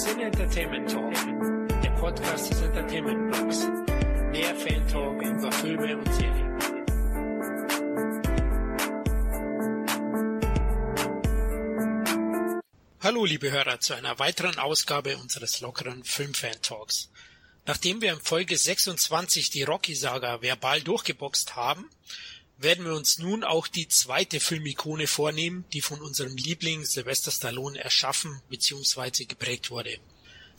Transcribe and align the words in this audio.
Sin 0.00 0.18
Entertainment 0.18 0.90
Talk, 0.90 1.12
der 1.82 1.90
Podcast 1.90 2.50
des 2.50 2.62
Entertainment 2.62 3.30
Blogs. 3.30 3.58
Der 4.34 4.56
Fan 4.56 4.88
Talk 4.88 5.22
über 5.22 5.52
Filme 5.52 5.98
und 5.98 6.14
Serien. 6.14 6.58
Hallo 13.02 13.26
liebe 13.26 13.50
Hörer 13.50 13.80
zu 13.80 13.92
einer 13.92 14.18
weiteren 14.18 14.58
Ausgabe 14.58 15.18
unseres 15.18 15.60
lockeren 15.60 16.02
Filmfan 16.02 16.62
Talks. 16.62 17.10
Nachdem 17.66 18.00
wir 18.00 18.14
in 18.14 18.20
Folge 18.20 18.56
26 18.56 19.50
die 19.50 19.64
Rocky-Saga 19.64 20.40
verbal 20.40 20.80
durchgeboxt 20.80 21.56
haben, 21.56 21.90
werden 22.62 22.84
wir 22.84 22.94
uns 22.94 23.18
nun 23.18 23.42
auch 23.42 23.66
die 23.66 23.88
zweite 23.88 24.38
Filmikone 24.38 25.06
vornehmen, 25.06 25.64
die 25.72 25.80
von 25.80 26.00
unserem 26.00 26.36
Liebling 26.36 26.84
Sylvester 26.84 27.30
Stallone 27.30 27.78
erschaffen 27.78 28.42
bzw. 28.50 29.24
geprägt 29.24 29.70
wurde. 29.70 29.98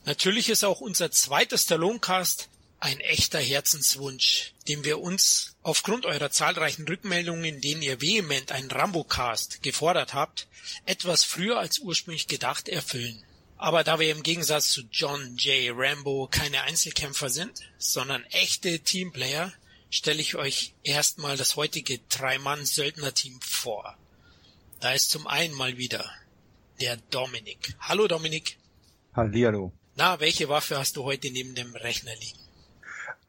Natürlich 0.06 0.50
ist 0.50 0.64
auch 0.64 0.82
unser 0.82 1.12
zweiter 1.12 1.58
Stallone-Cast 1.58 2.50
ein 2.80 3.00
echter 3.00 3.40
Herzenswunsch, 3.40 4.54
den 4.68 4.84
wir 4.84 5.00
uns 5.00 5.56
aufgrund 5.62 6.08
eurer 6.08 6.32
zahlreichen 6.32 6.88
Rückmeldungen, 6.88 7.46
in 7.46 7.62
denen 7.62 7.84
ihr 7.84 8.02
vehement 8.02 8.52
einen 8.52 8.72
Rambo-Cast 8.72 9.62
gefordert 9.62 10.16
habt, 10.16 10.48
etwas 10.88 11.24
früher 11.24 11.60
als 11.60 11.78
ursprünglich 11.78 12.28
gedacht 12.28 12.68
erfüllen. 12.68 13.24
Aber 13.58 13.84
da 13.84 14.00
wir 14.00 14.12
im 14.12 14.24
Gegensatz 14.24 14.72
zu 14.72 14.82
John 14.92 15.38
J. 15.38 15.72
Rambo 15.78 16.28
keine 16.32 16.64
Einzelkämpfer 16.64 17.30
sind, 17.30 17.60
sondern 17.78 18.24
echte 18.32 18.80
Teamplayer, 18.80 19.54
stelle 19.92 20.22
ich 20.22 20.36
euch 20.36 20.74
erstmal 20.84 21.38
das 21.38 21.56
heutige 21.58 22.00
Drei-Mann-Söldner-Team 22.10 23.40
vor. 23.42 23.96
Da 24.80 24.94
ist 24.94 25.12
zum 25.12 25.28
einen 25.28 25.54
mal 25.54 25.78
wieder 25.78 26.10
der 26.80 26.98
Dominik. 26.98 27.76
Hallo 27.82 28.08
Dominik. 28.08 28.58
Hallihallo. 29.14 29.72
Na, 29.96 30.20
welche 30.20 30.50
Waffe 30.50 30.80
hast 30.80 30.96
du 30.96 31.04
heute 31.04 31.30
neben 31.30 31.54
dem 31.54 31.76
Rechner 31.76 32.16
liegen? 32.16 32.41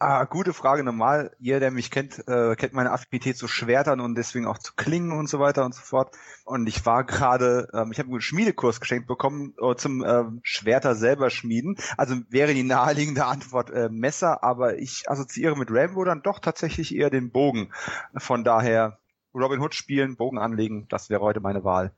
Ah, 0.04 0.24
gute 0.24 0.52
Frage. 0.52 0.82
Normal, 0.82 1.30
jeder, 1.38 1.60
der 1.60 1.70
mich 1.70 1.92
kennt, 1.92 2.26
äh, 2.26 2.56
kennt 2.56 2.72
meine 2.72 2.90
Affinität 2.90 3.36
zu 3.36 3.46
Schwertern 3.46 4.00
und 4.00 4.16
deswegen 4.16 4.46
auch 4.46 4.58
zu 4.58 4.72
Klingen 4.74 5.12
und 5.12 5.28
so 5.28 5.38
weiter 5.38 5.64
und 5.64 5.76
so 5.76 5.80
fort. 5.80 6.12
Und 6.44 6.66
ich 6.66 6.84
war 6.84 7.04
gerade, 7.04 7.68
ähm, 7.72 7.92
ich 7.92 8.00
habe 8.00 8.08
einen 8.08 8.20
Schmiedekurs 8.20 8.80
geschenkt 8.80 9.06
bekommen 9.06 9.54
äh, 9.62 9.76
zum 9.76 10.02
äh, 10.02 10.24
Schwerter 10.42 10.96
selber 10.96 11.30
schmieden. 11.30 11.76
Also 11.96 12.16
wäre 12.30 12.52
die 12.52 12.64
naheliegende 12.64 13.26
Antwort 13.26 13.70
äh, 13.70 13.88
Messer, 13.90 14.42
aber 14.42 14.76
ich 14.76 15.08
assoziiere 15.08 15.56
mit 15.56 15.68
Rambo 15.70 16.02
dann 16.02 16.20
doch 16.20 16.40
tatsächlich 16.40 16.96
eher 16.96 17.08
den 17.08 17.30
Bogen. 17.30 17.72
Von 18.16 18.42
daher 18.42 18.98
Robin 19.32 19.60
Hood 19.60 19.76
spielen, 19.76 20.16
Bogen 20.16 20.38
anlegen, 20.38 20.88
das 20.88 21.10
wäre 21.10 21.20
heute 21.20 21.38
meine 21.38 21.62
Wahl. 21.62 21.92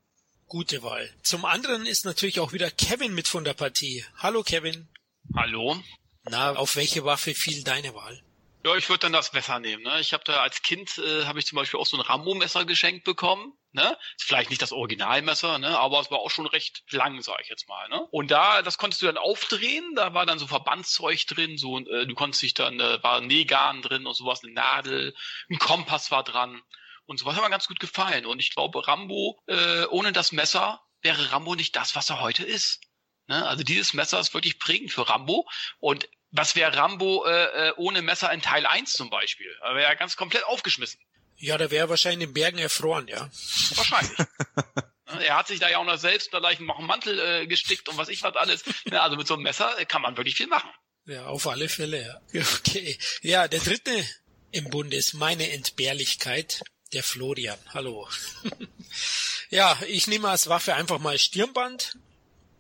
Gute 0.47 0.83
Wahl. 0.83 1.09
Zum 1.23 1.47
anderen 1.47 1.87
ist 1.87 2.05
natürlich 2.05 2.39
auch 2.39 2.53
wieder 2.53 2.71
Kevin 2.71 3.15
mit 3.15 3.29
von 3.29 3.45
der 3.45 3.55
Partie. 3.55 4.05
Hallo 4.19 4.43
Kevin. 4.43 4.89
Hallo. 5.35 5.77
Na, 6.25 6.55
auf 6.57 6.77
welche 6.77 7.05
Waffe 7.05 7.35
fiel 7.35 7.63
deine 7.65 7.95
Wahl? 7.95 8.23
Ja, 8.65 8.75
ich 8.77 8.89
würde 8.89 9.01
dann 9.01 9.13
das 9.13 9.35
Messer 9.35 9.59
nehmen. 9.59 9.83
Ne? 9.83 10.01
Ich 10.01 10.15
habe 10.15 10.25
da 10.25 10.41
als 10.41 10.63
Kind 10.63 10.97
äh, 10.97 11.27
habe 11.27 11.39
ich 11.39 11.45
zum 11.45 11.57
Beispiel 11.57 11.79
auch 11.79 11.87
so 11.87 11.99
ein 11.99 12.01
Rambo-Messer 12.01 12.65
geschenkt 12.65 13.05
bekommen. 13.05 13.53
Ne? 13.73 13.99
Ist 14.17 14.25
vielleicht 14.25 14.49
nicht 14.49 14.63
das 14.63 14.73
Originalmesser, 14.73 15.59
ne? 15.59 15.79
aber 15.79 16.01
es 16.01 16.11
war 16.11 16.21
auch 16.21 16.31
schon 16.31 16.47
recht 16.47 16.83
lang, 16.91 17.21
sag 17.21 17.43
ich 17.43 17.49
jetzt 17.49 17.69
mal. 17.69 17.89
Ne? 17.91 18.01
Und 18.11 18.31
da, 18.31 18.63
das 18.63 18.79
konntest 18.79 19.03
du 19.03 19.07
dann 19.07 19.19
aufdrehen. 19.19 19.95
Da 19.97 20.15
war 20.15 20.25
dann 20.25 20.39
so 20.39 20.47
Verbandszeug 20.47 21.27
drin. 21.27 21.59
So, 21.59 21.79
äh, 21.79 22.07
du 22.07 22.15
konntest 22.15 22.43
dich 22.43 22.55
dann, 22.55 22.81
äh, 22.81 23.03
war 23.03 23.21
Nähgarn 23.21 23.83
drin 23.83 24.07
und 24.07 24.15
sowas, 24.15 24.43
eine 24.43 24.55
Nadel, 24.55 25.15
ein 25.51 25.59
Kompass 25.59 26.11
war 26.11 26.25
dran 26.25 26.63
und 27.07 27.19
sowas 27.19 27.37
hat 27.37 27.43
mir 27.43 27.51
ganz 27.51 27.69
gut 27.69 27.81
gefallen. 27.81 28.25
Und 28.25 28.41
ich 28.41 28.55
glaube, 28.55 28.87
Rambo 28.87 29.43
äh, 29.47 29.85
ohne 29.87 30.13
das 30.13 30.33
Messer 30.33 30.83
wäre 31.03 31.33
Rambo 31.33 31.55
nicht 31.55 31.77
das, 31.77 31.95
was 31.95 32.09
er 32.09 32.21
heute 32.21 32.45
ist. 32.45 32.81
Ne? 33.27 33.47
Also 33.47 33.63
dieses 33.63 33.95
Messer 33.95 34.21
ist 34.21 34.35
wirklich 34.35 34.59
prägend 34.59 34.93
für 34.93 35.09
Rambo. 35.09 35.49
Und 35.81 36.09
was 36.31 36.57
wäre 36.57 36.77
Rambo 36.77 37.25
äh, 37.27 37.69
äh 37.69 37.73
ohne 37.77 38.03
Messer 38.03 38.33
in 38.33 38.43
Teil 38.43 38.67
1 38.67 38.93
zum 38.93 39.11
Beispiel? 39.11 39.51
Er 39.63 39.75
wäre 39.75 39.91
ja 39.91 39.95
ganz 39.95 40.17
komplett 40.17 40.45
aufgeschmissen. 40.45 41.01
Ja, 41.37 41.59
da 41.59 41.71
wäre 41.71 41.89
wahrscheinlich 41.89 42.23
in 42.23 42.31
den 42.31 42.35
Bergen 42.35 42.59
erfroren, 42.59 43.09
ja. 43.09 43.29
Wahrscheinlich. 43.75 44.19
er 45.21 45.37
hat 45.37 45.49
sich 45.49 45.61
da 45.61 45.69
ja 45.69 45.79
auch 45.79 45.85
noch 45.85 45.99
selbst 45.99 46.33
da 46.33 46.39
gleich 46.39 46.59
einen 46.59 46.87
Mantel 46.87 47.19
äh, 47.19 47.47
gestickt 47.47 47.89
und 47.89 47.99
was 47.99 48.09
ich 48.09 48.23
was 48.23 48.37
alles. 48.37 48.65
Ne? 48.87 49.01
Also 49.01 49.17
mit 49.17 49.27
so 49.27 49.35
einem 49.35 49.43
Messer 49.43 49.85
kann 49.87 50.03
man 50.03 50.17
wirklich 50.17 50.37
viel 50.37 50.47
machen. 50.47 50.71
Ja, 51.07 51.27
auf 51.27 51.47
alle 51.47 51.69
Fälle, 51.69 52.21
ja. 52.33 52.43
Okay. 52.59 52.99
Ja, 53.23 53.49
der 53.49 53.61
dritte 53.61 54.05
im 54.53 54.71
Bunde 54.71 54.97
ist 54.97 55.15
meine 55.15 55.51
Entbehrlichkeit, 55.51 56.63
der 56.93 57.03
Florian. 57.03 57.59
Hallo. 57.73 58.09
ja, 59.51 59.79
ich 59.89 60.07
nehme 60.07 60.29
als 60.29 60.49
Waffe 60.49 60.75
einfach 60.75 60.99
mal 60.99 61.19
Stirnband 61.19 61.99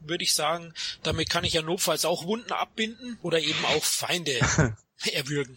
würde 0.08 0.24
ich 0.24 0.34
sagen. 0.34 0.72
Damit 1.02 1.30
kann 1.30 1.44
ich 1.44 1.52
ja 1.52 1.62
notfalls 1.62 2.04
auch 2.04 2.24
Wunden 2.24 2.52
abbinden 2.52 3.18
oder 3.22 3.40
eben 3.40 3.64
auch 3.64 3.84
Feinde 3.84 4.32
erwürgen. 5.12 5.56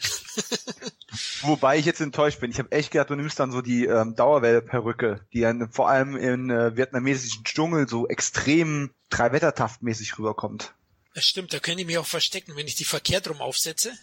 Wobei 1.41 1.77
ich 1.77 1.85
jetzt 1.85 2.01
enttäuscht 2.01 2.39
bin. 2.39 2.51
Ich 2.51 2.59
habe 2.59 2.71
echt 2.71 2.91
gedacht, 2.91 3.09
du 3.09 3.15
nimmst 3.15 3.39
dann 3.39 3.51
so 3.51 3.61
die 3.61 3.85
ähm, 3.85 4.15
Dauerwelle-Perücke, 4.15 5.25
die 5.33 5.41
dann 5.41 5.71
vor 5.71 5.89
allem 5.89 6.15
in 6.15 6.49
äh, 6.49 6.75
vietnamesischen 6.75 7.43
Dschungel 7.43 7.87
so 7.87 8.07
extrem 8.07 8.91
Drei-Wettertaft-mäßig 9.09 10.17
rüberkommt. 10.17 10.73
Das 11.13 11.25
stimmt, 11.25 11.53
da 11.53 11.59
können 11.59 11.77
die 11.77 11.85
mich 11.85 11.97
auch 11.97 12.05
verstecken, 12.05 12.55
wenn 12.55 12.67
ich 12.67 12.75
die 12.75 12.85
verkehrt 12.85 13.29
rum 13.29 13.41
aufsetze. 13.41 13.93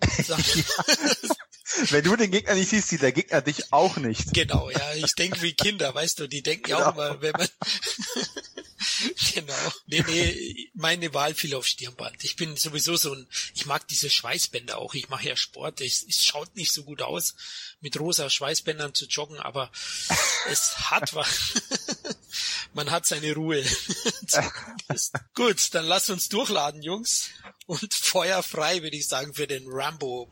Wenn 1.90 2.04
du 2.04 2.16
den 2.16 2.30
Gegner 2.30 2.54
nicht 2.54 2.70
siehst, 2.70 2.88
sieht 2.88 3.02
der 3.02 3.12
Gegner 3.12 3.40
dich 3.40 3.72
auch 3.72 3.96
nicht. 3.96 4.32
Genau, 4.34 4.70
ja, 4.70 4.94
ich 4.94 5.14
denke 5.14 5.42
wie 5.42 5.54
Kinder, 5.54 5.94
weißt 5.94 6.18
du, 6.18 6.26
die 6.26 6.42
denken 6.42 6.70
ja 6.70 6.76
genau. 6.76 6.88
auch 6.88 6.94
immer, 6.94 7.22
wenn 7.22 7.32
man 7.32 7.48
genau. 9.34 9.72
Nee, 9.86 10.04
nee, 10.06 10.70
meine 10.74 11.12
Wahl 11.14 11.34
fiel 11.34 11.54
auf 11.54 11.66
Stirnband. 11.66 12.24
Ich 12.24 12.36
bin 12.36 12.56
sowieso 12.56 12.96
so 12.96 13.14
ein, 13.14 13.26
ich 13.54 13.66
mag 13.66 13.86
diese 13.88 14.10
Schweißbänder 14.10 14.78
auch. 14.78 14.94
Ich 14.94 15.08
mache 15.08 15.28
ja 15.28 15.36
Sport. 15.36 15.80
Es, 15.80 16.04
es 16.08 16.22
schaut 16.24 16.54
nicht 16.56 16.72
so 16.72 16.84
gut 16.84 17.02
aus, 17.02 17.34
mit 17.80 17.98
rosa 17.98 18.28
Schweißbändern 18.28 18.94
zu 18.94 19.06
joggen, 19.06 19.38
aber 19.38 19.70
es 20.50 20.90
hat 20.90 21.14
was. 21.14 21.28
Man 22.74 22.90
hat 22.90 23.06
seine 23.06 23.34
Ruhe. 23.34 23.64
gut, 25.34 25.74
dann 25.74 25.84
lass 25.84 26.08
uns 26.10 26.28
durchladen, 26.28 26.82
Jungs. 26.82 27.28
Und 27.66 27.92
Feuer 27.92 28.42
frei, 28.42 28.82
würde 28.82 28.96
ich 28.96 29.06
sagen, 29.06 29.34
für 29.34 29.46
den 29.46 29.64
Rambo 29.66 30.30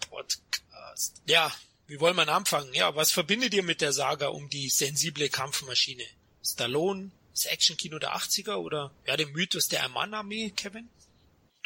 Podcast. 1.00 1.22
Ja, 1.26 1.50
wie 1.86 1.98
wollen 2.00 2.16
wir 2.16 2.28
anfangen? 2.28 2.72
Ja, 2.74 2.94
was 2.94 3.10
verbindet 3.10 3.54
ihr 3.54 3.62
mit 3.62 3.80
der 3.80 3.92
Saga 3.92 4.28
um 4.28 4.48
die 4.50 4.68
sensible 4.68 5.28
Kampfmaschine? 5.28 6.04
Stallone, 6.44 7.10
das 7.32 7.46
Actionkino 7.46 7.98
der 7.98 8.14
80er 8.16 8.56
oder 8.56 8.92
ja, 9.06 9.16
den 9.16 9.32
Mythos 9.32 9.68
der 9.68 9.84
Ein-Mann-Armee, 9.84 10.50
Kevin? 10.50 10.90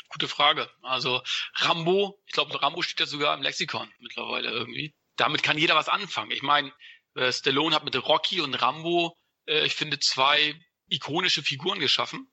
Gute 0.08 0.28
Frage. 0.28 0.70
Also 0.82 1.22
Rambo, 1.56 2.20
ich 2.26 2.32
glaube, 2.32 2.60
Rambo 2.62 2.82
steht 2.82 3.00
ja 3.00 3.06
sogar 3.06 3.36
im 3.36 3.42
Lexikon 3.42 3.90
mittlerweile 3.98 4.50
irgendwie. 4.50 4.94
Damit 5.16 5.42
kann 5.42 5.58
jeder 5.58 5.74
was 5.74 5.88
anfangen. 5.88 6.30
Ich 6.30 6.42
meine, 6.42 6.72
äh, 7.16 7.32
Stallone 7.32 7.74
hat 7.74 7.84
mit 7.84 7.96
Rocky 7.96 8.40
und 8.40 8.54
Rambo, 8.54 9.16
äh, 9.46 9.66
ich 9.66 9.74
finde, 9.74 9.98
zwei 9.98 10.54
ikonische 10.88 11.42
Figuren 11.42 11.80
geschaffen, 11.80 12.30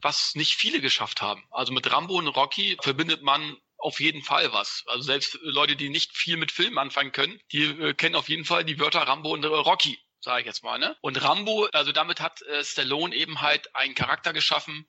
was 0.00 0.34
nicht 0.34 0.54
viele 0.54 0.80
geschafft 0.80 1.22
haben. 1.22 1.44
Also 1.50 1.72
mit 1.72 1.90
Rambo 1.90 2.14
und 2.14 2.28
Rocky 2.28 2.76
verbindet 2.80 3.22
man 3.22 3.56
auf 3.86 4.00
jeden 4.00 4.22
Fall 4.22 4.52
was. 4.52 4.82
Also 4.86 5.02
selbst 5.04 5.38
Leute, 5.42 5.76
die 5.76 5.90
nicht 5.90 6.16
viel 6.16 6.36
mit 6.36 6.50
Filmen 6.50 6.76
anfangen 6.76 7.12
können, 7.12 7.40
die 7.52 7.66
äh, 7.66 7.94
kennen 7.94 8.16
auf 8.16 8.28
jeden 8.28 8.44
Fall 8.44 8.64
die 8.64 8.80
Wörter 8.80 9.02
Rambo 9.02 9.30
und 9.30 9.44
äh, 9.44 9.46
Rocky 9.46 9.96
sage 10.20 10.40
ich 10.40 10.46
jetzt 10.46 10.64
mal. 10.64 10.76
Ne? 10.80 10.96
Und 11.02 11.22
Rambo, 11.22 11.68
also 11.72 11.92
damit 11.92 12.20
hat 12.20 12.42
äh, 12.42 12.64
Stallone 12.64 13.14
eben 13.14 13.42
halt 13.42 13.76
einen 13.76 13.94
Charakter 13.94 14.32
geschaffen, 14.32 14.88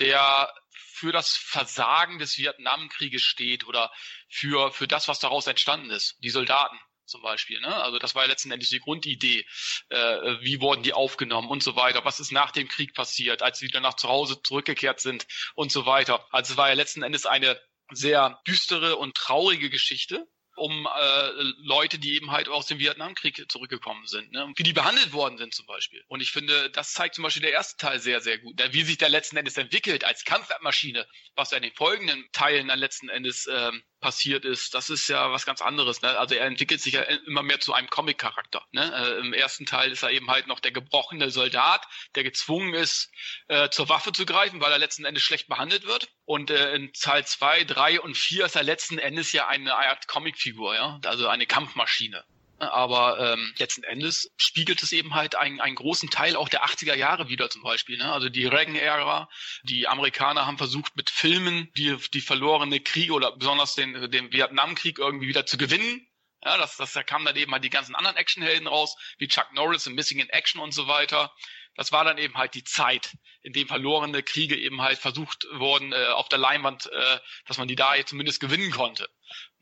der 0.00 0.52
für 0.72 1.12
das 1.12 1.36
Versagen 1.36 2.18
des 2.18 2.36
Vietnamkrieges 2.36 3.22
steht 3.22 3.68
oder 3.68 3.92
für, 4.28 4.72
für 4.72 4.88
das, 4.88 5.06
was 5.06 5.20
daraus 5.20 5.46
entstanden 5.46 5.90
ist. 5.90 6.16
Die 6.18 6.30
Soldaten 6.30 6.76
zum 7.06 7.22
Beispiel. 7.22 7.60
Ne? 7.60 7.72
Also 7.72 8.00
das 8.00 8.16
war 8.16 8.22
ja 8.22 8.28
letzten 8.28 8.50
Endes 8.50 8.70
die 8.70 8.80
Grundidee. 8.80 9.46
Äh, 9.90 10.40
wie 10.40 10.60
wurden 10.60 10.82
die 10.82 10.92
aufgenommen 10.92 11.50
und 11.50 11.62
so 11.62 11.76
weiter? 11.76 12.04
Was 12.04 12.18
ist 12.18 12.32
nach 12.32 12.50
dem 12.50 12.66
Krieg 12.66 12.94
passiert, 12.94 13.42
als 13.42 13.60
sie 13.60 13.66
wieder 13.66 13.80
nach 13.80 13.94
zu 13.94 14.08
Hause 14.08 14.42
zurückgekehrt 14.42 14.98
sind 14.98 15.24
und 15.54 15.70
so 15.70 15.86
weiter? 15.86 16.26
Also 16.32 16.54
es 16.54 16.56
war 16.56 16.68
ja 16.68 16.74
letzten 16.74 17.04
Endes 17.04 17.26
eine 17.26 17.60
sehr 17.92 18.40
düstere 18.46 18.96
und 18.96 19.14
traurige 19.14 19.70
Geschichte, 19.70 20.26
um 20.56 20.86
äh, 20.86 21.30
Leute, 21.62 21.98
die 21.98 22.14
eben 22.14 22.30
halt 22.30 22.48
aus 22.48 22.66
dem 22.66 22.78
Vietnamkrieg 22.78 23.50
zurückgekommen 23.50 24.06
sind, 24.06 24.32
ne? 24.32 24.52
wie 24.56 24.62
die 24.62 24.72
behandelt 24.72 25.12
worden 25.12 25.38
sind 25.38 25.54
zum 25.54 25.66
Beispiel. 25.66 26.02
Und 26.08 26.20
ich 26.20 26.30
finde, 26.30 26.70
das 26.70 26.92
zeigt 26.92 27.14
zum 27.16 27.24
Beispiel 27.24 27.42
der 27.42 27.52
erste 27.52 27.76
Teil 27.76 27.98
sehr, 27.98 28.20
sehr 28.20 28.38
gut, 28.38 28.58
ne? 28.58 28.72
wie 28.72 28.82
sich 28.82 28.98
der 28.98 29.08
letzten 29.08 29.36
Endes 29.36 29.56
entwickelt 29.56 30.04
als 30.04 30.24
Kampfmaschine, 30.24 31.06
was 31.34 31.52
in 31.52 31.62
den 31.62 31.72
folgenden 31.72 32.24
Teilen 32.32 32.68
dann 32.68 32.78
letzten 32.78 33.08
Endes 33.08 33.48
ähm, 33.50 33.82
passiert 34.04 34.44
ist, 34.44 34.74
das 34.74 34.90
ist 34.90 35.08
ja 35.08 35.32
was 35.32 35.46
ganz 35.46 35.62
anderes. 35.62 36.02
Ne? 36.02 36.18
Also 36.18 36.34
er 36.34 36.44
entwickelt 36.44 36.82
sich 36.82 36.92
ja 36.92 37.00
immer 37.00 37.42
mehr 37.42 37.58
zu 37.58 37.72
einem 37.72 37.88
Comic-Charakter. 37.88 38.62
Ne? 38.70 38.92
Äh, 38.94 39.20
Im 39.20 39.32
ersten 39.32 39.64
Teil 39.64 39.90
ist 39.92 40.02
er 40.02 40.10
eben 40.10 40.30
halt 40.30 40.46
noch 40.46 40.60
der 40.60 40.72
gebrochene 40.72 41.30
Soldat, 41.30 41.86
der 42.14 42.22
gezwungen 42.22 42.74
ist, 42.74 43.10
äh, 43.48 43.70
zur 43.70 43.88
Waffe 43.88 44.12
zu 44.12 44.26
greifen, 44.26 44.60
weil 44.60 44.70
er 44.72 44.78
letzten 44.78 45.06
Endes 45.06 45.22
schlecht 45.22 45.48
behandelt 45.48 45.86
wird. 45.86 46.08
Und 46.26 46.50
äh, 46.50 46.74
in 46.74 46.92
Teil 46.92 47.26
2, 47.26 47.64
3 47.64 48.00
und 48.02 48.14
4 48.14 48.44
ist 48.44 48.56
er 48.56 48.62
letzten 48.62 48.98
Endes 48.98 49.32
ja 49.32 49.48
eine 49.48 49.74
Art 49.74 50.06
Comicfigur, 50.44 50.74
ja, 50.74 51.00
also 51.04 51.28
eine 51.28 51.46
Kampfmaschine. 51.46 52.24
Aber 52.58 53.18
ähm, 53.18 53.52
letzten 53.58 53.82
Endes 53.82 54.30
spiegelt 54.36 54.82
es 54.82 54.92
eben 54.92 55.14
halt 55.14 55.34
einen, 55.34 55.60
einen 55.60 55.74
großen 55.74 56.08
Teil 56.08 56.36
auch 56.36 56.48
der 56.48 56.64
80er 56.64 56.94
Jahre 56.94 57.28
wieder 57.28 57.50
zum 57.50 57.62
Beispiel. 57.62 57.98
Ne? 57.98 58.10
Also 58.10 58.28
die 58.28 58.46
Reagan-Ära, 58.46 59.28
die 59.64 59.88
Amerikaner 59.88 60.46
haben 60.46 60.56
versucht 60.56 60.96
mit 60.96 61.10
Filmen 61.10 61.68
die, 61.76 61.96
die 62.14 62.20
verlorene 62.20 62.80
Kriege 62.80 63.12
oder 63.12 63.36
besonders 63.36 63.74
den, 63.74 64.10
den 64.10 64.32
Vietnamkrieg 64.32 64.98
irgendwie 64.98 65.26
wieder 65.26 65.46
zu 65.46 65.58
gewinnen. 65.58 66.06
Ja, 66.44 66.56
das, 66.56 66.76
das, 66.76 66.92
da 66.92 67.02
kamen 67.02 67.24
dann 67.24 67.36
eben 67.36 67.52
halt 67.52 67.64
die 67.64 67.70
ganzen 67.70 67.96
anderen 67.96 68.16
Actionhelden 68.16 68.68
raus, 68.68 68.96
wie 69.18 69.28
Chuck 69.28 69.52
Norris 69.52 69.86
und 69.86 69.94
Missing 69.94 70.20
in 70.20 70.28
Action 70.28 70.60
und 70.60 70.72
so 70.72 70.86
weiter. 70.86 71.32
Das 71.74 71.90
war 71.90 72.04
dann 72.04 72.18
eben 72.18 72.34
halt 72.34 72.54
die 72.54 72.64
Zeit, 72.64 73.16
in 73.42 73.52
dem 73.52 73.66
verlorene 73.66 74.22
Kriege 74.22 74.56
eben 74.56 74.80
halt 74.80 74.98
versucht 74.98 75.46
wurden 75.52 75.92
äh, 75.92 76.06
auf 76.06 76.28
der 76.28 76.38
Leinwand, 76.38 76.86
äh, 76.86 77.18
dass 77.46 77.58
man 77.58 77.66
die 77.66 77.74
da 77.74 77.94
zumindest 78.06 78.40
gewinnen 78.40 78.70
konnte. 78.70 79.08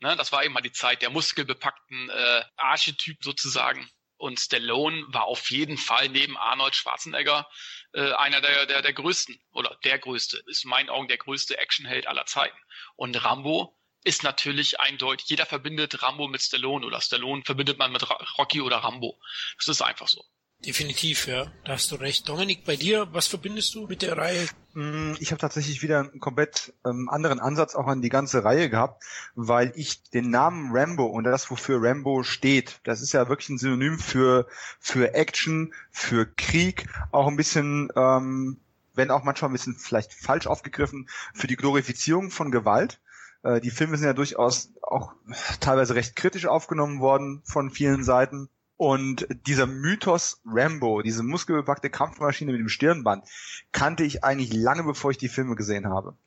Ne, 0.03 0.17
das 0.17 0.33
war 0.33 0.43
eben 0.43 0.53
mal 0.53 0.59
die 0.59 0.73
Zeit 0.73 1.01
der 1.01 1.09
muskelbepackten 1.09 2.09
äh, 2.09 2.43
Archetyp 2.57 3.23
sozusagen. 3.23 3.89
Und 4.17 4.37
Stallone 4.37 5.05
war 5.07 5.23
auf 5.23 5.49
jeden 5.49 5.77
Fall 5.77 6.09
neben 6.09 6.37
Arnold 6.37 6.75
Schwarzenegger 6.75 7.47
äh, 7.93 8.11
einer 8.11 8.41
der, 8.41 8.65
der, 8.65 8.81
der 8.81 8.91
größten 8.91 9.41
oder 9.53 9.79
der 9.85 9.99
größte, 9.99 10.43
ist 10.47 10.65
in 10.65 10.71
meinen 10.71 10.89
Augen 10.89 11.07
der 11.07 11.19
größte 11.19 11.57
Actionheld 11.57 12.05
aller 12.07 12.25
Zeiten. 12.25 12.57
Und 12.97 13.23
Rambo 13.23 13.79
ist 14.03 14.23
natürlich 14.23 14.81
eindeutig, 14.81 15.29
jeder 15.29 15.45
verbindet 15.45 16.03
Rambo 16.03 16.27
mit 16.27 16.41
Stallone 16.41 16.85
oder 16.85 16.99
Stallone 16.99 17.43
verbindet 17.45 17.79
man 17.79 17.93
mit 17.93 18.05
Rocky 18.37 18.59
oder 18.59 18.79
Rambo. 18.79 19.17
Das 19.57 19.69
ist 19.69 19.81
einfach 19.81 20.09
so. 20.09 20.25
Definitiv, 20.65 21.27
ja. 21.27 21.47
Da 21.65 21.73
hast 21.73 21.91
du 21.91 21.95
recht. 21.95 22.29
Dominik, 22.29 22.63
bei 22.63 22.77
dir, 22.77 23.07
was 23.11 23.27
verbindest 23.27 23.75
du 23.75 23.85
mit 23.85 24.01
der 24.01 24.17
Reihe? 24.17 24.47
Mm, 24.73 25.13
ich 25.19 25.31
habe 25.31 25.39
tatsächlich 25.39 25.81
wieder 25.81 25.99
einen 25.99 26.21
komplett 26.21 26.73
ähm, 26.85 27.09
anderen 27.09 27.41
Ansatz 27.41 27.75
auch 27.75 27.87
an 27.87 28.01
die 28.01 28.09
ganze 28.09 28.45
Reihe 28.45 28.69
gehabt, 28.69 29.03
weil 29.35 29.73
ich 29.75 30.03
den 30.03 30.29
Namen 30.29 30.71
Rambo 30.73 31.05
und 31.05 31.25
das, 31.25 31.51
wofür 31.51 31.81
Rambo 31.81 32.23
steht, 32.23 32.79
das 32.85 33.01
ist 33.01 33.11
ja 33.11 33.27
wirklich 33.27 33.49
ein 33.49 33.57
Synonym 33.57 33.99
für, 33.99 34.47
für 34.79 35.13
Action, 35.13 35.73
für 35.91 36.25
Krieg, 36.25 36.87
auch 37.11 37.27
ein 37.27 37.35
bisschen, 37.35 37.89
ähm, 37.97 38.57
wenn 38.95 39.11
auch 39.11 39.23
manchmal 39.23 39.49
ein 39.49 39.53
bisschen 39.53 39.75
vielleicht 39.75 40.13
falsch 40.13 40.47
aufgegriffen, 40.47 41.09
für 41.33 41.47
die 41.47 41.57
Glorifizierung 41.57 42.31
von 42.31 42.51
Gewalt. 42.51 43.01
Äh, 43.43 43.59
die 43.59 43.71
Filme 43.71 43.97
sind 43.97 44.07
ja 44.07 44.13
durchaus 44.13 44.71
auch 44.81 45.11
teilweise 45.59 45.95
recht 45.95 46.15
kritisch 46.15 46.45
aufgenommen 46.45 47.01
worden 47.01 47.41
von 47.43 47.69
vielen 47.69 48.05
Seiten. 48.05 48.47
Und 48.83 49.27
dieser 49.47 49.65
Mythos 49.65 50.41
Rambo, 50.45 51.03
diese 51.03 51.23
muskelbepackte 51.23 51.89
Kampfmaschine 51.89 52.51
mit 52.51 52.59
dem 52.59 52.67
Stirnband, 52.67 53.23
kannte 53.71 54.03
ich 54.03 54.25
eigentlich 54.25 54.51
lange 54.51 54.83
bevor 54.83 55.09
ich 55.09 55.17
die 55.17 55.29
Filme 55.29 55.55
gesehen 55.55 55.87
habe. 55.87 56.17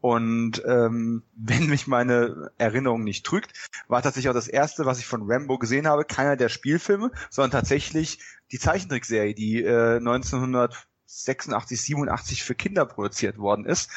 Und 0.00 0.62
ähm, 0.66 1.24
wenn 1.36 1.66
mich 1.66 1.86
meine 1.86 2.52
Erinnerung 2.56 3.04
nicht 3.04 3.26
trügt, 3.26 3.68
war 3.86 4.00
tatsächlich 4.00 4.30
auch 4.30 4.34
das 4.34 4.48
erste, 4.48 4.86
was 4.86 4.98
ich 4.98 5.06
von 5.06 5.30
Rambo 5.30 5.58
gesehen 5.58 5.86
habe, 5.86 6.06
keiner 6.06 6.36
der 6.36 6.48
Spielfilme, 6.48 7.10
sondern 7.28 7.50
tatsächlich 7.50 8.18
die 8.50 8.58
Zeichentrickserie, 8.58 9.34
die 9.34 9.62
äh, 9.62 9.96
1900 9.98 10.86
86, 11.06 11.80
87 11.80 12.42
für 12.42 12.54
Kinder 12.54 12.84
produziert 12.84 13.38
worden 13.38 13.64
ist 13.64 13.90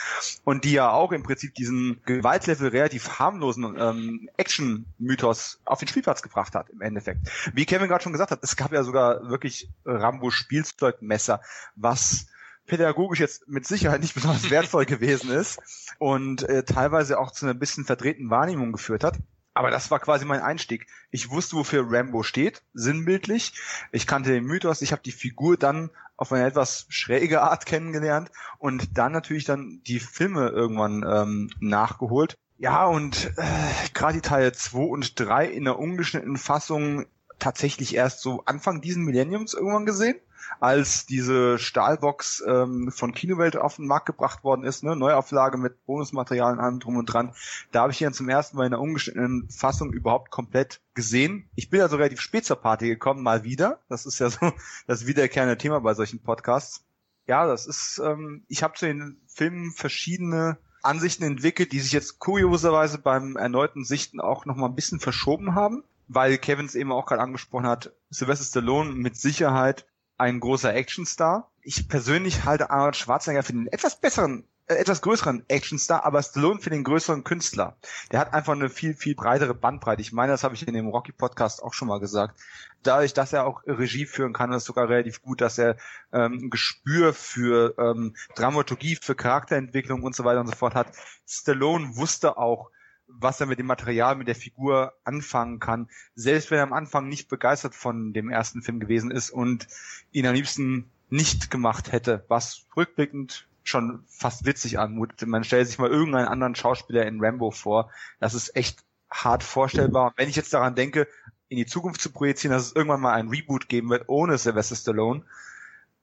und 0.43 0.63
die 0.63 0.73
ja 0.73 0.91
auch 0.91 1.11
im 1.11 1.23
Prinzip 1.23 1.55
diesen 1.55 2.01
Gewaltlevel 2.05 2.69
relativ 2.69 3.19
harmlosen 3.19 3.75
ähm, 3.77 4.29
Action-Mythos 4.37 5.59
auf 5.65 5.79
den 5.79 5.87
Spielplatz 5.87 6.21
gebracht 6.21 6.55
hat 6.55 6.69
im 6.69 6.81
Endeffekt. 6.81 7.21
Wie 7.53 7.65
Kevin 7.65 7.87
gerade 7.87 8.03
schon 8.03 8.13
gesagt 8.13 8.31
hat, 8.31 8.43
es 8.43 8.55
gab 8.55 8.71
ja 8.71 8.83
sogar 8.83 9.29
wirklich 9.29 9.69
Rambo-Spielzeugmesser, 9.85 11.41
was 11.75 12.27
pädagogisch 12.67 13.19
jetzt 13.19 13.47
mit 13.47 13.65
Sicherheit 13.65 14.01
nicht 14.01 14.13
besonders 14.13 14.49
wertvoll 14.49 14.85
gewesen 14.85 15.31
ist 15.31 15.59
und 15.97 16.43
äh, 16.43 16.63
teilweise 16.63 17.19
auch 17.19 17.31
zu 17.31 17.45
einer 17.45 17.55
bisschen 17.55 17.83
verdrehten 17.83 18.29
Wahrnehmung 18.29 18.71
geführt 18.71 19.03
hat. 19.03 19.17
Aber 19.59 19.71
das 19.71 19.91
war 19.91 19.99
quasi 19.99 20.23
mein 20.23 20.39
Einstieg. 20.39 20.87
Ich 21.11 21.31
wusste, 21.31 21.57
wofür 21.57 21.85
Rambo 21.85 22.23
steht, 22.23 22.63
sinnbildlich. 22.73 23.51
Ich 23.91 24.07
kannte 24.07 24.31
den 24.31 24.45
Mythos, 24.45 24.81
ich 24.81 24.93
habe 24.93 25.01
die 25.01 25.11
Figur 25.11 25.57
dann 25.57 25.89
auf 26.15 26.31
eine 26.31 26.45
etwas 26.45 26.85
schräge 26.87 27.41
Art 27.41 27.65
kennengelernt 27.65 28.31
und 28.57 28.97
dann 28.97 29.11
natürlich 29.11 29.43
dann 29.43 29.81
die 29.85 29.99
Filme 29.99 30.47
irgendwann 30.47 31.03
ähm, 31.05 31.49
nachgeholt. 31.59 32.37
Ja, 32.57 32.85
und 32.85 33.33
äh, 33.35 33.89
gerade 33.93 34.13
die 34.13 34.21
Teile 34.21 34.53
2 34.53 34.79
und 34.79 35.19
3 35.19 35.47
in 35.47 35.65
der 35.65 35.77
ungeschnittenen 35.77 36.37
Fassung 36.37 37.05
tatsächlich 37.39 37.95
erst 37.95 38.21
so 38.21 38.43
Anfang 38.45 38.81
diesen 38.81 39.03
Millenniums 39.03 39.53
irgendwann 39.53 39.85
gesehen 39.85 40.19
als 40.59 41.05
diese 41.05 41.59
Stahlbox 41.59 42.43
ähm, 42.47 42.91
von 42.91 43.13
Kinowelt 43.13 43.55
auf 43.55 43.75
den 43.75 43.87
Markt 43.87 44.07
gebracht 44.07 44.43
worden 44.43 44.63
ist, 44.63 44.83
ne, 44.83 44.95
Neuauflage 44.95 45.57
mit 45.57 45.85
Bonusmaterial 45.85 46.53
und 46.53 46.59
allem 46.59 46.79
drum 46.79 46.97
und 46.97 47.05
dran. 47.05 47.33
Da 47.71 47.81
habe 47.81 47.91
ich 47.91 48.01
ihn 48.01 48.13
zum 48.13 48.29
ersten 48.29 48.57
Mal 48.57 48.65
in 48.65 48.71
der 48.71 48.81
ungeschnittenen 48.81 49.49
Fassung 49.49 49.93
überhaupt 49.93 50.31
komplett 50.31 50.81
gesehen. 50.93 51.49
Ich 51.55 51.69
bin 51.69 51.81
also 51.81 51.97
relativ 51.97 52.21
spät 52.21 52.45
zur 52.45 52.57
Party 52.57 52.87
gekommen, 52.87 53.23
mal 53.23 53.43
wieder. 53.43 53.79
Das 53.89 54.05
ist 54.05 54.19
ja 54.19 54.29
so 54.29 54.51
das 54.87 55.05
wiederkehrende 55.05 55.57
Thema 55.57 55.79
bei 55.79 55.93
solchen 55.93 56.19
Podcasts. 56.19 56.83
Ja, 57.27 57.45
das 57.45 57.67
ist, 57.67 58.01
ähm, 58.03 58.43
ich 58.47 58.63
habe 58.63 58.73
zu 58.73 58.85
den 58.85 59.21
Filmen 59.27 59.71
verschiedene 59.71 60.57
Ansichten 60.81 61.23
entwickelt, 61.23 61.71
die 61.73 61.79
sich 61.79 61.91
jetzt 61.91 62.19
kurioserweise 62.19 62.97
beim 62.97 63.35
erneuten 63.35 63.83
Sichten 63.83 64.19
auch 64.19 64.45
nochmal 64.45 64.69
ein 64.69 64.75
bisschen 64.75 64.99
verschoben 64.99 65.53
haben, 65.53 65.83
weil 66.09 66.37
Kevin 66.39 66.65
es 66.65 66.75
eben 66.75 66.91
auch 66.91 67.05
gerade 67.05 67.21
angesprochen 67.21 67.67
hat, 67.67 67.93
Sylvester 68.09 68.45
Stallone 68.45 68.91
mit 68.91 69.15
Sicherheit 69.15 69.85
ein 70.17 70.39
großer 70.39 70.75
Actionstar. 70.75 71.51
Ich 71.61 71.87
persönlich 71.87 72.43
halte 72.43 72.71
Arnold 72.71 72.97
Schwarzenegger 72.97 73.43
für 73.43 73.53
den 73.53 73.67
etwas 73.67 74.01
besseren, 74.01 74.43
äh, 74.65 74.73
etwas 74.73 75.01
größeren 75.03 75.45
Actionstar, 75.47 76.03
aber 76.03 76.21
Stallone 76.23 76.59
für 76.59 76.71
den 76.71 76.83
größeren 76.83 77.23
Künstler. 77.23 77.77
Der 78.11 78.19
hat 78.19 78.33
einfach 78.33 78.53
eine 78.53 78.69
viel, 78.69 78.95
viel 78.95 79.13
breitere 79.13 79.53
Bandbreite. 79.53 80.01
Ich 80.01 80.11
meine, 80.11 80.31
das 80.31 80.43
habe 80.43 80.55
ich 80.55 80.67
in 80.67 80.73
dem 80.73 80.87
Rocky-Podcast 80.87 81.61
auch 81.61 81.73
schon 81.73 81.87
mal 81.87 81.99
gesagt. 81.99 82.39
Dadurch, 82.81 83.13
dass 83.13 83.31
er 83.31 83.45
auch 83.45 83.61
Regie 83.67 84.07
führen 84.07 84.33
kann, 84.33 84.51
ist 84.51 84.63
es 84.63 84.65
sogar 84.65 84.89
relativ 84.89 85.21
gut, 85.21 85.41
dass 85.41 85.59
er 85.59 85.77
ähm, 86.11 86.39
ein 86.45 86.49
Gespür 86.49 87.13
für 87.13 87.75
ähm, 87.77 88.15
Dramaturgie, 88.35 88.97
für 88.99 89.13
Charakterentwicklung 89.13 90.01
und 90.01 90.15
so 90.15 90.23
weiter 90.23 90.39
und 90.39 90.47
so 90.47 90.55
fort 90.55 90.73
hat. 90.73 90.91
Stallone 91.27 91.95
wusste 91.97 92.37
auch, 92.37 92.71
was 93.09 93.41
er 93.41 93.47
mit 93.47 93.59
dem 93.59 93.65
Material, 93.65 94.15
mit 94.15 94.27
der 94.27 94.35
Figur 94.35 94.93
anfangen 95.03 95.59
kann, 95.59 95.89
selbst 96.15 96.51
wenn 96.51 96.59
er 96.59 96.63
am 96.63 96.73
Anfang 96.73 97.07
nicht 97.07 97.27
begeistert 97.27 97.75
von 97.75 98.13
dem 98.13 98.29
ersten 98.29 98.61
Film 98.61 98.79
gewesen 98.79 99.11
ist 99.11 99.29
und 99.31 99.67
ihn 100.11 100.25
am 100.25 100.35
liebsten 100.35 100.89
nicht 101.09 101.51
gemacht 101.51 101.91
hätte, 101.91 102.23
was 102.27 102.65
rückblickend 102.77 103.47
schon 103.63 104.03
fast 104.07 104.45
witzig 104.45 104.79
anmutet. 104.79 105.27
Man 105.27 105.43
stellt 105.43 105.67
sich 105.67 105.79
mal 105.79 105.89
irgendeinen 105.89 106.27
anderen 106.27 106.55
Schauspieler 106.55 107.05
in 107.05 107.23
Rambo 107.23 107.51
vor. 107.51 107.91
Das 108.19 108.33
ist 108.33 108.55
echt 108.55 108.83
hart 109.09 109.43
vorstellbar. 109.43 110.07
Und 110.07 110.17
wenn 110.17 110.29
ich 110.29 110.35
jetzt 110.35 110.53
daran 110.53 110.75
denke, 110.75 111.07
in 111.49 111.57
die 111.57 111.65
Zukunft 111.65 112.01
zu 112.01 112.11
projizieren, 112.11 112.55
dass 112.55 112.67
es 112.67 112.75
irgendwann 112.75 113.01
mal 113.01 113.13
ein 113.13 113.29
Reboot 113.29 113.69
geben 113.69 113.89
wird 113.89 114.07
ohne 114.07 114.37
Sylvester 114.37 114.75
Stallone, 114.75 115.23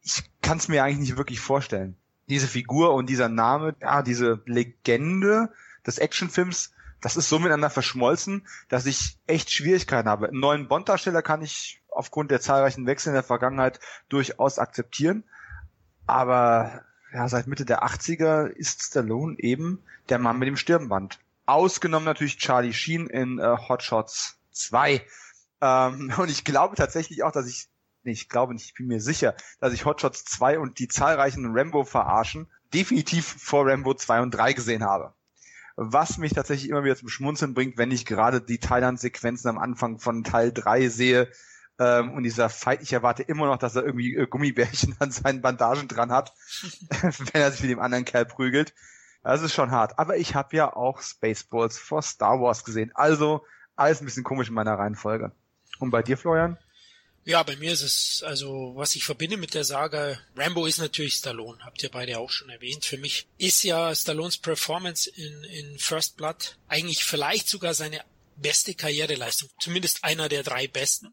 ich 0.03 0.23
kann 0.43 0.59
es 0.59 0.69
mir 0.69 0.85
eigentlich 0.85 1.11
nicht 1.11 1.17
wirklich 1.17 1.41
vorstellen. 1.41 1.97
Diese 2.29 2.49
Figur 2.49 2.95
und 2.95 3.09
dieser 3.09 3.29
Name, 3.29 3.75
ja, 3.81 4.03
diese 4.03 4.43
Legende 4.47 5.53
des 5.87 5.99
Actionfilms 5.99 6.73
das 7.01 7.17
ist 7.17 7.29
so 7.29 7.39
miteinander 7.39 7.71
verschmolzen, 7.71 8.47
dass 8.69 8.87
ich 8.87 9.19
echt 9.27 9.51
Schwierigkeiten 9.51 10.09
habe. 10.09 10.29
Einen 10.29 10.41
neuen 10.41 10.69
Bond-Darsteller 10.69 11.23
kann 11.23 11.43
ich 11.43 11.83
aufgrund 11.91 12.31
der 12.31 12.41
zahlreichen 12.41 12.87
Wechsel 12.87 13.11
in 13.11 13.15
der 13.15 13.23
Vergangenheit 13.23 13.81
durchaus 14.09 14.59
akzeptieren. 14.59 15.25
Aber 16.07 16.83
ja, 17.13 17.29
seit 17.29 17.47
Mitte 17.47 17.65
der 17.65 17.85
80er 17.85 18.47
ist 18.47 18.83
Stallone 18.83 19.37
eben 19.39 19.83
der 20.09 20.19
Mann 20.19 20.39
mit 20.39 20.49
dem 20.49 20.57
Stirnband. 20.57 21.19
Ausgenommen 21.47 22.07
natürlich 22.07 22.39
Charlie 22.39 22.73
Sheen 22.73 23.07
in 23.09 23.39
äh, 23.39 23.57
Hot 23.69 23.83
Shots 23.83 24.39
2. 24.53 25.03
Ähm, 25.61 26.13
und 26.19 26.31
ich 26.31 26.45
glaube 26.45 26.77
tatsächlich 26.77 27.23
auch, 27.23 27.33
dass 27.33 27.47
ich, 27.47 27.69
nee, 28.05 28.13
ich 28.13 28.29
glaube 28.29 28.55
nicht, 28.55 28.67
ich 28.67 28.75
bin 28.75 28.87
mir 28.87 29.01
sicher, 29.01 29.35
dass 29.61 29.73
ich 29.73 29.85
Hot 29.85 30.01
Shots 30.01 30.25
2 30.25 30.59
und 30.59 30.79
die 30.79 30.89
zahlreichen 30.89 31.57
Rambo-Verarschen 31.57 32.49
definitiv 32.75 33.27
vor 33.39 33.67
Rambo 33.67 33.95
2 33.95 34.23
und 34.23 34.31
3 34.33 34.53
gesehen 34.55 34.85
habe 34.85 35.16
was 35.77 36.19
mich 36.19 36.33
tatsächlich 36.33 36.71
immer 36.71 36.85
wieder 36.85 36.97
zum 36.97 37.09
Schmunzeln 37.09 37.55
bringt, 37.55 37.77
wenn 37.77 37.91
ich 37.91 38.07
gerade 38.07 38.41
die 38.41 38.59
Thailand-Sequenzen 38.59 39.49
am 39.49 39.59
Anfang 39.59 39.99
von 39.99 40.25
Teil 40.25 40.53
3 40.53 40.89
sehe. 40.89 41.31
Ähm, 41.79 42.13
und 42.13 42.23
dieser 42.23 42.49
Fight, 42.49 42.83
ich 42.83 42.95
erwarte 42.95 43.23
immer 43.23 43.47
noch, 43.47 43.59
dass 43.59 43.77
er 43.77 43.85
irgendwie 43.85 44.17
äh, 44.17 44.27
Gummibärchen 44.27 44.97
an 44.99 45.11
seinen 45.11 45.43
Bandagen 45.43 45.89
dran 45.89 46.11
hat, 46.11 46.33
wenn 47.03 47.43
er 47.43 47.53
sich 47.53 47.61
mit 47.61 47.71
dem 47.71 47.81
anderen 47.81 48.07
Kerl 48.07 48.25
prügelt. 48.25 48.75
Das 49.23 49.43
ist 49.43 49.55
schon 49.55 49.71
hart. 49.71 49.99
Aber 49.99 50.17
ich 50.17 50.35
habe 50.35 50.57
ja 50.57 50.73
auch 50.73 51.03
Spaceballs 51.03 51.79
vor 51.79 52.01
Star 52.01 52.41
Wars 52.41 52.65
gesehen. 52.65 52.93
Also 52.95 53.45
alles 53.75 54.01
ein 54.01 54.07
bisschen 54.07 54.25
komisch 54.25 54.49
in 54.49 54.55
meiner 54.55 54.79
Reihenfolge. 54.79 55.33
Und 55.79 55.91
bei 55.91 56.03
dir, 56.03 56.17
Florian? 56.17 56.57
Ja, 57.27 57.43
bei 57.43 57.57
mir 57.57 57.73
ist 57.73 57.83
es, 57.83 58.23
also 58.23 58.73
was 58.77 58.95
ich 58.95 59.05
verbinde 59.05 59.37
mit 59.37 59.53
der 59.53 59.65
Saga, 59.65 60.17
Rambo 60.37 60.65
ist 60.65 60.79
natürlich 60.79 61.15
Stallone, 61.15 61.59
habt 61.65 61.83
ihr 61.83 61.91
beide 61.91 62.21
auch 62.21 62.31
schon 62.31 62.51
erwähnt. 62.51 62.85
Für 62.85 62.99
mich 62.99 63.27
ist 63.37 63.65
ja 63.65 63.93
Stallones 63.93 64.37
Performance 64.37 65.11
in, 65.11 65.43
in 65.43 65.79
First 65.81 66.17
Blood 66.17 66.57
eigentlich 66.69 67.03
vielleicht 67.03 67.49
sogar 67.49 67.75
seine 67.75 68.05
beste 68.37 68.75
Karriereleistung, 68.75 69.51
zumindest 69.59 70.05
einer 70.05 70.29
der 70.29 70.45
drei 70.45 70.69
besten. 70.69 71.13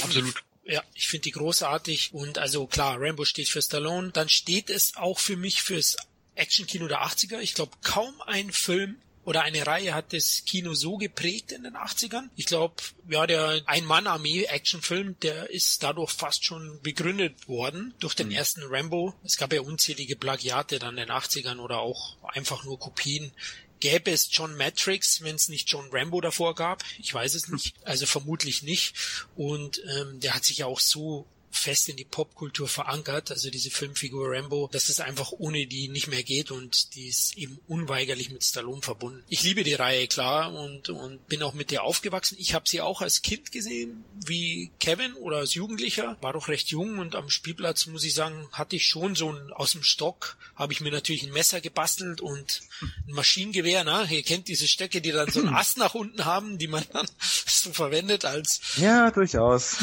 Absolut. 0.00 0.42
Ja, 0.64 0.82
ich 0.94 1.08
finde 1.08 1.24
die 1.24 1.32
großartig 1.32 2.14
und 2.14 2.38
also 2.38 2.66
klar, 2.66 2.96
Rambo 2.98 3.26
steht 3.26 3.50
für 3.50 3.60
Stallone, 3.60 4.10
dann 4.10 4.30
steht 4.30 4.70
es 4.70 4.96
auch 4.96 5.18
für 5.18 5.36
mich 5.36 5.60
fürs 5.60 5.98
Actionkino 6.34 6.88
der 6.88 7.02
80er. 7.02 7.40
Ich 7.40 7.52
glaube, 7.52 7.76
kaum 7.82 8.22
ein 8.22 8.52
Film 8.52 9.02
oder 9.24 9.42
eine 9.42 9.66
Reihe 9.66 9.94
hat 9.94 10.12
das 10.12 10.42
Kino 10.44 10.74
so 10.74 10.96
geprägt 10.96 11.52
in 11.52 11.62
den 11.62 11.74
80ern. 11.74 12.28
Ich 12.34 12.46
glaube, 12.46 12.74
ja, 13.08 13.26
der 13.26 13.62
Ein-Mann-Armee-Actionfilm, 13.66 15.18
der 15.20 15.50
ist 15.50 15.82
dadurch 15.82 16.10
fast 16.10 16.44
schon 16.44 16.80
begründet 16.82 17.48
worden 17.48 17.94
durch 18.00 18.14
den 18.14 18.28
mhm. 18.28 18.34
ersten 18.34 18.62
Rambo. 18.64 19.14
Es 19.24 19.36
gab 19.36 19.52
ja 19.52 19.60
unzählige 19.60 20.16
Plagiate 20.16 20.78
dann 20.78 20.98
in 20.98 21.06
den 21.06 21.10
80ern 21.10 21.58
oder 21.58 21.78
auch 21.78 22.16
einfach 22.22 22.64
nur 22.64 22.78
Kopien. 22.78 23.32
Gäbe 23.78 24.12
es 24.12 24.28
John 24.30 24.56
Matrix, 24.56 25.22
wenn 25.22 25.34
es 25.34 25.48
nicht 25.48 25.68
John 25.68 25.88
Rambo 25.90 26.20
davor 26.20 26.54
gab? 26.54 26.84
Ich 26.98 27.12
weiß 27.12 27.34
es 27.34 27.48
nicht. 27.48 27.74
Also 27.84 28.06
vermutlich 28.06 28.62
nicht. 28.62 28.94
Und 29.34 29.82
ähm, 29.96 30.20
der 30.20 30.34
hat 30.34 30.44
sich 30.44 30.58
ja 30.58 30.66
auch 30.66 30.78
so 30.78 31.26
fest 31.52 31.88
in 31.88 31.96
die 31.96 32.04
Popkultur 32.04 32.66
verankert, 32.66 33.30
also 33.30 33.50
diese 33.50 33.70
Filmfigur 33.70 34.32
Rambo, 34.32 34.68
dass 34.72 34.88
es 34.88 35.00
einfach 35.00 35.32
ohne 35.32 35.66
die 35.66 35.88
nicht 35.88 36.08
mehr 36.08 36.22
geht 36.22 36.50
und 36.50 36.94
die 36.94 37.08
ist 37.08 37.36
eben 37.36 37.58
unweigerlich 37.68 38.30
mit 38.30 38.42
Stallone 38.42 38.82
verbunden. 38.82 39.22
Ich 39.28 39.42
liebe 39.42 39.62
die 39.62 39.74
Reihe, 39.74 40.08
klar, 40.08 40.52
und, 40.52 40.88
und 40.88 41.26
bin 41.28 41.42
auch 41.42 41.54
mit 41.54 41.70
der 41.70 41.84
aufgewachsen. 41.84 42.36
Ich 42.38 42.54
habe 42.54 42.68
sie 42.68 42.80
auch 42.80 43.02
als 43.02 43.22
Kind 43.22 43.52
gesehen, 43.52 44.04
wie 44.26 44.72
Kevin 44.80 45.12
oder 45.14 45.38
als 45.38 45.54
Jugendlicher, 45.54 46.16
war 46.20 46.32
doch 46.32 46.48
recht 46.48 46.68
jung 46.68 46.98
und 46.98 47.14
am 47.14 47.28
Spielplatz, 47.28 47.86
muss 47.86 48.04
ich 48.04 48.14
sagen, 48.14 48.48
hatte 48.52 48.76
ich 48.76 48.86
schon 48.86 49.14
so 49.14 49.30
ein, 49.30 49.52
aus 49.52 49.72
dem 49.72 49.82
Stock, 49.82 50.36
habe 50.56 50.72
ich 50.72 50.80
mir 50.80 50.90
natürlich 50.90 51.22
ein 51.22 51.32
Messer 51.32 51.60
gebastelt 51.60 52.20
und 52.20 52.62
ein 52.80 53.14
Maschinengewehr, 53.14 53.84
ne? 53.84 54.06
Ihr 54.10 54.22
kennt 54.22 54.48
diese 54.48 54.66
Stöcke, 54.66 55.00
die 55.00 55.12
dann 55.12 55.30
so 55.30 55.40
einen 55.40 55.48
Ast 55.54 55.76
nach 55.76 55.94
unten 55.94 56.24
haben, 56.24 56.58
die 56.58 56.68
man 56.68 56.84
dann 56.92 57.06
so 57.46 57.72
verwendet 57.72 58.24
als... 58.24 58.60
Ja, 58.76 59.10
durchaus. 59.10 59.76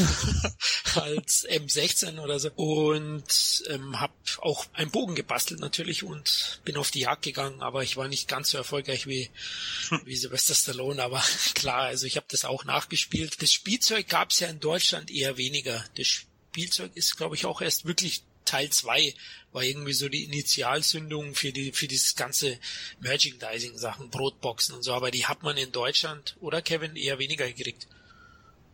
als 0.96 1.44
M16 1.66 2.20
oder 2.20 2.40
so 2.40 2.50
und 2.56 3.64
ähm, 3.70 4.00
habe 4.00 4.14
auch 4.40 4.66
einen 4.74 4.92
Bogen 4.92 5.16
gebastelt 5.16 5.60
natürlich 5.60 6.04
und 6.04 6.62
bin 6.66 6.78
auf 6.78 6.92
die 6.92 7.02
Jagd 7.02 7.24
gegangen, 7.24 7.62
aber 7.62 7.84
ich 7.84 7.98
war 7.98 8.08
nicht 8.08 8.28
ganz 8.28 8.52
so 8.52 8.58
erfolgreich 8.58 9.08
wie, 9.08 9.30
wie 10.06 10.16
Sylvester 10.16 10.56
Stallone, 10.56 11.04
aber 11.04 11.24
klar, 11.54 11.84
also 11.84 12.06
ich 12.06 12.18
habe 12.18 12.28
das 12.30 12.46
auch 12.46 12.66
nachgespielt. 12.66 13.42
Das 13.42 13.52
Spielzeug 13.52 14.08
gab 14.08 14.32
es 14.32 14.40
ja 14.40 14.48
in 14.48 14.60
Deutschland 14.60 15.12
eher 15.12 15.38
weniger. 15.38 15.84
Das 15.98 16.08
Spielzeug 16.08 16.92
ist, 16.96 17.18
glaube 17.18 17.36
ich, 17.36 17.46
auch 17.46 17.62
erst 17.62 17.86
wirklich 17.86 18.24
Teil 18.46 18.70
2 18.70 19.14
war 19.52 19.64
irgendwie 19.64 19.94
so 19.94 20.10
die 20.10 20.24
Initialzündung 20.24 21.36
für 21.36 21.52
die 21.52 21.72
für 21.72 21.88
dieses 21.88 22.16
ganze 22.16 22.58
Merchandising 23.00 23.78
Sachen, 23.78 24.10
Brotboxen 24.10 24.76
und 24.76 24.84
so, 24.84 24.94
aber 24.94 25.12
die 25.12 25.26
hat 25.26 25.44
man 25.44 25.58
in 25.58 25.72
Deutschland 25.72 26.36
oder 26.40 26.62
Kevin 26.62 26.96
eher 26.96 27.20
weniger 27.20 27.48
gekriegt. 27.48 27.88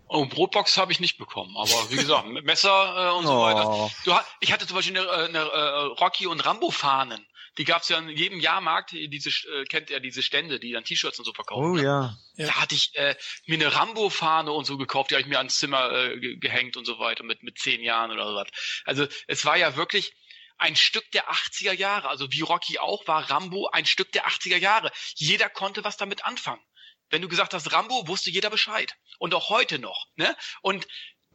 Oh, 0.08 0.26
Brotbox 0.26 0.78
habe 0.78 0.92
ich 0.92 1.00
nicht 1.00 1.18
bekommen, 1.18 1.56
aber 1.58 1.90
wie 1.90 1.96
gesagt, 1.96 2.28
Messer 2.28 3.10
äh, 3.10 3.18
und 3.18 3.26
so 3.26 3.34
oh. 3.34 3.42
weiter. 3.42 3.92
Du, 4.04 4.16
ich 4.40 4.52
hatte 4.52 4.68
zum 4.68 4.76
Beispiel 4.76 4.98
eine, 4.98 5.08
äh, 5.08 5.28
eine 5.28 5.40
äh, 5.40 5.82
Rocky 6.00 6.28
und 6.28 6.46
Rambo-Fahnen. 6.46 7.26
Die 7.58 7.64
gab's 7.64 7.88
ja 7.88 7.98
in 7.98 8.10
jedem 8.10 8.40
Jahrmarkt, 8.40 8.92
diese 8.92 9.30
äh, 9.30 9.64
kennt 9.66 9.90
er 9.90 10.02
diese 10.02 10.22
Stände, 10.22 10.60
die 10.60 10.74
dann 10.74 10.84
T-Shirts 10.84 11.20
und 11.20 11.26
so 11.26 11.34
verkaufen. 11.34 11.72
Oh 11.72 11.78
ja. 11.82 12.18
Da 12.38 12.62
hatte 12.62 12.76
ich 12.76 12.92
äh, 12.96 13.16
mir 13.46 13.56
eine 13.56 13.74
Rambo-Fahne 13.74 14.52
und 14.52 14.66
so 14.66 14.78
gekauft, 14.78 15.12
die 15.12 15.16
habe 15.16 15.22
ich 15.22 15.28
mir 15.28 15.38
ans 15.38 15.58
Zimmer 15.58 15.92
äh, 15.92 16.36
gehängt 16.38 16.76
und 16.76 16.86
so 16.86 17.00
weiter 17.00 17.24
mit 17.24 17.44
mit 17.44 17.58
zehn 17.58 17.82
Jahren 17.82 18.12
oder 18.12 18.28
so 18.28 18.36
was. 18.36 18.48
Also 18.84 19.08
es 19.28 19.46
war 19.46 19.58
ja 19.58 19.78
wirklich 19.78 20.14
ein 20.58 20.76
Stück 20.76 21.10
der 21.12 21.32
80er 21.32 21.74
Jahre. 21.74 22.10
Also 22.10 22.32
wie 22.32 22.42
Rocky 22.42 22.80
auch 22.80 23.08
war 23.08 23.30
Rambo 23.30 23.68
ein 23.72 23.86
Stück 23.86 24.12
der 24.12 24.28
80er 24.28 24.58
Jahre. 24.58 24.92
Jeder 25.16 25.50
konnte 25.50 25.84
was 25.84 25.98
damit 25.98 26.26
anfangen. 26.26 26.62
Wenn 27.10 27.22
du 27.22 27.28
gesagt 27.28 27.54
hast 27.54 27.72
Rambo, 27.72 28.08
wusste 28.08 28.32
jeder 28.32 28.50
Bescheid. 28.50 28.94
Und 29.20 29.34
auch 29.34 29.50
heute 29.50 29.80
noch. 29.80 30.08
Ne? 30.16 30.36
Und 30.62 30.88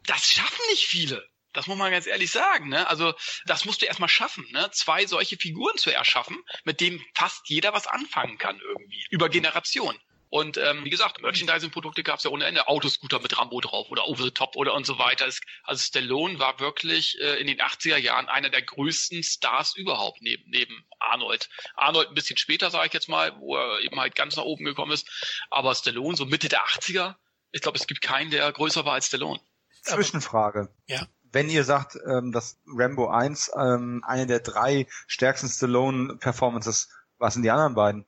das 0.05 0.27
schaffen 0.27 0.63
nicht 0.71 0.87
viele. 0.87 1.27
Das 1.53 1.67
muss 1.67 1.77
man 1.77 1.91
ganz 1.91 2.07
ehrlich 2.07 2.31
sagen. 2.31 2.69
Ne? 2.69 2.87
Also 2.87 3.15
das 3.47 3.65
musst 3.65 3.83
du 3.83 3.87
erstmal 3.87 4.09
schaffen, 4.09 4.47
ne? 4.51 4.71
zwei 4.73 5.07
solche 5.07 5.37
Figuren 5.37 5.77
zu 5.79 5.91
erschaffen, 5.91 6.39
mit 6.65 6.81
denen 6.81 7.05
fast 7.15 7.49
jeder 7.49 7.73
was 7.73 7.87
anfangen 7.87 8.39
kann 8.39 8.61
irgendwie. 8.61 9.05
Über 9.11 9.29
Generationen. 9.29 9.99
Und 10.31 10.59
ähm, 10.59 10.85
wie 10.85 10.91
gesagt, 10.91 11.21
Merchandising-Produkte 11.21 12.05
gab 12.05 12.19
es 12.19 12.25
ja 12.25 12.31
ohne 12.31 12.45
Ende. 12.45 12.69
Autoscooter 12.69 13.19
mit 13.19 13.37
Rambo 13.37 13.61
drauf 13.61 13.91
oder 13.91 14.07
Over 14.07 14.23
the 14.23 14.31
Top 14.31 14.55
oder 14.55 14.75
und 14.75 14.87
so 14.87 14.97
weiter. 14.99 15.27
Es, 15.27 15.41
also 15.65 15.83
Stallone 15.83 16.39
war 16.39 16.61
wirklich 16.61 17.21
äh, 17.21 17.41
in 17.41 17.49
den 17.49 17.59
80er 17.59 17.97
Jahren 17.97 18.29
einer 18.29 18.49
der 18.49 18.63
größten 18.63 19.25
Stars 19.25 19.77
überhaupt 19.77 20.23
neben, 20.23 20.49
neben 20.49 20.87
Arnold. 21.01 21.51
Arnold 21.75 22.11
ein 22.11 22.15
bisschen 22.15 22.37
später, 22.37 22.71
sage 22.71 22.87
ich 22.87 22.93
jetzt 22.93 23.09
mal, 23.09 23.37
wo 23.41 23.57
er 23.57 23.81
eben 23.81 23.99
halt 23.99 24.15
ganz 24.15 24.37
nach 24.37 24.45
oben 24.45 24.65
gekommen 24.65 24.93
ist. 24.93 25.11
Aber 25.51 25.75
Stallone, 25.75 26.17
so 26.17 26.27
Mitte 26.27 26.49
der 26.49 26.65
80er, 26.65 27.17
ich 27.51 27.61
glaube, 27.61 27.79
es 27.79 27.89
gibt 27.89 28.01
keinen, 28.01 28.31
der 28.31 28.53
größer 28.53 28.85
war 28.85 28.95
als 28.95 29.07
Stallone. 29.07 29.41
Zwischenfrage. 29.83 30.73
Ja. 30.87 31.09
Wenn 31.33 31.49
ihr 31.49 31.65
sagt, 31.65 31.97
ähm, 32.07 32.31
dass 32.31 32.61
Rambo 32.67 33.09
1 33.09 33.51
ähm, 33.57 34.05
eine 34.07 34.27
der 34.27 34.41
drei 34.41 34.87
stärksten 35.09 35.49
Stallone-Performances, 35.49 36.89
was 37.19 37.35
sind 37.35 37.43
die 37.43 37.51
anderen 37.51 37.75
beiden? 37.75 38.07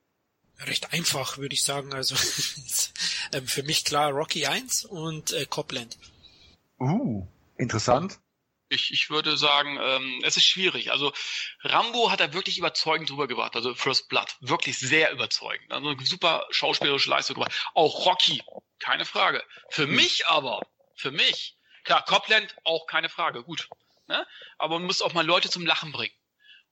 Recht 0.60 0.92
einfach, 0.92 1.38
würde 1.38 1.54
ich 1.54 1.64
sagen. 1.64 1.92
Also 1.92 2.14
ähm, 3.32 3.46
für 3.46 3.62
mich 3.62 3.84
klar 3.84 4.10
Rocky 4.10 4.46
1 4.46 4.84
und 4.84 5.32
äh, 5.32 5.46
Copland. 5.46 5.98
Uh, 6.78 7.26
interessant. 7.56 8.18
Ich, 8.68 8.90
ich 8.90 9.10
würde 9.10 9.36
sagen, 9.36 9.78
ähm, 9.80 10.22
es 10.24 10.38
ist 10.38 10.46
schwierig. 10.46 10.90
Also 10.92 11.12
Rambo 11.60 12.10
hat 12.10 12.20
er 12.20 12.32
wirklich 12.32 12.56
überzeugend 12.56 13.10
drüber 13.10 13.28
gebracht. 13.28 13.54
Also 13.54 13.74
First 13.74 14.08
Blood, 14.08 14.34
wirklich 14.40 14.78
sehr 14.78 15.12
überzeugend. 15.12 15.70
Also 15.70 15.90
eine 15.90 16.06
super 16.06 16.46
schauspielerische 16.50 17.10
Leistung 17.10 17.34
gemacht. 17.34 17.52
Auch 17.74 18.06
Rocky, 18.06 18.42
keine 18.78 19.04
Frage. 19.04 19.44
Für 19.68 19.84
hm. 19.84 19.94
mich 19.94 20.26
aber, 20.26 20.62
für 20.96 21.10
mich, 21.10 21.58
klar, 21.84 22.02
Copland 22.04 22.56
auch 22.64 22.86
keine 22.86 23.10
Frage, 23.10 23.42
gut. 23.44 23.68
Ne? 24.08 24.26
Aber 24.56 24.78
man 24.78 24.86
muss 24.86 25.02
auch 25.02 25.12
mal 25.12 25.26
Leute 25.26 25.50
zum 25.50 25.66
Lachen 25.66 25.92
bringen. 25.92 26.14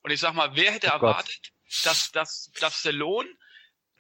Und 0.03 0.11
ich 0.11 0.21
sag 0.21 0.33
mal, 0.33 0.57
wer 0.57 0.73
hätte 0.73 0.89
oh 0.89 0.93
erwartet, 0.93 1.53
dass, 1.85 2.11
dass, 2.13 2.51
dass 2.59 2.81
Stallone 2.81 3.29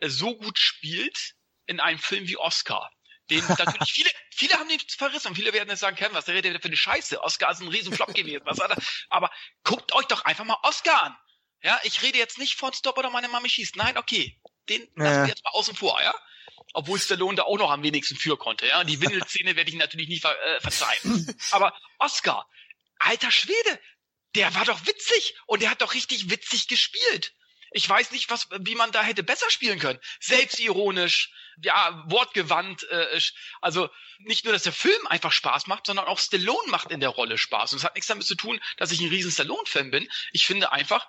so 0.06 0.36
gut 0.36 0.58
spielt 0.58 1.34
in 1.66 1.80
einem 1.80 1.98
Film 1.98 2.26
wie 2.26 2.36
Oscar. 2.36 2.90
Den 3.30 3.44
natürlich 3.58 3.92
viele, 3.92 4.10
viele 4.30 4.54
haben 4.54 4.68
den 4.68 4.80
verrissen. 4.80 5.34
Viele 5.34 5.52
werden 5.52 5.68
jetzt 5.68 5.80
sagen, 5.80 5.96
Kevin, 5.96 6.14
was 6.14 6.28
redet 6.28 6.52
der 6.52 6.60
für 6.60 6.68
eine 6.68 6.76
Scheiße? 6.76 7.22
Oscar 7.22 7.50
ist 7.50 7.60
ein 7.60 7.68
Riesenflop 7.68 8.14
gewesen. 8.14 8.42
Was 8.44 8.60
hat 8.60 8.70
er? 8.70 8.82
Aber 9.08 9.30
guckt 9.62 9.92
euch 9.94 10.06
doch 10.06 10.24
einfach 10.24 10.44
mal 10.44 10.58
Oscar 10.62 11.02
an. 11.04 11.16
Ja, 11.62 11.78
ich 11.84 12.02
rede 12.02 12.18
jetzt 12.18 12.38
nicht 12.38 12.56
von 12.56 12.72
Stop 12.72 12.98
oder 12.98 13.10
meine 13.10 13.28
Mami 13.28 13.48
schießt. 13.48 13.76
Nein, 13.76 13.98
okay. 13.98 14.40
Den 14.68 14.82
ja. 14.82 15.04
lassen 15.04 15.22
wir 15.22 15.28
jetzt 15.28 15.44
mal 15.44 15.50
außen 15.50 15.76
vor, 15.76 16.00
ja? 16.02 16.14
Obwohl 16.72 16.98
Stallone 16.98 17.36
da 17.36 17.42
auch 17.44 17.58
noch 17.58 17.70
am 17.70 17.82
wenigsten 17.82 18.16
für 18.16 18.36
konnte, 18.36 18.66
ja? 18.66 18.82
Die 18.84 19.00
Windelszene 19.00 19.56
werde 19.56 19.70
ich 19.70 19.76
natürlich 19.76 20.08
nicht 20.08 20.22
ver 20.22 20.36
äh, 20.42 20.60
verzeihen. 20.60 21.36
Aber 21.50 21.78
Oscar, 21.98 22.48
alter 22.98 23.30
Schwede, 23.30 23.80
der 24.34 24.54
war 24.54 24.64
doch 24.64 24.86
witzig 24.86 25.34
und 25.46 25.62
der 25.62 25.70
hat 25.70 25.82
doch 25.82 25.94
richtig 25.94 26.30
witzig 26.30 26.68
gespielt. 26.68 27.34
Ich 27.72 27.88
weiß 27.88 28.10
nicht, 28.10 28.30
was, 28.30 28.48
wie 28.60 28.74
man 28.74 28.92
da 28.92 29.02
hätte 29.02 29.22
besser 29.22 29.50
spielen 29.50 29.78
können. 29.78 30.00
Selbstironisch, 30.20 31.32
ja, 31.62 32.04
wortgewandt. 32.06 32.84
Äh, 32.90 33.20
also 33.60 33.88
nicht 34.18 34.44
nur, 34.44 34.52
dass 34.52 34.64
der 34.64 34.72
Film 34.72 35.06
einfach 35.06 35.32
Spaß 35.32 35.66
macht, 35.66 35.86
sondern 35.86 36.06
auch 36.06 36.18
Stallone 36.18 36.68
macht 36.70 36.90
in 36.90 37.00
der 37.00 37.10
Rolle 37.10 37.38
Spaß. 37.38 37.72
Und 37.72 37.78
es 37.78 37.84
hat 37.84 37.94
nichts 37.94 38.08
damit 38.08 38.26
zu 38.26 38.34
tun, 38.34 38.60
dass 38.76 38.92
ich 38.92 39.00
ein 39.00 39.08
riesen 39.08 39.30
Stallone-Fan 39.30 39.90
bin. 39.90 40.08
Ich 40.32 40.46
finde 40.46 40.72
einfach, 40.72 41.06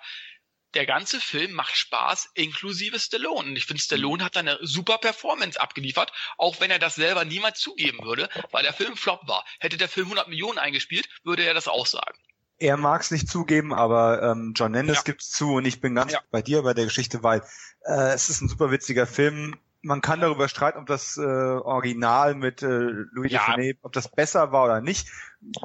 der 0.74 0.86
ganze 0.86 1.20
Film 1.20 1.52
macht 1.52 1.76
Spaß, 1.76 2.30
inklusive 2.34 2.98
Stallone. 2.98 3.48
Und 3.48 3.56
ich 3.56 3.66
finde, 3.66 3.82
Stallone 3.82 4.24
hat 4.24 4.36
eine 4.36 4.58
super 4.62 4.98
Performance 4.98 5.60
abgeliefert, 5.60 6.12
auch 6.38 6.60
wenn 6.60 6.70
er 6.70 6.78
das 6.78 6.94
selber 6.94 7.24
niemals 7.24 7.60
zugeben 7.60 8.04
würde, 8.04 8.28
weil 8.50 8.62
der 8.62 8.72
Film 8.72 8.96
Flop 8.96 9.26
war. 9.28 9.44
Hätte 9.60 9.76
der 9.76 9.88
Film 9.88 10.06
100 10.06 10.28
Millionen 10.28 10.58
eingespielt, 10.58 11.08
würde 11.24 11.44
er 11.44 11.54
das 11.54 11.68
auch 11.68 11.86
sagen 11.86 12.18
er 12.62 12.76
mag 12.76 13.02
es 13.02 13.10
nicht 13.10 13.28
zugeben, 13.28 13.74
aber 13.74 14.22
ähm, 14.22 14.52
John 14.54 14.72
Landis 14.72 14.98
ja. 14.98 15.02
gibt's 15.02 15.30
zu 15.30 15.54
und 15.54 15.64
ich 15.64 15.80
bin 15.80 15.96
ganz 15.96 16.12
ja. 16.12 16.20
bei 16.30 16.42
dir 16.42 16.62
bei 16.62 16.74
der 16.74 16.84
Geschichte, 16.84 17.22
weil 17.22 17.42
äh, 17.84 18.12
es 18.14 18.30
ist 18.30 18.40
ein 18.40 18.48
super 18.48 18.70
witziger 18.70 19.06
Film. 19.06 19.56
Man 19.82 20.00
kann 20.00 20.20
darüber 20.20 20.46
streiten, 20.46 20.78
ob 20.78 20.86
das 20.86 21.16
äh, 21.16 21.22
Original 21.22 22.36
mit 22.36 22.62
äh, 22.62 22.66
Louis 22.66 23.32
ja. 23.32 23.44
Define, 23.46 23.74
ob 23.82 23.92
das 23.92 24.06
besser 24.08 24.52
war 24.52 24.64
oder 24.64 24.80
nicht. 24.80 25.08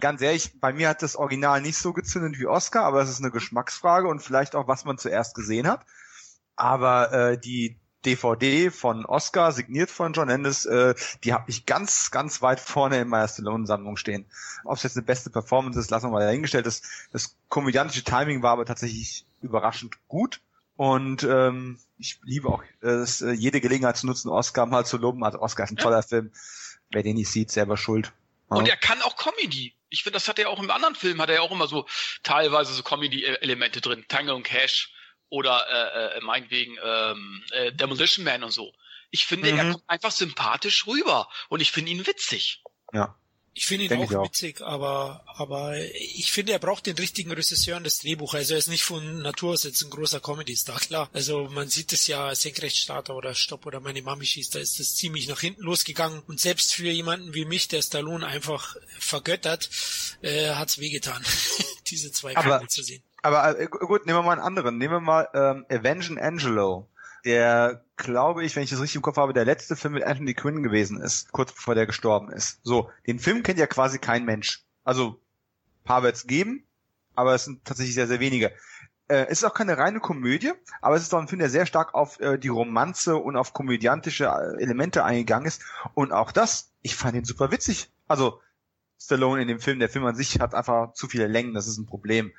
Ganz 0.02 0.24
ehrlich, 0.24 0.60
bei 0.60 0.74
mir 0.74 0.90
hat 0.90 1.04
das 1.04 1.16
Original 1.16 1.62
nicht 1.62 1.78
so 1.78 1.94
gezündet 1.94 2.40
wie 2.40 2.48
Oscar, 2.48 2.84
aber 2.86 3.00
es 3.04 3.10
ist 3.10 3.22
eine 3.22 3.30
Geschmacksfrage 3.30 4.08
und 4.08 4.24
vielleicht 4.24 4.56
auch, 4.56 4.68
was 4.68 4.86
man 4.86 4.98
zuerst 4.98 5.36
gesehen 5.36 5.68
hat. 5.68 5.86
Aber 6.56 7.14
äh, 7.14 7.38
die 7.38 7.80
DVD 8.06 8.70
von 8.70 9.06
Oscar, 9.06 9.52
signiert 9.52 9.90
von 9.90 10.14
John 10.14 10.30
Landis, 10.30 10.66
äh, 10.66 10.96
die 11.24 11.34
habe 11.34 11.50
ich 11.50 11.66
ganz, 11.66 12.12
ganz 12.12 12.42
weit 12.42 12.60
vorne 12.60 13.00
in 13.02 13.08
meiner 13.08 13.28
Stallone-Sammlung 13.28 13.98
stehen. 13.98 14.26
Ob 14.64 14.78
es 14.78 14.84
jetzt 14.84 14.98
eine 14.98 15.06
beste 15.06 15.30
Performance 15.30 15.80
ist, 15.80 15.90
lassen 15.90 16.08
wir 16.08 16.12
mal 16.12 16.26
dahingestellt. 16.26 16.66
Das, 16.66 16.82
das 17.12 17.36
komödiantische 17.50 18.04
Timing 18.04 18.44
war 18.44 18.52
aber 18.52 18.66
tatsächlich 18.66 19.26
überraschend 19.42 19.98
gut. 20.08 20.42
Und 20.76 21.24
ähm, 21.24 21.80
ich 21.98 22.20
liebe 22.24 22.50
auch 22.50 22.64
es, 22.82 23.22
äh, 23.22 23.32
jede 23.32 23.62
Gelegenheit 23.62 23.98
zu 23.98 24.06
nutzen, 24.06 24.30
Oscar 24.30 24.68
mal 24.68 24.86
zu 24.86 24.98
loben. 24.98 25.24
Also 25.24 25.40
Oscar 25.40 25.64
ist 25.64 25.72
ein 25.72 25.78
toller 25.78 25.98
ja. 25.98 26.02
Film. 26.04 26.32
Wer 26.92 27.04
den 27.04 27.16
nicht 27.16 27.30
sieht, 27.30 27.52
selber 27.52 27.78
schuld. 27.78 28.14
Ja. 28.52 28.58
Und 28.58 28.70
er 28.70 28.78
kann 28.78 29.02
auch 29.02 29.18
Comedy. 29.18 29.74
Ich 29.90 30.04
finde, 30.04 30.16
das 30.16 30.28
hat 30.28 30.38
er 30.38 30.50
auch 30.50 30.62
im 30.62 30.70
anderen 30.70 30.96
Film, 30.96 31.20
hat 31.20 31.30
er 31.30 31.36
ja 31.36 31.42
auch 31.42 31.52
immer 31.52 31.68
so 31.68 31.88
teilweise 32.22 32.74
so 32.74 32.84
Comedy-Elemente 32.84 33.82
drin. 33.82 34.06
Tango 34.08 34.36
und 34.36 34.44
Cash 34.44 34.94
oder 35.30 35.66
äh, 35.70 36.18
äh, 36.18 36.22
meinetwegen 36.22 36.78
ähm, 36.84 37.44
äh, 37.52 37.72
Demolition 37.74 38.26
Man 38.26 38.44
und 38.44 38.52
so. 38.52 38.74
Ich 39.12 39.26
finde, 39.26 39.52
mhm. 39.52 39.60
er 39.60 39.72
kommt 39.72 39.84
einfach 39.88 40.12
sympathisch 40.12 40.88
rüber 40.88 41.30
und 41.50 41.62
ich 41.62 41.72
finde 41.72 41.92
ihn 41.92 42.06
witzig. 42.06 42.64
Ja. 42.94 43.16
Ich 43.58 43.66
finde 43.66 43.86
ihn 43.86 43.94
auch, 43.94 44.14
auch, 44.14 44.26
witzig, 44.26 44.62
aber, 44.62 45.24
aber 45.26 45.76
ich 45.96 46.32
finde, 46.32 46.52
er 46.52 46.60
braucht 46.60 46.86
den 46.86 46.96
richtigen 46.96 47.32
Regisseur 47.32 47.78
und 47.78 47.86
das 47.86 47.98
Drehbuch. 47.98 48.36
Also 48.36 48.54
er 48.54 48.60
ist 48.60 48.68
nicht 48.68 48.84
von 48.84 49.24
Natur 49.24 49.54
aus 49.54 49.64
jetzt 49.64 49.82
ein 49.82 49.90
großer 49.90 50.20
Comedy-Star, 50.20 50.80
klar. 50.80 51.10
Also 51.12 51.50
man 51.50 51.68
sieht 51.68 51.92
es 51.92 52.06
ja, 52.06 52.36
Senkrechtstarter 52.36 53.16
oder 53.16 53.34
Stopp 53.34 53.66
oder 53.66 53.80
meine 53.80 54.04
Mami 54.04 54.28
schießt, 54.28 54.54
da 54.54 54.60
ist 54.60 54.80
das 54.80 54.94
ziemlich 54.94 55.28
nach 55.28 55.40
hinten 55.40 55.64
losgegangen. 55.64 56.22
Und 56.28 56.40
selbst 56.40 56.76
für 56.76 56.92
jemanden 56.92 57.34
wie 57.34 57.46
mich, 57.46 57.68
der 57.68 57.82
Stallone 57.82 58.28
einfach 58.28 58.76
vergöttert, 59.00 59.72
äh, 60.22 60.50
hat's 60.52 60.78
wehgetan, 60.78 61.26
diese 61.88 62.12
zwei 62.12 62.40
Filme 62.40 62.68
zu 62.68 62.84
sehen. 62.84 63.02
Aber 63.22 63.60
äh, 63.60 63.68
gut, 63.68 64.06
nehmen 64.06 64.20
wir 64.20 64.24
mal 64.24 64.34
einen 64.34 64.42
anderen. 64.42 64.78
Nehmen 64.78 64.94
wir 64.94 65.00
mal 65.00 65.30
ähm, 65.34 65.66
Avenging 65.70 66.20
Angelo 66.20 66.88
der, 67.28 67.84
glaube 67.98 68.46
ich, 68.46 68.56
wenn 68.56 68.64
ich 68.64 68.70
das 68.70 68.80
richtig 68.80 68.96
im 68.96 69.02
Kopf 69.02 69.18
habe, 69.18 69.34
der 69.34 69.44
letzte 69.44 69.76
Film 69.76 69.96
mit 69.96 70.04
Anthony 70.04 70.34
Quinn 70.34 70.64
gewesen 70.64 71.02
ist, 71.02 71.32
kurz 71.34 71.52
bevor 71.52 71.76
der 71.76 71.86
gestorben 71.86 72.32
ist. 72.32 72.60
So, 72.64 72.90
den 73.06 73.20
Film 73.20 73.44
kennt 73.44 73.60
ja 73.60 73.68
quasi 73.68 74.00
kein 74.00 74.24
Mensch. 74.24 74.64
Also, 74.86 75.20
paar 75.84 76.04
wird 76.04 76.16
es 76.16 76.28
geben, 76.28 76.66
aber 77.16 77.36
es 77.36 77.44
sind 77.44 77.66
tatsächlich 77.66 77.96
sehr, 77.96 78.08
sehr 78.08 78.22
wenige. 78.22 78.54
Äh, 79.10 79.26
es 79.26 79.40
ist 79.40 79.44
auch 79.44 79.54
keine 79.54 79.78
reine 79.78 80.00
Komödie, 80.00 80.54
aber 80.82 80.96
es 80.96 81.04
ist 81.04 81.12
doch 81.12 81.20
ein 81.20 81.28
Film, 81.28 81.40
der 81.40 81.50
sehr 81.50 81.66
stark 81.66 81.96
auf 81.96 82.20
äh, 82.22 82.38
die 82.38 82.48
Romanze 82.48 83.18
und 83.18 83.36
auf 83.36 83.54
komödiantische 83.54 84.26
äh, 84.26 84.62
Elemente 84.62 85.04
eingegangen 85.04 85.48
ist. 85.48 85.64
Und 85.94 86.14
auch 86.14 86.32
das, 86.32 86.72
ich 86.82 86.96
fand 86.96 87.16
ihn 87.16 87.26
super 87.26 87.52
witzig. 87.52 87.90
Also, 88.08 88.40
Stallone 89.00 89.42
in 89.42 89.50
dem 89.50 89.60
Film, 89.60 89.80
der 89.80 89.90
Film 89.90 90.06
an 90.06 90.16
sich 90.16 90.40
hat 90.40 90.56
einfach 90.56 90.94
zu 90.94 91.08
viele 91.08 91.28
Längen, 91.28 91.54
das 91.54 91.68
ist 91.68 91.78
ein 91.78 91.86
Problem. 91.86 92.32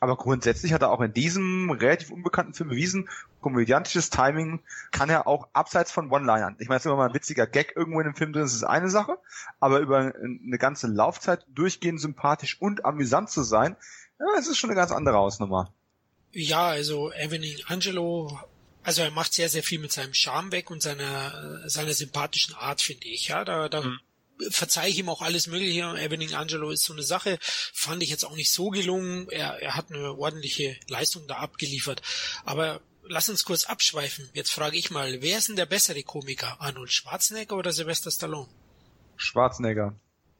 Aber 0.00 0.16
grundsätzlich 0.16 0.72
hat 0.72 0.82
er 0.82 0.90
auch 0.90 1.00
in 1.00 1.12
diesem 1.12 1.70
relativ 1.70 2.10
unbekannten 2.10 2.54
Film 2.54 2.70
bewiesen, 2.70 3.08
komödiantisches 3.40 4.10
Timing 4.10 4.60
kann 4.92 5.10
er 5.10 5.26
auch 5.26 5.48
abseits 5.52 5.90
von 5.90 6.10
One-Linern. 6.10 6.56
Ich 6.60 6.68
meine, 6.68 6.76
es 6.76 6.82
ist 6.82 6.86
immer 6.86 6.96
mal 6.96 7.08
ein 7.08 7.14
witziger 7.14 7.46
Gag 7.46 7.74
irgendwo 7.74 8.00
in 8.00 8.06
dem 8.06 8.14
Film 8.14 8.32
drin, 8.32 8.42
das 8.42 8.54
ist 8.54 8.64
eine 8.64 8.90
Sache, 8.90 9.18
aber 9.58 9.80
über 9.80 10.12
eine 10.14 10.58
ganze 10.58 10.86
Laufzeit 10.86 11.44
durchgehend 11.48 12.00
sympathisch 12.00 12.60
und 12.60 12.84
amüsant 12.84 13.30
zu 13.30 13.42
sein, 13.42 13.76
ja, 14.20 14.26
es 14.38 14.48
ist 14.48 14.58
schon 14.58 14.70
eine 14.70 14.76
ganz 14.76 14.92
andere 14.92 15.18
Ausnummer. 15.18 15.72
Ja, 16.32 16.68
also 16.68 17.12
Evening 17.12 17.56
Angelo, 17.66 18.38
also 18.84 19.02
er 19.02 19.10
macht 19.10 19.32
sehr, 19.32 19.48
sehr 19.48 19.62
viel 19.62 19.80
mit 19.80 19.92
seinem 19.92 20.14
Charme 20.14 20.52
weg 20.52 20.70
und 20.70 20.82
seiner, 20.82 21.68
seiner 21.68 21.92
sympathischen 21.92 22.54
Art, 22.54 22.82
finde 22.82 23.06
ich. 23.06 23.28
Ja, 23.28 23.44
da, 23.44 23.68
da 23.68 23.82
mhm 23.82 23.98
verzeihe 24.50 24.90
ich 24.90 24.98
ihm 24.98 25.08
auch 25.08 25.22
alles 25.22 25.46
Mögliche. 25.46 25.82
Evening 25.98 26.34
Angelo 26.34 26.70
ist 26.70 26.84
so 26.84 26.92
eine 26.92 27.02
Sache, 27.02 27.38
fand 27.40 28.02
ich 28.02 28.10
jetzt 28.10 28.24
auch 28.24 28.36
nicht 28.36 28.52
so 28.52 28.70
gelungen. 28.70 29.28
Er, 29.30 29.60
er 29.60 29.76
hat 29.76 29.90
eine 29.90 30.16
ordentliche 30.16 30.76
Leistung 30.88 31.26
da 31.26 31.36
abgeliefert. 31.36 32.02
Aber 32.44 32.80
lass 33.08 33.28
uns 33.28 33.44
kurz 33.44 33.64
abschweifen. 33.64 34.28
Jetzt 34.32 34.52
frage 34.52 34.76
ich 34.76 34.90
mal, 34.90 35.22
wer 35.22 35.38
ist 35.38 35.48
denn 35.48 35.56
der 35.56 35.66
bessere 35.66 36.02
Komiker? 36.02 36.60
Arnold 36.60 36.92
Schwarzenegger 36.92 37.56
oder 37.56 37.72
Sylvester 37.72 38.10
Stallone? 38.10 38.48
Schwarzenegger. 39.16 39.94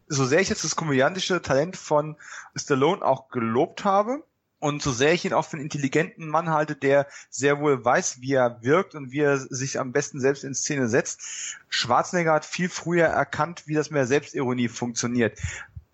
So 0.07 0.25
sehr 0.25 0.41
ich 0.41 0.49
jetzt 0.49 0.65
das 0.65 0.77
komödiantische 0.77 1.43
Talent 1.43 1.77
von 1.77 2.17
Stallone 2.57 3.03
auch 3.03 3.29
gelobt 3.29 3.85
habe, 3.85 4.23
und 4.61 4.83
so 4.83 4.93
sehr 4.93 5.13
ich 5.13 5.25
ihn 5.25 5.33
auch 5.33 5.45
für 5.45 5.57
einen 5.57 5.65
intelligenten 5.65 6.29
Mann 6.29 6.51
halte, 6.51 6.75
der 6.75 7.07
sehr 7.31 7.61
wohl 7.61 7.85
weiß, 7.85 8.21
wie 8.21 8.35
er 8.35 8.63
wirkt 8.63 8.95
und 8.95 9.13
wie 9.13 9.21
er 9.21 9.39
sich 9.39 9.79
am 9.79 9.93
besten 9.93 10.21
selbst 10.21 10.45
in 10.45 10.55
Szene 10.55 10.89
setzt. 10.89 11.57
Schwarzenegger 11.69 12.33
hat 12.33 12.45
viel 12.45 12.69
früher 12.69 13.07
erkannt, 13.07 13.65
wie 13.67 13.75
das 13.75 13.91
mehr 13.91 14.07
Selbstironie 14.07 14.69
funktioniert. 14.69 15.39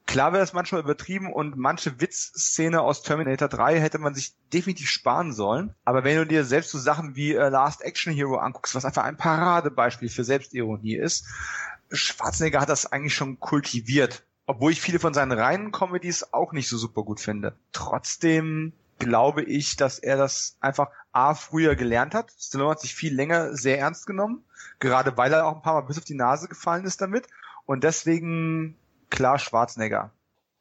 Klar 0.07 0.33
wäre 0.33 0.43
das 0.43 0.53
manchmal 0.53 0.83
übertrieben 0.83 1.33
und 1.33 1.57
manche 1.57 1.99
Witzszene 2.01 2.83
aus 2.83 3.03
Terminator 3.03 3.49
3 3.49 3.81
hätte 3.81 3.99
man 3.99 4.15
sich 4.15 4.35
definitiv 4.53 4.89
sparen 4.89 5.33
sollen. 5.33 5.75
Aber 5.85 6.05
wenn 6.05 6.17
du 6.17 6.27
dir 6.27 6.45
selbst 6.45 6.71
so 6.71 6.79
Sachen 6.79 7.17
wie 7.17 7.33
äh, 7.33 7.49
Last 7.49 7.83
Action 7.83 8.13
Hero 8.13 8.37
anguckst, 8.37 8.75
was 8.75 8.85
einfach 8.85 9.05
ein 9.05 9.17
Paradebeispiel 9.17 10.11
für 10.11 10.25
Selbstironie 10.25 10.97
ist, 10.97 11.27
Schwarzenegger 11.91 12.61
hat 12.61 12.69
das 12.69 12.91
eigentlich 12.91 13.15
schon 13.15 13.41
kultiviert. 13.41 14.25
Obwohl 14.47 14.73
ich 14.73 14.81
viele 14.81 14.99
von 14.99 15.15
seinen 15.15 15.33
reinen 15.33 15.73
Comedies 15.73 16.33
auch 16.33 16.53
nicht 16.53 16.69
so 16.69 16.77
super 16.77 17.03
gut 17.03 17.21
finde. 17.21 17.57
Trotzdem 17.73 18.73
glaube 18.99 19.43
ich, 19.43 19.77
dass 19.77 19.99
er 19.99 20.17
das 20.17 20.57
einfach 20.61 20.91
A 21.13 21.35
früher 21.35 21.77
gelernt 21.77 22.15
hat. 22.15 22.31
Stallone 22.39 22.71
hat 22.71 22.81
sich 22.81 22.95
viel 22.95 23.15
länger 23.15 23.57
sehr 23.57 23.79
ernst 23.79 24.07
genommen, 24.07 24.45
gerade 24.79 25.17
weil 25.17 25.33
er 25.33 25.47
auch 25.47 25.57
ein 25.57 25.63
paar 25.63 25.75
Mal 25.75 25.87
bis 25.87 25.99
auf 25.99 26.05
die 26.05 26.15
Nase 26.15 26.49
gefallen 26.49 26.85
ist 26.85 27.01
damit. 27.01 27.27
Und 27.67 27.85
deswegen 27.85 28.77
klar 29.11 29.39
Schwarzenegger. 29.39 30.13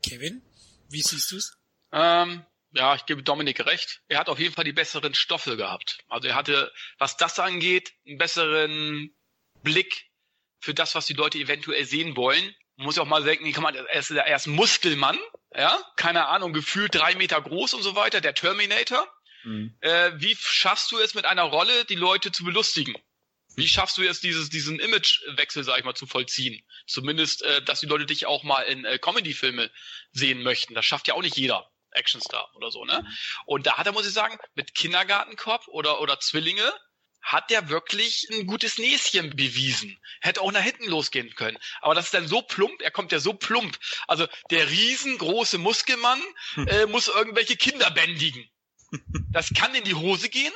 Kevin, 0.02 0.42
wie 0.90 1.02
siehst 1.02 1.32
du's? 1.32 1.58
Ähm, 1.92 2.46
ja, 2.72 2.96
ich 2.96 3.06
gebe 3.06 3.24
Dominik 3.24 3.66
recht. 3.66 4.02
Er 4.08 4.20
hat 4.20 4.30
auf 4.30 4.40
jeden 4.40 4.56
Fall 4.56 4.64
die 4.64 4.74
besseren 4.74 5.14
Stoffe 5.14 5.58
gehabt. 5.58 6.00
Also 6.08 6.28
er 6.28 6.36
hatte, 6.36 6.72
was 6.98 7.18
das 7.18 7.40
angeht, 7.40 7.94
einen 8.08 8.18
besseren 8.18 9.14
Blick 9.62 10.10
für 10.60 10.74
das, 10.74 10.96
was 10.96 11.06
die 11.06 11.14
Leute 11.14 11.38
eventuell 11.38 11.86
sehen 11.86 12.16
wollen 12.16 12.56
muss 12.76 12.96
ja 12.96 13.04
auch 13.04 13.08
mal 13.08 13.24
denken, 13.24 13.52
kann 13.52 13.64
man, 13.64 13.76
er 13.76 13.92
ist, 13.94 14.12
er 14.12 14.36
ist 14.36 14.48
Muskelmann, 14.48 15.18
ja, 15.56 15.80
keine 15.96 16.28
Ahnung, 16.28 16.54
gefühlt 16.54 16.96
drei 16.96 17.16
Meter 17.16 17.42
groß 17.42 17.74
und 17.74 17.84
so 17.84 17.96
weiter, 17.96 18.22
der 18.22 18.34
Terminator. 18.34 19.08
Mhm. 19.44 19.76
Äh, 19.82 20.12
wie 20.16 20.36
schaffst 20.40 20.92
du 20.92 21.00
es 21.00 21.14
mit 21.14 21.26
einer 21.26 21.44
Rolle, 21.44 21.86
die 21.86 21.96
Leute 21.96 22.32
zu 22.32 22.44
belustigen? 22.44 22.96
Wie 23.56 23.68
schaffst 23.68 23.98
du 23.98 24.02
jetzt 24.02 24.24
dieses, 24.24 24.50
diesen 24.50 24.80
Imagewechsel, 24.80 25.64
sag 25.64 25.78
ich 25.78 25.84
mal, 25.84 25.94
zu 25.94 26.08
vollziehen? 26.08 26.66
Zumindest, 26.88 27.44
äh, 27.44 27.62
dass 27.62 27.82
die 27.82 27.86
Leute 27.86 28.06
dich 28.06 28.26
auch 28.26 28.44
mal 28.44 28.64
in 28.64 28.84
äh, 28.86 28.98
Comedy-Filme 28.98 29.70
sehen 30.12 30.42
möchten. 30.42 30.74
Das 30.74 30.86
schafft 30.86 31.08
ja 31.08 31.14
auch 31.14 31.22
nicht 31.22 31.38
jeder. 31.38 31.70
Actionstar 31.92 32.50
oder 32.56 32.72
so, 32.72 32.86
ne? 32.86 33.02
Mhm. 33.04 33.18
Und 33.46 33.68
da 33.68 33.78
hat 33.78 33.86
er, 33.86 33.92
muss 33.92 34.08
ich 34.08 34.14
sagen, 34.14 34.40
mit 34.56 34.74
Kindergartenkopf 34.74 35.68
oder, 35.68 36.02
oder 36.02 36.20
Zwillinge, 36.20 36.74
hat 37.24 37.50
der 37.50 37.70
wirklich 37.70 38.28
ein 38.32 38.46
gutes 38.46 38.78
Näschen 38.78 39.36
bewiesen. 39.36 39.98
Hätte 40.22 40.42
auch 40.42 40.52
nach 40.52 40.62
hinten 40.62 40.86
losgehen 40.86 41.34
können. 41.36 41.58
Aber 41.82 41.96
das 41.96 42.06
ist 42.06 42.14
dann 42.14 42.28
so 42.28 42.42
plump, 42.42 42.82
er 42.82 42.92
kommt 42.92 43.12
ja 43.12 43.20
so 43.20 43.34
plump. 43.34 43.80
Also 44.08 44.28
der 44.52 44.70
riesengroße 44.70 45.58
Muskelmann 45.58 46.22
hm. 46.54 46.68
äh, 46.68 46.86
muss 46.86 47.08
irgendwelche 47.08 47.56
Kinder 47.56 47.90
bändigen. 47.92 48.48
Das 49.32 49.52
kann 49.58 49.74
in 49.74 49.86
die 49.86 49.96
Hose 49.96 50.30
gehen, 50.30 50.54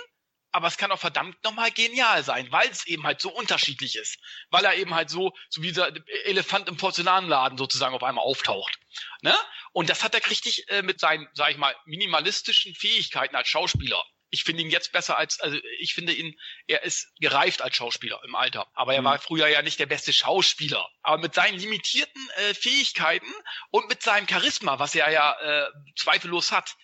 aber 0.51 0.67
es 0.67 0.77
kann 0.77 0.91
auch 0.91 0.99
verdammt 0.99 1.43
nochmal 1.43 1.71
genial 1.71 2.23
sein, 2.23 2.51
weil 2.51 2.69
es 2.69 2.86
eben 2.86 3.03
halt 3.03 3.21
so 3.21 3.32
unterschiedlich 3.32 3.95
ist. 3.95 4.19
Weil 4.51 4.65
er 4.65 4.75
eben 4.75 4.93
halt 4.93 5.10
so, 5.10 5.34
so 5.49 5.63
wie 5.63 5.69
dieser 5.69 5.91
Elefant 6.25 6.67
im 6.67 6.77
Porzellanladen 6.77 7.58
sozusagen 7.58 7.95
auf 7.95 8.03
einmal 8.03 8.25
auftaucht. 8.25 8.77
Ne? 9.21 9.36
Und 9.71 9.89
das 9.89 10.03
hat 10.03 10.13
er 10.13 10.30
richtig 10.30 10.69
äh, 10.69 10.84
mit 10.84 10.99
seinen, 10.99 11.27
sag 11.34 11.49
ich 11.49 11.58
mal, 11.58 11.75
minimalistischen 11.86 12.75
Fähigkeiten 12.75 13.36
als 13.36 13.47
Schauspieler 13.47 14.03
ich 14.29 14.43
finde 14.43 14.63
ihn 14.63 14.69
jetzt 14.69 14.91
besser 14.91 15.17
als, 15.17 15.39
also 15.39 15.57
ich 15.79 15.93
finde 15.93 16.13
ihn, 16.13 16.37
er 16.67 16.83
ist 16.83 17.07
gereift 17.19 17.61
als 17.61 17.75
Schauspieler 17.75 18.21
im 18.25 18.35
Alter. 18.35 18.67
Aber 18.73 18.93
er 18.93 19.01
mhm. 19.01 19.05
war 19.05 19.19
früher 19.19 19.47
ja 19.47 19.61
nicht 19.61 19.79
der 19.79 19.85
beste 19.85 20.13
Schauspieler. 20.13 20.89
Aber 21.01 21.17
mit 21.17 21.33
seinen 21.33 21.57
limitierten 21.57 22.29
äh, 22.37 22.53
Fähigkeiten 22.53 23.31
und 23.71 23.87
mit 23.87 24.03
seinem 24.03 24.27
Charisma, 24.27 24.79
was 24.79 24.95
er 24.95 25.09
ja 25.11 25.33
äh, 25.39 25.71
zweifellos 25.95 26.51
hat, 26.51 26.75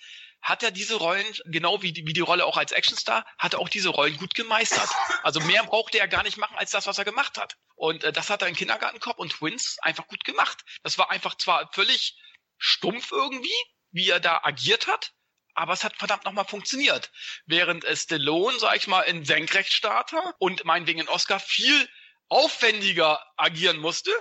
hat 0.41 0.61
er 0.61 0.71
diese 0.71 0.95
Rollen, 0.95 1.25
genau 1.45 1.81
wie 1.81 1.93
die, 1.93 2.05
wie 2.05 2.13
die 2.13 2.19
Rolle 2.19 2.45
auch 2.45 2.57
als 2.57 2.73
Actionstar, 2.73 3.25
hat 3.37 3.53
er 3.53 3.59
auch 3.59 3.69
diese 3.69 3.89
Rollen 3.89 4.17
gut 4.17 4.35
gemeistert. 4.35 4.89
Also 5.23 5.39
mehr 5.39 5.63
brauchte 5.63 5.99
er 5.99 6.09
gar 6.09 6.23
nicht 6.23 6.37
machen 6.37 6.57
als 6.57 6.71
das, 6.71 6.85
was 6.85 6.97
er 6.97 7.05
gemacht 7.05 7.37
hat. 7.37 7.55
Und 7.75 8.03
äh, 8.03 8.11
das 8.11 8.29
hat 8.29 8.41
er 8.41 8.49
in 8.49 8.55
Kindergartenkopf 8.55 9.17
und 9.17 9.31
Twins 9.31 9.77
einfach 9.81 10.07
gut 10.07 10.23
gemacht. 10.25 10.63
Das 10.83 10.97
war 10.97 11.09
einfach 11.11 11.35
zwar 11.35 11.71
völlig 11.71 12.17
stumpf 12.57 13.11
irgendwie, 13.11 13.55
wie 13.91 14.09
er 14.09 14.19
da 14.19 14.41
agiert 14.43 14.87
hat, 14.87 15.13
aber 15.53 15.73
es 15.73 15.83
hat 15.83 15.95
verdammt 15.97 16.25
nochmal 16.25 16.45
funktioniert. 16.45 17.11
Während 17.45 17.85
Stallone, 17.85 18.57
sag 18.59 18.75
ich 18.75 18.87
mal, 18.87 19.01
in 19.01 19.25
Senkrechtstarter 19.25 20.35
und 20.39 20.65
meinetwegen 20.65 20.99
in 20.99 21.09
Oscar 21.09 21.39
viel 21.39 21.89
aufwendiger 22.29 23.23
agieren 23.37 23.77
musste. 23.77 24.11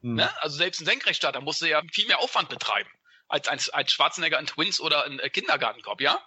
Mhm. 0.00 0.16
Ne? 0.16 0.42
Also 0.42 0.56
selbst 0.56 0.80
ein 0.80 0.86
Senkrechtstarter 0.86 1.40
musste 1.40 1.68
ja 1.68 1.82
viel 1.92 2.06
mehr 2.06 2.20
Aufwand 2.20 2.48
betreiben 2.48 2.90
als 3.32 3.48
ein, 3.48 3.58
als 3.72 3.92
Schwarzenegger 3.92 4.38
in 4.38 4.46
Twins 4.46 4.78
oder 4.78 5.06
in 5.06 5.18
Kindergartenkopf, 5.32 6.00
ja. 6.00 6.22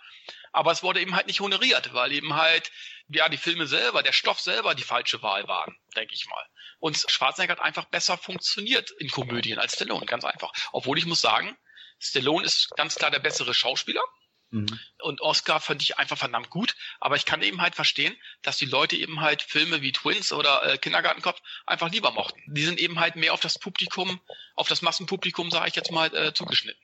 Aber 0.51 0.71
es 0.71 0.81
wurde 0.81 1.01
eben 1.01 1.15
halt 1.15 1.27
nicht 1.27 1.39
honoriert, 1.39 1.93
weil 1.93 2.11
eben 2.11 2.35
halt, 2.35 2.71
ja, 3.09 3.29
die 3.29 3.37
Filme 3.37 3.67
selber, 3.67 4.01
der 4.01 4.11
Stoff 4.11 4.39
selber 4.39 4.73
die 4.73 4.83
falsche 4.83 5.21
Wahl 5.21 5.47
waren, 5.47 5.77
denke 5.95 6.15
ich 6.15 6.25
mal. 6.27 6.43
Und 6.79 6.97
Schwarzenegger 7.07 7.53
hat 7.53 7.61
einfach 7.61 7.85
besser 7.85 8.17
funktioniert 8.17 8.89
in 8.91 9.09
Komödien 9.09 9.59
als 9.59 9.73
Stallone, 9.73 10.05
ganz 10.07 10.25
einfach. 10.25 10.51
Obwohl 10.71 10.97
ich 10.97 11.05
muss 11.05 11.21
sagen, 11.21 11.55
Stallone 11.99 12.45
ist 12.45 12.71
ganz 12.75 12.95
klar 12.95 13.11
der 13.11 13.19
bessere 13.19 13.53
Schauspieler. 13.53 14.01
Mhm. 14.55 14.79
Und 15.01 15.21
Oscar 15.21 15.59
fand 15.59 15.81
ich 15.81 15.97
einfach 15.97 16.17
verdammt 16.17 16.49
gut. 16.49 16.75
Aber 16.99 17.15
ich 17.15 17.25
kann 17.25 17.41
eben 17.41 17.61
halt 17.61 17.75
verstehen, 17.75 18.15
dass 18.41 18.57
die 18.57 18.65
Leute 18.65 18.95
eben 18.95 19.21
halt 19.21 19.41
Filme 19.41 19.81
wie 19.81 19.91
Twins 19.91 20.31
oder 20.31 20.65
äh, 20.65 20.77
Kindergartenkopf 20.77 21.39
einfach 21.65 21.91
lieber 21.91 22.11
mochten. 22.11 22.41
Die 22.47 22.63
sind 22.63 22.79
eben 22.79 22.99
halt 22.99 23.15
mehr 23.15 23.33
auf 23.33 23.41
das 23.41 23.59
Publikum, 23.59 24.19
auf 24.55 24.67
das 24.67 24.81
Massenpublikum, 24.81 25.51
sage 25.51 25.67
ich 25.67 25.75
jetzt 25.75 25.91
mal, 25.91 26.13
äh, 26.15 26.33
zugeschnitten. 26.33 26.81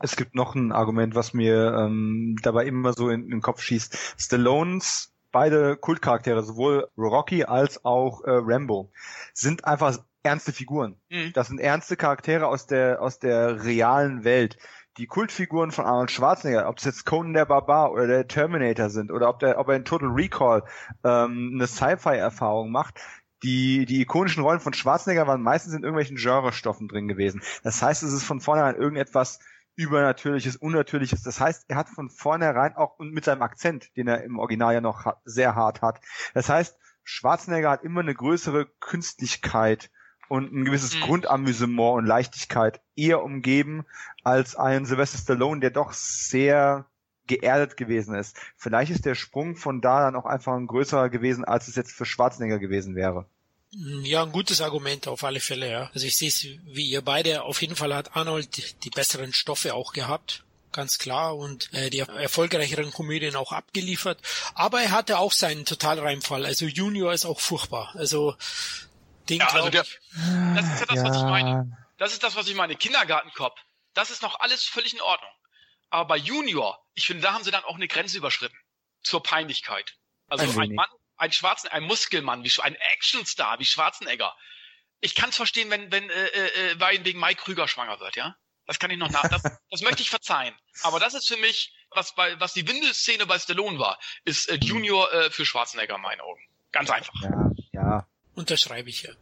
Es 0.00 0.16
gibt 0.16 0.34
noch 0.34 0.54
ein 0.54 0.70
Argument, 0.70 1.14
was 1.14 1.34
mir 1.34 1.74
ähm, 1.76 2.36
dabei 2.42 2.66
immer 2.66 2.92
so 2.92 3.08
in, 3.08 3.24
in 3.24 3.30
den 3.30 3.42
Kopf 3.42 3.62
schießt. 3.62 4.14
Stallones 4.18 5.12
beide 5.32 5.76
Kultcharaktere, 5.76 6.42
sowohl 6.42 6.88
Rocky 6.96 7.44
als 7.44 7.84
auch 7.84 8.22
äh, 8.24 8.30
Rambo, 8.30 8.92
sind 9.32 9.64
einfach 9.64 9.98
ernste 10.22 10.52
Figuren. 10.52 10.96
Mhm. 11.08 11.32
Das 11.32 11.48
sind 11.48 11.58
ernste 11.58 11.96
Charaktere 11.96 12.46
aus 12.46 12.66
der 12.66 13.00
aus 13.00 13.18
der 13.18 13.64
realen 13.64 14.24
Welt 14.24 14.58
die 14.98 15.06
Kultfiguren 15.06 15.70
von 15.70 15.84
Arnold 15.84 16.10
Schwarzenegger, 16.10 16.68
ob 16.68 16.76
das 16.76 16.84
jetzt 16.84 17.06
Conan 17.06 17.32
der 17.32 17.46
Barbar 17.46 17.92
oder 17.92 18.06
der 18.06 18.26
Terminator 18.26 18.90
sind 18.90 19.12
oder 19.12 19.28
ob, 19.28 19.38
der, 19.38 19.58
ob 19.58 19.68
er 19.68 19.76
in 19.76 19.84
Total 19.84 20.08
Recall 20.08 20.64
ähm, 21.04 21.52
eine 21.54 21.66
Sci-Fi-Erfahrung 21.66 22.70
macht, 22.70 23.00
die, 23.44 23.86
die 23.86 24.00
ikonischen 24.00 24.42
Rollen 24.42 24.58
von 24.58 24.72
Schwarzenegger 24.74 25.28
waren 25.28 25.42
meistens 25.42 25.74
in 25.74 25.84
irgendwelchen 25.84 26.16
Genrestoffen 26.16 26.88
drin 26.88 27.06
gewesen. 27.06 27.42
Das 27.62 27.80
heißt, 27.80 28.02
es 28.02 28.12
ist 28.12 28.24
von 28.24 28.40
vornherein 28.40 28.74
irgendetwas 28.74 29.38
Übernatürliches, 29.76 30.56
Unnatürliches. 30.56 31.22
Das 31.22 31.40
heißt, 31.40 31.66
er 31.68 31.76
hat 31.76 31.88
von 31.88 32.10
vornherein 32.10 32.74
auch 32.74 32.98
und 32.98 33.12
mit 33.12 33.24
seinem 33.24 33.42
Akzent, 33.42 33.96
den 33.96 34.08
er 34.08 34.24
im 34.24 34.40
Original 34.40 34.74
ja 34.74 34.80
noch 34.80 35.14
sehr 35.24 35.54
hart 35.54 35.82
hat. 35.82 36.00
Das 36.34 36.48
heißt, 36.48 36.76
Schwarzenegger 37.04 37.70
hat 37.70 37.84
immer 37.84 38.00
eine 38.00 38.14
größere 38.14 38.66
Künstlichkeit 38.80 39.90
und 40.28 40.52
ein 40.52 40.64
gewisses 40.64 40.94
mhm. 40.94 41.00
Grundamüsement 41.00 41.96
und 41.98 42.06
Leichtigkeit 42.06 42.80
eher 42.96 43.22
umgeben 43.22 43.84
als 44.24 44.56
ein 44.56 44.86
Sylvester 44.86 45.18
Stallone, 45.18 45.60
der 45.60 45.70
doch 45.70 45.92
sehr 45.92 46.86
geerdet 47.26 47.76
gewesen 47.76 48.14
ist. 48.14 48.36
Vielleicht 48.56 48.90
ist 48.90 49.04
der 49.04 49.14
Sprung 49.14 49.56
von 49.56 49.80
da 49.80 50.02
dann 50.02 50.16
auch 50.16 50.26
einfach 50.26 50.54
ein 50.54 50.66
größerer 50.66 51.10
gewesen, 51.10 51.44
als 51.44 51.68
es 51.68 51.76
jetzt 51.76 51.92
für 51.92 52.06
Schwarzenegger 52.06 52.58
gewesen 52.58 52.94
wäre. 52.94 53.26
Ja, 53.70 54.22
ein 54.22 54.32
gutes 54.32 54.62
Argument 54.62 55.06
auf 55.08 55.24
alle 55.24 55.40
Fälle, 55.40 55.70
ja. 55.70 55.90
Also 55.92 56.06
ich 56.06 56.16
sehe 56.16 56.28
es 56.28 56.42
wie 56.64 56.88
ihr 56.88 57.02
beide. 57.02 57.42
Auf 57.42 57.60
jeden 57.60 57.76
Fall 57.76 57.94
hat 57.94 58.16
Arnold 58.16 58.56
die, 58.56 58.64
die 58.84 58.90
besseren 58.90 59.32
Stoffe 59.32 59.74
auch 59.74 59.92
gehabt 59.92 60.44
ganz 60.72 60.98
klar 60.98 61.36
und 61.36 61.72
äh, 61.72 61.90
die 61.90 61.98
erfolgreicheren 61.98 62.92
Komödien 62.92 63.36
auch 63.36 63.52
abgeliefert. 63.52 64.18
Aber 64.54 64.80
er 64.80 64.92
hatte 64.92 65.18
auch 65.18 65.32
seinen 65.32 65.64
Totalreimfall. 65.64 66.46
Also 66.46 66.66
Junior 66.66 67.12
ist 67.12 67.24
auch 67.24 67.40
furchtbar. 67.40 67.94
Also 67.94 68.36
den 69.28 69.40
ja, 69.40 69.46
also 69.48 69.68
der, 69.68 69.82
das 69.82 69.92
ist 69.92 70.80
ja 70.80 70.86
das, 70.86 70.96
ja. 70.96 71.04
was 71.04 71.16
ich 71.16 71.22
meine. 71.22 71.88
Das 71.98 72.12
ist 72.12 72.22
das, 72.22 72.36
was 72.36 72.48
ich 72.48 72.54
meine. 72.54 72.76
Kindergartenkopf. 72.76 73.60
Das 73.94 74.10
ist 74.10 74.22
noch 74.22 74.40
alles 74.40 74.64
völlig 74.64 74.94
in 74.94 75.00
Ordnung. 75.00 75.30
Aber 75.90 76.06
bei 76.06 76.16
Junior, 76.16 76.84
ich 76.94 77.06
finde, 77.06 77.22
da 77.22 77.32
haben 77.32 77.44
sie 77.44 77.50
dann 77.50 77.64
auch 77.64 77.74
eine 77.74 77.88
Grenze 77.88 78.18
überschritten. 78.18 78.56
Zur 79.02 79.22
Peinlichkeit. 79.22 79.96
Also 80.28 80.44
ein, 80.44 80.58
ein 80.60 80.74
Mann, 80.74 80.88
ein 81.16 81.32
Schwarzen, 81.32 81.68
ein 81.68 81.84
Muskelmann, 81.84 82.44
wie 82.44 82.52
ein 82.62 82.76
Actionstar 82.94 83.58
wie 83.58 83.64
Schwarzenegger. 83.64 84.36
Ich 85.00 85.14
kann 85.14 85.30
es 85.30 85.36
verstehen, 85.36 85.70
wenn, 85.70 85.90
wenn 85.90 86.10
äh, 86.10 86.26
äh, 86.26 86.72
äh 86.72 87.04
wegen 87.04 87.20
Mike 87.20 87.42
Krüger 87.42 87.68
schwanger 87.68 88.00
wird, 88.00 88.16
ja? 88.16 88.36
Das 88.66 88.78
kann 88.78 88.90
ich 88.90 88.98
noch 88.98 89.10
nach. 89.10 89.26
Das, 89.28 89.42
das 89.70 89.80
möchte 89.80 90.02
ich 90.02 90.10
verzeihen. 90.10 90.54
Aber 90.82 91.00
das 91.00 91.14
ist 91.14 91.26
für 91.26 91.38
mich, 91.38 91.72
was 91.90 92.14
bei, 92.14 92.38
was 92.38 92.52
die 92.52 92.68
Windelszene 92.68 93.24
bei 93.24 93.38
Stallone 93.38 93.78
war, 93.78 93.98
ist 94.24 94.48
äh, 94.48 94.56
Junior 94.56 95.10
äh, 95.12 95.30
für 95.30 95.46
Schwarzenegger 95.46 95.94
in 95.94 96.02
meinen 96.02 96.20
Augen. 96.20 96.42
Ganz 96.70 96.90
einfach. 96.90 97.14
Ja, 97.22 97.50
ja. 97.72 98.08
Unterschreibe 98.38 98.88
ich 98.88 99.02
ja. 99.02 99.12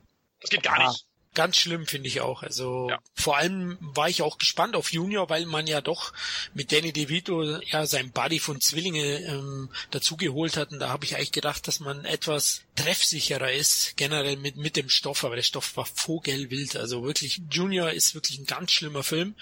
Das 0.40 0.50
geht 0.50 0.62
gar 0.62 0.87
nicht. 0.88 1.07
Ganz 1.37 1.59
schlimm 1.59 1.87
finde 1.87 2.09
ich 2.09 2.22
auch. 2.22 2.42
Also 2.42 2.88
ja. 2.88 2.99
vor 3.14 3.37
allem 3.37 3.77
war 3.81 4.09
ich 4.09 4.22
auch 4.22 4.38
gespannt 4.38 4.75
auf 4.75 4.90
Junior, 4.90 5.29
weil 5.29 5.44
man 5.44 5.66
ja 5.66 5.83
doch 5.83 6.14
mit 6.55 6.72
Danny 6.72 6.94
DeVito 6.94 7.59
ja 7.61 7.87
sein 7.87 8.11
Buddy 8.11 8.40
von 8.40 8.59
Zwillinge 8.59 9.18
ähm, 9.18 9.68
dazugeholt 9.90 10.57
hat. 10.57 10.72
Und 10.72 10.79
da 10.79 10.88
habe 10.88 11.05
ich 11.05 11.14
eigentlich 11.14 11.33
gedacht, 11.33 11.68
dass 11.68 11.79
man 11.79 12.07
etwas 12.07 12.62
treffsicherer 12.75 13.53
ist, 13.53 13.99
generell 13.99 14.38
mit, 14.38 14.57
mit 14.57 14.77
dem 14.77 14.88
Stoff, 14.88 15.25
aber 15.25 15.37
der 15.37 15.42
Stoff 15.42 15.77
war 15.77 15.85
vogelwild. 15.85 16.75
Also 16.77 17.05
wirklich, 17.05 17.42
Junior 17.51 17.90
ist 17.90 18.14
wirklich 18.14 18.38
ein 18.38 18.46
ganz 18.46 18.72
schlimmer 18.72 19.03
Film. 19.03 19.35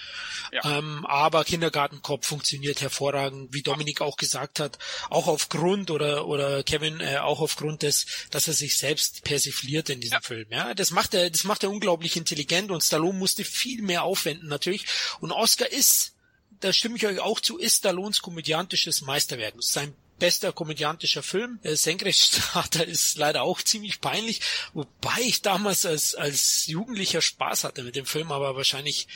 Ja. 0.50 0.78
Ähm, 0.78 1.06
aber 1.06 1.44
Kindergartenkopf 1.44 2.26
funktioniert 2.26 2.80
hervorragend, 2.80 3.54
wie 3.54 3.62
Dominik 3.62 4.00
auch 4.00 4.16
gesagt 4.16 4.58
hat, 4.58 4.78
auch 5.10 5.28
aufgrund 5.28 5.92
oder 5.92 6.26
oder 6.26 6.64
Kevin 6.64 6.98
äh, 6.98 7.18
auch 7.18 7.40
aufgrund 7.40 7.82
des, 7.82 8.06
dass 8.30 8.48
er 8.48 8.54
sich 8.54 8.76
selbst 8.78 9.22
persifliert 9.22 9.90
in 9.90 10.00
diesem 10.00 10.14
ja. 10.14 10.20
Film. 10.20 10.46
Ja, 10.50 10.74
das 10.74 10.90
macht 10.90 11.14
er, 11.14 11.30
das 11.30 11.44
macht 11.44 11.62
er 11.62 11.70
unglaublich 11.70 11.83
intelligent 11.84 12.70
und 12.70 12.82
Stallone 12.82 13.18
musste 13.18 13.44
viel 13.44 13.82
mehr 13.82 14.02
aufwenden 14.02 14.48
natürlich. 14.48 14.86
Und 15.20 15.32
Oscar 15.32 15.70
ist, 15.70 16.14
da 16.60 16.72
stimme 16.72 16.96
ich 16.96 17.06
euch 17.06 17.20
auch 17.20 17.40
zu, 17.40 17.58
ist 17.58 17.78
Stallones 17.78 18.22
komödiantisches 18.22 19.02
Meisterwerk. 19.02 19.54
Sein 19.58 19.94
bester 20.18 20.52
komödiantischer 20.52 21.22
Film. 21.22 21.58
Der 21.64 21.76
Senkrechtstarter 21.76 22.86
ist 22.86 23.18
leider 23.18 23.42
auch 23.42 23.60
ziemlich 23.60 24.00
peinlich, 24.00 24.40
wobei 24.72 25.20
ich 25.20 25.42
damals 25.42 25.86
als, 25.86 26.14
als 26.14 26.66
Jugendlicher 26.66 27.20
Spaß 27.20 27.64
hatte 27.64 27.82
mit 27.82 27.96
dem 27.96 28.06
Film, 28.06 28.32
aber 28.32 28.56
wahrscheinlich 28.56 29.08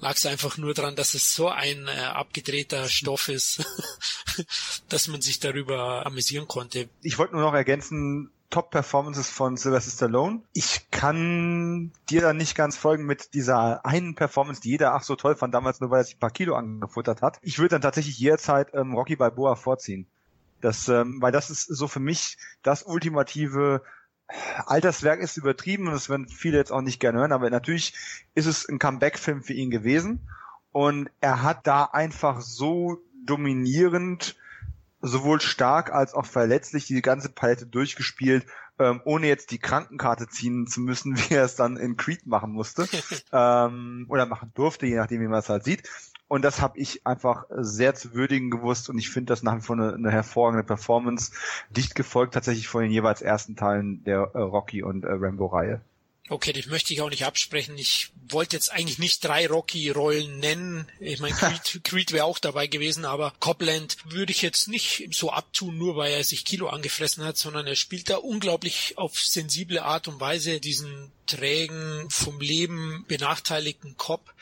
lag 0.00 0.16
es 0.16 0.26
einfach 0.26 0.56
nur 0.56 0.74
daran, 0.74 0.96
dass 0.96 1.14
es 1.14 1.34
so 1.34 1.48
ein 1.48 1.86
äh, 1.88 1.90
abgedrehter 1.90 2.88
Stoff 2.88 3.28
ist, 3.28 3.64
dass 4.88 5.08
man 5.08 5.20
sich 5.20 5.38
darüber 5.40 6.06
amüsieren 6.06 6.48
konnte. 6.48 6.88
Ich 7.02 7.18
wollte 7.18 7.34
nur 7.34 7.42
noch 7.42 7.54
ergänzen, 7.54 8.30
Top-Performances 8.50 9.28
von 9.28 9.56
Sylvester 9.56 9.90
Stallone. 9.90 10.42
Ich 10.52 10.90
kann 10.90 11.92
dir 12.08 12.22
da 12.22 12.32
nicht 12.32 12.54
ganz 12.54 12.76
folgen 12.76 13.04
mit 13.04 13.34
dieser 13.34 13.84
einen 13.84 14.14
Performance, 14.14 14.60
die 14.60 14.70
jeder 14.70 14.94
ach 14.94 15.02
so 15.02 15.16
toll 15.16 15.36
fand, 15.36 15.54
damals 15.54 15.80
nur 15.80 15.90
weil 15.90 16.00
er 16.00 16.04
sich 16.04 16.16
ein 16.16 16.20
paar 16.20 16.30
Kilo 16.30 16.54
angefuttert 16.54 17.20
hat. 17.20 17.38
Ich 17.42 17.58
würde 17.58 17.70
dann 17.70 17.82
tatsächlich 17.82 18.18
jederzeit 18.18 18.72
ähm, 18.74 18.94
Rocky 18.94 19.16
Balboa 19.16 19.54
vorziehen. 19.54 20.06
Das, 20.60 20.88
ähm, 20.88 21.20
weil 21.20 21.32
das 21.32 21.50
ist 21.50 21.66
so 21.66 21.88
für 21.88 22.00
mich 22.00 22.38
das 22.62 22.82
ultimative 22.82 23.82
Alterswerk 24.66 25.20
ist 25.20 25.36
übertrieben 25.36 25.86
und 25.86 25.94
das 25.94 26.08
werden 26.08 26.28
viele 26.28 26.58
jetzt 26.58 26.72
auch 26.72 26.82
nicht 26.82 27.00
gerne 27.00 27.18
hören, 27.18 27.32
aber 27.32 27.48
natürlich 27.48 27.94
ist 28.34 28.46
es 28.46 28.68
ein 28.68 28.78
Comeback-Film 28.78 29.42
für 29.42 29.54
ihn 29.54 29.70
gewesen 29.70 30.20
und 30.72 31.10
er 31.20 31.42
hat 31.42 31.66
da 31.66 31.84
einfach 31.84 32.40
so 32.40 32.98
dominierend 33.24 34.36
sowohl 35.00 35.40
stark 35.40 35.92
als 35.92 36.14
auch 36.14 36.26
verletzlich 36.26 36.86
die 36.86 37.02
ganze 37.02 37.28
Palette 37.28 37.66
durchgespielt, 37.66 38.46
ähm, 38.78 39.00
ohne 39.04 39.26
jetzt 39.26 39.50
die 39.50 39.58
Krankenkarte 39.58 40.28
ziehen 40.28 40.66
zu 40.66 40.80
müssen, 40.80 41.16
wie 41.30 41.34
er 41.34 41.44
es 41.44 41.56
dann 41.56 41.76
in 41.76 41.96
Creed 41.96 42.26
machen 42.26 42.52
musste 42.52 42.88
ähm, 43.32 44.06
oder 44.08 44.26
machen 44.26 44.52
durfte, 44.54 44.86
je 44.86 44.96
nachdem, 44.96 45.20
wie 45.20 45.28
man 45.28 45.40
es 45.40 45.48
halt 45.48 45.64
sieht. 45.64 45.88
Und 46.28 46.42
das 46.44 46.60
habe 46.60 46.78
ich 46.78 47.06
einfach 47.06 47.46
sehr 47.50 47.94
zu 47.94 48.12
würdigen 48.12 48.50
gewusst 48.50 48.90
und 48.90 48.98
ich 48.98 49.08
finde 49.08 49.32
das 49.32 49.42
nach 49.42 49.56
wie 49.56 49.62
vor 49.62 49.76
eine, 49.76 49.94
eine, 49.94 50.10
hervorragende 50.10 50.62
Performance, 50.62 51.32
dicht 51.70 51.94
gefolgt 51.94 52.34
tatsächlich 52.34 52.68
von 52.68 52.82
den 52.82 52.90
jeweils 52.90 53.22
ersten 53.22 53.56
Teilen 53.56 54.04
der 54.04 54.30
äh, 54.34 54.38
Rocky 54.38 54.82
und 54.82 55.04
äh, 55.04 55.12
Rambo-Reihe. 55.12 55.80
Okay, 56.30 56.52
das 56.52 56.66
möchte 56.66 56.92
ich 56.92 57.00
auch 57.00 57.10
nicht 57.10 57.24
absprechen. 57.24 57.78
Ich 57.78 58.10
wollte 58.28 58.56
jetzt 58.56 58.70
eigentlich 58.70 58.98
nicht 58.98 59.24
drei 59.24 59.46
Rocky-Rollen 59.46 60.38
nennen. 60.38 60.86
Ich 61.00 61.20
meine, 61.20 61.34
Creed, 61.36 61.80
Creed 61.84 62.12
wäre 62.12 62.24
auch 62.24 62.38
dabei 62.38 62.66
gewesen, 62.66 63.04
aber 63.04 63.32
Copland 63.40 63.96
würde 64.04 64.32
ich 64.32 64.42
jetzt 64.42 64.68
nicht 64.68 65.08
so 65.12 65.30
abtun, 65.30 65.78
nur 65.78 65.96
weil 65.96 66.12
er 66.12 66.24
sich 66.24 66.44
Kilo 66.44 66.68
angefressen 66.68 67.24
hat, 67.24 67.38
sondern 67.38 67.66
er 67.66 67.76
spielt 67.76 68.10
da 68.10 68.16
unglaublich 68.16 68.98
auf 68.98 69.18
sensible 69.18 69.82
Art 69.82 70.08
und 70.08 70.20
Weise 70.20 70.60
diesen 70.60 71.10
trägen, 71.26 72.08
vom 72.10 72.40
Leben 72.40 73.04
benachteiligten 73.08 73.96
Cop 73.96 74.34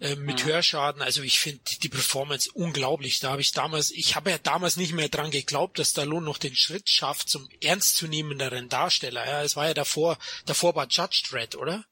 äh, 0.00 0.16
mit 0.16 0.44
mhm. 0.44 0.48
Hörschaden. 0.48 1.02
Also 1.02 1.22
ich 1.22 1.38
finde 1.38 1.60
die 1.82 1.88
Performance 1.88 2.50
unglaublich. 2.52 3.20
Da 3.20 3.30
habe 3.30 3.40
ich 3.40 3.52
damals, 3.52 3.90
ich 3.90 4.16
habe 4.16 4.30
ja 4.30 4.38
damals 4.38 4.76
nicht 4.76 4.92
mehr 4.92 5.08
dran 5.08 5.30
geglaubt, 5.30 5.78
dass 5.78 5.90
Stallone 5.90 6.24
noch 6.24 6.38
den 6.38 6.56
Schritt 6.56 6.88
schafft 6.88 7.28
zum 7.28 7.48
ernstzunehmenderen 7.60 8.68
Darsteller. 8.68 9.26
Ja, 9.26 9.42
es 9.42 9.56
war 9.56 9.66
ja 9.66 9.74
davor, 9.74 10.18
davor 10.46 10.74
war 10.74 10.86
Judge 10.88 11.22
Dredd, 11.30 11.56
oder? 11.56 11.84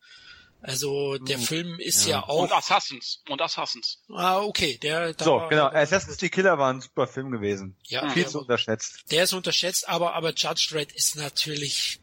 Also 0.63 1.17
der 1.17 1.39
mhm. 1.39 1.43
Film 1.43 1.81
ist 1.81 2.05
ja. 2.05 2.19
ja. 2.19 2.23
auch. 2.25 2.43
Und 2.43 2.53
Assassins. 2.53 3.23
Und 3.29 3.41
Assassins. 3.41 3.99
Ah, 4.11 4.41
okay. 4.41 4.79
Der, 4.83 5.15
so, 5.19 5.37
war, 5.37 5.49
genau. 5.49 5.67
Assassins 5.69 6.19
die 6.19 6.29
Killer 6.29 6.59
war 6.59 6.73
ein 6.73 6.81
super 6.81 7.07
Film 7.07 7.31
gewesen. 7.31 7.77
Ja. 7.85 8.09
Viel 8.11 8.27
zu 8.27 8.41
unterschätzt. 8.41 9.05
Der 9.11 9.25
ist 9.25 9.33
unterschätzt, 9.33 9.89
aber, 9.89 10.15
aber 10.15 10.35
Judge 10.35 10.69
Dredd 10.71 10.93
ist 10.93 11.17
natürlich 11.17 12.01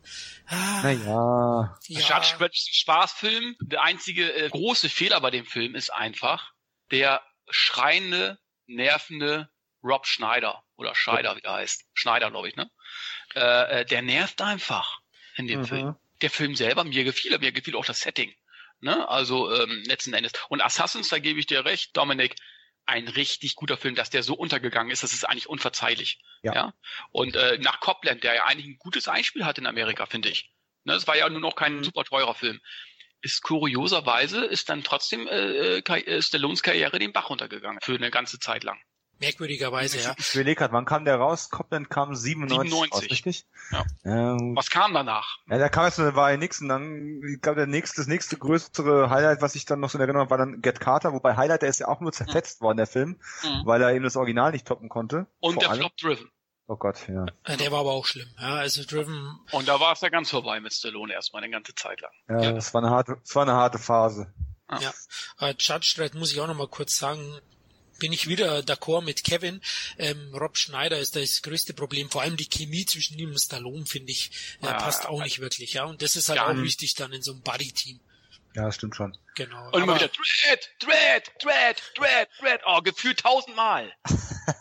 naja. 0.49 1.77
Ja. 1.87 1.99
Judge 1.99 2.35
Dredd 2.37 2.53
ist 2.53 2.69
ein 2.69 2.73
Spaßfilm. 2.73 3.55
Der 3.61 3.83
einzige 3.83 4.33
äh, 4.33 4.49
große 4.49 4.89
Fehler 4.89 5.19
bei 5.21 5.31
dem 5.31 5.45
Film 5.45 5.75
ist 5.75 5.89
einfach 5.89 6.53
der 6.91 7.21
schreiende, 7.49 8.39
nervende 8.65 9.49
Rob 9.83 10.05
Schneider 10.05 10.63
oder 10.75 10.95
Scheider, 10.95 11.35
wie 11.35 11.41
er 11.41 11.53
heißt. 11.53 11.85
Schneider, 11.93 12.31
glaube 12.31 12.49
ich, 12.49 12.55
ne? 12.55 12.69
Äh, 13.35 13.81
äh, 13.81 13.85
der 13.85 14.01
nervt 14.01 14.41
einfach 14.41 14.99
in 15.35 15.47
dem 15.47 15.61
mhm. 15.61 15.65
Film. 15.65 15.95
Der 16.21 16.29
Film 16.29 16.55
selber, 16.55 16.83
mir 16.83 17.03
gefiel 17.03 17.31
er, 17.31 17.39
mir 17.39 17.51
gefiel 17.51 17.75
auch 17.75 17.85
das 17.85 17.99
Setting. 17.99 18.33
Ne? 18.79 19.07
Also 19.07 19.53
ähm, 19.53 19.83
letzten 19.85 20.13
Endes. 20.13 20.33
Und 20.49 20.61
Assassins, 20.61 21.09
da 21.09 21.19
gebe 21.19 21.39
ich 21.39 21.45
dir 21.45 21.65
recht, 21.65 21.95
Dominik, 21.95 22.35
ein 22.87 23.07
richtig 23.07 23.55
guter 23.55 23.77
Film, 23.77 23.95
dass 23.95 24.09
der 24.09 24.23
so 24.23 24.33
untergegangen 24.33 24.91
ist, 24.91 25.03
das 25.03 25.13
ist 25.13 25.25
eigentlich 25.25 25.47
unverzeihlich. 25.47 26.19
Ja. 26.41 26.53
ja? 26.53 26.73
Und 27.11 27.35
äh, 27.35 27.57
nach 27.59 27.79
Copland, 27.79 28.23
der 28.23 28.35
ja 28.35 28.45
eigentlich 28.45 28.67
ein 28.67 28.79
gutes 28.79 29.07
Einspiel 29.07 29.45
hat 29.45 29.57
in 29.57 29.67
Amerika, 29.67 30.05
finde 30.05 30.29
ich. 30.29 30.51
Ne, 30.85 30.93
es 30.93 31.05
war 31.05 31.17
ja 31.17 31.29
nur 31.29 31.41
noch 31.41 31.55
kein 31.55 31.77
mhm. 31.77 31.83
super 31.83 32.05
teurer 32.05 32.33
Film. 32.33 32.61
Ist 33.21 33.41
kurioserweise 33.41 34.45
ist 34.45 34.69
dann 34.69 34.83
trotzdem 34.83 35.27
äh, 35.27 35.79
äh, 35.79 36.21
Stallones 36.21 36.63
Karriere 36.63 36.97
den 36.97 37.13
Bach 37.13 37.29
runtergegangen 37.29 37.81
für 37.81 37.95
eine 37.95 38.09
ganze 38.09 38.39
Zeit 38.39 38.63
lang. 38.63 38.79
Merkwürdigerweise, 39.19 39.99
ja. 39.99 40.15
Ich 40.17 40.35
überlege 40.35 40.59
gerade, 40.59 40.73
wann 40.73 40.85
kam 40.85 41.05
der 41.05 41.17
raus? 41.17 41.49
Copland 41.49 41.89
kam 41.89 42.15
97, 42.15 42.69
97. 42.69 42.93
Raus, 42.93 43.11
richtig? 43.11 43.45
Ja. 43.71 43.85
Ähm, 44.05 44.55
Was 44.55 44.69
kam 44.69 44.93
danach? 44.93 45.39
Ja, 45.49 45.57
da 45.57 45.69
kam 45.69 45.85
jetzt 45.85 45.97
war 45.97 46.35
nix 46.37 46.61
und 46.61 46.69
dann, 46.69 47.21
ich 47.23 47.41
glaube, 47.41 47.57
der 47.57 47.67
nächste, 47.67 48.01
das 48.01 48.07
nächste 48.07 48.37
größere 48.37 49.09
Highlight, 49.09 49.41
was 49.41 49.55
ich 49.55 49.65
dann 49.65 49.79
noch 49.79 49.89
so 49.89 49.97
in 49.97 50.01
Erinnerung 50.01 50.21
habe, 50.21 50.31
war 50.31 50.37
dann 50.37 50.61
Get 50.61 50.79
Carter, 50.79 51.13
wobei 51.13 51.35
Highlight, 51.35 51.63
der 51.63 51.69
ist 51.69 51.79
ja 51.79 51.87
auch 51.87 51.99
nur 51.99 52.11
zerfetzt 52.11 52.61
mhm. 52.61 52.65
worden, 52.65 52.77
der 52.77 52.87
Film, 52.87 53.19
mhm. 53.43 53.65
weil 53.65 53.81
er 53.81 53.93
eben 53.93 54.03
das 54.03 54.15
Original 54.15 54.51
nicht 54.51 54.67
toppen 54.67 54.89
konnte. 54.89 55.27
Und 55.39 55.61
der 55.61 55.71
allem. 55.71 55.79
Flop 55.81 55.97
Driven. 55.97 56.31
Oh 56.69 56.75
Gott, 56.75 57.07
ja. 57.07 57.25
Der 57.55 57.71
war 57.71 57.79
aber 57.79 57.93
auch 57.93 58.05
schlimm, 58.05 58.27
ja, 58.39 58.55
also 58.55 58.83
Driven. 58.83 59.39
Und 59.51 59.67
da 59.69 59.79
war 59.79 59.93
es 59.93 60.01
ja 60.01 60.09
ganz 60.09 60.29
vorbei 60.29 60.59
mit 60.59 60.73
Stallone 60.73 61.13
erstmal 61.13 61.41
eine 61.41 61.51
ganze 61.51 61.73
Zeit 61.73 62.01
lang. 62.01 62.11
Ja, 62.27 62.41
ja. 62.41 62.51
das 62.51 62.73
war 62.73 62.83
eine 62.83 62.91
harte, 62.91 63.17
das 63.23 63.35
war 63.35 63.43
eine 63.43 63.53
harte 63.53 63.79
Phase. 63.79 64.33
Ja. 64.69 64.79
ja. 64.79 64.93
Uh, 65.41 65.53
Judge 65.57 65.93
Dredd 65.95 66.13
muss 66.15 66.31
ich 66.31 66.41
auch 66.41 66.47
noch 66.47 66.57
mal 66.57 66.67
kurz 66.67 66.97
sagen, 66.97 67.39
bin 67.99 68.13
ich 68.13 68.27
wieder 68.27 68.59
d'accord 68.59 69.03
mit 69.03 69.23
Kevin. 69.23 69.61
Ähm, 69.97 70.33
Rob 70.33 70.57
Schneider 70.57 70.99
ist 70.99 71.15
das 71.15 71.41
größte 71.41 71.73
Problem. 71.73 72.09
Vor 72.09 72.21
allem 72.21 72.37
die 72.37 72.49
Chemie 72.49 72.85
zwischen 72.85 73.17
ihm 73.17 73.29
und 73.29 73.39
Stallone, 73.39 73.85
finde 73.85 74.11
ich, 74.11 74.31
äh, 74.61 74.65
ja, 74.65 74.73
passt 74.73 75.05
auch 75.05 75.23
nicht 75.23 75.39
wirklich. 75.39 75.73
Ja, 75.73 75.85
und 75.85 76.01
das 76.01 76.15
ist 76.15 76.29
halt 76.29 76.37
ja, 76.37 76.47
auch 76.47 76.57
wichtig 76.57 76.95
dann 76.95 77.13
in 77.13 77.21
so 77.21 77.31
einem 77.31 77.41
Buddy-Team. 77.41 77.99
Ja, 78.57 78.63
das 78.63 78.75
stimmt 78.75 78.95
schon. 78.95 79.15
Genau. 79.35 79.69
Und 79.71 79.83
immer 79.83 79.95
wieder 79.95 80.07
Dread, 80.07 80.71
Dread, 80.79 81.31
Dread, 81.39 81.81
Dread, 81.95 82.27
Dread. 82.39 82.61
Oh, 82.65 82.81
gefühlt 82.81 83.19
tausendmal. 83.19 83.93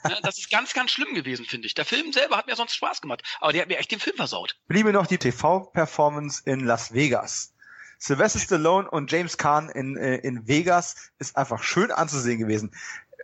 ja, 0.04 0.20
das 0.22 0.36
ist 0.36 0.50
ganz, 0.50 0.74
ganz 0.74 0.90
schlimm 0.90 1.14
gewesen, 1.14 1.46
finde 1.46 1.66
ich. 1.66 1.72
Der 1.72 1.86
Film 1.86 2.12
selber 2.12 2.36
hat 2.36 2.46
mir 2.46 2.56
sonst 2.56 2.74
Spaß 2.74 3.00
gemacht, 3.00 3.22
aber 3.40 3.52
der 3.52 3.62
hat 3.62 3.68
mir 3.68 3.78
echt 3.78 3.90
den 3.90 4.00
Film 4.00 4.16
versaut. 4.16 4.56
Bliebe 4.68 4.92
noch 4.92 5.06
die 5.06 5.16
TV-Performance 5.16 6.42
in 6.44 6.60
Las 6.60 6.92
Vegas. 6.92 7.54
Sylvester 7.98 8.38
Stallone 8.38 8.90
und 8.90 9.10
James 9.10 9.38
Caan 9.38 9.70
in, 9.70 9.96
äh, 9.96 10.16
in 10.16 10.46
Vegas 10.46 11.10
ist 11.18 11.36
einfach 11.36 11.62
schön 11.62 11.90
anzusehen 11.90 12.38
gewesen. 12.38 12.74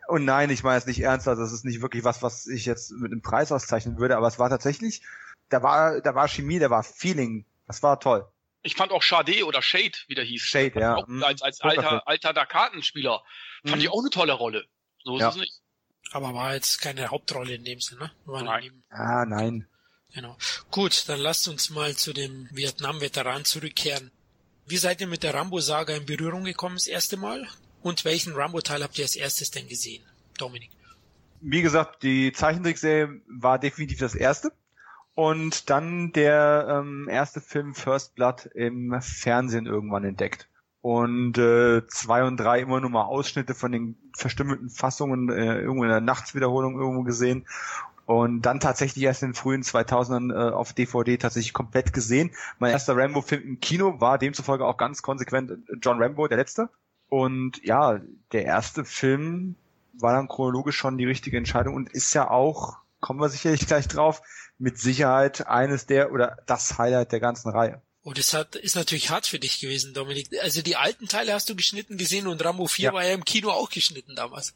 Und 0.08 0.24
nein, 0.24 0.50
ich 0.50 0.62
meine 0.62 0.78
es 0.78 0.86
nicht 0.86 1.00
ernst, 1.00 1.28
also 1.28 1.42
das 1.42 1.52
ist 1.52 1.64
nicht 1.64 1.80
wirklich 1.80 2.04
was, 2.04 2.22
was 2.22 2.46
ich 2.46 2.66
jetzt 2.66 2.90
mit 2.92 3.12
einem 3.12 3.22
Preis 3.22 3.52
auszeichnen 3.52 3.98
würde, 3.98 4.16
aber 4.16 4.26
es 4.26 4.38
war 4.38 4.50
tatsächlich, 4.50 5.02
da 5.48 5.62
war, 5.62 6.00
da 6.00 6.14
war 6.14 6.28
Chemie, 6.28 6.58
da 6.58 6.70
war 6.70 6.82
Feeling. 6.82 7.46
Das 7.66 7.82
war 7.82 8.00
toll. 8.00 8.26
Ich 8.62 8.76
fand 8.76 8.92
auch 8.92 9.02
Shade 9.02 9.44
oder 9.44 9.62
Shade, 9.62 9.92
wie 10.06 10.14
der 10.14 10.24
hieß. 10.24 10.42
Shade, 10.42 10.78
ja. 10.78 10.96
Auch 10.96 11.06
mhm. 11.06 11.22
als, 11.22 11.42
als 11.42 11.60
alter, 11.60 12.06
alter 12.06 12.32
Dakartenspieler. 12.32 13.22
Fand 13.64 13.76
mhm. 13.76 13.82
ich 13.82 13.88
auch 13.88 14.00
eine 14.00 14.10
tolle 14.10 14.32
Rolle. 14.32 14.64
So 15.04 15.16
ist 15.16 15.22
ja. 15.22 15.28
es 15.30 15.36
nicht. 15.36 15.60
Aber 16.12 16.34
war 16.34 16.54
jetzt 16.54 16.80
keine 16.80 17.08
Hauptrolle 17.08 17.54
in 17.54 17.64
dem 17.64 17.80
Sinne, 17.80 18.02
ne? 18.02 18.12
War 18.26 18.42
nein. 18.42 18.82
Ah, 18.90 19.24
nein. 19.24 19.66
Genau. 20.12 20.36
Gut, 20.70 21.08
dann 21.08 21.20
lasst 21.20 21.48
uns 21.48 21.70
mal 21.70 21.96
zu 21.96 22.12
dem 22.12 22.48
Vietnam-Veteran 22.52 23.44
zurückkehren. 23.44 24.10
Wie 24.66 24.76
seid 24.76 25.00
ihr 25.00 25.06
mit 25.06 25.22
der 25.22 25.34
Rambo-Saga 25.34 25.94
in 25.94 26.06
Berührung 26.06 26.44
gekommen 26.44 26.76
das 26.76 26.86
erste 26.86 27.16
Mal? 27.16 27.48
Und 27.82 28.04
welchen 28.04 28.34
Rambo-Teil 28.34 28.82
habt 28.82 28.98
ihr 28.98 29.04
als 29.04 29.16
erstes 29.16 29.50
denn 29.50 29.68
gesehen? 29.68 30.02
Dominik. 30.38 30.70
Wie 31.40 31.62
gesagt, 31.62 32.02
die 32.02 32.32
Zeichentrickserie 32.32 33.20
war 33.26 33.58
definitiv 33.58 33.98
das 33.98 34.14
erste. 34.14 34.52
Und 35.14 35.68
dann 35.68 36.12
der 36.12 36.66
ähm, 36.70 37.08
erste 37.10 37.40
Film 37.40 37.74
First 37.74 38.14
Blood 38.14 38.46
im 38.54 38.98
Fernsehen 39.02 39.66
irgendwann 39.66 40.04
entdeckt. 40.04 40.48
Und 40.80 41.38
äh, 41.38 41.86
zwei 41.88 42.24
und 42.24 42.38
drei 42.38 42.60
immer 42.60 42.80
nur 42.80 42.90
mal 42.90 43.04
Ausschnitte 43.04 43.54
von 43.54 43.72
den 43.72 43.96
verstümmelten 44.16 44.70
Fassungen 44.70 45.28
äh, 45.28 45.60
irgendwo 45.60 45.84
in 45.84 45.90
der 45.90 46.00
Nachtswiederholung 46.00 46.78
irgendwo 46.78 47.02
gesehen. 47.02 47.46
Und 48.06 48.42
dann 48.42 48.58
tatsächlich 48.58 49.04
erst 49.04 49.22
in 49.22 49.30
den 49.30 49.34
frühen 49.34 49.62
2000ern 49.62 50.32
äh, 50.32 50.52
auf 50.52 50.72
DVD 50.72 51.18
tatsächlich 51.18 51.52
komplett 51.52 51.92
gesehen. 51.92 52.32
Mein 52.58 52.72
erster 52.72 52.96
Rambo-Film 52.96 53.42
im 53.42 53.60
Kino 53.60 54.00
war 54.00 54.18
demzufolge 54.18 54.64
auch 54.64 54.76
ganz 54.76 55.02
konsequent 55.02 55.52
John 55.80 56.02
Rambo, 56.02 56.26
der 56.26 56.38
letzte. 56.38 56.68
Und 57.12 57.62
ja, 57.62 58.00
der 58.32 58.46
erste 58.46 58.86
Film 58.86 59.54
war 59.92 60.14
dann 60.14 60.28
chronologisch 60.28 60.78
schon 60.78 60.96
die 60.96 61.04
richtige 61.04 61.36
Entscheidung 61.36 61.74
und 61.74 61.92
ist 61.92 62.14
ja 62.14 62.30
auch, 62.30 62.78
kommen 63.00 63.20
wir 63.20 63.28
sicherlich 63.28 63.66
gleich 63.66 63.86
drauf, 63.86 64.22
mit 64.56 64.78
Sicherheit 64.78 65.46
eines 65.46 65.84
der 65.84 66.10
oder 66.10 66.38
das 66.46 66.78
Highlight 66.78 67.12
der 67.12 67.20
ganzen 67.20 67.50
Reihe. 67.50 67.82
Oh, 68.02 68.14
das 68.14 68.32
hat, 68.32 68.56
ist 68.56 68.76
natürlich 68.76 69.10
hart 69.10 69.26
für 69.26 69.38
dich 69.38 69.60
gewesen, 69.60 69.92
Dominik. 69.92 70.30
Also 70.40 70.62
die 70.62 70.76
alten 70.76 71.06
Teile 71.06 71.34
hast 71.34 71.50
du 71.50 71.54
geschnitten 71.54 71.98
gesehen 71.98 72.26
und 72.28 72.42
Rambo 72.42 72.66
4 72.66 72.82
ja. 72.82 72.92
war 72.94 73.04
ja 73.04 73.12
im 73.12 73.26
Kino 73.26 73.50
auch 73.50 73.68
geschnitten 73.68 74.16
damals. 74.16 74.54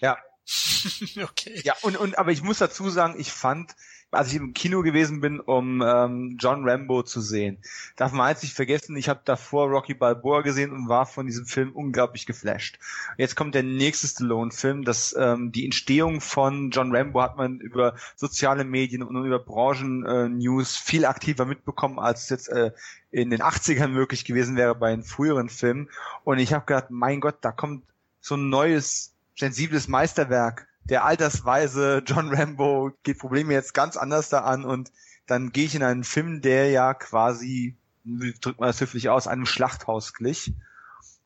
Ja. 0.00 0.18
okay. 1.22 1.62
Ja, 1.64 1.74
und, 1.80 1.96
und 1.96 2.18
aber 2.18 2.32
ich 2.32 2.42
muss 2.42 2.58
dazu 2.58 2.90
sagen, 2.90 3.18
ich 3.18 3.32
fand 3.32 3.74
als 4.14 4.28
ich 4.28 4.36
im 4.36 4.54
Kino 4.54 4.82
gewesen 4.82 5.20
bin, 5.20 5.40
um 5.40 5.82
ähm, 5.82 6.36
John 6.38 6.68
Rambo 6.68 7.02
zu 7.02 7.20
sehen. 7.20 7.58
Darf 7.96 8.12
man 8.12 8.28
eins 8.28 8.42
nicht 8.42 8.54
vergessen, 8.54 8.96
ich 8.96 9.08
habe 9.08 9.20
davor 9.24 9.68
Rocky 9.68 9.94
Balboa 9.94 10.42
gesehen 10.42 10.72
und 10.72 10.88
war 10.88 11.06
von 11.06 11.26
diesem 11.26 11.46
Film 11.46 11.72
unglaublich 11.72 12.26
geflasht. 12.26 12.78
Jetzt 13.16 13.36
kommt 13.36 13.54
der 13.54 13.62
nächste 13.62 14.06
Stallone-Film, 14.06 14.84
das 14.84 15.14
ähm, 15.18 15.52
die 15.52 15.64
Entstehung 15.64 16.20
von 16.20 16.70
John 16.70 16.94
Rambo 16.94 17.22
hat 17.22 17.36
man 17.36 17.60
über 17.60 17.94
soziale 18.16 18.64
Medien 18.64 19.02
und 19.02 19.24
über 19.24 19.38
Branchen-News 19.38 20.76
äh, 20.76 20.80
viel 20.84 21.04
aktiver 21.04 21.44
mitbekommen, 21.44 21.98
als 21.98 22.24
es 22.24 22.28
jetzt 22.30 22.48
äh, 22.48 22.72
in 23.10 23.30
den 23.30 23.42
80ern 23.42 23.88
möglich 23.88 24.24
gewesen 24.24 24.56
wäre 24.56 24.74
bei 24.74 24.90
den 24.90 25.04
früheren 25.04 25.48
Filmen. 25.48 25.88
Und 26.24 26.38
ich 26.38 26.52
habe 26.52 26.66
gedacht, 26.66 26.86
mein 26.90 27.20
Gott, 27.20 27.36
da 27.42 27.52
kommt 27.52 27.84
so 28.20 28.36
ein 28.36 28.48
neues, 28.48 29.12
sensibles 29.36 29.86
Meisterwerk 29.86 30.66
der 30.84 31.04
altersweise 31.04 32.02
John 32.06 32.34
Rambo 32.34 32.92
geht 33.02 33.18
Probleme 33.18 33.52
jetzt 33.52 33.74
ganz 33.74 33.96
anders 33.96 34.28
da 34.28 34.40
an 34.40 34.64
und 34.64 34.92
dann 35.26 35.50
gehe 35.50 35.64
ich 35.64 35.74
in 35.74 35.82
einen 35.82 36.04
Film, 36.04 36.42
der 36.42 36.70
ja 36.70 36.94
quasi, 36.94 37.76
drückt 38.04 38.60
man 38.60 38.68
das 38.68 38.80
höflich 38.80 39.08
aus, 39.08 39.26
einem 39.26 39.46
Schlachthaus 39.46 40.12
glich 40.12 40.52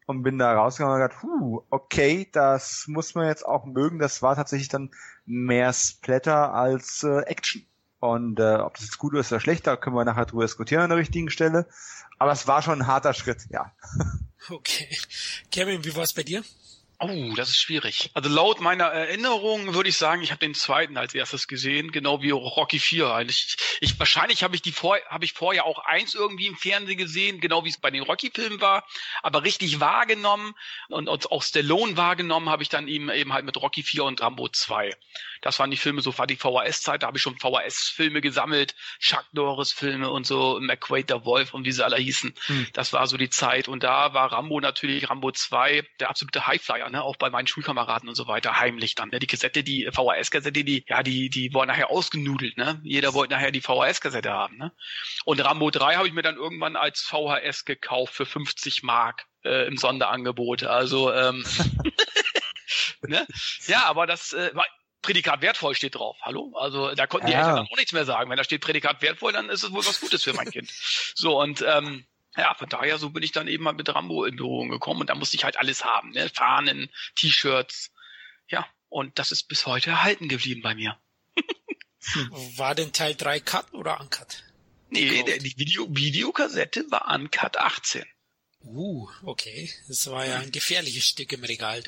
und 0.06 0.22
bin 0.22 0.38
da 0.38 0.54
rausgegangen 0.54 0.94
und 0.94 1.02
gedacht, 1.02 1.22
huh, 1.22 1.62
okay, 1.70 2.28
das 2.32 2.84
muss 2.86 3.14
man 3.14 3.26
jetzt 3.26 3.44
auch 3.44 3.66
mögen. 3.66 3.98
Das 3.98 4.22
war 4.22 4.36
tatsächlich 4.36 4.68
dann 4.68 4.90
mehr 5.26 5.72
Splatter 5.72 6.54
als 6.54 7.02
äh, 7.02 7.20
Action. 7.22 7.66
Und 8.00 8.38
äh, 8.38 8.56
ob 8.56 8.74
das 8.74 8.84
jetzt 8.84 8.98
gut 8.98 9.14
ist 9.14 9.32
oder 9.32 9.40
schlecht, 9.40 9.66
da 9.66 9.76
können 9.76 9.96
wir 9.96 10.04
nachher 10.04 10.24
drüber 10.24 10.44
diskutieren 10.44 10.82
an 10.82 10.90
der 10.90 10.98
richtigen 10.98 11.30
Stelle. 11.30 11.66
Aber 12.18 12.32
es 12.32 12.46
war 12.46 12.62
schon 12.62 12.80
ein 12.80 12.86
harter 12.86 13.12
Schritt, 13.12 13.46
ja. 13.50 13.72
Okay. 14.48 14.88
Kevin, 15.50 15.84
wie 15.84 15.94
war 15.94 16.04
es 16.04 16.14
bei 16.14 16.22
dir? 16.22 16.42
Oh, 17.00 17.32
das 17.36 17.50
ist 17.50 17.58
schwierig. 17.58 18.10
Also 18.14 18.28
laut 18.28 18.60
meiner 18.60 18.86
Erinnerung 18.86 19.72
würde 19.74 19.88
ich 19.88 19.96
sagen, 19.96 20.20
ich 20.20 20.32
habe 20.32 20.40
den 20.40 20.54
zweiten 20.54 20.96
als 20.96 21.14
erstes 21.14 21.46
gesehen, 21.46 21.92
genau 21.92 22.22
wie 22.22 22.30
Rocky 22.30 22.80
4 22.80 23.14
eigentlich. 23.14 23.56
Ich, 23.80 23.96
wahrscheinlich 24.00 24.42
habe 24.42 24.56
ich 24.56 24.62
die 24.62 24.72
vor, 24.72 24.98
habe 25.08 25.24
ich 25.24 25.32
vorher 25.32 25.64
auch 25.64 25.78
eins 25.78 26.14
irgendwie 26.14 26.48
im 26.48 26.56
Fernsehen 26.56 26.98
gesehen, 26.98 27.40
genau 27.40 27.64
wie 27.64 27.68
es 27.68 27.78
bei 27.78 27.92
den 27.92 28.02
Rocky-Filmen 28.02 28.60
war, 28.60 28.84
aber 29.22 29.44
richtig 29.44 29.78
wahrgenommen 29.78 30.54
und, 30.88 31.08
auch 31.08 31.42
Stallone 31.44 31.96
wahrgenommen 31.96 32.48
habe 32.48 32.64
ich 32.64 32.68
dann 32.68 32.88
eben 32.88 33.10
eben 33.10 33.32
halt 33.32 33.44
mit 33.44 33.56
Rocky 33.56 33.84
4 33.84 34.02
und 34.02 34.20
Rambo 34.20 34.48
2. 34.48 34.90
Das 35.40 35.60
waren 35.60 35.70
die 35.70 35.76
Filme, 35.76 36.00
so 36.00 36.16
war 36.18 36.26
die 36.26 36.36
VHS-Zeit, 36.36 37.04
da 37.04 37.06
habe 37.06 37.18
ich 37.18 37.22
schon 37.22 37.38
VHS-Filme 37.38 38.20
gesammelt, 38.20 38.74
Chuck 38.98 39.24
Norris-Filme 39.32 40.10
und 40.10 40.26
so, 40.26 40.58
McQuaid 40.60 41.10
der 41.10 41.24
Wolf 41.24 41.54
und 41.54 41.64
wie 41.64 41.70
sie 41.70 41.84
alle 41.84 41.96
hießen. 41.96 42.34
Hm. 42.46 42.66
Das 42.72 42.92
war 42.92 43.06
so 43.06 43.16
die 43.16 43.30
Zeit 43.30 43.68
und 43.68 43.84
da 43.84 44.14
war 44.14 44.32
Rambo 44.32 44.58
natürlich, 44.58 45.08
Rambo 45.08 45.30
2, 45.30 45.86
der 46.00 46.10
absolute 46.10 46.46
Highflyer, 46.46 46.87
ne? 46.90 47.02
auch 47.02 47.16
bei 47.16 47.30
meinen 47.30 47.46
Schulkameraden 47.46 48.08
und 48.08 48.14
so 48.14 48.26
weiter, 48.26 48.58
heimlich 48.58 48.94
dann. 48.94 49.10
Ne? 49.10 49.18
Die 49.18 49.26
Kassette, 49.26 49.62
die 49.62 49.88
VHS-Kassette, 49.90 50.64
die, 50.64 50.84
ja, 50.88 51.02
die, 51.02 51.30
die 51.30 51.52
wurden 51.54 51.68
nachher 51.68 51.90
ausgenudelt, 51.90 52.56
ne? 52.56 52.80
Jeder 52.84 53.14
wollte 53.14 53.34
nachher 53.34 53.50
die 53.50 53.60
VHS-Kassette 53.60 54.30
haben, 54.30 54.56
ne? 54.56 54.72
Und 55.24 55.40
Rambo 55.44 55.70
3 55.70 55.96
habe 55.96 56.08
ich 56.08 56.14
mir 56.14 56.22
dann 56.22 56.36
irgendwann 56.36 56.76
als 56.76 57.02
VHS 57.02 57.64
gekauft 57.64 58.14
für 58.14 58.26
50 58.26 58.82
Mark 58.82 59.26
äh, 59.44 59.66
im 59.66 59.76
Sonderangebot. 59.76 60.64
Also 60.64 61.12
ähm, 61.12 61.44
ne? 63.02 63.26
Ja, 63.66 63.86
aber 63.86 64.06
das 64.06 64.32
äh, 64.32 64.50
war 64.54 64.66
Prädikat 65.02 65.42
wertvoll 65.42 65.74
steht 65.74 65.94
drauf. 65.94 66.16
Hallo? 66.22 66.54
Also 66.56 66.94
da 66.94 67.06
konnten 67.06 67.28
die 67.28 67.32
ja. 67.32 67.38
Eltern 67.38 67.56
dann 67.56 67.66
auch 67.66 67.76
nichts 67.76 67.92
mehr 67.92 68.04
sagen. 68.04 68.30
Wenn 68.30 68.36
da 68.36 68.44
steht 68.44 68.60
Prädikat 68.60 69.00
wertvoll, 69.00 69.32
dann 69.32 69.48
ist 69.48 69.62
es 69.62 69.72
wohl 69.72 69.86
was 69.86 70.00
Gutes 70.00 70.24
für 70.24 70.32
mein 70.32 70.50
Kind. 70.50 70.70
So, 71.14 71.40
und 71.40 71.64
ähm, 71.66 72.04
ja, 72.38 72.54
von 72.54 72.68
daher, 72.68 72.98
so 72.98 73.10
bin 73.10 73.22
ich 73.22 73.32
dann 73.32 73.48
eben 73.48 73.64
mal 73.64 73.72
mit 73.72 73.92
Rambo 73.92 74.24
in 74.24 74.36
Berührung 74.36 74.68
gekommen 74.68 75.00
und 75.00 75.10
da 75.10 75.14
musste 75.14 75.36
ich 75.36 75.44
halt 75.44 75.56
alles 75.56 75.84
haben, 75.84 76.10
ne? 76.10 76.28
Fahnen, 76.28 76.88
T-Shirts. 77.16 77.92
Ja, 78.48 78.66
und 78.88 79.18
das 79.18 79.32
ist 79.32 79.48
bis 79.48 79.66
heute 79.66 79.90
erhalten 79.90 80.28
geblieben 80.28 80.62
bei 80.62 80.74
mir. 80.74 80.96
War 82.56 82.74
denn 82.74 82.92
Teil 82.92 83.14
3 83.14 83.40
Cut 83.40 83.74
oder 83.74 84.00
Uncut? 84.00 84.44
Nee, 84.90 85.22
der, 85.24 85.38
die 85.38 85.58
Video, 85.58 85.86
Videokassette 85.90 86.90
war 86.90 87.14
Uncut 87.14 87.58
18. 87.58 88.04
Uh, 88.64 89.08
okay. 89.24 89.70
Das 89.86 90.10
war 90.10 90.26
ja 90.26 90.38
ein 90.38 90.50
gefährliches 90.50 91.04
Stück 91.04 91.32
im 91.32 91.44
Regal. 91.44 91.82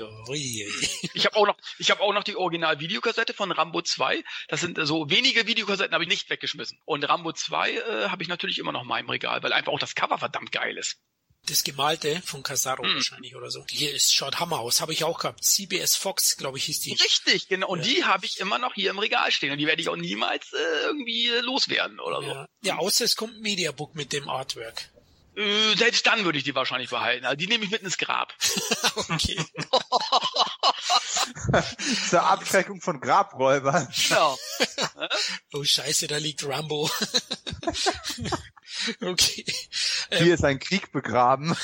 Ich 1.14 1.26
habe 1.26 1.37
auch 1.37 1.46
noch, 1.46 1.56
ich 1.78 1.90
habe 1.90 2.00
auch 2.00 2.12
noch 2.12 2.22
die 2.22 2.37
Original-Videokassette 2.37 3.35
von 3.35 3.50
Rambo 3.52 3.83
2. 3.83 4.22
Das 4.48 4.61
sind 4.61 4.78
so 4.83 5.11
wenige 5.11 5.46
Videokassetten, 5.46 5.92
habe 5.92 6.04
ich 6.04 6.11
nicht 6.11 6.30
weggeschmissen. 6.30 6.78
Und 6.85 7.04
Rambo 7.04 7.33
2 7.33 7.72
äh, 7.72 8.09
habe 8.09 8.22
ich 8.22 8.28
natürlich 8.28 8.59
immer 8.59 8.72
noch 8.72 8.85
mal 8.85 9.00
im 9.00 9.11
Regal, 9.11 9.42
weil 9.42 9.52
einfach 9.52 9.72
auch 9.72 9.78
das 9.78 9.94
Cover 9.94 10.18
verdammt 10.18 10.52
geil 10.52 10.76
ist. 10.78 10.98
Das 11.46 11.64
Gemalte 11.64 12.22
von 12.24 12.42
Casaro 12.42 12.85
hm. 12.85 12.94
wahrscheinlich 12.94 13.35
oder 13.35 13.50
so. 13.50 13.64
Hier 13.68 13.92
ist 13.92 14.14
schaut 14.14 14.38
Hammer 14.38 14.61
aus, 14.61 14.80
habe 14.80 14.92
ich 14.92 15.04
auch 15.04 15.18
gehabt. 15.18 15.42
CBS 15.42 15.96
Fox, 15.96 16.37
glaube 16.37 16.59
ich, 16.59 16.64
hieß 16.64 16.80
die. 16.80 16.92
Richtig, 16.92 17.48
genau. 17.48 17.68
Und 17.68 17.80
ja. 17.80 17.94
die 17.94 18.04
habe 18.04 18.26
ich 18.26 18.38
immer 18.38 18.59
noch 18.59 18.74
hier 18.74 18.90
im 18.90 18.98
Regal 18.98 19.33
stehen 19.33 19.50
und 19.50 19.59
die 19.59 19.66
werde 19.66 19.80
ich 19.80 19.88
auch 19.88 19.96
niemals 19.96 20.52
äh, 20.52 20.85
irgendwie 20.85 21.28
loswerden 21.42 21.98
oder 21.98 22.22
ja. 22.22 22.48
so. 22.62 22.68
Ja, 22.68 22.78
außer 22.78 23.04
es 23.04 23.16
kommt 23.16 23.37
ein 23.37 23.40
Mediabook 23.40 23.94
mit 23.94 24.12
dem 24.12 24.28
Artwork. 24.28 24.90
Äh, 25.37 25.77
selbst 25.77 26.07
dann 26.07 26.25
würde 26.25 26.38
ich 26.38 26.45
die 26.45 26.55
wahrscheinlich 26.55 26.90
behalten. 26.90 27.25
Also 27.25 27.37
die 27.37 27.47
nehme 27.47 27.64
ich 27.64 27.71
mit 27.71 27.83
ins 27.83 27.99
Grab. 27.99 28.35
okay. 29.09 29.38
Zur 32.09 32.23
Abschreckung 32.23 32.81
von 32.81 33.01
Grabräubern. 33.01 33.88
Genau. 34.09 34.38
oh 35.53 35.64
Scheiße, 35.64 36.09
da 36.09 36.16
liegt 36.16 36.47
Rambo. 36.47 36.90
okay. 39.01 39.45
Hier 40.11 40.21
ähm, 40.21 40.33
ist 40.33 40.45
ein 40.45 40.59
Krieg 40.59 40.93
begraben. 40.93 41.57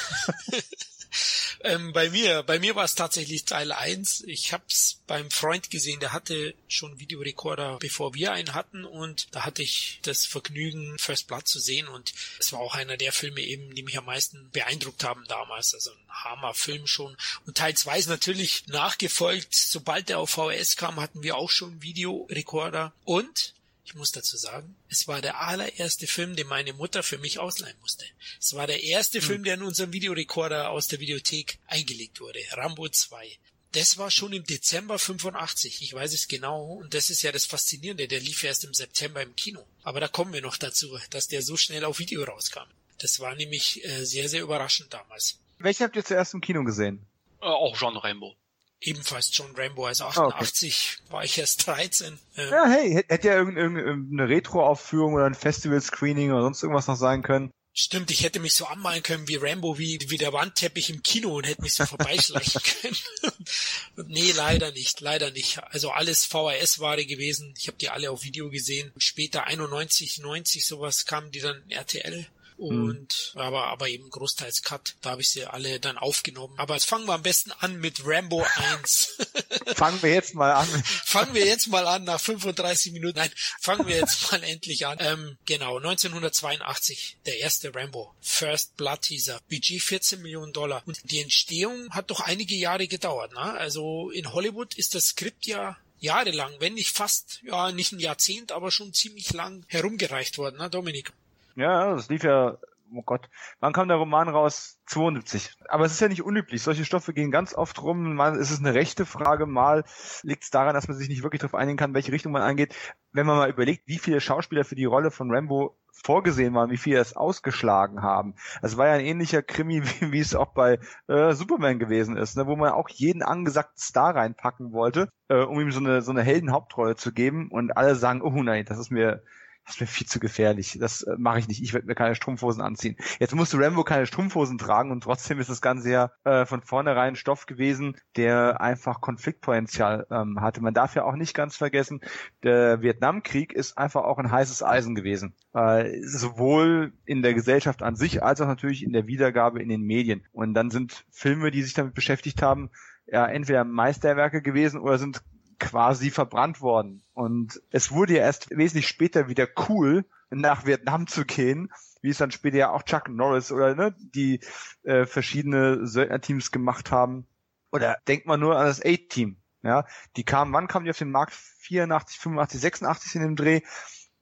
Ähm, 1.67 1.93
bei 1.93 2.11
mir, 2.11 2.45
bei 2.45 2.61
mir 2.61 2.77
war 2.77 2.85
es 2.85 2.95
tatsächlich 2.95 3.45
Teil 3.45 3.73
1. 3.73 4.23
Ich 4.29 4.53
hab's 4.53 5.01
beim 5.09 5.31
Freund 5.33 5.69
gesehen, 5.69 5.99
der 5.99 6.13
hatte 6.13 6.55
schon 6.69 7.01
Videorekorder, 7.01 7.79
bevor 7.81 8.15
wir 8.15 8.33
einen 8.33 8.55
hatten 8.55 8.85
und 8.85 9.27
da 9.33 9.45
hatte 9.45 9.63
ich 9.63 9.99
das 10.03 10.27
Vergnügen, 10.27 10.97
First 10.99 11.27
Blood 11.27 11.49
zu 11.49 11.59
sehen 11.59 11.89
und 11.89 12.13
es 12.39 12.53
war 12.53 12.61
auch 12.61 12.77
einer 12.77 12.97
der 12.97 13.13
Filme 13.13 13.41
eben, 13.41 13.75
die 13.75 13.83
mich 13.83 13.99
am 13.99 14.05
meisten 14.05 14.49
beeindruckt 14.53 15.03
haben 15.03 15.25
damals. 15.27 15.75
Also 15.75 15.91
ein 15.91 16.25
Hammer-Film 16.25 16.87
schon. 16.87 17.17
Und 17.47 17.57
Teil 17.57 17.75
2 17.75 17.99
ist 17.99 18.09
natürlich 18.09 18.67
nachgefolgt. 18.69 19.53
Sobald 19.53 20.09
der 20.09 20.21
auf 20.21 20.31
VHS 20.31 20.77
kam, 20.77 21.01
hatten 21.01 21.25
wir 21.25 21.37
auch 21.37 21.51
schon 21.51 21.83
Videorekorder 21.83 22.93
und 23.05 23.55
ich 23.87 23.95
muss 23.95 24.11
dazu 24.11 24.37
sagen, 24.37 24.75
es 24.89 25.07
war 25.07 25.23
der 25.23 25.41
allererste 25.41 26.09
Film, 26.09 26.35
den 26.35 26.49
meine 26.49 26.73
Mutter 26.73 27.05
für 27.05 27.19
mich 27.19 27.39
ausleihen 27.39 27.79
musste. 27.81 28.05
Es 28.41 28.53
war 28.55 28.67
der 28.67 28.83
erste 28.83 29.21
hm. 29.21 29.25
Film, 29.25 29.45
der 29.45 29.55
in 29.55 29.63
unserem 29.63 29.93
Videorekorder 29.93 30.71
aus 30.71 30.89
der 30.89 30.99
Videothek 30.99 31.61
eingelegt 31.67 32.21
wurde. 32.21 32.41
Rambo 32.51 32.89
2. 32.89 33.39
Das 33.73 33.97
war 33.97 34.11
schon 34.11 34.33
im 34.33 34.45
Dezember 34.45 34.99
85. 34.99 35.83
Ich 35.83 35.95
weiß 35.95 36.15
es 36.15 36.27
genau. 36.27 36.65
Und 36.65 36.95
das 36.95 37.11
ist 37.11 37.23
ja 37.23 37.31
das 37.31 37.47
Faszinierende. 37.47 38.09
Der 38.09 38.19
lief 38.19 38.43
erst 38.43 38.65
im 38.65 38.75
September 38.75 39.23
im 39.23 39.37
Kino. 39.37 39.65
Aber 39.85 40.01
da 40.01 40.09
kommen 40.09 40.33
wir 40.33 40.43
noch 40.43 40.57
dazu, 40.57 40.99
dass 41.11 41.29
der 41.29 41.43
so 41.43 41.57
schnell 41.57 41.85
auf 41.85 42.01
Video 42.01 42.25
rauskam. 42.25 42.69
Das 42.99 43.21
war 43.21 43.37
nämlich 43.37 43.85
äh, 43.85 44.05
sehr, 44.05 44.29
sehr 44.29 44.43
überraschend 44.43 44.93
damals. 44.93 45.39
Welchen 45.59 45.85
habt 45.85 45.95
ihr 45.95 46.05
zuerst 46.05 46.35
im 46.35 46.41
Kino 46.41 46.65
gesehen? 46.65 47.07
Äh, 47.41 47.47
auch 47.47 47.77
John 47.81 47.97
Rambo 47.97 48.37
ebenfalls 48.81 49.31
John 49.33 49.55
Rambo, 49.57 49.87
also 49.87 50.05
88 50.05 50.99
okay. 50.99 51.13
war 51.13 51.25
ich 51.25 51.39
erst 51.39 51.67
13. 51.67 52.19
Ähm, 52.37 52.51
ja, 52.51 52.67
hey, 52.67 53.05
hätte 53.09 53.29
ja 53.29 53.35
irgendeine 53.37 54.29
Retro-Aufführung 54.29 55.15
oder 55.15 55.27
ein 55.27 55.35
Festival-Screening 55.35 56.33
oder 56.33 56.43
sonst 56.43 56.63
irgendwas 56.63 56.87
noch 56.87 56.97
sein 56.97 57.23
können. 57.23 57.51
Stimmt, 57.79 58.11
ich 58.11 58.25
hätte 58.25 58.41
mich 58.41 58.55
so 58.55 58.65
anmalen 58.65 59.03
können 59.03 59.29
wie 59.29 59.37
Rambo, 59.37 59.77
wie, 59.77 59.99
wie 60.09 60.17
der 60.17 60.33
Wandteppich 60.33 60.89
im 60.89 61.03
Kino 61.03 61.37
und 61.37 61.47
hätte 61.47 61.61
mich 61.61 61.75
so 61.75 61.85
vorbeischleichen 61.85 62.63
können. 62.81 64.09
nee, 64.09 64.33
leider 64.33 64.73
nicht, 64.73 65.03
leider 65.03 65.31
nicht. 65.31 65.63
Also 65.63 65.91
alles 65.91 66.25
VHS-Ware 66.25 67.05
gewesen. 67.05 67.53
Ich 67.59 67.69
habe 67.69 67.77
die 67.77 67.91
alle 67.91 68.11
auf 68.11 68.25
Video 68.25 68.49
gesehen. 68.49 68.93
Später 68.97 69.45
91, 69.45 70.21
90 70.21 70.65
sowas 70.65 71.05
kamen 71.05 71.31
die 71.33 71.41
dann 71.41 71.63
RTL. 71.69 72.27
Hm. 72.59 72.67
Und 72.89 73.33
mhm. 73.35 73.41
aber, 73.41 73.67
aber 73.67 73.89
eben 73.89 74.09
großteils 74.11 74.63
Cut. 74.63 74.97
Da 75.03 75.11
habe 75.11 75.23
ich 75.23 75.31
sie 75.31 75.45
alle 75.45 75.81
dann 75.81 75.99
aufgenommen. 75.99 76.55
Aber 76.59 76.75
jetzt 76.75 76.87
fangen 76.87 77.07
wir 77.07 77.15
am 77.15 77.23
besten 77.23 77.53
an 77.53 77.79
mit 77.79 78.03
Rambo 78.05 78.45
1. 78.55 79.17
fangen 79.77 80.03
wir 80.03 80.13
jetzt 80.13 80.35
mal 80.35 80.53
an. 80.53 80.69
fangen 80.85 81.35
wir 81.35 81.45
jetzt 81.45 81.69
mal 81.69 81.87
an 81.87 82.05
nach 82.05 82.21
35 82.21 82.93
Minuten. 82.93 83.19
Nein, 83.19 83.31
fangen 83.61 83.87
wir 83.87 83.97
jetzt 83.97 84.31
mal 84.31 84.43
endlich 84.43 84.87
an. 84.87 84.99
Ähm, 85.01 85.39
genau, 85.47 85.77
1982, 85.77 87.19
der 87.27 87.39
erste 87.39 87.75
Rambo. 87.75 88.15
First 88.21 88.77
Blood 88.77 89.03
Teaser. 89.03 89.41
Budget 89.49 89.83
14 89.83 90.23
Millionen 90.23 90.53
Dollar. 90.53 90.83
Und 90.87 90.99
die 91.11 91.21
Entstehung 91.21 91.91
hat 91.91 92.11
doch 92.11 92.21
einige 92.21 92.55
Jahre 92.55 92.89
gedauert. 92.89 93.33
Ne? 93.33 93.39
Also 93.39 94.11
in 94.11 94.33
Hollywood 94.33 94.75
ist 94.75 94.95
das 94.95 95.09
Skript 95.09 95.47
ja 95.47 95.77
jahrelang, 95.99 96.53
wenn 96.59 96.75
nicht 96.75 96.91
fast, 96.91 97.41
ja, 97.43 97.73
nicht 97.73 97.93
ein 97.93 98.01
Jahrzehnt, 98.01 98.53
aber 98.53 98.71
schon 98.71 98.93
ziemlich 98.93 99.33
lang 99.33 99.65
herumgereicht 99.69 100.39
worden, 100.39 100.59
ne, 100.59 100.69
Dominik? 100.71 101.13
Ja, 101.57 101.95
das 101.95 102.09
lief 102.11 102.23
ja, 102.23 102.59
oh 102.95 103.03
Gott, 103.03 103.29
wann 103.61 103.73
kam 103.73 103.89
der 103.89 103.97
Roman 103.97 104.29
raus? 104.29 104.79
72. 104.87 105.57
Aber 105.69 105.85
es 105.85 105.93
ist 105.93 106.01
ja 106.01 106.09
nicht 106.09 106.23
unüblich. 106.23 106.63
Solche 106.63 106.85
Stoffe 106.85 107.13
gehen 107.13 107.31
ganz 107.31 107.55
oft 107.55 107.83
rum. 107.83 108.15
Mal 108.15 108.37
ist 108.37 108.51
es 108.51 108.61
eine 108.61 108.75
rechte 108.75 109.07
Frage, 109.07 109.47
mal 109.47 109.85
liegt 110.23 110.45
es 110.45 110.51
daran, 110.51 110.75
dass 110.75 110.87
man 110.87 110.97
sich 110.97 111.09
nicht 111.09 111.23
wirklich 111.23 111.41
darauf 111.41 111.55
einigen 111.55 111.79
kann, 111.79 111.95
welche 111.95 112.13
Richtung 112.13 112.33
man 112.33 112.43
angeht. 112.43 112.75
Wenn 113.13 113.27
man 113.27 113.39
mal 113.39 113.51
überlegt, 113.51 113.89
wie 113.89 113.99
viele 113.99 114.21
Schauspieler 114.21 114.65
für 114.65 114.75
die 114.75 114.85
Rolle 114.85 115.11
von 115.11 115.31
Rambo 115.31 115.77
vorgesehen 115.91 116.53
waren, 116.55 116.71
wie 116.71 116.77
viele 116.77 117.01
es 117.01 117.17
ausgeschlagen 117.17 118.03
haben. 118.03 118.35
Das 118.61 118.77
war 118.77 118.89
ja 118.89 118.93
ein 118.93 119.05
ähnlicher 119.05 119.43
Krimi, 119.43 119.83
wie, 120.01 120.13
wie 120.13 120.21
es 120.21 120.35
auch 120.35 120.53
bei 120.53 120.79
äh, 121.09 121.33
Superman 121.33 121.79
gewesen 121.79 122.19
ist, 122.19 122.37
ne, 122.37 122.47
wo 122.47 122.55
man 122.55 122.73
auch 122.73 122.91
jeden 122.91 123.23
angesagten 123.23 123.79
Star 123.79 124.15
reinpacken 124.15 124.73
wollte, 124.73 125.09
äh, 125.29 125.43
um 125.43 125.59
ihm 125.59 125.73
so 125.73 125.81
eine, 125.81 126.03
so 126.03 126.11
eine 126.11 126.23
Heldenhauptrolle 126.23 126.97
zu 126.97 127.13
geben 127.13 127.51
und 127.51 127.77
alle 127.79 127.95
sagen, 127.95 128.21
oh 128.21 128.43
nein, 128.43 128.67
das 128.67 128.79
ist 128.79 128.91
mir 128.91 129.23
das 129.67 129.81
wäre 129.81 129.91
viel 129.91 130.07
zu 130.07 130.21
gefährlich. 130.21 130.79
Das 130.81 131.03
äh, 131.03 131.17
mache 131.19 131.41
ich 131.41 131.49
nicht. 131.49 131.63
Ich 131.63 131.75
werde 131.75 131.87
mir 131.87 131.95
keine 131.95 132.15
Strumpfhosen 132.15 132.63
anziehen. 132.63 132.97
Jetzt 133.19 133.35
musste 133.35 133.59
Rambo 133.59 133.83
keine 133.83 134.07
Strumpfhosen 134.07 134.59
tragen 134.59 134.93
und 134.93 135.03
trotzdem 135.03 135.41
ist 135.41 135.51
das 135.51 135.61
Ganze 135.61 135.91
ja 135.91 136.11
äh, 136.25 136.47
von 136.47 136.63
vornherein 136.63 137.17
Stoff 137.17 137.47
gewesen, 137.47 137.97
der 138.17 138.61
einfach 138.61 139.01
Konfliktpotenzial 139.01 140.07
ähm, 140.11 140.41
hatte. 140.41 140.63
Man 140.63 140.75
darf 140.75 140.95
ja 140.95 141.05
auch 141.05 141.17
nicht 141.17 141.35
ganz 141.35 141.57
vergessen, 141.57 142.01
der 142.45 142.81
Vietnamkrieg 142.81 143.53
ist 143.53 143.77
einfach 143.77 144.05
auch 144.05 144.19
ein 144.19 144.31
heißes 144.31 144.63
Eisen 144.63 144.95
gewesen. 144.95 145.35
Äh, 145.53 146.01
sowohl 146.03 146.93
in 147.05 147.23
der 147.23 147.35
Gesellschaft 147.35 147.83
an 147.83 147.97
sich 147.97 148.23
als 148.23 148.41
auch 148.41 148.47
natürlich 148.47 148.85
in 148.85 148.93
der 148.93 149.07
Wiedergabe 149.09 149.61
in 149.61 149.69
den 149.69 149.83
Medien. 149.83 150.25
Und 150.33 150.55
dann 150.55 150.71
sind 150.71 151.05
Filme, 151.11 151.51
die 151.51 151.63
sich 151.63 151.75
damit 151.75 151.95
beschäftigt 151.95 152.41
haben, 152.41 152.71
ja 153.07 153.27
entweder 153.27 153.65
Meisterwerke 153.65 154.43
gewesen 154.43 154.81
oder 154.81 154.99
sind 154.99 155.23
quasi 155.59 156.11
verbrannt 156.11 156.61
worden. 156.61 157.03
Und 157.15 157.61
es 157.71 157.91
wurde 157.93 158.15
ja 158.15 158.21
erst 158.21 158.51
wesentlich 158.51 158.89
später 158.89 159.29
wieder 159.29 159.49
cool, 159.69 160.05
nach 160.31 160.67
Vietnam 160.67 161.07
zu 161.07 161.25
gehen, 161.25 161.73
wie 162.03 162.11
es 162.11 162.19
dann 162.19 162.31
später 162.31 162.57
ja 162.57 162.71
auch 162.71 162.83
Chuck 162.83 163.09
Norris 163.09 163.53
oder 163.53 163.75
ne, 163.75 163.95
die 163.99 164.41
äh, 164.83 165.07
verschiedene 165.07 165.87
Söldnerteams 165.87 166.51
gemacht 166.51 166.91
haben. 166.91 167.27
Oder 167.73 167.99
denkt 168.09 168.27
man 168.27 168.41
nur 168.41 168.59
an 168.59 168.67
das 168.67 168.85
A-Team. 168.85 169.37
Ja, 169.63 169.85
die 170.17 170.25
kamen, 170.25 170.53
wann 170.53 170.69
kamen 170.69 170.85
die 170.85 170.91
auf 170.91 170.99
den 170.99 171.11
Markt? 171.11 171.33
84, 171.33 172.19
85, 172.19 172.61
86 172.61 173.15
in 173.17 173.23
dem 173.23 173.37
Dreh 173.37 173.63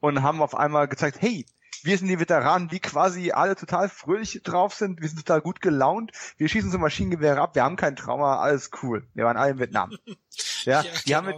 und 0.01 0.23
haben 0.23 0.41
auf 0.41 0.55
einmal 0.55 0.89
gezeigt, 0.89 1.21
hey, 1.21 1.45
wir 1.83 1.99
sind 1.99 2.09
die 2.09 2.21
Veteranen, 2.21 2.69
die 2.69 2.81
quasi 2.81 3.33
alle 3.33 3.57
total 3.57 3.89
fröhlich 3.89 4.41
drauf 4.43 4.75
sind, 4.75 5.01
wir 5.01 5.09
sind 5.09 5.19
total 5.19 5.41
gut 5.41 5.61
gelaunt, 5.61 6.13
wir 6.37 6.49
schießen 6.49 6.71
so 6.71 6.79
Maschinengewehre 6.79 7.41
ab, 7.41 7.55
wir 7.55 7.65
haben 7.65 7.77
kein 7.77 7.97
Trauma, 7.97 8.39
alles 8.39 8.71
cool. 8.83 9.07
Wir 9.15 9.25
waren 9.25 9.37
alle 9.37 9.53
in 9.53 9.59
Vietnam. 9.59 9.91
Ja, 10.65 10.81
ja 10.81 10.91
die 10.91 11.05
genau. 11.05 11.17
haben 11.19 11.27
mit, 11.27 11.37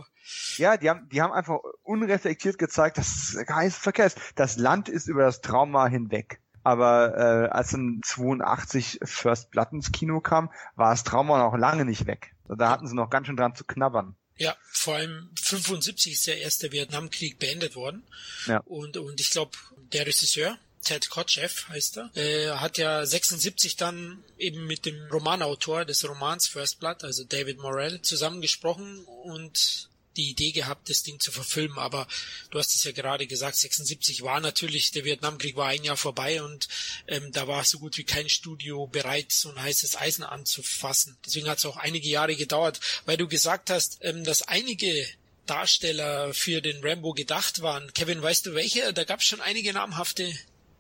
ja, 0.56 0.76
die 0.76 0.88
haben, 0.88 1.08
die 1.08 1.20
haben 1.20 1.32
einfach 1.32 1.58
unreflektiert 1.82 2.58
gezeigt, 2.58 2.96
dass 2.96 3.08
es 3.08 3.46
kein 3.46 3.70
Verkehr 3.70 4.06
ist. 4.06 4.18
Das 4.36 4.56
Land 4.56 4.88
ist 4.88 5.08
über 5.08 5.22
das 5.22 5.40
Trauma 5.40 5.86
hinweg. 5.88 6.40
Aber 6.62 7.16
äh, 7.16 7.48
als 7.48 7.70
dann 7.70 8.00
82 8.02 9.00
First 9.04 9.50
Blood 9.50 9.72
ins 9.72 9.92
Kino 9.92 10.20
kam, 10.20 10.50
war 10.74 10.90
das 10.90 11.04
Trauma 11.04 11.38
noch 11.38 11.56
lange 11.56 11.84
nicht 11.84 12.06
weg. 12.06 12.34
Da 12.48 12.70
hatten 12.70 12.86
sie 12.86 12.94
noch 12.94 13.10
ganz 13.10 13.26
schön 13.26 13.36
dran 13.36 13.54
zu 13.54 13.64
knabbern. 13.64 14.16
Ja, 14.38 14.56
vor 14.70 14.96
allem 14.96 15.30
75 15.40 16.12
ist 16.12 16.26
der 16.26 16.38
erste 16.38 16.72
Vietnamkrieg 16.72 17.38
beendet 17.38 17.74
worden. 17.74 18.02
Ja. 18.46 18.58
Und, 18.66 18.96
und 18.96 19.20
ich 19.20 19.30
glaube, 19.30 19.56
der 19.92 20.06
Regisseur, 20.06 20.58
Ted 20.82 21.08
Kotcheff 21.10 21.68
heißt 21.68 21.98
er, 21.98 22.16
äh, 22.16 22.50
hat 22.58 22.78
ja 22.78 23.04
76 23.04 23.76
dann 23.76 24.22
eben 24.38 24.66
mit 24.66 24.86
dem 24.86 25.06
Romanautor 25.10 25.84
des 25.84 26.06
Romans 26.08 26.46
First 26.46 26.78
Blood, 26.78 27.02
also 27.02 27.24
David 27.24 27.58
Morell, 27.58 28.02
zusammengesprochen 28.02 29.04
und 29.24 29.88
die 30.16 30.30
Idee 30.30 30.52
gehabt, 30.52 30.88
das 30.90 31.02
Ding 31.02 31.20
zu 31.20 31.30
verfilmen, 31.30 31.78
aber 31.78 32.06
du 32.50 32.58
hast 32.58 32.74
es 32.74 32.84
ja 32.84 32.92
gerade 32.92 33.26
gesagt, 33.26 33.56
76 33.56 34.22
war 34.22 34.40
natürlich, 34.40 34.90
der 34.90 35.04
Vietnamkrieg 35.04 35.56
war 35.56 35.68
ein 35.68 35.84
Jahr 35.84 35.96
vorbei 35.96 36.42
und 36.42 36.68
ähm, 37.06 37.32
da 37.32 37.46
war 37.46 37.64
so 37.64 37.78
gut 37.78 37.98
wie 37.98 38.04
kein 38.04 38.28
Studio 38.28 38.86
bereit, 38.86 39.32
so 39.32 39.50
ein 39.50 39.62
heißes 39.62 39.96
Eisen 39.96 40.24
anzufassen. 40.24 41.16
Deswegen 41.24 41.48
hat 41.48 41.58
es 41.58 41.66
auch 41.66 41.76
einige 41.76 42.08
Jahre 42.08 42.36
gedauert, 42.36 42.80
weil 43.04 43.16
du 43.16 43.28
gesagt 43.28 43.70
hast, 43.70 43.98
ähm, 44.02 44.24
dass 44.24 44.42
einige 44.42 45.06
Darsteller 45.46 46.34
für 46.34 46.60
den 46.60 46.84
Rambo 46.84 47.12
gedacht 47.12 47.62
waren. 47.62 47.92
Kevin, 47.94 48.20
weißt 48.22 48.46
du 48.46 48.54
welche? 48.54 48.92
Da 48.92 49.04
gab 49.04 49.20
es 49.20 49.26
schon 49.26 49.40
einige 49.40 49.72
namhafte 49.72 50.32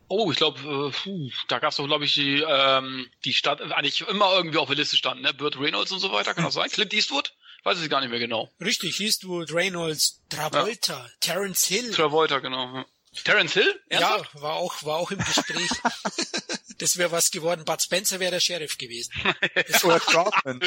Oh, 0.08 0.30
ich 0.30 0.36
glaube, 0.36 0.92
äh, 1.06 1.30
da 1.48 1.58
gab 1.58 1.70
es 1.70 1.76
doch, 1.76 1.86
glaube 1.86 2.04
ich, 2.04 2.14
die, 2.14 2.44
ähm, 2.46 3.10
die 3.24 3.32
Stadt, 3.32 3.60
eigentlich 3.60 4.02
immer 4.02 4.32
irgendwie 4.34 4.58
auf 4.58 4.68
der 4.68 4.76
Liste 4.76 4.96
standen, 4.96 5.24
ne? 5.24 5.34
Burt 5.34 5.58
Reynolds 5.58 5.90
und 5.90 5.98
so 5.98 6.12
weiter, 6.12 6.32
kann 6.32 6.44
das 6.44 6.54
sein? 6.54 6.68
Clint 6.72 6.94
Eastwood? 6.94 7.32
Weiß 7.66 7.80
ich 7.80 7.90
gar 7.90 8.00
nicht 8.00 8.10
mehr 8.10 8.20
genau. 8.20 8.48
Richtig, 8.60 9.00
Eastwood, 9.00 9.52
Reynolds, 9.52 10.20
Travolta, 10.28 10.98
ja. 10.98 11.10
Terence 11.18 11.64
Hill. 11.64 11.90
Travolta, 11.90 12.38
genau. 12.38 12.84
Terence 13.24 13.54
Hill? 13.54 13.80
Ernsthaft? 13.88 14.34
Ja, 14.34 14.40
war 14.40 14.52
auch, 14.52 14.84
war 14.84 14.98
auch 14.98 15.10
im 15.10 15.18
Gespräch. 15.18 15.68
das 16.78 16.96
wäre 16.96 17.10
was 17.10 17.32
geworden. 17.32 17.64
Bud 17.64 17.82
Spencer 17.82 18.20
wäre 18.20 18.30
der 18.30 18.38
Sheriff 18.38 18.78
gewesen. 18.78 19.12
Das 19.68 19.82
Oder 19.84 19.98
Troutman. 19.98 20.60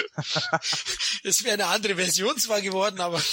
das 1.24 1.44
wäre 1.46 1.54
eine 1.54 1.68
andere 1.68 1.96
Version 1.96 2.38
zwar 2.38 2.60
geworden, 2.60 3.00
aber 3.00 3.24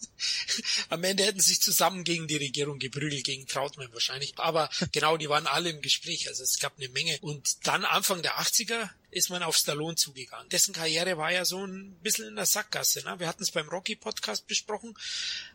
am 0.88 1.04
Ende 1.04 1.24
hätten 1.24 1.40
sie 1.40 1.50
sich 1.50 1.60
zusammen 1.60 2.02
gegen 2.02 2.26
die 2.28 2.36
Regierung 2.36 2.78
geprügelt, 2.78 3.24
gegen 3.24 3.46
Trautmann 3.46 3.92
wahrscheinlich. 3.92 4.32
Aber 4.38 4.70
genau, 4.92 5.18
die 5.18 5.28
waren 5.28 5.46
alle 5.46 5.68
im 5.68 5.82
Gespräch. 5.82 6.28
Also 6.28 6.44
es 6.44 6.58
gab 6.60 6.78
eine 6.78 6.88
Menge. 6.88 7.18
Und 7.20 7.66
dann 7.66 7.84
Anfang 7.84 8.22
der 8.22 8.38
80er 8.38 8.88
ist 9.16 9.30
man 9.30 9.42
auf 9.42 9.56
Stallone 9.56 9.96
zugegangen. 9.96 10.50
Dessen 10.50 10.74
Karriere 10.74 11.16
war 11.16 11.32
ja 11.32 11.46
so 11.46 11.64
ein 11.64 11.98
bisschen 12.02 12.28
in 12.28 12.36
der 12.36 12.44
Sackgasse. 12.44 13.02
Ne? 13.04 13.18
Wir 13.18 13.26
hatten 13.26 13.42
es 13.42 13.50
beim 13.50 13.66
Rocky-Podcast 13.66 14.46
besprochen. 14.46 14.94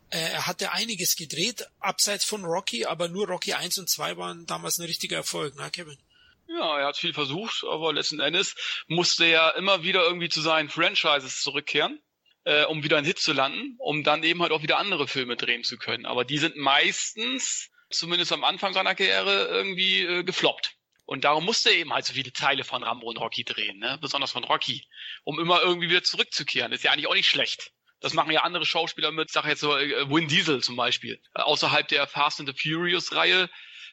Äh, 0.09 0.17
er 0.17 0.47
hatte 0.47 0.71
einiges 0.71 1.15
gedreht, 1.15 1.67
abseits 1.79 2.25
von 2.25 2.43
Rocky, 2.43 2.85
aber 2.85 3.07
nur 3.07 3.27
Rocky 3.27 3.53
1 3.53 3.77
und 3.77 3.87
2 3.87 4.17
waren 4.17 4.47
damals 4.47 4.79
ein 4.79 4.85
richtiger 4.85 5.17
Erfolg, 5.17 5.55
ne, 5.57 5.69
Kevin? 5.69 5.99
Ja, 6.47 6.79
er 6.79 6.87
hat 6.87 6.97
viel 6.97 7.13
versucht, 7.13 7.63
aber 7.69 7.93
letzten 7.93 8.19
Endes 8.19 8.55
musste 8.87 9.25
er 9.25 9.55
immer 9.55 9.83
wieder 9.83 10.03
irgendwie 10.03 10.29
zu 10.29 10.41
seinen 10.41 10.69
Franchises 10.69 11.41
zurückkehren, 11.41 12.01
äh, 12.45 12.65
um 12.65 12.83
wieder 12.83 12.97
einen 12.97 13.05
Hit 13.05 13.19
zu 13.19 13.31
landen, 13.31 13.75
um 13.77 14.03
dann 14.03 14.23
eben 14.23 14.41
halt 14.41 14.51
auch 14.53 14.63
wieder 14.63 14.79
andere 14.79 15.07
Filme 15.07 15.35
drehen 15.35 15.63
zu 15.63 15.77
können. 15.77 16.07
Aber 16.07 16.25
die 16.25 16.39
sind 16.39 16.57
meistens, 16.57 17.69
zumindest 17.91 18.31
am 18.31 18.43
Anfang 18.43 18.73
seiner 18.73 18.95
Karriere, 18.95 19.49
irgendwie 19.49 20.01
äh, 20.01 20.23
gefloppt. 20.23 20.75
Und 21.11 21.25
darum 21.25 21.43
musste 21.43 21.71
er 21.71 21.75
eben 21.75 21.91
halt 21.91 22.05
so 22.05 22.13
viele 22.13 22.31
Teile 22.31 22.63
von 22.63 22.83
Rambo 22.83 23.05
und 23.09 23.17
Rocky 23.17 23.43
drehen, 23.43 23.79
ne? 23.79 23.97
besonders 23.99 24.31
von 24.31 24.45
Rocky, 24.45 24.87
um 25.25 25.41
immer 25.41 25.61
irgendwie 25.61 25.89
wieder 25.89 26.03
zurückzukehren. 26.03 26.71
Ist 26.71 26.85
ja 26.85 26.91
eigentlich 26.91 27.07
auch 27.07 27.15
nicht 27.15 27.27
schlecht. 27.27 27.73
Das 27.99 28.13
machen 28.13 28.31
ja 28.31 28.43
andere 28.43 28.65
Schauspieler 28.65 29.11
mit, 29.11 29.29
sag 29.29 29.45
jetzt 29.45 29.59
so 29.59 29.75
äh, 29.75 30.09
Win 30.09 30.29
Diesel 30.29 30.63
zum 30.63 30.77
Beispiel. 30.77 31.21
Äh, 31.35 31.41
außerhalb 31.41 31.85
der 31.89 32.07
Fast 32.07 32.39
and 32.39 32.47
the 32.47 32.55
Furious 32.57 33.13
Reihe 33.13 33.49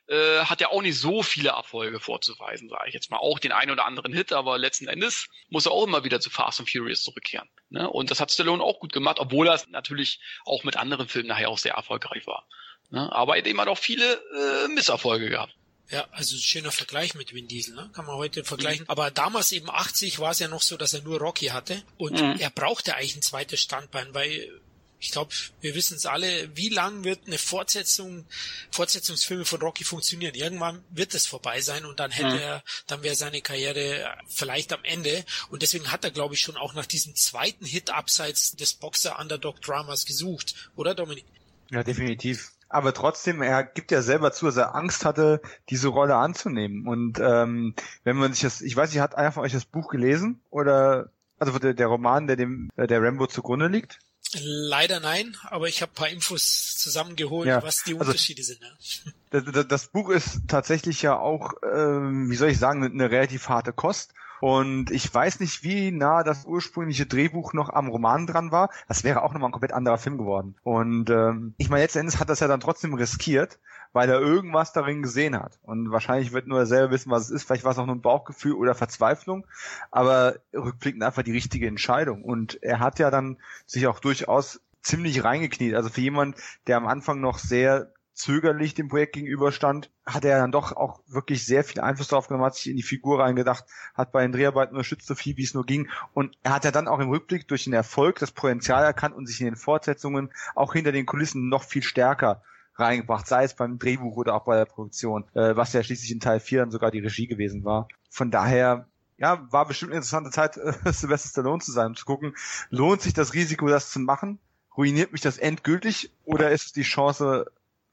äh, 0.06 0.44
hat 0.44 0.60
er 0.60 0.70
auch 0.70 0.80
nicht 0.80 0.96
so 0.96 1.24
viele 1.24 1.48
Erfolge 1.48 1.98
vorzuweisen, 1.98 2.68
sage 2.68 2.84
ich 2.86 2.94
jetzt 2.94 3.10
mal. 3.10 3.18
Auch 3.18 3.40
den 3.40 3.50
einen 3.50 3.72
oder 3.72 3.84
anderen 3.84 4.12
Hit, 4.12 4.32
aber 4.32 4.56
letzten 4.56 4.86
Endes 4.86 5.26
muss 5.48 5.66
er 5.66 5.72
auch 5.72 5.88
immer 5.88 6.04
wieder 6.04 6.20
zu 6.20 6.30
Fast 6.30 6.60
and 6.60 6.70
Furious 6.70 7.02
zurückkehren. 7.02 7.48
Ne? 7.68 7.90
Und 7.90 8.12
das 8.12 8.20
hat 8.20 8.30
Stallone 8.30 8.62
auch 8.62 8.78
gut 8.78 8.92
gemacht, 8.92 9.18
obwohl 9.18 9.48
er 9.48 9.60
natürlich 9.70 10.20
auch 10.44 10.62
mit 10.62 10.76
anderen 10.76 11.08
Filmen 11.08 11.26
nachher 11.26 11.48
auch 11.48 11.58
sehr 11.58 11.74
erfolgreich 11.74 12.28
war. 12.28 12.46
Ne? 12.90 13.10
Aber 13.10 13.34
er 13.34 13.40
hat 13.40 13.48
eben 13.48 13.58
halt 13.58 13.68
auch 13.68 13.76
viele 13.76 14.04
äh, 14.14 14.68
Misserfolge 14.68 15.30
gehabt. 15.30 15.58
Ja, 15.90 16.06
also 16.10 16.36
schöner 16.36 16.70
Vergleich 16.70 17.14
mit 17.14 17.32
Vin 17.32 17.48
Diesel, 17.48 17.74
ne? 17.74 17.88
kann 17.94 18.04
man 18.04 18.16
heute 18.16 18.44
vergleichen. 18.44 18.84
Mhm. 18.84 18.90
Aber 18.90 19.10
damals 19.10 19.52
eben 19.52 19.70
80 19.70 20.18
war 20.18 20.32
es 20.32 20.38
ja 20.38 20.48
noch 20.48 20.60
so, 20.60 20.76
dass 20.76 20.92
er 20.92 21.02
nur 21.02 21.18
Rocky 21.18 21.46
hatte 21.46 21.82
und 21.96 22.20
mhm. 22.20 22.38
er 22.38 22.50
brauchte 22.50 22.94
eigentlich 22.94 23.16
ein 23.16 23.22
zweites 23.22 23.60
Standbein, 23.60 24.12
weil 24.12 24.60
ich 25.00 25.12
glaube, 25.12 25.32
wir 25.60 25.74
wissen 25.74 25.96
es 25.96 26.06
alle, 26.06 26.56
wie 26.56 26.68
lang 26.68 27.04
wird 27.04 27.26
eine 27.26 27.38
Fortsetzung, 27.38 28.26
Fortsetzungsfilme 28.70 29.44
von 29.44 29.60
Rocky 29.60 29.84
funktionieren? 29.84 30.34
Irgendwann 30.34 30.84
wird 30.90 31.14
es 31.14 31.26
vorbei 31.26 31.60
sein 31.60 31.84
und 31.84 32.00
dann 32.00 32.10
hätte 32.10 32.34
mhm. 32.34 32.40
er, 32.40 32.64
dann 32.86 33.02
wäre 33.02 33.14
seine 33.14 33.40
Karriere 33.40 34.12
vielleicht 34.28 34.72
am 34.72 34.82
Ende. 34.82 35.24
Und 35.50 35.62
deswegen 35.62 35.92
hat 35.92 36.04
er, 36.04 36.10
glaube 36.10 36.34
ich, 36.34 36.40
schon 36.40 36.56
auch 36.56 36.74
nach 36.74 36.86
diesem 36.86 37.14
zweiten 37.14 37.64
Hit 37.64 37.90
abseits 37.90 38.56
des 38.56 38.74
Boxer-Underdog-Dramas 38.74 40.04
gesucht, 40.04 40.54
oder 40.74 40.94
Dominik? 40.94 41.24
Ja, 41.70 41.84
definitiv. 41.84 42.50
Aber 42.68 42.92
trotzdem, 42.92 43.40
er 43.40 43.64
gibt 43.64 43.90
ja 43.90 44.02
selber 44.02 44.32
zu, 44.32 44.46
dass 44.46 44.56
er 44.56 44.74
Angst 44.74 45.04
hatte, 45.04 45.40
diese 45.70 45.88
Rolle 45.88 46.16
anzunehmen. 46.16 46.86
Und 46.86 47.18
ähm, 47.18 47.74
wenn 48.04 48.16
man 48.16 48.32
sich 48.32 48.42
das, 48.42 48.60
ich 48.60 48.76
weiß 48.76 48.92
nicht, 48.92 49.00
hat 49.00 49.16
einer 49.16 49.32
von 49.32 49.42
euch 49.42 49.52
das 49.52 49.64
Buch 49.64 49.88
gelesen? 49.88 50.40
Oder 50.50 51.10
also 51.38 51.58
der, 51.58 51.74
der 51.74 51.86
Roman, 51.86 52.26
der 52.26 52.36
dem 52.36 52.70
der 52.76 53.02
Rambo 53.02 53.26
zugrunde 53.26 53.68
liegt? 53.68 53.98
Leider 54.34 55.00
nein, 55.00 55.36
aber 55.44 55.68
ich 55.68 55.80
habe 55.80 55.92
paar 55.92 56.08
Infos 56.08 56.76
zusammengeholt, 56.76 57.48
ja, 57.48 57.62
was 57.62 57.82
die 57.84 57.94
also 57.94 58.06
Unterschiede 58.06 58.42
also, 58.42 58.52
sind. 58.52 58.62
Ja. 58.62 59.12
Das, 59.30 59.68
das, 59.68 59.86
Buch 59.88 60.08
ist 60.08 60.40
tatsächlich 60.48 61.02
ja 61.02 61.18
auch, 61.18 61.52
ähm, 61.62 62.30
wie 62.30 62.36
soll 62.36 62.48
ich 62.48 62.58
sagen, 62.58 62.82
eine 62.82 63.10
relativ 63.10 63.50
harte 63.50 63.74
Kost. 63.74 64.14
Und 64.40 64.90
ich 64.90 65.12
weiß 65.12 65.40
nicht, 65.40 65.62
wie 65.62 65.90
nah 65.90 66.22
das 66.22 66.44
ursprüngliche 66.44 67.06
Drehbuch 67.06 67.52
noch 67.52 67.70
am 67.70 67.88
Roman 67.88 68.26
dran 68.26 68.52
war. 68.52 68.70
Das 68.86 69.04
wäre 69.04 69.22
auch 69.22 69.32
nochmal 69.32 69.48
ein 69.48 69.52
komplett 69.52 69.72
anderer 69.72 69.98
Film 69.98 70.18
geworden. 70.18 70.54
Und 70.62 71.10
ähm, 71.10 71.54
ich 71.56 71.68
meine, 71.70 71.82
letztendlich 71.82 72.20
hat 72.20 72.28
das 72.28 72.40
ja 72.40 72.48
dann 72.48 72.60
trotzdem 72.60 72.94
riskiert, 72.94 73.58
weil 73.92 74.08
er 74.08 74.20
irgendwas 74.20 74.72
darin 74.72 75.02
gesehen 75.02 75.36
hat. 75.36 75.58
Und 75.62 75.90
wahrscheinlich 75.90 76.32
wird 76.32 76.46
nur 76.46 76.60
er 76.60 76.66
selber 76.66 76.92
wissen, 76.92 77.10
was 77.10 77.24
es 77.24 77.30
ist. 77.30 77.44
Vielleicht 77.44 77.64
war 77.64 77.72
es 77.72 77.78
auch 77.78 77.86
nur 77.86 77.96
ein 77.96 78.02
Bauchgefühl 78.02 78.52
oder 78.52 78.74
Verzweiflung. 78.74 79.46
Aber 79.90 80.36
rückblickend 80.54 81.02
einfach 81.02 81.22
die 81.22 81.32
richtige 81.32 81.66
Entscheidung. 81.66 82.22
Und 82.22 82.62
er 82.62 82.80
hat 82.80 82.98
ja 82.98 83.10
dann 83.10 83.38
sich 83.66 83.86
auch 83.86 84.00
durchaus 84.00 84.60
ziemlich 84.82 85.24
reingekniet. 85.24 85.74
Also 85.74 85.88
für 85.88 86.00
jemand, 86.00 86.36
der 86.66 86.76
am 86.76 86.86
Anfang 86.86 87.20
noch 87.20 87.38
sehr 87.38 87.92
zögerlich 88.18 88.74
dem 88.74 88.88
Projekt 88.88 89.14
gegenüberstand, 89.14 89.90
hat 90.04 90.24
er 90.24 90.38
dann 90.38 90.50
doch 90.50 90.72
auch 90.72 91.00
wirklich 91.06 91.46
sehr 91.46 91.62
viel 91.62 91.80
Einfluss 91.80 92.08
darauf 92.08 92.26
genommen, 92.26 92.44
hat 92.44 92.56
sich 92.56 92.68
in 92.68 92.76
die 92.76 92.82
Figur 92.82 93.20
reingedacht, 93.20 93.64
hat 93.94 94.10
bei 94.10 94.22
den 94.22 94.32
Dreharbeiten 94.32 94.74
unterstützt, 94.74 95.06
so 95.06 95.14
viel 95.14 95.36
wie 95.36 95.44
es 95.44 95.54
nur 95.54 95.64
ging. 95.64 95.88
Und 96.14 96.36
er 96.42 96.52
hat 96.52 96.64
ja 96.64 96.72
dann 96.72 96.88
auch 96.88 96.98
im 96.98 97.10
Rückblick 97.10 97.46
durch 97.46 97.64
den 97.64 97.72
Erfolg 97.72 98.18
das 98.18 98.32
Potenzial 98.32 98.82
erkannt 98.82 99.14
und 99.14 99.26
sich 99.26 99.40
in 99.40 99.46
den 99.46 99.56
Fortsetzungen 99.56 100.30
auch 100.56 100.72
hinter 100.72 100.90
den 100.90 101.06
Kulissen 101.06 101.48
noch 101.48 101.62
viel 101.62 101.82
stärker 101.82 102.42
reingebracht, 102.74 103.26
sei 103.26 103.44
es 103.44 103.54
beim 103.54 103.78
Drehbuch 103.78 104.16
oder 104.16 104.34
auch 104.34 104.44
bei 104.44 104.56
der 104.56 104.64
Produktion, 104.64 105.24
äh, 105.34 105.54
was 105.54 105.72
ja 105.72 105.82
schließlich 105.82 106.10
in 106.10 106.20
Teil 106.20 106.40
4 106.40 106.60
dann 106.60 106.70
sogar 106.70 106.90
die 106.90 107.00
Regie 107.00 107.28
gewesen 107.28 107.64
war. 107.64 107.88
Von 108.10 108.30
daher, 108.30 108.88
ja, 109.16 109.46
war 109.50 109.66
bestimmt 109.66 109.92
eine 109.92 109.98
interessante 109.98 110.30
Zeit, 110.30 110.56
äh, 110.84 110.92
Sylvester 110.92 111.28
Stallone 111.28 111.62
zu 111.62 111.70
sein, 111.70 111.88
um 111.88 111.96
zu 111.96 112.04
gucken, 112.04 112.34
lohnt 112.70 113.00
sich 113.00 113.14
das 113.14 113.34
Risiko, 113.34 113.68
das 113.68 113.90
zu 113.90 114.00
machen? 114.00 114.40
Ruiniert 114.76 115.12
mich 115.12 115.20
das 115.20 115.38
endgültig 115.38 116.12
oder 116.24 116.50
ist 116.50 116.66
es 116.66 116.72
die 116.72 116.82
Chance, 116.82 117.46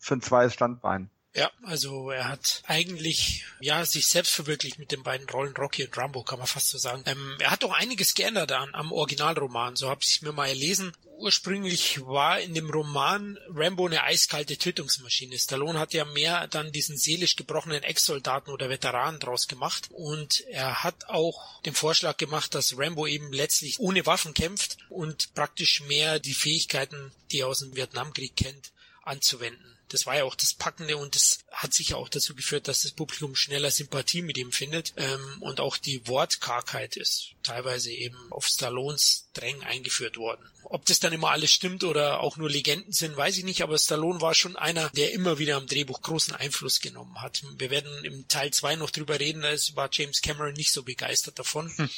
für 0.05 0.15
ein 0.15 0.21
zweites 0.21 0.53
Standbein. 0.53 1.09
Ja, 1.33 1.51
also 1.63 2.11
er 2.11 2.29
hat 2.29 2.63
eigentlich 2.65 3.43
ja 3.59 3.83
sich 3.83 4.07
selbst 4.07 4.33
verwirklicht 4.33 4.79
mit 4.79 4.93
den 4.93 5.03
beiden 5.03 5.27
Rollen 5.27 5.53
Rocky 5.57 5.83
und 5.83 5.97
Rambo, 5.97 6.23
kann 6.23 6.39
man 6.39 6.47
fast 6.47 6.69
so 6.69 6.77
sagen. 6.77 7.03
Ähm, 7.05 7.35
er 7.39 7.51
hat 7.51 7.65
auch 7.65 7.73
einiges 7.73 8.13
geändert 8.13 8.53
an, 8.53 8.73
am 8.73 8.93
Originalroman, 8.93 9.75
so 9.75 9.89
habe 9.89 9.99
ich 10.01 10.21
mir 10.21 10.31
mal 10.31 10.47
gelesen. 10.47 10.93
Ursprünglich 11.17 12.05
war 12.05 12.39
in 12.39 12.53
dem 12.53 12.69
Roman 12.69 13.37
Rambo 13.49 13.85
eine 13.85 14.03
eiskalte 14.03 14.57
Tötungsmaschine. 14.57 15.37
Stallone 15.37 15.77
hat 15.77 15.93
ja 15.93 16.05
mehr 16.05 16.47
dann 16.47 16.71
diesen 16.71 16.97
seelisch 16.97 17.35
gebrochenen 17.35 17.83
Ex-Soldaten 17.83 18.51
oder 18.51 18.69
Veteranen 18.69 19.19
draus 19.19 19.49
gemacht 19.49 19.89
und 19.91 20.41
er 20.51 20.83
hat 20.83 21.09
auch 21.09 21.61
den 21.63 21.73
Vorschlag 21.73 22.15
gemacht, 22.15 22.55
dass 22.55 22.77
Rambo 22.77 23.07
eben 23.07 23.33
letztlich 23.33 23.79
ohne 23.81 24.05
Waffen 24.05 24.33
kämpft 24.33 24.77
und 24.87 25.33
praktisch 25.33 25.81
mehr 25.81 26.19
die 26.19 26.33
Fähigkeiten, 26.33 27.11
die 27.31 27.39
er 27.39 27.47
aus 27.47 27.59
dem 27.59 27.75
Vietnamkrieg 27.75 28.37
kennt, 28.37 28.71
anzuwenden. 29.03 29.74
Das 29.89 30.05
war 30.05 30.15
ja 30.15 30.23
auch 30.23 30.35
das 30.35 30.53
Packende 30.53 30.97
und 30.97 31.15
das 31.15 31.39
hat 31.51 31.73
sicher 31.73 31.97
auch 31.97 32.09
dazu 32.09 32.35
geführt, 32.35 32.67
dass 32.67 32.81
das 32.81 32.91
Publikum 32.91 33.35
schneller 33.35 33.71
Sympathie 33.71 34.21
mit 34.21 34.37
ihm 34.37 34.51
findet 34.51 34.93
ähm, 34.97 35.41
und 35.41 35.59
auch 35.59 35.77
die 35.77 36.07
Wortkargheit 36.07 36.97
ist 36.97 37.35
teilweise 37.45 37.91
eben 37.91 38.17
auf 38.31 38.47
Stallones 38.47 39.29
Drängen 39.33 39.63
eingeführt 39.63 40.17
worden. 40.17 40.43
Ob 40.63 40.85
das 40.85 40.99
dann 40.99 41.13
immer 41.13 41.29
alles 41.29 41.51
stimmt 41.51 41.83
oder 41.83 42.21
auch 42.21 42.37
nur 42.37 42.49
Legenden 42.49 42.91
sind, 42.91 43.15
weiß 43.15 43.37
ich 43.37 43.43
nicht, 43.43 43.61
aber 43.61 43.77
Stallone 43.77 44.21
war 44.21 44.33
schon 44.33 44.55
einer, 44.55 44.89
der 44.91 45.11
immer 45.11 45.37
wieder 45.37 45.57
am 45.57 45.67
Drehbuch 45.67 46.01
großen 46.01 46.33
Einfluss 46.33 46.79
genommen 46.79 47.21
hat. 47.21 47.43
Wir 47.57 47.69
werden 47.69 48.03
im 48.03 48.27
Teil 48.27 48.51
2 48.51 48.77
noch 48.77 48.89
drüber 48.89 49.19
reden, 49.19 49.41
da 49.41 49.53
war 49.75 49.89
James 49.91 50.21
Cameron 50.21 50.53
nicht 50.53 50.71
so 50.71 50.83
begeistert 50.83 51.37
davon. 51.37 51.71
Hm. 51.77 51.89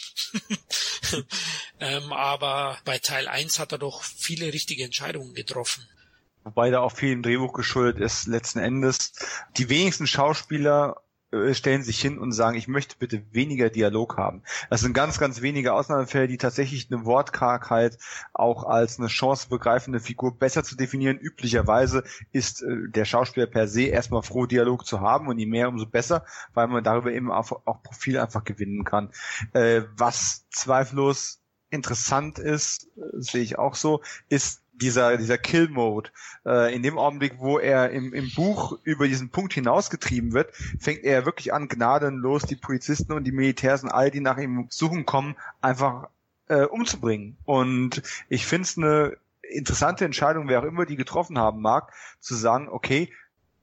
ähm, 1.79 2.11
aber 2.11 2.79
bei 2.83 2.99
Teil 2.99 3.27
1 3.27 3.59
hat 3.59 3.71
er 3.71 3.77
doch 3.77 4.03
viele 4.03 4.51
richtige 4.51 4.83
Entscheidungen 4.83 5.33
getroffen 5.33 5.87
wobei 6.47 6.71
da 6.71 6.79
auch 6.79 6.93
viel 6.93 7.11
im 7.11 7.23
Drehbuch 7.23 7.53
geschuldet 7.53 7.99
ist 8.01 8.27
letzten 8.27 8.59
Endes. 8.59 9.13
Die 9.57 9.69
wenigsten 9.69 10.07
Schauspieler 10.07 11.01
äh, 11.31 11.53
stellen 11.53 11.83
sich 11.83 11.99
hin 11.99 12.17
und 12.19 12.31
sagen, 12.31 12.57
ich 12.57 12.69
möchte 12.69 12.95
bitte 12.97 13.21
weniger 13.33 13.69
Dialog 13.69 14.17
haben. 14.17 14.43
Das 14.69 14.79
sind 14.79 14.93
ganz, 14.93 15.19
ganz 15.19 15.41
wenige 15.41 15.73
Ausnahmefälle, 15.73 16.29
die 16.29 16.37
tatsächlich 16.37 16.89
eine 16.89 17.03
Wortkargheit 17.03 17.97
auch 18.33 18.63
als 18.63 18.97
eine 18.97 19.09
chancebegreifende 19.09 19.99
Figur 19.99 20.37
besser 20.37 20.63
zu 20.63 20.77
definieren. 20.77 21.17
Üblicherweise 21.17 22.03
ist 22.31 22.61
äh, 22.61 22.87
der 22.87 23.03
Schauspieler 23.03 23.47
per 23.47 23.67
se 23.67 23.83
erstmal 23.83 24.21
froh, 24.21 24.45
Dialog 24.45 24.85
zu 24.85 25.01
haben 25.01 25.27
und 25.27 25.37
je 25.37 25.47
mehr, 25.47 25.67
umso 25.67 25.85
besser, 25.85 26.23
weil 26.53 26.67
man 26.67 26.83
darüber 26.83 27.11
eben 27.11 27.29
auch, 27.29 27.61
Profil 27.83 28.19
einfach 28.19 28.45
gewinnen 28.45 28.85
kann. 28.85 29.11
Äh, 29.51 29.81
was 29.97 30.47
zweifellos 30.49 31.41
interessant 31.69 32.39
ist, 32.39 32.87
sehe 33.17 33.41
ich 33.41 33.59
auch 33.59 33.75
so, 33.75 34.01
ist 34.29 34.63
dieser, 34.81 35.17
dieser 35.17 35.37
Kill-Mode. 35.37 36.11
Äh, 36.45 36.73
in 36.75 36.83
dem 36.83 36.97
Augenblick, 36.97 37.39
wo 37.39 37.59
er 37.59 37.89
im, 37.91 38.13
im 38.13 38.31
Buch 38.33 38.77
über 38.83 39.07
diesen 39.07 39.29
Punkt 39.29 39.53
hinausgetrieben 39.53 40.33
wird, 40.33 40.55
fängt 40.79 41.03
er 41.03 41.25
wirklich 41.25 41.53
an, 41.53 41.67
gnadenlos 41.67 42.43
die 42.43 42.55
Polizisten 42.55 43.13
und 43.13 43.23
die 43.23 43.31
Militärs 43.31 43.83
und 43.83 43.89
all, 43.89 44.11
die 44.11 44.21
nach 44.21 44.37
ihm 44.37 44.67
suchen 44.69 45.05
kommen, 45.05 45.35
einfach 45.61 46.09
äh, 46.47 46.63
umzubringen. 46.63 47.37
Und 47.45 48.01
ich 48.29 48.45
finde 48.45 48.63
es 48.63 48.77
eine 48.77 49.17
interessante 49.41 50.05
Entscheidung, 50.05 50.47
wer 50.47 50.59
auch 50.59 50.65
immer 50.65 50.85
die 50.85 50.95
getroffen 50.95 51.37
haben 51.37 51.61
mag, 51.61 51.93
zu 52.19 52.35
sagen, 52.35 52.67
okay, 52.69 53.11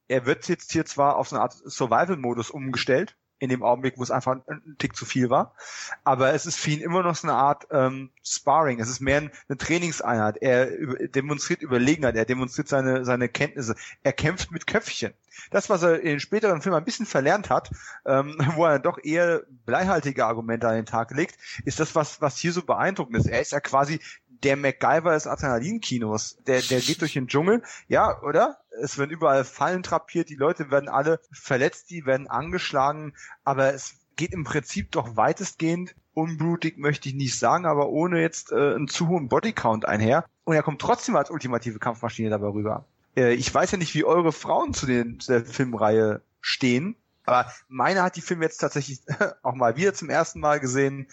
er 0.09 0.27
wird 0.27 0.49
jetzt 0.49 0.73
hier 0.73 0.85
zwar 0.85 1.17
auf 1.17 1.29
so 1.29 1.37
eine 1.37 1.43
Art 1.43 1.53
Survival-Modus 1.53 2.51
umgestellt, 2.51 3.17
in 3.45 3.51
dem 3.51 3.63
Augenblick, 3.63 3.99
wo 3.99 4.03
es 4.03 4.11
einfach 4.11 4.37
ein 4.47 4.77
Tick 4.79 4.97
zu 4.97 5.05
viel 5.05 5.31
war. 5.31 5.55
Aber 6.03 6.33
es 6.33 6.47
ist 6.47 6.59
für 6.59 6.71
ihn 6.71 6.81
immer 6.81 7.03
noch 7.03 7.15
so 7.15 7.29
eine 7.29 7.37
Art 7.37 7.67
ähm, 7.71 8.11
Sparring. 8.23 8.81
Es 8.81 8.89
ist 8.89 9.01
mehr 9.01 9.19
eine 9.19 9.59
Trainingseinheit. 9.59 10.39
Er 10.39 10.67
demonstriert 11.09 11.63
Überlegenheit, 11.63 12.17
er 12.17 12.25
demonstriert 12.25 12.69
seine, 12.69 13.05
seine 13.05 13.29
Kenntnisse. 13.29 13.77
Er 14.03 14.13
kämpft 14.13 14.51
mit 14.51 14.67
Köpfchen. 14.67 15.15
Das, 15.51 15.69
was 15.69 15.83
er 15.83 16.01
in 16.01 16.07
den 16.07 16.21
späteren 16.21 16.63
Filmen 16.63 16.79
ein 16.79 16.85
bisschen 16.85 17.07
verlernt 17.07 17.51
hat, 17.51 17.71
ähm, 18.07 18.37
wo 18.55 18.65
er 18.65 18.79
doch 18.79 18.99
eher 19.03 19.43
bleihaltige 19.67 20.27
Argumente 20.27 20.69
an 20.69 20.77
den 20.77 20.87
Tag 20.87 21.11
legt, 21.11 21.39
ist 21.65 21.81
das, 21.81 21.95
was, 21.95 22.21
was 22.21 22.39
hier 22.39 22.53
so 22.53 22.63
beeindruckend 22.63 23.17
ist. 23.17 23.27
Er 23.27 23.41
ist 23.41 23.53
ja 23.53 23.61
quasi 23.61 24.01
der 24.45 24.57
MacGyver 24.57 25.13
des 25.13 25.27
Adrenalinkinos. 25.27 26.39
Der, 26.47 26.61
der 26.61 26.81
geht 26.81 27.01
durch 27.01 27.15
den 27.15 27.27
Dschungel, 27.27 27.63
ja, 27.89 28.21
oder? 28.23 28.59
Es 28.83 28.99
werden 28.99 29.11
überall 29.11 29.45
Fallen 29.45 29.83
trapiert, 29.83 30.29
die 30.29 30.37
Leute 30.37 30.71
werden 30.71 30.89
alle 30.89 31.21
verletzt, 31.33 31.91
die 31.91 32.07
werden 32.07 32.29
angeschlagen, 32.29 33.15
aber 33.45 33.75
es 33.75 33.97
geht 34.17 34.33
im 34.33 34.45
Prinzip 34.45 34.93
doch 34.93 35.17
weitestgehend 35.17 35.95
unblutig 36.15 36.79
möchte 36.79 37.09
ich 37.09 37.15
nicht 37.15 37.39
sagen, 37.39 37.67
aber 37.67 37.89
ohne 37.89 38.21
jetzt 38.21 38.53
äh, 38.53 38.75
einen 38.75 38.89
zu 38.89 39.09
hohen 39.09 39.29
Bodycount 39.29 39.87
einher. 39.87 40.25
Und 40.45 40.55
er 40.55 40.63
kommt 40.63 40.81
trotzdem 40.81 41.17
als 41.17 41.31
ultimative 41.31 41.79
Kampfmaschine 41.79 42.31
dabei 42.31 42.49
rüber. 42.49 42.85
Äh, 43.17 43.35
ich 43.35 43.53
weiß 43.53 43.73
ja 43.73 43.79
nicht, 43.79 43.95
wie 43.95 44.05
eure 44.05 44.33
Frauen 44.33 44.73
zu, 44.73 44.87
den, 44.87 45.21
zu 45.21 45.33
der 45.33 45.45
Filmreihe 45.45 46.23
stehen, 46.41 46.97
aber 47.27 47.51
meine 47.69 48.03
hat 48.03 48.17
die 48.17 48.21
Film 48.21 48.43
jetzt 48.43 48.59
tatsächlich 48.59 49.01
auch 49.43 49.55
mal 49.55 49.77
wieder 49.77 49.95
zum 49.95 50.11
ersten 50.11 50.41
Mal 50.41 50.61
gesehen. 50.61 51.09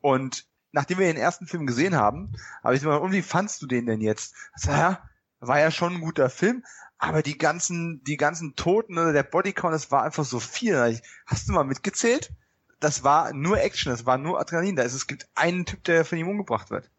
Und 0.00 0.46
nachdem 0.72 0.98
wir 0.98 1.06
den 1.06 1.16
ersten 1.16 1.46
Film 1.46 1.66
gesehen 1.66 1.96
haben, 1.96 2.32
habe 2.62 2.74
ich 2.74 2.82
gesagt, 2.82 3.02
und 3.02 3.12
wie 3.12 3.22
fandst 3.22 3.62
du 3.62 3.66
den 3.66 3.86
denn 3.86 4.00
jetzt? 4.00 4.34
Also, 4.52 4.70
ja, 4.70 5.02
war 5.40 5.60
ja 5.60 5.70
schon 5.70 5.94
ein 5.94 6.00
guter 6.00 6.30
Film, 6.30 6.64
aber 6.98 7.22
die 7.22 7.38
ganzen, 7.38 8.02
die 8.04 8.16
ganzen 8.16 8.56
Toten, 8.56 8.98
oder 8.98 9.12
der 9.12 9.22
Bodycount, 9.22 9.74
das 9.74 9.90
war 9.90 10.02
einfach 10.02 10.24
so 10.24 10.40
viel. 10.40 11.00
Hast 11.26 11.48
du 11.48 11.52
mal 11.52 11.64
mitgezählt? 11.64 12.30
Das 12.80 13.04
war 13.04 13.32
nur 13.32 13.60
Action, 13.60 13.90
das 13.90 14.06
war 14.06 14.18
nur 14.18 14.40
Adrenalin. 14.40 14.76
Da 14.76 14.82
ist, 14.82 14.94
es 14.94 15.06
gibt 15.06 15.28
einen 15.34 15.64
Typ, 15.64 15.84
der 15.84 16.04
von 16.04 16.18
ihm 16.18 16.28
umgebracht 16.28 16.70
wird. 16.70 16.90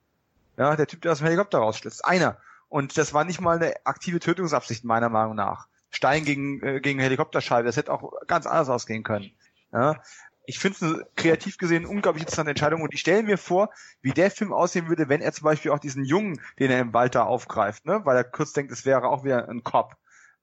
Ja, 0.58 0.76
der 0.76 0.88
Typ, 0.88 1.02
der 1.02 1.12
aus 1.12 1.20
dem 1.20 1.26
Helikopter 1.26 1.60
rausschlitzt. 1.60 2.06
Einer. 2.06 2.38
Und 2.68 2.98
das 2.98 3.14
war 3.14 3.24
nicht 3.24 3.42
mal 3.42 3.58
eine 3.58 3.74
aktive 3.86 4.20
Tötungsabsicht, 4.20 4.84
meiner 4.84 5.10
Meinung 5.10 5.36
nach. 5.36 5.68
Stein 5.90 6.24
gegen, 6.24 6.62
äh, 6.62 6.82
gegen 6.82 7.00
Helikopterscheibe, 7.00 7.66
das 7.66 7.78
hätte 7.78 7.92
auch 7.92 8.14
ganz 8.28 8.46
anders 8.46 8.70
ausgehen 8.70 9.04
können. 9.04 9.32
Ja, 9.72 10.02
ich 10.50 10.58
finde 10.58 10.80
es 10.84 11.16
kreativ 11.16 11.60
gesehen 11.60 11.86
eine 11.86 11.90
unglaublich 11.90 12.24
interessante 12.24 12.50
Entscheidung 12.50 12.82
und 12.82 12.92
ich 12.92 13.02
stelle 13.02 13.22
mir 13.22 13.38
vor, 13.38 13.70
wie 14.02 14.14
der 14.14 14.32
Film 14.32 14.52
aussehen 14.52 14.90
würde, 14.90 15.08
wenn 15.08 15.22
er 15.22 15.32
zum 15.32 15.44
Beispiel 15.44 15.70
auch 15.70 15.78
diesen 15.78 16.04
Jungen, 16.04 16.42
den 16.58 16.72
er 16.72 16.80
im 16.80 16.92
Wald 16.92 17.14
da 17.14 17.24
aufgreift, 17.24 17.86
ne, 17.86 18.02
weil 18.04 18.18
er 18.18 18.24
kurz 18.24 18.52
denkt, 18.52 18.72
es 18.72 18.84
wäre 18.84 19.08
auch 19.10 19.24
wieder 19.24 19.48
ein 19.48 19.64
Cop, 19.64 19.96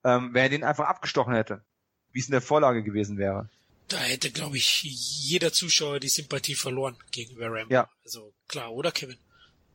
ähm, 0.04 0.32
wenn 0.32 0.44
er 0.44 0.48
den 0.48 0.62
einfach 0.62 0.86
abgestochen 0.86 1.34
hätte, 1.34 1.64
wie 2.12 2.20
es 2.20 2.26
in 2.26 2.32
der 2.32 2.40
Vorlage 2.40 2.84
gewesen 2.84 3.18
wäre. 3.18 3.50
Da 3.88 3.98
hätte, 3.98 4.30
glaube 4.30 4.56
ich, 4.58 4.84
jeder 4.84 5.52
Zuschauer 5.52 5.98
die 5.98 6.08
Sympathie 6.08 6.54
verloren 6.54 6.96
gegenüber 7.10 7.46
Rambo. 7.46 7.74
Ja. 7.74 7.90
Also 8.04 8.32
klar, 8.46 8.72
oder 8.72 8.92
Kevin? 8.92 9.18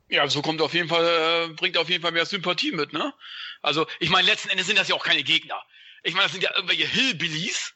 Ja, 0.08 0.30
so 0.30 0.42
kommt 0.42 0.62
auf 0.62 0.74
jeden 0.74 0.88
Fall, 0.88 1.50
äh, 1.50 1.54
bringt 1.56 1.78
auf 1.78 1.90
jeden 1.90 2.02
Fall 2.02 2.14
mehr 2.14 2.26
Sympathie 2.26 2.72
mit, 2.72 2.94
ne? 2.94 3.14
Also, 3.62 3.86
ich 4.00 4.10
meine, 4.10 4.28
letzten 4.28 4.48
Endes 4.48 4.68
sind 4.68 4.80
das 4.80 4.88
ja 4.88 4.96
auch 4.96 5.04
keine 5.04 5.24
Gegner. 5.24 5.62
Ich 6.04 6.14
meine, 6.14 6.24
das 6.24 6.32
sind 6.32 6.44
ja 6.44 6.56
irgendwelche 6.56 6.88
Hillbillies, 6.88 7.74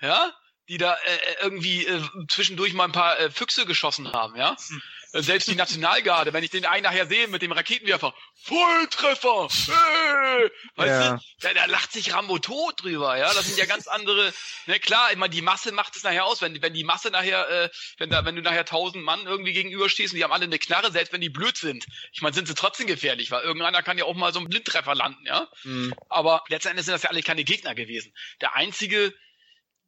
ja, 0.00 0.32
die 0.68 0.78
da 0.78 0.94
äh, 0.94 1.14
äh 1.14 1.36
irgendwie 1.42 1.86
äh, 1.86 2.00
zwischendurch 2.28 2.72
mal 2.72 2.84
ein 2.84 2.92
paar 2.92 3.18
äh, 3.18 3.30
Füchse 3.30 3.66
geschossen 3.66 4.12
haben, 4.12 4.36
ja. 4.36 4.56
Hm. 4.68 4.82
Selbst 5.16 5.46
die 5.46 5.54
Nationalgarde, 5.54 6.32
wenn 6.32 6.42
ich 6.42 6.50
den 6.50 6.66
einen 6.66 6.82
nachher 6.82 7.06
sehe 7.06 7.28
mit 7.28 7.40
dem 7.40 7.52
Raketenwerfer, 7.52 8.12
Volltreffer! 8.42 9.48
Hey! 9.68 10.50
Weißt 10.74 10.88
ja. 10.88 11.12
du, 11.14 11.22
da, 11.40 11.54
da 11.54 11.64
lacht 11.66 11.92
sich 11.92 12.12
Rambo 12.12 12.40
tot 12.40 12.82
drüber, 12.82 13.16
ja. 13.16 13.32
Das 13.32 13.46
sind 13.46 13.56
ja 13.56 13.64
ganz 13.64 13.86
andere, 13.86 14.34
ne, 14.66 14.80
klar, 14.80 15.12
immer 15.12 15.28
die 15.28 15.40
Masse 15.40 15.70
macht 15.70 15.94
es 15.94 16.02
nachher 16.02 16.24
aus, 16.24 16.42
wenn, 16.42 16.60
wenn 16.60 16.74
die 16.74 16.82
Masse 16.82 17.10
nachher, 17.10 17.48
äh, 17.48 17.70
wenn 17.98 18.10
da, 18.10 18.24
wenn 18.24 18.34
du 18.34 18.42
nachher 18.42 18.64
tausend 18.64 19.04
Mann 19.04 19.24
irgendwie 19.24 19.52
gegenüberstehst 19.52 20.12
und 20.12 20.18
die 20.18 20.24
haben 20.24 20.32
alle 20.32 20.44
eine 20.44 20.58
Knarre, 20.58 20.90
selbst 20.90 21.12
wenn 21.12 21.20
die 21.20 21.30
blöd 21.30 21.56
sind. 21.56 21.86
Ich 22.12 22.20
meine, 22.20 22.34
sind 22.34 22.48
sie 22.48 22.54
trotzdem 22.54 22.88
gefährlich, 22.88 23.30
weil 23.30 23.44
irgendeiner 23.44 23.84
kann 23.84 23.98
ja 23.98 24.06
auch 24.06 24.14
mal 24.14 24.32
so 24.32 24.40
einen 24.40 24.48
Blindtreffer 24.48 24.96
landen, 24.96 25.24
ja. 25.26 25.48
Mhm. 25.62 25.94
Aber 26.08 26.42
letztendlich 26.48 26.86
sind 26.86 26.92
das 26.92 27.04
ja 27.04 27.10
alle 27.10 27.22
keine 27.22 27.44
Gegner 27.44 27.76
gewesen. 27.76 28.12
Der 28.40 28.56
einzige 28.56 29.14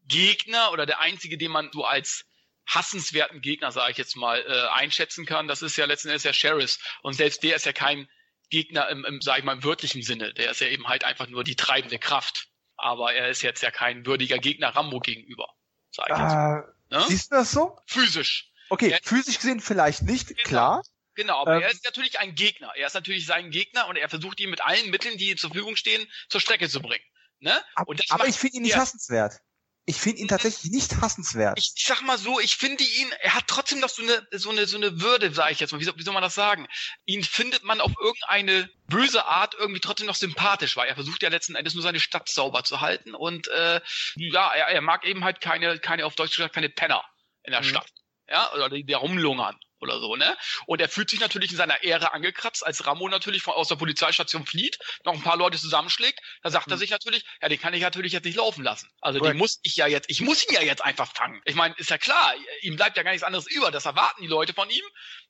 Gegner 0.06 0.72
oder 0.72 0.86
der 0.86 1.00
einzige, 1.00 1.38
den 1.38 1.50
man 1.50 1.70
so 1.72 1.84
als 1.84 2.24
hassenswerten 2.66 3.40
Gegner, 3.40 3.70
sage 3.72 3.92
ich 3.92 3.98
jetzt 3.98 4.16
mal, 4.16 4.40
äh, 4.40 4.68
einschätzen 4.74 5.24
kann. 5.24 5.48
Das 5.48 5.62
ist 5.62 5.76
ja 5.76 5.84
letzten 5.86 6.08
Endes 6.08 6.22
der 6.22 6.32
Sheriff. 6.32 6.78
Und 7.02 7.14
selbst 7.14 7.42
der 7.42 7.56
ist 7.56 7.66
ja 7.66 7.72
kein 7.72 8.08
Gegner 8.50 8.88
im, 8.88 9.04
im 9.04 9.20
sage 9.20 9.40
ich 9.40 9.44
mal, 9.44 9.54
im 9.54 9.64
wörtlichen 9.64 10.02
Sinne. 10.02 10.32
Der 10.34 10.50
ist 10.50 10.60
ja 10.60 10.68
eben 10.68 10.88
halt 10.88 11.04
einfach 11.04 11.28
nur 11.28 11.44
die 11.44 11.56
treibende 11.56 11.98
Kraft. 11.98 12.48
Aber 12.76 13.14
er 13.14 13.30
ist 13.30 13.42
jetzt 13.42 13.62
ja 13.62 13.70
kein 13.70 14.04
würdiger 14.04 14.38
Gegner 14.38 14.68
Rambo 14.68 15.00
gegenüber, 15.00 15.48
sage 15.90 16.12
ich 16.12 16.18
jetzt 16.18 16.34
mal. 16.34 16.74
Äh, 16.90 16.94
ne? 16.94 17.04
Siehst 17.08 17.32
du 17.32 17.36
das 17.36 17.50
so? 17.50 17.78
Physisch. 17.86 18.50
Okay, 18.68 18.90
er, 18.90 18.98
physisch 19.02 19.36
gesehen 19.36 19.60
vielleicht 19.60 20.02
nicht, 20.02 20.28
genau. 20.28 20.42
klar. 20.42 20.82
Genau, 21.14 21.40
aber 21.40 21.56
ähm, 21.56 21.62
er 21.62 21.70
ist 21.70 21.84
natürlich 21.84 22.18
ein 22.18 22.34
Gegner. 22.34 22.72
Er 22.76 22.88
ist 22.88 22.94
natürlich 22.94 23.24
sein 23.24 23.50
Gegner 23.50 23.86
und 23.88 23.96
er 23.96 24.08
versucht 24.10 24.38
ihn 24.40 24.50
mit 24.50 24.60
allen 24.60 24.90
Mitteln, 24.90 25.16
die 25.16 25.30
ihm 25.30 25.38
zur 25.38 25.50
Verfügung 25.50 25.76
stehen, 25.76 26.06
zur 26.28 26.40
Strecke 26.40 26.68
zu 26.68 26.80
bringen. 26.80 27.04
Ne? 27.38 27.52
aber 27.74 28.26
ich 28.26 28.36
finde 28.36 28.56
ihn 28.56 28.62
nicht 28.62 28.76
hassenswert. 28.76 29.40
Ich 29.88 29.98
finde 29.98 30.20
ihn 30.20 30.26
tatsächlich 30.26 30.72
nicht 30.72 31.00
hassenswert. 31.00 31.56
Ich, 31.58 31.72
ich 31.76 31.86
sag 31.86 32.02
mal 32.02 32.18
so, 32.18 32.40
ich 32.40 32.56
finde 32.56 32.82
ihn, 32.82 33.12
er 33.20 33.34
hat 33.34 33.44
trotzdem 33.46 33.78
noch 33.78 33.88
so 33.88 34.02
eine, 34.02 34.26
so 34.32 34.50
eine, 34.50 34.66
so 34.66 34.76
eine 34.76 35.00
Würde, 35.00 35.32
sage 35.32 35.52
ich 35.52 35.60
jetzt 35.60 35.70
mal. 35.70 35.80
Wie, 35.80 35.86
wie 35.86 36.02
soll 36.02 36.12
man 36.12 36.24
das 36.24 36.34
sagen? 36.34 36.66
Ihn 37.04 37.22
findet 37.22 37.62
man 37.62 37.80
auf 37.80 37.92
irgendeine 38.00 38.68
böse 38.88 39.24
Art 39.26 39.54
irgendwie 39.54 39.80
trotzdem 39.80 40.08
noch 40.08 40.16
sympathisch, 40.16 40.76
weil 40.76 40.88
er 40.88 40.96
versucht 40.96 41.22
ja 41.22 41.28
letzten 41.28 41.54
Endes 41.54 41.74
nur 41.74 41.84
seine 41.84 42.00
Stadt 42.00 42.28
sauber 42.28 42.64
zu 42.64 42.80
halten 42.80 43.14
und 43.14 43.46
äh, 43.48 43.80
ja, 44.16 44.52
er, 44.52 44.66
er 44.66 44.80
mag 44.80 45.06
eben 45.06 45.22
halt 45.22 45.40
keine, 45.40 45.78
keine 45.78 46.04
auf 46.04 46.16
Deutsch 46.16 46.36
gesagt, 46.36 46.54
keine 46.54 46.68
Penner 46.68 47.04
in 47.44 47.52
der 47.52 47.60
mhm. 47.60 47.66
Stadt. 47.66 47.88
Ja, 48.28 48.52
oder 48.54 48.68
die, 48.68 48.84
die 48.84 48.92
rumlungern 48.92 49.56
oder 49.86 50.00
so, 50.00 50.16
ne? 50.16 50.36
Und 50.66 50.80
er 50.80 50.88
fühlt 50.88 51.10
sich 51.10 51.20
natürlich 51.20 51.50
in 51.50 51.56
seiner 51.56 51.82
Ehre 51.82 52.12
angekratzt, 52.12 52.64
als 52.64 52.86
Rambo 52.86 53.08
natürlich 53.08 53.42
von, 53.42 53.54
aus 53.54 53.68
der 53.68 53.76
Polizeistation 53.76 54.46
flieht, 54.46 54.78
noch 55.04 55.14
ein 55.14 55.22
paar 55.22 55.36
Leute 55.36 55.58
zusammenschlägt, 55.58 56.20
da 56.42 56.50
sagt 56.50 56.66
mhm. 56.66 56.74
er 56.74 56.78
sich 56.78 56.90
natürlich, 56.90 57.24
ja, 57.40 57.48
den 57.48 57.60
kann 57.60 57.74
ich 57.74 57.82
natürlich 57.82 58.12
jetzt 58.12 58.24
nicht 58.24 58.36
laufen 58.36 58.62
lassen. 58.62 58.88
Also 59.00 59.18
Correct. 59.18 59.34
den 59.34 59.38
muss 59.38 59.60
ich 59.62 59.76
ja 59.76 59.86
jetzt, 59.86 60.10
ich 60.10 60.20
muss 60.20 60.46
ihn 60.46 60.54
ja 60.54 60.62
jetzt 60.62 60.84
einfach 60.84 61.12
fangen. 61.12 61.40
Ich 61.44 61.54
meine, 61.54 61.74
ist 61.78 61.90
ja 61.90 61.98
klar, 61.98 62.34
ihm 62.60 62.76
bleibt 62.76 62.96
ja 62.96 63.02
gar 63.02 63.12
nichts 63.12 63.24
anderes 63.24 63.46
über, 63.46 63.70
das 63.70 63.86
erwarten 63.86 64.22
die 64.22 64.28
Leute 64.28 64.52
von 64.52 64.68
ihm, 64.70 64.84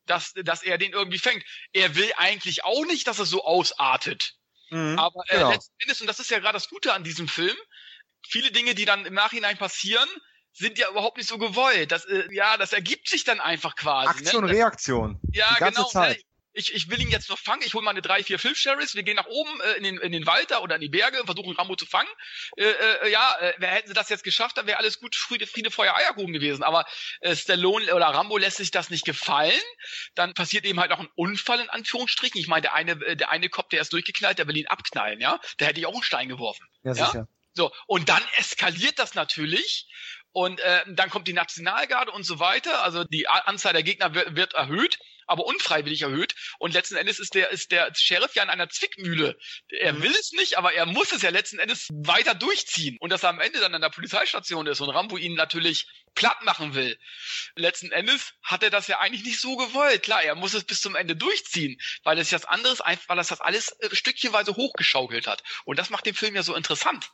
dass, 0.06 0.32
dass 0.34 0.62
er 0.62 0.78
den 0.78 0.92
irgendwie 0.92 1.18
fängt. 1.18 1.44
Er 1.72 1.94
will 1.94 2.10
eigentlich 2.16 2.64
auch 2.64 2.84
nicht, 2.86 3.06
dass 3.06 3.18
es 3.18 3.28
so 3.28 3.44
ausartet. 3.44 4.34
Mhm, 4.70 4.98
Aber 4.98 5.22
äh, 5.28 5.36
genau. 5.36 5.50
letzten 5.50 5.74
Endes, 5.80 6.00
und 6.00 6.06
das 6.06 6.20
ist 6.20 6.30
ja 6.30 6.38
gerade 6.38 6.54
das 6.54 6.68
Gute 6.68 6.92
an 6.92 7.04
diesem 7.04 7.28
Film, 7.28 7.56
viele 8.28 8.50
Dinge, 8.50 8.74
die 8.74 8.84
dann 8.84 9.06
im 9.06 9.14
Nachhinein 9.14 9.56
passieren, 9.56 10.08
sind 10.56 10.78
ja 10.78 10.90
überhaupt 10.90 11.18
nicht 11.18 11.28
so 11.28 11.38
gewollt. 11.38 11.92
Das, 11.92 12.04
äh, 12.06 12.24
ja, 12.32 12.56
das 12.56 12.72
ergibt 12.72 13.08
sich 13.08 13.24
dann 13.24 13.40
einfach 13.40 13.76
quasi. 13.76 14.08
Aktion, 14.08 14.44
ne? 14.44 14.52
Reaktion. 14.52 15.20
Ja, 15.32 15.54
die 15.54 15.60
ganze 15.60 15.80
genau. 15.80 15.88
Zeit. 15.88 16.16
Ne? 16.18 16.22
Ich, 16.58 16.74
ich 16.74 16.88
will 16.88 16.98
ihn 17.02 17.10
jetzt 17.10 17.28
noch 17.28 17.38
fangen. 17.38 17.60
Ich 17.66 17.74
hole 17.74 17.84
meine 17.84 18.00
drei, 18.00 18.24
vier 18.24 18.38
Fünf 18.38 18.56
Sheriffs. 18.56 18.94
Wir 18.94 19.02
gehen 19.02 19.16
nach 19.16 19.26
oben 19.26 19.60
äh, 19.60 19.72
in, 19.74 19.84
den, 19.84 19.98
in 19.98 20.10
den 20.10 20.24
Wald 20.24 20.50
da 20.50 20.60
oder 20.60 20.76
in 20.76 20.80
die 20.80 20.88
Berge 20.88 21.20
und 21.20 21.26
versuchen 21.26 21.54
Rambo 21.54 21.76
zu 21.76 21.84
fangen. 21.84 22.08
Äh, 22.56 22.64
äh, 22.64 23.12
ja, 23.12 23.36
äh, 23.40 23.66
hätten 23.66 23.88
sie 23.88 23.94
das 23.94 24.08
jetzt 24.08 24.24
geschafft, 24.24 24.56
dann 24.56 24.66
wäre 24.66 24.78
alles 24.78 24.98
gut, 24.98 25.14
Friede, 25.14 25.46
Friede, 25.46 25.70
Feuer, 25.70 25.94
Eierkuchen 25.94 26.32
gewesen. 26.32 26.62
Aber 26.62 26.86
äh, 27.20 27.36
Stallone 27.36 27.94
oder 27.94 28.06
Rambo 28.06 28.38
lässt 28.38 28.56
sich 28.56 28.70
das 28.70 28.88
nicht 28.88 29.04
gefallen. 29.04 29.52
Dann 30.14 30.32
passiert 30.32 30.64
eben 30.64 30.80
halt 30.80 30.92
auch 30.92 31.00
ein 31.00 31.10
Unfall 31.14 31.60
in 31.60 31.68
Anführungsstrichen. 31.68 32.40
Ich 32.40 32.48
meine, 32.48 32.62
der 32.62 32.72
eine, 32.72 32.92
äh, 32.92 33.16
der 33.16 33.30
eine 33.30 33.50
Kopf, 33.50 33.68
der 33.68 33.82
ist 33.82 33.92
durchgeknallt, 33.92 34.38
der 34.38 34.48
will 34.48 34.56
ihn 34.56 34.66
abknallen, 34.66 35.20
ja. 35.20 35.38
Da 35.58 35.66
hätte 35.66 35.78
ich 35.78 35.84
auch 35.84 35.92
einen 35.92 36.02
Stein 36.02 36.30
geworfen. 36.30 36.66
Ja, 36.84 36.94
sicher. 36.94 37.14
Ja? 37.14 37.28
So, 37.56 37.72
und 37.86 38.10
dann 38.10 38.22
eskaliert 38.36 38.98
das 38.98 39.14
natürlich 39.14 39.88
und 40.36 40.60
äh, 40.60 40.82
dann 40.86 41.08
kommt 41.08 41.28
die 41.28 41.32
Nationalgarde 41.32 42.12
und 42.12 42.24
so 42.24 42.38
weiter. 42.38 42.82
Also 42.82 43.04
die 43.04 43.26
Anzahl 43.26 43.72
der 43.72 43.82
Gegner 43.82 44.14
wird, 44.14 44.36
wird 44.36 44.52
erhöht, 44.52 44.98
aber 45.26 45.46
unfreiwillig 45.46 46.02
erhöht. 46.02 46.34
Und 46.58 46.74
letzten 46.74 46.96
Endes 46.96 47.18
ist 47.18 47.34
der, 47.34 47.48
ist 47.52 47.72
der 47.72 47.90
Sheriff 47.94 48.34
ja 48.34 48.42
in 48.42 48.50
einer 48.50 48.68
Zwickmühle. 48.68 49.38
Er 49.70 49.94
mhm. 49.94 50.02
will 50.02 50.10
es 50.10 50.32
nicht, 50.32 50.58
aber 50.58 50.74
er 50.74 50.84
muss 50.84 51.12
es 51.12 51.22
ja 51.22 51.30
letzten 51.30 51.58
Endes 51.58 51.88
weiter 51.88 52.34
durchziehen. 52.34 52.98
Und 53.00 53.12
dass 53.12 53.22
er 53.22 53.30
am 53.30 53.40
Ende 53.40 53.60
dann 53.60 53.74
an 53.74 53.80
der 53.80 53.88
Polizeistation 53.88 54.66
ist 54.66 54.82
und 54.82 54.90
Rambo 54.90 55.16
ihn 55.16 55.36
natürlich 55.36 55.88
platt 56.14 56.42
machen 56.42 56.74
will. 56.74 56.98
Letzten 57.54 57.90
Endes 57.90 58.34
hat 58.42 58.62
er 58.62 58.68
das 58.68 58.88
ja 58.88 58.98
eigentlich 58.98 59.24
nicht 59.24 59.40
so 59.40 59.56
gewollt. 59.56 60.02
Klar, 60.02 60.22
er 60.22 60.34
muss 60.34 60.52
es 60.52 60.64
bis 60.64 60.82
zum 60.82 60.96
Ende 60.96 61.16
durchziehen, 61.16 61.80
weil 62.04 62.18
es 62.18 62.28
das 62.28 62.44
anderes, 62.44 62.80
weil 62.80 63.18
es 63.18 63.28
das 63.28 63.40
alles 63.40 63.70
äh, 63.80 63.96
stückchenweise 63.96 64.54
hochgeschaukelt 64.54 65.26
hat. 65.26 65.42
Und 65.64 65.78
das 65.78 65.88
macht 65.88 66.04
den 66.04 66.14
Film 66.14 66.36
ja 66.36 66.42
so 66.42 66.54
interessant 66.54 67.10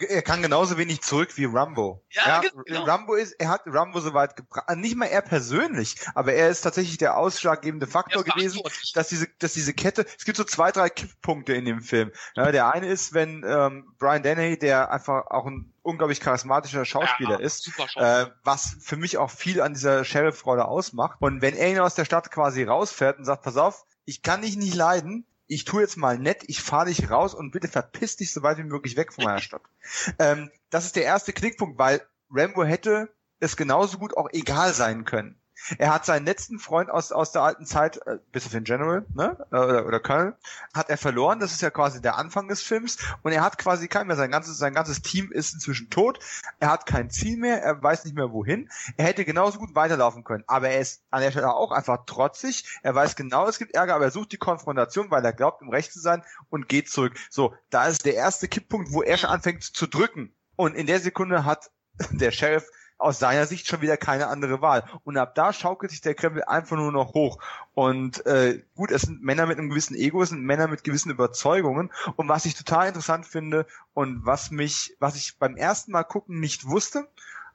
er 0.00 0.22
kann 0.22 0.42
genauso 0.42 0.78
wenig 0.78 1.02
zurück 1.02 1.36
wie 1.36 1.44
Rambo. 1.44 2.04
Ja, 2.10 2.42
ja 2.42 2.50
genau. 2.64 2.84
Rambo 2.84 3.14
ist, 3.14 3.32
er 3.32 3.48
hat 3.48 3.62
Rambo 3.66 4.00
so 4.00 4.14
weit 4.14 4.36
gebracht, 4.36 4.64
also 4.66 4.80
nicht 4.80 4.96
mal 4.96 5.06
er 5.06 5.22
persönlich, 5.22 5.96
aber 6.14 6.32
er 6.32 6.48
ist 6.48 6.62
tatsächlich 6.62 6.98
der 6.98 7.16
ausschlaggebende 7.16 7.86
Faktor 7.86 8.24
gewesen, 8.24 8.60
dass 8.94 9.08
diese, 9.08 9.28
dass 9.38 9.54
diese 9.54 9.74
Kette, 9.74 10.06
es 10.16 10.24
gibt 10.24 10.36
so 10.36 10.44
zwei, 10.44 10.70
drei 10.72 10.88
Kipppunkte 10.88 11.54
in 11.54 11.64
dem 11.64 11.80
Film. 11.80 12.12
Ja, 12.34 12.50
der 12.52 12.72
eine 12.72 12.86
ist, 12.86 13.14
wenn 13.14 13.44
ähm, 13.46 13.92
Brian 13.98 14.22
Dennehy, 14.22 14.58
der 14.58 14.90
einfach 14.90 15.26
auch 15.30 15.46
ein 15.46 15.72
unglaublich 15.82 16.20
charismatischer 16.20 16.84
Schauspieler 16.84 17.40
ja, 17.40 17.46
ist, 17.46 17.70
äh, 17.96 18.26
was 18.44 18.76
für 18.80 18.96
mich 18.96 19.16
auch 19.18 19.30
viel 19.30 19.60
an 19.60 19.74
dieser 19.74 20.04
Sheriff-Rolle 20.04 20.66
ausmacht. 20.66 21.16
Und 21.20 21.40
wenn 21.40 21.54
er 21.54 21.70
ihn 21.70 21.78
aus 21.78 21.94
der 21.94 22.04
Stadt 22.04 22.30
quasi 22.30 22.62
rausfährt 22.62 23.18
und 23.18 23.24
sagt, 23.24 23.42
pass 23.42 23.56
auf, 23.56 23.84
ich 24.04 24.22
kann 24.22 24.42
dich 24.42 24.56
nicht 24.56 24.74
leiden, 24.74 25.26
ich 25.48 25.64
tue 25.64 25.80
jetzt 25.80 25.96
mal 25.96 26.18
nett, 26.18 26.44
ich 26.46 26.62
fahre 26.62 26.86
dich 26.86 27.10
raus 27.10 27.34
und 27.34 27.50
bitte 27.50 27.68
verpiss 27.68 28.16
dich 28.16 28.32
so 28.32 28.42
weit 28.42 28.58
wie 28.58 28.64
möglich 28.64 28.96
weg 28.96 29.12
von 29.12 29.24
meiner 29.24 29.40
Stadt. 29.40 29.62
Ähm, 30.18 30.50
das 30.68 30.84
ist 30.84 30.96
der 30.96 31.04
erste 31.04 31.32
Knickpunkt, 31.32 31.78
weil 31.78 32.02
Rambo 32.30 32.62
hätte 32.62 33.08
es 33.40 33.56
genauso 33.56 33.96
gut 33.96 34.16
auch 34.16 34.28
egal 34.32 34.74
sein 34.74 35.06
können. 35.06 35.40
Er 35.78 35.92
hat 35.92 36.04
seinen 36.06 36.24
letzten 36.24 36.58
Freund 36.58 36.90
aus, 36.90 37.12
aus 37.12 37.32
der 37.32 37.42
alten 37.42 37.66
Zeit, 37.66 37.98
äh, 38.06 38.18
bis 38.32 38.46
auf 38.46 38.52
den 38.52 38.64
General, 38.64 39.04
ne, 39.14 39.36
äh, 39.50 39.56
oder, 39.56 39.86
oder 39.86 40.00
Colonel, 40.00 40.36
hat 40.72 40.90
er 40.90 40.96
verloren. 40.96 41.40
Das 41.40 41.52
ist 41.52 41.62
ja 41.62 41.70
quasi 41.70 42.00
der 42.00 42.16
Anfang 42.16 42.48
des 42.48 42.62
Films. 42.62 42.98
Und 43.22 43.32
er 43.32 43.42
hat 43.42 43.58
quasi 43.58 43.88
keinen 43.88 44.06
mehr. 44.06 44.16
Sein 44.16 44.30
ganzes, 44.30 44.58
sein 44.58 44.74
ganzes 44.74 45.02
Team 45.02 45.30
ist 45.32 45.54
inzwischen 45.54 45.90
tot. 45.90 46.20
Er 46.60 46.70
hat 46.70 46.86
kein 46.86 47.10
Ziel 47.10 47.36
mehr. 47.36 47.62
Er 47.62 47.82
weiß 47.82 48.04
nicht 48.04 48.14
mehr 48.14 48.32
wohin. 48.32 48.70
Er 48.96 49.06
hätte 49.06 49.24
genauso 49.24 49.58
gut 49.58 49.74
weiterlaufen 49.74 50.24
können. 50.24 50.44
Aber 50.46 50.68
er 50.68 50.80
ist 50.80 51.02
an 51.10 51.22
der 51.22 51.30
Stelle 51.30 51.52
auch 51.52 51.72
einfach 51.72 52.04
trotzig. 52.06 52.64
Er 52.82 52.94
weiß 52.94 53.16
genau, 53.16 53.48
es 53.48 53.58
gibt 53.58 53.74
Ärger, 53.74 53.94
aber 53.94 54.04
er 54.04 54.10
sucht 54.10 54.32
die 54.32 54.38
Konfrontation, 54.38 55.10
weil 55.10 55.24
er 55.24 55.32
glaubt, 55.32 55.62
im 55.62 55.70
Recht 55.70 55.92
zu 55.92 56.00
sein 56.00 56.22
und 56.50 56.68
geht 56.68 56.90
zurück. 56.90 57.14
So, 57.30 57.54
da 57.70 57.86
ist 57.86 58.04
der 58.04 58.14
erste 58.14 58.48
Kipppunkt, 58.48 58.92
wo 58.92 59.02
er 59.02 59.18
schon 59.18 59.30
anfängt 59.30 59.62
zu 59.62 59.86
drücken. 59.86 60.34
Und 60.56 60.74
in 60.74 60.86
der 60.86 61.00
Sekunde 61.00 61.44
hat 61.44 61.70
der 62.10 62.30
Sheriff 62.30 62.68
aus 62.98 63.20
seiner 63.20 63.46
Sicht 63.46 63.68
schon 63.68 63.80
wieder 63.80 63.96
keine 63.96 64.26
andere 64.26 64.60
Wahl. 64.60 64.84
Und 65.04 65.16
ab 65.16 65.34
da 65.34 65.52
schaukelt 65.52 65.92
sich 65.92 66.00
der 66.00 66.14
Kreml 66.14 66.42
einfach 66.42 66.76
nur 66.76 66.92
noch 66.92 67.14
hoch. 67.14 67.38
Und 67.74 68.26
äh, 68.26 68.62
gut, 68.74 68.90
es 68.90 69.02
sind 69.02 69.22
Männer 69.22 69.46
mit 69.46 69.58
einem 69.58 69.70
gewissen 69.70 69.94
Ego, 69.94 70.20
es 70.22 70.30
sind 70.30 70.42
Männer 70.42 70.66
mit 70.66 70.84
gewissen 70.84 71.10
Überzeugungen. 71.10 71.90
Und 72.16 72.28
was 72.28 72.44
ich 72.44 72.56
total 72.56 72.88
interessant 72.88 73.24
finde 73.24 73.66
und 73.94 74.26
was 74.26 74.50
mich, 74.50 74.96
was 74.98 75.16
ich 75.16 75.38
beim 75.38 75.56
ersten 75.56 75.92
Mal 75.92 76.02
gucken 76.02 76.40
nicht 76.40 76.66
wusste, 76.66 77.08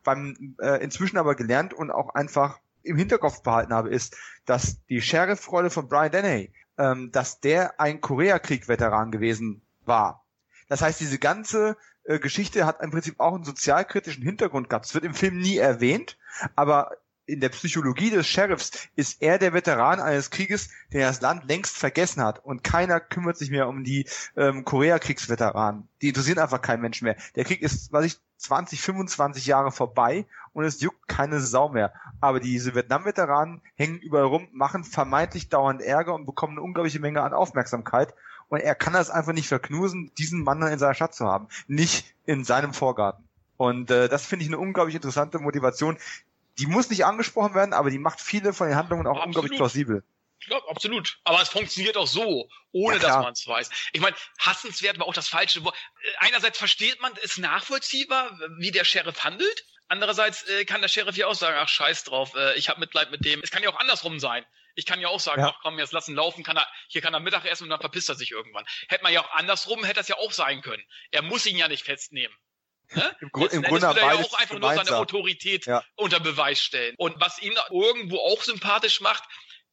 beim 0.03 0.55
äh, 0.59 0.81
inzwischen 0.83 1.17
aber 1.17 1.35
gelernt 1.35 1.73
und 1.73 1.91
auch 1.91 2.15
einfach 2.15 2.59
im 2.83 2.97
Hinterkopf 2.97 3.43
behalten 3.43 3.73
habe, 3.73 3.89
ist, 3.89 4.17
dass 4.45 4.83
die 4.87 5.01
Sheriff-Rolle 5.01 5.69
von 5.69 5.87
Brian 5.87 6.11
Dennehy, 6.11 6.51
ähm, 6.77 7.11
dass 7.11 7.39
der 7.39 7.79
ein 7.79 8.01
Koreakrieg-Veteran 8.01 9.11
gewesen 9.11 9.61
war 9.85 10.23
Das 10.69 10.81
heißt, 10.81 10.99
diese 10.99 11.19
ganze 11.19 11.77
äh, 12.05 12.19
Geschichte 12.19 12.65
hat 12.65 12.81
im 12.81 12.91
Prinzip 12.91 13.19
auch 13.19 13.33
einen 13.33 13.43
sozialkritischen 13.43 14.23
Hintergrund 14.23 14.69
gehabt. 14.69 14.85
Es 14.85 14.93
wird 14.93 15.05
im 15.05 15.13
Film 15.13 15.37
nie 15.37 15.57
erwähnt, 15.57 16.17
aber 16.55 16.91
in 17.25 17.39
der 17.39 17.49
Psychologie 17.49 18.09
des 18.09 18.27
Sheriffs 18.27 18.89
ist 18.95 19.21
er 19.21 19.37
der 19.37 19.53
Veteran 19.53 19.99
eines 19.99 20.29
Krieges, 20.29 20.69
der 20.91 21.07
das 21.07 21.21
Land 21.21 21.45
längst 21.45 21.77
vergessen 21.77 22.21
hat. 22.21 22.43
Und 22.43 22.63
keiner 22.63 22.99
kümmert 22.99 23.37
sich 23.37 23.49
mehr 23.49 23.67
um 23.69 23.83
die 23.83 24.07
ähm, 24.35 24.65
Koreakriegsveteranen. 24.65 25.87
Die 26.01 26.09
interessieren 26.09 26.39
einfach 26.39 26.61
keinen 26.61 26.81
Menschen 26.81 27.05
mehr. 27.05 27.15
Der 27.35 27.45
Krieg 27.45 27.61
ist, 27.61 27.91
weiß 27.93 28.05
ich, 28.05 28.19
20, 28.37 28.81
25 28.81 29.45
Jahre 29.45 29.71
vorbei 29.71 30.25
und 30.51 30.65
es 30.65 30.81
juckt 30.81 31.07
keine 31.07 31.39
Sau 31.39 31.69
mehr. 31.69 31.93
Aber 32.19 32.41
diese 32.41 32.75
Vietnam-Veteranen 32.75 33.61
hängen 33.75 33.99
überall 33.99 34.25
rum, 34.25 34.49
machen 34.51 34.83
vermeintlich 34.83 35.47
dauernd 35.47 35.81
Ärger 35.81 36.13
und 36.13 36.25
bekommen 36.25 36.53
eine 36.53 36.61
unglaubliche 36.61 36.99
Menge 36.99 37.21
an 37.21 37.33
Aufmerksamkeit. 37.33 38.13
Und 38.53 38.59
er 38.59 38.75
kann 38.75 38.93
das 38.93 39.09
einfach 39.09 39.33
nicht 39.33 39.47
verknusen, 39.47 40.11
diesen 40.19 40.43
Mann 40.43 40.61
in 40.61 40.77
seiner 40.77 40.93
Stadt 40.93 41.15
zu 41.15 41.25
haben. 41.25 41.47
Nicht 41.65 42.05
in 42.27 42.43
seinem 42.43 42.71
Vorgarten. 42.71 43.27
Und 43.57 43.89
äh, 43.89 44.07
das 44.07 44.27
finde 44.27 44.45
ich 44.45 44.49
eine 44.49 44.59
unglaublich 44.59 44.93
interessante 44.93 45.39
Motivation, 45.39 45.97
die 46.59 46.67
muss 46.67 46.91
nicht 46.91 47.03
angesprochen 47.03 47.55
werden, 47.55 47.73
aber 47.73 47.89
die 47.89 47.97
macht 47.97 48.21
viele 48.21 48.53
von 48.53 48.67
den 48.67 48.75
Handlungen 48.75 49.07
auch 49.07 49.13
Absolut. 49.15 49.25
unglaublich 49.25 49.57
plausibel. 49.57 50.03
Ja, 50.47 50.57
absolut. 50.67 51.19
Aber 51.23 51.41
es 51.41 51.49
funktioniert 51.49 51.97
auch 51.97 52.05
so, 52.05 52.47
ohne 52.71 52.97
ja, 52.97 53.01
dass 53.01 53.23
man 53.23 53.33
es 53.33 53.47
weiß. 53.47 53.71
Ich 53.91 54.01
meine, 54.01 54.15
hassenswert 54.37 54.99
war 54.99 55.07
auch 55.07 55.15
das 55.15 55.29
falsche 55.29 55.63
Wort. 55.63 55.75
Äh, 55.75 56.27
einerseits 56.27 56.59
versteht 56.59 57.01
man, 57.01 57.11
ist 57.23 57.39
nachvollziehbar, 57.39 58.37
wie 58.59 58.69
der 58.69 58.83
Sheriff 58.83 59.23
handelt. 59.23 59.65
Andererseits 59.87 60.43
äh, 60.43 60.65
kann 60.65 60.81
der 60.81 60.89
Sheriff 60.89 61.17
ja 61.17 61.25
auch 61.25 61.33
sagen, 61.33 61.57
ach 61.59 61.69
scheiß 61.69 62.03
drauf, 62.03 62.35
äh, 62.35 62.55
ich 62.55 62.69
habe 62.69 62.79
Mitleid 62.79 63.09
mit 63.09 63.25
dem. 63.25 63.39
Es 63.41 63.49
kann 63.49 63.63
ja 63.63 63.69
auch 63.69 63.79
andersrum 63.79 64.19
sein. 64.19 64.45
Ich 64.75 64.85
kann 64.85 64.99
ja 64.99 65.07
auch 65.07 65.19
sagen, 65.19 65.41
ja. 65.41 65.49
ach 65.49 65.59
komm, 65.61 65.77
jetzt 65.79 65.93
lassen 65.93 66.15
laufen, 66.15 66.43
kann 66.43 66.57
er, 66.57 66.67
hier 66.87 67.01
kann 67.01 67.13
er 67.13 67.19
Mittag 67.19 67.45
essen 67.45 67.63
und 67.65 67.69
dann 67.69 67.79
verpisst 67.79 68.09
er 68.09 68.15
sich 68.15 68.31
irgendwann. 68.31 68.65
Hätte 68.87 69.03
man 69.03 69.13
ja 69.13 69.21
auch 69.21 69.31
andersrum, 69.31 69.83
hätte 69.83 69.99
das 69.99 70.07
ja 70.07 70.17
auch 70.17 70.31
sein 70.31 70.61
können. 70.61 70.83
Er 71.11 71.21
muss 71.21 71.45
ihn 71.45 71.57
ja 71.57 71.67
nicht 71.67 71.83
festnehmen. 71.83 72.35
Ne? 72.91 73.15
Im, 73.21 73.29
Grund, 73.29 73.53
im 73.53 73.63
Grunde 73.63 73.89
will 73.89 73.97
er 73.97 74.15
ja 74.15 74.23
auch 74.23 74.39
einfach 74.39 74.59
nur 74.59 74.73
seine 74.73 74.97
Autorität 74.97 75.65
ja. 75.65 75.83
unter 75.95 76.19
Beweis 76.19 76.59
stellen. 76.61 76.95
Und 76.97 77.19
was 77.19 77.41
ihn 77.41 77.53
irgendwo 77.71 78.19
auch 78.19 78.43
sympathisch 78.43 79.01
macht, 79.01 79.23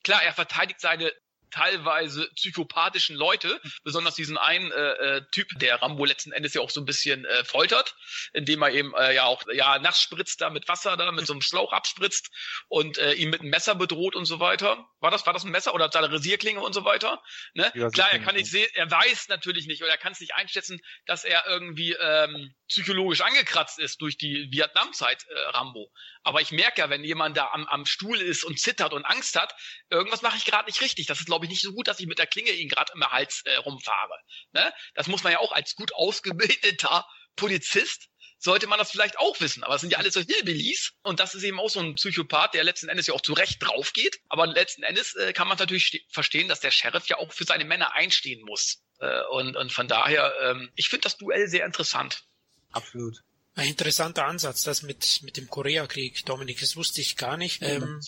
klar, 0.04 0.22
er 0.22 0.32
verteidigt 0.32 0.80
seine 0.80 1.12
teilweise 1.50 2.28
psychopathischen 2.34 3.16
Leute, 3.16 3.60
besonders 3.84 4.14
diesen 4.14 4.38
einen 4.38 4.70
äh, 4.70 4.92
äh, 5.16 5.22
Typ, 5.32 5.48
der 5.58 5.80
Rambo 5.82 6.04
letzten 6.04 6.32
Endes 6.32 6.54
ja 6.54 6.60
auch 6.60 6.70
so 6.70 6.80
ein 6.80 6.84
bisschen 6.84 7.24
äh, 7.24 7.44
foltert, 7.44 7.94
indem 8.32 8.62
er 8.62 8.70
eben 8.70 8.94
äh, 8.94 9.14
ja 9.14 9.24
auch 9.24 9.44
ja 9.52 9.78
nass 9.78 10.00
spritzt 10.00 10.40
da 10.40 10.50
mit 10.50 10.68
Wasser 10.68 10.96
da 10.96 11.10
mit 11.12 11.26
so 11.26 11.32
einem 11.32 11.42
Schlauch 11.42 11.72
abspritzt 11.72 12.30
und 12.68 12.98
äh, 12.98 13.12
ihn 13.14 13.30
mit 13.30 13.40
einem 13.40 13.50
Messer 13.50 13.74
bedroht 13.74 14.14
und 14.14 14.24
so 14.24 14.40
weiter. 14.40 14.88
War 15.00 15.10
das 15.10 15.26
war 15.26 15.32
das 15.32 15.44
ein 15.44 15.50
Messer 15.50 15.74
oder 15.74 15.90
seine 15.92 16.12
Rasierklinge 16.12 16.60
und 16.60 16.72
so 16.72 16.84
weiter? 16.84 17.22
Ne? 17.54 17.70
Ja, 17.74 17.90
Klar, 17.90 18.12
er 18.12 18.20
kann 18.20 18.34
nicht 18.34 18.50
sehen, 18.50 18.68
er 18.74 18.90
weiß 18.90 19.28
natürlich 19.28 19.66
nicht 19.66 19.82
oder 19.82 19.90
er 19.90 19.98
kann 19.98 20.12
es 20.12 20.20
nicht 20.20 20.34
einschätzen, 20.34 20.80
dass 21.06 21.24
er 21.24 21.46
irgendwie 21.46 21.92
ähm, 21.92 22.54
psychologisch 22.70 23.20
angekratzt 23.20 23.78
ist 23.78 24.00
durch 24.00 24.16
die 24.16 24.48
Vietnamzeit 24.50 25.24
äh, 25.28 25.38
Rambo. 25.50 25.92
Aber 26.22 26.40
ich 26.40 26.52
merke 26.52 26.80
ja, 26.80 26.90
wenn 26.90 27.04
jemand 27.04 27.36
da 27.36 27.50
am, 27.52 27.66
am 27.66 27.86
Stuhl 27.86 28.20
ist 28.20 28.44
und 28.44 28.58
zittert 28.58 28.92
und 28.92 29.04
Angst 29.04 29.36
hat, 29.36 29.54
irgendwas 29.90 30.22
mache 30.22 30.36
ich 30.36 30.44
gerade 30.44 30.66
nicht 30.66 30.80
richtig. 30.80 31.06
Das 31.06 31.20
ist, 31.20 31.26
glaube 31.26 31.44
ich, 31.44 31.50
nicht 31.50 31.62
so 31.62 31.72
gut, 31.72 31.88
dass 31.88 32.00
ich 32.00 32.06
mit 32.06 32.18
der 32.18 32.26
Klinge 32.26 32.52
ihn 32.52 32.68
gerade 32.68 32.92
im 32.94 33.04
Hals 33.04 33.42
äh, 33.44 33.56
rumfahre. 33.56 34.18
Ne? 34.52 34.72
Das 34.94 35.06
muss 35.06 35.22
man 35.22 35.32
ja 35.32 35.40
auch 35.40 35.52
als 35.52 35.74
gut 35.74 35.94
ausgebildeter 35.94 37.06
Polizist 37.36 38.10
sollte 38.40 38.66
man 38.66 38.78
das 38.78 38.90
vielleicht 38.90 39.18
auch 39.18 39.38
wissen. 39.40 39.62
Aber 39.62 39.74
es 39.74 39.82
sind 39.82 39.92
ja 39.92 39.98
alles 39.98 40.14
so 40.14 40.20
Hillbillies. 40.20 40.94
Und 41.02 41.20
das 41.20 41.34
ist 41.34 41.42
eben 41.42 41.60
auch 41.60 41.68
so 41.68 41.80
ein 41.80 41.94
Psychopath, 41.94 42.54
der 42.54 42.64
letzten 42.64 42.88
Endes 42.88 43.06
ja 43.06 43.14
auch 43.14 43.20
zu 43.20 43.34
Recht 43.34 43.62
drauf 43.62 43.92
geht. 43.92 44.18
Aber 44.28 44.46
letzten 44.46 44.82
Endes 44.82 45.14
äh, 45.14 45.32
kann 45.32 45.46
man 45.46 45.58
natürlich 45.58 46.06
verstehen, 46.10 46.48
dass 46.48 46.60
der 46.60 46.70
Sheriff 46.70 47.06
ja 47.06 47.18
auch 47.18 47.32
für 47.32 47.44
seine 47.44 47.66
Männer 47.66 47.92
einstehen 47.94 48.42
muss. 48.44 48.82
Äh, 48.98 49.22
und, 49.30 49.56
und 49.56 49.72
von 49.72 49.88
daher, 49.88 50.34
ähm, 50.42 50.70
ich 50.74 50.88
finde 50.88 51.02
das 51.02 51.18
Duell 51.18 51.48
sehr 51.48 51.66
interessant. 51.66 52.24
Absolut. 52.72 53.22
Ein 53.54 53.68
interessanter 53.68 54.26
Ansatz, 54.26 54.62
das 54.62 54.82
mit, 54.82 55.20
mit 55.22 55.36
dem 55.36 55.48
Koreakrieg, 55.48 56.24
Dominik, 56.24 56.60
das 56.60 56.76
wusste 56.76 57.00
ich 57.00 57.16
gar 57.16 57.36
nicht. 57.36 57.62
Ähm, 57.62 58.00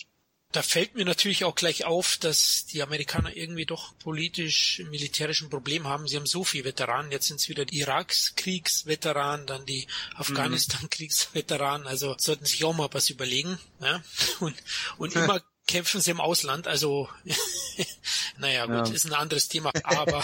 da 0.53 0.61
fällt 0.61 0.93
mir 0.93 1.03
natürlich 1.03 1.45
auch 1.45 1.55
gleich 1.55 1.85
auf, 1.85 2.17
dass 2.17 2.65
die 2.67 2.83
Amerikaner 2.83 3.35
irgendwie 3.35 3.65
doch 3.65 3.97
politisch, 3.97 4.83
militärisch 4.89 5.41
ein 5.41 5.49
Problem 5.49 5.87
haben. 5.87 6.07
Sie 6.07 6.15
haben 6.15 6.27
so 6.27 6.43
viele 6.43 6.65
Veteranen. 6.65 7.11
Jetzt 7.11 7.27
sind 7.27 7.39
es 7.39 7.49
wieder 7.49 7.65
die 7.65 7.79
Irakskriegsveteranen, 7.79 9.47
dann 9.47 9.65
die 9.65 9.87
Afghanistan-Kriegsveteranen. 10.15 11.87
Also 11.87 12.15
sollten 12.19 12.45
sich 12.45 12.63
auch 12.63 12.75
mal 12.75 12.89
was 12.91 13.09
überlegen. 13.09 13.57
Ja? 13.81 14.03
Und, 14.39 14.55
und 14.99 15.15
immer 15.15 15.41
kämpfen 15.65 16.01
sie 16.01 16.11
im 16.11 16.21
Ausland. 16.21 16.67
Also, 16.67 17.09
naja, 18.37 18.67
gut, 18.67 18.89
ja. 18.89 18.93
ist 18.93 19.05
ein 19.05 19.13
anderes 19.13 19.47
Thema. 19.47 19.71
Aber, 19.83 20.23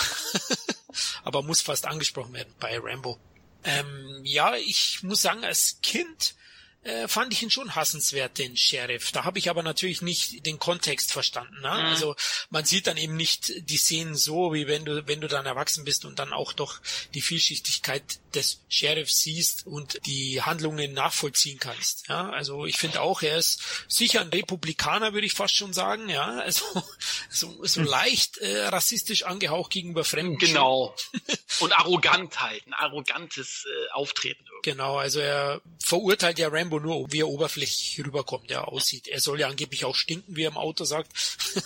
aber 1.23 1.41
muss 1.41 1.61
fast 1.61 1.87
angesprochen 1.87 2.33
werden 2.33 2.53
bei 2.59 2.77
Rambo. 2.77 3.17
Ähm, 3.63 4.21
ja, 4.23 4.55
ich 4.55 5.03
muss 5.03 5.21
sagen, 5.21 5.43
als 5.43 5.79
Kind 5.81 6.35
äh, 6.83 7.07
fand 7.07 7.33
ich 7.33 7.43
ihn 7.43 7.51
schon 7.51 7.75
hassenswert, 7.75 8.37
den 8.37 8.55
Sheriff. 8.55 9.11
Da 9.11 9.25
habe 9.25 9.37
ich 9.37 9.49
aber 9.49 9.63
natürlich 9.63 10.01
nicht 10.01 10.45
den 10.45 10.59
Kontext 10.59 11.11
verstanden. 11.11 11.55
Ne? 11.61 11.69
Mhm. 11.69 11.85
Also 11.85 12.15
man 12.49 12.63
sieht 12.63 12.87
dann 12.87 12.97
eben 12.97 13.15
nicht 13.15 13.51
die 13.69 13.77
Szenen 13.77 14.15
so, 14.15 14.53
wie 14.53 14.67
wenn 14.67 14.85
du, 14.85 15.05
wenn 15.07 15.19
du 15.19 15.27
dann 15.27 15.45
erwachsen 15.45 15.83
bist 15.83 16.05
und 16.05 16.19
dann 16.19 16.31
auch 16.31 16.53
doch 16.53 16.79
die 17.13 17.21
Vielschichtigkeit 17.21 18.03
des 18.33 18.61
Sheriffs 18.69 19.19
siehst 19.21 19.67
und 19.67 19.99
die 20.05 20.41
Handlungen 20.41 20.93
nachvollziehen 20.93 21.59
kannst. 21.59 22.07
Ja, 22.07 22.29
also 22.29 22.65
ich 22.65 22.77
finde 22.77 23.01
auch, 23.01 23.21
er 23.21 23.37
ist 23.37 23.61
sicher 23.87 24.21
ein 24.21 24.29
Republikaner, 24.29 25.13
würde 25.13 25.27
ich 25.27 25.33
fast 25.33 25.55
schon 25.55 25.73
sagen. 25.73 26.09
Ja, 26.09 26.39
also 26.39 26.63
so, 27.29 27.65
so 27.65 27.81
hm. 27.81 27.87
leicht 27.87 28.37
äh, 28.37 28.67
rassistisch 28.67 29.23
angehaucht 29.23 29.71
gegenüber 29.71 30.05
Fremden. 30.05 30.37
Genau. 30.37 30.95
und 31.59 31.73
arrogant 31.73 32.39
halt, 32.39 32.65
ein 32.67 32.73
arrogantes 32.73 33.65
äh, 33.65 33.91
Auftreten. 33.91 34.45
Irgendwie. 34.45 34.71
Genau, 34.71 34.97
also 34.97 35.19
er 35.19 35.61
verurteilt 35.79 36.39
ja 36.39 36.47
Rambo 36.49 36.68
nur, 36.77 37.11
wie 37.11 37.21
er 37.21 37.27
oberflächlich 37.27 38.05
rüberkommt, 38.05 38.51
ja, 38.51 38.63
aussieht. 38.63 39.07
Er 39.07 39.19
soll 39.19 39.39
ja 39.39 39.47
angeblich 39.47 39.85
auch 39.85 39.95
stinken, 39.95 40.35
wie 40.35 40.43
er 40.43 40.51
im 40.51 40.57
Auto 40.57 40.83
sagt. 40.83 41.11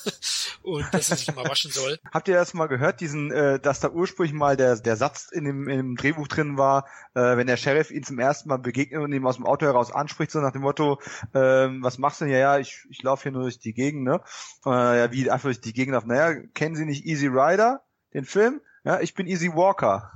und 0.63 0.85
dass 0.93 1.09
er 1.09 1.17
sich 1.17 1.35
mal 1.35 1.45
waschen 1.45 1.71
soll. 1.71 1.99
Habt 2.13 2.27
ihr 2.27 2.35
das 2.35 2.53
mal 2.53 2.67
gehört, 2.67 3.01
diesen, 3.01 3.31
äh, 3.31 3.59
dass 3.59 3.79
da 3.79 3.89
ursprünglich 3.89 4.33
mal 4.33 4.55
der, 4.55 4.77
der 4.77 4.95
Satz 4.95 5.29
in 5.31 5.45
dem, 5.45 5.67
in 5.67 5.77
dem 5.77 5.95
Drehbuch 5.95 6.27
drin 6.27 6.57
war, 6.57 6.87
äh, 7.15 7.37
wenn 7.37 7.47
der 7.47 7.57
Sheriff 7.57 7.91
ihn 7.91 8.03
zum 8.03 8.19
ersten 8.19 8.49
Mal 8.49 8.57
begegnet 8.57 9.01
und 9.01 9.11
ihm 9.11 9.25
aus 9.27 9.35
dem 9.35 9.45
Auto 9.45 9.65
heraus 9.65 9.91
anspricht, 9.91 10.31
so 10.31 10.39
nach 10.39 10.51
dem 10.51 10.61
Motto, 10.61 10.99
ähm, 11.33 11.83
was 11.83 11.97
machst 11.97 12.21
du 12.21 12.25
denn? 12.25 12.33
Ja, 12.33 12.39
ja, 12.39 12.59
ich, 12.59 12.85
ich 12.89 13.03
laufe 13.03 13.23
hier 13.23 13.31
nur 13.31 13.43
durch 13.43 13.59
die 13.59 13.73
Gegend, 13.73 14.03
ne? 14.03 14.21
Äh, 14.65 14.69
ja, 14.69 15.11
wie 15.11 15.29
einfach 15.29 15.47
durch 15.47 15.61
die 15.61 15.73
Gegend 15.73 15.95
auf. 15.95 16.05
Naja, 16.05 16.39
kennen 16.53 16.75
Sie 16.75 16.85
nicht 16.85 17.05
Easy 17.05 17.27
Rider, 17.27 17.83
den 18.13 18.25
Film? 18.25 18.61
Ja, 18.83 18.99
ich 18.99 19.13
bin 19.13 19.27
Easy 19.27 19.49
Walker. 19.53 20.11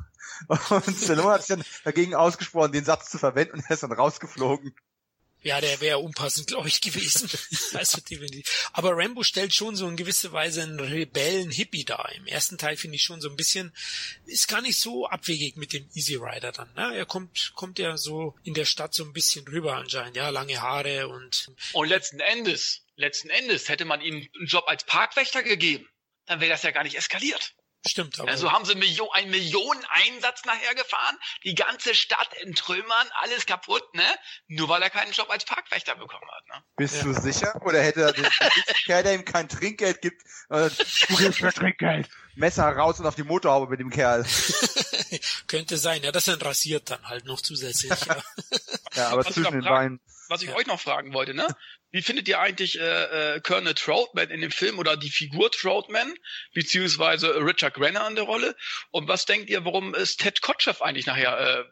Und 0.70 0.98
Stallone 0.98 1.32
hat 1.32 1.44
sich 1.44 1.56
dann 1.56 1.66
dagegen 1.84 2.16
ausgesprochen, 2.16 2.72
den 2.72 2.86
Satz 2.86 3.10
zu 3.10 3.18
verwenden 3.18 3.56
und 3.56 3.66
er 3.68 3.72
ist 3.72 3.84
dann 3.84 3.92
rausgeflogen. 3.92 4.74
Ja, 5.44 5.62
der 5.62 5.80
wäre 5.80 6.00
unpassend, 6.00 6.48
glaube 6.48 6.68
ich, 6.68 6.82
gewesen. 6.82 7.30
also 7.74 8.02
definitiv. 8.02 8.70
Aber 8.74 8.98
Rambo 8.98 9.24
stellt 9.24 9.54
schon 9.54 9.76
so 9.76 9.88
in 9.88 9.96
gewisser 9.96 10.32
Weise 10.32 10.64
einen 10.64 10.80
Rebellen-Hippie 10.80 11.86
dar. 11.86 12.12
Im 12.16 12.26
ersten 12.26 12.58
Teil 12.58 12.76
finde 12.76 12.96
ich 12.96 13.04
schon 13.04 13.22
so 13.22 13.30
ein 13.30 13.36
bisschen, 13.36 13.72
ist 14.26 14.48
gar 14.48 14.62
nicht 14.62 14.80
so 14.80 15.08
abwegig 15.08 15.56
mit 15.56 15.74
dem 15.74 15.88
Easy 15.94 16.16
Rider 16.16 16.52
dann. 16.52 16.74
Ne? 16.76 16.96
Er 16.96 17.06
kommt, 17.06 17.54
kommt 17.56 17.78
ja 17.78 17.98
so 17.98 18.36
in 18.44 18.56
der 18.56 18.66
Stadt 18.66 18.94
so 18.94 19.04
ein 19.04 19.14
bisschen 19.14 19.48
rüber 19.48 19.76
anscheinend, 19.76 20.18
ja, 20.18 20.30
lange 20.30 20.60
Haare 20.62 21.08
und. 21.08 21.52
Und 21.74 21.88
letzten 21.88 22.20
Endes, 22.20 22.82
letzten 22.96 23.30
Endes 23.30 23.70
hätte 23.70 23.86
man 23.86 24.02
ihm 24.02 24.28
einen 24.36 24.48
Job 24.48 24.66
als 24.68 24.86
Parkwächter 24.86 25.44
gegeben, 25.44 25.88
dann 26.26 26.42
wäre 26.42 26.52
das 26.52 26.64
ja 26.64 26.72
gar 26.72 26.84
nicht 26.84 26.98
eskaliert. 26.98 27.54
Stimmt. 27.86 28.20
Aber 28.20 28.30
also 28.30 28.52
haben 28.52 28.66
sie 28.66 28.76
Million, 28.76 29.08
einen 29.14 29.30
Millioneneinsatz 29.30 30.46
nachher 30.46 30.76
gefahren, 30.76 31.18
die 31.44 31.56
ganze 31.56 31.94
Stadt 31.96 32.30
in 32.42 32.54
Trümmern, 32.56 33.08
alles 33.22 33.46
kaputt, 33.46 33.84
ne? 33.94 34.04
Nur 34.48 34.68
weil 34.70 34.82
er 34.82 34.90
keinen 34.90 35.12
Job 35.12 35.30
als 35.30 35.46
Parkwächter 35.46 35.96
bekommen 35.96 36.30
hat, 36.32 36.48
ne? 36.48 36.64
Bist 36.76 36.98
ja. 36.98 37.04
du 37.04 37.14
sicher? 37.14 37.62
Oder 37.64 37.82
hätte 37.82 38.02
er 38.02 38.14
den 38.14 38.28
Kerl, 38.86 39.04
der 39.04 39.14
ihm 39.14 39.26
kein 39.26 39.48
Trinkgeld 39.48 40.02
gibt, 40.02 40.22
äh, 40.50 40.70
du 41.08 41.16
gibst 41.18 41.42
mir 41.42 41.54
Trinkgeld. 41.54 42.10
Messer 42.36 42.68
raus 42.68 43.00
und 43.00 43.06
auf 43.06 43.16
die 43.16 43.24
Motorhaube 43.24 43.70
mit 43.70 43.80
dem 43.80 43.90
Kerl. 43.90 44.26
Könnte 45.48 45.78
sein, 45.78 46.04
ja, 46.04 46.12
das 46.12 46.28
ist 46.28 46.44
rasiert 46.44 46.90
dann 46.90 47.08
halt 47.08 47.26
noch 47.26 47.42
zusätzlich. 47.42 47.92
Ja, 47.92 48.18
ja 48.96 49.10
aber 49.10 49.24
zwischen 49.24 49.52
den 49.52 49.64
Beinen. 49.64 50.00
Was 50.30 50.42
ich 50.42 50.50
ja. 50.50 50.56
euch 50.56 50.68
noch 50.68 50.80
fragen 50.80 51.14
wollte, 51.14 51.34
ne? 51.34 51.48
Wie 51.92 52.02
findet 52.02 52.28
ihr 52.28 52.40
eigentlich 52.40 52.80
äh, 52.80 53.36
äh, 53.36 53.42
Colonel 53.42 53.74
Troutman 53.74 54.30
in 54.30 54.42
dem 54.42 54.52
Film 54.52 54.78
oder 54.78 54.98
die 54.98 55.10
Figur 55.10 55.52
Troutman, 55.52 56.14
beziehungsweise 56.54 57.36
Richard 57.38 57.76
Grenner 57.76 58.04
an 58.04 58.16
der 58.16 58.26
Rolle? 58.26 58.56
Und 58.92 59.08
was 59.08 59.26
denkt 59.26 59.50
ihr, 59.50 59.64
warum 59.64 59.96
ist 59.96 60.20
Ted 60.20 60.42
Kotcheff 60.42 60.82
eigentlich 60.82 61.06
nachher 61.06 61.40
äh, 61.40 61.64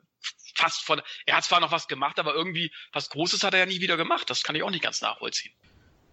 fast 0.55 0.83
von, 0.83 1.01
er 1.25 1.37
hat 1.37 1.43
zwar 1.43 1.59
noch 1.59 1.71
was 1.71 1.87
gemacht, 1.87 2.17
aber 2.17 2.33
irgendwie 2.33 2.71
was 2.93 3.09
Großes 3.09 3.43
hat 3.43 3.53
er 3.53 3.61
ja 3.61 3.65
nie 3.65 3.81
wieder 3.81 3.97
gemacht. 3.97 4.29
Das 4.29 4.43
kann 4.43 4.55
ich 4.55 4.63
auch 4.63 4.71
nicht 4.71 4.83
ganz 4.83 5.01
nachvollziehen. 5.01 5.53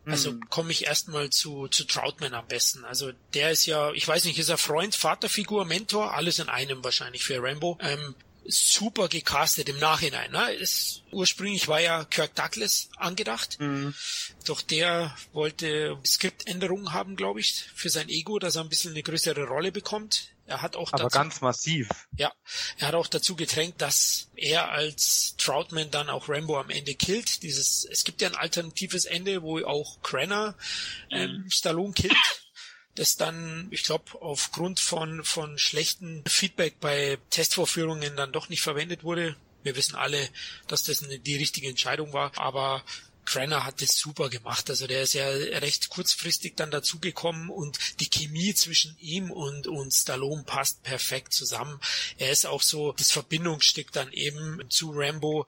Also 0.05 0.30
hm. 0.30 0.48
komme 0.48 0.72
ich 0.72 0.86
erstmal 0.86 1.30
zu, 1.30 1.68
zu 1.68 1.84
Troutman 1.84 2.34
am 2.34 2.46
besten. 2.48 2.84
Also 2.84 3.12
der 3.34 3.53
ist 3.53 3.66
ja, 3.66 3.92
ich 3.92 4.07
weiß 4.07 4.24
nicht, 4.24 4.38
ist 4.38 4.48
er 4.48 4.59
Freund, 4.59 4.96
Vaterfigur, 4.96 5.64
Mentor, 5.64 6.14
alles 6.14 6.40
in 6.40 6.48
einem 6.48 6.82
wahrscheinlich 6.82 7.22
für 7.22 7.40
Rambo. 7.40 7.78
Ähm, 7.80 8.16
super 8.47 9.09
gecastet 9.09 9.68
im 9.68 9.78
Nachhinein. 9.78 10.30
Ne? 10.32 10.55
Es, 10.61 11.03
ursprünglich 11.11 11.68
war 11.68 11.80
ja 11.80 12.05
Kirk 12.05 12.34
Douglas 12.34 12.88
angedacht, 12.97 13.59
mhm. 13.61 13.95
doch 14.45 14.62
der 14.62 15.16
wollte 15.32 15.99
Skriptänderungen 16.05 16.93
haben, 16.93 17.16
glaube 17.16 17.40
ich, 17.40 17.64
für 17.74 17.90
sein 17.90 18.09
Ego, 18.09 18.38
dass 18.38 18.57
er 18.57 18.62
ein 18.62 18.68
bisschen 18.68 18.93
eine 18.93 19.03
größere 19.03 19.45
Rolle 19.47 19.72
bekommt 19.72 20.32
Er 20.47 20.61
hat 20.61 20.76
auch 20.76 20.93
Aber 20.93 21.05
dazu, 21.05 21.18
ganz 21.18 21.40
massiv. 21.40 21.88
ja, 22.16 22.32
er 22.78 22.88
hat 22.88 22.95
auch 22.95 23.07
dazu 23.07 23.36
gedrängt, 23.36 23.80
dass 23.80 24.28
er 24.34 24.70
als 24.70 25.34
Troutman 25.38 25.90
dann 25.90 26.11
auch 26.11 26.28
Rambo 26.28 26.59
am 26.59 26.70
Ende 26.70 26.95
killt. 26.95 27.43
Dieses, 27.43 27.84
es 27.84 28.05
gibt 28.05 28.20
ja 28.20 28.28
ein 28.28 28.34
alternatives 28.34 29.05
Ende, 29.05 29.43
wo 29.43 29.61
auch 29.64 30.03
Crenna 30.03 30.55
ähm, 31.11 31.47
Stallone 31.49 31.93
killt. 31.93 32.16
Das 32.95 33.16
dann, 33.16 33.68
ich 33.70 33.84
glaube, 33.84 34.20
aufgrund 34.20 34.80
von 34.80 35.24
von 35.24 35.59
schlechten 35.59 36.22
Feedback 36.26 36.78
bei 36.80 37.18
Testvorführungen 37.30 38.16
dann 38.16 38.32
doch 38.32 38.49
nicht 38.49 38.62
verwendet 38.62 39.03
wurde. 39.03 39.36
Wir 39.62 39.76
wissen 39.76 39.95
alle, 39.95 40.28
dass 40.66 40.82
das 40.82 40.99
die 40.99 41.36
richtige 41.36 41.68
Entscheidung 41.68 42.12
war, 42.12 42.36
aber 42.36 42.84
Crenner 43.24 43.64
hat 43.64 43.80
das 43.80 43.97
super 43.97 44.28
gemacht. 44.28 44.68
Also 44.68 44.86
der 44.86 45.03
ist 45.03 45.14
ja 45.14 45.28
recht 45.28 45.90
kurzfristig 45.90 46.55
dann 46.57 46.70
dazugekommen 46.70 47.51
und 47.51 47.78
die 48.01 48.11
Chemie 48.11 48.55
zwischen 48.55 48.97
ihm 48.99 49.30
und, 49.30 49.66
und 49.66 49.93
Stallone 49.93 50.43
passt 50.45 50.82
perfekt 50.82 51.32
zusammen. 51.32 51.80
Er 52.18 52.30
ist 52.30 52.47
auch 52.47 52.62
so 52.62 52.93
das 52.93 53.11
Verbindungsstück 53.11 53.93
dann 53.93 54.12
eben 54.12 54.61
zu 54.68 54.93
Rambo 54.93 55.47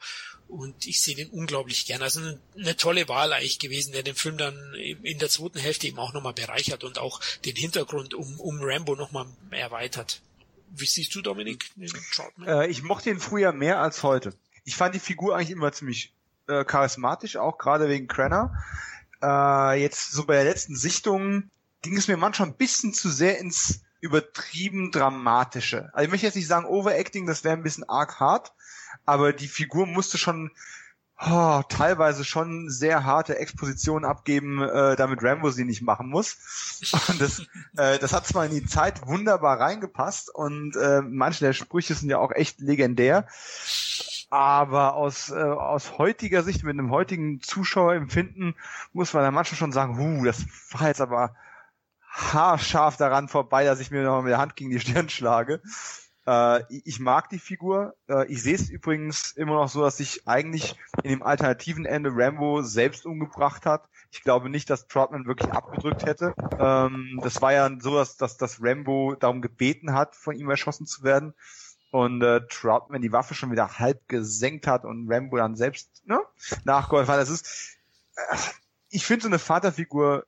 und 0.49 0.87
ich 0.87 1.03
sehe 1.03 1.17
den 1.17 1.31
unglaublich 1.31 1.87
gern. 1.87 2.03
Also 2.03 2.21
eine, 2.57 2.77
tolle 2.77 3.09
Wahl 3.09 3.33
eigentlich 3.33 3.59
gewesen, 3.59 3.93
der 3.93 4.03
den 4.03 4.15
Film 4.15 4.39
dann 4.39 4.75
in 4.75 5.19
der 5.19 5.29
zweiten 5.29 5.59
Hälfte 5.59 5.87
eben 5.87 5.99
auch 5.99 6.13
nochmal 6.13 6.35
bereichert 6.35 6.85
und 6.85 6.99
auch 6.99 7.21
den 7.45 7.57
Hintergrund 7.57 8.15
um, 8.15 8.39
um 8.41 8.59
Rambo 8.61 8.95
nochmal 8.95 9.27
erweitert. 9.51 10.21
Wie 10.71 10.87
siehst 10.87 11.15
du, 11.15 11.23
Dominik? 11.23 11.71
Äh, 12.47 12.69
ich 12.69 12.83
mochte 12.83 13.11
ihn 13.11 13.21
früher 13.21 13.53
mehr 13.53 13.81
als 13.81 14.03
heute. 14.03 14.35
Ich 14.65 14.77
fand 14.77 14.95
die 14.95 15.01
Figur 15.01 15.37
eigentlich 15.37 15.51
immer 15.51 15.73
ziemlich 15.73 16.13
äh, 16.49 16.65
charismatisch, 16.65 17.37
auch 17.37 17.59
gerade 17.59 17.89
wegen 17.89 18.09
Crenner. 18.09 18.55
Äh, 19.23 19.81
jetzt 19.81 20.13
so 20.13 20.25
bei 20.25 20.35
der 20.35 20.45
letzten 20.45 20.77
Sichtung 20.77 21.51
ging 21.83 21.97
es 21.97 22.09
mir 22.09 22.17
manchmal 22.17 22.49
ein 22.49 22.57
bisschen 22.57 22.93
zu 22.93 23.09
sehr 23.11 23.39
ins 23.39 23.81
übertrieben 24.01 24.91
dramatische. 24.91 25.91
Also 25.95 26.05
ich 26.05 26.11
möchte 26.11 26.27
jetzt 26.27 26.35
nicht 26.35 26.47
sagen 26.47 26.67
Overacting, 26.67 27.27
das 27.27 27.43
wäre 27.45 27.57
ein 27.57 27.63
bisschen 27.63 27.89
arg 27.89 28.21
hart, 28.21 28.53
aber 29.05 29.33
die 29.33 29.49
Figur 29.49 29.87
musste 29.87 30.19
schon 30.19 30.51
oh, 31.21 31.63
teilweise 31.69 32.25
schon 32.25 32.69
sehr 32.71 33.05
harte 33.05 33.39
Expositionen 33.39 34.09
abgeben, 34.09 34.63
äh, 34.63 34.97
damit 34.97 35.23
Rambo 35.23 35.51
sie 35.51 35.65
nicht 35.65 35.83
machen 35.83 36.09
muss. 36.09 36.37
Und 37.09 37.21
das, 37.21 37.43
äh, 37.77 37.99
das 37.99 38.13
hat 38.13 38.27
zwar 38.27 38.47
in 38.47 38.53
die 38.53 38.67
Zeit 38.67 39.07
wunderbar 39.07 39.61
reingepasst 39.61 40.35
und 40.35 40.77
äh, 40.77 41.03
manche 41.03 41.45
der 41.45 41.53
Sprüche 41.53 41.95
sind 41.95 42.11
ja 42.11 42.19
auch 42.19 42.33
echt 42.33 42.61
legendär. 42.61 43.27
Aber 44.31 44.95
aus, 44.95 45.31
äh, 45.31 45.35
aus 45.35 45.99
heutiger 45.99 46.43
Sicht, 46.43 46.65
mit 46.65 46.73
einem 46.73 46.91
heutigen 46.91 47.41
Zuschauerempfinden, 47.41 48.57
muss 48.93 49.13
man 49.13 49.23
da 49.23 49.31
manchmal 49.31 49.59
schon 49.59 49.73
sagen, 49.73 49.99
huh, 49.99 50.25
das 50.25 50.45
war 50.73 50.89
jetzt 50.89 51.01
aber 51.01 51.37
haarscharf 52.11 52.97
daran 52.97 53.29
vorbei, 53.29 53.65
dass 53.65 53.81
ich 53.81 53.91
mir 53.91 54.03
noch 54.03 54.23
mit 54.23 54.31
der 54.31 54.39
Hand 54.39 54.57
gegen 54.57 54.71
die 54.71 54.81
Stirn 54.81 55.09
schlage. 55.09 55.61
Äh, 56.27 56.63
ich 56.85 57.01
mag 57.01 57.29
die 57.29 57.39
Figur. 57.39 57.95
Äh, 58.09 58.27
ich 58.33 58.43
sehe 58.43 58.55
es 58.55 58.71
übrigens 58.71 59.33
immer 59.33 59.55
noch 59.55 59.69
so, 59.69 59.83
dass 59.83 59.99
sich 59.99 60.27
eigentlich 60.27 60.77
in 61.03 61.11
dem 61.11 61.23
alternativen 61.23 61.85
Ende 61.85 62.11
Rambo 62.13 62.63
selbst 62.63 63.07
umgebracht 63.07 63.67
hat. 63.67 63.89
Ich 64.11 64.23
glaube 64.23 64.49
nicht, 64.49 64.71
dass 64.71 64.87
Trotman 64.87 65.27
wirklich 65.27 65.53
abgedrückt 65.53 66.07
hätte. 66.07 66.35
Ähm, 66.59 67.21
das 67.23 67.43
war 67.43 67.53
ja 67.53 67.71
so, 67.81 67.97
dass, 67.97 68.17
dass, 68.17 68.37
dass 68.37 68.63
Rambo 68.63 69.15
darum 69.15 69.43
gebeten 69.43 69.93
hat, 69.93 70.15
von 70.17 70.37
ihm 70.37 70.51
erschossen 70.51 70.87
zu 70.87 71.03
werden. 71.03 71.35
Und 71.91 72.23
äh, 72.23 72.41
Troutman 72.49 73.03
die 73.03 73.13
Waffe 73.13 73.35
schon 73.35 73.53
wieder 73.53 73.79
halb 73.79 74.09
gesenkt 74.09 74.67
hat 74.67 74.85
und 74.85 75.11
Rambo 75.11 75.37
dann 75.37 75.55
selbst 75.55 76.03
ne, 76.07 76.19
nachgeholfen 76.65 77.13
hat. 77.13 77.21
Das 77.21 77.31
ist, 77.31 77.79
äh, 78.17 78.37
ich 78.89 79.05
finde 79.05 79.23
so 79.23 79.29
eine 79.29 79.39
Vaterfigur 79.39 80.27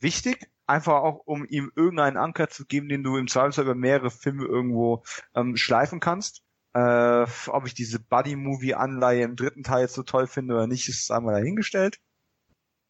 wichtig, 0.00 0.48
einfach 0.66 1.02
auch, 1.02 1.22
um 1.26 1.44
ihm 1.46 1.72
irgendeinen 1.76 2.16
Anker 2.16 2.48
zu 2.48 2.64
geben, 2.66 2.88
den 2.88 3.02
du 3.02 3.16
im 3.16 3.28
Zweifelsfall 3.28 3.64
über 3.64 3.74
mehrere 3.74 4.10
Filme 4.10 4.44
irgendwo 4.44 5.04
ähm, 5.34 5.56
schleifen 5.56 6.00
kannst. 6.00 6.42
Äh, 6.74 7.26
ob 7.48 7.66
ich 7.66 7.74
diese 7.74 8.00
Buddy-Movie-Anleihe 8.00 9.22
im 9.22 9.36
dritten 9.36 9.62
Teil 9.62 9.82
jetzt 9.82 9.94
so 9.94 10.02
toll 10.02 10.26
finde 10.26 10.54
oder 10.54 10.66
nicht, 10.66 10.88
ist 10.88 11.10
einmal 11.10 11.34
dahingestellt. 11.34 12.00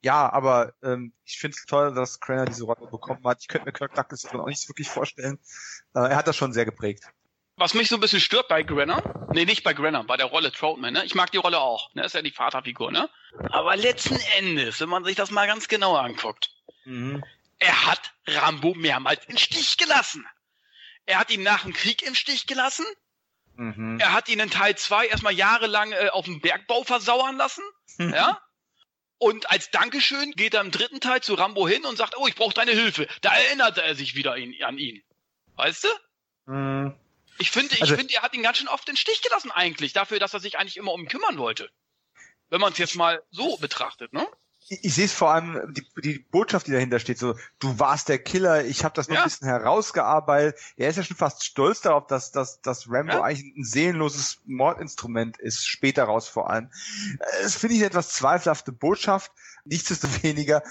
Ja, 0.03 0.31
aber 0.33 0.75
ähm, 0.83 1.13
ich 1.25 1.39
finde 1.39 1.57
es 1.57 1.67
toll, 1.67 1.95
dass 1.95 2.21
Craner 2.21 2.47
diese 2.47 2.65
Rolle 2.65 2.87
bekommen 2.91 3.25
hat. 3.25 3.39
Ich 3.41 3.49
könnte 3.49 3.67
mir 3.67 3.73
Kirk 3.73 3.95
Douglas 3.95 4.27
auch 4.27 4.47
nicht 4.47 4.69
wirklich 4.69 4.89
vorstellen. 4.89 5.39
Äh, 5.95 6.01
er 6.01 6.17
hat 6.17 6.27
das 6.27 6.37
schon 6.37 6.53
sehr 6.53 6.65
geprägt. 6.65 7.05
Was 7.57 7.75
mich 7.75 7.89
so 7.89 7.97
ein 7.97 8.01
bisschen 8.01 8.21
stört 8.21 8.49
bei 8.49 8.63
Grenner, 8.63 9.29
nee, 9.33 9.45
nicht 9.45 9.63
bei 9.63 9.75
Grenner, 9.75 10.05
bei 10.05 10.17
der 10.17 10.27
Rolle 10.27 10.51
Troutman, 10.51 10.93
ne? 10.93 11.05
Ich 11.05 11.15
mag 11.15 11.31
die 11.31 11.39
Rolle 11.39 11.61
auch, 11.61 11.95
ne? 11.95 12.05
Ist 12.05 12.15
ja 12.15 12.23
die 12.23 12.33
Vaterfigur, 12.33 12.91
ne? 12.91 13.09
Aber 13.51 13.77
letzten 13.77 14.19
Endes, 14.39 14.81
wenn 14.81 14.89
man 14.89 15.05
sich 15.05 15.15
das 15.15 15.31
mal 15.31 15.47
ganz 15.47 15.69
genau 15.69 15.95
anguckt, 15.95 16.51
Mhm. 16.85 17.23
Er 17.59 17.87
hat 17.87 18.15
Rambo 18.27 18.75
mehrmals 18.75 19.25
im 19.27 19.37
Stich 19.37 19.77
gelassen. 19.77 20.27
Er 21.07 21.19
hat 21.19 21.31
ihn 21.31 21.43
nach 21.43 21.63
dem 21.63 21.73
Krieg 21.73 22.03
im 22.03 22.15
Stich 22.15 22.47
gelassen. 22.47 22.87
Mhm. 23.57 23.99
Er 24.01 24.13
hat 24.13 24.29
ihn 24.29 24.41
in 24.41 24.51
Teil 24.51 24.77
2 24.77 25.07
erstmal 25.07 25.33
jahrelang 25.35 25.93
äh, 25.93 26.09
auf 26.11 26.25
dem 26.25 26.41
Bergbau 26.41 26.83
versauern 26.85 27.37
lassen. 27.37 27.63
Ja? 27.99 28.41
Und 29.19 29.51
als 29.51 29.71
Dankeschön 29.71 30.33
geht 30.33 30.55
er 30.55 30.61
im 30.61 30.71
dritten 30.71 31.01
Teil 31.01 31.23
zu 31.23 31.35
Rambo 31.35 31.69
hin 31.69 31.85
und 31.85 31.97
sagt, 31.97 32.17
oh, 32.17 32.27
ich 32.27 32.35
brauche 32.35 32.55
deine 32.55 32.73
Hilfe. 32.73 33.07
Da 33.21 33.35
erinnerte 33.35 33.83
er 33.83 33.95
sich 33.95 34.15
wieder 34.17 34.37
ihn, 34.37 34.61
an 34.65 34.79
ihn. 34.79 35.03
Weißt 35.55 35.85
du? 35.85 36.53
Mhm. 36.53 36.99
Ich 37.39 37.51
finde, 37.51 37.75
ich 37.75 37.83
Also- 37.83 37.97
finde, 37.97 38.15
er 38.15 38.23
hat 38.23 38.35
ihn 38.35 38.43
ganz 38.43 38.59
schön 38.59 38.69
oft 38.69 38.89
in 38.89 38.95
den 38.95 38.99
Stich 38.99 39.23
gelassen 39.23 39.51
eigentlich, 39.51 39.93
dafür, 39.93 40.19
dass 40.19 40.35
er 40.35 40.41
sich 40.41 40.59
eigentlich 40.59 40.77
immer 40.77 40.93
um 40.93 41.03
ihn 41.03 41.09
kümmern 41.09 41.39
wollte. 41.39 41.71
Wenn 42.49 42.61
man 42.61 42.73
es 42.73 42.79
jetzt 42.79 42.97
mal 42.97 43.23
so 43.31 43.57
betrachtet, 43.57 44.13
ne? 44.13 44.27
Ich, 44.69 44.95
sehe 44.95 45.05
es 45.05 45.13
vor 45.13 45.33
allem, 45.33 45.75
die, 45.75 45.87
die 46.03 46.19
Botschaft, 46.31 46.67
die 46.67 46.73
dahinter 46.73 46.99
steht, 46.99 47.19
so, 47.19 47.35
du 47.59 47.79
warst 47.79 48.09
der 48.09 48.19
Killer, 48.19 48.65
ich 48.65 48.85
habe 48.85 48.95
das 48.95 49.09
noch 49.09 49.17
Ja. 49.17 49.23
ein 49.23 49.29
bisschen 49.29 49.49
herausgearbeitet. 49.49 50.59
Er 50.77 50.89
ist 50.89 50.97
ja 50.97 51.03
schon 51.03 51.17
fast 51.17 51.45
stolz 51.45 51.83
darauf, 51.83 52.07
dass, 52.07 52.33
dass, 52.33 52.61
dass 52.63 52.91
Rambo 52.91 53.13
Ja. 53.15 53.23
eigentlich 53.23 53.55
ein 53.57 53.65
seelenloses 53.65 54.41
Mordinstrument 54.47 55.37
ist, 55.39 55.67
später 55.67 56.05
raus 56.05 56.29
vor 56.29 56.51
allem. 56.51 56.71
Äh, 57.21 57.43
Das 57.43 57.57
finde 57.57 57.75
ich 57.75 57.81
eine 57.81 57.89
etwas 57.89 58.11
zweifelhafte 58.11 58.73
Botschaft. 58.73 59.33
Nichtsdestoweniger 59.65 60.63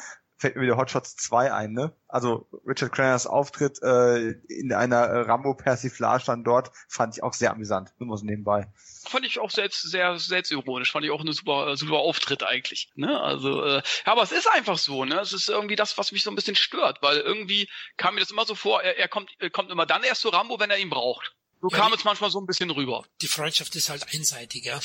fällt 0.43 0.57
mir 0.57 0.63
wieder 0.63 0.75
Hotshots 0.75 1.15
2 1.15 1.53
ein, 1.53 1.71
ne? 1.71 1.95
Also 2.09 2.49
Richard 2.67 2.91
Cranners 2.91 3.25
Auftritt 3.25 3.81
äh, 3.81 4.31
in 4.49 4.73
einer 4.73 4.97
äh, 4.97 5.21
Rambo-Persiflage 5.21 6.25
dann 6.25 6.43
dort 6.43 6.69
fand 6.89 7.15
ich 7.15 7.23
auch 7.23 7.31
sehr 7.31 7.51
amüsant, 7.51 7.93
nur 7.97 8.09
mal 8.09 8.17
so 8.17 8.25
nebenbei. 8.25 8.67
Fand 9.07 9.25
ich 9.25 9.39
auch 9.39 9.49
selbst 9.49 9.89
sehr 9.89 10.19
selbstironisch, 10.19 10.91
fand 10.91 11.05
ich 11.05 11.11
auch 11.11 11.21
eine 11.21 11.31
super 11.31 11.77
super 11.77 11.99
Auftritt 11.99 12.43
eigentlich, 12.43 12.91
ne? 12.95 13.21
Also 13.21 13.63
äh, 13.63 13.81
aber 14.03 14.23
es 14.23 14.33
ist 14.33 14.51
einfach 14.51 14.77
so, 14.77 15.05
ne? 15.05 15.17
Es 15.21 15.31
ist 15.31 15.47
irgendwie 15.47 15.77
das, 15.77 15.97
was 15.97 16.11
mich 16.11 16.23
so 16.23 16.29
ein 16.29 16.35
bisschen 16.35 16.57
stört, 16.57 17.01
weil 17.01 17.19
irgendwie 17.19 17.69
kam 17.95 18.15
mir 18.15 18.19
das 18.19 18.31
immer 18.31 18.45
so 18.45 18.55
vor, 18.55 18.83
er, 18.83 18.97
er 18.97 19.07
kommt 19.07 19.31
er 19.39 19.49
kommt 19.49 19.71
immer 19.71 19.85
dann 19.85 20.03
erst 20.03 20.21
zu 20.21 20.29
Rambo, 20.29 20.59
wenn 20.59 20.71
er 20.71 20.77
ihn 20.77 20.89
braucht. 20.89 21.33
So 21.63 21.69
Ja, 21.69 21.77
kam 21.77 21.93
es 21.93 22.03
manchmal 22.03 22.29
so 22.29 22.41
ein 22.41 22.45
bisschen 22.45 22.69
rüber. 22.71 23.05
Die 23.21 23.27
Freundschaft 23.27 23.73
ist 23.77 23.87
halt 23.87 24.13
einseitig, 24.13 24.65
ja. 24.65 24.81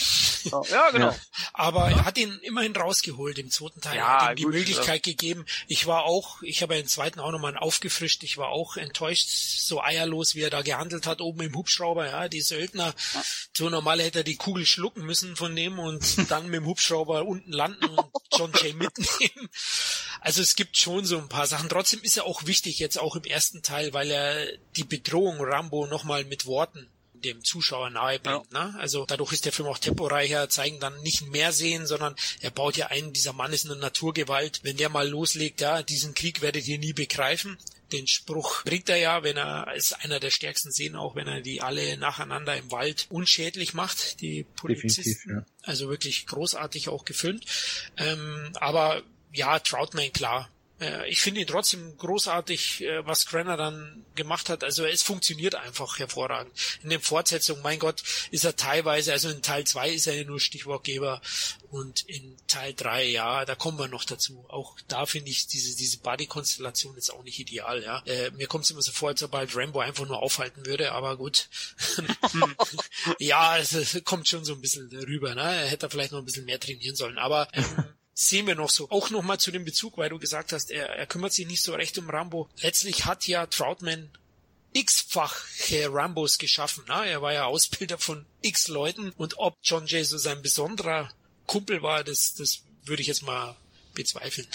Ja, 0.71 0.91
genau. 0.93 1.11
Ja. 1.11 1.17
Aber 1.53 1.89
er 1.89 2.05
hat 2.05 2.17
ihn 2.19 2.39
immerhin 2.45 2.77
rausgeholt 2.77 3.37
im 3.41 3.51
zweiten 3.51 3.81
Teil. 3.81 3.97
Ja, 3.97 4.19
er 4.19 4.23
hat 4.27 4.31
ihm 4.31 4.37
die 4.37 4.43
gut, 4.45 4.53
Möglichkeit 4.53 5.03
gegeben. 5.03 5.45
Ich 5.67 5.89
war 5.89 6.05
auch, 6.05 6.41
ich 6.43 6.63
habe 6.63 6.77
ja 6.77 6.81
den 6.81 6.87
zweiten 6.87 7.19
auch 7.19 7.33
nochmal 7.33 7.57
aufgefrischt. 7.57 8.23
Ich 8.23 8.39
war 8.39 8.51
auch 8.51 8.77
enttäuscht, 8.77 9.29
so 9.29 9.83
eierlos, 9.83 10.37
wie 10.37 10.43
er 10.43 10.51
da 10.51 10.63
gehandelt 10.63 11.09
hat, 11.09 11.21
oben 11.21 11.41
im 11.41 11.57
Hubschrauber. 11.57 12.07
Ja, 12.07 12.29
die 12.29 12.43
Söldner, 12.43 12.95
so 13.57 13.69
normal 13.69 14.01
hätte 14.01 14.21
er 14.21 14.25
die 14.25 14.37
Kugel 14.37 14.65
schlucken 14.65 15.05
müssen 15.05 15.35
von 15.35 15.57
dem 15.57 15.81
und 15.81 16.31
dann 16.31 16.47
mit 16.47 16.61
dem 16.61 16.67
Hubschrauber 16.67 17.27
unten 17.27 17.51
landen 17.51 17.87
und 17.87 18.09
John 18.37 18.53
Jay 18.55 18.73
mitnehmen. 18.73 19.49
Also 20.21 20.43
es 20.43 20.55
gibt 20.55 20.77
schon 20.77 21.05
so 21.05 21.19
ein 21.19 21.29
paar 21.29 21.49
Sachen. 21.49 21.69
Trotzdem 21.69 22.03
ist 22.03 22.17
er 22.17 22.25
auch 22.25 22.47
wichtig 22.47 22.79
jetzt 22.79 23.01
auch 23.01 23.17
im 23.17 23.25
ersten 23.25 23.63
Teil, 23.63 23.93
weil 23.95 24.11
er 24.13 24.47
die 24.77 24.85
Bedrohung 24.85 25.39
Rambo 25.41 25.89
nochmal 25.89 26.25
mit 26.25 26.47
Worten 26.47 26.68
dem 27.25 27.43
Zuschauer 27.45 27.91
nahe 27.91 28.19
bringt. 28.19 28.53
Ne? 28.53 28.75
Also 28.79 29.05
dadurch 29.07 29.33
ist 29.33 29.45
der 29.45 29.53
Film 29.53 29.69
auch 29.69 29.79
temporeicher, 29.79 30.49
zeigen 30.49 30.81
dann 30.81 31.01
nicht 31.03 31.27
mehr 31.31 31.53
sehen, 31.53 31.87
sondern 31.87 32.15
er 32.41 32.51
baut 32.51 32.77
ja 32.77 32.89
ein, 32.89 33.13
dieser 33.13 33.33
Mann 33.33 33.53
ist 33.53 33.67
eine 33.67 33.77
Naturgewalt. 33.77 34.61
Wenn 34.63 34.77
der 34.77 34.89
mal 34.89 35.09
loslegt, 35.09 35.61
ja, 35.61 35.83
diesen 35.83 36.15
Krieg 36.15 36.41
werdet 36.43 36.67
ihr 36.67 36.79
nie 36.79 36.93
begreifen. 36.93 37.59
Den 37.93 38.07
Spruch 38.07 38.65
bringt 38.65 38.89
er 38.91 38.99
ja, 38.99 39.23
wenn 39.23 39.39
er 39.39 39.75
ist 39.75 40.05
einer 40.05 40.21
der 40.21 40.31
stärksten 40.31 40.71
Szenen, 40.73 40.97
auch 40.97 41.15
wenn 41.15 41.27
er 41.27 41.41
die 41.41 41.63
alle 41.63 41.97
nacheinander 41.97 42.57
im 42.57 42.71
Wald 42.71 43.07
unschädlich 43.09 43.73
macht, 43.73 44.21
die 44.21 44.45
Polizisten. 44.57 45.03
Definitiv, 45.03 45.27
ja. 45.27 45.47
Also 45.63 45.89
wirklich 45.89 46.27
großartig 46.27 46.91
auch 46.91 47.05
gefilmt. 47.07 47.47
Ähm, 47.97 48.53
aber 48.61 49.03
ja, 49.33 49.59
Troutman, 49.59 50.13
klar. 50.13 50.51
Äh, 50.81 51.09
Ich 51.11 51.21
finde 51.21 51.41
ihn 51.41 51.47
trotzdem 51.47 51.97
großartig, 51.97 52.83
äh, 52.85 53.07
was 53.07 53.27
Crenner 53.27 53.57
dann 53.57 54.05
gemacht 54.15 54.49
hat. 54.49 54.65
Also 54.65 54.85
es 54.85 55.03
funktioniert 55.03 55.55
einfach 55.55 55.99
hervorragend. 55.99 56.53
In 56.83 56.91
den 56.91 57.01
Fortsetzungen, 57.01 57.63
mein 57.63 57.79
Gott, 57.79 58.03
ist 58.31 58.45
er 58.45 58.57
teilweise, 58.57 59.13
also 59.13 59.29
in 59.29 59.43
Teil 59.43 59.65
2 59.65 59.91
ist 59.91 60.07
er 60.07 60.15
ja 60.15 60.25
nur 60.25 60.41
Stichwortgeber 60.41 61.21
und 61.71 62.01
in 62.09 62.37
Teil 62.47 62.75
3, 62.75 63.05
ja, 63.05 63.45
da 63.45 63.55
kommen 63.55 63.79
wir 63.79 63.89
noch 63.89 64.05
dazu. 64.05 64.45
Auch 64.49 64.77
da 64.89 65.07
finde 65.07 65.31
ich 65.31 65.47
diese, 65.47 65.77
diese 65.77 65.99
Buddy-Konstellation 65.99 66.97
ist 66.97 67.11
auch 67.11 67.23
nicht 67.23 67.39
ideal, 67.39 67.83
ja. 67.83 68.03
Äh, 68.07 68.31
mir 68.33 68.47
kommt 68.47 68.65
es 68.65 68.71
immer 68.71 68.83
so 68.83 68.93
vor, 68.93 69.11
als 69.11 69.23
ob 69.23 69.33
halt 69.33 69.55
Rambo 69.55 69.81
einfach 69.81 70.07
nur 70.07 70.23
aufhalten 70.23 70.67
würde, 70.67 70.93
aber 70.93 71.17
gut. 71.17 71.49
ja, 73.19 73.59
es, 73.59 73.73
es 73.73 74.03
kommt 74.05 74.29
schon 74.29 74.45
so 74.45 74.55
ein 74.55 74.61
bisschen 74.61 74.89
rüber, 74.91 75.35
ne? 75.35 75.43
Er 75.43 75.67
hätte 75.69 75.89
vielleicht 75.91 76.13
noch 76.13 76.19
ein 76.19 76.25
bisschen 76.25 76.45
mehr 76.45 76.61
trainieren 76.61 76.97
sollen, 76.97 77.19
aber 77.19 77.49
ähm, 77.53 77.85
sehen 78.19 78.49
wir 78.49 78.57
noch 78.57 78.71
so. 78.71 78.91
Auch 78.91 79.11
nochmal 79.11 79.39
zu 79.39 79.53
dem 79.53 79.65
Bezug, 79.65 79.97
weil 79.97 80.09
du 80.11 80.19
gesagt 80.19 80.53
hast, 80.53 80.73
er, 80.73 80.89
er 80.89 81.07
kümmert 81.07 81.33
sich 81.33 81.47
nicht 81.47 81.63
so 81.63 81.75
recht 81.75 81.97
um 81.99 82.11
Rambo. 82.11 82.49
Letztlich 82.61 83.05
hat 83.05 83.29
ja 83.29 83.47
Troutman 83.47 84.11
x-fache 84.73 85.93
Rambos 85.93 86.39
geschaffen. 86.39 86.85
Ne? 86.89 87.07
Er 87.07 87.23
war 87.23 87.33
ja 87.33 87.45
Ausbilder 87.45 87.97
von 87.97 88.27
x 88.43 88.67
Leuten 88.67 89.11
und 89.11 89.39
ob 89.39 89.57
John 89.63 89.87
Jay 89.87 90.03
so 90.03 90.19
sein 90.19 90.43
besonderer 90.43 91.11
Kumpel 91.47 91.83
war, 91.83 92.03
das, 92.03 92.35
das 92.35 92.65
würde 92.85 93.03
ich 93.03 93.09
jetzt 93.09 93.23
mal 93.23 93.57
bezweifeln. 93.99 94.47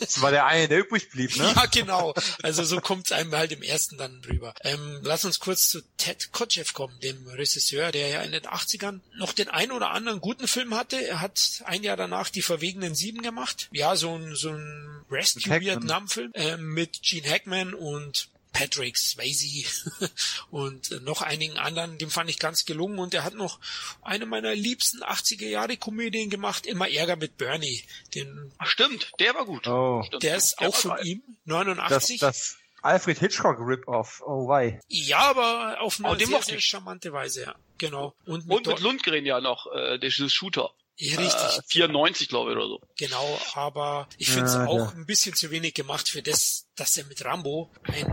Das 0.00 0.20
war 0.20 0.32
der 0.32 0.46
eine, 0.46 0.66
der 0.66 0.80
übrig 0.80 1.08
blieb, 1.08 1.36
ne? 1.36 1.44
Ja, 1.56 1.66
genau. 1.66 2.14
Also 2.42 2.64
so 2.64 2.80
kommt 2.80 3.06
es 3.06 3.12
einem 3.12 3.32
halt 3.34 3.52
im 3.52 3.62
ersten 3.62 3.96
dann 3.96 4.20
rüber. 4.28 4.54
Ähm, 4.62 5.00
lass 5.02 5.24
uns 5.24 5.38
kurz 5.38 5.68
zu 5.68 5.80
Ted 5.96 6.32
Kotcheff 6.32 6.74
kommen, 6.74 6.98
dem 7.00 7.26
Regisseur, 7.28 7.92
der 7.92 8.08
ja 8.08 8.22
in 8.22 8.32
den 8.32 8.42
80ern 8.42 9.00
noch 9.16 9.32
den 9.32 9.48
ein 9.48 9.70
oder 9.70 9.92
anderen 9.92 10.20
guten 10.20 10.48
Film 10.48 10.74
hatte. 10.74 10.96
Er 10.96 11.20
hat 11.20 11.62
ein 11.64 11.84
Jahr 11.84 11.96
danach 11.96 12.28
die 12.28 12.42
Verwegenen 12.42 12.96
Sieben 12.96 13.22
gemacht. 13.22 13.68
Ja, 13.70 13.94
so 13.94 14.14
ein, 14.14 14.34
so 14.34 14.50
ein 14.50 15.04
Rescue-Vietnam-Film 15.10 16.32
äh, 16.34 16.56
mit 16.56 17.00
Gene 17.02 17.30
Hackman 17.30 17.72
und 17.72 18.28
Patrick 18.52 18.96
Swayze 18.96 19.68
und 20.50 20.90
noch 21.04 21.22
einigen 21.22 21.58
anderen, 21.58 21.98
dem 21.98 22.10
fand 22.10 22.30
ich 22.30 22.38
ganz 22.38 22.64
gelungen 22.64 22.98
und 22.98 23.14
er 23.14 23.24
hat 23.24 23.34
noch 23.34 23.60
eine 24.02 24.26
meiner 24.26 24.54
liebsten 24.54 25.02
80er 25.02 25.46
Jahre 25.48 25.76
Komödien 25.76 26.30
gemacht, 26.30 26.66
immer 26.66 26.88
Ärger 26.90 27.16
mit 27.16 27.36
Bernie. 27.36 27.84
Den, 28.14 28.52
Ach 28.58 28.66
stimmt, 28.66 29.10
der 29.20 29.34
war 29.34 29.44
gut. 29.44 29.66
Oh. 29.66 30.02
Stimmt. 30.06 30.22
der 30.22 30.36
ist 30.36 30.56
Der 30.60 30.68
auch 30.68 30.74
von 30.74 30.90
geil. 30.96 31.06
ihm, 31.06 31.22
Das, 31.44 31.54
89. 31.56 32.20
das 32.20 32.56
Alfred 32.82 33.18
Hitchcock 33.18 33.58
Rip-Off. 33.60 34.22
Oh, 34.24 34.46
why? 34.48 34.78
ja, 34.88 35.18
aber 35.18 35.80
auf 35.80 35.98
eine 35.98 36.08
Oh, 36.10 36.14
sehr, 36.14 36.42
sehr 36.42 36.60
charmante 36.60 37.12
Weise, 37.12 37.42
ja. 37.42 37.54
Genau. 37.76 38.14
Und 38.24 38.46
mit, 38.46 38.56
Und 38.56 38.66
mit 38.68 38.80
Lundgren 38.80 39.26
ja 39.26 39.40
noch, 39.40 39.66
äh, 39.74 39.98
dieses 39.98 40.32
Shooter. 40.32 40.70
ja, 40.96 41.18
richtig. 41.18 41.58
Äh, 41.58 41.62
94, 41.66 42.28
glaube 42.28 42.52
ich, 42.52 42.56
oder 42.56 42.66
so. 42.68 42.80
Genau, 42.96 43.40
aber 43.54 44.08
ich 44.16 44.30
finde 44.30 44.46
es 44.46 44.54
Ja, 44.54 44.66
auch 44.66 44.92
ja. 44.92 44.92
ein 44.96 45.06
bisschen 45.06 45.34
zu 45.34 45.50
wenig 45.50 45.74
gemacht 45.74 46.08
für 46.08 46.22
das, 46.22 46.66
dass 46.76 46.96
er 46.96 47.04
mit 47.06 47.24
Rambo 47.24 47.70
ein 47.82 48.06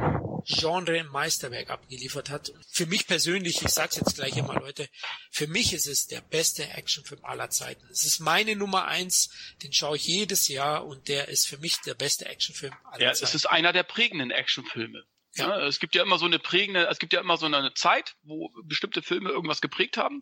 Genre-Meisterwerk 0.46 1.70
abgeliefert 1.70 2.30
hat. 2.30 2.52
Für 2.72 2.86
mich 2.86 3.08
persönlich, 3.08 3.62
ich 3.62 3.70
sag's 3.70 3.96
jetzt 3.98 4.16
gleich 4.16 4.38
immer, 4.38 4.56
Leute, 4.56 4.88
für 5.32 5.48
mich 5.48 5.74
ist 5.74 5.88
es 5.88 6.08
der 6.08 6.22
beste 6.22 6.68
Actionfilm 6.70 7.24
aller 7.24 7.50
Zeiten. 7.50 7.86
Es 7.92 8.04
ist 8.06 8.20
meine 8.20 8.56
Nummer 8.56 8.86
eins, 8.86 9.30
den 9.64 9.74
schaue 9.74 9.98
ich 9.98 10.06
jedes 10.06 10.48
Jahr 10.48 10.86
und 10.86 11.08
der 11.08 11.28
ist 11.30 11.48
für 11.48 11.58
mich 11.58 11.78
der 11.82 11.96
beste 11.96 12.26
Actionfilm 12.26 12.74
aller 12.86 13.02
Ja, 13.02 13.14
Zeiten. 13.14 13.26
es 13.26 13.36
ist 13.36 13.46
einer 13.46 13.74
der 13.74 13.84
prägenden 13.84 14.32
Actionfilme. 14.32 15.04
Ja. 15.36 15.50
Ja. 15.60 15.68
es 15.68 15.80
gibt 15.80 15.96
ja 15.96 16.04
immer 16.04 16.18
so 16.18 16.26
eine 16.26 16.40
prägende, 16.40 16.88
es 16.88 17.00
gibt 17.00 17.12
ja 17.12 17.20
immer 17.20 17.38
so 17.38 17.46
eine 17.46 17.74
Zeit, 17.74 18.16
wo 18.24 18.50
bestimmte 18.64 19.02
Filme 19.02 19.30
irgendwas 19.30 19.60
geprägt 19.62 19.98
haben. 19.98 20.22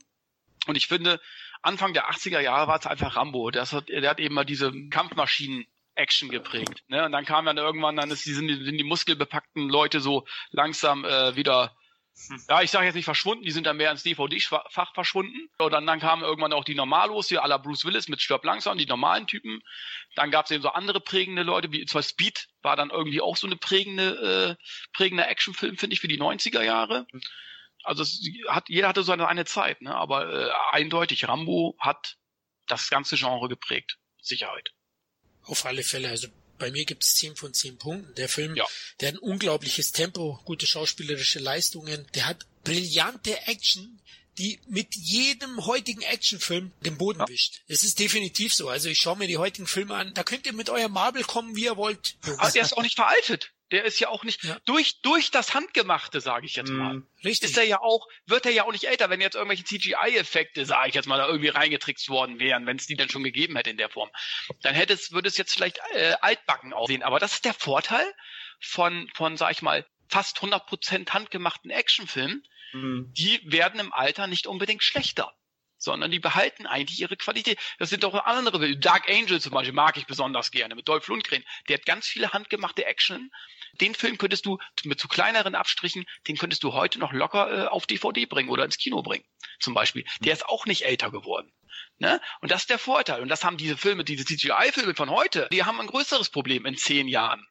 Und 0.65 0.76
ich 0.76 0.88
finde, 0.88 1.21
Anfang 1.61 1.93
der 1.93 2.09
80er 2.09 2.39
Jahre 2.39 2.67
war 2.67 2.80
es 2.80 2.86
einfach 2.88 3.15
Rambo. 3.15 3.51
Das 3.51 3.74
hat, 3.74 3.89
der 3.89 4.09
hat 4.09 4.19
eben 4.19 4.34
mal 4.34 4.45
diese 4.45 4.71
Kampfmaschinen 4.89 5.65
Action 5.95 6.29
geprägt. 6.29 6.83
Ne? 6.87 7.05
Und 7.05 7.11
dann 7.11 7.25
kam 7.25 7.45
dann 7.45 7.57
irgendwann, 7.57 7.95
dann 7.95 8.11
ist 8.11 8.25
die, 8.25 8.33
sind, 8.33 8.47
die, 8.47 8.63
sind 8.63 8.77
die 8.77 8.83
muskelbepackten 8.83 9.69
Leute 9.69 9.99
so 9.99 10.25
langsam 10.51 11.05
äh, 11.05 11.35
wieder, 11.35 11.75
ja, 12.47 12.61
ich 12.61 12.71
sage 12.71 12.85
jetzt 12.85 12.95
nicht 12.95 13.05
verschwunden, 13.05 13.43
die 13.43 13.51
sind 13.51 13.65
dann 13.65 13.77
mehr 13.77 13.91
ins 13.91 14.03
DVD-Fach 14.03 14.93
verschwunden. 14.93 15.49
Und 15.57 15.71
dann, 15.71 15.85
dann 15.85 15.99
kamen 15.99 16.23
irgendwann 16.23 16.53
auch 16.53 16.63
die 16.63 16.75
Normalos, 16.75 17.27
hier 17.27 17.43
à 17.43 17.47
la 17.47 17.57
Bruce 17.57 17.85
Willis 17.85 18.07
mit 18.07 18.21
Stirb 18.21 18.43
langsam, 18.43 18.77
die 18.77 18.85
normalen 18.85 19.27
Typen. 19.27 19.61
Dann 20.15 20.31
gab 20.31 20.45
es 20.45 20.51
eben 20.51 20.61
so 20.61 20.69
andere 20.69 20.99
prägende 20.99 21.43
Leute, 21.43 21.71
wie 21.71 21.85
zwar 21.85 22.03
Speed 22.03 22.47
war 22.61 22.75
dann 22.75 22.91
irgendwie 22.91 23.21
auch 23.21 23.35
so 23.35 23.47
eine 23.47 23.55
prägende, 23.55 24.57
äh, 24.59 24.63
prägender 24.93 25.27
Actionfilm, 25.27 25.77
finde 25.77 25.95
ich, 25.95 26.01
für 26.01 26.07
die 26.07 26.19
90er 26.19 26.61
Jahre. 26.61 27.07
Also 27.83 28.03
es 28.03 28.21
hat, 28.47 28.69
jeder 28.69 28.87
hatte 28.87 29.03
so 29.03 29.11
eine, 29.11 29.27
eine 29.27 29.45
Zeit, 29.45 29.81
ne? 29.81 29.93
aber 29.93 30.31
äh, 30.31 30.51
eindeutig, 30.71 31.27
Rambo 31.27 31.75
hat 31.79 32.17
das 32.67 32.89
ganze 32.89 33.17
Genre 33.17 33.49
geprägt. 33.49 33.97
Sicherheit. 34.21 34.71
Auf 35.45 35.65
alle 35.65 35.83
Fälle. 35.83 36.09
Also 36.09 36.27
bei 36.59 36.71
mir 36.71 36.85
gibt 36.85 37.03
es 37.03 37.15
10 37.15 37.35
von 37.35 37.53
10 37.53 37.77
Punkten. 37.77 38.13
Der 38.15 38.29
Film, 38.29 38.55
Ja. 38.55 38.65
der 38.99 39.09
hat 39.09 39.15
ein 39.15 39.19
unglaubliches 39.19 39.91
Tempo, 39.91 40.39
gute 40.45 40.65
schauspielerische 40.67 41.39
Leistungen, 41.39 42.07
der 42.15 42.25
hat 42.27 42.45
brillante 42.63 43.37
Action, 43.47 43.99
die 44.37 44.59
mit 44.67 44.95
jedem 44.95 45.65
heutigen 45.65 46.01
Actionfilm 46.01 46.71
den 46.85 46.97
Boden 46.97 47.19
Ja. 47.19 47.27
wischt. 47.27 47.61
Es 47.67 47.83
ist 47.83 47.99
definitiv 47.99 48.53
so. 48.53 48.67
Also 48.69 48.89
ich 48.89 48.97
schaue 48.99 49.17
mir 49.17 49.27
die 49.27 49.37
heutigen 49.37 49.67
Filme 49.67 49.95
an, 49.95 50.13
da 50.15 50.23
könnt 50.23 50.45
ihr 50.45 50.53
mit 50.53 50.69
eurem 50.69 50.91
Marvel 50.91 51.23
kommen, 51.23 51.55
wie 51.55 51.65
ihr 51.65 51.77
wollt. 51.77 52.15
Aber 52.37 52.49
der 52.51 52.63
ist 52.63 52.75
auch 52.75 52.81
nicht 52.81 52.95
veraltet. 52.95 53.51
Der 53.74 53.86
ist 53.86 53.99
ja 53.99 54.09
auch 54.09 54.24
nicht 54.24 54.43
Ja. 54.43 54.59
durch 54.65 55.01
durch 55.01 55.32
das 55.32 55.55
Handgemachte, 55.55 56.21
sage 56.21 56.45
ich 56.45 56.55
jetzt 56.55 56.69
mal. 56.69 56.93
Mm. 56.93 57.07
Richtig. 57.26 57.49
Ist 57.49 57.57
er 57.57 57.63
ja 57.63 57.82
auch, 57.82 58.07
wird 58.28 58.45
er 58.45 58.51
ja 58.51 58.65
auch 58.65 58.71
nicht 58.71 58.84
älter, 58.84 59.09
wenn 59.09 59.19
jetzt 59.19 59.34
irgendwelche 59.34 59.63
CGI-Effekte, 59.63 60.63
sage 60.67 60.89
ich 60.89 60.95
jetzt 60.95 61.07
mal, 61.07 61.17
da 61.17 61.26
irgendwie 61.26 61.49
reingetrickst 61.49 62.07
worden 62.07 62.39
wären, 62.39 62.67
wenn 62.67 62.78
es 62.78 62.86
die 62.86 62.95
dann 62.95 63.09
schon 63.09 63.24
gegeben 63.24 63.55
hätte 63.55 63.71
in 63.71 63.78
der 63.78 63.89
Form. 63.89 64.11
Dann 64.61 64.76
hätte 64.76 64.93
es, 64.93 65.11
würde 65.11 65.28
es 65.28 65.38
jetzt 65.38 65.53
vielleicht 65.53 65.80
äh, 65.95 66.13
altbacken 66.21 66.71
aussehen. 66.71 67.01
Aber 67.01 67.17
das 67.17 67.34
ist 67.34 67.45
der 67.45 67.55
Vorteil 67.55 68.05
von, 68.61 69.09
von, 69.15 69.38
sag 69.38 69.51
ich 69.51 69.63
mal, 69.63 69.88
fast 70.07 70.38
100% 70.38 71.09
handgemachten 71.09 71.71
Actionfilmen. 71.71 72.47
Mm. 72.74 73.11
Die 73.13 73.41
werden 73.43 73.80
im 73.80 73.91
Alter 73.91 74.28
nicht 74.28 74.45
unbedingt 74.45 74.84
schlechter 74.84 75.34
sondern 75.84 76.11
die 76.11 76.19
behalten 76.19 76.65
eigentlich 76.65 76.99
ihre 76.99 77.17
Qualität. 77.17 77.59
Das 77.78 77.89
sind 77.89 78.03
doch 78.03 78.13
andere 78.13 78.59
Filme. 78.59 78.78
Dark 78.78 79.09
Angel 79.09 79.41
zum 79.41 79.51
Beispiel 79.51 79.74
mag 79.74 79.97
ich 79.97 80.07
besonders 80.07 80.51
gerne 80.51 80.76
mit 80.76 80.88
Dolph 80.88 81.07
Lundgren. 81.07 81.43
Der 81.67 81.78
hat 81.78 81.86
ganz 81.86 82.07
viele 82.07 82.32
handgemachte 82.32 82.86
Action. 82.86 83.32
Den 83.82 83.95
Film 83.95 84.17
könntest 84.17 84.45
du 84.45 84.59
mit 84.84 84.99
zu 84.99 85.07
kleineren 85.07 85.55
Abstrichen, 85.55 86.05
den 86.28 86.38
könntest 86.38 86.63
du 86.63 86.74
heute 86.74 86.99
noch 86.99 87.11
locker 87.11 87.65
äh, 87.65 87.67
auf 87.67 87.88
DVD 87.88 88.26
bringen 88.26 88.49
oder 88.49 88.65
ins 88.65 88.78
Kino 88.78 89.01
bringen, 89.01 89.26
zum 89.59 89.74
Beispiel. 89.74 90.05
Der 90.21 90.34
ist 90.34 90.45
auch 90.45 90.65
nicht 90.65 90.86
älter 90.86 91.11
geworden. 91.11 91.51
Ne? 91.97 92.21
Und 92.41 92.51
das 92.51 92.61
ist 92.61 92.69
der 92.69 92.80
Vorteil. 92.80 93.21
Und 93.21 93.30
das 93.30 93.43
haben 93.43 93.57
diese 93.57 93.78
Filme, 93.78 94.03
diese 94.03 94.26
CGI-Filme 94.26 94.93
von 94.95 95.09
heute, 95.09 95.47
die 95.51 95.63
haben 95.63 95.80
ein 95.80 95.88
größeres 95.88 96.30
Problem 96.30 96.65
in 96.65 96.78
zehn 96.78 97.07
Jahren 97.07 97.45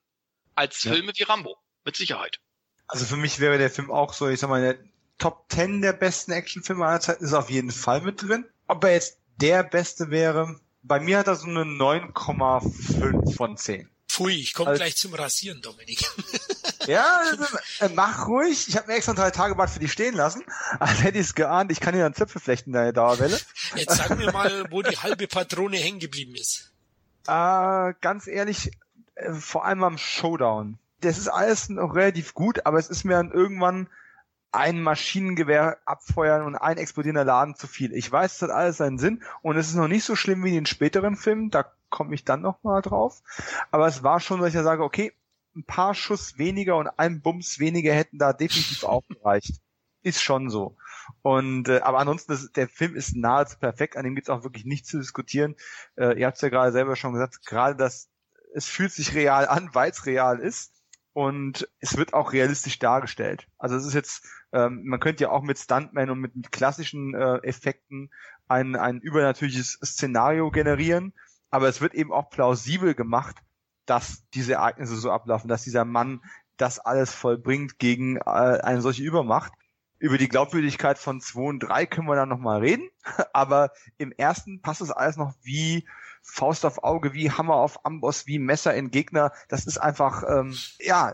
als 0.55 0.83
Ja. 0.85 0.93
Filme 0.93 1.13
wie 1.17 1.23
Rambo. 1.25 1.57
Mit 1.85 1.97
Sicherheit. 1.97 2.39
Also 2.87 3.05
für 3.07 3.17
mich 3.17 3.41
wäre 3.41 3.59
der 3.59 3.71
Film 3.71 3.91
auch 3.91 4.13
so, 4.13 4.29
ich 4.29 4.39
sag 4.39 4.49
mal, 4.49 4.59
in 4.59 4.65
der 4.65 4.79
Top 5.19 5.47
10 5.51 5.83
der 5.83 5.93
besten 5.93 6.31
Actionfilme 6.33 6.85
aller 6.87 7.01
Zeiten 7.01 7.25
ist 7.25 7.33
auf 7.33 7.51
jeden 7.51 7.71
Fall 7.73 8.01
mit 8.03 8.23
drin. 8.23 8.45
Ob 8.69 8.85
er 8.85 8.93
jetzt 8.93 9.19
der 9.37 9.65
beste 9.65 10.11
wäre, 10.11 10.61
bei 10.83 11.01
mir 11.01 11.19
hat 11.19 11.27
er 11.27 11.35
so 11.35 11.49
eine 11.49 11.63
9,5 11.63 13.35
von 13.35 13.57
10. 13.57 13.89
Pfui, 14.23 14.41
ich 14.41 14.55
komme 14.55 14.75
gleich 14.75 14.97
zum 14.97 15.15
Rasieren, 15.15 15.61
Dominik. 15.61 16.05
Ja, 16.89 17.21
also, 17.79 17.95
mach 17.95 18.27
ruhig. 18.27 18.67
Ich 18.67 18.77
habe 18.77 18.89
mir 18.89 18.95
extra 18.95 19.13
drei 19.13 19.31
Tage 19.31 19.55
Bad 19.55 19.71
für 19.71 19.79
die 19.79 19.89
stehen 19.89 20.17
lassen. 20.17 20.43
Als 20.81 21.01
hätte 21.01 21.19
ich 21.19 21.27
es 21.27 21.35
geahnt, 21.37 21.71
ich 21.71 21.79
kann 21.79 21.95
hier 21.95 22.03
dann 22.03 22.13
Zöpfe 22.13 22.41
flechten 22.41 22.71
in 22.71 22.75
der 22.75 22.93
Dauerwelle. 22.93 23.39
Jetzt 23.77 23.99
sag 23.99 24.19
mir 24.19 24.33
mal, 24.33 24.67
wo 24.71 24.83
die 24.83 24.97
halbe 24.97 25.29
Patrone 25.29 25.77
hängen 25.77 26.01
geblieben 26.01 26.35
ist. 26.35 26.73
Äh, 27.29 27.95
ganz 28.01 28.27
ehrlich, 28.27 28.73
äh, 29.15 29.33
vor 29.33 29.65
allem 29.65 29.85
am 29.85 29.97
Showdown. 29.97 30.77
Das 31.03 31.19
ist 31.19 31.29
alles 31.29 31.69
noch 31.69 31.95
relativ 31.95 32.35
gut, 32.35 32.67
aber 32.67 32.81
es 32.81 32.89
ist 32.91 33.05
mir 33.05 33.15
dann 33.15 33.31
irgendwann 33.31 33.89
ein 34.51 34.83
Maschinengewehr 34.83 35.79
abfeuern 35.85 36.43
und 36.43 36.57
ein 36.57 36.79
explodierender 36.79 37.25
Laden 37.25 37.55
zu 37.55 37.69
viel. 37.69 37.93
Ich 37.93 38.11
weiß, 38.11 38.35
es 38.35 38.43
hat 38.43 38.51
alles 38.51 38.79
seinen 38.79 38.99
Sinn 38.99 39.23
und 39.43 39.57
es 39.57 39.69
ist 39.69 39.77
noch 39.77 39.89
nicht 39.89 40.05
so 40.05 40.17
schlimm 40.17 40.43
wie 40.43 40.49
in 40.49 40.55
den 40.57 40.67
späteren 40.67 41.15
Filmen, 41.15 41.51
da 41.51 41.73
komme 41.93 42.15
ich 42.15 42.25
dann 42.25 42.41
noch 42.41 42.65
mal 42.65 42.83
drauf. 42.83 43.23
Aber 43.71 43.87
es 43.87 44.03
war 44.03 44.19
schon, 44.19 44.41
dass 44.41 44.49
ich 44.49 44.55
ja 44.55 44.65
sage, 44.65 44.83
okay, 44.83 45.13
ein 45.55 45.65
paar 45.65 45.95
Schuss 45.95 46.39
weniger 46.39 46.77
und 46.77 46.89
ein 46.89 47.21
Bums 47.21 47.61
weniger 47.61 47.93
hätten 47.95 48.19
da 48.19 48.33
definitiv 48.33 48.83
auch 48.83 49.07
gereicht. 49.07 49.61
Ist 50.03 50.21
schon 50.21 50.51
so. 50.51 50.77
Und 51.21 51.69
äh, 51.69 51.79
aber 51.81 51.99
ansonsten, 52.01 52.33
das, 52.33 52.51
der 52.51 52.67
Film 52.67 52.97
ist 52.97 53.15
nahezu 53.15 53.57
perfekt, 53.59 53.97
an 53.97 54.03
dem 54.03 54.17
gibt's 54.17 54.31
auch 54.31 54.43
wirklich 54.43 54.65
nichts 54.65 54.89
zu 54.89 54.99
diskutieren. 54.99 55.55
Äh, 55.95 56.19
ihr 56.19 56.27
habt 56.27 56.43
ja 56.43 56.49
gerade 56.49 56.73
selber 56.73 56.97
schon 56.97 57.13
gesagt, 57.13 57.47
gerade 57.47 57.77
das, 57.77 58.09
es 58.53 58.67
fühlt 58.67 58.91
sich 58.91 59.15
real 59.15 59.47
an, 59.47 59.71
weil 59.75 59.93
es 59.93 60.05
real 60.05 60.41
ist. 60.41 60.73
Und 61.13 61.69
es 61.79 61.97
wird 61.97 62.15
auch 62.15 62.33
realistisch 62.33 62.81
dargestellt. 62.81 63.47
Also 63.59 63.77
es 63.77 63.85
ist 63.85 63.95
jetzt, 63.95 64.27
ähm, 64.53 64.83
man 64.85 64.99
könnte 64.99 65.25
ja 65.25 65.31
auch 65.31 65.43
mit 65.43 65.59
Stuntman 65.59 66.11
und 66.11 66.19
mit, 66.19 66.35
mit 66.35 66.51
klassischen 66.51 67.15
äh, 67.15 67.37
Effekten 67.43 68.11
ein, 68.49 68.75
ein 68.75 69.01
übernatürliches 69.01 69.79
Szenario 69.85 70.51
generieren, 70.51 71.13
aber 71.53 71.69
es 71.69 71.81
wird 71.81 71.95
eben 71.95 72.13
auch 72.13 72.31
plausibel 72.31 72.95
gemacht, 72.95 73.37
dass 73.87 74.25
diese 74.31 74.55
Ereignisse 74.55 74.97
so 74.97 75.13
ablaufen, 75.13 75.49
dass 75.49 75.63
dieser 75.63 75.85
Mann 75.85 76.23
das 76.57 76.79
alles 76.79 77.13
vollbringt 77.13 77.79
gegen 77.79 78.17
äh, 78.17 78.21
eine 78.21 78.81
solche 78.81 79.03
Übermacht. 79.03 79.53
Über 79.99 80.19
die 80.19 80.29
Glaubwürdigkeit 80.29 80.99
von 80.99 81.21
2 81.21 81.41
und 81.41 81.61
3 81.61 81.87
können 81.87 82.09
wir 82.09 82.17
dann 82.17 82.31
nochmal 82.31 82.61
reden, 82.61 82.89
aber 83.33 83.71
im 83.99 84.13
ersten 84.13 84.63
passt 84.63 84.81
das 84.81 84.91
alles 84.91 85.17
noch 85.17 85.35
wie 85.43 85.87
Faust 86.23 86.65
auf 86.65 86.83
Auge, 86.85 87.13
wie 87.13 87.31
Hammer 87.31 87.57
auf 87.57 87.85
Amboss, 87.85 88.27
wie 88.27 88.39
Messer 88.39 88.75
in 88.75 88.91
Gegner. 88.91 89.33
Das 89.49 89.67
ist 89.67 89.79
einfach, 89.79 90.25
ähm, 90.27 90.57
ja, 90.81 91.13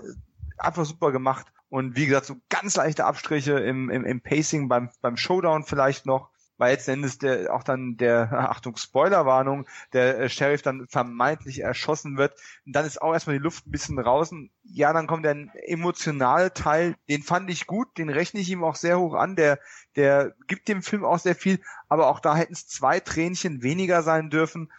einfach 0.56 0.84
super 0.84 1.10
gemacht. 1.10 1.46
Und 1.68 1.96
wie 1.96 2.06
gesagt, 2.06 2.26
so 2.26 2.36
ganz 2.48 2.76
leichte 2.76 3.04
Abstriche 3.04 3.58
im, 3.58 3.90
im, 3.90 4.04
im 4.04 4.20
Pacing 4.20 4.68
beim, 4.68 4.90
beim 5.00 5.16
Showdown 5.16 5.64
vielleicht 5.64 6.06
noch, 6.06 6.30
weil 6.58 6.72
jetzt 6.72 6.88
Endes 6.88 7.18
der 7.18 7.54
auch 7.54 7.62
dann 7.62 7.96
der, 7.96 8.30
Achtung, 8.50 8.76
Spoilerwarnung, 8.76 9.66
der 9.92 10.18
äh, 10.18 10.28
Sheriff 10.28 10.62
dann 10.62 10.86
vermeintlich 10.88 11.60
erschossen 11.60 12.18
wird. 12.18 12.34
Und 12.66 12.76
dann 12.76 12.84
ist 12.84 13.00
auch 13.00 13.12
erstmal 13.12 13.38
die 13.38 13.42
Luft 13.42 13.66
ein 13.66 13.70
bisschen 13.70 13.96
draußen. 13.96 14.50
Ja, 14.64 14.92
dann 14.92 15.06
kommt 15.06 15.24
der 15.24 15.36
emotionale 15.66 16.52
Teil, 16.52 16.96
den 17.08 17.22
fand 17.22 17.48
ich 17.50 17.66
gut, 17.66 17.96
den 17.96 18.10
rechne 18.10 18.40
ich 18.40 18.50
ihm 18.50 18.64
auch 18.64 18.76
sehr 18.76 18.98
hoch 18.98 19.14
an. 19.14 19.36
Der, 19.36 19.58
der 19.96 20.34
gibt 20.46 20.68
dem 20.68 20.82
Film 20.82 21.04
auch 21.04 21.18
sehr 21.18 21.34
viel, 21.34 21.60
aber 21.88 22.08
auch 22.08 22.20
da 22.20 22.36
hätten 22.36 22.52
es 22.52 22.66
zwei 22.66 23.00
Tränchen 23.00 23.62
weniger 23.62 24.02
sein 24.02 24.28
dürfen. 24.28 24.70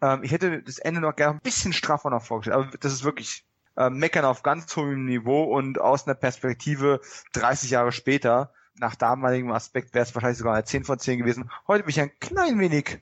Ähm, 0.00 0.22
ich 0.22 0.32
hätte 0.32 0.62
das 0.62 0.78
Ende 0.78 1.00
noch 1.00 1.16
gerne 1.16 1.34
ein 1.38 1.42
bisschen 1.42 1.72
straffer 1.72 2.10
noch 2.10 2.22
vorgestellt, 2.22 2.56
aber 2.56 2.78
das 2.78 2.92
ist 2.92 3.04
wirklich 3.04 3.44
äh, 3.76 3.90
meckern 3.90 4.24
auf 4.24 4.42
ganz 4.42 4.74
hohem 4.76 5.04
Niveau 5.04 5.44
und 5.44 5.80
aus 5.80 6.06
einer 6.06 6.14
Perspektive 6.14 7.00
30 7.32 7.70
Jahre 7.70 7.92
später, 7.92 8.52
nach 8.76 8.94
damaligem 8.94 9.52
Aspekt 9.52 9.94
wäre 9.94 10.04
es 10.04 10.14
wahrscheinlich 10.14 10.38
sogar 10.38 10.54
eine 10.54 10.64
10 10.64 10.84
von 10.84 10.98
10 10.98 11.18
gewesen. 11.18 11.50
Heute 11.66 11.84
bin 11.84 11.90
ich 11.90 12.00
ein 12.00 12.18
klein 12.18 12.58
wenig 12.58 12.98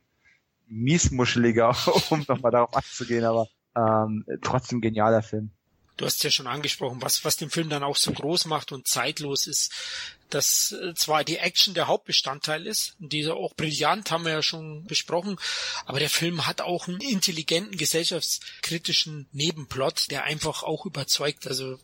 miesmuscheliger, 0.66 1.76
um 2.10 2.24
nochmal 2.28 2.52
darauf 2.52 2.74
anzugehen, 2.74 3.24
aber 3.24 3.48
ähm, 3.76 4.24
trotzdem 4.42 4.80
genialer 4.80 5.22
Film. 5.22 5.50
Du 5.98 6.06
hast 6.06 6.24
ja 6.24 6.30
schon 6.30 6.46
angesprochen, 6.46 7.02
was, 7.02 7.24
was 7.24 7.36
den 7.36 7.50
Film 7.50 7.68
dann 7.68 7.82
auch 7.82 7.96
so 7.96 8.12
groß 8.12 8.46
macht 8.46 8.72
und 8.72 8.88
zeitlos 8.88 9.46
ist, 9.46 9.72
dass 10.30 10.72
äh, 10.72 10.94
zwar 10.94 11.22
die 11.22 11.36
Action 11.36 11.74
der 11.74 11.86
Hauptbestandteil 11.86 12.66
ist, 12.66 12.96
dieser 12.98 13.36
auch 13.36 13.54
brillant, 13.54 14.10
haben 14.10 14.24
wir 14.24 14.32
ja 14.32 14.42
schon 14.42 14.84
besprochen, 14.84 15.36
aber 15.84 15.98
der 15.98 16.08
Film 16.08 16.46
hat 16.46 16.62
auch 16.62 16.88
einen 16.88 17.00
intelligenten, 17.00 17.76
gesellschaftskritischen 17.76 19.28
Nebenplot, 19.32 20.10
der 20.10 20.24
einfach 20.24 20.62
auch 20.62 20.86
überzeugt. 20.86 21.46
Also 21.46 21.78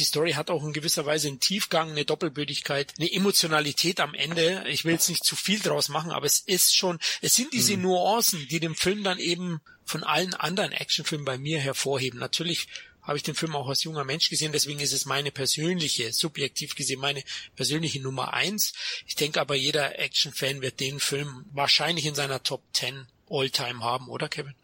die 0.00 0.04
Story 0.04 0.32
hat 0.32 0.50
auch 0.50 0.64
in 0.64 0.72
gewisser 0.72 1.06
Weise 1.06 1.28
einen 1.28 1.40
Tiefgang, 1.40 1.90
eine 1.90 2.04
Doppelbödigkeit, 2.04 2.94
eine 2.98 3.12
Emotionalität 3.12 4.00
am 4.00 4.14
Ende. 4.14 4.64
Ich 4.68 4.84
will 4.84 4.94
jetzt 4.94 5.08
nicht 5.08 5.24
zu 5.24 5.36
viel 5.36 5.60
draus 5.60 5.88
machen, 5.88 6.10
aber 6.10 6.26
es 6.26 6.40
ist 6.40 6.74
schon, 6.74 6.98
es 7.20 7.34
sind 7.34 7.52
diese 7.52 7.74
hm. 7.74 7.82
Nuancen, 7.82 8.48
die 8.48 8.60
den 8.60 8.74
Film 8.74 9.04
dann 9.04 9.18
eben 9.18 9.60
von 9.84 10.02
allen 10.02 10.34
anderen 10.34 10.72
Actionfilmen 10.72 11.24
bei 11.24 11.38
mir 11.38 11.58
hervorheben. 11.58 12.18
Natürlich 12.18 12.68
habe 13.02 13.16
ich 13.16 13.22
den 13.22 13.34
Film 13.34 13.56
auch 13.56 13.68
als 13.68 13.82
junger 13.82 14.04
Mensch 14.04 14.30
gesehen, 14.30 14.52
deswegen 14.52 14.80
ist 14.80 14.92
es 14.92 15.04
meine 15.04 15.30
persönliche, 15.30 16.12
subjektiv 16.12 16.74
gesehen, 16.74 17.00
meine 17.00 17.22
persönliche 17.56 18.00
Nummer 18.00 18.32
eins. 18.34 18.72
Ich 19.06 19.16
denke 19.16 19.40
aber, 19.40 19.54
jeder 19.54 19.98
Action-Fan 19.98 20.62
wird 20.62 20.80
den 20.80 21.00
Film 21.00 21.44
wahrscheinlich 21.52 22.06
in 22.06 22.14
seiner 22.14 22.42
Top 22.42 22.62
10 22.72 23.06
All-Time 23.28 23.82
haben, 23.82 24.08
oder 24.08 24.28
Kevin? 24.28 24.54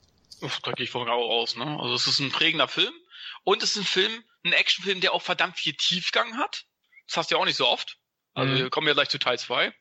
Da 0.41 0.73
gehe 0.73 0.85
ich 0.85 0.91
von 0.91 1.09
auch 1.09 1.31
aus, 1.31 1.57
ne? 1.57 1.65
Also 1.81 1.95
es 1.95 2.07
ist 2.07 2.21
ein 2.21 2.31
prägender 2.31 2.69
Film 2.69 2.93
und 3.45 3.63
es 3.63 3.71
ist 3.71 3.77
ein 3.77 3.85
Film, 3.85 4.23
ein 4.47 4.53
Actionfilm, 4.53 5.01
der 5.01 5.13
auch 5.13 5.23
verdammt 5.23 5.59
viel 5.59 5.75
Tiefgang 5.75 6.39
hat. 6.39 6.65
Das 7.07 7.17
hast 7.17 7.31
du 7.31 7.37
ja 7.37 7.41
auch 7.41 7.47
nicht 7.47 7.57
so 7.57 7.69
oft. 7.69 7.99
Also 8.35 8.53
mhm. 8.53 8.57
wir 8.59 8.71
kommen 8.71 8.87
ja 8.87 8.95
gleich 8.95 9.09
zu 9.09 9.19
Teil 9.19 9.39
2 9.39 9.73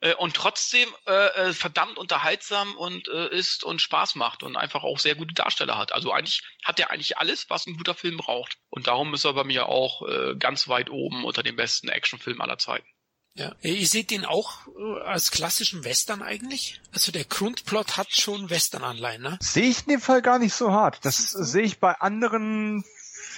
äh, 0.00 0.14
und 0.14 0.34
trotzdem 0.34 0.88
äh, 1.06 1.12
äh, 1.48 1.52
verdammt 1.52 1.98
unterhaltsam 1.98 2.76
und 2.76 3.08
äh, 3.08 3.28
ist 3.30 3.64
und 3.64 3.80
Spaß 3.80 4.14
macht 4.14 4.42
und 4.42 4.56
einfach 4.56 4.84
auch 4.84 4.98
sehr 4.98 5.14
gute 5.14 5.34
Darsteller 5.34 5.78
hat. 5.78 5.92
Also 5.92 6.12
eigentlich 6.12 6.42
hat 6.64 6.78
er 6.78 6.90
eigentlich 6.90 7.18
alles, 7.18 7.50
was 7.50 7.66
ein 7.66 7.76
guter 7.76 7.94
Film 7.94 8.16
braucht. 8.16 8.58
Und 8.70 8.86
darum 8.86 9.12
ist 9.14 9.24
er 9.24 9.34
bei 9.34 9.44
mir 9.44 9.66
auch 9.66 10.06
äh, 10.06 10.36
ganz 10.36 10.68
weit 10.68 10.90
oben 10.90 11.24
unter 11.24 11.42
den 11.42 11.56
besten 11.56 11.88
Actionfilmen 11.88 12.40
aller 12.40 12.58
Zeiten. 12.58 12.86
Ja, 13.34 13.54
ihr 13.62 13.86
seht 13.86 14.10
den 14.10 14.24
auch 14.24 14.66
äh, 14.66 15.00
als 15.02 15.30
klassischen 15.30 15.84
Western 15.84 16.22
eigentlich? 16.22 16.80
Also 16.92 17.12
der 17.12 17.24
Grundplot 17.24 17.96
hat 17.96 18.10
schon 18.10 18.50
Western-Anleihen, 18.50 19.22
ne? 19.22 19.38
Sehe 19.40 19.70
ich 19.70 19.82
in 19.82 19.92
dem 19.92 20.00
Fall 20.00 20.22
gar 20.22 20.40
nicht 20.40 20.54
so 20.54 20.72
hart. 20.72 20.98
Das 21.04 21.16
sehe 21.30 21.62
ich 21.62 21.78
bei 21.78 21.92
anderen 21.92 22.84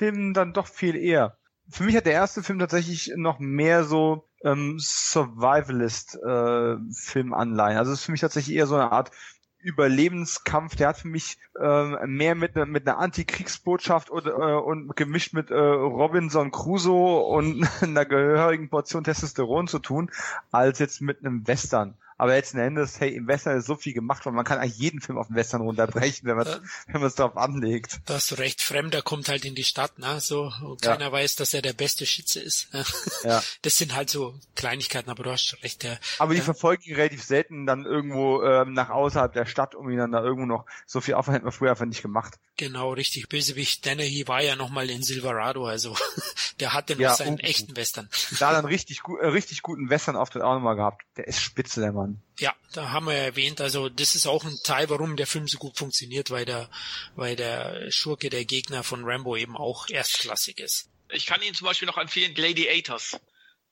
Filmen 0.01 0.33
dann 0.33 0.55
doch 0.55 0.67
viel 0.67 0.97
eher. 0.97 1.37
Für 1.69 1.85
mich 1.85 1.95
hat 1.95 2.07
der 2.07 2.15
erste 2.15 2.43
Film 2.43 2.59
tatsächlich 2.59 3.13
noch 3.17 3.39
mehr 3.39 3.85
so 3.85 4.27
ähm, 4.43 4.79
Survivalist-Film-Anleihen. 4.79 7.77
Äh, 7.77 7.79
also 7.79 7.93
es 7.93 7.99
ist 7.99 8.07
für 8.07 8.13
mich 8.13 8.23
tatsächlich 8.23 8.57
eher 8.57 8.67
so 8.67 8.77
eine 8.77 8.93
Art 8.93 9.11
Überlebenskampf, 9.59 10.75
der 10.75 10.89
hat 10.89 10.97
für 10.97 11.09
mich 11.09 11.37
ähm, 11.61 11.99
mehr 12.07 12.35
mit, 12.35 12.57
ne, 12.57 12.65
mit 12.65 12.89
einer 12.89 12.97
Antikriegsbotschaft 12.97 14.09
und, 14.09 14.25
äh, 14.25 14.31
und 14.31 14.97
gemischt 14.97 15.35
mit 15.35 15.51
äh, 15.51 15.55
Robinson 15.55 16.51
Crusoe 16.51 17.21
und 17.21 17.69
einer 17.83 18.07
gehörigen 18.07 18.71
Portion 18.71 19.05
Testosteron 19.05 19.69
zu 19.69 19.81
tun, 19.81 20.11
als 20.51 20.79
jetzt 20.79 21.03
mit 21.03 21.21
einem 21.21 21.47
Western. 21.47 21.99
Aber 22.21 22.33
letzten 22.33 22.59
Endes, 22.59 23.01
hey, 23.01 23.15
im 23.15 23.27
Western 23.27 23.57
ist 23.57 23.65
so 23.65 23.77
viel 23.77 23.95
gemacht 23.95 24.27
worden, 24.27 24.37
man 24.37 24.45
kann 24.45 24.59
eigentlich 24.59 24.77
jeden 24.77 25.01
Film 25.01 25.17
auf 25.17 25.29
den 25.29 25.37
Western 25.37 25.63
runterbrechen, 25.63 26.29
wenn 26.29 26.37
man 26.37 26.47
es 26.47 26.61
wenn 26.89 27.01
man 27.01 27.09
es 27.09 27.15
darauf 27.15 27.39
anlegt. 27.39 28.03
Da 28.05 28.15
hast 28.17 28.31
du 28.31 28.35
recht, 28.35 28.61
Fremder 28.61 29.01
kommt 29.01 29.31
halt 29.31 29.47
in 29.47 29.55
die 29.55 29.65
Stadt, 29.65 29.99
ne? 29.99 30.21
So, 30.21 30.53
und 30.61 30.83
keiner 30.83 31.07
ja. 31.07 31.13
weiß, 31.13 31.37
dass 31.37 31.55
er 31.55 31.63
der 31.63 31.73
beste 31.73 32.05
Schütze 32.05 32.41
ist. 32.41 32.69
ja. 33.25 33.43
Das 33.63 33.79
sind 33.79 33.97
halt 33.97 34.11
so 34.11 34.35
Kleinigkeiten, 34.55 35.09
aber 35.09 35.23
du 35.23 35.31
hast 35.31 35.57
recht. 35.63 35.83
Der, 35.83 35.99
aber 36.19 36.35
die 36.35 36.43
verfolgen 36.43 36.83
ihn 36.83 36.97
relativ 36.97 37.25
selten 37.25 37.65
dann 37.65 37.87
irgendwo 37.87 38.43
ähm, 38.43 38.75
nach 38.75 38.91
außerhalb 38.91 39.33
der 39.33 39.47
Stadt, 39.47 39.75
um 39.75 39.89
ihn 39.89 39.97
dann 39.97 40.13
da 40.13 40.23
irgendwo 40.23 40.45
noch 40.45 40.67
so 40.85 41.01
viel 41.01 41.15
Aufwand 41.15 41.37
hat 41.37 41.45
man 41.45 41.53
früher 41.53 41.71
einfach 41.71 41.87
nicht 41.87 42.03
gemacht. 42.03 42.35
Genau, 42.59 42.93
richtig. 42.93 43.31
Bösewicht 43.31 43.87
Dennehy 43.87 44.29
war 44.29 44.43
ja 44.43 44.57
nochmal 44.57 44.91
in 44.91 45.03
Silverado, 45.03 45.65
also 45.65 45.97
der 46.61 46.75
hatte 46.75 46.97
noch 46.97 47.01
ja, 47.01 47.15
seinen 47.15 47.37
uh, 47.37 47.45
echten 47.45 47.75
Western. 47.77 48.11
Da 48.39 48.53
dann 48.53 48.67
richtig, 48.67 49.03
gut, 49.03 49.21
äh, 49.21 49.29
richtig 49.29 49.63
guten 49.63 49.89
Western-Auftritt 49.89 50.43
auch 50.43 50.53
nochmal 50.53 50.77
gehabt. 50.77 51.07
Der 51.17 51.27
ist 51.27 51.41
spitze, 51.41 51.81
der 51.81 51.93
Mann. 51.93 52.10
Ja, 52.39 52.55
da 52.73 52.91
haben 52.91 53.07
wir 53.07 53.15
erwähnt, 53.15 53.61
also 53.61 53.89
das 53.89 54.15
ist 54.15 54.27
auch 54.27 54.45
ein 54.45 54.57
Teil, 54.65 54.89
warum 54.89 55.17
der 55.17 55.27
Film 55.27 55.47
so 55.47 55.59
gut 55.59 55.77
funktioniert, 55.77 56.31
weil 56.31 56.45
der, 56.45 56.71
weil 57.15 57.37
der 57.37 57.91
Schurke, 57.91 58.31
der 58.31 58.45
Gegner 58.45 58.83
von 58.83 59.05
Rambo 59.05 59.37
eben 59.37 59.57
auch 59.57 59.89
erstklassig 59.89 60.59
ist. 60.59 60.89
Ich 61.11 61.27
kann 61.27 61.43
Ihnen 61.43 61.55
zum 61.55 61.67
Beispiel 61.67 61.87
noch 61.87 61.99
empfehlen 61.99 62.35
Gladiators. 62.35 63.21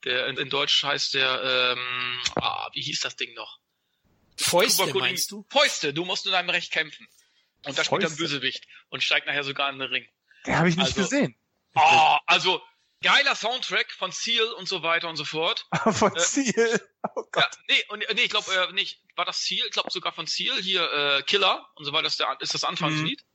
Der 0.05 0.29
in, 0.29 0.37
in 0.37 0.51
Deutsch 0.51 0.83
heißt 0.83 1.15
der, 1.15 1.75
ähm, 1.77 2.21
ah, 2.37 2.69
wie 2.73 2.83
hieß 2.83 3.01
das 3.01 3.17
Ding 3.17 3.35
noch? 3.35 3.59
Fäuste, 4.37 4.93
meinst 4.95 5.31
du? 5.31 5.45
Fäuste, 5.51 5.93
du 5.93 6.05
musst 6.05 6.27
in 6.27 6.33
deinem 6.33 6.51
Recht 6.51 6.71
kämpfen. 6.71 7.07
Und 7.65 7.77
da 7.77 7.85
spielt 7.85 8.03
er 8.03 8.11
ein 8.11 8.17
Bösewicht 8.17 8.65
und 8.89 9.03
steigt 9.03 9.27
nachher 9.27 9.45
sogar 9.45 9.71
in 9.71 9.79
den 9.79 9.89
Ring. 9.89 10.07
Den 10.47 10.57
habe 10.57 10.69
ich 10.69 10.77
nicht 10.77 10.87
also, 10.87 11.03
gesehen. 11.03 11.37
Oh, 11.75 12.17
also 12.27 12.63
geiler 13.03 13.35
Soundtrack 13.35 13.91
von 13.93 14.13
Seal 14.13 14.47
und 14.53 14.69
so 14.69 14.83
weiter 14.83 15.09
und 15.09 15.17
so 15.17 15.25
fort. 15.25 15.67
von 15.93 16.15
äh, 16.15 16.21
Seal? 16.21 16.81
Oh 17.15 17.23
Gott. 17.33 17.45
Ja, 17.45 17.51
nee, 17.69 17.85
und, 17.89 18.05
nee 18.15 18.23
ich 18.23 18.31
glaube 18.31 18.51
äh, 18.53 18.73
nicht, 18.73 19.01
war 19.17 19.25
das 19.25 19.45
Seal? 19.45 19.65
Ich 19.67 19.73
glaube 19.73 19.91
sogar 19.91 20.13
von 20.13 20.27
Seal, 20.27 20.61
hier 20.61 20.83
äh, 20.93 21.23
Killer 21.23 21.69
und 21.77 21.85
so 21.85 21.93
weiter 21.93 22.07
ist, 22.07 22.21
der, 22.21 22.37
ist 22.41 22.55
das 22.55 22.65
Anfangslied. 22.65 23.21
Mhm. 23.21 23.29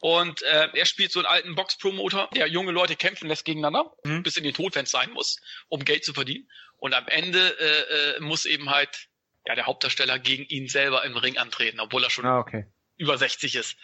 Und 0.00 0.42
äh, 0.42 0.68
er 0.72 0.86
spielt 0.86 1.12
so 1.12 1.20
einen 1.20 1.26
alten 1.26 1.54
Box-Promoter, 1.54 2.30
der 2.34 2.46
junge 2.46 2.72
Leute 2.72 2.96
kämpfen 2.96 3.28
lässt 3.28 3.44
gegeneinander, 3.44 3.92
mhm. 4.04 4.22
bis 4.22 4.36
in 4.36 4.44
den 4.44 4.54
Tod, 4.54 4.74
wenn 4.74 4.84
es 4.84 4.90
sein 4.90 5.10
muss, 5.10 5.40
um 5.68 5.84
Geld 5.84 6.04
zu 6.04 6.14
verdienen. 6.14 6.48
Und 6.76 6.94
am 6.94 7.06
Ende 7.08 7.58
äh, 7.58 8.16
äh, 8.16 8.20
muss 8.20 8.46
eben 8.46 8.70
halt 8.70 9.08
ja 9.46 9.54
der 9.54 9.66
Hauptdarsteller 9.66 10.18
gegen 10.18 10.44
ihn 10.44 10.68
selber 10.68 11.04
im 11.04 11.16
Ring 11.16 11.38
antreten, 11.38 11.80
obwohl 11.80 12.04
er 12.04 12.10
schon 12.10 12.26
ah, 12.26 12.38
okay. 12.38 12.66
über 12.96 13.18
60 13.18 13.56
ist. 13.56 13.76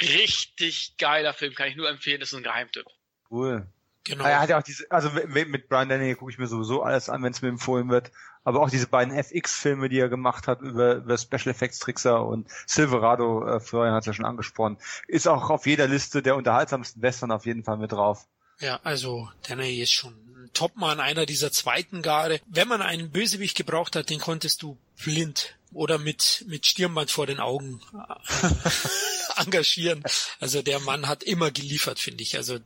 Richtig 0.00 0.96
geiler 0.98 1.32
Film, 1.32 1.54
kann 1.54 1.68
ich 1.68 1.76
nur 1.76 1.88
empfehlen, 1.88 2.20
das 2.20 2.32
ist 2.32 2.36
ein 2.36 2.42
Geheimtipp. 2.42 2.86
Cool. 3.30 3.66
Genau. 4.04 4.24
Er 4.24 4.40
hat 4.40 4.48
ja 4.48 4.58
auch 4.58 4.62
diese, 4.62 4.90
also 4.90 5.10
mit 5.10 5.68
Brian 5.68 5.88
Denny 5.88 6.14
gucke 6.14 6.30
ich 6.30 6.38
mir 6.38 6.46
sowieso 6.46 6.82
alles 6.82 7.08
an, 7.08 7.22
wenn 7.22 7.32
es 7.32 7.42
mir 7.42 7.48
empfohlen 7.48 7.90
wird. 7.90 8.10
Aber 8.44 8.60
auch 8.60 8.70
diese 8.70 8.86
beiden 8.86 9.14
FX-Filme, 9.14 9.88
die 9.88 9.98
er 9.98 10.08
gemacht 10.08 10.46
hat 10.46 10.62
über, 10.62 10.96
über 10.96 11.18
Special 11.18 11.48
Effects 11.48 11.78
Trickser 11.78 12.24
und 12.24 12.48
Silverado, 12.66 13.46
äh, 13.46 13.60
Florian 13.60 13.92
hat 13.92 14.02
es 14.02 14.06
ja 14.06 14.12
schon 14.14 14.24
angesprochen, 14.24 14.78
ist 15.06 15.28
auch 15.28 15.50
auf 15.50 15.66
jeder 15.66 15.86
Liste 15.86 16.22
der 16.22 16.36
unterhaltsamsten 16.36 17.02
Western 17.02 17.30
auf 17.30 17.44
jeden 17.44 17.64
Fall 17.64 17.76
mit 17.76 17.92
drauf. 17.92 18.26
Ja, 18.60 18.80
also 18.82 19.28
Denny 19.48 19.80
ist 19.80 19.92
schon 19.92 20.14
ein 20.14 20.50
Topmann, 20.52 21.00
einer 21.00 21.26
dieser 21.26 21.52
zweiten 21.52 22.02
Garde. 22.02 22.40
Wenn 22.46 22.68
man 22.68 22.82
einen 22.82 23.10
Bösewicht 23.10 23.56
gebraucht 23.56 23.94
hat, 23.94 24.10
den 24.10 24.20
konntest 24.20 24.62
du 24.62 24.78
blind 25.04 25.56
oder 25.72 25.98
mit, 25.98 26.44
mit 26.48 26.66
Stirnband 26.66 27.10
vor 27.10 27.26
den 27.26 27.40
Augen 27.40 27.80
engagieren. 29.36 30.02
Also 30.40 30.62
der 30.62 30.80
Mann 30.80 31.06
hat 31.06 31.22
immer 31.22 31.50
geliefert, 31.50 31.98
finde 31.98 32.22
ich. 32.22 32.36
Also 32.36 32.58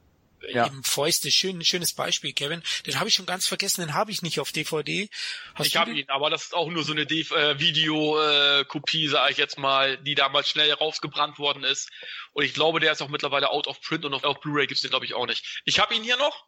ja. 0.50 0.66
eben 0.66 0.82
Fäuste, 0.82 1.30
schön, 1.30 1.64
schönes 1.64 1.92
Beispiel, 1.92 2.32
Kevin. 2.32 2.62
Den 2.86 2.98
habe 2.98 3.08
ich 3.08 3.14
schon 3.14 3.26
ganz 3.26 3.46
vergessen, 3.46 3.82
den 3.82 3.94
habe 3.94 4.10
ich 4.10 4.22
nicht 4.22 4.40
auf 4.40 4.52
DVD. 4.52 5.08
Hast 5.54 5.66
ich 5.66 5.76
habe 5.76 5.92
ihn, 5.92 6.08
aber 6.08 6.30
das 6.30 6.44
ist 6.44 6.54
auch 6.54 6.70
nur 6.70 6.84
so 6.84 6.92
eine 6.92 7.02
äh, 7.02 7.58
Videokopie, 7.58 9.06
äh, 9.06 9.08
sage 9.08 9.32
ich 9.32 9.38
jetzt 9.38 9.58
mal, 9.58 9.98
die 9.98 10.14
damals 10.14 10.48
schnell 10.48 10.72
rausgebrannt 10.72 11.38
worden 11.38 11.64
ist. 11.64 11.90
Und 12.32 12.44
ich 12.44 12.54
glaube, 12.54 12.80
der 12.80 12.92
ist 12.92 13.02
auch 13.02 13.08
mittlerweile 13.08 13.50
out 13.50 13.66
of 13.66 13.80
print 13.80 14.04
und 14.04 14.14
auf, 14.14 14.24
auf 14.24 14.40
Blu-ray 14.40 14.66
gibt's 14.66 14.82
den, 14.82 14.90
glaube 14.90 15.04
ich, 15.04 15.14
auch 15.14 15.26
nicht. 15.26 15.62
Ich 15.64 15.78
habe 15.78 15.94
ihn 15.94 16.02
hier 16.02 16.16
noch. 16.16 16.46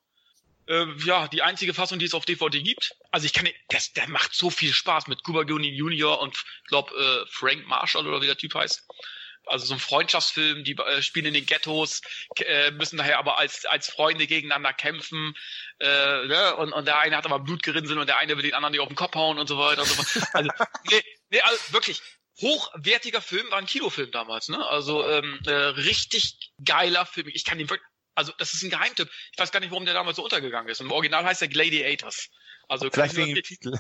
Äh, 0.67 0.87
ja, 1.05 1.29
die 1.29 1.43
einzige 1.43 1.75
Fassung, 1.75 1.99
die 1.99 2.07
es 2.07 2.15
auf 2.15 2.25
DVD 2.25 2.63
gibt. 2.63 2.97
Also 3.11 3.27
ich 3.27 3.35
kann, 3.35 3.47
der, 3.71 3.81
der 3.97 4.09
macht 4.09 4.35
so 4.35 4.49
viel 4.49 4.73
Spaß 4.73 5.09
mit 5.09 5.23
Cuba 5.23 5.43
Gooding 5.43 5.75
Jr. 5.75 6.19
und 6.21 6.43
glaube 6.69 6.95
äh, 6.95 7.31
Frank 7.31 7.67
Marshall 7.67 8.07
oder 8.07 8.23
wie 8.23 8.27
der 8.27 8.39
Typ 8.39 8.55
heißt 8.55 8.87
also 9.47 9.67
so 9.67 9.75
ein 9.75 9.81
Freundschaftsfilm, 9.81 10.65
die 10.65 10.73
äh, 10.73 11.03
spielen 11.03 11.27
in 11.27 11.35
den 11.35 11.47
Ghettos, 11.47 12.01
äh, 12.39 12.71
müssen 12.73 12.97
daher 12.97 13.19
aber 13.19 13.39
als, 13.39 13.65
als 13.67 13.89
Freunde 13.89 14.27
gegeneinander 14.27 14.73
kämpfen, 14.73 15.35
äh, 15.81 16.27
ne? 16.27 16.57
und, 16.57 16.73
und 16.73 16.87
der 16.87 16.99
eine 16.99 17.17
hat 17.17 17.27
aber 17.27 17.41
Blutgerinnsel 17.41 17.99
und 17.99 18.07
der 18.07 18.19
eine 18.19 18.37
will 18.37 18.43
den 18.43 18.55
anderen 18.55 18.73
nicht 18.73 18.81
auf 18.81 18.89
den 18.89 18.97
Kopf 18.97 19.15
hauen 19.15 19.39
und 19.39 19.49
so 19.49 19.59
weiter 19.59 19.83
und 19.83 19.89
so 19.89 20.03
fort. 20.03 20.25
Also, 20.35 20.51
nee, 20.91 21.03
nee, 21.31 21.41
also 21.41 21.73
wirklich, 21.73 22.01
hochwertiger 22.41 23.21
Film, 23.21 23.51
war 23.51 23.59
ein 23.59 23.67
Kinofilm 23.67 24.11
damals, 24.11 24.49
ne? 24.49 24.67
Also 24.67 25.09
ähm, 25.09 25.39
äh, 25.47 25.53
richtig 25.53 26.53
geiler 26.65 27.07
Film. 27.07 27.29
Ich 27.29 27.45
kann 27.45 27.59
den 27.59 27.71
wirklich, 27.71 27.89
also 28.15 28.33
das 28.39 28.55
ist 28.55 28.63
ein 28.63 28.71
Geheimtipp. 28.71 29.09
Ich 29.33 29.39
weiß 29.39 29.53
gar 29.53 29.61
nicht, 29.61 29.71
warum 29.71 29.85
der 29.85 29.95
damals 29.95 30.17
so 30.17 30.25
untergegangen 30.25 30.69
ist. 30.69 30.81
Im 30.81 30.91
Original 30.91 31.25
heißt 31.25 31.43
er 31.43 31.49
Gladiators. 31.49 32.29
Also 32.69 32.91
vielleicht 32.91 33.17
wegen 33.17 33.35
dem 33.35 33.45
Titel. 33.45 33.79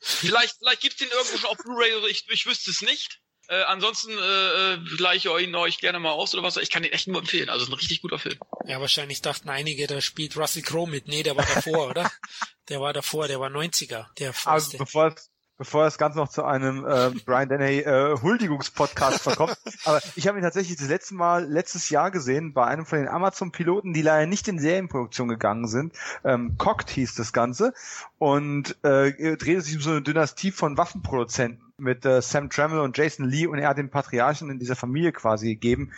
vielleicht, 0.00 0.56
vielleicht 0.58 0.80
gibt's 0.80 0.98
den 0.98 1.10
irgendwo 1.10 1.36
schon 1.36 1.50
auf 1.50 1.58
Blu-ray, 1.58 2.08
ich, 2.08 2.24
ich 2.28 2.46
wüsste 2.46 2.70
es 2.70 2.80
nicht. 2.82 3.20
Äh, 3.52 3.64
ansonsten 3.64 4.12
äh, 4.12 4.78
gleiche 4.96 5.28
äh, 5.28 5.44
ihn 5.44 5.54
euch 5.54 5.76
gerne 5.76 5.98
mal 5.98 6.12
aus 6.12 6.32
oder 6.32 6.42
was. 6.42 6.56
Ich 6.56 6.70
kann 6.70 6.82
den 6.82 6.92
echt 6.92 7.06
nur 7.06 7.20
empfehlen. 7.20 7.50
Also 7.50 7.66
ein 7.66 7.72
richtig 7.74 8.00
guter 8.00 8.18
Film. 8.18 8.38
Ja, 8.64 8.80
wahrscheinlich 8.80 9.20
dachten 9.20 9.50
einige, 9.50 9.86
da 9.86 10.00
spielt 10.00 10.38
Russell 10.38 10.62
Crowe 10.62 10.88
mit. 10.88 11.06
Nee, 11.06 11.22
der 11.22 11.36
war 11.36 11.44
davor, 11.44 11.90
oder? 11.90 12.10
Der 12.68 12.80
war 12.80 12.92
davor, 12.92 13.26
der 13.26 13.40
war 13.40 13.50
90er. 13.50 14.06
Der 14.20 14.32
also 14.44 14.78
bevor 14.78 15.16
bevor 15.62 15.84
das 15.84 15.96
Ganze 15.96 16.18
noch 16.18 16.28
zu 16.28 16.42
einem 16.42 16.84
äh, 16.84 17.10
Brian 17.24 17.48
Denny 17.48 17.78
äh, 17.78 18.16
Huldigungspodcast 18.20 19.22
verkommt. 19.22 19.56
Aber 19.84 20.00
ich 20.16 20.26
habe 20.26 20.36
ihn 20.36 20.42
tatsächlich 20.42 20.76
das 20.76 20.88
letzte 20.88 21.14
Mal 21.14 21.44
letztes 21.44 21.88
Jahr 21.88 22.10
gesehen 22.10 22.52
bei 22.52 22.66
einem 22.66 22.84
von 22.84 22.98
den 22.98 23.06
Amazon-Piloten, 23.06 23.92
die 23.92 24.02
leider 24.02 24.26
nicht 24.26 24.48
in 24.48 24.58
Serienproduktion 24.58 25.28
gegangen 25.28 25.68
sind. 25.68 25.94
Ähm, 26.24 26.56
Cocked 26.58 26.90
hieß 26.90 27.14
das 27.14 27.32
Ganze 27.32 27.74
und 28.18 28.76
äh, 28.82 29.36
drehte 29.36 29.60
sich 29.60 29.76
um 29.76 29.82
so 29.82 29.90
eine 29.92 30.02
Dynastie 30.02 30.50
von 30.50 30.76
Waffenproduzenten 30.76 31.72
mit 31.76 32.04
äh, 32.04 32.20
Sam 32.22 32.50
Trammell 32.50 32.80
und 32.80 32.98
Jason 32.98 33.28
Lee 33.28 33.46
und 33.46 33.60
er 33.60 33.68
hat 33.68 33.78
den 33.78 33.90
Patriarchen 33.90 34.50
in 34.50 34.58
dieser 34.58 34.74
Familie 34.74 35.12
quasi 35.12 35.46
gegeben. 35.46 35.92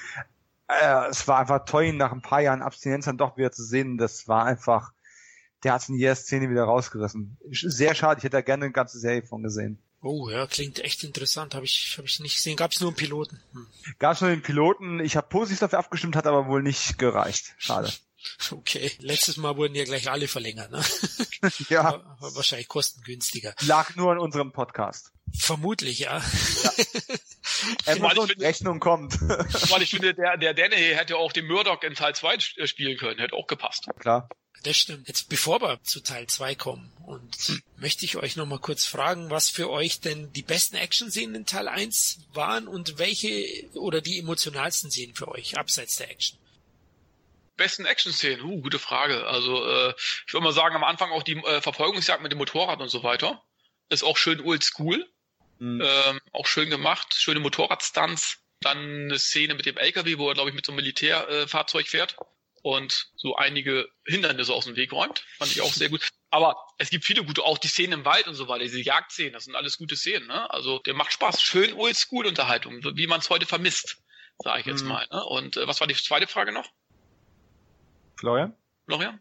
Äh, 0.68 1.08
es 1.08 1.26
war 1.26 1.38
einfach 1.38 1.64
toll, 1.64 1.84
ihn 1.84 1.96
nach 1.96 2.12
ein 2.12 2.20
paar 2.20 2.42
Jahren 2.42 2.60
Abstinenz 2.60 3.06
dann 3.06 3.16
doch 3.16 3.38
wieder 3.38 3.50
zu 3.50 3.64
sehen. 3.64 3.96
Das 3.96 4.28
war 4.28 4.44
einfach 4.44 4.92
der 5.64 5.72
hat 5.72 5.82
es 5.82 5.88
in 5.88 5.96
jeder 5.96 6.14
Szene 6.14 6.50
wieder 6.50 6.64
rausgerissen. 6.64 7.36
Sehr 7.50 7.94
schade, 7.94 8.18
ich 8.18 8.24
hätte 8.24 8.36
da 8.36 8.40
gerne 8.42 8.66
eine 8.66 8.72
ganze 8.72 8.98
Serie 8.98 9.22
von 9.22 9.42
gesehen. 9.42 9.78
Oh 10.02 10.28
ja, 10.28 10.46
klingt 10.46 10.80
echt 10.80 11.02
interessant. 11.02 11.54
Habe 11.54 11.64
ich, 11.64 11.94
hab 11.96 12.04
ich 12.04 12.20
nicht 12.20 12.36
gesehen. 12.36 12.56
Gab 12.56 12.72
es 12.72 12.80
nur 12.80 12.90
einen 12.90 12.96
Piloten? 12.96 13.40
Hm. 13.52 13.66
Gab 13.98 14.14
es 14.14 14.20
nur 14.20 14.28
den 14.28 14.42
Piloten. 14.42 15.00
Ich 15.00 15.16
habe 15.16 15.26
positiv 15.28 15.60
dafür 15.60 15.78
abgestimmt, 15.78 16.14
hat 16.14 16.26
aber 16.26 16.46
wohl 16.46 16.62
nicht 16.62 16.98
gereicht. 16.98 17.54
Schade. 17.58 17.90
Okay, 18.50 18.90
letztes 19.00 19.36
Mal 19.36 19.58
wurden 19.58 19.74
ja 19.74 19.84
gleich 19.84 20.10
alle 20.10 20.28
verlängert, 20.28 20.70
ne? 20.70 20.82
ja. 21.68 21.84
War, 21.84 22.16
war 22.20 22.34
wahrscheinlich 22.34 22.68
kostengünstiger. 22.68 23.54
Lag 23.66 23.96
nur 23.96 24.12
an 24.12 24.18
unserem 24.18 24.50
Podcast. 24.50 25.12
Vermutlich, 25.38 25.98
ja. 25.98 26.22
ja. 26.62 26.72
Amazon 27.86 28.28
finde, 28.28 28.44
Rechnung 28.44 28.80
kommt. 28.80 29.20
weil 29.70 29.82
ich 29.82 29.90
finde, 29.90 30.14
der, 30.14 30.36
der 30.36 30.54
Danny 30.54 30.76
hätte 30.76 31.16
auch 31.16 31.32
den 31.32 31.46
Murdoch 31.46 31.82
in 31.82 31.94
Teil 31.94 32.14
2 32.14 32.38
spielen 32.66 32.96
können, 32.98 33.20
hätte 33.20 33.34
auch 33.34 33.46
gepasst. 33.46 33.86
Ja, 33.86 33.92
klar. 33.92 34.28
Das 34.64 34.78
stimmt. 34.78 35.06
Jetzt 35.08 35.28
bevor 35.28 35.60
wir 35.60 35.82
zu 35.82 36.00
Teil 36.00 36.26
2 36.26 36.54
kommen 36.54 36.90
und 37.04 37.34
hm. 37.36 37.62
möchte 37.76 38.06
ich 38.06 38.16
euch 38.16 38.36
nochmal 38.36 38.60
kurz 38.60 38.86
fragen, 38.86 39.28
was 39.30 39.50
für 39.50 39.68
euch 39.70 40.00
denn 40.00 40.32
die 40.32 40.42
besten 40.42 40.76
Action-Szenen 40.76 41.34
in 41.34 41.46
Teil 41.46 41.68
1 41.68 42.20
waren 42.32 42.66
und 42.66 42.98
welche 42.98 43.46
oder 43.74 44.00
die 44.00 44.18
emotionalsten 44.18 44.90
Szenen 44.90 45.14
für 45.14 45.28
euch, 45.28 45.58
abseits 45.58 45.96
der 45.96 46.10
Action. 46.10 46.38
Besten 47.56 47.84
Action-Szenen, 47.84 48.42
uh, 48.42 48.62
gute 48.62 48.78
Frage. 48.78 49.26
Also 49.26 49.64
äh, 49.64 49.94
ich 50.26 50.32
würde 50.32 50.44
mal 50.44 50.52
sagen, 50.52 50.74
am 50.74 50.82
Anfang 50.84 51.12
auch 51.12 51.22
die 51.22 51.36
äh, 51.36 51.60
Verfolgungsjagd 51.60 52.22
mit 52.22 52.32
dem 52.32 52.38
Motorrad 52.38 52.80
und 52.80 52.88
so 52.88 53.02
weiter. 53.02 53.42
Ist 53.90 54.02
auch 54.02 54.16
schön 54.16 54.40
old 54.40 54.64
school. 54.64 55.06
Mhm. 55.64 55.82
Ähm, 55.82 56.20
auch 56.32 56.46
schön 56.46 56.68
gemacht, 56.68 57.14
schöne 57.14 57.40
Motorradstunts. 57.40 58.40
Dann 58.60 58.78
eine 58.78 59.18
Szene 59.18 59.54
mit 59.54 59.66
dem 59.66 59.78
LKW, 59.78 60.18
wo 60.18 60.28
er, 60.28 60.34
glaube 60.34 60.50
ich, 60.50 60.56
mit 60.56 60.66
so 60.66 60.72
einem 60.72 60.76
Militärfahrzeug 60.76 61.86
äh, 61.86 61.88
fährt 61.88 62.16
und 62.62 63.10
so 63.16 63.36
einige 63.36 63.88
Hindernisse 64.06 64.52
aus 64.52 64.66
dem 64.66 64.76
Weg 64.76 64.92
räumt. 64.92 65.24
Fand 65.38 65.50
ich 65.52 65.62
auch 65.62 65.72
sehr 65.72 65.88
gut. 65.88 66.08
Aber 66.30 66.56
es 66.78 66.90
gibt 66.90 67.04
viele 67.04 67.24
gute, 67.24 67.42
auch 67.42 67.58
die 67.58 67.68
Szenen 67.68 67.92
im 68.00 68.04
Wald 68.04 68.26
und 68.26 68.34
so 68.34 68.48
weiter, 68.48 68.64
diese 68.64 68.80
Jagdszenen, 68.80 69.32
das 69.32 69.44
sind 69.44 69.54
alles 69.54 69.78
gute 69.78 69.96
Szenen. 69.96 70.26
Ne? 70.26 70.50
Also 70.50 70.80
der 70.80 70.94
macht 70.94 71.12
Spaß. 71.12 71.42
Schön 71.42 71.72
Oldschool-Unterhaltung, 71.74 72.80
wie 72.96 73.06
man 73.06 73.20
es 73.20 73.30
heute 73.30 73.46
vermisst, 73.46 74.02
sage 74.38 74.60
ich 74.60 74.66
jetzt 74.66 74.82
mhm. 74.82 74.88
mal. 74.88 75.06
Ne? 75.10 75.24
Und 75.24 75.56
äh, 75.56 75.66
was 75.66 75.80
war 75.80 75.86
die 75.86 75.94
zweite 75.94 76.26
Frage 76.26 76.52
noch? 76.52 76.70
Florian? 78.16 78.54
Florian? 78.86 79.20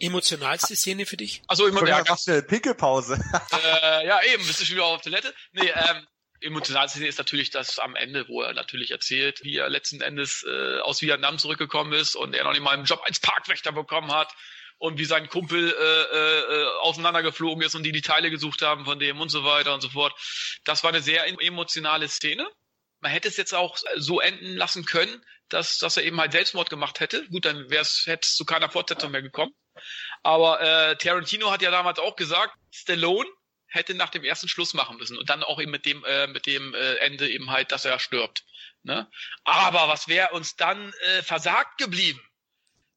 Emotionalste 0.00 0.74
Szene 0.76 1.06
für 1.06 1.16
dich? 1.16 1.42
Also 1.46 1.66
immer 1.66 1.86
ja, 1.86 2.02
ganz 2.02 2.24
schnell 2.24 2.42
Pickelpause. 2.42 3.14
äh, 3.52 4.06
ja, 4.06 4.20
eben, 4.32 4.46
bist 4.46 4.60
du 4.60 4.64
schon 4.64 4.76
wieder 4.76 4.86
auf 4.86 5.02
Toilette? 5.02 5.32
Nee, 5.52 5.68
ähm, 5.68 6.06
emotionalste 6.40 7.06
ist 7.06 7.18
natürlich 7.18 7.50
das 7.50 7.78
am 7.78 7.96
Ende, 7.96 8.26
wo 8.28 8.42
er 8.42 8.54
natürlich 8.54 8.90
erzählt, 8.90 9.42
wie 9.42 9.56
er 9.56 9.68
letzten 9.68 10.00
Endes 10.00 10.44
äh, 10.48 10.80
aus 10.80 11.02
Vietnam 11.02 11.38
zurückgekommen 11.38 11.92
ist 11.92 12.16
und 12.16 12.34
er 12.34 12.44
noch 12.44 12.52
nicht 12.52 12.62
mal 12.62 12.72
einen 12.72 12.84
Job 12.84 13.02
als 13.04 13.20
Parkwächter 13.20 13.72
bekommen 13.72 14.12
hat 14.12 14.32
und 14.78 14.98
wie 14.98 15.04
sein 15.04 15.28
Kumpel 15.28 15.68
äh, 15.70 16.02
äh, 16.02 16.66
auseinandergeflogen 16.80 17.62
ist 17.62 17.74
und 17.74 17.82
die 17.82 17.92
die 17.92 18.00
Teile 18.00 18.30
gesucht 18.30 18.62
haben 18.62 18.86
von 18.86 18.98
dem 18.98 19.20
und 19.20 19.28
so 19.28 19.44
weiter 19.44 19.74
und 19.74 19.82
so 19.82 19.90
fort. 19.90 20.14
Das 20.64 20.82
war 20.82 20.90
eine 20.90 21.02
sehr 21.02 21.26
emotionale 21.42 22.08
Szene. 22.08 22.48
Man 23.00 23.12
hätte 23.12 23.28
es 23.28 23.36
jetzt 23.36 23.54
auch 23.54 23.78
so 23.96 24.20
enden 24.20 24.56
lassen 24.56 24.84
können, 24.84 25.24
dass, 25.48 25.78
dass 25.78 25.96
er 25.96 26.04
eben 26.04 26.20
halt 26.20 26.32
Selbstmord 26.32 26.70
gemacht 26.70 27.00
hätte. 27.00 27.26
Gut, 27.28 27.44
dann 27.44 27.70
wäre 27.70 27.82
es 27.82 28.04
hätte 28.06 28.26
es 28.26 28.34
zu 28.34 28.44
keiner 28.44 28.70
Fortsetzung 28.70 29.10
mehr 29.10 29.22
gekommen. 29.22 29.52
Aber 30.22 30.60
äh, 30.60 30.96
Tarantino 30.96 31.50
hat 31.50 31.62
ja 31.62 31.70
damals 31.70 31.98
auch 31.98 32.16
gesagt, 32.16 32.54
Stallone 32.70 33.28
hätte 33.66 33.94
nach 33.94 34.10
dem 34.10 34.24
ersten 34.24 34.48
Schluss 34.48 34.74
machen 34.74 34.96
müssen 34.96 35.16
und 35.16 35.30
dann 35.30 35.42
auch 35.42 35.60
eben 35.60 35.70
mit 35.70 35.86
dem 35.86 36.04
äh, 36.04 36.26
mit 36.26 36.46
dem 36.46 36.74
äh, 36.74 36.96
Ende 36.96 37.30
eben 37.30 37.50
halt, 37.50 37.72
dass 37.72 37.84
er 37.84 37.98
stirbt. 37.98 38.44
Ne? 38.82 39.08
Aber 39.44 39.88
was 39.88 40.08
wäre 40.08 40.32
uns 40.32 40.56
dann 40.56 40.92
äh, 40.92 41.22
versagt 41.22 41.78
geblieben? 41.78 42.20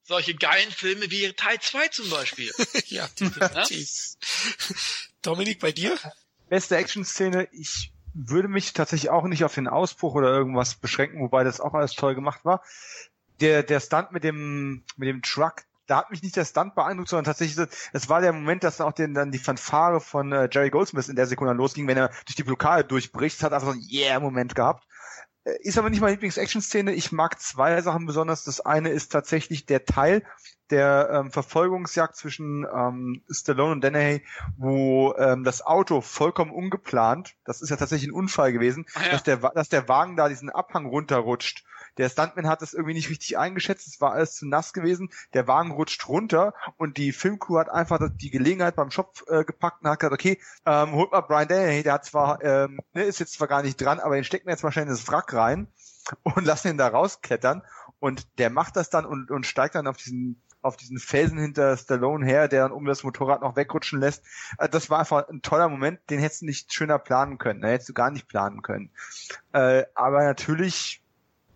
Solche 0.04 0.36
geilen 0.36 0.72
Filme 0.72 1.10
wie 1.12 1.32
Teil 1.34 1.62
2 1.62 1.88
zum 1.90 2.10
Beispiel. 2.10 2.52
ja, 2.88 3.08
definitiv. 3.20 4.16
Dominik, 5.22 5.60
bei 5.60 5.72
dir? 5.72 5.98
Beste 6.50 6.76
Action-Szene, 6.76 7.48
ich 7.54 7.93
würde 8.14 8.48
mich 8.48 8.74
tatsächlich 8.74 9.10
auch 9.10 9.26
nicht 9.26 9.44
auf 9.44 9.56
den 9.56 9.68
Ausbruch 9.68 10.16
oder 10.16 10.30
irgendwas 10.30 10.76
beschränken, 10.76 11.22
wobei 11.22 11.44
das 11.44 11.60
auch 11.60 11.74
alles 11.74 11.94
toll 11.94 12.16
gemacht 12.16 12.46
war. 12.46 12.62
Der, 13.40 13.64
der 13.64 13.80
Stunt 13.80 14.12
mit 14.12 14.24
dem, 14.24 14.84
mit 14.96 15.10
dem 15.10 15.22
Truck, 15.22 15.64
da 15.88 15.98
hat 15.98 16.12
mich 16.12 16.24
nicht 16.24 16.36
der 16.36 16.46
Stunt 16.46 16.76
beeindruckt, 16.76 17.10
sondern 17.10 17.26
tatsächlich, 17.26 17.68
es 17.92 18.10
war 18.10 18.22
der 18.22 18.32
Moment, 18.32 18.64
dass 18.64 18.80
auch 18.80 18.94
den, 18.94 19.14
dann 19.14 19.32
die 19.32 19.40
Fanfare 19.40 20.00
von 20.00 20.32
äh, 20.32 20.48
Jerry 20.52 20.70
Goldsmith 20.70 21.10
in 21.10 21.16
der 21.16 21.28
Sekunde 21.28 21.54
losging, 21.54 21.88
wenn 21.88 21.98
er 21.98 22.10
durch 22.26 22.36
die 22.36 22.44
Blockade 22.44 22.86
durchbricht, 22.86 23.44
hat 23.44 23.52
einfach 23.52 23.68
so 23.68 23.74
einen 23.74 23.88
Yeah-Moment 23.90 24.56
gehabt. 24.56 24.88
Äh, 25.44 25.58
ist 25.62 25.78
aber 25.78 25.90
nicht 25.90 26.02
meine 26.02 26.14
Lieblings-Action-Szene. 26.14 26.94
Ich 26.94 27.12
mag 27.12 27.40
zwei 27.40 27.82
Sachen 27.82 28.06
besonders. 28.06 28.44
Das 28.44 28.62
eine 28.62 28.90
ist 28.90 29.12
tatsächlich 29.12 29.66
der 29.66 29.86
Teil 29.86 30.24
der 30.70 31.10
ähm, 31.12 31.32
Verfolgungsjagd 31.32 32.16
zwischen 32.16 32.66
ähm, 32.66 33.22
Stallone 33.30 33.74
und 33.74 33.84
Dennehy, 33.84 34.24
wo 34.58 35.14
ähm, 35.18 35.44
das 35.44 35.62
Auto 35.62 36.02
vollkommen 36.02 36.52
ungeplant, 36.52 37.36
das 37.46 37.62
ist 37.62 37.70
ja 37.70 37.76
tatsächlich 37.76 38.10
ein 38.10 38.16
Unfall 38.16 38.54
gewesen, 38.54 38.86
ja. 38.96 39.12
dass, 39.12 39.24
der, 39.24 39.38
dass 39.38 39.70
der 39.70 39.88
Wagen 39.88 40.16
da 40.16 40.30
diesen 40.30 40.50
Abhang 40.50 40.86
runterrutscht 40.88 41.64
der 41.98 42.10
Stuntman 42.10 42.48
hat 42.48 42.62
das 42.62 42.74
irgendwie 42.74 42.94
nicht 42.94 43.10
richtig 43.10 43.38
eingeschätzt. 43.38 43.88
Es 43.88 44.02
war 44.02 44.14
alles 44.14 44.36
zu 44.36 44.48
nass 44.48 44.74
gewesen. 44.74 45.10
Der 45.34 45.48
Wagen 45.48 45.72
rutscht 45.72 46.08
runter 46.08 46.54
und 46.78 46.98
die 46.98 47.12
Filmcrew 47.12 47.60
hat 47.60 47.70
einfach 47.70 48.00
die 48.14 48.32
Gelegenheit 48.32 48.76
beim 48.76 48.92
Shop 48.92 49.24
äh, 49.28 49.44
gepackt 49.44 49.84
und 49.84 49.90
hat 49.90 50.00
gesagt, 50.00 50.14
okay, 50.14 50.40
ähm, 50.66 50.94
holt 50.94 51.12
mal 51.12 51.22
Brian 51.22 51.48
Dennehy, 51.48 51.84
der 51.84 51.94
hat 51.94 52.06
zwar, 52.06 52.44
ähm, 52.44 52.80
ne, 52.94 53.04
ist 53.04 53.20
jetzt 53.20 53.34
zwar 53.34 53.48
gar 53.48 53.62
nicht 53.62 53.78
dran, 53.78 54.00
aber 54.00 54.16
den 54.16 54.24
stecken 54.24 54.48
wir 54.48 54.54
jetzt 54.54 54.64
wahrscheinlich 54.64 54.98
ins 54.98 55.08
Wrack 55.10 55.34
rein 55.34 55.68
und 56.24 56.46
lassen 56.46 56.70
ihn 56.70 56.78
da 56.78 56.88
rausklettern. 56.88 57.64
Und 58.00 58.38
der 58.38 58.50
macht 58.50 58.76
das 58.76 58.90
dann 58.90 59.06
und, 59.06 59.32
und 59.32 59.46
steigt 59.46 59.76
dann 59.76 59.88
auf 59.88 59.98
diesen 59.98 60.42
auf 60.64 60.78
diesen 60.78 60.98
Felsen 60.98 61.38
hinter 61.38 61.76
Stallone 61.76 62.26
her, 62.26 62.48
der 62.48 62.64
dann 62.64 62.72
um 62.72 62.86
das 62.86 63.04
Motorrad 63.04 63.42
noch 63.42 63.56
wegrutschen 63.56 64.00
lässt. 64.00 64.24
Äh, 64.58 64.70
das 64.70 64.90
war 64.90 65.00
einfach 65.00 65.28
ein 65.28 65.42
toller 65.42 65.70
Moment, 65.70 66.00
den 66.10 66.20
hättest 66.20 66.42
du 66.42 66.46
nicht 66.46 66.74
schöner 66.74 67.00
planen 67.00 67.38
können. 67.38 67.62
Den 67.62 67.70
hättest 67.70 67.90
du 67.90 67.94
gar 67.94 68.12
nicht 68.12 68.28
planen 68.28 68.62
können. 68.62 68.90
Äh, 69.52 69.84
aber 69.94 70.24
natürlich 70.24 71.03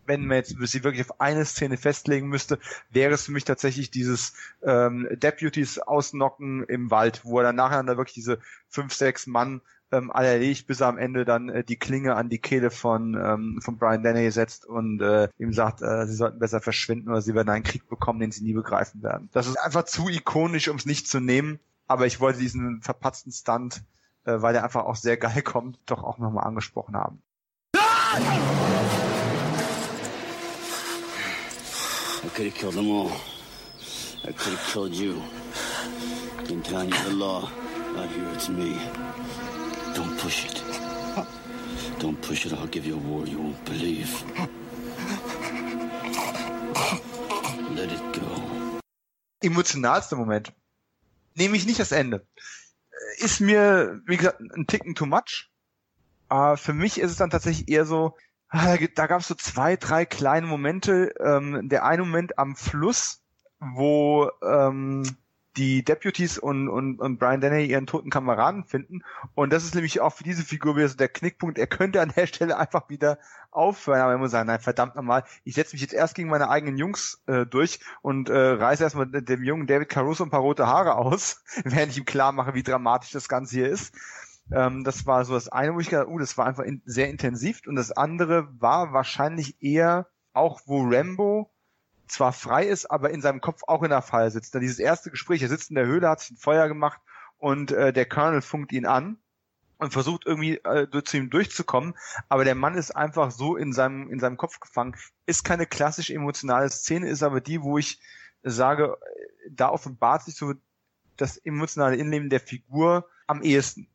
wenn 0.07 0.25
man 0.25 0.37
jetzt 0.37 0.57
sich 0.57 0.83
wirklich 0.83 1.09
auf 1.09 1.21
eine 1.21 1.45
Szene 1.45 1.77
festlegen 1.77 2.27
müsste, 2.27 2.59
wäre 2.89 3.13
es 3.13 3.25
für 3.25 3.31
mich 3.31 3.43
tatsächlich 3.43 3.91
dieses 3.91 4.33
ähm, 4.63 5.07
Deputies 5.11 5.79
ausnocken 5.79 6.63
im 6.63 6.89
Wald, 6.91 7.21
wo 7.23 7.39
er 7.39 7.43
dann 7.43 7.55
nachher 7.55 7.83
dann 7.83 7.97
wirklich 7.97 8.15
diese 8.15 8.39
fünf, 8.69 8.93
sechs 8.93 9.27
Mann 9.27 9.61
ähm, 9.91 10.11
alle 10.11 10.27
erledigt, 10.27 10.67
bis 10.67 10.81
er 10.81 10.87
am 10.87 10.97
Ende 10.97 11.25
dann 11.25 11.49
äh, 11.49 11.63
die 11.63 11.77
Klinge 11.77 12.15
an 12.15 12.29
die 12.29 12.39
Kehle 12.39 12.71
von, 12.71 13.15
ähm, 13.15 13.59
von 13.61 13.77
Brian 13.77 14.03
Denny 14.03 14.29
setzt 14.31 14.65
und 14.65 15.01
äh, 15.01 15.29
ihm 15.37 15.53
sagt, 15.53 15.81
äh, 15.81 16.05
sie 16.07 16.15
sollten 16.15 16.39
besser 16.39 16.61
verschwinden 16.61 17.09
oder 17.09 17.21
sie 17.21 17.35
werden 17.35 17.49
einen 17.49 17.63
Krieg 17.63 17.87
bekommen, 17.87 18.19
den 18.19 18.31
sie 18.31 18.43
nie 18.43 18.53
begreifen 18.53 19.01
werden. 19.01 19.29
Das 19.31 19.47
ist 19.47 19.57
einfach 19.57 19.83
zu 19.83 20.09
ikonisch, 20.09 20.67
um 20.67 20.77
es 20.77 20.85
nicht 20.85 21.07
zu 21.07 21.19
nehmen, 21.19 21.59
aber 21.87 22.05
ich 22.05 22.19
wollte 22.19 22.39
diesen 22.39 22.81
verpatzten 22.81 23.31
Stunt, 23.31 23.83
äh, 24.25 24.41
weil 24.41 24.53
der 24.53 24.63
einfach 24.63 24.85
auch 24.85 24.95
sehr 24.95 25.17
geil 25.17 25.41
kommt, 25.41 25.79
doch 25.85 26.03
auch 26.03 26.17
nochmal 26.17 26.45
angesprochen 26.45 26.95
haben. 26.95 27.21
I 32.27 32.29
could 32.29 32.47
have 32.47 32.55
killed 32.55 32.73
them 32.73 32.91
all. 32.91 33.11
I 34.25 34.33
could 34.33 34.51
have 34.51 34.73
killed 34.73 34.93
you. 34.93 35.23
In 36.49 36.61
town, 36.61 36.89
you're 36.89 37.03
the 37.05 37.13
law. 37.13 37.49
Out 37.95 38.09
here, 38.09 38.27
it's 38.33 38.49
me. 38.49 38.77
Don't 39.95 40.19
push 40.19 40.43
it. 40.43 40.61
Don't 41.99 42.21
push 42.21 42.45
it. 42.45 42.51
I'll 42.51 42.67
give 42.67 42.85
you 42.85 42.95
a 42.95 42.97
war 42.97 43.25
you 43.25 43.37
won't 43.39 43.63
believe. 43.63 44.11
Let 47.73 47.93
it 47.93 48.03
go. 48.11 48.81
Emotionalster 49.41 50.17
Moment. 50.17 50.51
Nehme 51.35 51.55
ich 51.55 51.65
nicht 51.65 51.79
das 51.79 51.93
Ende. 51.93 52.27
Ist 53.19 53.39
mir, 53.39 54.01
wie 54.05 54.17
gesagt, 54.17 54.41
ein 54.41 54.67
Ticken 54.67 54.95
too 54.95 55.05
much. 55.05 55.49
Aber 56.27 56.57
für 56.57 56.73
mich 56.73 56.99
ist 56.99 57.11
es 57.11 57.17
dann 57.17 57.29
tatsächlich 57.29 57.69
eher 57.69 57.85
so, 57.85 58.17
Ah, 58.49 58.77
da 58.95 59.07
gab 59.07 59.21
es 59.21 59.27
so 59.27 59.35
zwei, 59.35 59.75
drei 59.75 60.05
kleine 60.05 60.47
Momente. 60.47 61.13
Ähm, 61.19 61.67
der 61.69 61.85
eine 61.85 62.03
Moment 62.03 62.39
am 62.39 62.55
Fluss, 62.55 63.21
wo 63.59 64.29
ähm, 64.41 65.03
die 65.57 65.83
Deputies 65.83 66.37
und, 66.37 66.69
und, 66.69 66.99
und 66.99 67.17
Brian 67.17 67.41
Denny 67.41 67.65
ihren 67.65 67.87
toten 67.87 68.09
Kameraden 68.09 68.63
finden. 68.63 69.03
Und 69.33 69.51
das 69.51 69.63
ist 69.63 69.75
nämlich 69.75 69.99
auch 69.99 70.13
für 70.13 70.23
diese 70.23 70.43
Figur 70.43 70.77
wieder 70.77 70.87
so 70.87 70.95
der 70.95 71.09
Knickpunkt. 71.09 71.57
Er 71.57 71.67
könnte 71.67 71.99
an 71.99 72.13
der 72.15 72.27
Stelle 72.27 72.57
einfach 72.57 72.89
wieder 72.89 73.17
aufhören, 73.51 74.01
aber 74.01 74.11
er 74.11 74.17
muss 74.19 74.31
sagen, 74.31 74.47
nein, 74.47 74.59
verdammt 74.59 74.95
nochmal, 74.95 75.23
ich 75.43 75.55
setze 75.55 75.73
mich 75.73 75.81
jetzt 75.81 75.93
erst 75.93 76.15
gegen 76.15 76.29
meine 76.29 76.49
eigenen 76.49 76.77
Jungs 76.77 77.23
äh, 77.25 77.45
durch 77.45 77.79
und 78.01 78.29
äh, 78.29 78.37
reiße 78.37 78.83
erstmal 78.83 79.07
dem 79.07 79.43
jungen 79.43 79.67
David 79.67 79.89
Caruso 79.89 80.23
ein 80.23 80.29
paar 80.29 80.41
rote 80.41 80.67
Haare 80.67 80.95
aus, 80.95 81.43
während 81.63 81.91
ich 81.91 81.97
ihm 81.97 82.05
klar 82.05 82.31
mache, 82.31 82.53
wie 82.53 82.63
dramatisch 82.63 83.11
das 83.11 83.27
Ganze 83.27 83.55
hier 83.55 83.69
ist. 83.69 83.95
Ähm, 84.51 84.83
das 84.83 85.05
war 85.05 85.25
so 85.25 85.33
das 85.33 85.49
eine, 85.49 85.73
wo 85.73 85.79
ich 85.79 85.89
gedacht, 85.89 86.07
uh, 86.07 86.19
das 86.19 86.37
war 86.37 86.45
einfach 86.45 86.63
in, 86.63 86.81
sehr 86.85 87.09
intensiv. 87.09 87.61
Und 87.67 87.75
das 87.75 87.91
andere 87.91 88.47
war 88.59 88.93
wahrscheinlich 88.93 89.61
eher 89.61 90.07
auch, 90.33 90.61
wo 90.65 90.83
Rambo 90.83 91.51
zwar 92.07 92.31
frei 92.31 92.65
ist, 92.65 92.89
aber 92.89 93.09
in 93.09 93.21
seinem 93.21 93.41
Kopf 93.41 93.63
auch 93.67 93.83
in 93.83 93.89
der 93.89 94.01
Falle 94.01 94.31
sitzt. 94.31 94.55
Da 94.55 94.59
dieses 94.59 94.79
erste 94.79 95.11
Gespräch, 95.11 95.41
er 95.41 95.49
sitzt 95.49 95.69
in 95.69 95.75
der 95.75 95.85
Höhle, 95.85 96.09
hat 96.09 96.21
sich 96.21 96.31
ein 96.31 96.37
Feuer 96.37 96.67
gemacht 96.67 97.01
und 97.37 97.71
äh, 97.71 97.91
der 97.91 98.07
Colonel 98.07 98.41
funkt 98.41 98.71
ihn 98.71 98.85
an 98.85 99.17
und 99.77 99.91
versucht 99.91 100.25
irgendwie 100.25 100.55
äh, 100.55 100.87
zu 101.03 101.17
ihm 101.17 101.29
durchzukommen, 101.29 101.95
aber 102.29 102.45
der 102.45 102.55
Mann 102.55 102.75
ist 102.75 102.91
einfach 102.91 103.31
so 103.31 103.55
in 103.55 103.73
seinem 103.73 104.09
in 104.09 104.19
seinem 104.19 104.37
Kopf 104.37 104.59
gefangen. 104.59 104.95
Ist 105.25 105.43
keine 105.43 105.65
klassisch 105.65 106.09
emotionale 106.09 106.69
Szene, 106.69 107.09
ist 107.09 107.23
aber 107.23 107.41
die, 107.41 107.61
wo 107.61 107.77
ich 107.77 107.99
sage, 108.43 108.97
da 109.49 109.69
offenbart 109.69 110.23
sich 110.23 110.35
so 110.35 110.53
das 111.17 111.37
emotionale 111.37 111.95
Innenleben 111.95 112.29
der 112.29 112.39
Figur 112.39 113.07
am 113.27 113.41
ehesten. 113.41 113.87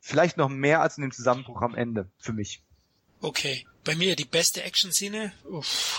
Vielleicht 0.00 0.36
noch 0.36 0.48
mehr 0.48 0.80
als 0.80 0.96
in 0.96 1.02
dem 1.02 1.12
Zusammenbruch 1.12 1.62
am 1.62 1.74
Ende 1.74 2.10
für 2.18 2.32
mich. 2.32 2.62
Okay. 3.20 3.66
Bei 3.82 3.94
mir 3.94 4.14
die 4.14 4.26
beste 4.26 4.62
Action-Szene 4.62 5.32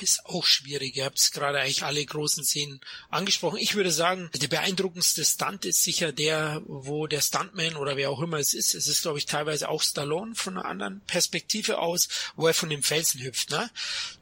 ist 0.02 0.28
auch 0.28 0.46
schwierig. 0.46 0.96
Ihr 0.96 1.06
habt 1.06 1.18
es 1.18 1.32
gerade 1.32 1.60
eigentlich 1.60 1.84
alle 1.84 2.06
großen 2.06 2.44
Szenen 2.44 2.80
angesprochen. 3.10 3.58
Ich 3.58 3.74
würde 3.74 3.92
sagen, 3.92 4.30
der 4.40 4.48
beeindruckendste 4.50 5.26
Stunt 5.26 5.66
ist 5.66 5.84
sicher 5.84 6.12
der, 6.12 6.62
wo 6.68 7.08
der 7.08 7.22
Stuntman 7.22 7.76
oder 7.78 7.98
wer 7.98 8.12
auch 8.12 8.22
immer 8.22 8.38
es 8.38 8.54
ist, 8.54 8.76
es 8.76 8.88
ist 8.88 9.02
glaube 9.02 9.18
ich 9.18 9.26
teilweise 9.26 9.68
auch 9.68 9.82
Stallone 9.82 10.36
von 10.36 10.60
einer 10.60 10.66
anderen 10.68 11.02
Perspektive 11.08 11.80
aus, 11.80 12.08
wo 12.36 12.46
er 12.46 12.54
von 12.54 12.70
dem 12.70 12.84
Felsen 12.84 13.20
hüpft. 13.20 13.50
Ne? 13.50 13.68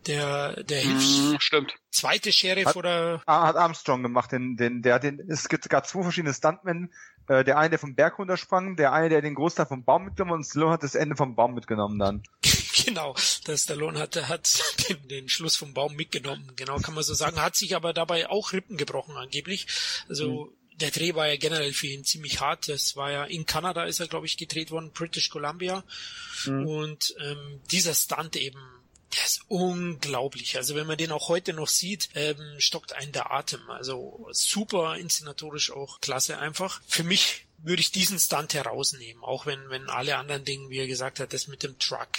Der, 0.08 0.64
der 0.64 0.80
hilft. 0.80 1.34
Mm, 1.34 1.36
stimmt. 1.40 1.74
Zweite 1.92 2.32
Sheriff 2.32 2.68
hat, 2.68 2.78
oder? 2.78 3.22
Hat 3.28 3.58
Armstrong 3.58 4.04
gemacht, 4.04 4.32
den, 4.32 4.56
den, 4.56 4.82
der, 4.82 5.00
den, 5.00 5.20
es 5.30 5.50
gibt, 5.50 5.70
gab 5.70 5.86
zwei 5.86 6.04
verschiedene 6.04 6.34
Stuntmen, 6.34 6.94
äh, 7.30 7.44
der 7.44 7.60
eine, 7.60 7.70
der 7.70 7.80
vom 7.80 7.94
Berg 7.94 8.18
runtersprang, 8.18 8.76
der 8.76 8.92
eine, 8.92 9.08
der 9.08 9.22
den 9.22 9.36
Großteil 9.36 9.68
vom 9.68 9.84
Baum 9.84 10.06
mitgenommen 10.06 10.40
und 10.40 10.46
Stallone 10.46 10.74
hat 10.74 10.84
das 10.84 10.96
Ende 10.96 11.16
vom 11.16 11.36
Baum 11.36 11.54
mitgenommen 11.54 12.00
dann. 12.00 12.24
genau, 12.86 13.16
der 13.46 13.56
Stallone 13.56 14.00
hat, 14.00 14.16
hat 14.28 14.60
den, 14.90 15.08
den 15.08 15.30
Schluss 15.30 15.56
vom 15.56 15.76
Baum 15.76 15.96
mitgenommen, 15.96 16.52
genau 16.56 16.78
kann 16.80 16.96
man 16.96 17.04
so 17.04 17.14
sagen, 17.14 17.40
hat 17.40 17.56
sich 17.56 17.76
aber 17.76 17.94
dabei 17.94 18.30
auch 18.30 18.52
Rippen 18.52 18.78
gebrochen 18.78 19.16
angeblich. 19.16 19.68
Also 20.10 20.46
mhm. 20.46 20.78
der 20.80 20.90
Dreh 20.90 21.14
war 21.14 21.28
ja 21.28 21.38
generell 21.38 21.72
für 21.72 21.88
ihn 21.88 22.04
ziemlich 22.04 22.42
hart. 22.42 22.68
Das 22.68 22.96
war 22.96 23.12
ja 23.12 23.26
in 23.26 23.46
Kanada 23.46 23.84
ist 23.84 24.00
er, 24.00 24.08
glaube 24.08 24.26
ich, 24.26 24.36
gedreht 24.36 24.72
worden, 24.72 24.92
British 24.92 25.30
Columbia. 25.30 25.84
Mhm. 26.46 26.66
Und 26.66 27.16
ähm, 27.20 27.62
dieser 27.72 27.94
Stunt 27.94 28.38
eben 28.38 28.60
der 29.16 29.26
ist 29.26 29.42
unglaublich. 29.48 30.58
Also 30.58 30.76
wenn 30.76 30.88
man 30.88 30.98
den 30.98 31.12
auch 31.12 31.30
heute 31.30 31.54
noch 31.54 31.68
sieht, 31.68 32.10
ähm, 32.16 32.38
stockt 32.60 32.94
einen 32.94 33.12
der 33.12 33.32
Atem. 33.32 33.70
Also 33.70 34.28
super 34.32 34.98
inszenatorisch 34.98 35.72
auch 35.72 36.00
klasse 36.02 36.38
einfach. 36.38 36.82
Für 36.88 37.04
mich 37.04 37.46
würde 37.62 37.82
ich 37.82 37.92
diesen 37.92 38.20
Stunt 38.20 38.54
herausnehmen, 38.54 39.24
auch 39.24 39.46
wenn, 39.46 39.70
wenn 39.70 39.90
alle 39.90 40.18
anderen 40.18 40.46
Dinge, 40.46 40.70
wie 40.70 40.80
er 40.80 40.88
gesagt 40.88 41.20
hat, 41.20 41.34
das 41.34 41.48
mit 41.48 41.64
dem 41.64 41.78
Truck, 41.78 42.10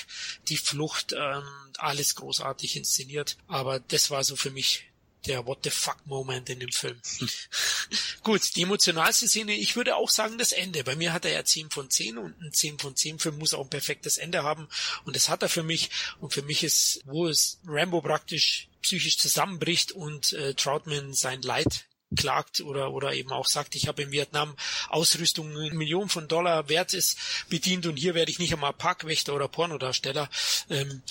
die 0.49 0.57
Flucht, 0.57 1.13
ähm, 1.13 1.45
alles 1.79 2.15
großartig 2.15 2.77
inszeniert. 2.77 3.37
Aber 3.47 3.81
das 3.81 4.11
war 4.11 4.23
so 4.25 4.37
für 4.37 4.51
mich 4.51 4.90
der 5.27 5.47
What 5.47 5.61
the 5.65 5.71
fuck 5.71 5.99
Moment 6.07 6.49
in 6.51 6.61
dem 6.61 6.73
Film. 6.73 7.01
Gut, 8.23 8.57
die 8.57 8.63
emotionalste 8.63 9.29
Szene, 9.29 9.55
ich 9.55 9.77
würde 9.77 9.97
auch 9.97 10.11
sagen 10.11 10.39
das 10.39 10.53
Ende. 10.53 10.85
Bei 10.85 10.97
mir 10.97 11.13
hat 11.13 11.25
er 11.25 11.33
ja 11.33 11.45
10 11.45 11.71
von 11.71 11.91
10 11.91 12.19
und 12.19 12.41
ein 12.41 12.53
10 12.53 12.79
von 12.79 12.97
10 12.97 13.19
Film 13.19 13.39
muss 13.39 13.55
auch 13.55 13.65
ein 13.65 13.71
perfektes 13.71 14.19
Ende 14.19 14.43
haben 14.43 14.69
und 15.05 15.17
das 15.17 15.29
hat 15.29 15.43
er 15.43 15.49
für 15.49 15.63
mich 15.63 15.91
und 16.21 16.33
für 16.33 16.43
mich 16.43 16.65
ist, 16.65 17.01
wo 17.05 17.27
es 17.27 17.59
Rambo 17.67 18.01
praktisch 18.01 18.69
psychisch 18.83 19.19
zusammenbricht 19.19 19.93
und 19.93 20.33
äh, 20.33 20.55
Troutman 20.55 21.13
sein 21.13 21.43
Leid 21.43 21.87
klagt 22.17 22.61
oder 22.61 22.93
oder 22.93 23.13
eben 23.15 23.33
auch 23.33 23.47
sagt, 23.47 23.75
ich 23.75 23.89
habe 23.89 24.03
in 24.03 24.11
Vietnam 24.11 24.57
Ausrüstung 24.89 25.53
Millionen 25.53 26.09
von 26.09 26.29
Dollar 26.29 26.69
wert 26.69 26.93
ist 26.93 27.19
bedient 27.49 27.87
und 27.87 27.97
hier 27.97 28.15
werde 28.15 28.31
ich 28.31 28.39
nicht 28.39 28.53
einmal 28.53 28.73
Parkwächter 28.73 29.35
oder 29.35 29.49
Pornodarsteller. 29.49 30.29
Ähm, 30.69 31.03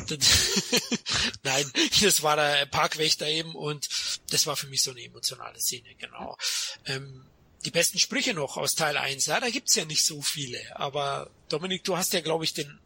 Nein, 1.42 1.70
das 2.02 2.22
war 2.22 2.36
der 2.36 2.66
Parkwächter 2.66 3.28
eben 3.28 3.54
und 3.54 3.88
das 4.30 4.46
war 4.46 4.56
für 4.56 4.68
mich 4.68 4.82
so 4.82 4.92
eine 4.92 5.02
emotionale 5.02 5.60
Szene, 5.60 5.94
genau. 5.98 6.36
Ähm, 6.86 7.26
die 7.64 7.70
besten 7.70 7.98
Sprüche 7.98 8.34
noch 8.34 8.56
aus 8.56 8.74
Teil 8.74 8.96
1, 8.96 9.26
ja, 9.26 9.40
da 9.40 9.48
gibt's 9.48 9.74
ja 9.74 9.84
nicht 9.84 10.04
so 10.04 10.20
viele, 10.20 10.58
aber 10.76 11.30
Dominik, 11.48 11.84
du 11.84 11.96
hast 11.96 12.12
ja, 12.12 12.20
glaube 12.20 12.44
ich, 12.44 12.52
den 12.52 12.78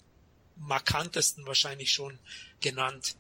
markantesten 0.57 1.47
wahrscheinlich 1.47 1.93
schon 1.93 2.19
genannt. 2.61 3.17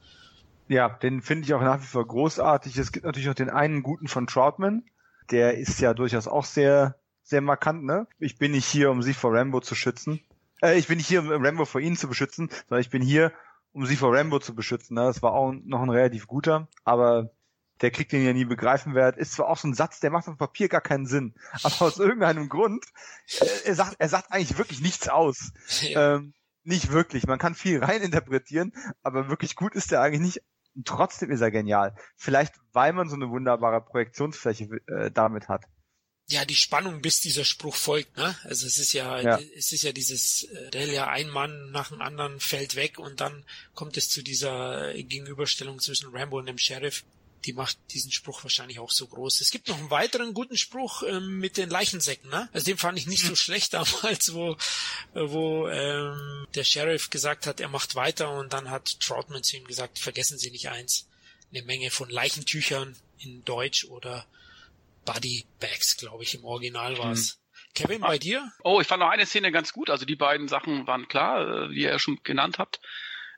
Ja, 0.69 0.89
den 0.89 1.23
finde 1.23 1.45
ich 1.45 1.55
auch 1.55 1.63
nach 1.63 1.81
wie 1.81 1.87
vor 1.87 2.07
großartig. 2.07 2.77
Es 2.77 2.93
gibt 2.93 3.07
natürlich 3.07 3.27
noch 3.27 3.35
den 3.35 3.51
einen 3.51 3.83
guten 3.83 4.07
von 4.07 4.27
Troutman. 4.27 4.85
Der 5.31 5.59
ist 5.59 5.81
ja 5.81 5.95
durchaus 5.95 6.29
auch 6.29 6.45
sehr, 6.45 6.97
sehr 7.23 7.41
markant, 7.41 7.85
ne? 7.85 8.07
Ich 8.19 8.39
bin 8.39 8.53
nicht 8.53 8.67
hier, 8.67 8.91
um 8.91 9.03
sie 9.03 9.15
vor 9.15 9.35
Rambo 9.35 9.61
zu 9.61 9.75
schützen. 9.75 10.21
Äh, 10.63 10.79
ich 10.79 10.87
bin 10.87 10.99
nicht 10.99 11.09
hier, 11.09 11.21
um 11.21 11.45
Rambo 11.45 11.65
vor 11.65 11.81
ihnen 11.81 11.97
zu 11.97 12.09
beschützen, 12.09 12.51
sondern 12.69 12.81
ich 12.81 12.91
bin 12.91 13.03
hier, 13.03 13.33
um 13.73 13.87
sie 13.87 13.97
vor 13.97 14.15
Rambo 14.15 14.39
zu 14.39 14.55
beschützen. 14.55 14.95
Ne? 14.95 15.03
Das 15.03 15.23
war 15.23 15.33
auch 15.33 15.53
noch 15.53 15.83
ein 15.83 15.91
relativ 15.91 16.27
guter, 16.27 16.69
aber 16.85 17.31
der 17.81 17.91
kriegt 17.91 18.13
den 18.13 18.25
ja 18.25 18.33
nie 18.33 18.45
begreifen 18.45 18.95
wird. 18.95 19.17
Ist 19.17 19.33
zwar 19.33 19.49
auch 19.49 19.59
so 19.59 19.69
ein 19.69 19.75
Satz, 19.75 20.01
der 20.01 20.11
macht 20.11 20.29
auf 20.29 20.37
Papier 20.37 20.69
gar 20.69 20.81
keinen 20.81 21.07
Sinn, 21.07 21.35
aber 21.63 21.83
aus 21.83 21.99
irgendeinem 21.99 22.49
Grund, 22.49 22.85
äh, 23.41 23.47
er 23.67 23.75
sagt, 23.75 23.97
er 23.99 24.09
sagt 24.09 24.33
eigentlich 24.33 24.59
wirklich 24.59 24.81
nichts 24.81 25.09
aus. 25.09 25.53
Ja. 25.83 26.17
Ähm, 26.17 26.35
nicht 26.65 26.93
wirklich. 26.93 27.27
Man 27.27 27.39
kann 27.39 27.55
viel 27.55 27.79
reininterpretieren, 27.85 28.73
aber 29.03 29.29
wirklich 29.29 29.57
gut 29.57 29.75
ist 29.75 29.91
der 29.91 30.03
eigentlich 30.03 30.21
nicht. 30.21 30.43
Und 30.79 30.87
trotzdem 30.87 31.33
ist 31.33 31.41
er 31.41 31.51
genial. 31.51 31.97
Vielleicht, 32.17 32.55
weil 32.73 32.93
man 32.93 33.09
so 33.09 33.17
eine 33.17 33.31
wunderbare 33.31 33.81
Projektionsfläche 33.81 34.69
äh, 34.87 35.11
damit 35.11 35.49
hat. 35.49 35.65
Ja, 36.31 36.45
die 36.45 36.55
Spannung, 36.55 37.01
bis 37.01 37.21
dieser 37.21 37.45
Spruch 37.45 37.75
folgt, 37.75 38.17
ne? 38.17 38.37
Also 38.45 38.67
es 38.67 38.79
ist 38.79 38.93
ja, 38.93 39.19
ja. 39.21 39.41
es 39.57 39.73
ist 39.73 39.83
ja 39.83 39.91
dieses 39.91 40.45
äh, 40.45 40.95
ja 40.95 41.09
ein 41.09 41.31
Mann 41.31 41.73
nach 41.73 41.89
dem 41.89 42.01
anderen 42.01 42.39
fällt 42.39 42.77
weg 42.77 43.01
und 43.01 43.21
dann 43.21 43.45
kommt 43.75 43.97
es 43.97 44.09
zu 44.09 44.23
dieser 44.23 44.95
Gegenüberstellung 44.95 45.81
zwischen 45.81 46.15
Rambo 46.15 46.39
und 46.39 46.47
dem 46.47 46.59
Sheriff 46.59 47.05
die 47.45 47.53
macht 47.53 47.79
diesen 47.93 48.11
Spruch 48.11 48.43
wahrscheinlich 48.43 48.79
auch 48.79 48.91
so 48.91 49.07
groß. 49.07 49.41
Es 49.41 49.51
gibt 49.51 49.69
noch 49.69 49.79
einen 49.79 49.91
weiteren 49.91 50.35
guten 50.35 50.57
Spruch 50.57 51.03
ähm, 51.05 51.39
mit 51.39 51.57
den 51.57 51.71
Leichensäcken, 51.71 52.31
ne? 52.31 52.49
Also 52.53 52.67
den 52.67 52.79
fand 52.79 52.99
ich 52.99 53.07
nicht 53.07 53.23
so 53.23 53.29
hm. 53.29 53.37
schlecht 53.37 53.75
damals, 53.75 54.35
wo, 54.35 54.57
wo 55.15 55.69
ähm, 55.69 56.47
der 56.55 56.65
Sheriff 56.65 57.11
gesagt 57.11 57.47
hat, 57.47 57.61
er 57.61 57.69
macht 57.69 57.95
weiter 57.95 58.31
und 58.33 58.53
dann 58.53 58.71
hat 58.71 59.01
Troutman 59.01 59.43
zu 59.43 59.57
ihm 59.57 59.65
gesagt, 59.65 59.99
vergessen 59.99 60.39
Sie 60.39 60.51
nicht 60.51 60.69
eins, 60.69 61.09
eine 61.53 61.63
Menge 61.63 61.91
von 61.91 62.11
Leichentüchern 62.11 62.97
in 63.19 63.45
Deutsch 63.45 63.85
oder 63.85 64.27
Body 65.05 65.47
Bags, 65.61 65.97
glaube 65.97 66.23
ich, 66.23 66.35
im 66.35 66.45
Original 66.45 66.99
war 66.99 67.13
es. 67.13 67.33
Hm. 67.33 67.39
Kevin, 67.75 68.01
bei 68.01 68.19
dir? 68.19 68.53
Oh, 68.65 68.81
ich 68.81 68.87
fand 68.87 69.01
noch 69.01 69.11
eine 69.11 69.27
Szene 69.27 69.53
ganz 69.53 69.73
gut. 69.73 69.91
Also 69.91 70.05
die 70.05 70.17
beiden 70.17 70.49
Sachen 70.49 70.87
waren 70.87 71.07
klar, 71.07 71.67
äh, 71.67 71.71
wie 71.71 71.83
ihr 71.83 71.91
ja 71.91 71.99
schon 71.99 72.19
genannt 72.25 72.59
habt. 72.59 72.81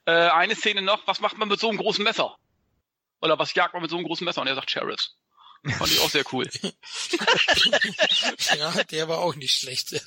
Äh, 0.06 0.12
eine 0.12 0.56
Szene 0.56 0.82
noch, 0.82 1.06
was 1.06 1.20
macht 1.20 1.36
man 1.36 1.48
mit 1.48 1.60
so 1.60 1.68
einem 1.68 1.78
großen 1.78 2.02
Messer? 2.02 2.38
Oder 3.20 3.38
was 3.38 3.54
jagt 3.54 3.74
man 3.74 3.82
mit 3.82 3.90
so 3.90 3.96
einem 3.96 4.06
großen 4.06 4.24
Messer? 4.24 4.40
Und 4.40 4.46
er 4.46 4.54
sagt 4.54 4.70
Sheriffs. 4.70 5.16
Fand 5.62 5.92
ich 5.92 6.00
auch 6.00 6.08
sehr 6.08 6.24
cool. 6.32 6.48
ja, 8.58 8.82
der 8.84 9.08
war 9.08 9.18
auch 9.18 9.36
nicht 9.36 9.58
schlecht. 9.58 9.92
Ja. 9.92 10.00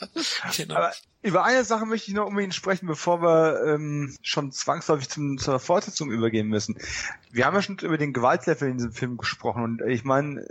Genau. 0.58 0.76
Aber 0.76 0.94
über 1.22 1.44
eine 1.44 1.64
Sache 1.64 1.86
möchte 1.86 2.10
ich 2.10 2.16
noch 2.16 2.26
unbedingt 2.26 2.56
sprechen, 2.56 2.88
bevor 2.88 3.22
wir 3.22 3.64
ähm, 3.68 4.18
schon 4.24 4.52
zwangsläufig 4.52 5.10
zum, 5.10 5.38
zur 5.38 5.60
Fortsetzung 5.60 6.10
übergehen 6.10 6.48
müssen. 6.48 6.80
Wir 7.30 7.46
haben 7.46 7.54
ja 7.54 7.62
schon 7.62 7.78
über 7.78 8.00
den 8.00 8.14
Gewaltlevel 8.14 8.68
in 8.68 8.78
diesem 8.78 8.94
Film 8.94 9.18
gesprochen 9.18 9.64
und 9.64 9.82
ich 9.88 10.04
meine, 10.04 10.48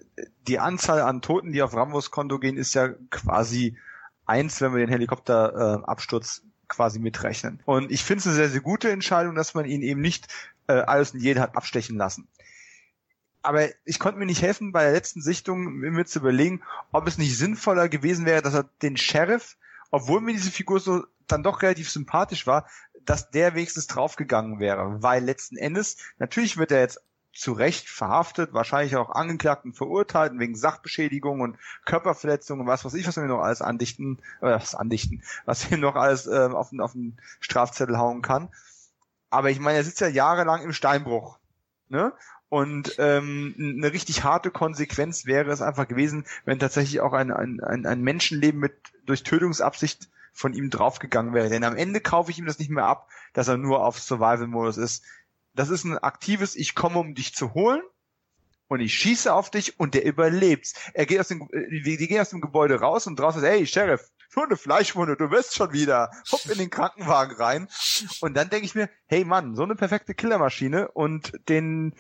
die 0.46 0.60
Anzahl 0.60 1.00
an 1.00 1.20
Toten, 1.20 1.52
die 1.52 1.62
auf 1.62 1.74
Rambos 1.74 2.12
Konto 2.12 2.38
gehen, 2.38 2.56
ist 2.56 2.74
ja 2.74 2.90
quasi 3.10 3.76
eins, 4.24 4.60
wenn 4.60 4.72
wir 4.72 4.78
den 4.78 4.88
Helikopterabsturz 4.88 6.42
äh, 6.44 6.48
quasi 6.68 7.00
mitrechnen. 7.00 7.60
Und 7.64 7.90
ich 7.90 8.04
finde 8.04 8.20
es 8.20 8.26
eine 8.26 8.36
sehr, 8.36 8.50
sehr 8.50 8.60
gute 8.60 8.92
Entscheidung, 8.92 9.34
dass 9.34 9.54
man 9.54 9.64
ihn 9.64 9.82
eben 9.82 10.00
nicht 10.00 10.28
äh, 10.68 10.74
alles 10.74 11.10
und 11.10 11.20
jeden 11.20 11.40
hat 11.40 11.56
abstechen 11.56 11.96
lassen 11.96 12.28
aber 13.42 13.68
ich 13.84 13.98
konnte 13.98 14.18
mir 14.18 14.26
nicht 14.26 14.42
helfen, 14.42 14.72
bei 14.72 14.84
der 14.84 14.92
letzten 14.92 15.20
Sichtung 15.20 15.74
mir 15.74 16.06
zu 16.06 16.20
überlegen, 16.20 16.62
ob 16.92 17.06
es 17.06 17.18
nicht 17.18 17.36
sinnvoller 17.36 17.88
gewesen 17.88 18.24
wäre, 18.24 18.42
dass 18.42 18.54
er 18.54 18.68
den 18.82 18.96
Sheriff, 18.96 19.56
obwohl 19.90 20.20
mir 20.20 20.32
diese 20.32 20.50
Figur 20.50 20.80
so 20.80 21.04
dann 21.26 21.42
doch 21.42 21.62
relativ 21.62 21.90
sympathisch 21.90 22.46
war, 22.46 22.66
dass 23.04 23.30
der 23.30 23.54
wenigstens 23.54 23.86
draufgegangen 23.86 24.60
wäre. 24.60 25.02
Weil 25.02 25.24
letzten 25.24 25.56
Endes, 25.56 25.96
natürlich 26.18 26.56
wird 26.56 26.70
er 26.70 26.80
jetzt 26.80 27.00
zu 27.34 27.52
Recht 27.52 27.88
verhaftet, 27.88 28.52
wahrscheinlich 28.52 28.96
auch 28.96 29.10
angeklagt 29.10 29.64
und 29.64 29.74
verurteilt 29.74 30.32
wegen 30.36 30.54
Sachbeschädigung 30.54 31.40
und 31.40 31.56
Körperverletzung 31.86 32.60
und 32.60 32.66
was 32.66 32.84
weiß 32.84 32.94
ich, 32.94 33.06
was 33.06 33.16
wir 33.16 33.24
noch 33.24 33.40
alles 33.40 33.62
andichten, 33.62 34.18
äh, 34.40 34.50
was 34.50 34.74
andichten, 34.74 35.22
was 35.46 35.70
wir 35.70 35.78
noch 35.78 35.96
alles 35.96 36.26
äh, 36.26 36.48
auf, 36.52 36.70
den, 36.70 36.80
auf 36.80 36.92
den 36.92 37.16
Strafzettel 37.40 37.98
hauen 37.98 38.20
kann. 38.22 38.50
Aber 39.30 39.50
ich 39.50 39.60
meine, 39.60 39.78
er 39.78 39.84
sitzt 39.84 40.00
ja 40.00 40.08
jahrelang 40.08 40.62
im 40.62 40.74
Steinbruch. 40.74 41.38
Ne? 41.88 42.12
Und 42.52 42.96
ähm, 42.98 43.54
eine 43.56 43.94
richtig 43.94 44.24
harte 44.24 44.50
Konsequenz 44.50 45.24
wäre 45.24 45.50
es 45.50 45.62
einfach 45.62 45.88
gewesen, 45.88 46.26
wenn 46.44 46.58
tatsächlich 46.58 47.00
auch 47.00 47.14
ein, 47.14 47.32
ein, 47.32 47.60
ein, 47.60 47.86
ein 47.86 48.02
Menschenleben 48.02 48.60
mit 48.60 48.74
durch 49.06 49.22
Tötungsabsicht 49.22 50.10
von 50.34 50.52
ihm 50.52 50.68
draufgegangen 50.68 51.32
wäre. 51.32 51.48
Denn 51.48 51.64
am 51.64 51.76
Ende 51.78 52.02
kaufe 52.02 52.30
ich 52.30 52.38
ihm 52.38 52.44
das 52.44 52.58
nicht 52.58 52.70
mehr 52.70 52.84
ab, 52.84 53.08
dass 53.32 53.48
er 53.48 53.56
nur 53.56 53.82
auf 53.82 53.98
Survival-Modus 53.98 54.76
ist. 54.76 55.02
Das 55.54 55.70
ist 55.70 55.84
ein 55.84 55.96
aktives, 55.96 56.54
ich 56.54 56.74
komme, 56.74 56.98
um 56.98 57.14
dich 57.14 57.34
zu 57.34 57.54
holen 57.54 57.80
und 58.68 58.80
ich 58.80 58.92
schieße 58.92 59.32
auf 59.32 59.50
dich 59.50 59.80
und 59.80 59.94
der 59.94 60.04
überlebt. 60.04 60.74
Er 60.92 61.06
geht 61.06 61.20
aus 61.20 61.28
dem, 61.28 61.48
äh, 61.54 61.80
die 61.80 62.06
gehen 62.06 62.20
aus 62.20 62.30
dem 62.30 62.42
Gebäude 62.42 62.80
raus 62.80 63.06
und 63.06 63.18
draußen 63.18 63.42
ist, 63.42 63.48
hey, 63.48 63.66
Sheriff, 63.66 64.10
nur 64.36 64.46
eine 64.46 64.56
Fleischwunde, 64.56 65.16
du 65.16 65.30
wirst 65.30 65.54
schon 65.54 65.72
wieder. 65.72 66.10
Hopp 66.30 66.46
in 66.46 66.58
den 66.58 66.70
Krankenwagen 66.70 67.36
rein. 67.36 67.68
Und 68.20 68.34
dann 68.34 68.50
denke 68.50 68.66
ich 68.66 68.74
mir, 68.74 68.88
hey 69.06 69.24
Mann, 69.24 69.56
so 69.56 69.62
eine 69.62 69.74
perfekte 69.74 70.14
Killermaschine 70.14 70.88
und 70.92 71.32
den 71.48 71.94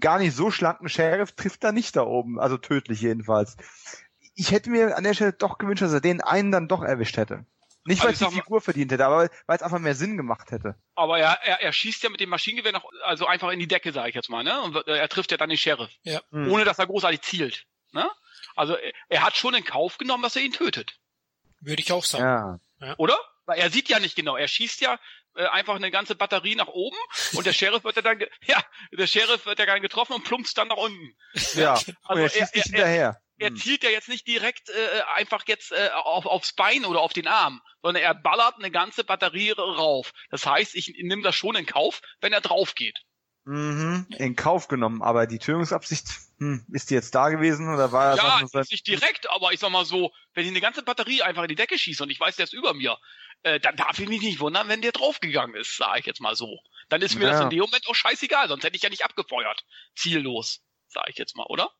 gar 0.00 0.18
nicht 0.18 0.34
so 0.34 0.50
schlanken 0.50 0.88
Sheriff 0.88 1.32
trifft 1.32 1.64
er 1.64 1.72
nicht 1.72 1.96
da 1.96 2.02
oben, 2.02 2.38
also 2.40 2.56
tödlich 2.58 3.00
jedenfalls. 3.00 3.56
Ich 4.34 4.52
hätte 4.52 4.70
mir 4.70 4.96
an 4.96 5.04
der 5.04 5.14
Stelle 5.14 5.32
doch 5.32 5.58
gewünscht, 5.58 5.82
dass 5.82 5.92
er 5.92 6.00
den 6.00 6.20
einen 6.20 6.52
dann 6.52 6.68
doch 6.68 6.82
erwischt 6.82 7.16
hätte. 7.16 7.44
Nicht, 7.84 8.02
weil 8.02 8.10
Also 8.10 8.26
es 8.26 8.30
ich 8.32 8.36
die 8.36 8.42
Figur 8.42 8.60
verdient 8.60 8.92
hätte, 8.92 9.06
aber 9.06 9.30
weil 9.46 9.56
es 9.56 9.62
einfach 9.62 9.78
mehr 9.78 9.94
Sinn 9.94 10.16
gemacht 10.18 10.50
hätte. 10.50 10.74
Aber 10.94 11.18
er, 11.18 11.38
er, 11.42 11.62
er 11.62 11.72
schießt 11.72 12.02
ja 12.02 12.10
mit 12.10 12.20
dem 12.20 12.28
Maschinengewehr 12.28 12.72
noch, 12.72 12.84
also 13.04 13.26
einfach 13.26 13.50
in 13.50 13.58
die 13.60 13.66
Decke, 13.68 13.92
sage 13.92 14.10
ich 14.10 14.14
jetzt 14.14 14.28
mal, 14.28 14.44
ne? 14.44 14.60
Und 14.60 14.74
wird- 14.74 14.88
er 14.88 15.08
trifft 15.08 15.30
ja 15.30 15.38
dann 15.38 15.48
den 15.48 15.56
Sheriff, 15.56 15.90
Ja. 16.02 16.20
Hm. 16.30 16.50
ohne 16.52 16.64
dass 16.64 16.78
er 16.78 16.86
großartig 16.86 17.22
zielt. 17.22 17.64
Ne? 17.92 18.06
Also 18.56 18.74
er, 18.74 18.92
er 19.08 19.22
hat 19.24 19.36
schon 19.38 19.54
in 19.54 19.64
Kauf 19.64 19.96
genommen, 19.96 20.22
dass 20.22 20.36
er 20.36 20.42
ihn 20.42 20.52
tötet, 20.52 20.98
Würde 21.60 21.82
ich 21.82 21.92
auch 21.92 22.04
sagen. 22.04 22.60
Ja. 22.80 22.94
oder? 22.98 23.18
Weil 23.46 23.58
er 23.60 23.70
sieht 23.70 23.88
ja 23.88 23.98
nicht 23.98 24.14
genau. 24.14 24.36
Er 24.36 24.46
schießt 24.48 24.80
ja 24.82 24.98
äh, 25.34 25.46
einfach 25.46 25.74
eine 25.76 25.90
ganze 25.90 26.14
Batterie 26.14 26.54
nach 26.54 26.68
oben 26.68 26.96
und 27.32 27.46
der 27.46 27.52
Sheriff 27.52 27.82
wird 27.84 27.96
ja 27.96 28.02
dann, 28.02 28.18
ge- 28.18 28.30
ja, 28.46 28.62
der 28.92 29.06
Sheriff 29.06 29.46
wird 29.46 29.58
ja 29.58 29.66
dann 29.66 29.80
getroffen 29.82 30.12
und 30.14 30.24
plumpst 30.24 30.56
dann 30.58 30.68
nach 30.68 30.76
unten. 30.76 31.14
Ja. 31.54 31.72
Also 31.74 31.92
und 32.08 32.18
er 32.18 32.28
schießt 32.28 32.40
er- 32.40 32.44
nicht 32.56 32.56
er- 32.56 32.62
hinterher. 32.86 33.20
Er 33.40 33.50
Hm. 33.50 33.56
zielt 33.56 33.84
ja 33.84 33.90
jetzt 33.90 34.08
nicht 34.08 34.26
direkt 34.26 34.68
äh, 34.68 35.00
einfach 35.14 35.44
jetzt 35.46 35.70
äh, 35.70 35.90
auf, 35.94 36.26
aufs 36.26 36.52
Bein 36.54 36.84
oder 36.84 37.00
auf 37.00 37.12
den 37.12 37.28
Arm, 37.28 37.62
sondern 37.82 38.02
er 38.02 38.12
ballert 38.14 38.56
eine 38.58 38.70
ganze 38.72 39.04
Batterie 39.04 39.52
rauf. 39.52 40.12
Das 40.30 40.44
heißt, 40.44 40.74
ich 40.74 40.92
nehme 41.00 41.22
das 41.22 41.36
schon 41.36 41.54
in 41.54 41.64
Kauf, 41.64 42.00
wenn 42.20 42.32
er 42.32 42.40
drauf 42.40 42.74
geht. 42.74 42.98
Mhm, 43.44 44.06
in 44.18 44.34
Kauf 44.34 44.66
genommen, 44.66 45.02
aber 45.02 45.26
die 45.28 45.38
Tötungsabsicht, 45.38 46.06
hm, 46.38 46.64
ist 46.72 46.90
die 46.90 46.94
jetzt 46.94 47.14
da 47.14 47.28
gewesen 47.30 47.72
oder 47.72 47.92
war 47.92 48.16
das 48.16 48.22
Ja, 48.22 48.40
jetzt 48.52 48.70
nicht 48.70 48.86
direkt, 48.86 49.28
aber 49.30 49.52
ich 49.52 49.60
sag 49.60 49.70
mal 49.70 49.84
so, 49.84 50.12
wenn 50.34 50.44
ich 50.44 50.50
eine 50.50 50.60
ganze 50.60 50.82
Batterie 50.82 51.22
einfach 51.22 51.42
in 51.42 51.48
die 51.48 51.54
Decke 51.56 51.78
schieße 51.78 52.02
und 52.02 52.10
ich 52.10 52.20
weiß, 52.20 52.36
der 52.36 52.44
ist 52.44 52.52
über 52.52 52.74
mir, 52.74 52.96
äh, 53.42 53.58
dann 53.60 53.76
darf 53.76 53.98
ich 53.98 54.08
mich 54.08 54.22
nicht 54.22 54.40
wundern, 54.40 54.68
wenn 54.68 54.80
der 54.82 54.92
draufgegangen 54.92 55.56
ist, 55.56 55.76
sage 55.76 56.00
ich 56.00 56.06
jetzt 56.06 56.20
mal 56.20 56.36
so. 56.36 56.58
Dann 56.88 57.02
ist 57.02 57.16
mir 57.16 57.26
das 57.26 57.40
Ja. 57.40 57.44
in 57.44 57.50
dem 57.50 57.60
Moment 57.60 57.86
auch 57.88 57.94
scheißegal, 57.94 58.48
sonst 58.48 58.64
hätte 58.64 58.76
ich 58.76 58.82
ja 58.82 58.90
nicht 58.90 59.04
abgefeuert. 59.04 59.64
Ziellos, 59.96 60.64
sage 60.88 61.10
ich 61.10 61.18
jetzt 61.18 61.36
mal, 61.36 61.46
oder? 61.48 61.72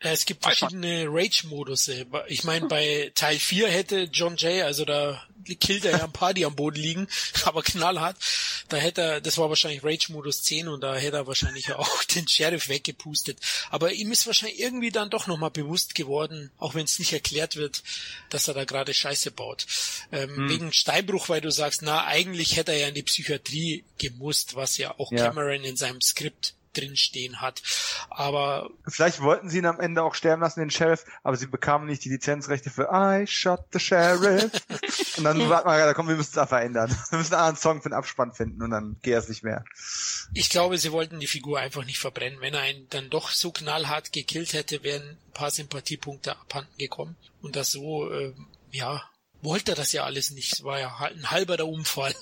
Äh, 0.00 0.10
Es 0.12 0.24
gibt 0.26 0.42
verschiedene 0.44 1.06
Rage-Modus. 1.08 1.90
Ich 2.28 2.44
meine, 2.44 2.66
bei 2.66 3.10
Teil 3.14 3.38
4 3.38 3.68
hätte 3.68 4.02
John 4.12 4.36
Jay, 4.36 4.62
also 4.62 4.84
da 4.84 5.22
killt 5.60 5.84
er 5.86 5.92
ja 5.98 6.04
ein 6.04 6.12
paar, 6.12 6.34
die 6.34 6.44
am 6.44 6.54
Boden 6.54 6.76
liegen, 6.80 7.08
aber 7.44 7.62
knallhart. 7.62 8.16
Da 8.68 8.76
hätte 8.76 9.00
er, 9.00 9.20
das 9.22 9.38
war 9.38 9.48
wahrscheinlich 9.48 9.82
Rage-Modus 9.82 10.42
10 10.42 10.68
und 10.68 10.82
da 10.82 10.94
hätte 10.94 11.16
er 11.16 11.26
wahrscheinlich 11.26 11.72
auch 11.74 12.04
den 12.04 12.28
Sheriff 12.28 12.68
weggepustet. 12.68 13.38
Aber 13.70 13.92
ihm 13.92 14.12
ist 14.12 14.26
wahrscheinlich 14.26 14.60
irgendwie 14.60 14.90
dann 14.90 15.08
doch 15.10 15.26
nochmal 15.26 15.50
bewusst 15.50 15.94
geworden, 15.94 16.50
auch 16.58 16.74
wenn 16.74 16.84
es 16.84 16.98
nicht 16.98 17.12
erklärt 17.14 17.56
wird, 17.56 17.82
dass 18.30 18.46
er 18.46 18.54
da 18.54 18.64
gerade 18.64 18.92
Scheiße 18.94 19.30
baut. 19.30 19.66
Ähm, 20.12 20.28
Hm. 20.36 20.48
Wegen 20.50 20.72
Steinbruch, 20.72 21.28
weil 21.30 21.40
du 21.40 21.50
sagst, 21.50 21.80
na, 21.82 22.04
eigentlich 22.04 22.56
hätte 22.56 22.72
er 22.72 22.78
ja 22.78 22.88
in 22.88 22.94
die 22.94 23.02
Psychiatrie 23.02 23.84
gemusst, 23.98 24.54
was 24.54 24.76
ja 24.76 24.94
auch 24.98 25.10
Ja. 25.10 25.24
Cameron 25.28 25.64
in 25.64 25.76
seinem 25.76 26.00
Skript 26.02 26.54
drinstehen 26.72 27.40
hat. 27.40 27.62
Aber 28.10 28.70
Vielleicht 28.86 29.20
wollten 29.20 29.50
sie 29.50 29.58
ihn 29.58 29.66
am 29.66 29.80
Ende 29.80 30.02
auch 30.02 30.14
sterben 30.14 30.42
lassen, 30.42 30.60
den 30.60 30.70
Sheriff, 30.70 31.04
aber 31.22 31.36
sie 31.36 31.46
bekamen 31.46 31.86
nicht 31.86 32.04
die 32.04 32.08
Lizenzrechte 32.08 32.70
für 32.70 32.88
I 32.92 33.26
shot 33.26 33.66
the 33.72 33.78
Sheriff. 33.78 34.50
und 35.16 35.24
dann 35.24 35.48
warten 35.48 35.68
wir, 35.68 35.86
da 35.86 35.94
komm, 35.94 36.08
wir 36.08 36.16
müssen 36.16 36.30
es 36.30 36.34
da 36.34 36.46
verändern. 36.46 36.90
Wir 37.10 37.18
müssen 37.18 37.34
einen 37.34 37.40
anderen 37.40 37.56
Song 37.56 37.82
für 37.82 37.88
den 37.88 37.96
Abspann 37.96 38.32
finden 38.32 38.62
und 38.62 38.70
dann 38.70 38.96
geht 39.02 39.14
es 39.14 39.28
nicht 39.28 39.42
mehr. 39.42 39.64
Ich 40.34 40.50
glaube, 40.50 40.78
sie 40.78 40.92
wollten 40.92 41.20
die 41.20 41.26
Figur 41.26 41.58
einfach 41.58 41.84
nicht 41.84 41.98
verbrennen. 41.98 42.40
Wenn 42.40 42.54
er 42.54 42.68
ihn 42.70 42.86
dann 42.90 43.10
doch 43.10 43.30
so 43.30 43.50
knallhart 43.52 44.12
gekillt 44.12 44.52
hätte, 44.52 44.82
wären 44.82 45.02
ein 45.02 45.32
paar 45.32 45.50
Sympathiepunkte 45.50 46.32
abhanden 46.32 46.76
gekommen. 46.78 47.16
Und 47.40 47.56
das 47.56 47.70
so, 47.70 48.10
äh, 48.10 48.32
ja, 48.70 49.02
wollte 49.42 49.72
er 49.72 49.76
das 49.76 49.92
ja 49.92 50.04
alles 50.04 50.30
nicht. 50.30 50.52
Es 50.52 50.64
war 50.64 50.78
ja 50.78 50.98
halt 50.98 51.16
ein 51.16 51.30
halber 51.30 51.56
der 51.56 51.68
Unfall. 51.68 52.14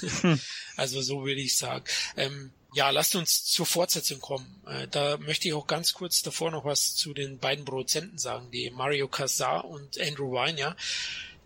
also 0.76 1.02
so 1.02 1.24
würde 1.24 1.40
ich 1.40 1.56
sagen. 1.56 1.84
Ähm, 2.16 2.52
ja, 2.74 2.90
lasst 2.90 3.14
uns 3.14 3.44
zur 3.44 3.66
Fortsetzung 3.66 4.20
kommen. 4.20 4.62
Äh, 4.66 4.88
da 4.88 5.16
möchte 5.18 5.48
ich 5.48 5.54
auch 5.54 5.66
ganz 5.66 5.94
kurz 5.94 6.22
davor 6.22 6.50
noch 6.50 6.64
was 6.64 6.94
zu 6.94 7.14
den 7.14 7.38
beiden 7.38 7.64
Produzenten 7.64 8.18
sagen, 8.18 8.50
die 8.50 8.70
Mario 8.70 9.08
Casar 9.08 9.64
und 9.64 9.98
Andrew 9.98 10.32
Wine, 10.32 10.58
ja. 10.58 10.76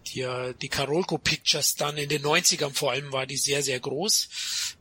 Die, 0.09 0.22
äh, 0.22 0.55
die 0.60 0.68
Carolco 0.68 1.18
Pictures 1.18 1.76
dann 1.76 1.98
in 1.98 2.09
den 2.09 2.22
90ern 2.22 2.72
vor 2.72 2.92
allem 2.92 3.12
war 3.12 3.26
die 3.26 3.36
sehr, 3.36 3.62
sehr 3.62 3.78
groß. 3.78 4.28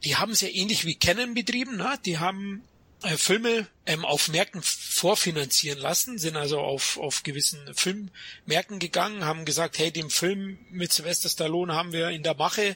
Die 0.03 0.15
haben 0.15 0.31
es 0.31 0.41
ja 0.41 0.47
ähnlich 0.47 0.85
wie 0.85 0.95
Canon 0.95 1.33
betrieben, 1.33 1.77
ne? 1.77 1.99
Die 2.05 2.17
haben 2.17 2.63
Filme 3.01 3.67
ähm, 3.85 4.05
auf 4.05 4.27
Märkten 4.27 4.61
vorfinanzieren 4.63 5.79
lassen, 5.79 6.17
sind 6.17 6.35
also 6.35 6.59
auf, 6.59 6.97
auf 6.97 7.21
gewissen 7.21 7.59
Filmmärkten 7.75 8.79
gegangen, 8.79 9.23
haben 9.23 9.45
gesagt, 9.45 9.77
hey, 9.77 9.91
den 9.91 10.09
Film 10.09 10.57
mit 10.71 10.91
Sylvester 10.91 11.29
Stallone 11.29 11.75
haben 11.75 11.93
wir 11.93 12.09
in 12.09 12.23
der 12.23 12.35
Mache, 12.35 12.75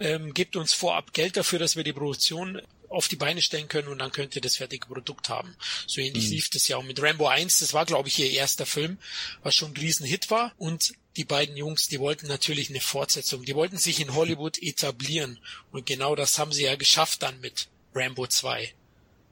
ähm, 0.00 0.32
gebt 0.32 0.56
uns 0.56 0.72
vorab 0.72 1.12
Geld 1.12 1.36
dafür, 1.36 1.58
dass 1.58 1.76
wir 1.76 1.84
die 1.84 1.92
Produktion 1.92 2.62
auf 2.88 3.08
die 3.08 3.16
Beine 3.16 3.42
stellen 3.42 3.68
können 3.68 3.88
und 3.88 3.98
dann 3.98 4.10
könnt 4.10 4.34
ihr 4.34 4.40
das 4.40 4.56
fertige 4.56 4.86
Produkt 4.86 5.28
haben. 5.28 5.54
So 5.86 6.00
ähnlich 6.00 6.30
lief 6.30 6.48
das 6.48 6.66
ja 6.68 6.78
auch 6.78 6.82
mit 6.82 7.02
Rambo 7.02 7.28
1, 7.28 7.58
das 7.58 7.74
war 7.74 7.84
glaube 7.84 8.08
ich 8.08 8.18
ihr 8.18 8.30
erster 8.30 8.64
Film, 8.64 8.96
was 9.42 9.54
schon 9.54 9.72
ein 9.72 9.76
Riesenhit 9.76 10.30
war. 10.30 10.54
Und 10.56 10.94
die 11.16 11.26
beiden 11.26 11.58
Jungs, 11.58 11.88
die 11.88 12.00
wollten 12.00 12.26
natürlich 12.26 12.70
eine 12.70 12.80
Fortsetzung, 12.80 13.44
die 13.44 13.54
wollten 13.54 13.76
sich 13.76 14.00
in 14.00 14.14
Hollywood 14.14 14.62
etablieren. 14.62 15.38
Und 15.72 15.84
genau 15.84 16.14
das 16.14 16.38
haben 16.38 16.52
sie 16.52 16.64
ja 16.64 16.76
geschafft 16.76 17.22
dann 17.22 17.38
mit 17.40 17.68
Rambo 17.94 18.26
2 18.26 18.72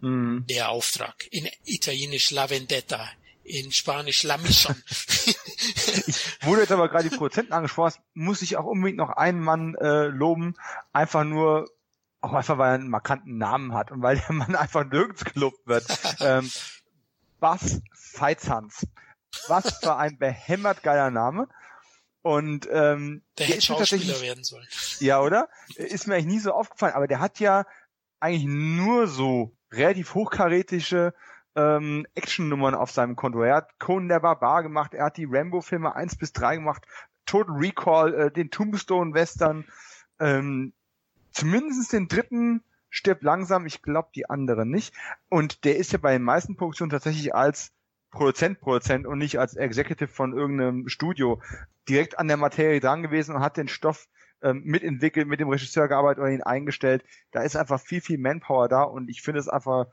Mhm. 0.06 0.46
der 0.46 0.68
Auftrag. 0.70 1.26
In 1.30 1.48
Italienisch 1.64 2.30
La 2.30 2.48
Vendetta, 2.48 3.08
in 3.42 3.72
Spanisch 3.72 4.22
La 4.22 4.36
Mission. 4.38 4.76
Wo 6.42 6.54
du 6.54 6.60
jetzt 6.60 6.72
aber 6.72 6.88
gerade 6.88 7.08
die 7.08 7.16
Produzenten 7.16 7.52
angesprochen 7.52 7.86
hast, 7.86 8.00
muss 8.14 8.42
ich 8.42 8.56
auch 8.56 8.64
unbedingt 8.64 8.98
noch 8.98 9.10
einen 9.10 9.40
Mann 9.40 9.74
äh, 9.74 10.06
loben, 10.06 10.54
einfach 10.92 11.24
nur, 11.24 11.68
auch 12.20 12.32
einfach 12.32 12.58
weil 12.58 12.70
er 12.70 12.74
einen 12.74 12.88
markanten 12.88 13.36
Namen 13.36 13.74
hat 13.74 13.90
und 13.90 14.02
weil 14.02 14.16
der 14.18 14.32
Mann 14.32 14.54
einfach 14.54 14.84
nirgends 14.84 15.24
gelobt 15.24 15.66
wird. 15.66 15.84
ähm, 16.20 16.50
Bass 17.40 17.80
Feizhans. 17.92 18.86
Was 19.48 19.78
für 19.80 19.96
ein 19.96 20.18
behämmert 20.18 20.82
geiler 20.82 21.10
Name. 21.10 21.48
Und 22.22 22.66
ähm, 22.72 23.22
Der 23.38 23.46
der 23.46 23.56
hätte 23.56 23.66
Schauspieler 23.66 24.20
werden 24.20 24.42
sollen. 24.42 24.66
Ja, 24.98 25.20
oder? 25.20 25.48
Ist 25.76 26.06
mir 26.06 26.14
eigentlich 26.14 26.26
nie 26.26 26.40
so 26.40 26.52
aufgefallen, 26.52 26.94
aber 26.94 27.06
der 27.06 27.20
hat 27.20 27.38
ja 27.38 27.66
eigentlich 28.18 28.46
nur 28.46 29.06
so 29.06 29.55
relativ 29.72 30.14
hochkarätische 30.14 31.14
ähm, 31.54 32.06
Actionnummern 32.14 32.74
auf 32.74 32.90
seinem 32.90 33.16
Konto. 33.16 33.42
Er 33.42 33.56
hat 33.56 33.78
Conan 33.78 34.08
der 34.08 34.20
Barbar 34.20 34.62
gemacht, 34.62 34.94
er 34.94 35.06
hat 35.06 35.16
die 35.16 35.26
Rambo-Filme 35.28 35.94
1 35.94 36.16
bis 36.16 36.32
3 36.32 36.56
gemacht, 36.56 36.86
Total 37.24 37.56
Recall, 37.56 38.14
äh, 38.14 38.30
den 38.30 38.50
Tombstone-Western, 38.50 39.64
ähm, 40.20 40.72
zumindest 41.32 41.92
den 41.92 42.08
dritten 42.08 42.62
stirbt 42.90 43.22
langsam, 43.22 43.66
ich 43.66 43.82
glaube 43.82 44.08
die 44.14 44.28
anderen 44.30 44.70
nicht. 44.70 44.94
Und 45.28 45.64
der 45.64 45.76
ist 45.76 45.92
ja 45.92 45.98
bei 45.98 46.12
den 46.12 46.22
meisten 46.22 46.56
Produktionen 46.56 46.90
tatsächlich 46.90 47.34
als 47.34 47.72
Produzent, 48.10 48.60
Produzent 48.60 49.06
und 49.06 49.18
nicht 49.18 49.38
als 49.38 49.56
Executive 49.56 50.08
von 50.08 50.32
irgendeinem 50.32 50.88
Studio 50.88 51.42
direkt 51.88 52.18
an 52.18 52.28
der 52.28 52.38
Materie 52.38 52.80
dran 52.80 53.02
gewesen 53.02 53.34
und 53.34 53.42
hat 53.42 53.56
den 53.56 53.68
Stoff 53.68 54.08
ähm, 54.42 54.62
mitentwickelt, 54.64 55.26
mit 55.26 55.40
dem 55.40 55.48
Regisseur 55.48 55.88
gearbeitet 55.88 56.20
oder 56.20 56.30
ihn 56.30 56.42
eingestellt. 56.42 57.04
Da 57.32 57.42
ist 57.42 57.56
einfach 57.56 57.80
viel, 57.80 58.00
viel 58.00 58.18
Manpower 58.18 58.68
da 58.68 58.82
und 58.82 59.08
ich 59.08 59.22
finde 59.22 59.40
es 59.40 59.48
einfach 59.48 59.86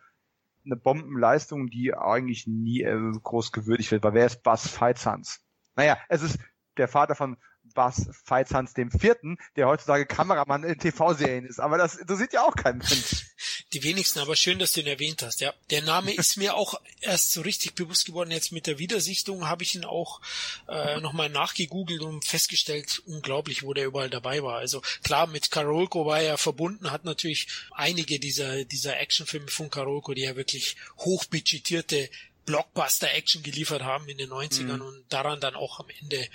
eine 0.66 0.76
Bombenleistung, 0.76 1.68
die 1.70 1.94
eigentlich 1.94 2.48
nie 2.48 2.82
äh, 2.82 3.12
groß 3.22 3.52
gewürdigt 3.52 3.92
wird. 3.92 4.04
Weil 4.04 4.14
wer 4.14 4.26
ist 4.26 4.44
Buzz 4.44 4.68
Feizhans? 4.68 5.42
Naja, 5.76 5.98
es 6.10 6.22
ist 6.22 6.40
der 6.78 6.88
Vater 6.88 7.16
von 7.16 7.38
Buzz 7.76 8.10
Feizhans 8.26 8.74
dem 8.74 8.92
Vierten, 8.92 9.38
der 9.56 9.68
heutzutage 9.68 10.06
Kameramann 10.06 10.64
in 10.64 10.78
TV-Serien 10.78 11.46
ist. 11.46 11.60
Aber 11.60 11.78
das 11.78 11.96
interessiert 11.96 12.34
ja 12.34 12.42
auch 12.42 12.56
keinen 12.56 12.80
Mensch. 12.80 13.34
Die 13.74 13.84
wenigsten, 13.84 14.20
aber 14.20 14.36
schön, 14.36 14.60
dass 14.60 14.74
du 14.74 14.82
ihn 14.82 14.88
erwähnt 14.88 15.24
hast. 15.24 15.42
Ja, 15.42 15.54
der 15.72 15.82
Name 15.82 16.14
ist 16.16 16.38
mir 16.38 16.56
auch 16.56 16.80
erst 17.02 17.32
so 17.32 17.42
richtig 17.42 17.74
bewusst 17.74 18.06
geworden. 18.06 18.32
Jetzt 18.32 18.52
mit 18.52 18.68
der 18.68 18.80
Wiedersichtung 18.80 19.48
habe 19.48 19.64
ich 19.64 19.76
ihn 19.76 19.86
auch 19.86 20.22
äh, 20.68 21.00
nochmal 21.00 21.30
nachgegoogelt 21.30 22.02
und 22.02 22.24
festgestellt, 22.26 23.02
unglaublich, 23.06 23.64
wo 23.64 23.74
der 23.74 23.86
überall 23.86 24.10
dabei 24.10 24.44
war. 24.44 24.58
Also 24.58 24.82
klar, 25.04 25.28
mit 25.28 25.52
Karolko 25.52 26.06
war 26.06 26.22
er 26.22 26.38
verbunden, 26.38 26.92
hat 26.92 27.04
natürlich 27.04 27.48
einige 27.72 28.20
dieser 28.20 28.64
dieser 28.66 29.00
Actionfilme 29.00 29.48
von 29.50 29.70
Karolko, 29.70 30.14
die 30.14 30.22
ja 30.22 30.36
wirklich 30.36 30.76
hochbudgetierte 31.00 32.10
Blockbuster-Action 32.46 33.42
geliefert 33.44 33.84
haben 33.84 34.08
in 34.10 34.18
den 34.18 34.30
90ern 34.30 34.82
und 34.82 35.04
daran 35.10 35.40
dann 35.40 35.56
auch 35.56 35.80
am 35.80 35.88
Ende 36.02 36.28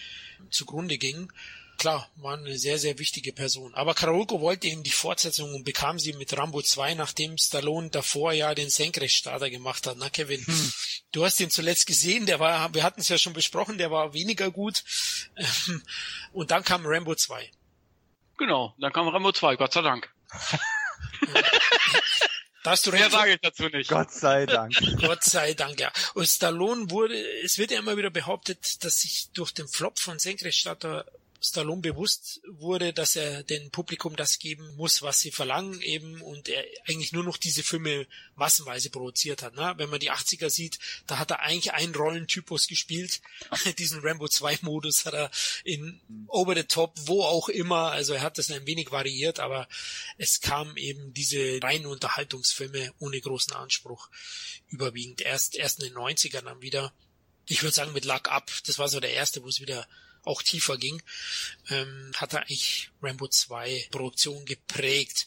zugrunde 0.50 0.98
gingen. 0.98 1.30
Klar, 1.78 2.10
war 2.16 2.36
eine 2.36 2.58
sehr, 2.58 2.76
sehr 2.80 2.98
wichtige 2.98 3.32
Person. 3.32 3.72
Aber 3.74 3.94
Karolko 3.94 4.40
wollte 4.40 4.66
eben 4.66 4.82
die 4.82 4.90
Fortsetzung 4.90 5.54
und 5.54 5.62
bekam 5.62 6.00
sie 6.00 6.12
mit 6.12 6.36
Rambo 6.36 6.60
2, 6.60 6.94
nachdem 6.94 7.38
Stallone 7.38 7.90
davor 7.90 8.32
ja 8.32 8.52
den 8.52 8.68
Senkrechtstarter 8.68 9.48
gemacht 9.48 9.86
hat. 9.86 9.96
Na, 9.96 10.10
Kevin, 10.10 10.44
du 11.12 11.24
hast 11.24 11.38
ihn 11.38 11.50
zuletzt 11.50 11.86
gesehen, 11.86 12.26
der 12.26 12.40
war, 12.40 12.74
wir 12.74 12.82
hatten 12.82 13.00
es 13.00 13.08
ja 13.08 13.16
schon 13.16 13.32
besprochen, 13.32 13.78
der 13.78 13.92
war 13.92 14.12
weniger 14.12 14.50
gut. 14.50 14.82
Und 16.32 16.50
dann 16.50 16.64
kam 16.64 16.84
Rambo 16.84 17.14
2. 17.14 17.48
Genau, 18.38 18.74
dann 18.78 18.92
kam 18.92 19.06
Rambo 19.06 19.30
2, 19.30 19.54
Gott 19.54 19.72
sei 19.72 19.82
Dank. 19.82 20.12
Da 22.64 22.72
hast 22.72 22.86
du 22.86 22.90
Mehr 22.90 23.08
sage 23.08 23.34
ich 23.34 23.40
dazu 23.40 23.68
nicht. 23.68 23.88
Gott 23.88 24.10
sei 24.12 24.44
Dank. 24.44 24.74
Gott 25.00 25.22
sei 25.22 25.54
Dank, 25.54 25.80
ja. 25.80 25.92
Und 26.14 26.26
Stallone 26.26 26.90
wurde, 26.90 27.14
es 27.42 27.56
wird 27.56 27.70
ja 27.70 27.78
immer 27.78 27.96
wieder 27.96 28.10
behauptet, 28.10 28.84
dass 28.84 29.00
sich 29.00 29.28
durch 29.32 29.52
den 29.52 29.68
Flop 29.68 29.98
von 29.98 30.18
Senkrechtstarter 30.18 31.06
Stallone 31.40 31.80
bewusst 31.80 32.40
wurde, 32.46 32.92
dass 32.92 33.14
er 33.14 33.44
dem 33.44 33.70
Publikum 33.70 34.16
das 34.16 34.38
geben 34.38 34.74
muss, 34.76 35.02
was 35.02 35.20
sie 35.20 35.30
verlangen 35.30 35.80
eben 35.82 36.20
und 36.20 36.48
er 36.48 36.64
eigentlich 36.86 37.12
nur 37.12 37.22
noch 37.22 37.36
diese 37.36 37.62
Filme 37.62 38.06
massenweise 38.34 38.90
produziert 38.90 39.42
hat. 39.42 39.54
Ne? 39.54 39.74
Wenn 39.76 39.90
man 39.90 40.00
die 40.00 40.10
80er 40.10 40.50
sieht, 40.50 40.78
da 41.06 41.18
hat 41.18 41.30
er 41.30 41.40
eigentlich 41.40 41.72
einen 41.72 41.94
Rollentypus 41.94 42.66
gespielt. 42.66 43.20
Diesen 43.78 44.00
Rambo 44.00 44.26
2 44.26 44.58
Modus 44.62 45.04
hat 45.06 45.14
er 45.14 45.30
in 45.62 46.00
Over 46.26 46.56
the 46.56 46.64
Top, 46.64 46.94
wo 47.06 47.22
auch 47.22 47.48
immer, 47.48 47.92
also 47.92 48.14
er 48.14 48.22
hat 48.22 48.38
das 48.38 48.50
ein 48.50 48.66
wenig 48.66 48.90
variiert, 48.90 49.38
aber 49.38 49.68
es 50.16 50.40
kamen 50.40 50.76
eben 50.76 51.14
diese 51.14 51.60
reinen 51.62 51.86
Unterhaltungsfilme 51.86 52.92
ohne 52.98 53.20
großen 53.20 53.54
Anspruch 53.54 54.08
überwiegend. 54.68 55.20
Erst, 55.20 55.54
erst 55.54 55.82
in 55.82 55.88
den 55.88 55.98
90ern 55.98 56.42
dann 56.42 56.62
wieder. 56.62 56.92
Ich 57.46 57.62
würde 57.62 57.74
sagen 57.74 57.92
mit 57.92 58.04
Luck 58.04 58.28
Up, 58.28 58.50
das 58.66 58.78
war 58.78 58.88
so 58.88 59.00
der 59.00 59.12
erste, 59.12 59.42
wo 59.42 59.48
es 59.48 59.60
wieder 59.60 59.86
auch 60.28 60.42
tiefer 60.42 60.76
ging, 60.76 61.02
ähm, 61.70 62.12
hat 62.14 62.34
er 62.34 62.42
eigentlich 62.42 62.90
Rambo 63.02 63.28
2 63.28 63.88
Produktion 63.90 64.44
geprägt. 64.44 65.26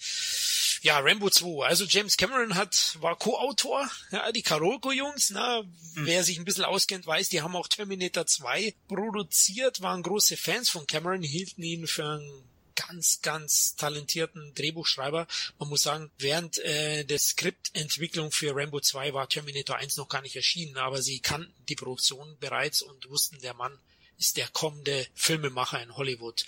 Ja, 0.84 1.00
Rambo 1.00 1.30
2. 1.30 1.66
Also 1.66 1.86
James 1.86 2.18
Cameron 2.18 2.56
hat, 2.56 2.98
war 3.02 3.18
Co-Autor, 3.18 3.90
ja, 4.12 4.32
die 4.32 4.42
Karolko-Jungs, 4.42 5.32
na, 5.32 5.64
wer 5.96 6.24
sich 6.24 6.40
ein 6.40 6.46
bisschen 6.46 6.66
auskennt, 6.66 7.06
weiß, 7.06 7.30
die 7.30 7.42
haben 7.42 7.56
auch 7.56 7.68
Terminator 7.68 8.26
2 8.26 8.74
produziert, 8.88 9.82
waren 9.82 10.02
große 10.02 10.38
Fans 10.38 10.70
von 10.70 10.88
Cameron, 10.88 11.22
hielten 11.22 11.62
ihn 11.62 11.86
für 11.88 12.06
einen 12.06 12.52
ganz, 12.76 13.22
ganz 13.22 13.76
talentierten 13.76 14.54
Drehbuchschreiber. 14.56 15.28
Man 15.60 15.70
muss 15.70 15.84
sagen, 15.84 16.12
während 16.18 16.58
äh, 16.60 17.04
der 17.04 17.20
Skriptentwicklung 17.20 18.32
für 18.32 18.56
Rambo 18.56 18.80
2 18.80 19.14
war 19.14 19.30
Terminator 19.30 19.78
1 19.78 19.98
noch 19.98 20.10
gar 20.10 20.22
nicht 20.22 20.36
erschienen, 20.36 20.78
aber 20.78 21.02
sie 21.02 21.20
kannten 21.20 21.54
die 21.70 21.76
Produktion 21.76 22.38
bereits 22.40 22.82
und 22.82 23.10
wussten, 23.10 23.40
der 23.42 23.54
Mann 23.54 23.78
ist 24.22 24.38
der 24.38 24.48
kommende 24.54 25.08
Filmemacher 25.16 25.82
in 25.82 25.98
Hollywood. 25.98 26.46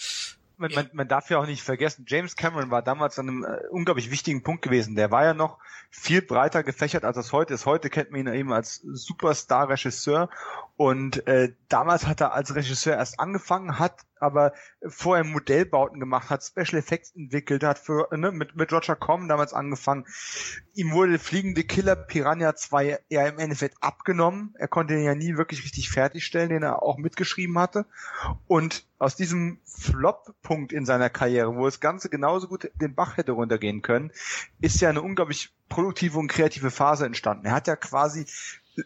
Man, 0.58 0.70
Ja. 0.70 0.84
man, 0.84 0.90
man 0.94 1.08
darf 1.08 1.30
ja 1.32 1.40
auch 1.40 1.48
nicht 1.48 1.64
vergessen, 1.64 2.06
James 2.08 2.36
Cameron 2.36 2.70
war 2.70 2.84
damals 2.84 3.18
an 3.18 3.28
einem 3.28 3.44
äh, 3.44 3.68
unglaublich 3.72 4.12
wichtigen 4.12 4.44
Punkt 4.44 4.62
gewesen. 4.62 4.96
Der 4.96 5.10
war 5.10 5.26
ja 5.26 5.34
noch 5.34 5.58
viel 5.96 6.24
breiter 6.24 6.64
gefächert, 6.64 7.06
als 7.06 7.18
es 7.18 7.32
heute 7.32 7.54
ist. 7.54 7.68
Heute 7.68 7.92
kennt 7.92 8.10
man 8.12 8.22
ihn 8.22 8.34
eben 8.34 8.52
als 8.52 8.82
Superstar-Regisseur 8.84 10.28
und 10.76 11.28
äh, 11.28 11.54
damals 11.70 12.08
hat 12.08 12.20
er 12.20 12.34
als 12.34 12.56
Regisseur 12.56 12.96
erst 12.96 13.20
angefangen, 13.20 13.78
hat 13.78 14.02
aber 14.20 14.54
vorher 14.88 15.24
Modellbauten 15.24 16.00
gemacht, 16.00 16.32
hat 16.32 16.44
Special 16.44 16.80
Effects 16.80 17.14
entwickelt, 17.16 17.64
hat 17.64 17.78
für 17.78 18.08
ne, 18.16 18.32
mit, 18.32 18.56
mit 18.56 18.74
Roger 18.74 18.96
Corman 18.96 19.28
damals 19.28 19.54
angefangen. 19.54 20.06
Ihm 20.74 20.94
wurde 20.94 21.20
Fliegende 21.20 21.64
Killer 21.64 21.96
Piranha 21.96 22.56
2 22.56 23.00
ja 23.10 23.28
im 23.28 23.38
Endeffekt 23.38 23.78
abgenommen. 23.82 24.56
Er 24.58 24.68
konnte 24.68 24.96
ihn 24.96 25.04
ja 25.04 25.14
nie 25.14 25.38
wirklich 25.38 25.64
richtig 25.64 25.92
fertigstellen, 25.92 26.50
den 26.50 26.64
er 26.64 26.82
auch 26.82 26.98
mitgeschrieben 26.98 27.60
hatte. 27.60 27.86
Und 28.48 28.88
aus 28.98 29.16
diesem 29.16 29.60
Flop-Punkt 29.66 30.72
in 30.72 30.86
seiner 30.86 31.10
Karriere, 31.10 31.56
wo 31.56 31.66
das 31.66 31.82
Ganze 31.82 32.10
genauso 32.10 32.48
gut 32.48 32.72
den 32.76 32.96
Bach 32.96 33.18
hätte 33.18 33.34
runtergehen 33.34 33.82
können, 33.82 34.12
ist 34.62 34.82
ja 34.82 34.90
eine 34.90 35.02
unglaublich 35.02 35.54
produktive 35.74 36.20
und 36.20 36.28
kreative 36.28 36.70
Phase 36.70 37.06
entstanden. 37.06 37.48
Er 37.48 37.54
hat 37.54 37.68
ja 37.68 37.76
quasi 37.76 38.28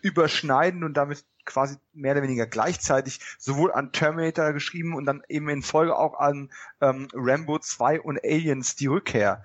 überschneidend 0.01 0.85
und 0.85 0.95
damit 0.95 1.25
quasi 1.43 1.77
mehr 1.93 2.13
oder 2.13 2.23
weniger 2.23 2.47
gleichzeitig 2.47 3.19
sowohl 3.37 3.73
an 3.73 3.91
Terminator 3.91 4.53
geschrieben 4.53 4.95
und 4.95 5.05
dann 5.05 5.21
eben 5.27 5.49
in 5.49 5.63
Folge 5.63 5.97
auch 5.97 6.17
an 6.17 6.49
ähm, 6.81 7.09
Rambo 7.13 7.59
2 7.59 8.01
und 8.01 8.23
Aliens 8.23 8.75
die 8.75 8.87
Rückkehr. 8.87 9.43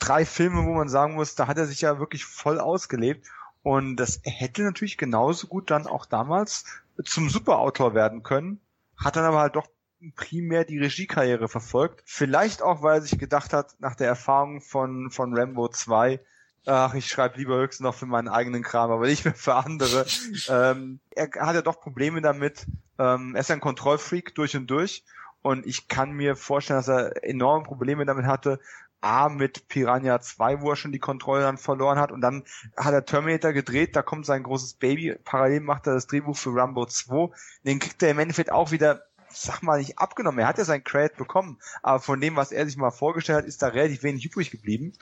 Drei 0.00 0.24
Filme, 0.24 0.64
wo 0.64 0.74
man 0.74 0.88
sagen 0.88 1.14
muss, 1.14 1.36
da 1.36 1.46
hat 1.46 1.58
er 1.58 1.66
sich 1.66 1.80
ja 1.80 2.00
wirklich 2.00 2.24
voll 2.24 2.58
ausgelebt. 2.58 3.26
Und 3.62 3.96
das 3.96 4.20
hätte 4.24 4.62
natürlich 4.62 4.98
genauso 4.98 5.46
gut 5.46 5.70
dann 5.70 5.86
auch 5.86 6.06
damals 6.06 6.64
zum 7.04 7.28
Superautor 7.28 7.94
werden 7.94 8.22
können, 8.22 8.60
hat 8.96 9.16
dann 9.16 9.24
aber 9.24 9.40
halt 9.40 9.56
doch 9.56 9.68
primär 10.16 10.64
die 10.64 10.78
Regiekarriere 10.78 11.48
verfolgt. 11.48 12.02
Vielleicht 12.04 12.62
auch, 12.62 12.82
weil 12.82 12.98
er 12.98 13.02
sich 13.02 13.18
gedacht 13.18 13.52
hat, 13.52 13.76
nach 13.78 13.94
der 13.94 14.08
Erfahrung 14.08 14.60
von, 14.60 15.10
von 15.10 15.36
Rambo 15.36 15.68
2, 15.68 16.20
ach, 16.66 16.94
ich 16.94 17.06
schreibe 17.06 17.38
lieber 17.38 17.56
höchstens 17.56 17.84
noch 17.84 17.94
für 17.94 18.06
meinen 18.06 18.28
eigenen 18.28 18.62
Kram, 18.62 18.90
aber 18.90 19.06
nicht 19.06 19.24
mehr 19.24 19.34
für 19.34 19.54
andere. 19.54 20.06
ähm, 20.48 21.00
er 21.10 21.30
hat 21.40 21.54
ja 21.54 21.62
doch 21.62 21.80
Probleme 21.80 22.20
damit. 22.20 22.66
Ähm, 22.98 23.34
er 23.34 23.40
ist 23.40 23.50
ein 23.50 23.60
Kontrollfreak 23.60 24.34
durch 24.34 24.56
und 24.56 24.66
durch. 24.68 25.04
Und 25.42 25.66
ich 25.66 25.88
kann 25.88 26.12
mir 26.12 26.36
vorstellen, 26.36 26.78
dass 26.78 26.88
er 26.88 27.24
enorme 27.24 27.64
Probleme 27.64 28.04
damit 28.04 28.26
hatte, 28.26 28.60
A 29.00 29.30
mit 29.30 29.68
Piranha 29.68 30.20
2, 30.20 30.60
wo 30.60 30.70
er 30.70 30.76
schon 30.76 30.92
die 30.92 30.98
Kontrolle 30.98 31.40
dann 31.40 31.56
verloren 31.56 31.98
hat. 31.98 32.12
Und 32.12 32.20
dann 32.20 32.44
hat 32.76 32.92
er 32.92 33.06
Terminator 33.06 33.52
gedreht, 33.52 33.96
da 33.96 34.02
kommt 34.02 34.26
sein 34.26 34.42
großes 34.42 34.74
Baby, 34.74 35.16
parallel 35.24 35.60
macht 35.60 35.86
er 35.86 35.94
das 35.94 36.06
Drehbuch 36.06 36.36
für 36.36 36.54
Rambo 36.54 36.84
2, 36.84 37.34
den 37.64 37.78
kriegt 37.78 38.02
er 38.02 38.10
im 38.10 38.18
Endeffekt 38.18 38.52
auch 38.52 38.70
wieder, 38.70 39.04
sag 39.30 39.62
mal, 39.62 39.78
nicht 39.78 39.98
abgenommen, 39.98 40.40
er 40.40 40.48
hat 40.48 40.58
ja 40.58 40.64
sein 40.64 40.84
Credit 40.84 41.16
bekommen, 41.16 41.58
aber 41.82 42.00
von 42.00 42.20
dem, 42.20 42.36
was 42.36 42.52
er 42.52 42.66
sich 42.66 42.76
mal 42.76 42.90
vorgestellt 42.90 43.38
hat, 43.38 43.46
ist 43.46 43.62
da 43.62 43.68
relativ 43.68 44.02
wenig 44.02 44.26
übrig 44.26 44.50
geblieben 44.50 44.92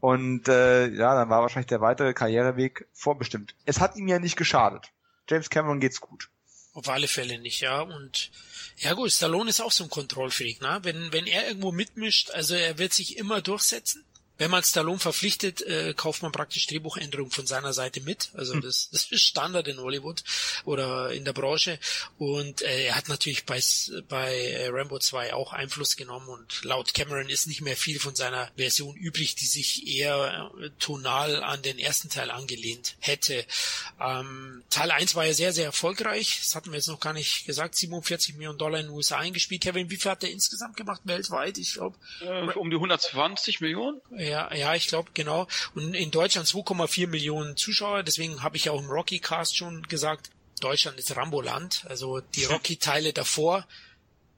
und 0.00 0.48
äh, 0.48 0.88
ja, 0.88 1.14
dann 1.14 1.28
war 1.28 1.42
wahrscheinlich 1.42 1.68
der 1.68 1.80
weitere 1.80 2.14
Karriereweg 2.14 2.86
vorbestimmt. 2.92 3.54
Es 3.66 3.80
hat 3.80 3.96
ihm 3.96 4.08
ja 4.08 4.18
nicht 4.18 4.36
geschadet. 4.36 4.92
James 5.28 5.50
Cameron 5.50 5.80
geht's 5.80 6.00
gut. 6.00 6.30
Auf 6.72 6.88
alle 6.88 7.08
Fälle 7.08 7.38
nicht, 7.38 7.60
ja. 7.60 7.82
Und 7.82 8.30
ja 8.76 8.94
gut, 8.94 9.12
Stallone 9.12 9.50
ist 9.50 9.60
auch 9.60 9.72
so 9.72 9.84
ein 9.84 9.90
Kontrollfreak, 9.90 10.60
ne? 10.62 10.80
Wenn, 10.82 11.12
wenn 11.12 11.26
er 11.26 11.48
irgendwo 11.48 11.72
mitmischt, 11.72 12.30
also 12.30 12.54
er 12.54 12.78
wird 12.78 12.92
sich 12.92 13.18
immer 13.18 13.42
durchsetzen. 13.42 14.04
Wenn 14.40 14.50
man 14.50 14.64
Stallone 14.64 14.98
verpflichtet, 14.98 15.60
äh, 15.60 15.92
kauft 15.94 16.22
man 16.22 16.32
praktisch 16.32 16.66
Drehbuchänderungen 16.66 17.30
von 17.30 17.46
seiner 17.46 17.74
Seite 17.74 18.00
mit. 18.00 18.30
Also 18.32 18.58
das, 18.58 18.88
das 18.92 19.04
ist 19.12 19.20
Standard 19.22 19.68
in 19.68 19.78
Hollywood 19.78 20.24
oder 20.64 21.12
in 21.12 21.26
der 21.26 21.34
Branche. 21.34 21.78
Und 22.16 22.62
äh, 22.62 22.86
er 22.86 22.96
hat 22.96 23.10
natürlich 23.10 23.44
bei, 23.44 23.60
bei 24.08 24.34
äh, 24.34 24.68
Rambo 24.70 24.98
2 24.98 25.34
auch 25.34 25.52
Einfluss 25.52 25.94
genommen 25.94 26.26
und 26.28 26.64
laut 26.64 26.94
Cameron 26.94 27.28
ist 27.28 27.48
nicht 27.48 27.60
mehr 27.60 27.76
viel 27.76 28.00
von 28.00 28.14
seiner 28.14 28.50
Version 28.56 28.96
übrig, 28.96 29.34
die 29.34 29.44
sich 29.44 29.86
eher 29.86 30.50
äh, 30.58 30.70
tonal 30.78 31.42
an 31.44 31.60
den 31.60 31.78
ersten 31.78 32.08
Teil 32.08 32.30
angelehnt 32.30 32.96
hätte. 33.00 33.44
Ähm, 34.00 34.62
Teil 34.70 34.90
1 34.90 35.14
war 35.16 35.26
ja 35.26 35.34
sehr, 35.34 35.52
sehr 35.52 35.66
erfolgreich. 35.66 36.38
Das 36.40 36.54
hatten 36.54 36.70
wir 36.70 36.76
jetzt 36.76 36.88
noch 36.88 37.00
gar 37.00 37.12
nicht 37.12 37.44
gesagt. 37.44 37.76
47 37.76 38.36
Millionen 38.36 38.56
Dollar 38.58 38.80
in 38.80 38.86
den 38.86 38.94
USA 38.94 39.18
eingespielt. 39.18 39.60
Kevin, 39.60 39.90
wie 39.90 39.98
viel 39.98 40.10
hat 40.10 40.24
er 40.24 40.30
insgesamt 40.30 40.78
gemacht 40.78 41.02
weltweit? 41.04 41.58
Ich 41.58 41.74
glaube, 41.74 41.98
Äh, 42.22 42.52
um 42.54 42.70
die 42.70 42.76
120 42.76 43.60
Millionen? 43.60 44.00
ja, 44.16 44.29
ja, 44.30 44.74
ich 44.74 44.88
glaube, 44.88 45.10
genau. 45.14 45.46
Und 45.74 45.94
in 45.94 46.10
Deutschland 46.10 46.48
2,4 46.48 47.06
Millionen 47.06 47.56
Zuschauer. 47.56 48.02
Deswegen 48.02 48.42
habe 48.42 48.56
ich 48.56 48.66
ja 48.66 48.72
auch 48.72 48.80
im 48.80 48.90
Rocky-Cast 48.90 49.56
schon 49.56 49.82
gesagt, 49.84 50.30
Deutschland 50.60 50.98
ist 50.98 51.16
Rambo-Land. 51.16 51.84
Also 51.88 52.20
die 52.20 52.44
Rocky-Teile 52.46 53.12
davor. 53.12 53.66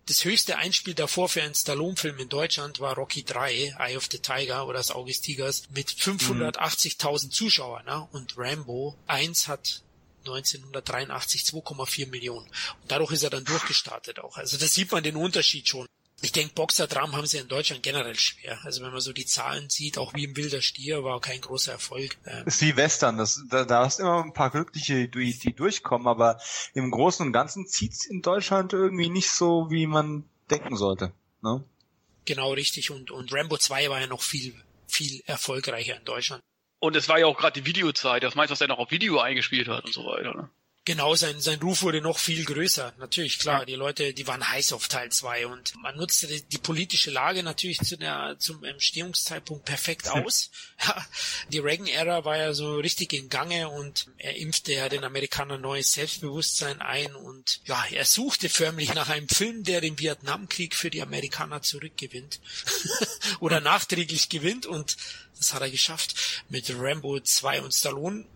Das 0.07 0.25
höchste 0.25 0.59
Einspiel 0.59 0.95
davor 0.95 1.29
für 1.29 1.43
einen 1.43 1.55
Stallone-Film 1.55 2.19
in 2.19 2.29
Deutschland 2.29 2.81
war 2.81 2.97
Rocky 2.97 3.23
3, 3.23 3.77
Eye 3.79 3.97
of 3.97 4.09
the 4.11 4.19
Tiger 4.19 4.67
oder 4.67 4.79
das 4.79 4.91
Auge 4.91 5.13
des 5.13 5.21
Tigers, 5.21 5.63
mit 5.71 5.89
580.000 5.89 7.31
Zuschauern. 7.31 7.85
Ne? 7.87 8.09
Und 8.11 8.37
Rambo 8.37 8.97
1 9.07 9.47
hat 9.47 9.83
1983 10.27 11.43
2,4 11.43 12.09
Millionen. 12.09 12.47
Und 12.47 12.91
dadurch 12.91 13.13
ist 13.13 13.23
er 13.23 13.31
dann 13.31 13.45
durchgestartet 13.45 14.19
auch. 14.19 14.37
Also 14.37 14.57
das 14.57 14.75
sieht 14.75 14.91
man 14.91 15.05
den 15.05 15.17
Unterschied 15.17 15.69
schon. 15.69 15.87
Ich 16.23 16.33
denke, 16.33 16.55
Boxerdramen 16.55 17.17
haben 17.17 17.27
sie 17.27 17.39
in 17.39 17.49
Deutschland 17.49 17.83
generell 17.83 18.15
schwer. 18.15 18.59
Also 18.65 18.83
wenn 18.83 18.93
man 18.93 19.01
so 19.01 19.13
die 19.13 19.27
Zahlen 19.27 19.69
sieht, 19.69 19.99
auch 19.99 20.15
wie 20.15 20.25
im 20.25 20.37
Wilder 20.37 20.63
Stier 20.63 21.05
war 21.05 21.21
kein 21.21 21.41
großer 21.41 21.73
Erfolg. 21.73 22.17
Ähm, 22.25 22.47
ist 22.47 22.63
wie 22.63 22.77
Western, 22.77 23.19
das, 23.19 23.43
da, 23.51 23.65
da 23.65 23.85
hast 23.85 24.01
immer 24.01 24.23
ein 24.23 24.33
paar 24.33 24.51
Glückliche, 24.51 25.09
die, 25.09 25.39
die 25.39 25.53
durchkommen, 25.53 26.07
aber 26.07 26.41
im 26.75 26.91
Großen 26.91 27.27
und 27.27 27.33
Ganzen 27.33 27.67
zieht's 27.67 28.07
in 28.07 28.23
Deutschland 28.23 28.73
irgendwie 28.73 29.11
nicht 29.11 29.31
so, 29.31 29.67
wie 29.71 29.87
man 29.87 30.25
denken 30.49 30.77
sollte. 30.77 31.13
Ne? 31.43 31.65
genau 32.25 32.53
richtig. 32.53 32.91
Und, 32.91 33.11
und 33.11 33.33
Rambo 33.33 33.57
2 33.57 33.91
war 33.91 34.01
ja 34.01 34.07
noch 34.07 34.23
viel, 34.23 34.55
viel 34.87 35.23
erfolgreicher 35.27 35.97
in 35.97 36.05
Deutschland. 36.05 36.43
Und 36.79 36.97
es 36.97 37.09
war 37.09 37.19
ja 37.19 37.27
auch 37.27 37.39
gerade 37.39 37.61
die 37.61 37.67
Videozeit. 37.67 38.23
Das 38.23 38.35
meinst 38.35 38.51
du, 38.51 38.53
dass 38.53 38.61
er 38.61 38.69
noch 38.69 38.79
auf 38.79 38.91
Video 38.91 39.21
eingespielt 39.21 39.69
hat 39.69 39.85
und 39.85 39.95
so 39.95 40.05
weiter. 40.05 40.35
Ne? 40.35 40.51
Genau, 40.85 41.15
sein, 41.15 41.41
sein 41.41 41.61
Ruf 41.61 41.83
wurde 41.83 42.01
noch 42.01 42.19
viel 42.19 42.45
größer. 42.45 42.93
Natürlich, 42.99 43.39
klar, 43.39 43.65
die 43.65 43.77
Leute, 43.77 44.13
die 44.15 44.27
waren 44.27 44.49
heiß 44.49 44.73
auf 44.73 44.89
Teil 44.89 45.13
2 45.13 45.47
und 45.47 45.75
man 45.81 45.97
nutzte 45.97 46.27
die, 46.27 46.43
die 46.43 46.59
politische 46.59 47.13
Lage 47.13 47.45
natürlich 47.45 47.79
zu 47.79 47.97
der, 47.97 48.35
zum 48.41 48.65
Entstehungszeitpunkt 48.65 49.65
perfekt 49.65 50.09
aus. 50.09 50.51
Ja, 50.85 51.07
die 51.51 51.61
Reagan-Ära 51.61 52.25
war 52.25 52.37
ja 52.37 52.55
so 52.55 52.75
richtig 52.75 53.13
in 53.13 53.29
Gange 53.29 53.69
und 53.69 54.09
er 54.19 54.35
impfte 54.35 54.73
ja 54.73 54.89
den 54.89 55.05
Amerikanern 55.05 55.61
neues 55.61 55.93
Selbstbewusstsein 55.93 56.81
ein 56.81 57.15
und 57.15 57.61
ja, 57.67 57.85
er 57.93 58.05
suchte 58.05 58.49
förmlich 58.49 58.93
nach 58.93 59.09
einem 59.09 59.29
Film, 59.29 59.63
der 59.63 59.81
den 59.81 60.01
Vietnamkrieg 60.01 60.75
für 60.75 60.91
die 60.91 61.01
Amerikaner 61.01 61.63
zurückgewinnt 61.63 62.41
oder 63.41 63.61
nachträglich 63.61 64.29
gewinnt 64.29 64.67
und 64.67 64.97
das 65.39 65.55
hat 65.55 65.63
er 65.63 65.71
geschafft 65.71 66.17
mit 66.49 66.69
Rambo 66.77 67.21
2 67.21 67.63
und 67.63 67.73
Stallone 67.73 68.27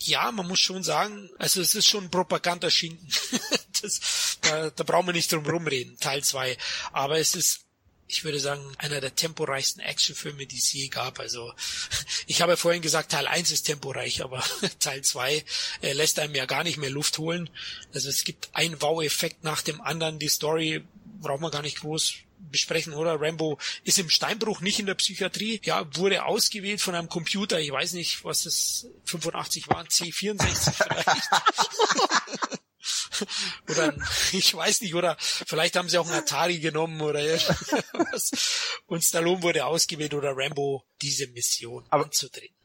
ja, 0.00 0.30
man 0.32 0.46
muss 0.46 0.60
schon 0.60 0.82
sagen, 0.82 1.30
also 1.38 1.60
es 1.60 1.74
ist 1.74 1.86
schon 1.86 2.10
Propagandaschinken. 2.10 3.08
das, 3.82 4.38
da, 4.42 4.70
da 4.70 4.84
brauchen 4.84 5.06
wir 5.06 5.12
nicht 5.12 5.32
drum 5.32 5.46
rumreden, 5.46 5.98
Teil 5.98 6.22
2. 6.22 6.56
Aber 6.92 7.18
es 7.18 7.34
ist 7.34 7.64
ich 8.08 8.24
würde 8.24 8.40
sagen, 8.40 8.62
einer 8.78 9.00
der 9.00 9.14
temporeichsten 9.14 9.82
Actionfilme, 9.82 10.46
die 10.46 10.56
es 10.56 10.72
je 10.72 10.88
gab. 10.88 11.20
Also 11.20 11.52
ich 12.26 12.40
habe 12.40 12.56
vorhin 12.56 12.82
gesagt, 12.82 13.12
Teil 13.12 13.26
1 13.26 13.50
ist 13.50 13.64
temporeich, 13.64 14.24
aber 14.24 14.42
Teil 14.80 15.02
2 15.02 15.44
äh, 15.82 15.92
lässt 15.92 16.18
einem 16.18 16.34
ja 16.34 16.46
gar 16.46 16.64
nicht 16.64 16.78
mehr 16.78 16.90
Luft 16.90 17.18
holen. 17.18 17.50
Also 17.92 18.08
es 18.08 18.24
gibt 18.24 18.48
einen 18.54 18.80
Wow-Effekt 18.80 19.44
nach 19.44 19.62
dem 19.62 19.80
anderen. 19.80 20.18
Die 20.18 20.28
Story 20.28 20.82
braucht 21.20 21.42
man 21.42 21.50
gar 21.50 21.62
nicht 21.62 21.80
groß 21.80 22.14
besprechen, 22.38 22.94
oder? 22.94 23.20
Rambo 23.20 23.58
ist 23.84 23.98
im 23.98 24.10
Steinbruch 24.10 24.60
nicht 24.60 24.78
in 24.78 24.86
der 24.86 24.94
Psychiatrie, 24.94 25.60
ja, 25.64 25.86
wurde 25.96 26.24
ausgewählt 26.24 26.80
von 26.80 26.94
einem 26.94 27.08
Computer, 27.08 27.60
ich 27.60 27.70
weiß 27.70 27.92
nicht, 27.92 28.24
was 28.24 28.42
das 28.44 28.86
85 29.04 29.68
war, 29.68 29.84
C64 29.84 30.72
vielleicht. 30.72 31.28
oder 33.68 33.94
ich 34.32 34.54
weiß 34.54 34.80
nicht, 34.80 34.94
oder 34.94 35.16
vielleicht 35.18 35.76
haben 35.76 35.88
sie 35.88 35.98
auch 35.98 36.06
einen 36.06 36.20
Atari 36.20 36.58
genommen 36.58 37.00
oder 37.00 37.20
irgendwas. 37.92 38.30
Und 38.86 39.04
Stallone 39.04 39.42
wurde 39.42 39.66
ausgewählt 39.66 40.14
oder 40.14 40.32
Rambo 40.36 40.84
diese 41.02 41.26
Mission 41.28 41.86
Aber 41.90 42.04
anzutreten. 42.04 42.57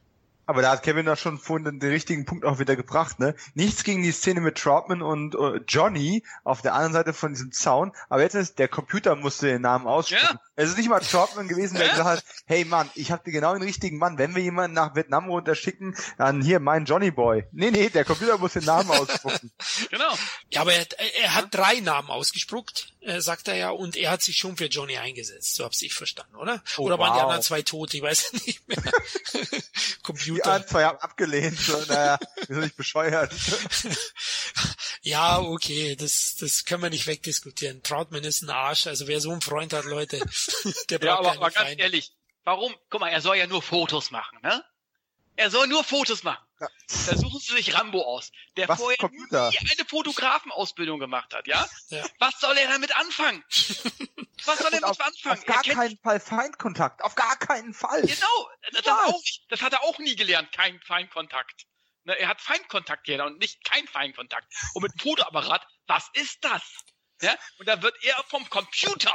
Aber 0.46 0.62
da 0.62 0.72
hat 0.72 0.82
Kevin 0.82 1.06
da 1.06 1.16
schon 1.16 1.38
vorhin 1.38 1.64
den, 1.64 1.80
den 1.80 1.90
richtigen 1.90 2.24
Punkt 2.24 2.44
auch 2.44 2.58
wieder 2.58 2.76
gebracht, 2.76 3.18
ne? 3.18 3.34
Nichts 3.54 3.84
gegen 3.84 4.02
die 4.02 4.12
Szene 4.12 4.40
mit 4.40 4.56
Troutman 4.56 5.02
und 5.02 5.34
äh, 5.34 5.60
Johnny 5.66 6.22
auf 6.44 6.62
der 6.62 6.74
anderen 6.74 6.92
Seite 6.92 7.12
von 7.12 7.32
diesem 7.32 7.52
Zaun, 7.52 7.92
aber 8.08 8.22
jetzt 8.22 8.34
ist 8.34 8.58
der 8.58 8.68
Computer 8.68 9.16
musste 9.16 9.46
den 9.46 9.62
Namen 9.62 9.86
aussprechen. 9.86 10.38
Ja. 10.53 10.53
Es 10.56 10.68
ist 10.70 10.78
nicht 10.78 10.88
mal 10.88 11.00
Troutman 11.00 11.48
gewesen, 11.48 11.76
der 11.78 11.88
gesagt 11.88 12.08
hat, 12.08 12.24
hey 12.46 12.64
Mann, 12.64 12.88
ich 12.94 13.10
habe 13.10 13.24
dir 13.24 13.32
genau 13.32 13.54
den 13.54 13.62
richtigen 13.62 13.98
Mann. 13.98 14.18
Wenn 14.18 14.34
wir 14.34 14.42
jemanden 14.42 14.74
nach 14.74 14.94
Vietnam 14.94 15.28
runterschicken, 15.28 15.96
dann 16.16 16.42
hier 16.42 16.60
mein 16.60 16.84
Johnny 16.84 17.10
Boy. 17.10 17.44
Nee, 17.52 17.70
nee, 17.72 17.88
der 17.90 18.04
Computer 18.04 18.38
muss 18.38 18.52
den 18.52 18.64
Namen 18.64 18.90
aussprechen. 18.90 19.50
Genau. 19.90 20.12
Ja, 20.50 20.60
aber 20.62 20.72
er, 20.74 20.80
hat- 20.82 20.92
er 21.20 21.34
hat 21.34 21.48
drei 21.54 21.80
Namen 21.80 22.08
ausgespuckt, 22.08 22.92
äh, 23.00 23.20
sagt 23.20 23.48
er 23.48 23.56
ja, 23.56 23.70
und 23.70 23.96
er 23.96 24.10
hat 24.10 24.22
sich 24.22 24.36
schon 24.36 24.56
für 24.56 24.66
Johnny 24.66 24.96
eingesetzt, 24.98 25.54
so 25.56 25.64
hab's 25.64 25.82
ich 25.82 25.94
verstanden, 25.94 26.36
oder? 26.36 26.62
Oh, 26.76 26.82
oder 26.82 26.98
waren 26.98 27.12
die 27.12 27.16
wow. 27.18 27.22
anderen 27.24 27.42
zwei 27.42 27.62
tot, 27.62 27.92
ich 27.94 28.02
weiß 28.02 28.32
nicht 28.46 28.66
mehr. 28.68 28.78
Die 29.34 30.02
Computer. 30.02 30.46
anderen 30.46 30.68
zwei 30.68 30.84
haben 30.84 30.98
abgelehnt. 30.98 31.58
So, 31.58 31.76
naja, 31.88 32.18
wir 32.46 32.54
sind 32.54 32.60
nicht 32.64 32.76
bescheuert. 32.76 33.32
Ja, 35.04 35.38
okay, 35.38 35.96
das, 35.96 36.36
das 36.40 36.64
können 36.64 36.82
wir 36.82 36.90
nicht 36.90 37.06
wegdiskutieren. 37.06 37.82
Troutman 37.82 38.24
ist 38.24 38.42
ein 38.42 38.48
Arsch, 38.50 38.86
also 38.86 39.06
wer 39.06 39.20
so 39.20 39.30
einen 39.32 39.42
Freund 39.42 39.72
hat, 39.74 39.84
Leute, 39.84 40.18
der 40.90 40.98
braucht 40.98 41.02
Ja, 41.04 41.14
aber, 41.18 41.28
keine 41.28 41.36
aber 41.40 41.50
ganz 41.50 41.66
Feinde. 41.68 41.82
ehrlich, 41.82 42.12
warum? 42.44 42.74
Guck 42.88 43.00
mal, 43.02 43.10
er 43.10 43.20
soll 43.20 43.36
ja 43.36 43.46
nur 43.46 43.60
Fotos 43.62 44.10
machen, 44.10 44.38
ne? 44.42 44.64
Er 45.36 45.50
soll 45.50 45.66
nur 45.66 45.82
Fotos 45.84 46.22
machen. 46.22 46.42
Ja. 46.60 46.68
Da 47.08 47.16
suchen 47.18 47.40
sie 47.40 47.52
sich 47.54 47.74
Rambo 47.74 48.00
aus, 48.02 48.30
der 48.56 48.68
Was, 48.68 48.78
vorher 48.78 48.96
Computer? 48.96 49.50
nie 49.50 49.58
eine 49.58 49.84
Fotografenausbildung 49.86 51.00
gemacht 51.00 51.34
hat, 51.34 51.46
ja? 51.48 51.68
Ja. 51.88 52.06
Was 52.20 52.38
soll 52.40 52.56
er 52.56 52.68
damit 52.68 52.96
anfangen? 52.96 53.42
Was 54.46 54.58
soll 54.58 54.66
er 54.66 54.80
damit 54.80 54.84
auf, 54.84 55.00
anfangen? 55.00 55.38
auf 55.38 55.44
gar 55.44 55.62
kennt 55.62 55.76
keinen 55.76 55.98
Fall 55.98 56.20
Feindkontakt. 56.20 57.02
Auf 57.02 57.14
gar 57.14 57.36
keinen 57.36 57.74
Fall. 57.74 58.02
Genau, 58.02 58.48
das, 58.72 58.84
Ja. 58.86 59.04
auch 59.06 59.20
nicht, 59.20 59.44
das 59.50 59.60
hat 59.60 59.72
er 59.72 59.82
auch 59.82 59.98
nie 59.98 60.16
gelernt, 60.16 60.50
kein 60.52 60.80
Feindkontakt. 60.80 61.66
Ne, 62.04 62.18
er 62.18 62.28
hat 62.28 62.40
Feindkontakt 62.40 63.04
gelernt 63.04 63.32
und 63.32 63.38
nicht 63.40 63.64
kein 63.64 63.86
Feindkontakt. 63.88 64.46
Und 64.74 64.82
mit 64.82 64.92
dem 64.92 64.98
Fotoapparat, 64.98 65.66
was 65.86 66.08
ist 66.14 66.44
das? 66.44 66.62
Ja? 67.22 67.34
Und 67.58 67.66
da 67.68 67.80
wird 67.82 67.94
er 68.04 68.22
vom 68.28 68.48
Computer, 68.50 69.14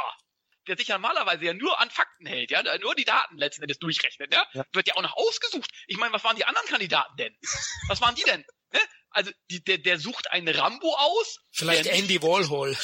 der 0.67 0.75
sich 0.77 0.87
ja 0.87 0.97
normalerweise 0.97 1.45
ja 1.45 1.53
nur 1.53 1.79
an 1.79 1.89
Fakten 1.91 2.25
hält, 2.25 2.49
ja, 2.51 2.63
nur 2.79 2.95
die 2.95 3.05
Daten 3.05 3.37
letzten 3.37 3.61
Endes 3.63 3.77
durchrechnet, 3.79 4.33
ja, 4.33 4.45
Ja. 4.53 4.65
wird 4.73 4.87
ja 4.87 4.95
auch 4.95 5.01
noch 5.01 5.15
ausgesucht. 5.15 5.69
Ich 5.87 5.97
meine, 5.97 6.13
was 6.13 6.23
waren 6.23 6.35
die 6.35 6.45
anderen 6.45 6.67
Kandidaten 6.67 7.15
denn? 7.17 7.35
Was 7.87 8.01
waren 8.01 8.15
die 8.15 8.23
denn? 8.23 8.43
Ne? 8.73 8.79
Also 9.11 9.31
die, 9.49 9.63
der, 9.63 9.79
der 9.79 9.99
sucht 9.99 10.29
einen 10.31 10.47
Rambo 10.47 10.95
aus, 10.95 11.37
Vielleicht 11.51 11.85
der, 11.85 11.93
Andy 11.93 12.21
Warhol. 12.21 12.77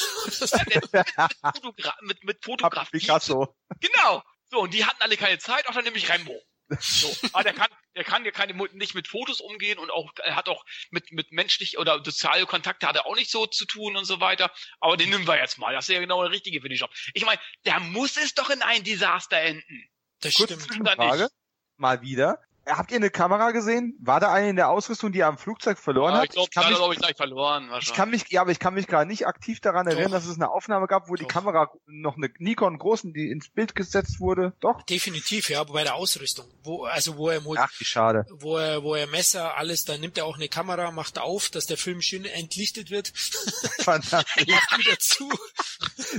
der, 0.52 0.66
mit, 0.72 0.94
mit, 0.94 1.64
Fotogra 1.64 1.96
mit, 2.02 2.44
Fotografie 2.44 3.00
Picasso. 3.00 3.56
Genau. 3.80 4.24
So, 4.52 4.60
und 4.62 4.74
die 4.74 4.86
hatten 4.86 5.02
alle 5.02 5.18
keine 5.18 5.38
Zeit, 5.40 5.68
auch 5.68 5.74
dann 5.74 5.84
nämlich 5.84 6.10
Rambo. 6.10 6.40
So. 6.80 7.16
Aber 7.34 7.44
der 7.44 7.54
kann, 7.54 7.68
der 7.96 8.04
kann 8.04 8.26
ja 8.26 8.32
keine, 8.32 8.54
nicht 8.74 8.96
mit 8.96 9.08
Fotos 9.08 9.42
umgehen 9.42 9.78
und 9.80 9.92
auch, 9.92 10.12
er 10.24 10.36
hat 10.36 10.50
auch 10.50 10.66
mit, 10.90 11.12
mit 11.12 11.32
menschlich 11.32 11.78
oder 11.78 12.04
soziale 12.04 12.46
Kontakte 12.46 12.88
hat 12.88 12.96
er 12.96 13.06
auch 13.06 13.16
nicht 13.16 13.30
so 13.30 13.46
zu 13.46 13.66
tun 13.66 13.96
und 13.96 14.06
so 14.06 14.20
weiter. 14.20 14.52
Aber 14.80 14.98
den 14.98 15.10
nehmen 15.10 15.28
wir 15.28 15.38
jetzt 15.38 15.58
mal. 15.58 15.74
Das 15.74 15.88
ist 15.88 15.94
ja 15.94 16.00
genau 16.00 16.22
der 16.24 16.32
richtige 16.32 16.62
für 16.62 16.70
den 16.70 16.78
Job. 16.78 16.92
Ich 17.14 17.26
meine, 17.26 17.40
der 17.66 17.80
muss 17.80 18.18
es 18.18 18.34
doch 18.34 18.50
in 18.50 18.62
ein 18.62 18.84
Desaster 18.84 19.38
enden. 19.38 19.90
Das 20.22 20.34
Kurze 20.34 20.60
stimmt. 20.60 20.98
Nicht. 20.98 21.32
Mal 21.78 22.02
wieder. 22.02 22.40
Habt 22.68 22.92
ihr 22.92 22.98
eine 22.98 23.10
Kamera 23.12 23.52
gesehen? 23.52 23.96
War 24.02 24.20
da 24.20 24.34
eine 24.34 24.50
in 24.50 24.56
der 24.56 24.70
Ausrüstung, 24.70 25.12
die 25.12 25.20
er 25.20 25.28
am 25.28 25.38
Flugzeug 25.38 25.78
verloren 25.78 26.14
Ja, 26.14 26.18
hat? 26.20 26.26
ich 26.26 26.32
glaube, 26.32 26.50
kann 26.52 26.64
da 26.64 26.70
mich- 26.72 26.80
habe 26.80 26.94
ich 26.94 27.00
gleich 27.00 27.16
verloren. 27.16 27.66
Ich 27.66 27.72
Wahrscheinlich. 27.72 27.94
kann 27.96 28.10
mich, 28.10 28.26
ja, 28.30 28.42
aber 28.42 28.52
ich 28.52 28.60
kann 28.60 28.74
mich 28.74 28.88
gerade 28.88 29.06
nicht 29.08 29.28
aktiv 29.28 29.60
daran 29.60 29.86
erinnern, 29.88 30.12
Doch. 30.12 30.18
dass 30.18 30.26
es 30.26 30.36
eine 30.36 30.50
Aufnahme 30.50 30.88
gab, 30.88 31.08
wo 31.10 31.16
die 31.16 31.24
Doch. 31.24 31.30
Kamera 31.32 31.72
noch 31.86 32.18
eine 32.18 32.30
Nikon 32.40 32.78
großen, 32.80 33.14
die 33.14 33.30
ins 33.30 33.50
Bild 33.50 33.76
gesetzt 33.76 34.20
wurde. 34.20 34.54
Doch. 34.62 34.82
Definitiv, 34.84 35.50
ja, 35.50 35.62
aber 35.62 35.74
bei 35.74 35.84
der 35.84 35.96
Ausrüstung. 35.96 36.46
Wo, 36.64 36.86
also 36.86 37.18
wo 37.18 37.30
er, 37.30 37.42
Ach, 37.58 37.72
wie 37.78 37.86
schade. 37.86 38.26
wo 38.32 38.58
er, 38.58 38.82
wo 38.84 38.96
er 38.96 39.08
Messer, 39.08 39.58
alles, 39.58 39.86
da 39.86 39.98
nimmt 39.98 40.18
er 40.18 40.26
auch 40.26 40.36
eine 40.38 40.48
Kamera, 40.50 40.90
macht 40.92 41.20
auf, 41.20 41.50
dass 41.50 41.68
der 41.68 41.78
Film 41.78 42.02
schön 42.02 42.26
entlichtet 42.26 42.90
wird, 42.90 43.12
Fantastisch. 43.80 44.46
wieder 44.48 44.98
zu. 45.00 45.30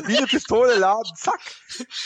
Wie 0.07 0.17
eine 0.17 0.27
Pistole 0.27 0.77
laden, 0.77 1.11
zack. 1.17 1.41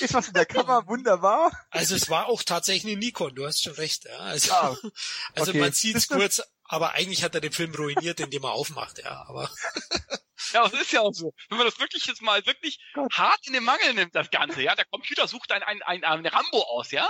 Ist 0.01 0.15
was 0.15 0.29
in 0.29 0.35
der 0.35 0.47
Kamera 0.47 0.83
wunderbar. 0.87 1.51
Also 1.71 1.95
es 1.95 2.09
war 2.09 2.27
auch 2.29 2.43
tatsächlich 2.43 2.91
eine 2.93 2.99
Nikon, 3.01 3.35
du 3.35 3.47
hast 3.47 3.63
schon 3.63 3.75
recht, 3.75 4.05
ja. 4.07 4.30
Also, 4.31 4.49
Ja, 4.51 4.77
also 5.35 5.51
okay. 5.51 5.61
man 5.61 5.73
sieht's 5.73 6.09
kurz, 6.09 6.43
aber 6.65 6.93
eigentlich 6.93 7.23
hat 7.23 7.35
er 7.35 7.41
den 7.41 7.53
Film 7.53 7.75
ruiniert, 7.75 8.21
indem 8.21 8.45
er 8.45 8.53
aufmacht, 8.53 8.99
ja. 8.99 9.25
Aber 9.29 9.51
Ja, 10.53 10.67
das 10.69 10.81
ist 10.81 10.93
ja 10.93 11.01
auch 11.01 11.13
so. 11.13 11.33
Wenn 11.49 11.59
man 11.59 11.67
das 11.67 11.79
wirklich 11.79 12.07
jetzt 12.07 12.23
mal 12.23 12.45
wirklich 12.47 12.81
Gott. 12.95 13.13
hart 13.13 13.47
in 13.47 13.53
den 13.53 13.63
Mangel 13.65 13.95
nimmt, 13.95 14.15
das 14.15 14.31
Ganze, 14.31 14.63
ja, 14.63 14.75
der 14.75 14.87
Computer 14.87 15.29
sucht 15.29 15.53
einen, 15.53 15.63
einen, 15.63 15.83
einen, 15.83 16.05
einen 16.05 16.27
Rambo 16.27 16.63
aus, 16.63 16.91
ja, 16.91 17.09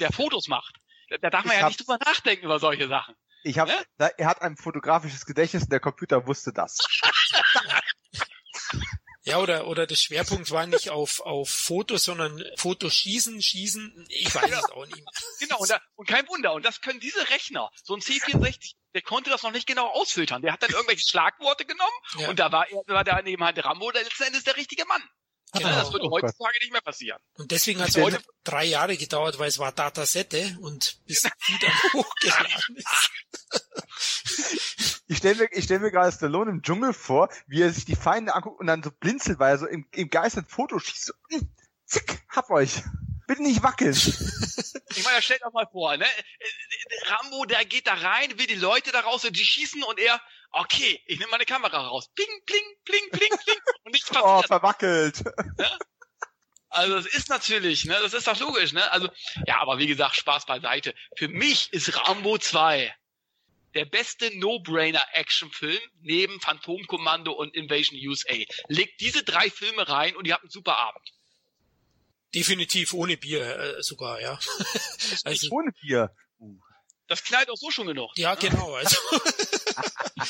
der 0.00 0.12
Fotos 0.12 0.48
macht. 0.48 0.76
Da, 1.08 1.18
da 1.18 1.30
darf 1.30 1.44
man 1.44 1.52
Ich 1.54 1.58
ja 1.60 1.62
hab- 1.64 1.68
nicht 1.70 1.80
drüber 1.80 1.98
nachdenken 2.04 2.44
über 2.46 2.58
solche 2.58 2.88
Sachen. 2.88 3.14
Ich 3.46 3.58
habe, 3.58 3.70
Ja? 3.98 4.06
er 4.16 4.26
hat 4.26 4.40
ein 4.42 4.56
fotografisches 4.56 5.24
Gedächtnis 5.26 5.64
und 5.64 5.72
der 5.72 5.80
Computer 5.80 6.26
wusste 6.26 6.52
das. 6.52 6.78
ja, 9.24 9.38
oder 9.38 9.66
oder 9.66 9.86
der 9.86 9.96
Schwerpunkt 9.96 10.50
war 10.50 10.66
nicht 10.66 10.90
auf 10.90 11.20
auf 11.20 11.48
Fotos, 11.50 12.04
sondern 12.04 12.42
Fotoschießen, 12.56 13.40
schießen. 13.42 14.06
Ich 14.10 14.34
weiß 14.34 14.50
es 14.50 14.64
auch 14.70 14.84
nicht. 14.86 14.96
mehr. 14.96 15.04
Genau, 15.40 15.58
und, 15.58 15.70
da, 15.70 15.80
und 15.96 16.08
kein 16.08 16.26
Wunder. 16.28 16.52
Und 16.54 16.64
das 16.64 16.80
können 16.80 17.00
diese 17.00 17.28
Rechner, 17.30 17.70
so 17.82 17.94
ein 17.94 18.00
C64, 18.00 18.74
der 18.94 19.02
konnte 19.02 19.30
das 19.30 19.42
noch 19.42 19.52
nicht 19.52 19.66
genau 19.66 19.86
ausfiltern. 19.88 20.42
Der 20.42 20.52
hat 20.52 20.62
dann 20.62 20.70
irgendwelche 20.70 21.06
Schlagworte 21.08 21.64
genommen 21.64 21.90
Ja. 22.18 22.28
und 22.28 22.38
da 22.38 22.52
war 22.52 22.68
er, 22.70 22.82
war 22.86 23.04
da 23.04 23.20
neben 23.22 23.42
halt 23.42 23.62
Rambo 23.64 23.90
der 23.92 24.04
letzten 24.04 24.24
Endes 24.24 24.44
der 24.44 24.56
richtige 24.56 24.84
Mann. 24.84 25.02
Genau. 25.52 25.68
Ja, 25.68 25.76
das 25.82 25.92
würde 25.92 26.06
Oh 26.06 26.10
Gott. 26.10 26.24
heutzutage 26.24 26.58
nicht 26.60 26.72
mehr 26.72 26.80
passieren. 26.80 27.18
Und 27.34 27.50
deswegen 27.52 27.80
hat 27.80 27.88
es 27.90 27.96
heute 27.96 28.20
drei 28.42 28.64
Jahre 28.64 28.96
gedauert, 28.96 29.38
weil 29.38 29.48
es 29.48 29.58
war 29.60 29.70
Datasette 29.70 30.58
und 30.60 30.98
bis 31.06 31.22
die 31.46 31.58
dann 31.60 31.72
hochgeladen 31.92 32.76
ist. 32.76 33.10
Ich 35.06 35.18
stelle 35.18 35.36
mir, 35.36 35.48
ich 35.52 35.64
stell 35.64 35.80
mir 35.80 35.90
gerade 35.90 36.12
Stallone 36.12 36.50
im 36.50 36.62
Dschungel 36.62 36.94
vor, 36.94 37.28
wie 37.46 37.60
er 37.62 37.70
sich 37.70 37.84
die 37.84 37.96
Feinde 37.96 38.34
anguckt 38.34 38.60
und 38.60 38.66
dann 38.66 38.82
so 38.82 38.90
blinzelt, 38.90 39.38
weil 39.38 39.52
er 39.54 39.58
so 39.58 39.66
im, 39.66 39.86
im 39.92 40.08
Geist 40.08 40.38
ein 40.38 40.46
Foto 40.46 40.78
schießt. 40.78 41.04
So, 41.06 41.12
hm, 41.30 41.48
zick, 41.84 42.22
hab 42.30 42.50
euch. 42.50 42.82
Bitte 43.26 43.42
nicht 43.42 43.62
wackeln. 43.62 43.92
Ich 43.94 45.04
meine, 45.04 45.22
stellt 45.22 45.44
euch 45.44 45.52
mal 45.52 45.66
vor, 45.70 45.96
ne? 45.96 46.06
Rambo, 47.06 47.44
der 47.46 47.64
geht 47.64 47.86
da 47.86 47.94
rein, 47.94 48.38
will 48.38 48.46
die 48.46 48.54
Leute 48.54 48.92
da 48.92 49.00
raus 49.00 49.24
und 49.24 49.36
die 49.36 49.44
schießen 49.44 49.82
und 49.82 49.98
er, 49.98 50.20
okay, 50.52 51.02
ich 51.06 51.18
nehme 51.18 51.30
meine 51.30 51.46
Kamera 51.46 51.86
raus. 51.86 52.10
Pling, 52.14 52.28
pling, 52.46 52.62
pling, 52.84 53.10
pling, 53.10 53.38
pling. 53.44 53.58
Und 53.84 53.92
nichts 53.92 54.10
Oh, 54.14 54.20
passiert. 54.20 54.46
verwackelt. 54.46 55.24
Also 56.68 56.96
das 56.96 57.06
ist 57.06 57.28
natürlich, 57.28 57.84
ne, 57.84 57.96
das 58.02 58.14
ist 58.14 58.26
doch 58.26 58.38
logisch, 58.40 58.72
ne? 58.72 58.90
Also, 58.92 59.08
ja, 59.46 59.58
aber 59.60 59.78
wie 59.78 59.86
gesagt, 59.86 60.16
Spaß 60.16 60.44
beiseite. 60.46 60.94
Für 61.16 61.28
mich 61.28 61.72
ist 61.72 62.06
Rambo 62.08 62.36
2 62.38 62.94
der 63.74 63.84
beste 63.84 64.36
No-Brainer-Action-Film 64.38 65.80
neben 66.00 66.40
Phantomkommando 66.40 67.32
und 67.32 67.54
Invasion 67.54 67.98
USA. 68.06 68.34
Legt 68.68 69.00
diese 69.00 69.22
drei 69.22 69.50
Filme 69.50 69.88
rein 69.88 70.16
und 70.16 70.26
ihr 70.26 70.34
habt 70.34 70.44
einen 70.44 70.50
super 70.50 70.76
Abend. 70.76 71.10
Definitiv 72.34 72.92
ohne 72.94 73.16
Bier 73.16 73.58
äh, 73.58 73.82
sogar, 73.82 74.20
ja. 74.20 74.38
Also 75.24 75.48
Ohne 75.50 75.72
Bier. 75.80 76.10
Das 77.06 77.22
knallt 77.22 77.50
auch 77.50 77.56
so 77.56 77.70
schon 77.70 77.86
genug. 77.86 78.10
Ja, 78.16 78.34
genau. 78.34 78.74
Also, 78.74 78.96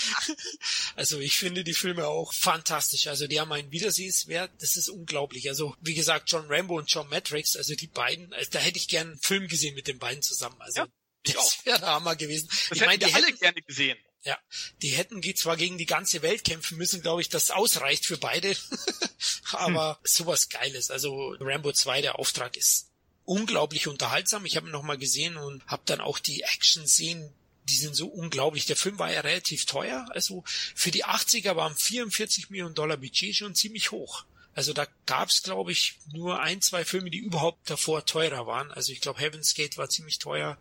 also 0.96 1.20
ich 1.20 1.38
finde 1.38 1.62
die 1.62 1.72
Filme 1.72 2.06
auch 2.06 2.32
fantastisch. 2.34 3.06
Also 3.06 3.28
die 3.28 3.40
haben 3.40 3.52
einen 3.52 3.70
Wiedersehenswert, 3.70 4.50
das 4.60 4.76
ist 4.76 4.88
unglaublich. 4.88 5.48
Also 5.48 5.76
wie 5.80 5.94
gesagt, 5.94 6.30
John 6.30 6.46
Rambo 6.48 6.76
und 6.76 6.90
John 6.92 7.08
Matrix, 7.08 7.56
also 7.56 7.74
die 7.74 7.86
beiden, 7.86 8.32
also 8.32 8.50
da 8.50 8.58
hätte 8.58 8.78
ich 8.78 8.88
gern 8.88 9.12
einen 9.12 9.20
Film 9.20 9.46
gesehen 9.46 9.76
mit 9.76 9.86
den 9.86 9.98
beiden 9.98 10.22
zusammen. 10.22 10.60
Also 10.60 10.80
Ja, 10.80 10.86
ich 11.24 11.32
das 11.34 11.64
wäre 11.64 11.78
der 11.78 11.88
Hammer 11.88 12.16
gewesen. 12.16 12.48
Das 12.68 12.78
ich 12.78 12.86
meine, 12.86 12.98
die 12.98 13.12
alle 13.12 13.26
hätten, 13.26 13.38
gerne 13.38 13.62
gesehen. 13.62 13.98
ja, 14.22 14.38
die 14.82 14.90
hätten 14.90 15.22
zwar 15.36 15.56
gegen 15.56 15.78
die 15.78 15.86
ganze 15.86 16.22
Welt 16.22 16.44
kämpfen 16.44 16.78
müssen, 16.78 17.02
glaube 17.02 17.22
ich, 17.22 17.28
das 17.28 17.50
ausreicht 17.50 18.06
für 18.06 18.18
beide. 18.18 18.56
Aber 19.52 19.98
sowas 20.04 20.48
Geiles. 20.48 20.90
Also 20.90 21.34
Rambo 21.40 21.72
2, 21.72 22.02
der 22.02 22.18
Auftrag 22.18 22.56
ist 22.56 22.90
unglaublich 23.24 23.88
unterhaltsam. 23.88 24.44
Ich 24.44 24.56
habe 24.56 24.68
ihn 24.68 24.72
nochmal 24.72 24.98
gesehen 24.98 25.36
und 25.36 25.64
habe 25.66 25.82
dann 25.86 26.00
auch 26.00 26.18
die 26.18 26.42
Action-Szenen, 26.42 27.32
die 27.64 27.76
sind 27.76 27.94
so 27.94 28.08
unglaublich. 28.08 28.66
Der 28.66 28.76
Film 28.76 28.98
war 28.98 29.10
ja 29.10 29.20
relativ 29.20 29.64
teuer. 29.64 30.06
Also 30.10 30.44
für 30.46 30.90
die 30.90 31.04
80er 31.04 31.56
waren 31.56 31.74
44 31.74 32.50
Millionen 32.50 32.74
Dollar 32.74 32.98
Budget 32.98 33.34
schon 33.34 33.54
ziemlich 33.54 33.90
hoch. 33.90 34.24
Also 34.54 34.72
da 34.72 34.86
gab's, 35.06 35.42
glaube 35.42 35.72
ich, 35.72 35.98
nur 36.12 36.40
ein, 36.40 36.60
zwei 36.60 36.84
Filme, 36.84 37.10
die 37.10 37.18
überhaupt 37.18 37.68
davor 37.68 38.06
teurer 38.06 38.46
waren. 38.46 38.70
Also 38.70 38.92
ich 38.92 39.00
glaube, 39.00 39.20
Heaven's 39.20 39.54
Gate 39.54 39.76
war 39.76 39.88
ziemlich 39.88 40.18
teuer. 40.18 40.58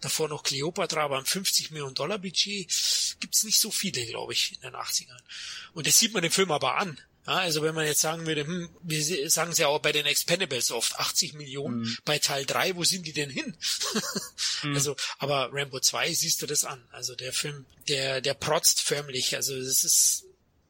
Davor 0.00 0.28
noch 0.28 0.42
Cleopatra, 0.42 1.02
aber 1.02 1.18
ein 1.18 1.24
50 1.24 1.70
Millionen 1.70 1.94
Dollar 1.94 2.18
Budget 2.18 2.68
gibt's 3.20 3.44
nicht 3.44 3.58
so 3.58 3.70
viele, 3.70 4.04
glaube 4.06 4.32
ich, 4.32 4.52
in 4.54 4.60
den 4.60 4.74
80ern. 4.74 5.20
Und 5.72 5.86
das 5.86 5.98
sieht 5.98 6.12
man 6.12 6.22
den 6.22 6.32
Film 6.32 6.50
aber 6.50 6.76
an. 6.76 7.00
Ja, 7.26 7.36
also 7.36 7.62
wenn 7.62 7.74
man 7.74 7.86
jetzt 7.86 8.02
sagen 8.02 8.26
würde, 8.26 8.46
hm, 8.46 8.68
wir 8.82 9.30
sagen 9.30 9.52
es 9.52 9.58
ja 9.58 9.68
auch 9.68 9.78
bei 9.78 9.92
den 9.92 10.04
Expendables 10.04 10.70
oft, 10.70 10.96
80 10.96 11.32
Millionen 11.34 11.80
mhm. 11.80 11.98
bei 12.04 12.18
Teil 12.18 12.44
3, 12.44 12.76
wo 12.76 12.84
sind 12.84 13.06
die 13.06 13.14
denn 13.14 13.30
hin? 13.30 13.56
mhm. 14.62 14.74
Also, 14.74 14.94
aber 15.18 15.48
Rambo 15.52 15.80
2 15.80 16.12
siehst 16.12 16.42
du 16.42 16.46
das 16.46 16.64
an. 16.64 16.86
Also 16.90 17.14
der 17.14 17.32
Film, 17.32 17.64
der, 17.88 18.20
der 18.20 18.34
protzt 18.34 18.82
förmlich. 18.82 19.36
Also 19.36 19.54
es 19.54 19.84
ist 19.84 20.24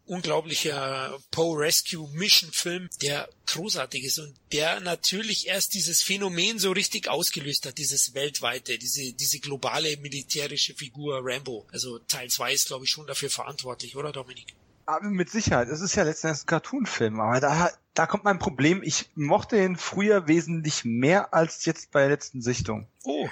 unglaublicher 0.06 1.18
Poe 1.30 1.58
Rescue 1.58 2.08
Mission 2.12 2.50
Film, 2.52 2.88
der 3.02 3.28
großartig 3.46 4.04
ist 4.04 4.18
und 4.18 4.34
der 4.52 4.80
natürlich 4.80 5.46
erst 5.46 5.74
dieses 5.74 6.02
Phänomen 6.02 6.58
so 6.58 6.72
richtig 6.72 7.08
ausgelöst 7.08 7.66
hat, 7.66 7.78
dieses 7.78 8.14
weltweite, 8.14 8.78
diese, 8.78 9.12
diese 9.12 9.38
globale 9.38 9.96
militärische 9.98 10.74
Figur 10.74 11.20
Rambo. 11.22 11.66
Also 11.72 11.98
Teil 12.00 12.28
2 12.28 12.52
ist 12.52 12.66
glaube 12.68 12.84
ich 12.84 12.90
schon 12.90 13.06
dafür 13.06 13.30
verantwortlich, 13.30 13.96
oder 13.96 14.12
Dominik? 14.12 14.54
Aber 14.86 15.06
mit 15.06 15.30
Sicherheit. 15.30 15.68
Es 15.68 15.80
ist 15.80 15.94
ja 15.94 16.02
letztendlich 16.02 16.42
ein 16.42 16.46
Cartoon-Film. 16.46 17.20
Aber 17.20 17.40
da, 17.40 17.70
da 17.94 18.06
kommt 18.06 18.24
mein 18.24 18.38
Problem. 18.38 18.82
Ich 18.82 19.08
mochte 19.14 19.56
ihn 19.56 19.76
früher 19.76 20.28
wesentlich 20.28 20.84
mehr 20.84 21.32
als 21.32 21.64
jetzt 21.64 21.90
bei 21.90 22.00
der 22.00 22.10
letzten 22.10 22.42
Sichtung. 22.42 22.86
Oh. 23.02 23.28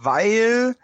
Weil 0.00 0.76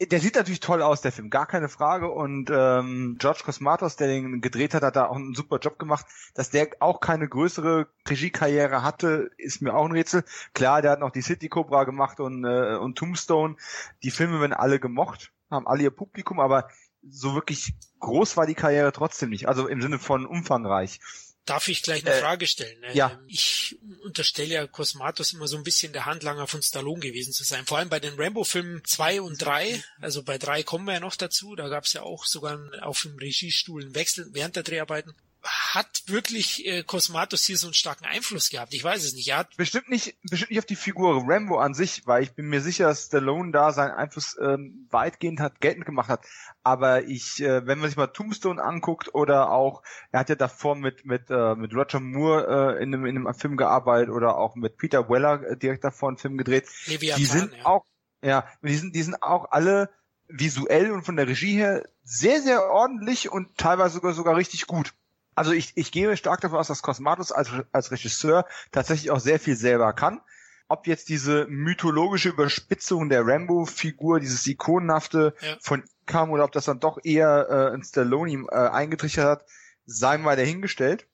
der 0.00 0.20
sieht 0.20 0.36
natürlich 0.36 0.60
toll 0.60 0.80
aus, 0.80 1.00
der 1.00 1.10
Film, 1.10 1.28
gar 1.28 1.46
keine 1.46 1.68
Frage. 1.68 2.10
Und 2.10 2.50
ähm, 2.50 3.16
George 3.18 3.40
Cosmatos, 3.44 3.96
der 3.96 4.06
den 4.06 4.40
gedreht 4.40 4.74
hat, 4.74 4.82
hat 4.82 4.96
da 4.96 5.06
auch 5.06 5.16
einen 5.16 5.34
super 5.34 5.58
Job 5.58 5.78
gemacht. 5.78 6.06
Dass 6.34 6.50
der 6.50 6.68
auch 6.78 7.00
keine 7.00 7.28
größere 7.28 7.88
Regiekarriere 8.08 8.82
hatte, 8.82 9.30
ist 9.36 9.60
mir 9.60 9.74
auch 9.74 9.84
ein 9.84 9.92
Rätsel. 9.92 10.24
Klar, 10.54 10.82
der 10.82 10.92
hat 10.92 11.00
noch 11.00 11.10
die 11.10 11.22
City 11.22 11.48
Cobra 11.48 11.84
gemacht 11.84 12.20
und, 12.20 12.44
äh, 12.44 12.76
und 12.76 12.96
Tombstone. 12.96 13.56
Die 14.04 14.12
Filme 14.12 14.40
werden 14.40 14.52
alle 14.52 14.78
gemocht, 14.78 15.32
haben 15.50 15.66
alle 15.66 15.82
ihr 15.82 15.90
Publikum, 15.90 16.38
aber 16.38 16.68
so 17.02 17.34
wirklich 17.34 17.74
groß 18.00 18.36
war 18.36 18.46
die 18.46 18.54
Karriere 18.54 18.92
trotzdem 18.92 19.30
nicht. 19.30 19.48
Also 19.48 19.66
im 19.66 19.82
Sinne 19.82 19.98
von 19.98 20.26
umfangreich. 20.26 21.00
Darf 21.48 21.68
ich 21.68 21.82
gleich 21.82 22.04
eine 22.04 22.14
äh, 22.14 22.20
Frage 22.20 22.46
stellen? 22.46 22.76
Ja. 22.92 23.12
Ähm, 23.12 23.24
ich 23.26 23.78
unterstelle 24.04 24.54
ja 24.54 24.66
Cosmatos 24.66 25.32
immer 25.32 25.48
so 25.48 25.56
ein 25.56 25.64
bisschen 25.64 25.94
der 25.94 26.04
Handlanger 26.04 26.46
von 26.46 26.60
Stallone 26.60 27.00
gewesen 27.00 27.32
zu 27.32 27.42
sein. 27.42 27.64
Vor 27.64 27.78
allem 27.78 27.88
bei 27.88 28.00
den 28.00 28.20
Rambo-Filmen 28.20 28.82
zwei 28.84 29.22
und 29.22 29.40
drei. 29.40 29.82
Also 30.00 30.22
bei 30.22 30.36
drei 30.36 30.62
kommen 30.62 30.84
wir 30.84 30.94
ja 30.94 31.00
noch 31.00 31.16
dazu. 31.16 31.56
Da 31.56 31.68
gab 31.68 31.84
es 31.84 31.94
ja 31.94 32.02
auch 32.02 32.26
sogar 32.26 32.60
auf 32.82 33.00
dem 33.00 33.16
Regiestuhl 33.16 33.82
einen 33.82 33.94
Wechsel 33.94 34.28
während 34.32 34.56
der 34.56 34.62
Dreharbeiten 34.62 35.14
hat 35.42 36.02
wirklich 36.06 36.66
äh, 36.66 36.82
Cosmatos 36.82 37.44
hier 37.44 37.56
so 37.56 37.68
einen 37.68 37.74
starken 37.74 38.04
Einfluss 38.04 38.50
gehabt? 38.50 38.74
Ich 38.74 38.82
weiß 38.82 39.04
es 39.04 39.14
nicht. 39.14 39.28
Er 39.28 39.38
hat 39.38 39.56
bestimmt 39.56 39.88
nicht, 39.88 40.16
bestimmt 40.22 40.50
nicht 40.50 40.58
auf 40.58 40.66
die 40.66 40.76
Figur 40.76 41.22
Rambo 41.26 41.58
an 41.58 41.74
sich, 41.74 42.06
weil 42.06 42.22
ich 42.22 42.32
bin 42.32 42.48
mir 42.48 42.60
sicher, 42.60 42.88
dass 42.88 43.06
Stallone 43.06 43.52
da 43.52 43.72
seinen 43.72 43.92
Einfluss 43.92 44.36
ähm, 44.40 44.86
weitgehend 44.90 45.40
hat 45.40 45.60
geltend 45.60 45.86
gemacht 45.86 46.08
hat. 46.08 46.26
Aber 46.62 47.04
ich, 47.04 47.40
äh, 47.40 47.66
wenn 47.66 47.78
man 47.78 47.88
sich 47.88 47.96
mal 47.96 48.08
Tombstone 48.08 48.62
anguckt 48.62 49.14
oder 49.14 49.50
auch, 49.50 49.82
er 50.10 50.20
hat 50.20 50.28
ja 50.28 50.34
davor 50.34 50.74
mit 50.74 51.04
mit 51.04 51.30
äh, 51.30 51.54
mit 51.54 51.74
Roger 51.74 52.00
Moore 52.00 52.76
äh, 52.78 52.82
in 52.82 52.94
einem 52.94 53.06
in 53.06 53.16
einem 53.16 53.34
Film 53.34 53.56
gearbeitet 53.56 54.10
oder 54.10 54.36
auch 54.36 54.56
mit 54.56 54.76
Peter 54.76 55.08
Weller 55.08 55.42
äh, 55.42 55.56
direkt 55.56 55.84
davor 55.84 56.08
einen 56.08 56.18
Film 56.18 56.36
gedreht. 56.36 56.66
Leviathan, 56.86 57.20
die 57.20 57.26
sind 57.26 57.52
ja. 57.54 57.64
auch, 57.64 57.84
ja, 58.22 58.48
die 58.62 58.74
sind 58.74 58.94
die 58.94 59.02
sind 59.02 59.22
auch 59.22 59.50
alle 59.50 59.90
visuell 60.28 60.90
und 60.90 61.04
von 61.04 61.16
der 61.16 61.26
Regie 61.26 61.54
her 61.56 61.88
sehr 62.02 62.42
sehr 62.42 62.64
ordentlich 62.70 63.30
und 63.30 63.56
teilweise 63.56 63.94
sogar 63.94 64.12
sogar 64.12 64.36
richtig 64.36 64.66
gut. 64.66 64.92
Also 65.38 65.52
ich, 65.52 65.72
ich 65.76 65.92
gehe 65.92 66.16
stark 66.16 66.40
davon 66.40 66.58
aus, 66.58 66.68
dass 66.68 66.82
Cosmatos 66.82 67.32
als, 67.32 67.50
als 67.72 67.90
Regisseur 67.90 68.46
tatsächlich 68.72 69.10
auch 69.10 69.20
sehr 69.20 69.38
viel 69.40 69.56
selber 69.56 69.92
kann. 69.92 70.20
Ob 70.68 70.86
jetzt 70.86 71.08
diese 71.08 71.46
mythologische 71.48 72.28
Überspitzung 72.28 73.08
der 73.08 73.26
Rambo-Figur, 73.26 74.20
dieses 74.20 74.46
ikonenhafte 74.46 75.34
Ja. 75.40 75.56
von 75.60 75.80
ihm 75.80 75.88
kam 76.06 76.30
oder 76.30 76.44
ob 76.44 76.52
das 76.52 76.64
dann 76.64 76.80
doch 76.80 76.98
eher 77.04 77.70
äh, 77.70 77.74
in 77.74 77.82
Stallone 77.84 78.46
äh, 78.50 78.54
eingetrichtert 78.54 79.26
hat, 79.26 79.44
sei 79.86 80.16
mal 80.18 80.36
dahingestellt. 80.36 81.06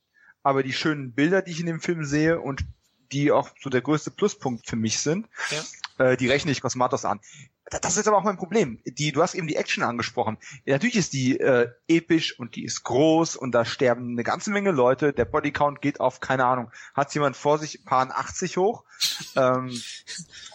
Aber 0.42 0.62
die 0.62 0.72
schönen 0.72 1.12
Bilder, 1.14 1.42
die 1.42 1.51
ich 1.52 1.60
in 1.60 1.66
dem 1.66 1.80
Film 1.80 2.05
sehe 2.05 2.40
und 2.40 2.64
die 3.12 3.30
auch 3.32 3.48
so 3.60 3.70
der 3.70 3.80
größte 3.80 4.10
Pluspunkt 4.10 4.66
für 4.68 4.76
mich 4.76 4.98
sind, 5.01 5.28
Ja. 5.98 6.06
äh, 6.12 6.16
die 6.16 6.28
rechne 6.28 6.51
ich 6.52 6.60
Cosmatos 6.60 7.05
an. 7.05 7.20
Da- 7.74 7.80
Das 7.80 7.96
ist 7.96 8.06
aber 8.06 8.16
auch 8.16 8.22
mein 8.24 8.36
Problem. 8.36 8.78
Die, 8.86 9.10
du 9.12 9.20
hast 9.20 9.34
eben 9.34 9.48
die 9.48 9.56
Action 9.56 9.82
angesprochen. 9.82 10.38
Ja, 10.64 10.74
natürlich 10.74 10.96
ist 10.96 11.12
die 11.12 11.38
äh, 11.40 11.68
episch 11.88 12.38
und 12.38 12.55
die 12.55 12.64
ist 12.64 12.84
groß 12.84 13.34
und 13.36 13.52
da 13.52 13.64
sterben 13.64 14.12
eine 14.12 14.22
ganze 14.22 14.51
Menge 14.51 14.70
Leute. 14.70 15.12
Der 15.12 15.24
Bodycount 15.24 15.80
geht 15.82 15.98
auf, 16.01 16.20
keine 16.20 16.44
Ahnung, 16.44 16.70
hat 16.94 17.12
jemand 17.14 17.36
vor 17.36 17.59
sich, 17.59 17.84
Paar 17.84 18.09
80 18.16 18.56
hoch. 18.56 18.84
ähm, 19.36 19.70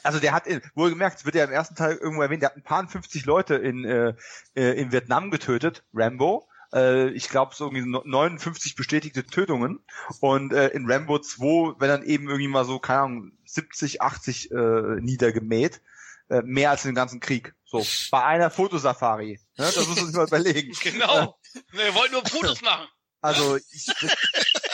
also 0.03 0.19
der 0.19 0.31
hat, 0.31 0.47
in- 0.47 0.61
wohlgemerkt, 0.75 1.19
es 1.19 1.25
wird 1.25 1.35
ja 1.35 1.43
im 1.43 1.51
ersten 1.51 1.75
Teil 1.75 1.97
irgendwo 1.97 2.21
erwähnt, 2.21 2.41
der 2.41 2.49
hat 2.51 2.57
ein 2.57 2.63
paar 2.63 2.87
50 2.87 3.25
Leute 3.25 3.55
in, 3.55 3.83
äh, 3.83 4.13
äh, 4.55 4.79
in 4.81 4.91
Vietnam 4.93 5.29
getötet, 5.29 5.83
Rambo. 5.93 6.47
Äh, 6.73 7.09
ich 7.09 7.27
glaube, 7.29 7.53
so 7.55 7.65
irgendwie 7.65 7.85
no- 7.89 8.03
59 8.05 8.75
bestätigte 8.75 9.25
Tötungen. 9.25 9.79
Und 10.21 10.53
äh, 10.53 10.67
in 10.69 10.89
Rambo 10.89 11.19
2, 11.19 11.75
wenn 11.79 11.89
dann 11.89 12.03
eben 12.03 12.27
irgendwie 12.27 12.47
mal 12.47 12.63
so, 12.63 12.79
keine 12.79 12.99
Ahnung, 13.01 13.31
70, 13.45 14.01
80 14.01 14.51
äh, 14.51 14.55
niedergemäht. 15.01 15.81
Äh, 16.30 16.43
mehr 16.43 16.69
als 16.69 16.84
den 16.84 16.93
ganzen 16.93 17.19
Krieg. 17.19 17.56
So, 17.65 17.84
bei 18.11 18.23
einer 18.23 18.51
Fotosafari. 18.51 19.39
Ne? 19.57 19.65
Das 19.65 19.88
muss 19.88 19.95
man 19.95 20.06
sich 20.06 20.15
mal 20.15 20.27
überlegen. 20.27 20.73
Genau. 20.84 21.39
Wir 21.72 21.95
wollten 21.95 22.14
nur 22.14 22.26
Fotos 22.26 22.61
machen. 22.61 22.88
Also, 23.22 23.57
ich, 23.57 23.85
das, 23.85 24.15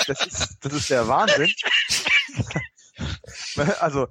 das, 0.07 0.27
ist, 0.27 0.57
das 0.61 0.73
ist 0.73 0.89
der 0.89 1.07
Wahnsinn. 1.07 1.51
also, 3.79 4.07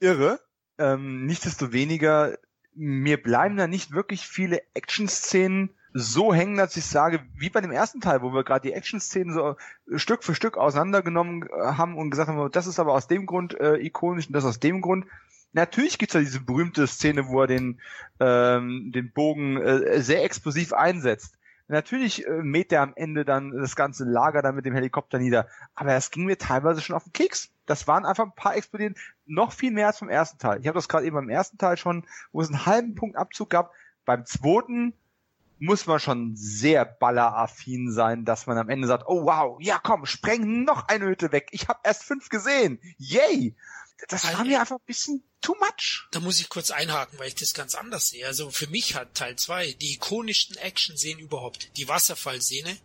irre. 0.00 0.40
Ähm, 0.78 1.26
nichtsdestoweniger, 1.26 2.38
mir 2.74 3.22
bleiben 3.22 3.56
da 3.56 3.66
nicht 3.66 3.92
wirklich 3.92 4.26
viele 4.26 4.62
Action-Szenen 4.74 5.74
so 5.92 6.32
hängen, 6.32 6.56
dass 6.56 6.76
ich 6.76 6.84
sage, 6.84 7.20
wie 7.34 7.50
bei 7.50 7.60
dem 7.60 7.72
ersten 7.72 8.00
Teil, 8.00 8.22
wo 8.22 8.32
wir 8.32 8.44
gerade 8.44 8.68
die 8.68 8.72
Action-Szenen 8.72 9.34
so 9.34 9.56
Stück 9.96 10.24
für 10.24 10.34
Stück 10.34 10.56
auseinandergenommen 10.56 11.48
äh, 11.48 11.72
haben 11.72 11.96
und 11.96 12.10
gesagt 12.10 12.28
haben, 12.28 12.50
das 12.52 12.66
ist 12.66 12.78
aber 12.78 12.94
aus 12.94 13.06
dem 13.06 13.26
Grund 13.26 13.58
äh, 13.60 13.76
ikonisch 13.76 14.28
und 14.28 14.32
das 14.32 14.44
aus 14.44 14.60
dem 14.60 14.80
Grund. 14.80 15.06
Natürlich 15.52 15.98
gibt's 15.98 16.12
da 16.12 16.20
diese 16.20 16.40
berühmte 16.40 16.86
Szene, 16.86 17.28
wo 17.28 17.40
er 17.42 17.46
den, 17.46 17.80
ähm, 18.20 18.92
den 18.94 19.12
Bogen 19.12 19.56
äh, 19.56 20.00
sehr 20.00 20.24
explosiv 20.24 20.72
einsetzt. 20.72 21.38
Natürlich 21.68 22.26
äh, 22.26 22.42
mäht 22.42 22.72
er 22.72 22.82
am 22.82 22.94
Ende 22.96 23.24
dann 23.24 23.52
das 23.52 23.76
ganze 23.76 24.04
Lager 24.04 24.40
dann 24.40 24.54
mit 24.54 24.64
dem 24.64 24.74
Helikopter 24.74 25.18
nieder. 25.18 25.48
Aber 25.74 25.94
es 25.94 26.10
ging 26.10 26.24
mir 26.24 26.38
teilweise 26.38 26.80
schon 26.80 26.96
auf 26.96 27.04
den 27.04 27.12
Keks. 27.12 27.50
Das 27.66 27.86
waren 27.86 28.06
einfach 28.06 28.24
ein 28.24 28.34
paar 28.34 28.56
explodieren, 28.56 28.96
noch 29.26 29.52
viel 29.52 29.70
mehr 29.70 29.88
als 29.88 30.00
beim 30.00 30.08
ersten 30.08 30.38
Teil. 30.38 30.60
Ich 30.60 30.66
habe 30.66 30.78
das 30.78 30.88
gerade 30.88 31.04
eben 31.04 31.16
beim 31.16 31.28
ersten 31.28 31.58
Teil 31.58 31.76
schon, 31.76 32.06
wo 32.32 32.40
es 32.40 32.48
einen 32.48 32.64
halben 32.64 32.94
Punkt 32.94 33.16
Abzug 33.16 33.50
gab. 33.50 33.72
Beim 34.06 34.24
zweiten 34.24 34.94
muss 35.58 35.86
man 35.86 36.00
schon 36.00 36.36
sehr 36.36 36.84
balleraffin 36.84 37.90
sein, 37.90 38.24
dass 38.24 38.46
man 38.46 38.56
am 38.56 38.70
Ende 38.70 38.86
sagt, 38.86 39.04
oh 39.06 39.24
wow, 39.24 39.58
ja 39.60 39.78
komm, 39.82 40.06
spreng 40.06 40.64
noch 40.64 40.88
eine 40.88 41.06
Hütte 41.06 41.32
weg. 41.32 41.48
Ich 41.50 41.68
habe 41.68 41.80
erst 41.84 42.04
fünf 42.04 42.30
gesehen. 42.30 42.80
Yay! 42.96 43.54
Das 44.08 44.24
war 44.24 44.44
mir 44.44 44.60
einfach 44.60 44.76
ein 44.76 44.86
bisschen 44.86 45.24
too 45.40 45.54
much. 45.58 46.06
Da 46.12 46.20
muss 46.20 46.38
ich 46.40 46.48
kurz 46.48 46.70
einhaken, 46.70 47.18
weil 47.18 47.28
ich 47.28 47.34
das 47.34 47.52
ganz 47.54 47.74
anders 47.74 48.08
sehe. 48.10 48.26
Also 48.26 48.50
für 48.50 48.68
mich 48.68 48.94
hat 48.94 49.14
Teil 49.14 49.36
2 49.36 49.72
die 49.72 49.94
ikonischsten 49.94 50.56
Action-Szenen 50.56 51.20
überhaupt. 51.20 51.76
Die 51.76 51.88
Wasserfallszene 51.88 52.78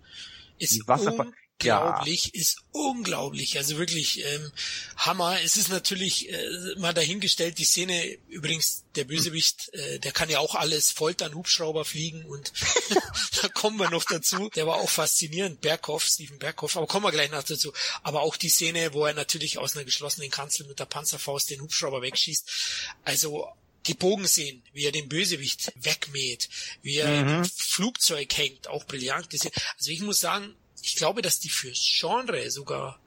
ist 0.57 0.73
Die 0.73 0.83
Wasserfall- 0.87 1.31
unglaublich, 1.61 2.33
ist 2.33 2.57
unglaublich. 2.71 3.57
Also 3.57 3.77
wirklich 3.77 4.23
ähm, 4.25 4.51
Hammer. 4.97 5.41
Es 5.41 5.57
ist 5.57 5.69
natürlich 5.69 6.29
äh, 6.29 6.75
mal 6.77 6.93
dahingestellt, 6.93 7.57
die 7.57 7.65
Szene, 7.65 8.17
übrigens 8.29 8.83
der 8.95 9.05
Bösewicht, 9.05 9.73
äh, 9.73 9.99
der 9.99 10.11
kann 10.11 10.29
ja 10.29 10.39
auch 10.39 10.55
alles 10.55 10.91
foltern, 10.91 11.35
Hubschrauber 11.35 11.85
fliegen 11.85 12.25
und 12.25 12.51
da 13.41 13.47
kommen 13.49 13.77
wir 13.77 13.89
noch 13.89 14.05
dazu. 14.05 14.49
Der 14.55 14.67
war 14.67 14.77
auch 14.77 14.89
faszinierend, 14.89 15.61
Berghoff, 15.61 16.05
Steven 16.05 16.39
Berghoff, 16.39 16.77
aber 16.77 16.87
kommen 16.87 17.05
wir 17.05 17.11
gleich 17.11 17.31
noch 17.31 17.43
dazu. 17.43 17.73
Aber 18.01 18.21
auch 18.21 18.35
die 18.35 18.49
Szene, 18.49 18.93
wo 18.93 19.05
er 19.05 19.13
natürlich 19.13 19.57
aus 19.57 19.75
einer 19.75 19.85
geschlossenen 19.85 20.31
Kanzel 20.31 20.67
mit 20.67 20.79
der 20.79 20.85
Panzerfaust 20.85 21.49
den 21.49 21.61
Hubschrauber 21.61 22.01
wegschießt. 22.01 22.49
Also 23.03 23.47
die 23.85 23.93
Bogenszenen, 23.93 24.63
wie 24.71 24.85
er 24.85 24.91
den 24.91 25.09
Bösewicht 25.09 25.73
wegmäht, 25.75 26.49
wie 26.81 26.97
er 26.97 27.19
im 27.19 27.45
Flugzeug 27.45 28.35
hängt, 28.37 28.67
auch 28.67 28.85
brillant 28.85 29.29
gesehen. 29.29 29.51
Also 29.77 29.91
ich 29.91 29.99
muss 29.99 30.19
sagen, 30.19 30.55
ich 30.83 30.95
glaube, 30.95 31.21
dass 31.21 31.39
die 31.39 31.49
fürs 31.49 31.79
Genre 31.99 32.51
sogar 32.51 32.99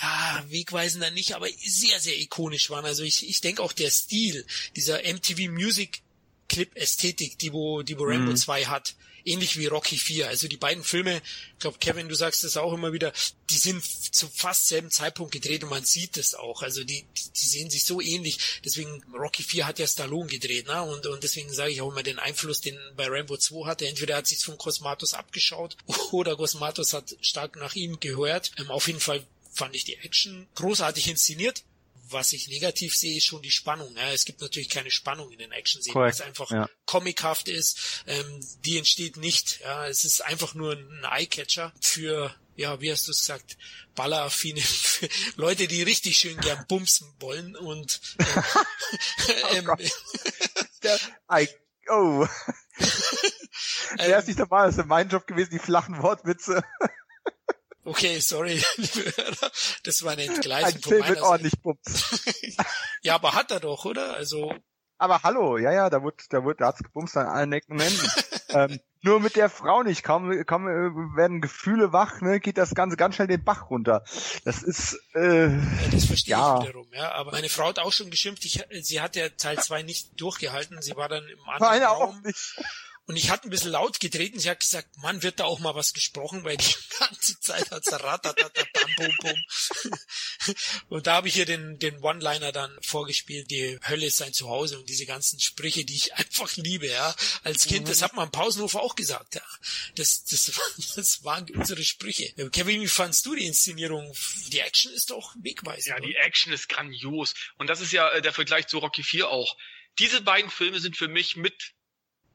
ja, 0.00 0.44
wegweisender 0.48 1.10
nicht, 1.10 1.34
aber 1.34 1.48
sehr, 1.58 2.00
sehr 2.00 2.18
ikonisch 2.18 2.70
waren. 2.70 2.84
Also 2.84 3.02
ich, 3.02 3.28
ich 3.28 3.40
denke 3.40 3.62
auch 3.62 3.72
der 3.72 3.90
Stil, 3.90 4.46
dieser 4.76 5.00
MTV 5.02 5.50
Music 5.50 6.00
Clip 6.48 6.74
Ästhetik, 6.76 7.38
die 7.38 7.52
wo, 7.52 7.82
die 7.82 7.98
wo 7.98 8.04
Rambo 8.04 8.34
2 8.34 8.66
hat, 8.66 8.94
ähnlich 9.24 9.58
wie 9.58 9.66
Rocky 9.66 9.96
4. 9.96 10.28
Also 10.28 10.48
die 10.48 10.56
beiden 10.56 10.84
Filme, 10.84 11.16
ich 11.52 11.58
glaube, 11.58 11.78
Kevin, 11.78 12.08
du 12.08 12.14
sagst 12.14 12.44
es 12.44 12.56
auch 12.56 12.72
immer 12.72 12.92
wieder, 12.92 13.12
die 13.50 13.58
sind 13.58 13.84
zu 13.84 14.28
fast 14.28 14.68
selben 14.68 14.90
Zeitpunkt 14.90 15.32
gedreht 15.32 15.64
und 15.64 15.70
man 15.70 15.84
sieht 15.84 16.16
es 16.16 16.34
auch. 16.34 16.62
Also 16.62 16.84
die, 16.84 17.04
die 17.14 17.46
sehen 17.46 17.70
sich 17.70 17.84
so 17.84 18.00
ähnlich. 18.00 18.60
Deswegen, 18.64 19.02
Rocky 19.12 19.42
4 19.42 19.66
hat 19.66 19.78
ja 19.78 19.86
Stallone 19.86 20.28
gedreht, 20.28 20.66
ne? 20.66 20.82
Und, 20.82 21.06
und 21.06 21.22
deswegen 21.22 21.52
sage 21.52 21.72
ich 21.72 21.80
auch 21.80 21.90
immer 21.90 22.02
den 22.02 22.18
Einfluss, 22.18 22.60
den 22.60 22.78
bei 22.96 23.06
Rambo 23.08 23.36
2 23.36 23.66
hatte. 23.66 23.86
Entweder 23.86 24.16
hat 24.16 24.26
sich 24.26 24.44
von 24.44 24.58
Cosmatos 24.58 25.14
abgeschaut 25.14 25.76
oder 26.12 26.36
Cosmatos 26.36 26.92
hat 26.92 27.16
stark 27.20 27.56
nach 27.56 27.74
ihm 27.74 28.00
gehört. 28.00 28.52
Ähm, 28.58 28.70
auf 28.70 28.86
jeden 28.86 29.00
Fall 29.00 29.24
fand 29.52 29.74
ich 29.74 29.84
die 29.84 29.96
Action 29.96 30.46
großartig 30.54 31.08
inszeniert 31.08 31.64
was 32.12 32.32
ich 32.32 32.48
negativ 32.48 32.94
sehe, 32.94 33.16
ist 33.16 33.26
schon 33.26 33.42
die 33.42 33.50
Spannung. 33.50 33.94
Ja, 33.96 34.12
es 34.12 34.24
gibt 34.24 34.40
natürlich 34.40 34.68
keine 34.68 34.90
Spannung 34.90 35.30
in 35.30 35.38
den 35.38 35.52
Action-Szenen, 35.52 35.94
weil 35.94 36.10
es 36.10 36.20
einfach 36.20 36.50
ja. 36.50 36.68
comichaft 36.86 37.48
ist. 37.48 38.02
Ähm, 38.06 38.40
die 38.64 38.78
entsteht 38.78 39.16
nicht. 39.16 39.60
Ja, 39.60 39.86
es 39.86 40.04
ist 40.04 40.24
einfach 40.24 40.54
nur 40.54 40.72
ein 40.72 41.04
Eyecatcher 41.04 41.72
für, 41.80 42.34
ja, 42.56 42.80
wie 42.80 42.90
hast 42.90 43.06
du 43.06 43.12
es 43.12 43.20
gesagt, 43.20 43.56
balleraffine 43.94 44.62
Leute, 45.36 45.66
die 45.66 45.82
richtig 45.82 46.16
schön 46.16 46.38
gern 46.38 46.64
bumsen 46.68 47.12
wollen 47.20 47.56
und 47.56 48.00
äh, 48.18 48.24
oh 49.44 49.54
ähm, 49.54 51.48
oh. 51.88 52.26
Der 53.98 54.18
ist 54.18 54.28
nicht 54.28 54.38
normal, 54.38 54.68
das 54.68 54.78
ist 54.78 54.86
mein 54.86 55.08
Job 55.08 55.26
gewesen, 55.26 55.50
die 55.50 55.58
flachen 55.58 56.02
Wortwitze. 56.02 56.62
Okay, 57.84 58.20
sorry, 58.20 58.62
liebe 58.76 59.16
Hörer. 59.16 59.50
Das 59.84 60.02
war 60.02 60.12
eine 60.12 60.24
Entgleisung 60.24 60.74
Ein 60.74 60.82
Film 60.82 61.08
mit 61.08 61.22
ordentlich 61.22 61.54
ja, 63.02 63.14
aber 63.14 63.34
hat 63.34 63.50
er 63.50 63.60
doch, 63.60 63.84
oder? 63.84 64.14
Also. 64.14 64.54
Aber 64.98 65.22
hallo, 65.22 65.56
ja, 65.56 65.72
ja, 65.72 65.88
da 65.88 66.02
wird, 66.02 66.30
da 66.30 66.44
wird, 66.44 66.60
da 66.60 66.66
hat's 66.66 66.82
gebumst 66.82 67.16
an 67.16 67.26
allen 67.26 67.52
Ecken 67.52 67.72
und 67.72 67.80
Enden. 67.80 68.10
ähm, 68.50 68.80
nur 69.02 69.18
mit 69.20 69.34
der 69.34 69.48
Frau 69.48 69.82
nicht. 69.82 70.02
Kaum, 70.02 70.44
kaum 70.44 70.68
äh, 70.68 71.16
werden 71.16 71.40
Gefühle 71.40 71.94
wach, 71.94 72.20
ne, 72.20 72.38
geht 72.38 72.58
das 72.58 72.74
Ganze 72.74 72.98
ganz 72.98 73.14
schnell 73.14 73.28
den 73.28 73.42
Bach 73.42 73.70
runter. 73.70 74.04
Das 74.44 74.62
ist, 74.62 75.00
äh, 75.14 75.48
ja, 75.48 75.60
Das 75.90 76.04
verstehe 76.04 76.32
ja. 76.32 76.58
ich 76.58 76.68
wiederum, 76.68 76.86
ja. 76.92 77.12
Aber 77.12 77.32
meine 77.32 77.48
Frau 77.48 77.68
hat 77.68 77.78
auch 77.78 77.92
schon 77.92 78.10
geschimpft. 78.10 78.44
Ich, 78.44 78.62
sie 78.82 79.00
hat 79.00 79.16
ja 79.16 79.30
Teil 79.30 79.58
2 79.58 79.84
nicht 79.84 80.20
durchgehalten. 80.20 80.82
Sie 80.82 80.94
war 80.96 81.08
dann 81.08 81.26
im 81.26 81.40
anderen 81.48 81.60
Meine 81.60 81.86
Raum. 81.86 82.18
Auch 82.18 82.20
nicht. 82.20 82.60
Und 83.10 83.16
ich 83.16 83.28
hatte 83.28 83.48
ein 83.48 83.50
bisschen 83.50 83.72
laut 83.72 83.98
getreten. 83.98 84.38
Sie 84.38 84.48
hat 84.48 84.60
gesagt, 84.60 84.96
Mann, 84.98 85.24
wird 85.24 85.40
da 85.40 85.44
auch 85.44 85.58
mal 85.58 85.74
was 85.74 85.94
gesprochen, 85.94 86.44
weil 86.44 86.56
die 86.56 86.74
ganze 87.00 87.40
Zeit 87.40 87.68
hat's 87.72 87.92
ratatata, 87.92 88.62
bam, 88.72 88.94
bum, 88.96 89.16
bum. 89.18 90.54
Und 90.90 91.08
da 91.08 91.14
habe 91.14 91.26
ich 91.26 91.36
ihr 91.36 91.44
den, 91.44 91.80
den 91.80 91.98
One-Liner 92.04 92.52
dann 92.52 92.70
vorgespielt, 92.82 93.50
die 93.50 93.80
Hölle 93.82 94.06
ist 94.06 94.18
sein 94.18 94.32
Zuhause 94.32 94.78
und 94.78 94.88
diese 94.88 95.06
ganzen 95.06 95.40
Sprüche, 95.40 95.84
die 95.84 95.96
ich 95.96 96.14
einfach 96.18 96.54
liebe, 96.54 96.86
ja. 96.86 97.12
Als 97.42 97.66
Kind, 97.66 97.86
mhm. 97.86 97.88
das 97.88 98.02
hat 98.02 98.14
man 98.14 98.26
im 98.26 98.30
Pausenhof 98.30 98.76
auch 98.76 98.94
gesagt, 98.94 99.34
ja. 99.34 99.42
Das, 99.96 100.22
das, 100.26 100.52
das 100.94 101.24
waren 101.24 101.50
unsere 101.50 101.82
Sprüche. 101.82 102.32
Kevin, 102.52 102.80
wie 102.80 102.86
fandst 102.86 103.26
du 103.26 103.34
die 103.34 103.46
Inszenierung? 103.46 104.14
Die 104.52 104.60
Action 104.60 104.92
ist 104.92 105.10
doch 105.10 105.34
wegweisend. 105.42 105.86
Ja, 105.86 105.98
die 105.98 106.14
Action 106.14 106.52
ist 106.52 106.68
grandios. 106.68 107.34
Und 107.58 107.66
das 107.66 107.80
ist 107.80 107.90
ja 107.90 108.08
äh, 108.10 108.22
der 108.22 108.32
Vergleich 108.32 108.68
zu 108.68 108.78
Rocky 108.78 109.02
4 109.02 109.28
auch. 109.28 109.56
Diese 109.98 110.20
beiden 110.20 110.52
Filme 110.52 110.78
sind 110.78 110.96
für 110.96 111.08
mich 111.08 111.34
mit 111.34 111.74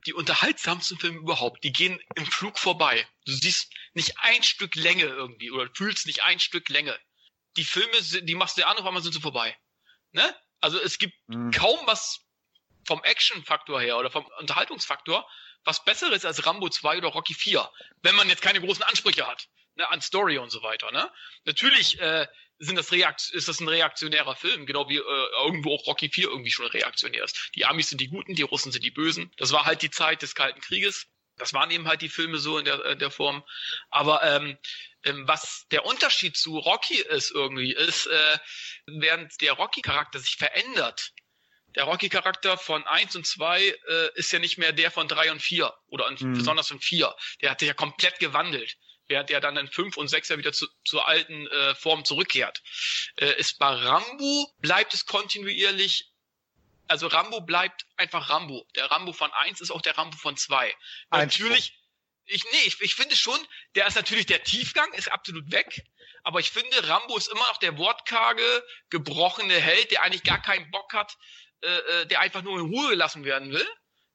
die 0.06 0.14
unterhaltsamsten 0.14 0.98
Filme 1.00 1.20
überhaupt, 1.20 1.64
die 1.64 1.74
gehen 1.74 2.00
im 2.16 2.26
Flug 2.26 2.60
vorbei. 2.60 3.08
Du 3.26 3.34
siehst 3.34 3.74
nicht 3.94 4.20
ein 4.20 4.44
Stück 4.44 4.76
Länge 4.76 5.06
irgendwie 5.06 5.52
oder 5.52 5.70
fühlst 5.74 6.06
nicht 6.06 6.24
ein 6.24 6.40
Stück 6.40 6.70
Länge. 6.70 6.98
Die 7.58 7.64
Filme, 7.64 8.02
die 8.02 8.36
machst 8.36 8.58
du 8.58 8.62
dir 8.62 8.68
an, 8.68 8.78
auf 8.78 8.86
einmal 8.86 9.02
sind 9.02 9.14
sie 9.14 9.22
vorbei. 9.22 9.58
Ne? 10.12 10.36
Also 10.62 10.80
es 10.80 10.98
gibt 10.98 11.16
mhm. 11.28 11.52
kaum 11.52 11.80
was 11.86 12.22
vom 12.88 13.04
Action-Faktor 13.04 13.82
her 13.82 13.98
oder 13.98 14.12
vom 14.12 14.26
Unterhaltungsfaktor, 14.40 15.28
was 15.64 15.84
besseres 15.84 16.26
als 16.26 16.46
Rambo 16.46 16.70
2 16.70 16.98
oder 16.98 17.10
Rocky 17.10 17.34
4, 17.34 17.70
wenn 18.04 18.16
man 18.16 18.30
jetzt 18.30 18.42
keine 18.42 18.62
großen 18.62 18.84
Ansprüche 18.84 19.28
hat, 19.28 19.48
ne, 19.76 19.90
an 19.90 20.02
Story 20.02 20.38
und 20.38 20.52
so 20.52 20.62
weiter. 20.62 20.92
Ne? 20.92 21.12
Natürlich 21.46 22.00
äh, 22.00 22.28
sind 22.60 22.76
das 22.78 22.92
Reakt 22.92 23.30
ist 23.32 23.48
das 23.48 23.60
ein 23.60 23.68
reaktionärer 23.68 24.36
Film, 24.36 24.66
genau 24.66 24.88
wie 24.90 24.98
äh, 24.98 25.44
irgendwo 25.44 25.76
auch 25.76 25.86
Rocky 25.88 26.10
4 26.10 26.30
irgendwie 26.30 26.52
schon 26.52 26.68
reaktionär 26.68 27.24
ist. 27.24 27.52
Die 27.56 27.66
Amis 27.66 27.90
sind 27.90 28.00
die 28.00 28.08
Guten, 28.08 28.36
die 28.36 28.44
Russen 28.44 28.72
sind 28.72 28.84
die 28.84 28.92
Bösen. 28.92 29.32
Das 29.38 29.52
war 29.52 29.66
halt 29.66 29.82
die 29.82 29.92
Zeit 29.92 30.22
des 30.22 30.36
Kalten 30.36 30.62
Krieges. 30.62 31.08
Das 31.38 31.54
waren 31.54 31.70
eben 31.72 31.88
halt 31.88 32.02
die 32.02 32.10
Filme 32.10 32.38
so 32.38 32.58
in 32.58 32.66
der, 32.66 32.86
in 32.86 33.00
der 33.00 33.12
Form. 33.12 33.44
Aber 33.90 34.24
ähm, 34.24 34.58
ähm, 35.04 35.28
was 35.28 35.66
der 35.72 35.86
Unterschied 35.86 36.38
zu 36.38 36.58
Rocky 36.58 37.02
ist 37.02 37.32
irgendwie, 37.32 37.74
ist, 37.74 38.08
äh, 38.08 38.38
während 38.88 39.42
der 39.42 39.54
Rocky-Charakter 39.54 40.20
sich 40.20 40.38
verändert, 40.38 41.12
der 41.76 41.84
Rocky-Charakter 41.84 42.58
von 42.58 42.86
1 42.86 43.18
und 43.18 43.28
2 43.28 43.62
äh, 43.64 43.76
ist 44.16 44.32
ja 44.32 44.40
nicht 44.40 44.58
mehr 44.58 44.72
der 44.72 44.92
von 44.92 45.10
3 45.10 45.32
und 45.32 45.42
4 45.42 45.74
oder 45.88 46.10
mhm. 46.10 46.34
besonders 46.34 46.70
von 46.70 46.80
4. 46.80 47.14
Der 47.42 47.52
hat 47.52 47.60
sich 47.60 47.68
ja 47.68 47.74
komplett 47.74 48.20
gewandelt 48.20 48.78
während 49.08 49.30
er 49.30 49.40
dann 49.40 49.58
in 49.58 49.68
5 49.68 49.98
und 49.98 50.08
6 50.08 50.30
ja 50.30 50.38
wieder 50.38 50.54
zu, 50.54 50.68
zur 50.84 51.08
alten 51.08 51.48
äh, 51.48 51.76
Form 51.76 52.06
zurückkehrt. 52.06 52.62
Äh, 53.18 53.40
ist 53.40 53.60
bei 53.60 53.68
Rambo 53.68 54.54
bleibt 54.60 54.94
es 54.94 55.06
kontinuierlich 55.06 56.12
also 56.88 57.08
Rambo 57.08 57.42
bleibt 57.42 57.86
einfach 57.98 58.30
Rambo. 58.30 58.68
Der 58.76 58.86
Rambo 58.92 59.14
von 59.14 59.32
1 59.32 59.62
ist 59.62 59.72
auch 59.72 59.82
der 59.82 59.98
Rambo 59.98 60.18
von 60.18 60.38
2. 60.38 60.76
Natürlich, 61.12 61.78
ich, 62.26 62.44
nee, 62.46 62.60
ich, 62.66 62.80
ich 62.82 62.96
finde 62.96 63.16
schon, 63.16 63.40
der 63.76 63.88
ist 63.88 63.96
natürlich 63.96 64.26
der 64.26 64.44
Tiefgang, 64.44 64.92
ist 64.94 65.12
absolut 65.12 65.52
weg. 65.52 65.84
Aber 66.24 66.40
ich 66.40 66.52
finde, 66.52 66.88
Rambo 66.88 67.18
ist 67.18 67.28
immer 67.28 67.48
noch 67.48 67.58
der 67.58 67.78
wortkarge, 67.78 68.64
gebrochene 68.90 69.60
Held, 69.60 69.92
der 69.92 70.04
eigentlich 70.04 70.24
gar 70.24 70.42
keinen 70.42 70.70
Bock 70.72 70.94
hat, 70.94 71.18
äh, 71.62 71.68
äh 71.68 72.06
der 72.08 72.20
einfach 72.20 72.42
nur 72.42 72.60
in 72.60 72.74
Ruhe 72.74 72.90
gelassen 72.90 73.24
werden 73.26 73.52
will. 73.52 73.68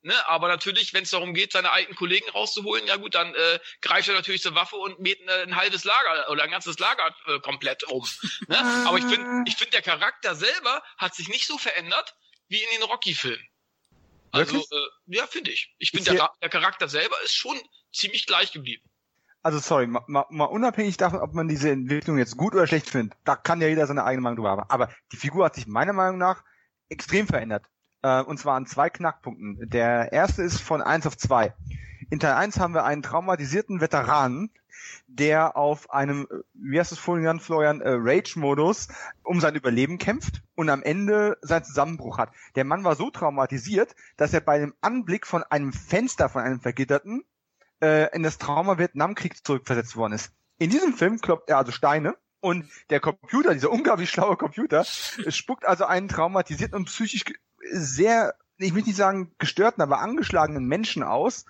Ne, 0.03 0.15
aber 0.29 0.49
natürlich, 0.49 0.95
wenn 0.95 1.03
es 1.03 1.11
darum 1.11 1.35
geht, 1.35 1.53
seine 1.53 1.73
alten 1.73 1.95
Kollegen 1.95 2.29
rauszuholen, 2.31 2.87
ja 2.87 2.97
gut, 2.97 3.15
dann 3.15 3.35
äh, 3.35 3.59
greift 3.83 4.09
er 4.09 4.15
natürlich 4.15 4.41
zur 4.41 4.55
Waffe 4.55 4.77
und 4.77 4.99
mäht 4.99 5.21
äh, 5.29 5.43
ein 5.43 5.57
halbes 5.57 5.85
Lager 5.85 6.31
oder 6.31 6.43
ein 6.43 6.51
ganzes 6.51 6.79
Lager 6.79 7.15
äh, 7.27 7.39
komplett 7.41 7.85
um. 7.85 8.07
Ne? 8.49 8.59
aber 8.87 8.97
ich 8.97 9.05
finde, 9.05 9.45
ich 9.47 9.57
finde, 9.57 9.73
der 9.73 9.83
Charakter 9.83 10.35
selber 10.35 10.83
hat 10.97 11.15
sich 11.15 11.29
nicht 11.29 11.47
so 11.47 11.59
verändert 11.59 12.17
wie 12.49 12.63
in 12.63 12.69
den 12.79 12.83
Rocky-Filmen. 12.85 13.47
Also, 14.33 14.59
äh, 14.59 15.17
ja, 15.17 15.27
finde 15.27 15.51
ich. 15.51 15.75
Ich 15.79 15.91
finde, 15.91 16.15
der, 16.15 16.31
der 16.41 16.49
Charakter 16.49 16.89
selber 16.89 17.21
ist 17.23 17.35
schon 17.35 17.61
ziemlich 17.93 18.27
gleich 18.27 18.53
geblieben. 18.53 18.83
Also 19.43 19.59
sorry, 19.59 19.87
mal, 19.87 20.05
mal 20.07 20.45
unabhängig 20.45 20.97
davon, 20.97 21.21
ob 21.21 21.35
man 21.35 21.49
diese 21.49 21.71
Entwicklung 21.71 22.19
jetzt 22.19 22.37
gut 22.37 22.55
oder 22.55 22.67
schlecht 22.67 22.89
findet, 22.89 23.19
da 23.25 23.37
kann 23.37 23.61
ja 23.61 23.69
jeder 23.69 23.87
seine 23.87 24.05
eigene 24.05 24.23
Meinung 24.23 24.37
drüber 24.37 24.51
haben. 24.51 24.65
Aber 24.69 24.93
die 25.13 25.17
Figur 25.17 25.47
hat 25.47 25.55
sich 25.55 25.67
meiner 25.67 25.93
Meinung 25.93 26.19
nach 26.19 26.45
extrem 26.89 27.27
verändert. 27.27 27.67
Äh, 28.03 28.23
und 28.23 28.39
zwar 28.39 28.57
an 28.57 28.67
zwei 28.67 28.91
Knackpunkten. 28.91 29.69
Der 29.71 30.13
erste 30.13 30.43
ist 30.43 30.61
von 30.61 30.83
eins 30.83 31.07
auf 31.07 31.17
zwei. 31.17 31.55
In 32.11 32.19
Teil 32.19 32.35
1 32.35 32.59
haben 32.59 32.75
wir 32.75 32.85
einen 32.85 33.03
traumatisierten 33.03 33.81
Veteranen, 33.81 34.51
der 35.07 35.57
auf 35.57 35.91
einem, 35.91 36.27
wie 36.55 36.77
du 36.77 36.81
es 36.81 36.99
vorhin 36.99 37.23
genannt, 37.23 37.43
Florian, 37.43 37.81
äh, 37.81 37.91
Rage-Modus 37.93 38.89
um 39.23 39.41
sein 39.41 39.55
Überleben 39.55 39.99
kämpft 39.99 40.43
und 40.55 40.71
am 40.71 40.83
Ende 40.83 41.39
seinen 41.43 41.65
Zusammenbruch 41.65 42.19
hat. 42.19 42.31
Der 42.55 42.65
Mann 42.65 42.85
war 42.85 42.97
so 42.97 43.11
traumatisiert, 43.11 43.95
dass 44.17 44.33
er 44.33 44.41
bei 44.41 44.59
dem 44.59 44.75
Anblick 44.81 45.27
von 45.27 45.43
einem 45.45 45.73
Fenster 45.73 46.29
von 46.29 46.43
einem 46.43 46.61
Vergitterten 46.61 47.25
äh, 47.83 48.15
in 48.15 48.23
das 48.23 48.39
Trauma 48.39 48.79
Vietnamkrieg 48.79 49.45
zurückversetzt 49.45 49.97
worden 49.97 50.15
ist. 50.15 50.33
In 50.59 50.71
diesem 50.71 50.95
Film 50.95 51.21
kloppt 51.21 51.51
er 51.51 51.59
also 51.59 51.73
Steine 51.73 52.17
und 52.41 52.67
der 52.91 53.01
Computer, 53.01 53.53
dieser 53.55 53.71
unglaublich 53.71 54.11
schlaue 54.11 54.37
Computer, 54.37 54.85
spuckt 55.29 55.67
also 55.67 55.85
einen 55.85 56.09
traumatisierten 56.09 56.77
und 56.77 56.87
psychisch 56.87 57.25
sehr, 57.71 58.35
ich 58.59 58.75
will 58.75 58.83
nicht 58.83 58.97
sagen 58.97 59.33
gestörten, 59.39 59.83
aber 59.83 60.01
angeschlagenen 60.01 60.67
Menschen 60.67 61.03
aus, 61.03 61.45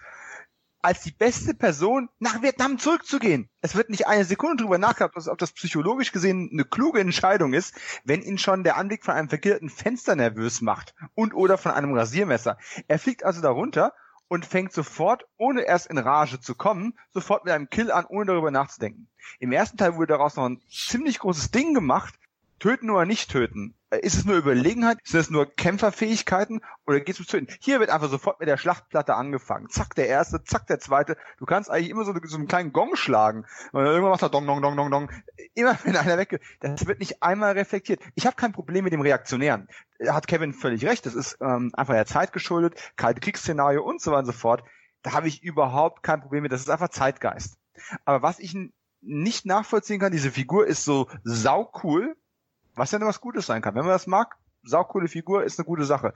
als 0.83 1.03
die 1.03 1.11
beste 1.11 1.55
Person 1.55 2.09
nach 2.19 2.43
Vietnam 2.43 2.79
zurückzugehen. 2.79 3.51
Es 3.61 3.75
wird 3.75 3.91
nicht 3.91 4.07
eine 4.07 4.25
Sekunde 4.25 4.63
drüber 4.63 4.79
nachgedacht, 4.79 5.29
ob 5.29 5.39
das 5.39 5.53
psychologisch 5.53 6.13
gesehen 6.13 6.49
eine 6.53 6.65
kluge 6.65 7.01
Entscheidung 7.01 7.53
ist, 7.53 7.75
wenn 8.05 8.23
ihn 8.23 8.39
schon 8.39 8.65
der 8.65 8.77
Anblick 8.77 9.05
von 9.05 9.15
einem 9.15 9.29
vergillerten 9.29 9.69
Fenster 9.69 10.17
nervös 10.17 10.63
macht 10.63 10.95
und 11.15 11.35
oder 11.35 11.59
von 11.59 11.73
einem 11.73 11.95
Rasiermesser. 11.95 12.57
Er 12.89 12.99
fliegt 12.99 13.25
also 13.25 13.43
darunter 13.43 13.93
und 14.29 14.47
fängt 14.47 14.73
sofort, 14.73 15.27
ohne 15.37 15.63
erst 15.63 15.89
in 15.89 15.99
Rage 15.99 16.41
zu 16.41 16.55
kommen, 16.55 16.97
sofort 17.13 17.45
mit 17.45 17.53
einem 17.53 17.69
Kill 17.69 17.91
an, 17.91 18.07
ohne 18.07 18.27
darüber 18.27 18.51
nachzudenken. 18.51 19.09
Im 19.39 19.53
ersten 19.53 19.77
Teil 19.77 19.97
wurde 19.97 20.15
daraus 20.15 20.37
noch 20.37 20.47
ein 20.49 20.63
ziemlich 20.71 21.19
großes 21.19 21.51
Ding 21.51 21.75
gemacht, 21.75 22.15
töten 22.61 22.91
oder 22.91 23.07
nicht 23.07 23.31
töten. 23.31 23.75
Ist 24.03 24.15
es 24.15 24.25
nur 24.25 24.37
Überlegenheit? 24.37 24.99
Sind 25.03 25.19
es 25.19 25.31
nur 25.31 25.47
Kämpferfähigkeiten? 25.47 26.61
Oder 26.87 27.01
geht 27.01 27.19
es 27.19 27.27
zu 27.27 27.39
Hier 27.59 27.81
wird 27.81 27.91
einfach 27.91 28.09
sofort 28.09 28.39
mit 28.39 28.49
der 28.49 28.57
Schlachtplatte 28.57 29.17
angefangen. 29.17 29.69
Zack, 29.69 29.97
der 29.97 30.07
erste, 30.07 30.45
zack, 30.45 30.69
der 30.69 30.79
zweite. 30.79 31.17
Du 31.39 31.45
kannst 31.45 31.69
eigentlich 31.69 31.91
immer 31.91 32.05
so, 32.05 32.15
so 32.23 32.37
einen 32.37 32.47
kleinen 32.47 32.73
Gong 32.73 32.95
schlagen. 32.95 33.47
Und 33.73 33.85
irgendwann 33.85 34.13
macht 34.13 34.23
er 34.23 34.29
Dong, 34.29 34.47
Dong, 34.47 34.63
Dong, 34.63 34.77
Dong, 34.77 34.93
Dong. 34.93 35.11
Immer 35.55 35.77
wenn 35.83 35.97
einer 35.97 36.19
weg 36.19 36.41
Das 36.61 36.87
wird 36.87 37.01
nicht 37.01 37.21
einmal 37.21 37.53
reflektiert. 37.53 38.01
Ich 38.15 38.27
habe 38.27 38.37
kein 38.37 38.53
Problem 38.53 38.85
mit 38.85 38.93
dem 38.93 39.01
Reaktionären. 39.01 39.67
Hat 40.07 40.29
Kevin 40.29 40.53
völlig 40.53 40.85
recht. 40.85 41.05
Das 41.05 41.17
ist 41.17 41.39
ähm, 41.41 41.73
einfach 41.75 41.95
der 41.95 42.07
Zeit 42.07 42.33
geschuldet. 42.33 42.81
Kalte 42.97 43.21
Kriegsszenario 43.21 43.83
und 43.83 44.01
so 44.01 44.13
weiter 44.13 44.21
und 44.21 44.27
so 44.27 44.33
fort. 44.33 44.63
Da 45.03 45.13
habe 45.13 45.27
ich 45.27 45.43
überhaupt 45.43 46.05
kein 46.05 46.21
Problem 46.21 46.45
mit. 46.45 46.53
Das 46.53 46.61
ist 46.61 46.71
einfach 46.71 46.91
Zeitgeist. 46.91 47.57
Aber 48.05 48.23
was 48.23 48.39
ich 48.39 48.57
nicht 49.01 49.47
nachvollziehen 49.47 49.99
kann, 49.99 50.13
diese 50.13 50.31
Figur 50.31 50.67
ist 50.67 50.85
so 50.85 51.09
sau 51.25 51.73
cool 51.83 52.15
was 52.81 52.91
ja 52.93 53.01
was 53.01 53.21
Gutes 53.21 53.47
sein 53.47 53.63
kann. 53.63 53.75
Wenn 53.75 53.85
man 53.85 53.93
das 53.93 54.07
mag, 54.07 54.37
saukoole 54.63 55.09
Figur, 55.09 55.45
ist 55.45 55.59
eine 55.59 55.67
gute 55.67 55.85
Sache. 55.85 56.15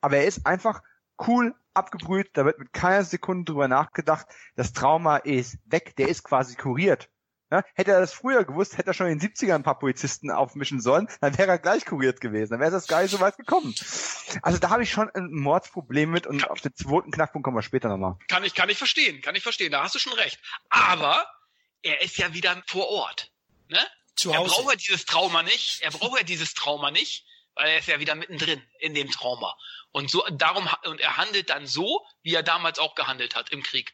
Aber 0.00 0.16
er 0.16 0.26
ist 0.26 0.46
einfach 0.46 0.82
cool, 1.26 1.54
abgebrüht, 1.74 2.30
da 2.34 2.44
wird 2.44 2.58
mit 2.58 2.72
keiner 2.72 3.04
Sekunde 3.04 3.50
drüber 3.50 3.68
nachgedacht. 3.68 4.26
Das 4.56 4.72
Trauma 4.72 5.16
ist 5.16 5.58
weg, 5.66 5.96
der 5.96 6.08
ist 6.08 6.22
quasi 6.22 6.54
kuriert. 6.54 7.10
Ja, 7.50 7.62
hätte 7.74 7.92
er 7.92 8.00
das 8.00 8.12
früher 8.12 8.44
gewusst, 8.44 8.78
hätte 8.78 8.90
er 8.90 8.94
schon 8.94 9.08
in 9.08 9.18
den 9.18 9.30
70ern 9.30 9.56
ein 9.56 9.62
paar 9.62 9.78
Polizisten 9.78 10.30
aufmischen 10.30 10.80
sollen, 10.80 11.08
dann 11.20 11.36
wäre 11.36 11.50
er 11.50 11.58
gleich 11.58 11.84
kuriert 11.84 12.20
gewesen. 12.20 12.52
Dann 12.52 12.60
wäre 12.60 12.70
das 12.70 12.86
gar 12.86 13.02
nicht 13.02 13.10
so 13.10 13.20
weit 13.20 13.36
gekommen. 13.36 13.74
Also 14.42 14.58
da 14.58 14.70
habe 14.70 14.82
ich 14.82 14.90
schon 14.90 15.10
ein 15.10 15.30
Mordsproblem 15.30 16.10
mit 16.10 16.26
und 16.26 16.48
auf 16.48 16.60
den 16.60 16.74
zweiten 16.74 17.10
Knackpunkt 17.10 17.44
kommen 17.44 17.56
wir 17.56 17.62
später 17.62 17.88
nochmal. 17.88 18.16
Kann 18.28 18.44
ich, 18.44 18.54
kann 18.54 18.70
ich 18.70 18.78
verstehen, 18.78 19.20
kann 19.20 19.34
ich 19.34 19.42
verstehen. 19.42 19.70
Da 19.72 19.82
hast 19.82 19.94
du 19.94 19.98
schon 19.98 20.14
recht. 20.14 20.40
Aber 20.70 21.26
er 21.82 22.02
ist 22.02 22.16
ja 22.18 22.32
wieder 22.32 22.60
vor 22.66 22.88
Ort. 22.88 23.30
Ne? 23.68 23.78
Zu 24.16 24.30
Er 24.30 24.38
Hause. 24.38 24.54
braucht 24.54 24.70
ja 24.70 24.76
dieses 24.76 25.04
Trauma 25.04 25.42
nicht. 25.42 25.80
Er 25.80 25.90
braucht 25.90 26.18
ja 26.18 26.24
dieses 26.24 26.54
Trauma 26.54 26.90
nicht, 26.90 27.24
weil 27.54 27.68
er 27.68 27.78
ist 27.78 27.88
ja 27.88 28.00
wieder 28.00 28.14
mittendrin 28.14 28.62
in 28.78 28.94
dem 28.94 29.10
Trauma. 29.10 29.56
Und 29.90 30.10
so, 30.10 30.24
darum, 30.32 30.68
und 30.84 31.00
er 31.00 31.16
handelt 31.16 31.50
dann 31.50 31.66
so, 31.66 32.04
wie 32.22 32.34
er 32.34 32.42
damals 32.42 32.78
auch 32.78 32.94
gehandelt 32.94 33.34
hat 33.34 33.50
im 33.50 33.62
Krieg. 33.62 33.92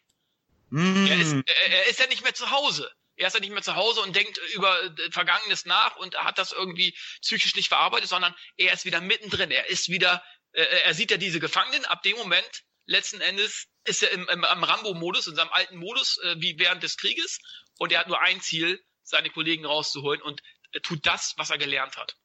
Mm. 0.71 1.07
Er 1.07 1.17
ist, 1.17 1.33
er, 1.33 1.73
er 1.73 1.87
ist 1.87 2.01
ja 2.01 2.07
nicht 2.07 2.23
mehr 2.23 2.35
zu 2.35 2.51
Hause. 2.51 2.91
Er 3.17 3.27
ist 3.27 3.35
ja 3.35 3.41
nicht 3.41 3.53
mehr 3.53 3.63
zu 3.63 3.77
Hause 3.77 4.01
und 4.01 4.17
denkt 4.17 4.39
über 4.55 4.83
äh, 4.83 5.11
Vergangenes 5.11 5.67
nach 5.67 5.97
und 5.97 6.17
hat 6.17 6.39
das 6.39 6.53
irgendwie 6.53 6.97
psychisch 7.21 7.55
nicht 7.55 7.69
verarbeitet, 7.69 8.09
sondern 8.09 8.35
er 8.57 8.73
ist 8.73 8.87
wieder 8.87 9.01
mittendrin. 9.01 9.51
Er 9.51 9.69
ist 9.69 9.91
wieder, 9.91 10.25
äh, 10.53 10.63
er 10.63 10.95
sieht 10.95 11.11
ja 11.11 11.19
diese 11.19 11.41
Gefangenen. 11.41 11.85
Ab 11.85 12.03
dem 12.03 12.17
Moment, 12.17 12.63
letzten 12.87 13.21
Endes, 13.21 13.67
ist 13.85 14.03
er 14.03 14.11
im, 14.13 14.29
im, 14.29 14.45
im 14.45 14.65
Rambo-Modus, 14.65 15.27
in 15.27 15.35
seinem 15.35 15.51
alten 15.51 15.77
Modus, 15.77 16.19
äh, 16.19 16.37
wie 16.39 16.59
während 16.59 16.83
des 16.83 16.97
Krieges. 16.97 17.39
Und 17.79 17.93
er 17.93 18.01
hat 18.01 18.09
nur 18.09 18.21
ein 18.21 18.41
Ziel, 18.41 18.83
seine 19.11 19.31
Kollegen 19.31 19.67
rauszuholen 19.67 20.23
und 20.23 20.41
äh, 20.73 20.81
tut 20.81 21.05
das, 21.07 21.35
was 21.37 21.51
er 21.51 21.59
gelernt 21.59 21.97
hat. 21.97 22.17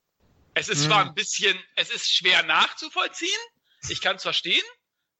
Es 0.54 0.70
ist 0.70 0.84
Mhm. 0.84 0.88
zwar 0.88 1.02
ein 1.06 1.14
bisschen, 1.14 1.62
es 1.76 1.90
ist 1.90 2.14
schwer 2.16 2.44
nachzuvollziehen. 2.44 3.40
Ich 3.90 4.02
kann 4.02 4.16
es 4.16 4.24
verstehen, 4.24 4.64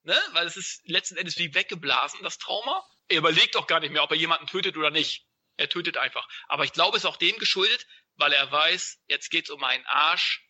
ne? 0.04 0.18
weil 0.32 0.46
es 0.46 0.56
ist 0.56 0.80
letzten 0.88 1.16
Endes 1.16 1.36
wie 1.38 1.54
weggeblasen, 1.54 2.22
das 2.22 2.38
Trauma. 2.38 2.82
Er 3.08 3.18
überlegt 3.18 3.56
auch 3.56 3.66
gar 3.66 3.80
nicht 3.80 3.92
mehr, 3.92 4.02
ob 4.02 4.10
er 4.10 4.16
jemanden 4.16 4.46
tötet 4.46 4.76
oder 4.76 4.90
nicht. 4.90 5.26
Er 5.58 5.68
tötet 5.68 5.96
einfach. 5.98 6.26
Aber 6.48 6.64
ich 6.64 6.72
glaube, 6.72 6.96
es 6.96 7.04
ist 7.04 7.06
auch 7.08 7.16
dem 7.16 7.36
geschuldet, 7.38 7.86
weil 8.16 8.32
er 8.32 8.50
weiß, 8.50 8.98
jetzt 9.08 9.30
geht's 9.30 9.50
um 9.50 9.60
meinen 9.60 9.84
Arsch. 9.86 10.42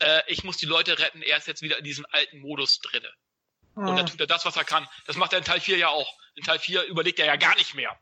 Äh, 0.00 0.22
ich 0.26 0.44
muss 0.44 0.56
die 0.58 0.66
Leute 0.66 0.98
retten. 0.98 1.22
Er 1.22 1.38
ist 1.38 1.46
jetzt 1.46 1.62
wieder 1.62 1.78
in 1.78 1.84
diesem 1.84 2.06
alten 2.10 2.40
Modus 2.40 2.78
drinne. 2.80 3.12
Und 3.74 3.96
dann 3.96 4.06
tut 4.06 4.20
er 4.20 4.26
das, 4.26 4.44
was 4.44 4.56
er 4.56 4.64
kann. 4.64 4.88
Das 5.06 5.14
macht 5.16 5.32
er 5.32 5.38
in 5.38 5.44
Teil 5.44 5.60
4 5.60 5.76
ja 5.78 5.88
auch. 5.88 6.12
In 6.34 6.42
Teil 6.42 6.58
4 6.58 6.82
überlegt 6.84 7.20
er 7.20 7.26
ja 7.26 7.36
gar 7.36 7.54
nicht 7.54 7.74
mehr. 7.74 7.96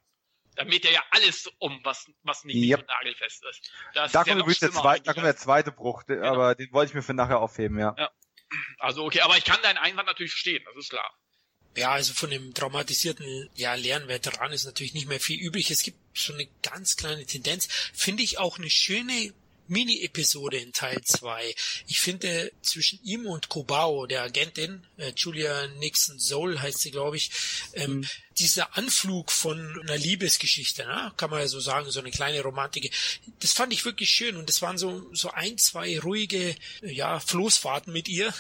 Da 0.57 0.65
mäht 0.65 0.85
er 0.85 0.93
ja 0.93 1.05
alles 1.11 1.47
um, 1.59 1.81
was, 1.85 2.11
was 2.23 2.45
nicht 2.45 2.57
Yep. 2.57 2.81
so 2.81 2.87
nagelfest 2.87 3.45
ist. 3.45 3.71
Das 3.95 4.13
Da 4.13 4.21
ist 4.23 4.27
ja 4.27 4.33
kommt 4.35 4.43
übrigens 4.43 4.59
der 4.61 4.73
zweite, 4.73 5.03
da 5.05 5.13
kommt 5.15 5.27
der 5.27 5.37
zweite 5.37 5.71
Bruch, 5.73 6.05
Genau. 6.07 6.27
aber 6.27 6.55
den 6.55 6.73
wollte 6.73 6.91
ich 6.91 6.95
mir 6.95 7.03
für 7.03 7.15
nachher 7.15 7.39
aufheben, 7.41 7.79
ja. 7.79 7.95
Also 8.79 9.05
okay, 9.05 9.21
aber 9.21 9.37
ich 9.37 9.45
kann 9.45 9.61
deinen 9.63 9.79
Einwand 9.79 10.07
natürlich 10.07 10.33
verstehen, 10.33 10.63
das 10.65 10.77
ist 10.77 10.91
klar. 10.91 11.13
Ja, 11.77 11.91
also 11.93 12.15
von 12.15 12.31
dem 12.31 12.55
traumatisierten, 12.55 13.51
ja, 13.55 13.75
leeren 13.75 14.09
Veteran 14.09 14.51
ist 14.53 14.65
natürlich 14.65 14.95
nicht 14.95 15.09
mehr 15.09 15.21
viel 15.21 15.39
übrig. 15.39 15.71
Es 15.71 15.83
gibt 15.83 15.99
schon 16.17 16.37
eine 16.37 16.49
ganz 16.63 16.97
kleine 16.97 17.27
Tendenz. 17.27 17.69
Finde 17.93 18.23
ich 18.23 18.39
auch 18.39 18.57
eine 18.59 18.71
schöne 18.71 19.35
Mini-Episode 19.69 20.59
in 20.59 20.73
Teil 20.73 21.01
2. 21.03 21.55
Ich 21.87 22.01
finde 22.01 22.53
zwischen 22.63 22.99
ihm 23.05 23.27
und 23.27 23.49
Kobao, 23.49 24.07
der 24.07 24.23
Agentin, 24.23 24.85
äh, 24.97 25.13
Julia 25.17 25.67
Nixon 25.79 26.19
Soul 26.19 26.59
heißt 26.61 26.79
sie, 26.81 26.91
glaube 26.91 27.17
ich, 27.17 27.31
ähm, 27.75 28.07
dieser 28.39 28.77
Anflug 28.77 29.33
von 29.33 29.81
einer 29.81 29.97
Liebesgeschichte, 29.97 30.85
ne? 30.85 31.11
kann 31.17 31.31
man 31.31 31.41
ja 31.41 31.49
so 31.49 31.59
sagen, 31.59 31.91
so 31.91 32.01
eine 32.01 32.11
kleine 32.11 32.43
Romantik. 32.43 32.93
Das 33.41 33.53
fand 33.53 33.73
ich 33.73 33.85
wirklich 33.87 34.11
schön 34.11 34.37
und 34.37 34.49
das 34.51 34.61
waren 34.61 34.77
so, 34.77 35.09
so 35.15 35.31
ein, 35.31 35.57
zwei 35.57 35.99
ruhige, 35.99 36.55
ja, 36.83 37.19
Floßfahrten 37.19 37.93
mit 37.93 38.09
ihr 38.09 38.35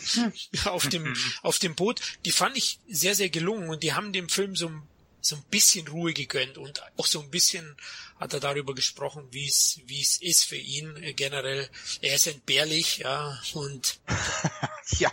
auf 0.64 0.88
dem, 0.88 1.16
auf 1.42 1.58
dem 1.58 1.74
Boot. 1.74 2.00
Die 2.24 2.30
fand 2.32 2.56
ich 2.56 2.78
sehr, 2.88 3.14
sehr 3.14 3.30
gelungen 3.30 3.68
und 3.68 3.82
die 3.82 3.94
haben 3.94 4.12
dem 4.12 4.28
Film 4.28 4.54
so, 4.54 4.68
ein- 4.68 4.82
so 5.22 5.36
ein 5.36 5.42
bisschen 5.50 5.88
Ruhe 5.88 6.12
gegönnt 6.12 6.58
und 6.58 6.82
auch 6.98 7.06
so 7.06 7.20
ein 7.20 7.30
bisschen 7.30 7.76
hat 8.18 8.34
er 8.34 8.40
darüber 8.40 8.74
gesprochen, 8.74 9.26
wie 9.30 9.48
es, 9.48 9.80
wie 9.86 10.00
es 10.00 10.20
ist 10.20 10.44
für 10.44 10.56
ihn 10.56 10.96
äh, 10.96 11.12
generell. 11.12 11.68
Er 12.00 12.14
ist 12.14 12.26
entbehrlich, 12.26 12.98
ja, 12.98 13.40
und 13.54 14.00
Ja, 14.98 15.10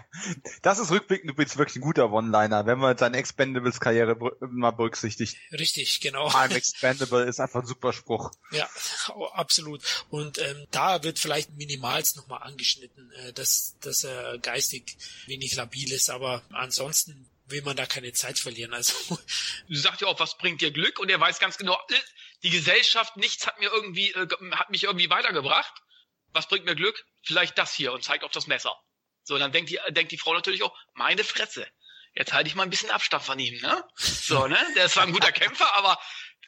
das 0.61 0.79
ist 0.79 0.91
rückblickend 0.91 1.31
übrigens 1.31 1.57
wirklich 1.57 1.77
ein 1.77 1.81
guter 1.81 2.11
One-Liner, 2.11 2.65
wenn 2.65 2.79
man 2.79 2.97
seine 2.97 3.17
Expendables-Karriere 3.17 4.17
mal 4.49 4.71
berücksichtigt. 4.71 5.37
richtig, 5.51 6.01
genau. 6.01 6.27
I'm 6.29 6.53
expendable 6.53 7.23
ist 7.23 7.39
einfach 7.39 7.61
ein 7.61 7.67
super 7.67 7.93
Spruch. 7.93 8.31
Ja, 8.51 8.67
absolut. 9.33 9.81
Und 10.09 10.39
ähm, 10.39 10.65
da 10.71 11.03
wird 11.03 11.19
vielleicht 11.19 11.55
minimalst 11.55 12.17
nochmal 12.17 12.41
angeschnitten, 12.41 13.11
äh, 13.11 13.33
dass, 13.33 13.75
dass 13.79 14.03
er 14.03 14.39
geistig 14.39 14.97
wenig 15.27 15.55
labil 15.55 15.91
ist, 15.91 16.09
aber 16.09 16.41
ansonsten 16.51 17.27
will 17.49 17.61
man 17.63 17.75
da 17.75 17.85
keine 17.85 18.13
Zeit 18.13 18.39
verlieren. 18.39 18.73
Also 18.73 18.93
Du 19.67 19.75
sagst 19.75 20.01
ja 20.01 20.07
auch, 20.07 20.19
was 20.19 20.37
bringt 20.37 20.61
dir 20.61 20.71
Glück? 20.71 20.99
Und 20.99 21.09
er 21.09 21.19
weiß 21.19 21.39
ganz 21.39 21.57
genau, 21.57 21.79
äh, 21.89 21.95
die 22.43 22.49
Gesellschaft, 22.49 23.17
nichts 23.17 23.45
hat 23.47 23.59
mir 23.59 23.69
irgendwie, 23.71 24.11
äh, 24.11 24.27
hat 24.51 24.69
mich 24.69 24.83
irgendwie 24.83 25.09
weitergebracht. 25.09 25.73
Was 26.31 26.47
bringt 26.47 26.65
mir 26.65 26.75
Glück? 26.75 27.05
Vielleicht 27.23 27.57
das 27.57 27.73
hier 27.73 27.91
und 27.93 28.03
zeigt 28.03 28.23
auf 28.23 28.31
das 28.31 28.47
Messer. 28.47 28.75
So, 29.23 29.37
dann 29.37 29.51
denkt 29.51 29.69
die, 29.69 29.79
denkt 29.89 30.11
die 30.11 30.17
Frau 30.17 30.33
natürlich 30.33 30.63
auch, 30.63 30.75
meine 30.93 31.23
Fresse. 31.23 31.67
Jetzt 32.15 32.33
halte 32.33 32.49
ich 32.49 32.55
mal 32.55 32.63
ein 32.63 32.69
bisschen 32.69 32.89
Abstand 32.89 33.23
von 33.23 33.39
ihm, 33.39 33.59
ne? 33.61 33.83
So, 33.95 34.47
ne? 34.47 34.57
Der 34.75 34.85
ist 34.85 34.93
zwar 34.93 35.03
ein 35.03 35.11
guter 35.11 35.31
Kämpfer, 35.31 35.75
aber 35.75 35.99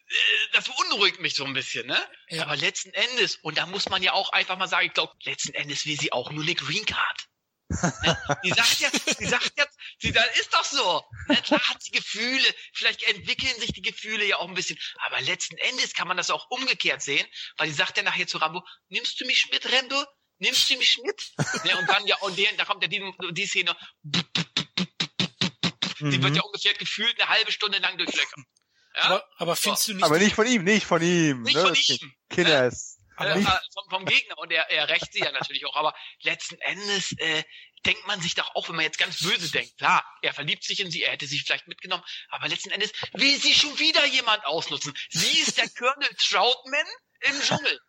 äh, 0.07 0.13
das 0.53 0.65
beunruhigt 0.65 1.19
mich 1.19 1.35
so 1.35 1.45
ein 1.45 1.53
bisschen, 1.53 1.87
ne? 1.87 1.97
Ja. 2.29 2.43
Aber 2.43 2.55
letzten 2.55 2.91
Endes, 2.91 3.37
und 3.37 3.57
da 3.57 3.65
muss 3.65 3.89
man 3.89 4.01
ja 4.01 4.13
auch 4.13 4.31
einfach 4.31 4.57
mal 4.57 4.67
sagen, 4.67 4.87
ich 4.87 4.93
glaube, 4.93 5.13
letzten 5.23 5.53
Endes 5.53 5.85
will 5.85 5.99
sie 5.99 6.11
auch 6.11 6.31
nur 6.31 6.43
eine 6.43 6.55
Green 6.55 6.85
Card. 6.85 7.27
Die 8.43 8.49
sagt 8.49 8.79
jetzt, 8.79 9.19
die 9.19 9.25
sagt 9.25 9.51
jetzt, 9.57 9.77
sie, 9.99 10.11
das 10.11 10.25
ist 10.39 10.53
doch 10.53 10.63
so. 10.63 11.03
Klar 11.43 11.61
hat 11.69 11.81
sie 11.81 11.91
Gefühle, 11.91 12.47
vielleicht 12.73 13.03
entwickeln 13.03 13.59
sich 13.59 13.73
die 13.73 13.81
Gefühle 13.81 14.25
ja 14.25 14.37
auch 14.37 14.47
ein 14.47 14.53
bisschen, 14.53 14.77
aber 15.05 15.21
letzten 15.21 15.57
Endes 15.57 15.93
kann 15.93 16.07
man 16.07 16.17
das 16.17 16.29
auch 16.29 16.49
umgekehrt 16.49 17.01
sehen, 17.01 17.25
weil 17.57 17.67
die 17.67 17.73
sagt 17.73 17.97
ja 17.97 18.03
nachher 18.03 18.27
zu 18.27 18.37
Rambo, 18.37 18.63
nimmst 18.89 19.19
du 19.19 19.25
mich 19.25 19.49
mit, 19.51 19.71
Rambo? 19.71 20.03
Nimmst 20.39 20.69
du 20.69 20.77
mich 20.77 20.99
mit? 21.03 21.31
ne? 21.65 21.77
Und 21.77 21.87
dann 21.87 22.05
ja, 22.07 22.17
und 22.17 22.37
den, 22.37 22.57
da 22.57 22.65
kommt 22.65 22.81
ja 22.81 22.87
die, 22.89 23.01
die 23.31 23.45
Szene, 23.45 23.75
die 25.99 26.23
wird 26.23 26.35
ja 26.35 26.41
ungefähr 26.41 26.73
gefühlt 26.73 27.19
eine 27.21 27.29
halbe 27.29 27.51
Stunde 27.51 27.77
lang 27.77 27.97
durchlöchert. 27.97 28.39
Ja? 28.95 29.03
aber, 29.03 29.23
aber 29.37 29.55
findest 29.55 29.87
du 29.87 29.93
nicht, 29.93 30.03
Aber 30.03 30.17
nicht 30.17 30.35
von 30.35 30.47
ihm, 30.47 30.63
nicht 30.63 30.85
von 30.85 31.01
ihm. 31.01 31.43
Nicht 31.43 31.55
ne? 31.55 31.61
von 31.61 31.69
Das 31.69 31.89
ihm. 31.89 32.13
Killers. 32.29 32.97
Äh, 33.17 33.41
vom, 33.41 33.89
vom 33.89 34.05
Gegner 34.05 34.37
und 34.37 34.51
er, 34.51 34.69
er 34.69 34.89
rächt 34.89 35.13
sie 35.13 35.19
ja 35.19 35.31
natürlich 35.31 35.65
auch, 35.65 35.75
aber 35.75 35.93
letzten 36.21 36.59
Endes 36.61 37.13
äh, 37.17 37.43
denkt 37.85 38.05
man 38.07 38.21
sich 38.21 38.35
doch 38.35 38.55
auch, 38.55 38.69
wenn 38.69 38.75
man 38.75 38.85
jetzt 38.85 38.97
ganz 38.97 39.21
böse 39.21 39.51
denkt, 39.51 39.77
klar, 39.77 40.05
er 40.21 40.33
verliebt 40.33 40.63
sich 40.63 40.79
in 40.79 40.91
sie, 40.91 41.03
er 41.03 41.13
hätte 41.13 41.27
sie 41.27 41.39
vielleicht 41.39 41.67
mitgenommen, 41.67 42.03
aber 42.29 42.47
letzten 42.47 42.71
Endes 42.71 42.91
will 43.13 43.37
sie 43.37 43.53
schon 43.53 43.77
wieder 43.79 44.05
jemand 44.05 44.45
ausnutzen. 44.45 44.93
Sie 45.09 45.39
ist 45.39 45.57
der 45.57 45.69
Colonel 45.69 46.09
Troutman 46.17 46.85
im 47.21 47.41
Dschungel. 47.41 47.79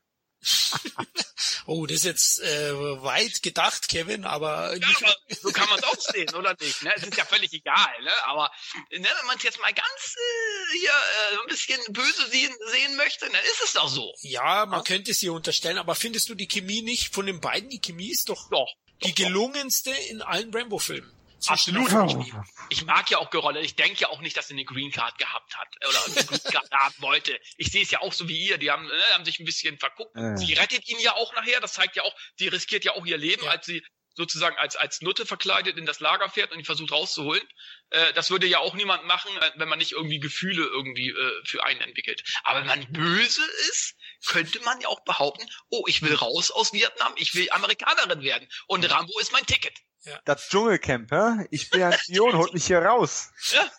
oh, 1.67 1.87
das 1.87 1.99
ist 1.99 2.05
jetzt 2.05 2.41
äh, 2.41 2.73
weit 3.03 3.43
gedacht, 3.43 3.89
Kevin, 3.89 4.25
aber 4.25 4.77
Ja, 4.77 4.89
aber 4.97 5.17
so 5.41 5.53
kann 5.53 5.69
man 5.69 5.79
es 5.79 5.85
auch 5.85 6.01
sehen, 6.01 6.35
oder 6.35 6.57
nicht? 6.61 6.83
Ne? 6.83 6.93
Es 6.97 7.05
ist 7.05 7.17
ja 7.17 7.25
völlig 7.25 7.53
egal, 7.53 8.03
ne? 8.03 8.13
aber 8.25 8.51
ne, 8.91 9.09
wenn 9.19 9.27
man 9.27 9.37
es 9.37 9.43
jetzt 9.45 9.61
mal 9.61 9.73
ganz 9.73 10.17
äh, 10.17 10.79
hier 10.79 10.91
äh, 10.91 11.41
ein 11.41 11.49
bisschen 11.49 11.81
böse 11.93 12.29
sehen, 12.31 12.55
sehen 12.71 12.97
möchte, 12.97 13.27
dann 13.27 13.45
ist 13.45 13.63
es 13.65 13.73
doch 13.75 13.89
so. 13.89 14.13
ja, 14.23 14.67
man 14.67 14.85
könnte 14.85 15.13
es 15.13 15.23
ihr 15.23 15.33
unterstellen, 15.33 15.79
aber 15.79 15.95
findest 15.95 16.29
du 16.29 16.35
die 16.35 16.49
Chemie 16.49 16.83
nicht 16.83 17.15
von 17.15 17.27
den 17.27 17.41
beiden? 17.41 17.71
Die 17.71 17.81
Chemie 17.81 18.11
ist 18.11 18.29
doch 18.29 18.51
Doch. 18.51 18.75
die 19.05 19.15
gelungenste 19.15 19.91
in 20.11 20.23
allen 20.23 20.53
Rambo-Filmen. 20.53 21.13
Absolut. 21.49 21.93
Und 21.93 22.11
ihm. 22.11 22.45
Ich 22.69 22.85
mag 22.85 23.11
ja 23.11 23.19
auch 23.19 23.31
Gerolle. 23.31 23.61
Ich 23.61 23.75
denke 23.77 24.01
ja 24.01 24.09
auch 24.09 24.21
nicht, 24.21 24.37
dass 24.37 24.51
er 24.51 24.55
eine 24.55 24.65
Green 24.65 24.91
Card 24.91 25.19
gehabt 25.19 25.57
hat 25.57 25.69
oder 25.89 26.05
eine 26.07 26.27
Green 26.27 26.43
Card 26.53 26.71
haben 26.71 26.95
wollte. 26.99 27.39
Ich 27.57 27.69
sehe 27.71 27.83
es 27.83 27.91
ja 27.91 28.01
auch 28.01 28.13
so 28.13 28.29
wie 28.29 28.39
ihr. 28.49 28.59
Die 28.59 28.71
haben, 28.71 28.89
äh, 28.91 29.13
haben 29.15 29.25
sich 29.25 29.39
ein 29.41 29.45
bisschen 29.45 29.79
verguckt. 29.79 30.17
Ja. 30.17 30.37
Sie 30.37 30.53
rettet 30.55 30.89
ihn 30.89 30.99
ja 31.01 31.15
auch 31.15 31.33
nachher. 31.35 31.61
Das 31.61 31.73
zeigt 31.75 31.97
ja 31.97 32.03
auch, 32.03 32.15
die 32.39 32.49
riskiert 32.49 32.85
ja 32.85 32.93
auch 32.93 33.05
ihr 33.07 33.19
Leben, 33.19 33.45
Ja. 33.45 33.51
als 33.53 33.67
sie 33.67 33.83
sozusagen 34.15 34.59
als 34.59 34.77
als 34.77 35.01
Nutte 35.01 35.25
verkleidet 35.25 35.79
in 35.79 35.87
das 35.87 36.01
Lager 36.01 36.29
fährt 36.29 36.53
und 36.53 36.59
ihn 36.59 36.67
versucht 36.67 36.93
rauszuholen. 36.93 37.43
Äh, 37.91 38.13
das 38.13 38.31
würde 38.31 38.47
ja 38.47 38.59
auch 38.59 38.75
niemand 38.75 39.07
machen, 39.07 39.31
äh, 39.39 39.51
wenn 39.57 39.69
man 39.71 39.79
nicht 39.79 39.93
irgendwie 39.93 40.21
Gefühle 40.21 40.65
irgendwie 40.65 41.09
äh, 41.09 41.43
für 41.47 41.65
einen 41.65 41.81
entwickelt. 41.81 42.23
Aber 42.45 42.61
wenn 42.61 42.67
man 42.67 42.93
böse 42.93 43.43
ist, 43.71 43.95
könnte 44.27 44.61
man 44.65 44.79
ja 44.83 44.89
auch 44.89 45.03
behaupten, 45.05 45.47
oh, 45.71 45.85
ich 45.89 46.03
will 46.03 46.15
raus 46.15 46.51
aus 46.51 46.75
Vietnam, 46.75 47.15
ich 47.17 47.35
will 47.35 47.51
Amerikanerin 47.53 48.23
werden 48.23 48.47
und 48.67 48.85
Rambo 48.91 49.19
ist 49.19 49.33
mein 49.33 49.47
Ticket. 49.47 49.79
Das 50.25 50.49
Dschungelcamp, 50.49 51.11
hä? 51.11 51.47
Ich 51.51 51.71
bin 51.71 51.83
ein 51.83 51.93
Spion, 51.99 52.37
holt 52.37 52.53
mich 52.55 52.67
hier 52.67 52.81
raus. 52.81 53.31
Ja, 53.53 53.71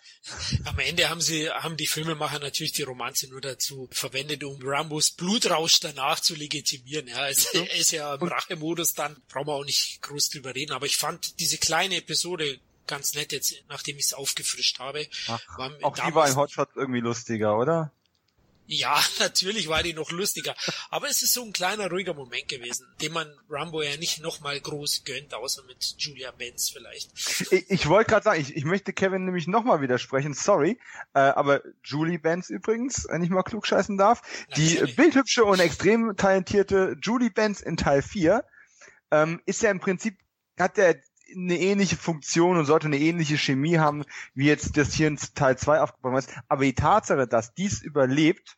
Am 0.64 0.78
Ende 0.78 1.10
haben 1.10 1.20
sie, 1.20 1.50
haben 1.50 1.76
die 1.76 1.86
Filmemacher 1.86 2.38
natürlich 2.38 2.72
die 2.72 2.82
Romanze 2.82 3.28
nur 3.28 3.40
dazu 3.42 3.88
verwendet, 3.92 4.42
um 4.44 4.58
Rambos 4.62 5.10
Blutrausch 5.10 5.80
danach 5.80 6.20
zu 6.20 6.34
legitimieren. 6.34 7.08
Ja, 7.08 7.28
es, 7.28 7.44
er 7.54 7.74
ist 7.76 7.90
ja 7.90 8.14
im 8.14 8.22
Rachemodus 8.26 8.94
dann, 8.94 9.16
brauchen 9.28 9.48
wir 9.48 9.52
auch 9.54 9.64
nicht 9.64 10.00
groß 10.02 10.30
drüber 10.30 10.54
reden, 10.54 10.72
aber 10.72 10.86
ich 10.86 10.96
fand 10.96 11.38
diese 11.40 11.58
kleine 11.58 11.96
Episode 11.96 12.58
ganz 12.86 13.14
nett 13.14 13.32
jetzt, 13.32 13.54
nachdem 13.68 13.96
ich 13.98 14.06
es 14.06 14.12
aufgefrischt 14.14 14.78
habe. 14.78 15.06
Ach, 15.28 15.40
War 15.58 15.72
Auch 15.82 15.94
die 15.94 16.00
war 16.02 16.08
damals- 16.10 16.30
in 16.30 16.36
Hotshot 16.36 16.68
irgendwie 16.74 17.00
lustiger, 17.00 17.58
oder? 17.58 17.92
Ja, 18.66 18.98
natürlich 19.18 19.68
war 19.68 19.82
die 19.82 19.94
noch 19.94 20.10
lustiger. 20.10 20.54
Aber 20.90 21.08
es 21.08 21.22
ist 21.22 21.34
so 21.34 21.44
ein 21.44 21.52
kleiner, 21.52 21.90
ruhiger 21.90 22.14
Moment 22.14 22.48
gewesen, 22.48 22.86
den 23.00 23.12
man 23.12 23.30
Rambo 23.48 23.82
ja 23.82 23.96
nicht 23.96 24.20
nochmal 24.20 24.60
groß 24.60 25.04
gönnt, 25.04 25.34
außer 25.34 25.62
mit 25.64 25.94
Julia 25.98 26.30
Benz 26.30 26.70
vielleicht. 26.70 27.10
Ich, 27.52 27.70
ich 27.70 27.88
wollte 27.88 28.10
gerade 28.10 28.24
sagen, 28.24 28.40
ich, 28.40 28.56
ich 28.56 28.64
möchte 28.64 28.92
Kevin 28.92 29.24
nämlich 29.24 29.46
nochmal 29.46 29.80
widersprechen, 29.80 30.34
sorry. 30.34 30.78
Äh, 31.14 31.20
aber 31.20 31.62
Julie 31.82 32.18
Benz 32.18 32.50
übrigens, 32.50 33.06
wenn 33.08 33.22
ich 33.22 33.30
mal 33.30 33.42
klug 33.42 33.66
scheißen 33.66 33.96
darf, 33.98 34.22
die 34.56 34.74
Natürlich. 34.74 34.96
bildhübsche 34.96 35.44
und 35.44 35.60
extrem 35.60 36.16
talentierte 36.16 36.96
Julie 37.02 37.30
Benz 37.30 37.60
in 37.60 37.76
Teil 37.76 38.02
4 38.02 38.44
ähm, 39.10 39.40
ist 39.46 39.62
ja 39.62 39.70
im 39.70 39.80
Prinzip, 39.80 40.18
hat 40.58 40.76
der 40.76 40.96
eine 41.34 41.58
ähnliche 41.58 41.96
Funktion 41.96 42.56
und 42.56 42.66
sollte 42.66 42.86
eine 42.86 42.98
ähnliche 42.98 43.38
Chemie 43.38 43.78
haben, 43.78 44.04
wie 44.34 44.46
jetzt 44.46 44.76
das 44.76 44.94
hier 44.94 45.08
in 45.08 45.18
Teil 45.34 45.56
2 45.58 45.80
aufgebaut 45.80 46.18
ist. 46.18 46.30
Aber 46.48 46.64
die 46.64 46.74
Tatsache, 46.74 47.26
dass 47.26 47.54
dies 47.54 47.82
überlebt, 47.82 48.56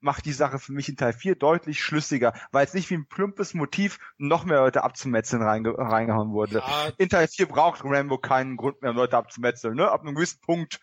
macht 0.00 0.26
die 0.26 0.32
Sache 0.32 0.58
für 0.58 0.72
mich 0.72 0.88
in 0.88 0.96
Teil 0.96 1.14
4 1.14 1.34
deutlich 1.34 1.82
schlüssiger, 1.82 2.34
weil 2.52 2.66
es 2.66 2.74
nicht 2.74 2.90
wie 2.90 2.94
ein 2.94 3.06
plumpes 3.06 3.54
Motiv 3.54 3.98
noch 4.18 4.44
mehr 4.44 4.58
Leute 4.58 4.84
abzumetzeln 4.84 5.42
reinge 5.42 5.76
reingehauen 5.76 6.32
wurde. 6.32 6.58
Ja, 6.58 6.92
In 6.98 7.08
Teil 7.08 7.26
4 7.26 7.46
braucht 7.46 7.82
Rambo 7.84 8.18
keinen 8.18 8.56
Grund 8.56 8.82
mehr, 8.82 8.90
um 8.90 8.96
Leute 8.98 9.16
abzumetzeln. 9.16 9.74
Ne? 9.74 9.90
Ab 9.90 10.02
einem 10.02 10.14
gewissen 10.14 10.40
Punkt 10.42 10.78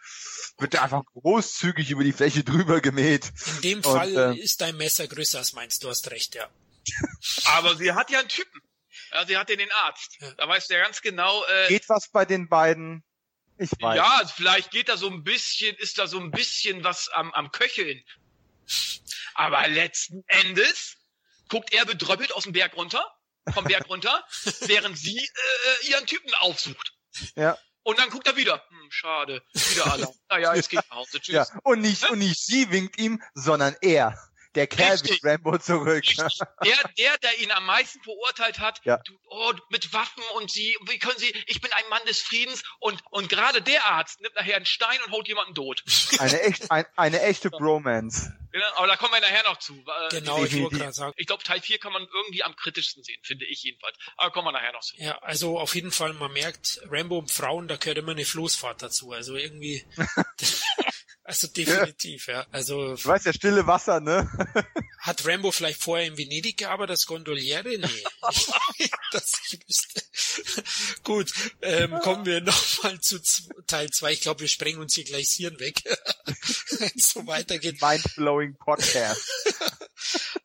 wird 0.58 0.74
er 0.74 0.84
einfach 0.84 1.04
großzügig 1.14 1.92
über 1.92 2.04
die 2.04 2.14
Fläche 2.14 2.44
drüber 2.44 2.82
gemäht. 2.82 3.32
in 3.58 3.62
dem 3.62 3.78
Und, 3.78 3.84
Fall 3.84 4.18
äh, 4.18 4.40
ist 4.40 4.60
dein 4.60 4.76
Messer 4.78 5.08
größer 5.08 5.38
als 5.38 5.54
meins, 5.54 5.78
du 5.80 5.90
hast 5.90 6.10
recht, 6.10 6.34
ja. 6.34 6.48
Aber 7.58 7.76
sie 7.76 7.94
hat 7.94 8.10
ja 8.10 8.20
einen 8.20 8.28
Typen. 8.28 8.60
Ja, 9.12 9.26
sie 9.26 9.38
hat 9.38 9.50
ja 9.50 9.56
den 9.56 9.72
Arzt. 9.72 10.18
Ja. 10.20 10.32
Da 10.34 10.48
weißt 10.48 10.70
du 10.70 10.76
ja 10.76 10.84
ganz 10.84 11.02
genau, 11.02 11.44
äh, 11.46 11.68
Geht 11.68 11.90
was 11.90 12.10
bei 12.10 12.26
den 12.26 12.48
beiden? 12.50 13.04
Ich 13.58 13.72
weiß. 13.80 13.96
ja, 13.96 14.22
vielleicht 14.34 14.72
geht 14.72 14.90
da 14.90 14.98
so 14.98 15.08
ein 15.08 15.24
bisschen, 15.24 15.76
ist 15.76 15.98
da 15.98 16.08
so 16.08 16.20
ein 16.20 16.32
bisschen 16.32 16.84
was 16.84 17.10
am, 17.10 17.32
am 17.34 17.52
Köcheln. 17.52 18.04
Aber 19.36 19.68
letzten 19.68 20.24
Endes 20.28 20.98
guckt 21.50 21.74
er 21.74 21.86
bedröppelt 21.86 22.34
aus 22.34 22.44
dem 22.44 22.54
Berg 22.54 22.76
runter, 22.76 23.06
vom 23.54 23.66
Berg 23.66 23.88
runter, 23.90 24.26
während 24.62 24.98
sie 24.98 25.20
äh, 25.20 25.88
ihren 25.88 26.06
Typen 26.08 26.34
aufsucht. 26.36 26.94
Ja. 27.36 27.58
Und 27.84 28.00
dann 28.00 28.10
guckt 28.10 28.28
er 28.28 28.36
wieder. 28.36 28.64
Hm, 28.70 28.92
schade, 28.92 29.44
wieder 29.54 29.92
allein. 29.92 30.08
Naja, 30.30 30.56
jetzt 30.56 30.70
geht 30.70 30.80
nach 30.90 30.98
Hause. 30.98 31.20
Tschüss. 31.20 31.36
Ja. 31.36 31.46
Und 31.64 31.82
nicht, 31.82 32.10
und 32.10 32.20
nicht 32.20 32.40
sie 32.44 32.72
winkt 32.72 32.98
ihm, 32.98 33.22
sondern 33.34 33.76
er. 33.82 34.18
Der 34.56 34.68
Kerl 34.68 34.92
Richtig. 34.92 35.12
winkt 35.24 35.26
Rambo 35.26 35.58
zurück. 35.60 36.04
Der, 36.06 36.78
der, 36.98 37.18
der 37.20 37.40
ihn 37.40 37.52
am 37.52 37.66
meisten 37.66 38.02
verurteilt 38.04 38.60
hat, 38.60 38.82
Ja. 38.84 38.98
du, 38.98 39.18
oh, 39.30 39.54
mit 39.70 39.94
Waffen 39.94 40.24
und 40.36 40.52
sie, 40.52 40.78
wie 40.88 41.00
können 41.00 41.18
sie, 41.18 41.34
ich 41.48 41.62
bin 41.62 41.72
ein 41.72 41.88
Mann 41.90 42.02
des 42.06 42.20
Friedens 42.22 42.62
und, 42.80 43.02
und 43.12 43.30
gerade 43.30 43.62
der 43.62 43.86
Arzt 43.88 44.20
nimmt 44.22 44.36
nachher 44.36 44.58
einen 44.58 44.66
Stein 44.66 45.00
und 45.06 45.12
haut 45.14 45.28
jemanden 45.30 45.56
tot. 45.56 45.84
Eine, 46.20 46.42
echt, 46.42 46.70
ein, 46.70 46.86
eine 46.98 47.22
echte 47.22 47.50
Bromance. 47.50 48.34
Ja, 48.54 48.62
Aber 48.76 48.88
da 48.88 48.98
kommen 48.98 49.14
wir 49.14 49.22
nachher 49.22 49.44
noch 49.44 49.58
zu. 49.60 49.74
Äh, 49.76 50.10
Genau, 50.10 50.36
ich 50.36 50.42
wollte 50.42 50.50
definitiv. 50.50 50.80
gerade 50.80 50.94
sagen. 50.94 51.14
Ich 51.16 51.28
glaube, 51.28 51.44
Teil 51.44 51.62
4 51.62 51.80
kann 51.80 51.94
man 51.94 52.06
irgendwie 52.14 52.44
am 52.44 52.54
kritischsten 52.58 53.02
sehen, 53.02 53.20
finde 53.24 53.46
ich 53.46 53.64
jedenfalls. 53.64 53.98
Aber 54.18 54.32
kommen 54.32 54.48
wir 54.48 54.52
nachher 54.52 54.74
noch 54.74 54.82
zu. 54.82 54.98
Ja, 54.98 55.18
also 55.20 55.58
auf 55.58 55.74
jeden 55.76 55.92
Fall, 55.94 56.12
man 56.14 56.34
merkt, 56.34 56.82
Rambo 56.90 57.18
und 57.20 57.32
Frauen, 57.32 57.70
da 57.70 57.78
gehört 57.78 58.00
immer 58.00 58.12
eine 58.12 58.26
Floßfahrt 58.26 58.82
dazu. 58.82 59.14
Also 59.14 59.38
irgendwie, 59.38 59.86
also 61.24 61.48
definitiv, 61.48 62.28
ja. 62.28 62.46
Also 62.52 62.96
Du 62.96 63.06
weißt 63.06 63.28
ja, 63.28 63.34
stille 63.34 63.68
Wasser, 63.68 64.00
ne? 64.00 64.30
hat 65.00 65.26
Rambo 65.26 65.52
vielleicht 65.52 65.82
vorher 65.82 66.08
in 66.08 66.18
Venedig 66.18 66.58
gearbeitet 66.58 66.92
als 66.92 67.06
Gondoliere? 67.06 67.78
Nee. 67.78 68.04
das 69.12 69.40
ich 69.52 69.60
wüsste. 69.68 70.02
Gut, 71.04 71.32
ähm, 71.62 71.92
kommen 72.00 72.26
wir 72.26 72.42
nochmal 72.42 73.00
zu 73.02 73.20
Teil 73.68 73.90
2. 73.90 74.14
Ich 74.14 74.22
glaube, 74.22 74.42
wir 74.42 74.48
sprengen 74.48 74.80
uns 74.80 74.96
hier 74.96 75.04
gleich 75.04 75.26
das 75.26 75.36
Hirn 75.36 75.60
weg. 75.60 75.84
Wenn 76.26 76.92
es 76.96 77.12
so 77.12 77.26
weitergeht. 77.28 77.82
Mindblowing 77.82 78.56
Podcast. 78.56 79.22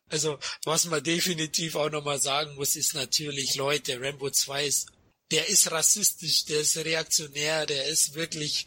Also, 0.09 0.39
was 0.63 0.85
man 0.85 1.03
definitiv 1.03 1.75
auch 1.75 1.89
nochmal 1.89 2.19
sagen 2.19 2.55
muss, 2.55 2.75
ist 2.75 2.93
natürlich, 2.93 3.55
Leute, 3.55 3.99
Rambo 3.99 4.29
2 4.29 4.65
ist, 4.65 4.91
der 5.31 5.49
ist 5.49 5.71
rassistisch, 5.71 6.45
der 6.45 6.61
ist 6.61 6.77
reaktionär, 6.77 7.65
der 7.65 7.87
ist 7.87 8.13
wirklich, 8.13 8.65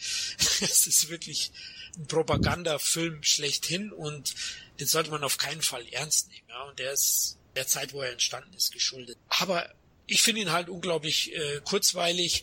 es 0.61 0.87
ist 0.87 1.09
wirklich 1.09 1.53
ein 1.97 2.07
Propagandafilm 2.07 3.23
schlechthin 3.23 3.93
und 3.93 4.35
den 4.79 4.87
sollte 4.87 5.11
man 5.11 5.25
auf 5.25 5.39
keinen 5.39 5.63
Fall 5.63 5.87
ernst 5.93 6.29
nehmen, 6.29 6.49
ja, 6.49 6.63
und 6.65 6.79
der 6.79 6.93
ist 6.93 7.39
der 7.57 7.67
Zeit, 7.67 7.93
wo 7.93 8.03
er 8.03 8.13
entstanden 8.13 8.53
ist, 8.55 8.73
geschuldet. 8.73 9.19
Aber 9.29 9.69
ich 10.07 10.23
finde 10.23 10.43
ihn 10.43 10.53
halt 10.53 10.69
unglaublich 10.69 11.35
äh, 11.35 11.61
kurzweilig. 11.65 12.43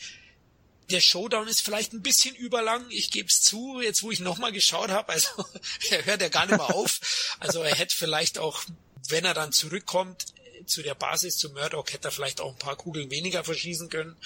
Der 0.90 1.02
Showdown 1.02 1.48
ist 1.48 1.61
vielleicht 1.61 1.94
ein 1.94 2.02
bisschen 2.02 2.36
überlang, 2.36 2.86
ich 2.90 3.11
gebe 3.11 3.28
es 3.28 3.41
zu, 3.41 3.82
jetzt 3.82 4.03
wo 4.03 4.11
ich 4.11 4.19
nochmal 4.19 4.53
geschaut 4.53 4.90
habe, 4.90 5.11
also 5.11 5.30
er 5.90 6.06
hört 6.06 6.22
ja 6.22 6.30
gar 6.30 6.45
nicht 6.45 6.57
mehr 6.57 6.74
auf. 6.74 7.36
Also 7.40 7.61
er 7.61 7.76
hätte 7.76 7.95
vielleicht 7.95 8.38
auch, 8.38 8.64
wenn 9.10 9.26
er 9.26 9.34
dann 9.34 9.52
zurückkommt 9.52 10.26
zu 10.68 10.84
der 10.84 10.95
Basis, 10.95 11.38
zu 11.38 11.49
Murdoch, 11.52 11.88
hätte 11.91 12.07
er 12.10 12.11
vielleicht 12.11 12.41
auch 12.41 12.52
ein 12.52 12.60
paar 12.60 12.76
Kugeln 12.76 13.10
weniger 13.11 13.44
verschießen 13.44 13.89
können. 13.89 14.18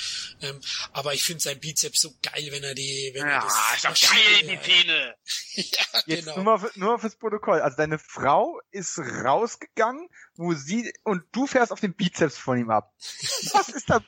Ähm, 0.41 0.59
aber 0.93 1.13
ich 1.13 1.23
finde 1.23 1.41
sein 1.43 1.59
Bizeps 1.59 2.01
so 2.01 2.13
geil, 2.21 2.47
wenn 2.51 2.63
er 2.63 2.73
die, 2.75 3.11
wenn 3.13 3.27
er 3.27 3.41
das 3.41 3.81
verschiebt. 3.81 4.63
Szene. 4.63 5.15
ja, 5.55 5.83
Jetzt 6.05 6.25
genau. 6.25 6.35
nur, 6.35 6.43
mal, 6.43 6.59
für- 6.59 6.79
nur 6.79 6.91
mal 6.93 6.99
fürs 6.99 7.15
Protokoll. 7.15 7.61
Also 7.61 7.77
deine 7.77 7.99
Frau 7.99 8.59
ist 8.71 8.97
rausgegangen, 8.99 10.07
wo 10.35 10.53
sie, 10.53 10.93
und 11.03 11.23
du 11.31 11.47
fährst 11.47 11.71
auf 11.71 11.79
den 11.79 11.93
Bizeps 11.95 12.37
von 12.37 12.57
ihm 12.57 12.69
ab. 12.71 12.93
Was 13.53 13.69
ist 13.69 13.89
da 13.89 14.03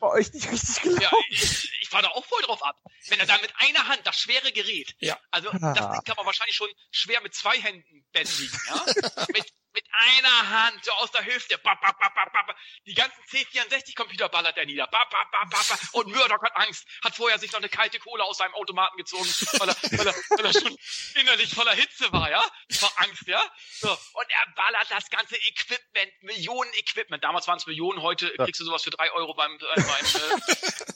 bei 0.00 0.08
euch 0.08 0.32
nicht 0.32 0.50
richtig 0.50 0.82
gelaufen? 0.82 1.02
Ja, 1.02 1.10
ich, 1.30 1.70
ich 1.80 1.88
fahre 1.88 2.04
da 2.04 2.08
auch 2.10 2.24
voll 2.26 2.42
drauf 2.42 2.62
ab. 2.64 2.76
Wenn 3.08 3.20
er 3.20 3.26
da 3.26 3.38
mit 3.38 3.52
einer 3.58 3.86
Hand 3.88 4.00
das 4.04 4.16
schwere 4.18 4.50
Gerät, 4.52 4.94
Ja. 4.98 5.18
also 5.30 5.50
das 5.50 5.62
Ah. 5.62 5.92
Ding 5.92 6.02
kann 6.04 6.16
man 6.16 6.26
wahrscheinlich 6.26 6.56
schon 6.56 6.68
schwer 6.90 7.20
mit 7.20 7.34
zwei 7.34 7.60
Händen 7.60 8.04
bändigen, 8.12 8.58
ja? 8.66 8.84
mit, 9.32 9.52
mit 9.74 9.84
einer 9.92 10.50
Hand, 10.50 10.84
so 10.84 10.92
aus 10.92 11.10
der 11.10 11.24
Hüfte, 11.24 11.58
bap, 11.58 11.80
bap, 11.80 11.98
bap, 11.98 12.14
bap, 12.14 12.32
bap. 12.32 12.56
die 12.86 12.94
ganzen 12.94 13.22
C64-Computer 13.24 14.28
ballert 14.28 14.56
er 14.56 14.66
nieder, 14.66 14.86
bap, 14.86 15.10
bap, 15.10 15.30
bap, 15.30 15.50
bap, 15.50 15.68
bap. 15.68 15.80
und 15.92 16.08
Murdoch 16.08 16.42
hat 16.42 16.56
Angst, 16.56 16.86
hat 17.02 17.14
vorher 17.14 17.38
sich 17.38 17.52
noch 17.52 17.60
eine 17.60 17.68
kalte 17.68 17.98
Kohle 17.98 18.24
aus 18.24 18.38
seinem 18.38 18.54
Automaten 18.54 18.96
gezogen, 18.96 19.28
weil 19.58 19.68
er, 19.68 19.76
weil 19.98 20.06
er, 20.06 20.14
weil 20.14 20.46
er 20.46 20.52
schon 20.52 20.76
innerlich 21.14 21.54
voller 21.54 21.74
Hitze 21.74 22.12
war, 22.12 22.30
ja, 22.30 22.42
vor 22.72 22.92
Angst, 22.96 23.26
ja, 23.26 23.42
so, 23.80 23.90
und 23.90 24.26
er 24.28 24.52
ballert 24.54 24.90
das 24.90 25.08
ganze 25.10 25.36
Equipment, 25.36 26.12
Millionen 26.22 26.72
Equipment, 26.74 27.24
damals 27.24 27.48
waren 27.48 27.58
es 27.58 27.66
Millionen, 27.66 28.02
heute 28.02 28.30
kriegst 28.36 28.60
du 28.60 28.64
sowas 28.64 28.82
für 28.82 28.90
drei 28.90 29.10
Euro 29.12 29.34
beim, 29.34 29.54
äh, 29.54 29.58
beim 29.74 29.86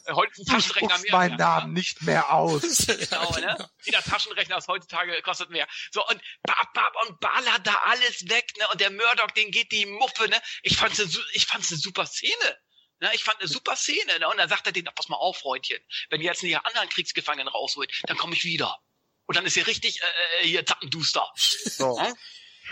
äh, 0.06 0.12
heute 0.12 0.32
ist 0.32 0.48
ein 0.48 0.54
Taschenrechner 0.54 0.98
mehr. 0.98 1.12
meinen 1.12 1.38
ja. 1.38 1.60
Namen 1.60 1.72
nicht 1.72 2.02
mehr 2.02 2.30
aus. 2.32 2.86
Genau, 3.06 3.30
ne? 3.38 3.70
Jeder 3.84 4.02
Taschenrechner 4.02 4.56
ist 4.56 4.68
heutzutage 4.68 5.20
kostet 5.22 5.50
mehr. 5.50 5.66
So 5.92 6.04
und 6.06 6.20
bap, 6.42 6.72
bap, 6.72 6.92
und 7.06 7.20
ballert 7.20 7.66
da 7.66 7.74
alles 7.84 8.28
weg, 8.28 8.52
ne? 8.58 8.65
Und 8.70 8.80
der 8.80 8.90
Murdoch, 8.90 9.30
den 9.32 9.50
geht 9.50 9.72
die 9.72 9.86
Muffe, 9.86 10.28
ne? 10.28 10.40
Ich 10.62 10.76
fand's 10.76 11.00
eine, 11.00 11.10
ich 11.32 11.46
fand's 11.46 11.70
eine 11.70 11.80
super 11.80 12.06
Szene. 12.06 12.58
Ne, 12.98 13.10
ich 13.14 13.24
fand 13.24 13.38
eine 13.40 13.48
super 13.48 13.76
Szene, 13.76 14.18
ne? 14.18 14.28
Und 14.28 14.38
dann 14.38 14.48
sagt 14.48 14.66
er 14.66 14.72
denen, 14.72 14.88
pass 14.94 15.08
mal 15.08 15.16
auf, 15.16 15.38
Freundchen, 15.38 15.80
wenn 16.08 16.20
ihr 16.20 16.28
jetzt 16.28 16.42
nicht 16.42 16.52
die 16.52 16.56
anderen 16.56 16.88
Kriegsgefangenen 16.88 17.48
rausholt, 17.48 17.92
dann 18.04 18.16
komme 18.16 18.34
ich 18.34 18.44
wieder. 18.44 18.78
Und 19.26 19.36
dann 19.36 19.44
ist 19.44 19.54
hier 19.54 19.66
richtig 19.66 20.00
äh, 20.00 20.04
äh, 20.44 20.46
hier 20.46 20.64
Zappenduster. 20.64 21.30
So. 21.36 22.00
Hä? 22.00 22.12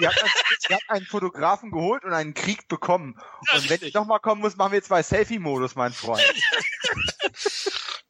Ihr 0.00 0.08
habt, 0.08 0.22
einen, 0.22 0.32
ihr 0.70 0.76
habt 0.76 0.90
einen 0.90 1.06
Fotografen 1.06 1.70
geholt 1.70 2.04
und 2.04 2.12
einen 2.14 2.34
Krieg 2.34 2.66
bekommen. 2.68 3.16
Ja, 3.48 3.54
Und 3.54 3.68
wenn 3.70 3.82
ich 3.84 3.94
nochmal 3.94 4.18
kommen 4.18 4.40
muss, 4.40 4.56
machen 4.56 4.72
wir 4.72 4.82
zwei 4.82 5.02
Selfie-Modus, 5.02 5.74
mein 5.74 5.92
Freund. 5.92 6.22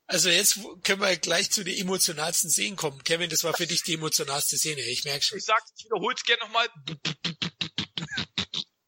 Also 0.06 0.28
jetzt 0.28 0.61
können 0.85 1.01
wir 1.01 1.16
gleich 1.16 1.51
zu 1.51 1.65
den 1.65 1.77
emotionalsten 1.77 2.51
Szenen 2.51 2.77
kommen. 2.77 3.02
Kevin, 3.05 3.31
das 3.31 3.43
war 3.43 3.55
für 3.55 3.66
dich 3.66 3.82
die 3.82 3.94
emotionalste 3.94 4.59
Szene, 4.59 4.82
ich 4.82 5.05
merke 5.05 5.24
schon. 5.24 5.39
Ich 5.39 5.44
sag's, 5.44 5.73
ich 5.77 5.86
wiederhol's 5.86 6.23
gerne 6.24 6.43
nochmal. 6.43 6.69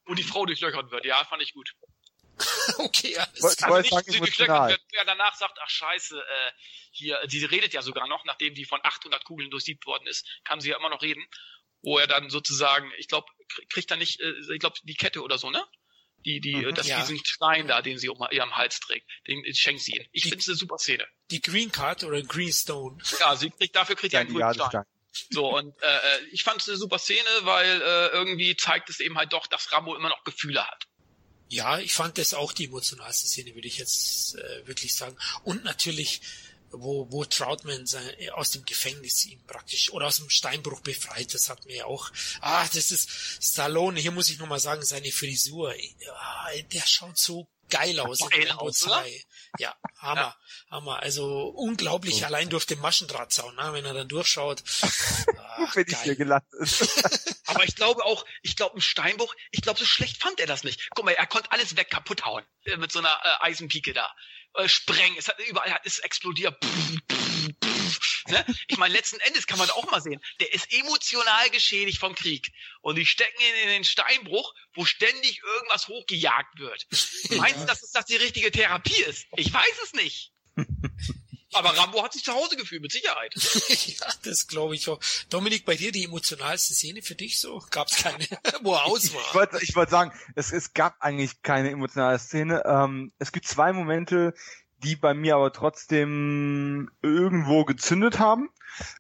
Wo 0.06 0.14
die 0.14 0.22
Frau 0.22 0.46
durchlöchert 0.46 0.90
wird. 0.90 1.04
Ja, 1.04 1.24
fand 1.24 1.42
ich 1.42 1.52
gut. 1.52 1.72
Okay, 2.78 3.16
alles 3.16 3.42
Woll- 3.42 3.54
klar. 3.54 3.72
Also 3.74 3.96
nicht, 3.96 4.06
sie 4.12 4.18
durchlöchert 4.18 4.68
wird, 4.70 4.80
wer 4.92 5.04
danach 5.04 5.34
sagt, 5.36 5.58
ach 5.62 5.70
scheiße, 5.70 6.18
äh, 6.20 6.52
hier, 6.90 7.18
sie 7.28 7.44
redet 7.44 7.72
ja 7.72 7.80
sogar 7.82 8.06
noch, 8.08 8.24
nachdem 8.24 8.54
die 8.54 8.64
von 8.66 8.80
800 8.82 9.24
Kugeln 9.24 9.50
durchsiebt 9.50 9.86
worden 9.86 10.06
ist, 10.06 10.26
kann 10.44 10.60
sie 10.60 10.70
ja 10.70 10.76
immer 10.76 10.90
noch 10.90 11.00
reden, 11.02 11.24
wo 11.82 11.98
er 11.98 12.06
dann 12.06 12.28
sozusagen, 12.28 12.90
ich 12.98 13.08
glaube, 13.08 13.26
kriegt 13.70 13.90
er 13.90 13.96
nicht, 13.96 14.20
äh, 14.20 14.32
ich 14.52 14.58
glaube, 14.60 14.76
die 14.82 14.94
Kette 14.94 15.22
oder 15.22 15.38
so, 15.38 15.50
ne? 15.50 15.64
Die, 16.26 16.40
die, 16.40 16.56
Mhm. 16.56 16.68
äh, 16.68 16.72
das, 16.72 16.88
Ja. 16.88 17.00
diesen 17.00 17.24
Stein 17.24 17.68
da, 17.68 17.80
den 17.80 17.98
sie 17.98 18.08
um 18.08 18.18
ihr 18.30 18.42
am 18.42 18.56
Hals 18.56 18.80
trägt, 18.80 19.08
den 19.28 19.42
schenkt 19.54 19.82
sie 19.82 19.92
ihm. 19.92 20.04
Ich 20.12 20.24
Die- 20.24 20.28
finde 20.30 20.40
es 20.42 20.48
eine 20.48 20.56
super 20.56 20.76
Szene. 20.78 21.06
Die 21.30 21.40
Green 21.40 21.70
Card 21.72 22.04
oder 22.04 22.20
Green 22.22 22.52
Stone. 22.52 22.98
Ja, 23.20 23.36
sie 23.36 23.50
kriegt, 23.50 23.74
dafür 23.76 23.96
kriegt 23.96 24.10
sie 24.10 24.18
einen 24.18 24.28
grünen 24.30 24.52
Stein. 24.52 24.66
Idealstein. 24.68 24.84
So, 25.30 25.56
und 25.56 25.74
äh, 25.82 25.86
äh, 25.86 26.24
ich 26.32 26.44
fand 26.44 26.60
es 26.60 26.68
eine 26.68 26.76
super 26.76 26.98
Szene, 26.98 27.28
weil 27.42 27.82
äh, 27.82 28.08
irgendwie 28.08 28.56
zeigt 28.56 28.90
es 28.90 29.00
eben 29.00 29.16
halt 29.16 29.32
doch, 29.32 29.46
dass 29.46 29.72
Rambo 29.72 29.94
immer 29.94 30.08
noch 30.08 30.24
Gefühle 30.24 30.66
hat. 30.66 30.86
Ja, 31.48 31.78
ich 31.78 31.92
fand 31.92 32.18
das 32.18 32.34
auch 32.34 32.52
die 32.52 32.64
emotionalste 32.64 33.28
Szene, 33.28 33.54
würde 33.54 33.68
ich 33.68 33.78
jetzt 33.78 34.34
äh, 34.34 34.66
wirklich 34.66 34.94
sagen. 34.96 35.16
Und 35.44 35.64
natürlich, 35.64 36.20
wo, 36.70 37.10
wo 37.10 37.24
Troutman 37.24 37.86
sein, 37.86 38.10
aus 38.32 38.50
dem 38.50 38.64
Gefängnis 38.64 39.24
ihn 39.26 39.44
praktisch 39.46 39.90
oder 39.90 40.06
aus 40.06 40.16
dem 40.16 40.28
Steinbruch 40.28 40.80
befreit, 40.80 41.32
das 41.34 41.48
hat 41.48 41.64
mir 41.66 41.86
auch, 41.86 42.10
ah, 42.40 42.66
das 42.74 42.90
ist 42.90 43.08
Stallone, 43.40 44.00
hier 44.00 44.10
muss 44.10 44.28
ich 44.28 44.38
nochmal 44.38 44.58
sagen, 44.58 44.84
seine 44.84 45.12
Frisur, 45.12 45.74
ja, 45.74 46.50
der 46.72 46.86
schaut 46.86 47.16
so 47.16 47.48
geil 47.68 47.98
aus 48.00 48.20
in 48.20 48.28
Geil 48.30 48.48
Rambo 48.48 48.66
aus, 48.66 48.78
2. 48.78 49.22
Ja, 49.58 49.74
Hammer, 49.98 50.20
Ja. 50.20 50.36
Hammer. 50.70 51.00
Also 51.00 51.48
unglaublich 51.48 52.24
allein 52.26 52.48
durch 52.48 52.66
den 52.66 52.80
Maschendrahtzaun, 52.80 53.54
ne, 53.56 53.72
wenn 53.72 53.84
er 53.84 53.94
dann 53.94 54.08
durchschaut. 54.08 54.62
Ach, 55.58 55.74
wenn 55.76 55.86
ich 55.88 55.98
hier 56.02 56.16
gelandet. 56.16 56.50
Aber 57.46 57.64
ich 57.64 57.74
glaube 57.76 58.04
auch, 58.04 58.24
ich 58.42 58.56
glaube, 58.56 58.76
ein 58.76 58.80
Steinbruch, 58.80 59.34
ich 59.50 59.62
glaube, 59.62 59.78
so 59.78 59.84
schlecht 59.86 60.22
fand 60.22 60.40
er 60.40 60.46
das 60.46 60.64
nicht. 60.64 60.88
Guck 60.94 61.04
mal, 61.04 61.12
er 61.12 61.26
konnte 61.26 61.50
alles 61.52 61.76
weg 61.76 61.90
kaputt 61.90 62.24
hauen. 62.24 62.44
Äh, 62.64 62.76
Mit 62.76 62.92
so 62.92 62.98
einer 62.98 63.08
äh, 63.22 63.46
Eisenpike 63.46 63.92
da. 63.94 64.12
Äh, 64.54 64.68
sprengen, 64.68 65.16
es 65.18 65.28
hat 65.28 65.38
überall 65.48 65.72
hat 65.72 65.82
es 65.84 65.98
explodiert. 66.00 66.54
Pff, 66.64 66.98
pff, 67.10 67.48
pff, 67.62 67.75
ne? 68.28 68.44
Ich 68.68 68.78
meine, 68.78 68.94
letzten 68.94 69.18
Endes 69.20 69.46
kann 69.46 69.58
man 69.58 69.70
auch 69.70 69.90
mal 69.90 70.00
sehen, 70.00 70.20
der 70.40 70.52
ist 70.52 70.72
emotional 70.72 71.50
geschädigt 71.50 71.98
vom 71.98 72.14
Krieg. 72.14 72.52
Und 72.80 72.96
die 72.96 73.06
stecken 73.06 73.40
ihn 73.40 73.62
in 73.64 73.68
den 73.68 73.84
Steinbruch, 73.84 74.54
wo 74.74 74.84
ständig 74.84 75.40
irgendwas 75.42 75.88
hochgejagt 75.88 76.58
wird. 76.58 76.86
Meinst 77.38 77.60
du, 77.60 77.66
dass 77.66 77.82
es 77.82 77.90
das 77.90 78.06
die 78.06 78.16
richtige 78.16 78.50
Therapie 78.50 79.02
ist? 79.02 79.26
Ich 79.36 79.52
weiß 79.52 79.78
es 79.84 79.92
nicht. 79.92 80.32
Aber 81.52 81.76
Rambo 81.76 82.02
hat 82.02 82.12
sich 82.12 82.22
zu 82.24 82.32
Hause 82.34 82.56
gefühlt, 82.56 82.82
mit 82.82 82.92
Sicherheit. 82.92 83.32
ja, 83.86 84.06
das 84.24 84.46
glaube 84.46 84.74
ich 84.74 84.88
auch. 84.88 85.00
Dominik, 85.30 85.64
bei 85.64 85.74
dir 85.74 85.90
die 85.90 86.04
emotionalste 86.04 86.74
Szene 86.74 87.02
für 87.02 87.14
dich 87.14 87.40
so? 87.40 87.64
Gab 87.70 87.88
es 87.88 87.96
keine, 87.96 88.18
wo 88.62 88.74
er 88.74 88.84
aus 88.84 89.04
Ich 89.04 89.14
war? 89.14 89.34
wollte 89.34 89.58
ich 89.62 89.74
wollte 89.74 89.90
sagen, 89.90 90.12
es, 90.34 90.52
es 90.52 90.74
gab 90.74 90.96
eigentlich 91.00 91.42
keine 91.42 91.70
emotionale 91.70 92.18
Szene. 92.18 92.62
Ähm, 92.66 93.12
es 93.18 93.32
gibt 93.32 93.46
zwei 93.46 93.72
Momente, 93.72 94.34
die 94.78 94.96
bei 94.96 95.14
mir 95.14 95.36
aber 95.36 95.52
trotzdem 95.52 96.90
irgendwo 97.02 97.64
gezündet 97.64 98.18
haben. 98.18 98.50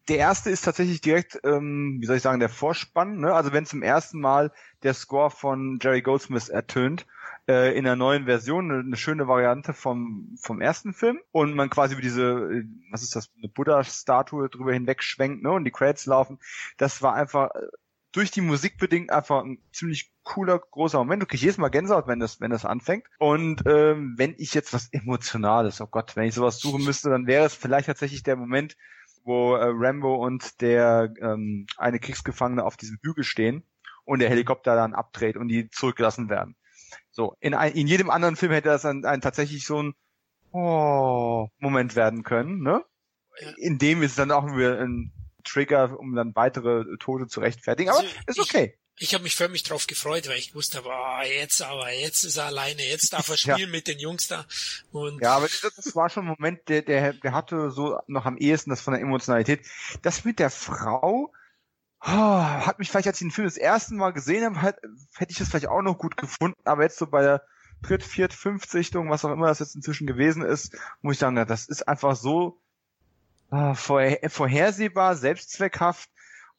Der 0.08 0.18
erste 0.18 0.50
ist 0.50 0.64
tatsächlich 0.64 1.00
direkt, 1.00 1.38
ähm, 1.44 1.98
wie 2.00 2.06
soll 2.06 2.16
ich 2.16 2.22
sagen, 2.22 2.40
der 2.40 2.48
Vorspann. 2.48 3.18
Ne? 3.18 3.32
Also 3.34 3.52
wenn 3.52 3.66
zum 3.66 3.82
ersten 3.82 4.20
Mal 4.20 4.52
der 4.82 4.94
Score 4.94 5.30
von 5.30 5.78
Jerry 5.82 6.02
Goldsmith 6.02 6.48
ertönt 6.48 7.06
äh, 7.48 7.76
in 7.76 7.84
der 7.84 7.96
neuen 7.96 8.24
Version, 8.24 8.70
eine, 8.70 8.80
eine 8.80 8.96
schöne 8.96 9.28
Variante 9.28 9.74
vom 9.74 10.36
vom 10.40 10.60
ersten 10.60 10.94
Film 10.94 11.20
und 11.30 11.54
man 11.54 11.70
quasi 11.70 11.94
über 11.94 12.02
diese, 12.02 12.22
äh, 12.22 12.64
was 12.90 13.02
ist 13.02 13.14
das, 13.14 13.30
eine 13.36 13.48
Buddha-Statue 13.48 14.48
drüber 14.48 14.72
hinweg 14.72 15.02
schwenkt, 15.02 15.42
ne? 15.42 15.52
Und 15.52 15.64
die 15.64 15.70
Credits 15.70 16.06
laufen. 16.06 16.38
Das 16.78 17.02
war 17.02 17.14
einfach 17.14 17.50
äh, 17.54 17.66
durch 18.16 18.30
die 18.30 18.40
Musik 18.40 18.78
bedingt 18.78 19.12
einfach 19.12 19.44
ein 19.44 19.58
ziemlich 19.72 20.10
cooler, 20.22 20.58
großer 20.58 20.96
Moment. 20.96 21.22
Du 21.22 21.26
kriegst 21.26 21.42
jedes 21.42 21.58
Mal 21.58 21.68
Gänsehaut, 21.68 22.06
wenn 22.06 22.18
das, 22.18 22.40
wenn 22.40 22.50
das 22.50 22.64
anfängt. 22.64 23.06
Und 23.18 23.62
ähm, 23.66 24.14
wenn 24.16 24.34
ich 24.38 24.54
jetzt 24.54 24.72
was 24.72 24.88
Emotionales, 24.90 25.82
oh 25.82 25.86
Gott, 25.86 26.16
wenn 26.16 26.24
ich 26.24 26.34
sowas 26.34 26.58
suchen 26.58 26.82
müsste, 26.82 27.10
dann 27.10 27.26
wäre 27.26 27.44
es 27.44 27.54
vielleicht 27.54 27.88
tatsächlich 27.88 28.22
der 28.22 28.36
Moment, 28.36 28.78
wo 29.24 29.54
äh, 29.54 29.66
Rambo 29.70 30.14
und 30.14 30.62
der 30.62 31.12
ähm, 31.20 31.66
eine 31.76 32.00
Kriegsgefangene 32.00 32.64
auf 32.64 32.78
diesem 32.78 32.98
Hügel 33.02 33.22
stehen 33.22 33.64
und 34.06 34.20
der 34.20 34.30
Helikopter 34.30 34.74
dann 34.74 34.94
abdreht 34.94 35.36
und 35.36 35.48
die 35.48 35.68
zurückgelassen 35.68 36.30
werden. 36.30 36.56
So, 37.10 37.36
in, 37.40 37.52
ein, 37.52 37.72
in 37.72 37.86
jedem 37.86 38.08
anderen 38.08 38.36
Film 38.36 38.52
hätte 38.52 38.70
das 38.70 38.86
ein, 38.86 39.04
ein 39.04 39.20
tatsächlich 39.20 39.66
so 39.66 39.82
ein 39.82 39.94
oh, 40.52 41.48
Moment 41.58 41.96
werden 41.96 42.22
können, 42.22 42.62
ne? 42.62 42.82
In 43.58 43.76
dem 43.76 44.02
ist 44.02 44.12
es 44.12 44.16
dann 44.16 44.30
auch 44.30 44.46
wieder 44.46 44.80
ein 44.80 45.12
Trigger, 45.46 45.98
um 45.98 46.14
dann 46.14 46.34
weitere 46.34 46.84
Tote 46.98 47.26
zu 47.28 47.40
rechtfertigen. 47.40 47.90
Aber 47.90 48.00
Also, 48.00 48.10
ist 48.26 48.38
ich- 48.38 48.42
okay. 48.42 48.78
Ich 48.98 49.12
habe 49.12 49.24
mich 49.24 49.36
förmlich 49.36 49.62
drauf 49.62 49.86
gefreut, 49.86 50.26
weil 50.26 50.38
ich 50.38 50.54
wusste, 50.54 50.78
aber 50.78 51.20
jetzt 51.26 51.60
aber, 51.60 51.92
jetzt 51.92 52.24
ist 52.24 52.38
er 52.38 52.46
alleine, 52.46 52.82
jetzt 52.82 53.12
darf 53.12 53.28
er 53.28 53.36
Ja. 53.36 53.54
spielen 53.54 53.70
mit 53.70 53.88
den 53.88 53.98
Jungs 53.98 54.26
da. 54.26 54.46
Und 54.90 55.20
Ja, 55.20 55.36
aber 55.36 55.48
das, 55.48 55.60
das 55.76 55.94
war 55.94 56.08
schon 56.08 56.24
ein 56.24 56.34
Moment, 56.38 56.66
der, 56.70 56.80
der, 56.80 57.12
der 57.12 57.32
hatte 57.32 57.70
so 57.70 57.98
noch 58.06 58.24
am 58.24 58.38
ehesten 58.38 58.70
das 58.70 58.80
von 58.80 58.94
der 58.94 59.02
Emotionalität. 59.02 59.66
Das 60.00 60.24
mit 60.24 60.38
der 60.38 60.48
Frau 60.48 61.30
ah, 62.00 62.64
hat 62.66 62.78
mich 62.78 62.90
vielleicht, 62.90 63.06
als 63.08 63.18
ich 63.20 63.26
den 63.26 63.30
Film 63.32 63.46
das 63.46 63.58
erste 63.58 63.94
Mal 63.94 64.12
gesehen 64.12 64.44
habe, 64.46 64.62
halt, 64.62 64.76
hätte 65.16 65.32
ich 65.32 65.38
das 65.38 65.48
vielleicht 65.48 65.68
auch 65.68 65.82
noch 65.82 65.98
gut 65.98 66.16
gefunden, 66.16 66.56
aber 66.64 66.82
jetzt 66.84 66.96
so 66.98 67.06
bei 67.06 67.20
der 67.22 67.42
Dritt-, 67.82 68.02
Viert-, 68.02 68.32
Fünft-Sichtung, 68.32 69.10
was 69.10 69.24
auch 69.26 69.32
immer 69.32 69.48
das 69.48 69.58
jetzt 69.58 69.74
inzwischen 69.74 70.06
gewesen 70.06 70.42
ist, 70.42 70.74
muss 71.02 71.14
ich 71.16 71.18
sagen, 71.18 71.36
ja, 71.36 71.44
das 71.44 71.68
ist 71.68 71.86
einfach 71.86 72.16
so 72.16 72.62
ah, 73.50 73.74
vorher, 73.74 74.30
vorhersehbar, 74.30 75.16
selbstzweckhaft 75.16 76.10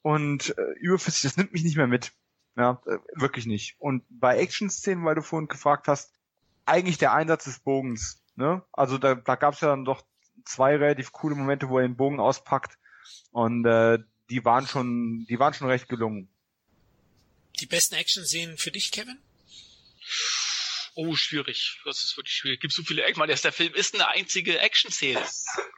und 0.02 0.58
äh, 0.58 0.80
überflüssig, 0.80 1.24
das 1.24 1.38
nimmt 1.38 1.54
mich 1.54 1.64
nicht 1.64 1.78
mehr 1.78 1.88
mit. 1.88 2.14
Ja, 2.56 2.82
äh, 2.88 2.98
wirklich 3.14 3.46
nicht. 3.46 3.76
Und 3.80 4.04
bei 4.10 4.40
Action-Szenen, 4.40 5.06
weil 5.06 5.16
du 5.16 5.22
vorhin 5.22 5.48
gefragt 5.48 5.88
hast, 5.88 6.12
eigentlich 6.66 6.98
der 6.98 7.14
Einsatz 7.14 7.46
des 7.46 7.60
Bogens. 7.60 8.24
Ne? 8.36 8.64
Also 8.72 8.98
da, 8.98 9.16
da 9.16 9.36
gab 9.36 9.54
es 9.54 9.62
ja 9.62 9.70
dann 9.70 9.86
doch 9.86 10.04
zwei 10.46 10.76
relativ 10.76 11.12
coole 11.12 11.36
Momente, 11.36 11.70
wo 11.70 11.78
er 11.78 11.88
den 11.88 11.98
Bogen 11.98 12.20
auspackt 12.20 12.78
und 13.32 13.66
äh, 13.66 14.00
die 14.30 14.44
waren 14.44 14.68
schon, 14.68 15.26
die 15.30 15.40
waren 15.40 15.54
schon 15.54 15.68
recht 15.68 15.88
gelungen. 15.88 16.30
die 17.60 17.66
besten 17.66 17.96
Action-Szenen 17.96 18.58
für 18.58 18.72
dich, 18.72 18.92
Kevin? 18.92 19.20
Oh, 21.00 21.16
schwierig. 21.16 21.80
Das 21.86 22.04
ist 22.04 22.18
wirklich 22.18 22.34
schwierig. 22.36 22.60
Gibt 22.60 22.74
so 22.74 22.82
viele 22.82 23.04
Action. 23.04 23.28
Der, 23.28 23.36
der 23.38 23.52
Film 23.52 23.72
ist 23.76 23.94
eine 23.94 24.08
einzige 24.08 24.58
Action-Szene. 24.58 25.24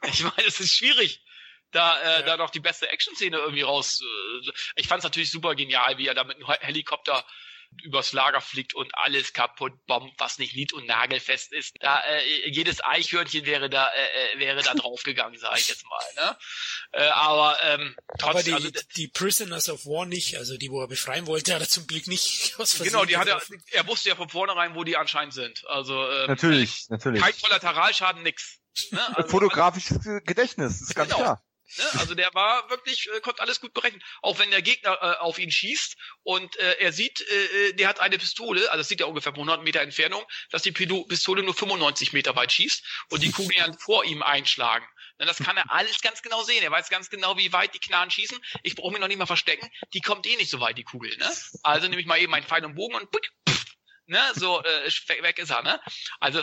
Ich 0.08 0.22
meine, 0.22 0.46
es 0.46 0.60
ist 0.60 0.74
schwierig, 0.74 1.22
da, 1.72 2.00
äh, 2.00 2.20
Ja. 2.20 2.22
da 2.22 2.36
noch 2.38 2.48
die 2.48 2.60
beste 2.60 2.88
Action-Szene 2.88 3.36
irgendwie 3.36 3.60
raus. 3.60 4.00
Äh, 4.00 4.50
ich 4.76 4.88
fand 4.88 5.00
es 5.00 5.04
natürlich 5.04 5.30
super 5.30 5.54
genial, 5.54 5.98
wie 5.98 6.06
er 6.06 6.14
da 6.14 6.24
mit 6.24 6.36
einem 6.36 6.46
Helikopter 6.60 7.22
übers 7.82 8.12
Lager 8.12 8.40
fliegt 8.40 8.74
und 8.74 8.90
alles 8.94 9.32
kaputt 9.32 9.72
bombt, 9.86 10.14
was 10.18 10.38
nicht 10.38 10.54
nied- 10.54 10.72
und 10.72 10.86
nagelfest 10.86 11.52
ist. 11.52 11.74
Da 11.80 12.00
äh, 12.00 12.50
jedes 12.50 12.82
Eichhörnchen 12.84 13.46
wäre 13.46 13.70
da 13.70 13.88
äh, 13.88 14.34
äh, 14.34 14.38
wäre 14.38 14.62
da 14.62 14.74
draufgegangen, 14.74 15.38
sage 15.38 15.58
ich 15.60 15.68
jetzt 15.68 15.84
mal. 15.86 16.04
Ne? 16.16 16.36
Äh, 16.92 17.08
aber 17.08 17.56
ähm, 17.62 17.96
Aber 18.06 18.32
trotzdem, 18.32 18.56
die, 18.56 18.66
also, 18.66 18.70
die 18.96 19.08
Prisoners 19.08 19.68
of 19.68 19.86
War 19.86 20.06
nicht, 20.06 20.36
also 20.36 20.56
die, 20.56 20.70
wo 20.70 20.80
er 20.80 20.88
befreien 20.88 21.26
wollte, 21.26 21.54
hat 21.54 21.62
er 21.62 21.68
zum 21.68 21.86
Glück 21.86 22.06
nicht 22.06 22.54
aus 22.58 22.72
Versehen 22.72 22.92
genau, 22.92 23.04
die 23.04 23.16
hat 23.16 23.28
er, 23.28 23.40
er 23.72 23.86
wusste 23.86 24.08
ja 24.10 24.16
von 24.16 24.28
vornherein, 24.28 24.74
wo 24.74 24.84
die 24.84 24.96
anscheinend 24.96 25.34
sind. 25.34 25.64
Also 25.68 26.08
ähm, 26.10 26.26
Natürlich, 26.26 26.88
natürlich. 26.88 27.22
kein 27.22 27.34
Kollateralschaden, 27.40 28.22
nix. 28.22 28.58
Ne? 28.90 29.16
Also, 29.16 29.28
Fotografisches 29.28 29.98
Gedächtnis, 30.24 30.80
ist 30.80 30.94
ganz 30.94 31.10
Genau. 31.10 31.22
klar. 31.22 31.44
Ne? 31.76 31.84
Also 31.98 32.14
der 32.14 32.32
war 32.34 32.68
wirklich, 32.70 33.08
äh, 33.14 33.20
konnte 33.20 33.42
alles 33.42 33.60
gut 33.60 33.74
berechnen. 33.74 34.02
Auch 34.22 34.38
wenn 34.38 34.50
der 34.50 34.62
Gegner 34.62 34.98
äh, 35.00 35.16
auf 35.18 35.38
ihn 35.38 35.50
schießt 35.50 35.96
und 36.22 36.56
äh, 36.56 36.76
er 36.78 36.92
sieht, 36.92 37.20
äh, 37.20 37.68
äh, 37.68 37.72
der 37.74 37.88
hat 37.88 38.00
eine 38.00 38.18
Pistole, 38.18 38.70
also 38.70 38.78
das 38.78 38.88
sieht 38.88 39.00
er 39.00 39.08
ungefähr 39.08 39.32
von 39.32 39.42
100 39.42 39.62
Meter 39.62 39.80
Entfernung, 39.80 40.24
dass 40.50 40.62
die 40.62 40.72
Pistole 40.72 41.42
nur 41.42 41.54
95 41.54 42.12
Meter 42.12 42.36
weit 42.36 42.52
schießt 42.52 42.84
und 43.10 43.22
die 43.22 43.30
Kugeln 43.30 43.58
dann 43.58 43.78
vor 43.78 44.04
ihm 44.04 44.22
einschlagen. 44.22 44.86
Ne, 45.18 45.26
Das 45.26 45.38
kann 45.38 45.56
er 45.56 45.70
alles 45.70 46.00
ganz 46.00 46.22
genau 46.22 46.42
sehen. 46.42 46.62
Er 46.62 46.70
weiß 46.70 46.88
ganz 46.88 47.10
genau, 47.10 47.36
wie 47.36 47.52
weit 47.52 47.74
die 47.74 47.78
Knarren 47.78 48.10
schießen. 48.10 48.38
Ich 48.62 48.74
brauche 48.74 48.92
mich 48.92 49.00
noch 49.00 49.08
nicht 49.08 49.18
mal 49.18 49.26
verstecken. 49.26 49.70
Die 49.92 50.00
kommt 50.00 50.26
eh 50.26 50.36
nicht 50.36 50.50
so 50.50 50.60
weit, 50.60 50.78
die 50.78 50.84
Kugel. 50.84 51.16
Ne? 51.18 51.30
Also 51.62 51.88
nehme 51.88 52.00
ich 52.00 52.06
mal 52.06 52.18
eben 52.18 52.34
einen 52.34 52.46
Pfeil 52.46 52.64
und 52.64 52.74
Bogen 52.74 52.94
und 52.94 53.10
put, 53.10 53.28
pff, 53.48 53.64
ne? 54.06 54.20
so 54.34 54.62
äh, 54.62 54.90
weg 55.22 55.38
ist 55.38 55.50
er. 55.50 55.62
Ne? 55.62 55.80
Also 56.18 56.42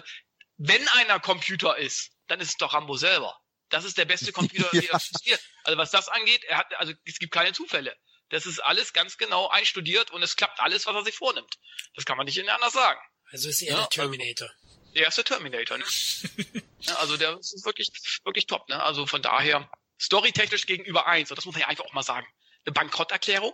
wenn 0.57 0.87
einer 0.89 1.19
Computer 1.19 1.77
ist, 1.77 2.11
dann 2.27 2.39
ist 2.39 2.49
es 2.49 2.57
doch 2.57 2.73
Rambo 2.73 2.97
selber. 2.97 3.39
Das 3.69 3.83
ist 3.85 3.97
der 3.97 4.05
beste 4.05 4.31
Computer, 4.31 4.69
der 4.73 4.83
Ja. 4.83 4.95
existiert. 4.95 5.41
Also 5.63 5.77
was 5.77 5.91
das 5.91 6.07
angeht, 6.09 6.43
er 6.45 6.57
hat, 6.57 6.73
also 6.75 6.93
es 7.05 7.19
gibt 7.19 7.33
keine 7.33 7.53
Zufälle. 7.53 7.95
Das 8.29 8.45
ist 8.45 8.59
alles 8.59 8.91
ganz 8.93 9.17
genau 9.17 9.47
einstudiert 9.49 10.11
und 10.11 10.21
es 10.21 10.35
klappt 10.35 10.59
alles, 10.59 10.85
was 10.85 10.95
er 10.95 11.03
sich 11.05 11.15
vornimmt. 11.15 11.55
Das 11.95 12.05
kann 12.05 12.17
man 12.17 12.25
nicht 12.25 12.49
anders 12.49 12.73
sagen. 12.73 12.99
Also 13.31 13.49
ist 13.49 13.61
er 13.61 13.67
Ja, 13.67 13.73
der 13.73 13.79
also- 13.85 13.89
Terminator. 13.89 14.49
Der 14.95 15.03
erste 15.03 15.23
Terminator, 15.23 15.77
ne? 15.77 15.83
ja, 16.79 16.95
also 16.95 17.17
der 17.17 17.37
ist 17.37 17.63
wirklich, 17.65 17.89
wirklich 18.23 18.47
top, 18.47 18.67
ne? 18.69 18.81
Also 18.81 19.05
von 19.05 19.21
daher, 19.21 19.69
storytechnisch 20.01 20.65
gegenüber 20.65 21.05
eins, 21.07 21.29
und 21.29 21.37
das 21.37 21.45
muss 21.45 21.53
man 21.53 21.61
ja 21.61 21.67
einfach 21.67 21.85
auch 21.85 21.93
mal 21.93 22.03
sagen. 22.03 22.25
Eine 22.65 22.73
Bankrotterklärung, 22.73 23.53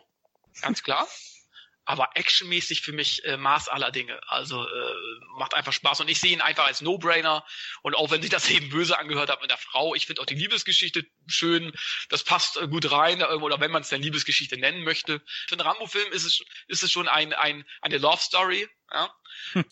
ganz 0.61 0.83
klar. 0.83 1.07
Aber 1.85 2.09
actionmäßig 2.15 2.81
für 2.81 2.93
mich 2.93 3.25
äh, 3.25 3.37
Maß 3.37 3.67
aller 3.67 3.91
Dinge. 3.91 4.19
Also 4.27 4.63
äh, 4.63 4.93
macht 5.37 5.53
einfach 5.53 5.73
Spaß. 5.73 5.99
Und 6.01 6.09
ich 6.09 6.19
sehe 6.19 6.31
ihn 6.31 6.41
einfach 6.41 6.65
als 6.65 6.81
No-Brainer. 6.81 7.45
Und 7.81 7.95
auch 7.95 8.11
wenn 8.11 8.21
sich 8.21 8.31
das 8.31 8.49
eben 8.49 8.69
böse 8.69 8.97
angehört 8.97 9.29
hat 9.29 9.41
mit 9.41 9.51
der 9.51 9.57
Frau, 9.57 9.93
ich 9.93 10.05
finde 10.05 10.21
auch 10.21 10.25
die 10.25 10.35
Liebesgeschichte 10.35 11.05
schön. 11.27 11.73
Das 12.09 12.23
passt 12.23 12.57
äh, 12.57 12.67
gut 12.67 12.91
rein. 12.91 13.21
Äh, 13.21 13.25
oder 13.25 13.59
wenn 13.59 13.71
man 13.71 13.81
es 13.81 13.89
dann 13.89 14.01
Liebesgeschichte 14.01 14.57
nennen 14.57 14.83
möchte. 14.83 15.21
Für 15.47 15.53
einen 15.53 15.61
Rambo-Film 15.61 16.11
ist 16.13 16.23
es, 16.23 16.41
ist 16.67 16.83
es 16.83 16.91
schon 16.91 17.07
ein, 17.07 17.33
ein, 17.33 17.65
eine 17.81 17.97
Love-Story. 17.97 18.67
Ja? 18.91 19.13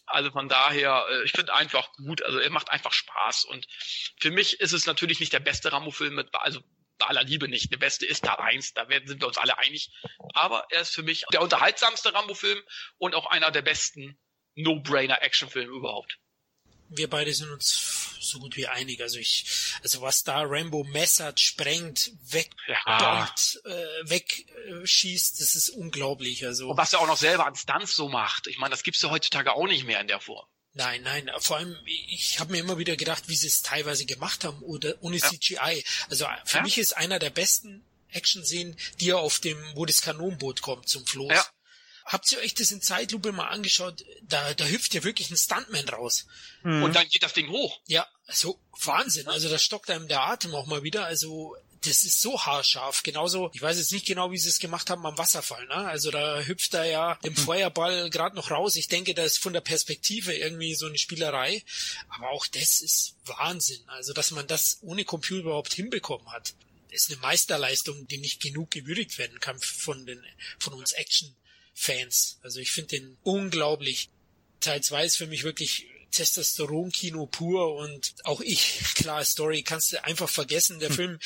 Also 0.06 0.32
von 0.32 0.50
daher, 0.50 1.06
äh, 1.10 1.24
ich 1.24 1.32
finde 1.32 1.54
einfach 1.54 1.94
gut. 1.94 2.24
Also 2.24 2.40
er 2.40 2.50
macht 2.50 2.70
einfach 2.70 2.92
Spaß. 2.92 3.46
Und 3.46 3.68
für 4.20 4.32
mich 4.32 4.60
ist 4.60 4.74
es 4.74 4.86
natürlich 4.86 5.20
nicht 5.20 5.34
der 5.34 5.40
beste 5.40 5.72
Rambo-Film 5.72 6.16
mit, 6.16 6.34
also 6.34 6.62
bei 7.02 7.08
aller 7.08 7.24
Liebe 7.24 7.48
nicht. 7.48 7.72
Der 7.72 7.78
beste 7.78 8.06
ist 8.06 8.26
da 8.26 8.36
eins, 8.36 8.74
da 8.74 8.88
werden, 8.88 9.08
sind 9.08 9.22
wir 9.22 9.28
uns 9.28 9.38
alle 9.38 9.58
einig. 9.58 9.92
Aber 10.34 10.66
er 10.70 10.82
ist 10.82 10.94
für 10.94 11.04
mich 11.04 11.26
der 11.34 11.42
unterhaltsamste 11.42 12.14
Rambo-Film 12.14 12.62
und 12.98 13.16
auch 13.16 13.26
einer 13.26 13.52
der 13.52 13.62
besten 13.62 14.20
No-Brainer-Action-Filme 14.56 15.76
überhaupt. 15.76 16.18
Wir 16.90 17.10
beide 17.10 17.34
sind 17.34 17.50
uns 17.50 18.18
so 18.20 18.40
gut 18.40 18.58
wie 18.58 18.68
einig. 18.68 19.02
Also 19.02 19.18
ich, 19.18 19.46
also 19.82 20.02
was 20.02 20.24
da 20.24 20.42
Rambo 20.42 20.84
messert, 20.84 21.40
sprengt, 21.40 22.12
wegdonkt, 22.22 23.62
äh, 23.64 24.10
wegschießt, 24.10 25.40
das 25.40 25.56
ist 25.56 25.70
unglaublich. 25.70 26.46
Also 26.46 26.70
Und 26.70 26.78
was 26.78 26.94
er 26.94 27.00
auch 27.00 27.08
noch 27.08 27.18
selber 27.18 27.46
an 27.48 27.56
Stunts 27.56 27.96
so 27.96 28.10
macht. 28.10 28.48
Ich 28.48 28.58
meine, 28.58 28.72
das 28.72 28.84
gibt's 28.84 29.02
ja 29.02 29.10
heutzutage 29.10 29.54
auch 29.54 29.68
nicht 29.68 29.86
mehr 29.86 30.02
in 30.02 30.08
der 30.08 30.20
Form. 30.20 30.46
Nein, 30.74 31.02
nein, 31.04 31.30
vor 31.40 31.58
allem, 31.58 31.78
ich 31.86 32.40
habe 32.40 32.52
mir 32.54 32.60
immer 32.60 32.78
wieder 32.78 32.96
gedacht, 32.96 33.24
wie 33.28 33.36
sie 33.36 33.48
es 33.48 33.62
teilweise 33.62 34.06
gemacht 34.06 34.46
haben 34.46 34.62
oder 34.62 34.96
ohne 35.02 35.18
Ja. 35.18 35.28
CGI. 35.30 35.84
Also 36.10 36.26
für 36.46 36.58
Ja. 36.58 36.64
mich 36.64 36.78
ist 36.78 36.96
einer 36.96 37.20
der 37.20 37.30
besten 37.30 37.84
Action-Szenen, 38.10 38.78
die 39.02 39.10
er 39.10 39.20
auf 39.20 39.40
dem, 39.40 39.58
wo 39.76 39.86
das 39.86 40.02
Kanonboot 40.02 40.62
kommt 40.62 40.88
zum 40.88 41.06
Floß. 41.06 41.32
Ja. 41.32 41.46
habt 42.06 42.30
ihr 42.32 42.40
euch 42.40 42.56
das 42.56 42.72
in 42.72 42.82
Zeitlupe 42.82 43.32
mal 43.32 43.48
angeschaut? 43.50 44.04
Da, 44.24 44.54
da 44.56 44.66
hüpft 44.66 44.94
ja 44.96 45.04
wirklich 45.04 45.30
ein 45.30 45.38
Stuntman 45.38 45.88
raus. 45.88 46.26
Mhm. 46.64 46.84
Und 46.84 46.96
dann 46.96 47.08
geht 47.08 47.22
das 47.24 47.34
Ding 47.34 47.48
hoch. 47.50 47.80
Ja, 47.86 48.06
so 48.28 48.60
Wahnsinn. 48.84 49.28
Also 49.28 49.48
da 49.50 49.58
stockt 49.60 49.90
einem 49.90 50.08
der 50.08 50.22
Atem 50.24 50.54
auch 50.56 50.66
mal 50.66 50.84
wieder. 50.84 51.06
Also 51.06 51.56
das 51.82 52.04
ist 52.04 52.22
so 52.22 52.40
haarscharf. 52.40 53.04
Genauso, 53.04 53.50
ich 53.54 53.62
weiß 53.62 53.78
jetzt 53.78 53.92
nicht 53.92 54.06
genau, 54.06 54.32
wie 54.32 54.38
sie 54.38 54.50
es 54.50 54.60
gemacht 54.60 54.90
haben 54.90 55.06
am 55.06 55.18
Wasserfall. 55.18 55.66
Ne? 55.66 55.76
Also 55.76 56.12
da 56.12 56.42
hüpft 56.42 56.74
er 56.74 56.86
ja 56.86 57.16
dem 57.24 57.36
hm. 57.36 57.44
Feuerball 57.44 58.10
gerade 58.10 58.36
noch 58.36 58.52
raus. 58.52 58.76
Ich 58.76 58.88
denke, 58.88 59.14
da 59.14 59.24
ist 59.24 59.40
von 59.40 59.54
der 59.54 59.62
Perspektive 59.62 60.34
irgendwie 60.34 60.76
so 60.76 60.86
eine 60.86 60.98
Spielerei. 60.98 61.64
Aber 62.10 62.30
auch 62.30 62.46
das 62.48 62.82
ist 62.82 63.16
Wahnsinn. 63.26 63.82
Also 63.88 64.14
dass 64.14 64.32
man 64.32 64.48
das 64.48 64.78
ohne 64.82 65.06
Computer 65.06 65.42
überhaupt 65.42 65.74
hinbekommen 65.74 66.32
hat, 66.32 66.54
ist 66.92 67.10
eine 67.10 67.20
Meisterleistung, 67.20 68.08
die 68.08 68.18
nicht 68.18 68.42
genug 68.42 68.72
gewürdigt 68.72 69.18
werden 69.18 69.40
kann 69.40 69.60
von 69.60 70.06
den 70.06 70.24
von 70.60 70.74
uns 70.74 70.92
Action-Fans. 70.92 72.40
Also 72.44 72.60
ich 72.60 72.72
finde 72.72 73.00
den 73.00 73.18
unglaublich. 73.24 74.10
Teil 74.60 74.82
2 74.82 75.06
ist 75.06 75.18
für 75.18 75.26
mich 75.26 75.44
wirklich 75.44 75.88
Testosteron-Kino 76.12 77.26
pur 77.26 77.76
und 77.76 78.14
auch 78.24 78.42
ich, 78.42 78.80
klar, 78.96 79.24
Story 79.26 79.64
kannst 79.64 79.92
du 79.92 80.04
einfach 80.04 80.30
vergessen. 80.30 80.80
Der 80.80 80.90
hm. 80.90 80.96
Film, 80.96 81.20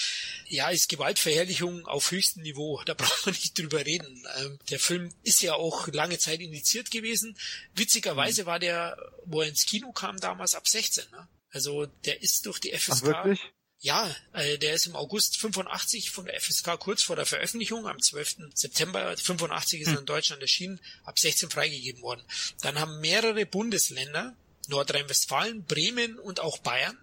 ja, 0.48 0.70
ist 0.70 0.90
Gewaltverherrlichung 0.90 1.86
auf 1.88 2.12
höchstem 2.12 2.44
Niveau. 2.44 2.82
Da 2.86 2.94
braucht 2.98 3.26
man 3.26 3.36
nicht 3.36 3.58
drüber 3.58 3.86
reden. 3.86 4.26
Ähm, 4.38 4.60
der 4.70 4.80
Film 4.80 5.14
ist 5.24 5.42
ja 5.42 5.54
auch 5.54 5.88
lange 5.88 6.18
Zeit 6.18 6.40
indiziert 6.40 6.92
gewesen. 6.92 7.38
Witzigerweise 7.74 8.42
hm. 8.42 8.48
war 8.48 8.60
der, 8.60 8.98
wo 9.26 9.42
er 9.42 9.50
ins 9.50 9.66
Kino 9.66 9.92
kam, 9.92 10.20
damals 10.20 10.56
ab 10.56 10.68
16. 10.68 11.06
Ne? 11.12 11.28
Also 11.50 11.86
der 12.06 12.22
ist 12.22 12.46
durch 12.46 12.60
die 12.60 12.78
FSK. 12.78 13.08
Ach? 13.14 13.38
Ja, 13.80 14.16
äh, 14.34 14.58
der 14.58 14.74
ist 14.74 14.88
im 14.88 14.96
August 14.96 15.38
85 15.38 16.10
von 16.10 16.26
der 16.26 16.40
FSK 16.40 16.80
kurz 16.80 17.04
vor 17.04 17.16
der 17.16 17.26
Veröffentlichung, 17.26 17.88
am 17.88 18.02
12. 18.02 18.38
September 18.54 19.16
85 19.16 19.82
ist 19.82 19.88
er 19.88 19.94
hm. 19.94 20.00
in 20.00 20.06
Deutschland 20.06 20.42
erschienen, 20.42 20.80
ab 21.04 21.20
16 21.20 21.50
freigegeben 21.50 22.02
worden. 22.02 22.24
Dann 22.62 22.80
haben 22.80 23.00
mehrere 23.00 23.46
Bundesländer 23.46 24.36
Nordrhein-Westfalen, 24.70 25.64
Bremen 25.64 26.20
und 26.20 26.40
auch 26.40 26.60
Bayern 26.60 26.98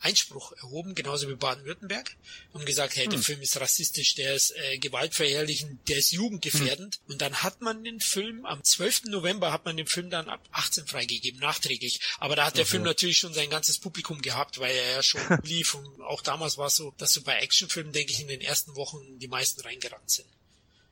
Einspruch 0.00 0.52
erhoben, 0.52 0.94
genauso 0.94 1.28
wie 1.28 1.34
Baden-Württemberg, 1.34 2.16
haben 2.52 2.64
gesagt, 2.64 2.96
hey, 2.96 3.04
hm. 3.04 3.12
der 3.12 3.20
Film 3.20 3.40
ist 3.40 3.58
rassistisch, 3.58 4.14
der 4.14 4.34
ist 4.34 4.54
äh, 4.56 4.78
gewaltverherrlichend, 4.78 5.88
der 5.88 5.96
ist 5.96 6.12
jugendgefährdend. 6.12 6.96
Hm. 6.96 7.12
Und 7.12 7.22
dann 7.22 7.42
hat 7.42 7.60
man 7.60 7.82
den 7.82 8.00
Film, 8.00 8.44
am 8.44 8.62
12. 8.62 9.04
November 9.04 9.52
hat 9.52 9.64
man 9.64 9.76
den 9.76 9.86
Film 9.86 10.10
dann 10.10 10.28
ab 10.28 10.46
18 10.52 10.86
freigegeben, 10.86 11.40
nachträglich. 11.40 12.00
Aber 12.18 12.36
da 12.36 12.46
hat 12.46 12.56
der 12.56 12.64
mhm. 12.64 12.70
Film 12.70 12.82
natürlich 12.82 13.18
schon 13.18 13.34
sein 13.34 13.50
ganzes 13.50 13.78
Publikum 13.78 14.20
gehabt, 14.20 14.58
weil 14.58 14.74
er 14.74 14.90
ja 14.96 15.02
schon 15.02 15.20
lief. 15.42 15.74
Und 15.74 16.00
auch 16.02 16.22
damals 16.22 16.58
war 16.58 16.66
es 16.66 16.76
so, 16.76 16.92
dass 16.98 17.12
so 17.12 17.22
bei 17.22 17.38
Actionfilmen, 17.38 17.92
denke 17.92 18.12
ich, 18.12 18.20
in 18.20 18.28
den 18.28 18.40
ersten 18.40 18.76
Wochen 18.76 19.18
die 19.18 19.28
meisten 19.28 19.62
reingerannt 19.62 20.10
sind. 20.10 20.28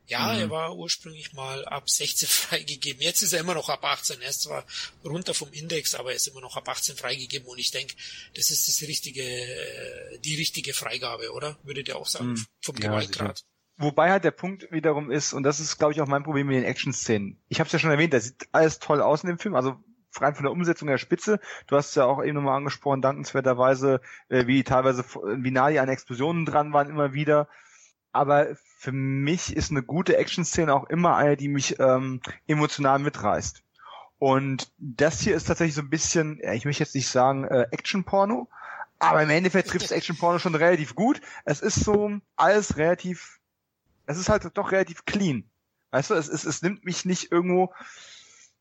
Ja, 0.07 0.33
mhm. 0.33 0.41
er 0.41 0.51
war 0.51 0.77
ursprünglich 0.77 1.33
mal 1.33 1.65
ab 1.65 1.89
16 1.89 2.29
freigegeben. 2.31 3.03
Jetzt 3.03 3.23
ist 3.23 3.33
er 3.33 3.41
immer 3.41 3.55
noch 3.55 3.69
ab 3.69 3.85
18. 3.85 4.21
Er 4.21 4.31
ist 4.31 4.43
zwar 4.43 4.65
runter 5.05 5.35
vom 5.35 5.53
Index, 5.53 5.95
aber 5.95 6.11
er 6.11 6.17
ist 6.17 6.27
immer 6.27 6.41
noch 6.41 6.57
ab 6.57 6.69
18 6.69 6.97
freigegeben 6.97 7.49
und 7.49 7.59
ich 7.59 7.71
denke, 7.71 7.95
das 8.35 8.51
ist 8.51 8.69
das 8.69 8.89
richtige, 8.89 9.23
äh, 9.23 10.19
die 10.19 10.37
richtige 10.37 10.75
Freigabe, 10.75 11.33
oder? 11.33 11.59
Würdet 11.63 11.89
ihr 11.89 11.97
auch 11.97 12.07
sagen, 12.07 12.33
mhm. 12.33 12.47
vom 12.61 12.77
ja, 12.77 12.89
Gewaltgrad. 12.89 13.39
Sicher. 13.39 13.49
Wobei 13.77 14.11
halt 14.11 14.23
der 14.23 14.31
Punkt 14.31 14.71
wiederum 14.71 15.11
ist, 15.11 15.33
und 15.33 15.43
das 15.43 15.59
ist, 15.59 15.79
glaube 15.79 15.95
ich, 15.95 16.01
auch 16.01 16.07
mein 16.07 16.23
Problem 16.23 16.47
mit 16.47 16.57
den 16.57 16.65
Action-Szenen. 16.65 17.43
Ich 17.49 17.59
habe 17.59 17.67
es 17.67 17.73
ja 17.73 17.81
schon 17.81 17.91
erwähnt, 17.91 18.13
da 18.13 18.21
sieht 18.21 18.49
alles 18.53 18.79
toll 18.79 19.03
aus 19.03 19.25
in 19.25 19.29
dem 19.29 19.39
Film, 19.39 19.57
also 19.57 19.83
rein 20.21 20.37
von 20.37 20.45
der 20.45 20.53
Umsetzung 20.53 20.87
der 20.87 20.99
Spitze. 20.99 21.41
Du 21.67 21.77
hast 21.77 21.97
ja 21.97 22.05
auch 22.05 22.23
eben 22.23 22.35
nochmal 22.35 22.57
angesprochen, 22.57 23.03
dankenswerterweise, 23.03 24.01
äh, 24.29 24.47
wie 24.47 24.63
teilweise, 24.63 25.05
wie 25.05 25.51
nah 25.51 25.71
die 25.71 25.81
an 25.81 25.89
Explosionen 25.89 26.47
dran 26.47 26.73
waren 26.73 26.89
immer 26.89 27.15
wieder. 27.15 27.49
Aber 28.13 28.57
für 28.85 28.93
mich 28.93 29.57
ist 29.57 29.71
eine 29.71 29.83
gute 29.83 30.19
Action-Szene 30.19 30.75
auch 30.75 30.85
immer 30.91 31.17
eine, 31.17 31.39
die 31.39 31.49
mich 31.49 31.81
ähm, 31.81 32.21
emotional 32.47 32.99
mitreißt. 32.99 33.63
Und 34.19 34.71
das 34.77 35.21
hier 35.21 35.35
ist 35.35 35.45
tatsächlich 35.45 35.75
so 35.75 35.81
ein 35.81 35.89
bisschen, 35.89 36.39
ich 36.53 36.67
möchte 36.67 36.83
jetzt 36.83 36.95
nicht 36.95 37.09
sagen 37.09 37.45
äh, 37.45 37.67
Action-Porno, 37.71 38.47
aber 38.99 39.23
im 39.23 39.31
Endeffekt 39.31 39.71
trifft 39.71 39.91
Action-Porno 39.91 40.39
schon 40.39 40.55
relativ 40.55 40.95
gut. 40.95 41.23
Es 41.47 41.61
ist 41.61 41.77
so 41.77 42.19
alles 42.37 42.77
relativ, 42.77 43.41
es 44.05 44.19
ist 44.19 44.29
halt 44.29 44.47
doch 44.53 44.71
relativ 44.71 45.07
clean. 45.07 45.45
Weißt 45.91 46.11
du, 46.11 46.15
es, 46.15 46.29
es, 46.29 46.45
es 46.45 46.61
nimmt 46.61 46.85
mich 46.85 47.07
nicht 47.07 47.33
irgendwo, 47.33 47.73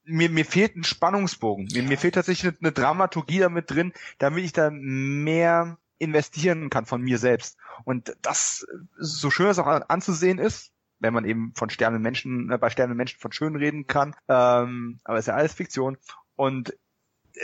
mir, 0.06 0.30
mir 0.30 0.46
fehlt 0.46 0.78
ein 0.78 0.86
Spannungsbogen. 0.86 1.66
Mir, 1.66 1.84
ja. 1.84 1.90
mir 1.90 1.98
fehlt 1.98 2.16
tatsächlich 2.16 2.48
eine, 2.48 2.58
eine 2.62 2.72
Dramaturgie 2.72 3.40
damit 3.40 3.70
drin, 3.70 3.92
damit 4.20 4.46
ich 4.46 4.54
da 4.54 4.70
mehr 4.72 5.78
investieren 6.04 6.70
kann 6.70 6.86
von 6.86 7.02
mir 7.02 7.18
selbst. 7.18 7.58
Und 7.86 8.16
das, 8.22 8.66
so 8.98 9.32
schön 9.32 9.48
es 9.48 9.60
auch 9.60 9.68
anzusehen 9.68 10.40
ist, 10.40 10.72
wenn 11.00 11.14
man 11.14 11.26
eben 11.26 11.54
von 11.56 11.70
Sternen 11.70 12.02
Menschen, 12.02 12.52
äh, 12.52 12.58
bei 12.58 12.70
Sternen 12.70 12.96
Menschen 12.96 13.20
von 13.20 13.32
schön 13.32 13.56
reden 13.56 13.88
kann, 13.88 14.16
ähm, 14.28 15.00
aber 15.04 15.18
es 15.18 15.24
ist 15.24 15.28
ja 15.28 15.36
alles 15.36 15.54
Fiktion. 15.54 15.98
Und 16.36 16.74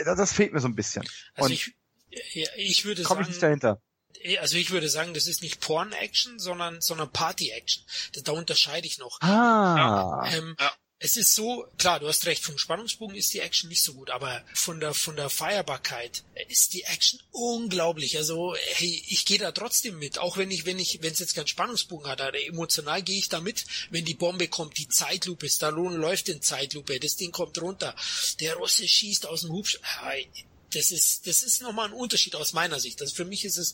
das, 0.04 0.16
das 0.16 0.32
fehlt 0.32 0.52
mir 0.52 0.60
so 0.60 0.68
ein 0.68 0.74
bisschen. 0.74 1.04
Also 1.34 1.46
und 1.46 1.52
ich, 1.52 1.74
ja, 2.32 2.48
ich 2.56 2.84
würde 2.84 3.02
komm 3.02 3.16
sagen. 3.16 3.22
ich 3.22 3.28
nicht 3.28 3.42
dahinter. 3.42 3.82
Also 4.40 4.56
ich 4.56 4.70
würde 4.70 4.88
sagen, 4.88 5.14
das 5.14 5.26
ist 5.26 5.42
nicht 5.42 5.60
Porn-Action, 5.60 6.38
sondern, 6.38 6.80
sondern 6.80 7.10
Party-Action. 7.10 7.84
Da 8.24 8.32
unterscheide 8.32 8.86
ich 8.86 8.98
noch. 8.98 9.20
Ah. 9.20 10.28
Ähm, 10.34 10.56
ja 10.58 10.72
es 11.02 11.16
ist 11.16 11.34
so, 11.34 11.66
klar, 11.78 11.98
du 11.98 12.08
hast 12.08 12.26
recht, 12.26 12.44
vom 12.44 12.58
Spannungsbogen 12.58 13.16
ist 13.16 13.32
die 13.32 13.40
Action 13.40 13.70
nicht 13.70 13.82
so 13.82 13.94
gut, 13.94 14.10
aber 14.10 14.44
von 14.52 14.80
der 14.80 14.92
von 14.92 15.16
der 15.16 15.30
Feierbarkeit 15.30 16.24
ist 16.48 16.74
die 16.74 16.82
Action 16.82 17.18
unglaublich. 17.30 18.18
Also, 18.18 18.54
hey, 18.54 19.02
ich 19.08 19.24
gehe 19.24 19.38
da 19.38 19.50
trotzdem 19.50 19.98
mit, 19.98 20.18
auch 20.18 20.36
wenn 20.36 20.50
ich 20.50 20.66
wenn 20.66 20.78
ich 20.78 21.00
wenn 21.00 21.14
es 21.14 21.18
jetzt 21.18 21.34
keinen 21.34 21.46
Spannungsbogen 21.46 22.06
hat, 22.06 22.20
aber 22.20 22.38
emotional 22.38 23.02
gehe 23.02 23.18
ich 23.18 23.30
da 23.30 23.40
mit, 23.40 23.64
wenn 23.88 24.04
die 24.04 24.14
Bombe 24.14 24.48
kommt, 24.48 24.76
die 24.76 24.88
Zeitlupe, 24.88 25.48
Stallone 25.48 25.96
läuft 25.96 26.28
in 26.28 26.42
Zeitlupe, 26.42 27.00
das 27.00 27.16
Ding 27.16 27.32
kommt 27.32 27.58
runter, 27.62 27.96
der 28.38 28.56
Russe 28.56 28.86
schießt 28.86 29.24
aus 29.24 29.40
dem 29.40 29.52
Hubschrauber. 29.52 29.86
Das 30.74 30.92
ist 30.92 31.26
das 31.26 31.42
ist 31.42 31.62
nochmal 31.62 31.88
ein 31.88 31.94
Unterschied 31.94 32.36
aus 32.36 32.52
meiner 32.52 32.78
Sicht. 32.78 33.00
Also 33.00 33.14
für 33.14 33.24
mich 33.24 33.46
ist 33.46 33.56
es 33.56 33.72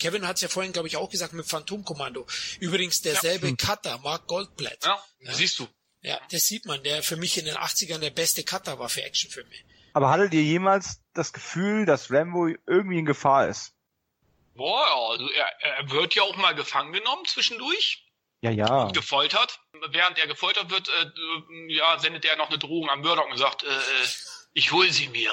Kevin 0.00 0.26
hat 0.26 0.36
es 0.36 0.42
ja 0.42 0.48
vorhin, 0.48 0.72
glaube 0.72 0.88
ich, 0.88 0.96
auch 0.96 1.08
gesagt 1.08 1.34
mit 1.34 1.46
Phantomkommando. 1.46 2.26
Übrigens 2.58 3.00
derselbe 3.02 3.50
ja. 3.50 3.54
Cutter, 3.54 3.98
Mark 3.98 4.26
Goldblatt. 4.26 4.78
Ja, 4.82 5.04
ja, 5.20 5.34
siehst 5.34 5.60
du. 5.60 5.68
Ja, 6.02 6.20
das 6.30 6.46
sieht 6.46 6.66
man, 6.66 6.82
der 6.82 7.02
für 7.02 7.16
mich 7.16 7.38
in 7.38 7.44
den 7.44 7.56
80ern 7.56 7.98
der 7.98 8.10
beste 8.10 8.44
Cutter 8.44 8.78
war 8.78 8.88
für 8.88 9.02
Actionfilme. 9.02 9.54
Aber 9.92 10.10
hattet 10.10 10.34
ihr 10.34 10.42
jemals 10.42 11.00
das 11.14 11.32
Gefühl, 11.32 11.86
dass 11.86 12.10
Rambo 12.10 12.48
irgendwie 12.66 12.98
in 12.98 13.06
Gefahr 13.06 13.48
ist? 13.48 13.74
Boah, 14.54 15.10
also 15.10 15.30
er, 15.30 15.46
er 15.60 15.90
wird 15.90 16.14
ja 16.14 16.22
auch 16.22 16.36
mal 16.36 16.54
gefangen 16.54 16.92
genommen 16.92 17.24
zwischendurch. 17.26 18.04
Ja, 18.40 18.50
ja. 18.50 18.82
Und 18.82 18.94
gefoltert. 18.94 19.60
Während 19.90 20.18
er 20.18 20.26
gefoltert 20.26 20.70
wird, 20.70 20.88
äh, 20.88 21.72
ja, 21.72 21.98
sendet 22.00 22.24
er 22.24 22.36
noch 22.36 22.48
eine 22.48 22.58
Drohung 22.58 22.90
am 22.90 23.00
Murdoch 23.00 23.30
und 23.30 23.38
sagt, 23.38 23.62
äh, 23.62 23.68
äh 23.68 24.06
ich 24.54 24.72
hol 24.72 24.90
sie 24.90 25.08
mir. 25.08 25.32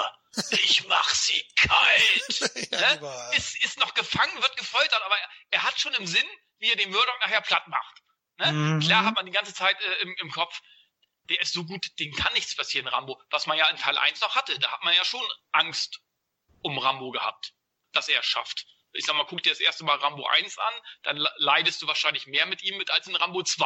Ich 0.52 0.88
mach 0.88 1.10
sie 1.10 1.44
kalt. 1.56 2.70
ja, 2.72 2.96
ne? 2.96 3.32
ist, 3.36 3.64
ist 3.66 3.80
noch 3.80 3.94
gefangen, 3.96 4.42
wird 4.42 4.56
gefoltert, 4.56 5.02
aber 5.04 5.16
er, 5.16 5.30
er 5.50 5.64
hat 5.64 5.80
schon 5.80 5.94
im 5.96 6.06
Sinn, 6.06 6.26
wie 6.60 6.70
er 6.70 6.76
den 6.76 6.92
Murdoch 6.92 7.20
nachher 7.22 7.42
platt 7.42 7.68
macht. 7.68 8.04
Ne? 8.40 8.52
Mhm. 8.52 8.80
Klar 8.80 9.06
hat 9.06 9.16
man 9.16 9.26
die 9.26 9.32
ganze 9.32 9.54
Zeit 9.54 9.78
äh, 9.80 10.02
im, 10.04 10.16
im 10.20 10.32
Kopf, 10.32 10.62
der 11.30 11.40
ist 11.42 11.54
so 11.54 11.64
gut, 11.64 11.88
dem 12.00 12.12
kann 12.14 12.34
nichts 12.34 12.56
passieren, 12.56 12.88
Rambo. 12.88 13.22
Was 13.30 13.46
man 13.46 13.58
ja 13.58 13.70
in 13.70 13.78
Teil 13.78 13.98
1 13.98 14.22
noch 14.22 14.36
hatte. 14.36 14.58
Da 14.60 14.72
hat 14.72 14.84
man 14.84 14.96
ja 14.96 15.06
schon 15.06 15.24
Angst 15.52 16.02
um 16.62 16.78
Rambo 16.78 17.12
gehabt, 17.12 17.54
dass 17.92 18.10
er 18.10 18.22
es 18.22 18.26
schafft. 18.26 18.66
Ich 18.94 19.06
sag 19.06 19.16
mal, 19.16 19.26
guck 19.26 19.44
dir 19.44 19.52
das 19.52 19.60
erste 19.60 19.84
Mal 19.84 19.98
Rambo 19.98 20.26
1 20.26 20.58
an, 20.58 20.74
dann 21.04 21.28
leidest 21.38 21.82
du 21.82 21.88
wahrscheinlich 21.88 22.26
mehr 22.26 22.48
mit 22.48 22.64
ihm 22.64 22.78
mit 22.78 22.90
als 22.90 23.08
in 23.08 23.16
Rambo 23.16 23.44
2. 23.44 23.66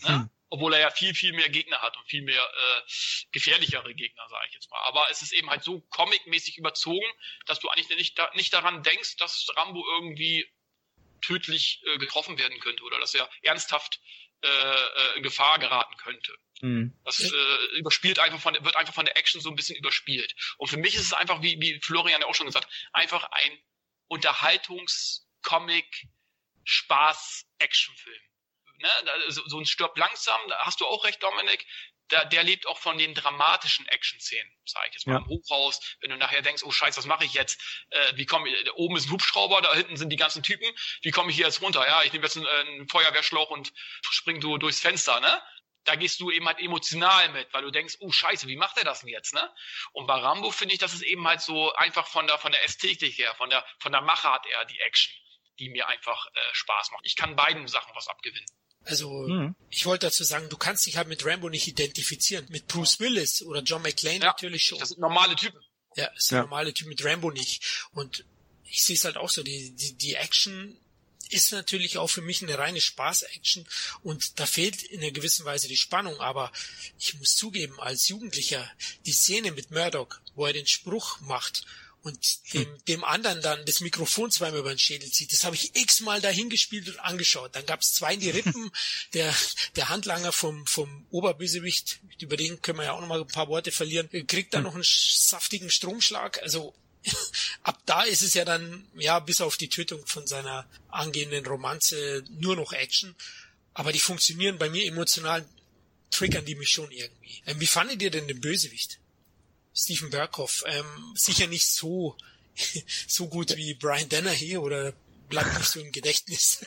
Ne? 0.00 0.08
Hm. 0.08 0.30
Obwohl 0.50 0.74
er 0.74 0.80
ja 0.80 0.90
viel, 0.90 1.14
viel 1.14 1.32
mehr 1.32 1.48
Gegner 1.48 1.80
hat 1.80 1.96
und 1.96 2.06
viel 2.08 2.22
mehr 2.22 2.42
äh, 2.42 2.82
gefährlichere 3.32 3.94
Gegner, 3.94 4.28
sage 4.28 4.46
ich 4.48 4.54
jetzt 4.54 4.70
mal. 4.70 4.80
Aber 4.84 5.10
es 5.10 5.22
ist 5.22 5.32
eben 5.32 5.50
halt 5.50 5.62
so 5.62 5.80
comicmäßig 5.90 6.56
überzogen, 6.58 7.06
dass 7.46 7.60
du 7.60 7.68
eigentlich 7.68 7.88
nicht, 7.90 8.18
da, 8.18 8.30
nicht 8.34 8.52
daran 8.52 8.82
denkst, 8.82 9.16
dass 9.16 9.46
Rambo 9.56 9.84
irgendwie 9.96 10.46
tödlich 11.20 11.82
äh, 11.86 11.98
getroffen 11.98 12.38
werden 12.38 12.58
könnte 12.60 12.82
oder 12.84 12.98
dass 12.98 13.14
er 13.14 13.28
ernsthaft 13.42 14.00
äh, 14.40 14.48
äh, 14.48 15.16
in 15.16 15.24
Gefahr 15.24 15.58
geraten 15.58 15.96
könnte. 15.96 16.32
Mhm. 16.60 16.96
Das 17.04 17.20
äh, 17.20 17.78
überspielt 17.78 18.20
einfach 18.20 18.40
von, 18.40 18.54
wird 18.54 18.76
einfach 18.76 18.94
von 18.94 19.04
der 19.04 19.16
Action 19.16 19.40
so 19.40 19.50
ein 19.50 19.56
bisschen 19.56 19.76
überspielt. 19.76 20.32
Und 20.58 20.68
für 20.68 20.76
mich 20.76 20.94
ist 20.94 21.02
es 21.02 21.12
einfach, 21.12 21.42
wie, 21.42 21.60
wie 21.60 21.80
Florian 21.80 22.20
ja 22.20 22.26
auch 22.28 22.34
schon 22.34 22.46
gesagt 22.46 22.66
hat, 22.66 22.72
einfach 22.92 23.24
ein 23.32 23.58
Unterhaltungscomic, 24.06 26.06
Spaß, 26.64 27.46
Actionfilm. 27.58 28.22
Ne? 28.78 28.88
So, 29.28 29.42
so 29.48 29.58
ein 29.58 29.66
Stirb 29.66 29.98
langsam, 29.98 30.40
da 30.48 30.58
hast 30.60 30.80
du 30.80 30.86
auch 30.86 31.04
recht, 31.04 31.22
Dominik, 31.22 31.66
der, 32.10 32.24
der 32.26 32.42
lebt 32.42 32.66
auch 32.66 32.78
von 32.78 32.98
den 32.98 33.14
dramatischen 33.14 33.86
Action-Szenen, 33.88 34.50
sage 34.64 34.88
ich 34.88 34.94
jetzt 34.94 35.06
mal 35.06 35.14
ja. 35.14 35.18
im 35.18 35.26
Hochhaus, 35.26 35.80
wenn 36.00 36.10
du 36.10 36.16
nachher 36.16 36.42
denkst, 36.42 36.62
oh 36.64 36.70
Scheiße, 36.70 36.98
was 36.98 37.06
mache 37.06 37.24
ich 37.24 37.34
jetzt? 37.34 37.60
Äh, 37.90 38.16
wie 38.16 38.26
komme 38.26 38.48
ich, 38.48 38.72
oben 38.74 38.96
ist 38.96 39.06
ein 39.06 39.12
Hubschrauber, 39.12 39.60
da 39.62 39.74
hinten 39.74 39.96
sind 39.96 40.10
die 40.10 40.16
ganzen 40.16 40.42
Typen, 40.42 40.66
wie 41.02 41.10
komme 41.10 41.30
ich 41.30 41.36
hier 41.36 41.46
jetzt 41.46 41.60
runter? 41.60 41.86
Ja, 41.86 42.02
ich 42.02 42.12
nehme 42.12 42.24
jetzt 42.24 42.36
einen, 42.36 42.46
einen 42.46 42.88
Feuerwehrschlauch 42.88 43.50
und 43.50 43.72
spring 44.02 44.40
du 44.40 44.58
durchs 44.58 44.80
Fenster, 44.80 45.20
ne? 45.20 45.42
Da 45.84 45.94
gehst 45.94 46.20
du 46.20 46.30
eben 46.30 46.46
halt 46.46 46.58
emotional 46.58 47.30
mit, 47.30 47.52
weil 47.54 47.62
du 47.62 47.70
denkst, 47.70 47.96
oh 48.00 48.12
Scheiße, 48.12 48.46
wie 48.46 48.56
macht 48.56 48.76
er 48.76 48.84
das 48.84 49.00
denn 49.00 49.08
jetzt, 49.08 49.32
ne? 49.32 49.54
Und 49.92 50.06
bei 50.06 50.14
Rambo 50.14 50.50
finde 50.50 50.74
ich, 50.74 50.80
das 50.80 50.92
ist 50.92 51.02
eben 51.02 51.26
halt 51.26 51.40
so 51.40 51.72
einfach 51.74 52.06
von 52.06 52.26
der 52.26 52.38
von 52.38 52.52
der 52.52 52.64
Ästhetik 52.64 53.16
her, 53.16 53.34
von 53.36 53.48
der 53.48 53.64
von 53.78 53.92
der 53.92 54.02
Machart 54.02 54.44
her 54.46 54.64
die 54.66 54.80
Action, 54.80 55.14
die 55.58 55.70
mir 55.70 55.88
einfach 55.88 56.26
äh, 56.26 56.40
Spaß 56.52 56.90
macht. 56.90 57.06
Ich 57.06 57.16
kann 57.16 57.36
beiden 57.36 57.68
Sachen 57.68 57.94
was 57.94 58.08
abgewinnen. 58.08 58.46
Also 58.88 59.10
mhm. 59.28 59.54
ich 59.68 59.84
wollte 59.84 60.06
dazu 60.06 60.24
sagen, 60.24 60.48
du 60.48 60.56
kannst 60.56 60.86
dich 60.86 60.96
halt 60.96 61.08
mit 61.08 61.24
Rambo 61.24 61.50
nicht 61.50 61.68
identifizieren. 61.68 62.46
Mit 62.48 62.68
Bruce 62.68 63.00
Willis 63.00 63.42
oder 63.42 63.60
John 63.60 63.82
McClane 63.82 64.20
ja, 64.20 64.26
natürlich 64.26 64.64
schon. 64.64 64.78
Das 64.78 64.88
sind 64.88 65.00
normale 65.00 65.36
Typen. 65.36 65.60
Ja, 65.94 66.10
das 66.14 66.26
sind 66.26 66.36
ja. 66.36 66.42
normale 66.42 66.72
Typen 66.72 66.88
mit 66.88 67.04
Rambo 67.04 67.30
nicht. 67.30 67.86
Und 67.92 68.24
ich 68.64 68.82
sehe 68.82 68.96
es 68.96 69.04
halt 69.04 69.18
auch 69.18 69.28
so, 69.28 69.42
die, 69.42 69.72
die, 69.72 69.92
die 69.92 70.14
Action 70.14 70.78
ist 71.30 71.52
natürlich 71.52 71.98
auch 71.98 72.08
für 72.08 72.22
mich 72.22 72.42
eine 72.42 72.58
reine 72.58 72.80
Spaß-Action 72.80 73.66
und 74.02 74.40
da 74.40 74.46
fehlt 74.46 74.82
in 74.84 75.00
einer 75.00 75.10
gewissen 75.10 75.44
Weise 75.44 75.68
die 75.68 75.76
Spannung, 75.76 76.18
aber 76.20 76.50
ich 76.98 77.18
muss 77.18 77.36
zugeben, 77.36 77.78
als 77.80 78.08
Jugendlicher, 78.08 78.66
die 79.04 79.12
Szene 79.12 79.52
mit 79.52 79.70
Murdoch, 79.70 80.18
wo 80.34 80.46
er 80.46 80.54
den 80.54 80.66
Spruch 80.66 81.20
macht 81.20 81.66
und 82.02 82.52
dem, 82.54 82.64
hm. 82.64 82.84
dem 82.86 83.04
anderen 83.04 83.42
dann 83.42 83.64
das 83.66 83.80
Mikrofon 83.80 84.30
zweimal 84.30 84.60
über 84.60 84.74
den 84.74 84.78
Schädel 84.78 85.10
zieht. 85.10 85.32
Das 85.32 85.44
habe 85.44 85.56
ich 85.56 85.74
x-mal 85.74 86.20
dahin 86.20 86.48
gespielt 86.48 86.88
und 86.88 86.98
angeschaut. 87.00 87.54
Dann 87.54 87.66
gab 87.66 87.80
es 87.80 87.92
zwei 87.92 88.14
in 88.14 88.20
die 88.20 88.30
Rippen. 88.30 88.70
der, 89.14 89.34
der 89.76 89.88
Handlanger 89.88 90.32
vom, 90.32 90.66
vom 90.66 91.06
Oberbösewicht, 91.10 92.00
über 92.20 92.36
den 92.36 92.62
können 92.62 92.78
wir 92.78 92.84
ja 92.84 92.92
auch 92.92 93.00
noch 93.00 93.08
mal 93.08 93.20
ein 93.20 93.26
paar 93.26 93.48
Worte 93.48 93.72
verlieren, 93.72 94.08
kriegt 94.26 94.54
dann 94.54 94.60
hm. 94.60 94.66
noch 94.66 94.74
einen 94.74 94.84
saftigen 94.86 95.70
Stromschlag. 95.70 96.42
Also 96.42 96.74
ab 97.62 97.80
da 97.86 98.02
ist 98.02 98.22
es 98.22 98.34
ja 98.34 98.44
dann, 98.44 98.86
ja, 98.96 99.18
bis 99.18 99.40
auf 99.40 99.56
die 99.56 99.68
Tötung 99.68 100.06
von 100.06 100.26
seiner 100.26 100.68
angehenden 100.88 101.46
Romanze 101.46 102.24
nur 102.30 102.56
noch 102.56 102.72
Action. 102.72 103.14
Aber 103.74 103.92
die 103.92 104.00
funktionieren 104.00 104.58
bei 104.58 104.68
mir 104.68 104.86
emotional, 104.86 105.46
triggern 106.10 106.44
die 106.44 106.54
mich 106.54 106.70
schon 106.70 106.90
irgendwie. 106.90 107.42
Ähm, 107.46 107.60
wie 107.60 107.66
fandet 107.66 108.02
ihr 108.02 108.10
denn 108.10 108.28
den 108.28 108.40
Bösewicht? 108.40 108.98
Stephen 109.78 110.10
Berghoff. 110.10 110.64
Ähm, 110.66 111.14
sicher 111.14 111.46
nicht 111.46 111.70
so, 111.70 112.16
so 113.06 113.28
gut 113.28 113.56
wie 113.56 113.74
Brian 113.74 114.08
Dennehy 114.08 114.58
oder 114.58 114.92
bleibt 115.28 115.56
nicht 115.56 115.68
so 115.68 115.80
im 115.80 115.92
Gedächtnis. 115.92 116.66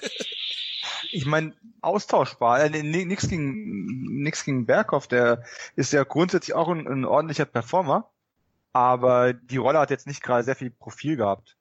ich 1.12 1.26
meine, 1.26 1.54
austauschbar. 1.82 2.62
Äh, 2.64 2.84
nix 2.84 3.28
gegen, 3.28 4.24
nix 4.24 4.46
gegen 4.46 4.66
Berghoff, 4.66 5.08
der 5.08 5.44
ist 5.76 5.92
ja 5.92 6.04
grundsätzlich 6.04 6.56
auch 6.56 6.70
ein, 6.70 6.88
ein 6.88 7.04
ordentlicher 7.04 7.46
Performer. 7.46 8.10
Aber 8.72 9.34
die 9.34 9.58
Rolle 9.58 9.80
hat 9.80 9.90
jetzt 9.90 10.08
nicht 10.08 10.24
gerade 10.24 10.46
sehr 10.46 10.56
viel 10.56 10.72
Profil 10.72 11.18
gehabt. 11.18 11.58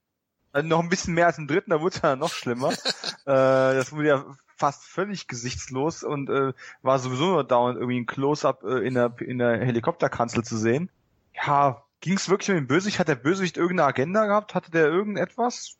Also 0.52 0.68
noch 0.68 0.78
ein 0.78 0.89
bisschen 0.89 1.14
mehr 1.14 1.27
als 1.27 1.39
im 1.39 1.48
dritten, 1.48 1.70
da 1.70 1.81
wurde 1.81 1.97
es 1.97 2.02
ja 2.02 2.14
noch 2.14 2.32
schlimmer. 2.32 2.70
äh, 3.27 3.74
das 3.74 3.90
wurde 3.90 4.09
ja 4.09 4.36
fast 4.56 4.85
völlig 4.85 5.27
gesichtslos 5.27 6.05
und 6.05 6.31
äh, 6.31 6.52
war 6.82 6.98
sowieso 7.01 7.27
nur 7.27 7.44
dauernd 7.44 7.77
irgendwie 7.77 7.98
ein 7.98 8.06
Close-up 8.06 8.62
äh, 8.62 8.86
in 8.86 8.94
der 8.94 9.12
in 9.20 9.39
der 9.39 9.59
Helikopterkanzel 9.59 10.44
zu 10.44 10.56
sehen 10.56 10.90
ja, 11.35 11.85
ging 12.01 12.15
es 12.15 12.28
wirklich 12.28 12.51
um 12.51 12.57
den 12.57 12.66
Bösewicht? 12.66 12.98
Hat 12.98 13.09
der 13.09 13.15
Bösewicht 13.15 13.57
irgendeine 13.57 13.89
Agenda 13.89 14.27
gehabt? 14.27 14.55
Hatte 14.55 14.70
der 14.70 14.86
irgendetwas? 14.86 15.78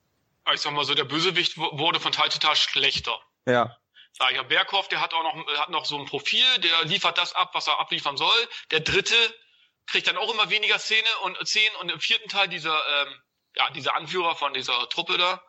Ich 0.53 0.61
sag 0.61 0.73
mal 0.73 0.85
so, 0.85 0.95
der 0.95 1.05
Bösewicht 1.05 1.59
wurde 1.59 2.01
von 2.01 2.13
Teil 2.13 2.31
zu 2.31 2.39
Teil 2.39 2.57
schlechter. 2.57 3.21
Ja. 3.47 3.77
Sag 4.13 4.31
ich 4.31 4.37
ja, 4.37 4.43
Berghoff, 4.43 4.89
der 4.89 5.01
hat 5.01 5.15
auch 5.15 5.23
noch, 5.23 5.47
hat 5.59 5.71
noch 5.71 5.85
so 5.85 5.99
ein 5.99 6.07
Profil, 6.07 6.45
der 6.59 6.85
liefert 6.85 7.19
das 7.19 7.35
ab, 7.35 7.51
was 7.55 7.69
er 7.69 7.79
abliefern 7.79 8.17
soll. 8.17 8.49
Der 8.71 8.81
dritte 8.81 9.15
kriegt 9.87 10.09
dann 10.09 10.17
auch 10.17 10.33
immer 10.33 10.51
weniger 10.51 10.79
Szene 10.79 11.09
und 11.25 11.37
Szenen 11.47 11.77
und 11.81 11.91
im 11.91 12.01
vierten 12.01 12.29
Teil 12.29 12.49
dieser, 12.49 12.75
ähm, 12.75 13.15
ja, 13.57 13.71
dieser 13.71 13.97
Anführer 13.97 14.35
von 14.35 14.53
dieser 14.53 14.89
Truppe 14.89 15.17
da, 15.17 15.43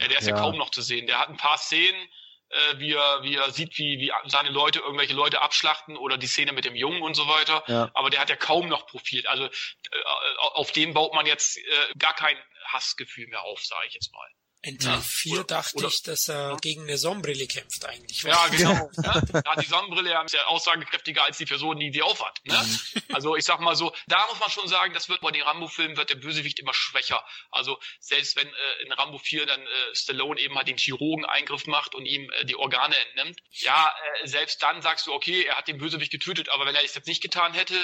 ja, 0.00 0.08
der 0.08 0.18
ist 0.18 0.26
ja. 0.26 0.34
ja 0.34 0.40
kaum 0.40 0.56
noch 0.56 0.70
zu 0.70 0.82
sehen. 0.82 1.06
Der 1.06 1.18
hat 1.18 1.28
ein 1.28 1.36
paar 1.36 1.58
Szenen, 1.58 2.08
äh, 2.48 2.78
wie, 2.78 2.92
er, 2.92 3.22
wie 3.22 3.36
er 3.36 3.50
sieht, 3.50 3.76
wie, 3.78 3.98
wie 3.98 4.12
seine 4.28 4.50
Leute 4.50 4.80
irgendwelche 4.80 5.14
Leute 5.14 5.42
abschlachten 5.42 5.96
oder 5.96 6.16
die 6.16 6.26
Szene 6.26 6.52
mit 6.52 6.64
dem 6.64 6.76
Jungen 6.76 7.02
und 7.02 7.14
so 7.14 7.26
weiter. 7.28 7.64
Ja. 7.66 7.90
Aber 7.94 8.10
der 8.10 8.20
hat 8.20 8.30
ja 8.30 8.36
kaum 8.36 8.68
noch 8.68 8.86
Profil. 8.86 9.26
Also 9.26 9.44
äh, 9.44 9.50
auf 10.38 10.72
den 10.72 10.94
baut 10.94 11.14
man 11.14 11.26
jetzt 11.26 11.56
äh, 11.56 11.62
gar 11.98 12.14
kein 12.14 12.36
Hassgefühl 12.66 13.26
mehr 13.28 13.42
auf, 13.42 13.64
sage 13.64 13.86
ich 13.86 13.94
jetzt 13.94 14.12
mal. 14.12 14.28
In 14.66 14.80
Teil 14.80 15.00
4 15.00 15.36
ja. 15.36 15.42
dachte 15.44 15.76
oder, 15.76 15.86
ich, 15.86 16.02
dass 16.02 16.28
er 16.28 16.50
ja. 16.50 16.56
gegen 16.56 16.82
eine 16.82 16.98
Sonnenbrille 16.98 17.46
kämpft 17.46 17.84
eigentlich. 17.84 18.22
Ja, 18.22 18.48
genau. 18.50 18.90
Ja. 19.02 19.22
ja. 19.32 19.54
die 19.60 19.66
Sonnenbrille 19.66 20.20
ist 20.24 20.34
ja 20.34 20.44
aussagekräftiger 20.46 21.22
als 21.22 21.38
die 21.38 21.44
Person, 21.44 21.78
die 21.78 21.92
die 21.92 22.02
aufhat. 22.02 22.40
Ne? 22.44 22.54
Mhm. 22.54 23.02
Also 23.14 23.36
ich 23.36 23.44
sag 23.44 23.60
mal 23.60 23.76
so, 23.76 23.94
da 24.08 24.26
muss 24.26 24.40
man 24.40 24.50
schon 24.50 24.66
sagen, 24.66 24.92
das 24.92 25.08
wird 25.08 25.20
bei 25.20 25.30
den 25.30 25.42
Rambo-Filmen 25.42 25.96
wird 25.96 26.10
der 26.10 26.16
Bösewicht 26.16 26.58
immer 26.58 26.74
schwächer. 26.74 27.24
Also 27.52 27.78
selbst 28.00 28.34
wenn 28.34 28.48
äh, 28.48 28.82
in 28.84 28.92
Rambo 28.92 29.18
4 29.18 29.46
dann 29.46 29.60
äh, 29.60 29.94
Stallone 29.94 30.40
eben 30.40 30.56
halt 30.56 30.66
den 30.66 30.78
Chirurgen-Eingriff 30.78 31.66
macht 31.66 31.94
und 31.94 32.04
ihm 32.04 32.28
äh, 32.32 32.44
die 32.44 32.56
Organe 32.56 32.96
entnimmt, 33.08 33.38
ja, 33.52 33.94
äh, 34.22 34.26
selbst 34.26 34.60
dann 34.64 34.82
sagst 34.82 35.06
du, 35.06 35.12
okay, 35.12 35.44
er 35.44 35.56
hat 35.56 35.68
den 35.68 35.78
Bösewicht 35.78 36.10
getötet, 36.10 36.48
aber 36.48 36.66
wenn 36.66 36.74
er 36.74 36.82
es 36.82 36.96
jetzt 36.96 37.06
nicht 37.06 37.22
getan 37.22 37.54
hätte, 37.54 37.76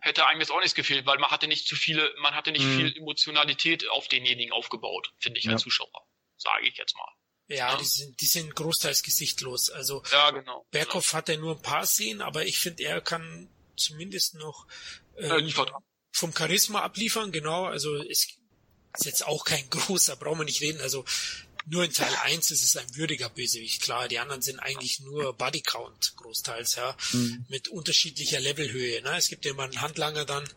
hätte 0.00 0.26
einem 0.26 0.40
jetzt 0.40 0.50
auch 0.50 0.60
nichts 0.60 0.74
gefehlt, 0.74 1.06
weil 1.06 1.18
man 1.18 1.30
hatte 1.30 1.48
nicht 1.48 1.66
zu 1.66 1.76
viele, 1.76 2.12
man 2.18 2.34
hatte 2.34 2.52
nicht 2.52 2.64
mhm. 2.64 2.76
viel 2.76 2.96
Emotionalität 2.96 3.88
auf 3.90 4.08
denjenigen 4.08 4.52
aufgebaut, 4.52 5.12
finde 5.18 5.38
ich 5.38 5.44
ja. 5.44 5.52
als 5.52 5.62
Zuschauer. 5.62 6.06
Sage 6.36 6.68
ich 6.68 6.76
jetzt 6.76 6.96
mal. 6.96 7.08
Ja, 7.48 7.72
ja, 7.72 7.76
Die, 7.76 7.84
sind, 7.84 8.20
die 8.20 8.26
sind 8.26 8.54
großteils 8.54 9.02
gesichtlos. 9.02 9.70
Also 9.70 10.02
ja, 10.10 10.30
genau. 10.30 10.66
Berghoff 10.70 11.06
genau. 11.06 11.18
hat 11.18 11.28
ja 11.28 11.36
nur 11.36 11.56
ein 11.56 11.62
paar 11.62 11.86
Szenen, 11.86 12.20
aber 12.20 12.44
ich 12.44 12.58
finde, 12.58 12.82
er 12.84 13.00
kann 13.00 13.48
zumindest 13.76 14.34
noch 14.34 14.66
äh, 15.16 15.38
liefert 15.38 15.72
vom 16.12 16.34
Charisma 16.34 16.80
abliefern, 16.80 17.30
genau. 17.30 17.66
Also 17.66 17.96
es 17.96 18.26
ist 18.98 19.04
jetzt 19.04 19.26
auch 19.26 19.44
kein 19.44 19.68
großer, 19.70 20.16
brauchen 20.16 20.40
wir 20.40 20.44
nicht 20.44 20.60
reden. 20.60 20.80
Also 20.80 21.04
nur 21.68 21.84
in 21.84 21.92
Teil 21.92 22.14
1 22.22 22.50
ist 22.52 22.62
es 22.62 22.76
ein 22.76 22.96
würdiger 22.96 23.28
Bösewicht, 23.28 23.82
klar. 23.82 24.06
Die 24.08 24.20
anderen 24.20 24.40
sind 24.40 24.60
eigentlich 24.60 25.00
nur 25.00 25.32
Bodycount 25.32 26.14
großteils, 26.16 26.76
ja. 26.76 26.96
Mhm. 27.12 27.44
Mit 27.48 27.68
unterschiedlicher 27.68 28.38
Levelhöhe. 28.38 29.02
Ne? 29.02 29.16
Es 29.16 29.28
gibt 29.28 29.44
ja 29.44 29.50
immer 29.50 29.64
einen 29.64 29.80
Handlanger 29.80 30.24
dann, 30.24 30.48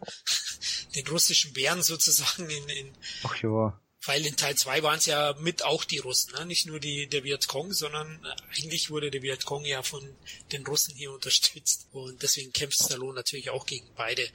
den 0.96 1.08
russischen 1.08 1.54
Bären 1.54 1.82
sozusagen 1.82 2.50
in, 2.50 2.70
in 2.70 2.98
Ach 3.24 3.36
ja. 3.42 3.80
Weil 4.06 4.26
in 4.26 4.38
Teil 4.38 4.56
2 4.56 4.82
waren 4.84 5.00
es 5.00 5.08
ja 5.08 5.36
mit 5.40 5.64
auch 5.64 5.84
die 5.84 5.98
Russen, 5.98 6.34
ne? 6.34 6.46
nicht 6.46 6.66
nur 6.68 6.80
die 6.80 7.08
der 7.08 7.24
Vietcong, 7.24 7.74
sondern 7.74 8.26
eigentlich 8.56 8.90
wurde 8.90 9.12
der 9.12 9.22
Vietcong 9.22 9.66
ja 9.66 9.84
von 9.84 10.16
den 10.52 10.66
Russen 10.66 10.96
hier 10.96 11.12
unterstützt. 11.14 11.88
Und 11.92 12.22
deswegen 12.22 12.54
kämpft 12.54 12.84
Stallone 12.84 13.16
natürlich 13.16 13.50
auch 13.50 13.66
gegen 13.66 13.88
beide. 13.96 14.30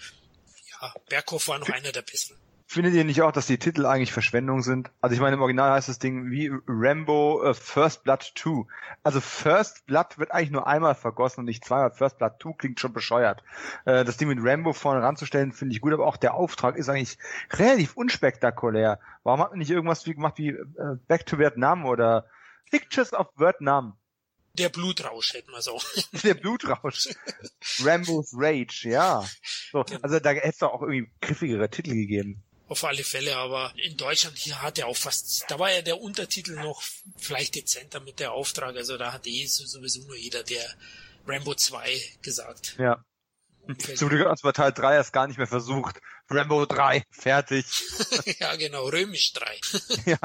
Ja, 0.70 0.94
Berghoff 1.08 1.48
war 1.48 1.58
noch 1.58 1.70
einer 1.70 1.92
der 1.92 2.02
besseren. 2.02 2.43
Findet 2.66 2.94
ihr 2.94 3.04
nicht 3.04 3.20
auch, 3.20 3.30
dass 3.30 3.46
die 3.46 3.58
Titel 3.58 3.84
eigentlich 3.84 4.12
Verschwendung 4.12 4.62
sind? 4.62 4.90
Also 5.00 5.14
ich 5.14 5.20
meine, 5.20 5.36
im 5.36 5.42
Original 5.42 5.72
heißt 5.72 5.88
das 5.88 5.98
Ding 5.98 6.30
wie 6.30 6.50
Rambo 6.66 7.48
uh, 7.48 7.52
First 7.52 8.04
Blood 8.04 8.32
2. 8.34 8.64
Also 9.02 9.20
First 9.20 9.86
Blood 9.86 10.18
wird 10.18 10.32
eigentlich 10.32 10.50
nur 10.50 10.66
einmal 10.66 10.94
vergossen 10.94 11.40
und 11.40 11.46
nicht 11.46 11.64
zweimal. 11.64 11.92
First 11.92 12.18
Blood 12.18 12.42
2 12.42 12.52
klingt 12.54 12.80
schon 12.80 12.94
bescheuert. 12.94 13.42
Äh, 13.84 14.04
das 14.04 14.16
Ding 14.16 14.28
mit 14.28 14.38
Rambo 14.40 14.72
vorne 14.72 15.02
ranzustellen, 15.02 15.52
finde 15.52 15.74
ich 15.74 15.82
gut, 15.82 15.92
aber 15.92 16.06
auch 16.06 16.16
der 16.16 16.34
Auftrag 16.34 16.76
ist 16.76 16.88
eigentlich 16.88 17.18
relativ 17.50 17.96
unspektakulär. 17.96 18.98
Warum 19.24 19.40
hat 19.40 19.50
man 19.50 19.58
nicht 19.58 19.70
irgendwas 19.70 20.06
wie 20.06 20.14
gemacht 20.14 20.38
wie 20.38 20.48
äh, 20.48 20.96
Back 21.06 21.26
to 21.26 21.38
Vietnam 21.38 21.84
oder 21.84 22.26
Pictures 22.70 23.12
of 23.12 23.28
Vietnam? 23.36 23.98
Der 24.54 24.68
Blutrausch 24.68 25.34
hätten 25.34 25.50
wir 25.50 25.60
so. 25.62 25.80
Der 26.24 26.34
Blutrausch. 26.34 27.08
Rambo's 27.84 28.32
Rage, 28.34 28.88
ja. 28.88 29.24
So, 29.70 29.82
genau. 29.82 30.00
also 30.02 30.18
da 30.18 30.30
hätte 30.30 30.48
es 30.48 30.58
doch 30.58 30.72
auch 30.72 30.82
irgendwie 30.82 31.10
griffigere 31.20 31.68
Titel 31.68 31.94
gegeben. 31.94 32.42
Auf 32.66 32.82
alle 32.84 33.04
Fälle, 33.04 33.36
aber 33.36 33.74
in 33.76 33.96
Deutschland 33.96 34.38
hier 34.38 34.62
hat 34.62 34.78
er 34.78 34.86
auch 34.86 34.96
fast, 34.96 35.44
da 35.48 35.58
war 35.58 35.70
ja 35.70 35.82
der 35.82 36.00
Untertitel 36.00 36.54
noch 36.54 36.82
vielleicht 37.16 37.54
dezenter 37.54 38.00
mit 38.00 38.20
der 38.20 38.32
Auftrag, 38.32 38.74
also 38.76 38.96
da 38.96 39.12
hat 39.12 39.26
eh 39.26 39.46
sowieso 39.46 40.00
nur 40.06 40.16
jeder 40.16 40.42
der 40.42 40.64
Rambo 41.26 41.54
2 41.54 42.00
gesagt. 42.22 42.76
Ja. 42.78 43.04
Zum 43.96 44.08
Glück 44.10 44.28
hat 44.28 44.40
bei 44.42 44.52
Teil 44.52 44.72
3 44.72 44.94
erst 44.94 45.12
gar 45.12 45.26
nicht 45.26 45.38
mehr 45.38 45.46
versucht. 45.46 46.00
Rambo 46.28 46.66
3, 46.66 47.04
fertig. 47.10 47.66
ja, 48.40 48.54
genau, 48.56 48.88
römisch 48.88 49.32
3. 49.32 49.60
ja. 50.06 50.18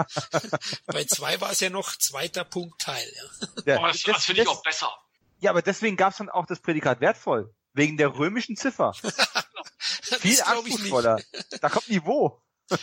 bei 0.86 1.06
2 1.06 1.42
war 1.42 1.52
es 1.52 1.60
ja 1.60 1.70
noch 1.70 1.96
zweiter 1.98 2.44
Punktteil. 2.44 3.08
Ja. 3.66 3.74
ja. 3.74 3.80
Oh, 3.82 3.88
das, 3.88 4.04
das 4.04 4.26
finde 4.26 4.42
ich 4.44 4.48
auch 4.48 4.64
besser. 4.64 4.92
Ja, 5.40 5.52
aber 5.52 5.62
deswegen 5.62 5.96
gab 5.96 6.12
es 6.12 6.18
dann 6.18 6.30
auch 6.30 6.46
das 6.46 6.60
Prädikat 6.60 7.00
wertvoll. 7.00 7.54
Wegen 7.74 7.98
der 7.98 8.14
römischen 8.14 8.58
Ziffer. 8.58 8.94
Viel 9.80 10.42
anspruchsvoller. 10.42 11.22
Da 11.62 11.70
kommt 11.70 11.90
Niveau. 11.90 12.42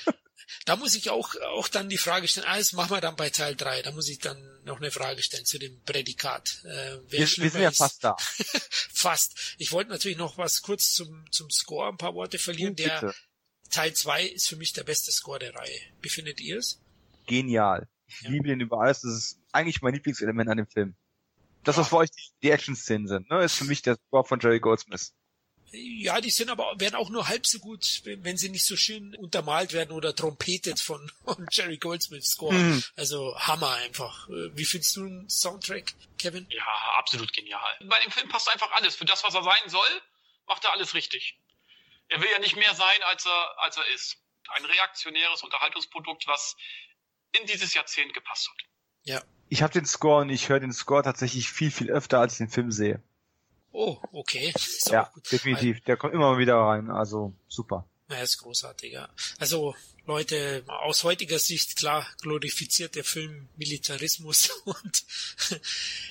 da 0.65 0.77
muss 0.77 0.95
ich 0.95 1.11
auch, 1.11 1.35
auch 1.55 1.69
dann 1.69 1.89
die 1.89 1.99
Frage 1.99 2.29
stellen, 2.29 2.47
ah, 2.49 2.59
das 2.59 2.73
machen 2.73 2.91
wir 2.91 3.01
dann 3.01 3.17
bei 3.17 3.31
Teil 3.31 3.57
3, 3.57 3.83
da 3.83 3.91
muss 3.93 4.09
ich 4.09 4.19
dann 4.19 4.39
noch 4.65 4.79
eine 4.79 4.91
Frage 4.91 5.23
stellen 5.23 5.45
zu 5.45 5.59
dem 5.59 5.81
Prädikat. 5.83 6.63
Äh, 6.65 6.99
wir, 7.09 7.21
wir 7.21 7.27
sind 7.27 7.61
ja 7.61 7.71
fast 7.71 8.03
da. 8.05 8.17
fast. 8.93 9.55
Ich 9.59 9.73
wollte 9.73 9.91
natürlich 9.91 10.19
noch 10.19 10.39
was 10.39 10.63
kurz 10.63 10.93
zum, 10.93 11.25
zum 11.31 11.51
Score, 11.51 11.89
ein 11.89 11.99
paar 11.99 12.15
Worte 12.15 12.39
verlieren. 12.39 12.73
Oh, 12.73 12.83
der 12.83 13.15
Teil 13.71 13.95
2 13.95 14.25
ist 14.25 14.49
für 14.49 14.57
mich 14.57 14.73
der 14.73 14.85
beste 14.85 15.13
Score 15.13 15.39
der 15.39 15.55
Reihe. 15.55 15.81
Wie 16.01 16.09
findet 16.09 16.41
ihr 16.41 16.59
es? 16.59 16.81
Genial. 17.27 17.89
Ich 18.07 18.23
ja. 18.23 18.31
liebe 18.31 18.49
den 18.49 18.61
über 18.61 18.81
alles. 18.81 19.01
Das 19.03 19.13
ist 19.13 19.39
eigentlich 19.53 19.83
mein 19.83 19.95
Lieblingselement 19.95 20.49
an 20.49 20.59
dem 20.59 20.67
Film. 20.67 20.95
Das, 21.65 21.77
was 21.77 21.89
für 21.89 21.97
euch 21.97 22.11
die, 22.11 22.23
die 22.45 22.51
Action-Szenen 22.51 23.09
sind, 23.09 23.29
ne, 23.29 23.43
ist 23.43 23.57
für 23.57 23.65
mich 23.65 23.83
der 23.83 23.97
Score 23.97 24.25
von 24.25 24.39
Jerry 24.39 24.61
Goldsmith. 24.61 25.13
Ja, 25.73 26.21
die 26.21 26.31
sind 26.31 26.49
aber, 26.49 26.79
werden 26.79 26.95
auch 26.95 27.11
nur 27.11 27.29
halb 27.29 27.47
so 27.47 27.59
gut, 27.59 28.03
wenn 28.05 28.37
sie 28.37 28.49
nicht 28.49 28.65
so 28.65 28.77
schön 28.77 29.15
untermalt 29.17 29.73
werden 29.73 29.91
oder 29.91 30.15
trompetet 30.15 30.81
von, 30.81 31.11
von 31.25 31.47
Jerry 31.51 31.79
Goldsmiths 31.79 32.31
Score. 32.33 32.55
Mhm. 32.55 32.85
Also 32.97 33.37
Hammer 33.39 33.73
einfach. 33.75 34.29
Wie 34.29 34.65
findest 34.65 34.97
du 34.97 35.05
den 35.05 35.29
Soundtrack, 35.29 35.95
Kevin? 36.19 36.47
Ja, 36.51 36.65
absolut 36.97 37.33
genial. 37.33 37.77
Bei 37.85 38.01
dem 38.01 38.11
Film 38.13 38.29
passt 38.29 38.49
einfach 38.51 38.71
alles. 38.73 38.97
Für 38.97 39.05
das, 39.05 39.25
was 39.25 39.35
er 39.35 39.43
sein 39.43 39.69
soll, 39.69 40.03
macht 40.47 40.65
er 40.65 40.73
alles 40.73 40.95
richtig. 40.95 41.39
Er 42.09 42.21
will 42.21 42.29
ja 42.31 42.39
nicht 42.39 42.57
mehr 42.57 42.75
sein, 42.75 43.03
als 43.07 43.27
er, 43.27 43.59
als 43.59 43.77
er 43.77 43.87
ist. 43.95 44.17
Ein 44.51 44.65
reaktionäres 44.65 45.43
Unterhaltungsprodukt, 45.43 46.29
was 46.29 46.57
in 47.33 47.47
dieses 47.47 47.75
Jahrzehnt 47.75 48.15
gepasst 48.15 48.49
hat. 48.49 48.57
Ja, 49.03 49.23
Ich 49.49 49.63
habe 49.63 49.73
den 49.73 49.87
Score 49.87 50.23
und 50.23 50.31
ich 50.31 50.49
höre 50.49 50.61
den 50.61 50.73
Score 50.73 51.03
tatsächlich 51.03 51.49
viel, 51.51 51.73
viel 51.73 51.91
öfter, 51.91 52.21
als 52.21 52.35
ich 52.35 52.39
den 52.39 52.49
Film 52.49 52.71
sehe. 52.71 53.03
Oh, 53.78 53.98
okay. 54.12 54.55
Ist 54.55 54.89
ja, 54.89 55.12
definitiv. 55.31 55.82
Der 55.82 55.98
kommt 55.98 56.15
immer 56.15 56.39
wieder 56.39 56.57
rein. 56.57 56.90
Also 56.90 57.35
super. 57.47 57.86
Er 58.09 58.23
ist 58.23 58.39
großartig, 58.39 58.90
ja. 58.93 59.07
Also 59.39 59.74
Leute, 60.07 60.65
aus 60.66 61.05
heutiger 61.05 61.39
Sicht, 61.39 61.77
klar, 61.77 62.07
glorifiziert 62.23 62.94
der 62.94 63.05
Film 63.05 63.51
Militarismus 63.57 64.48
und 64.65 65.05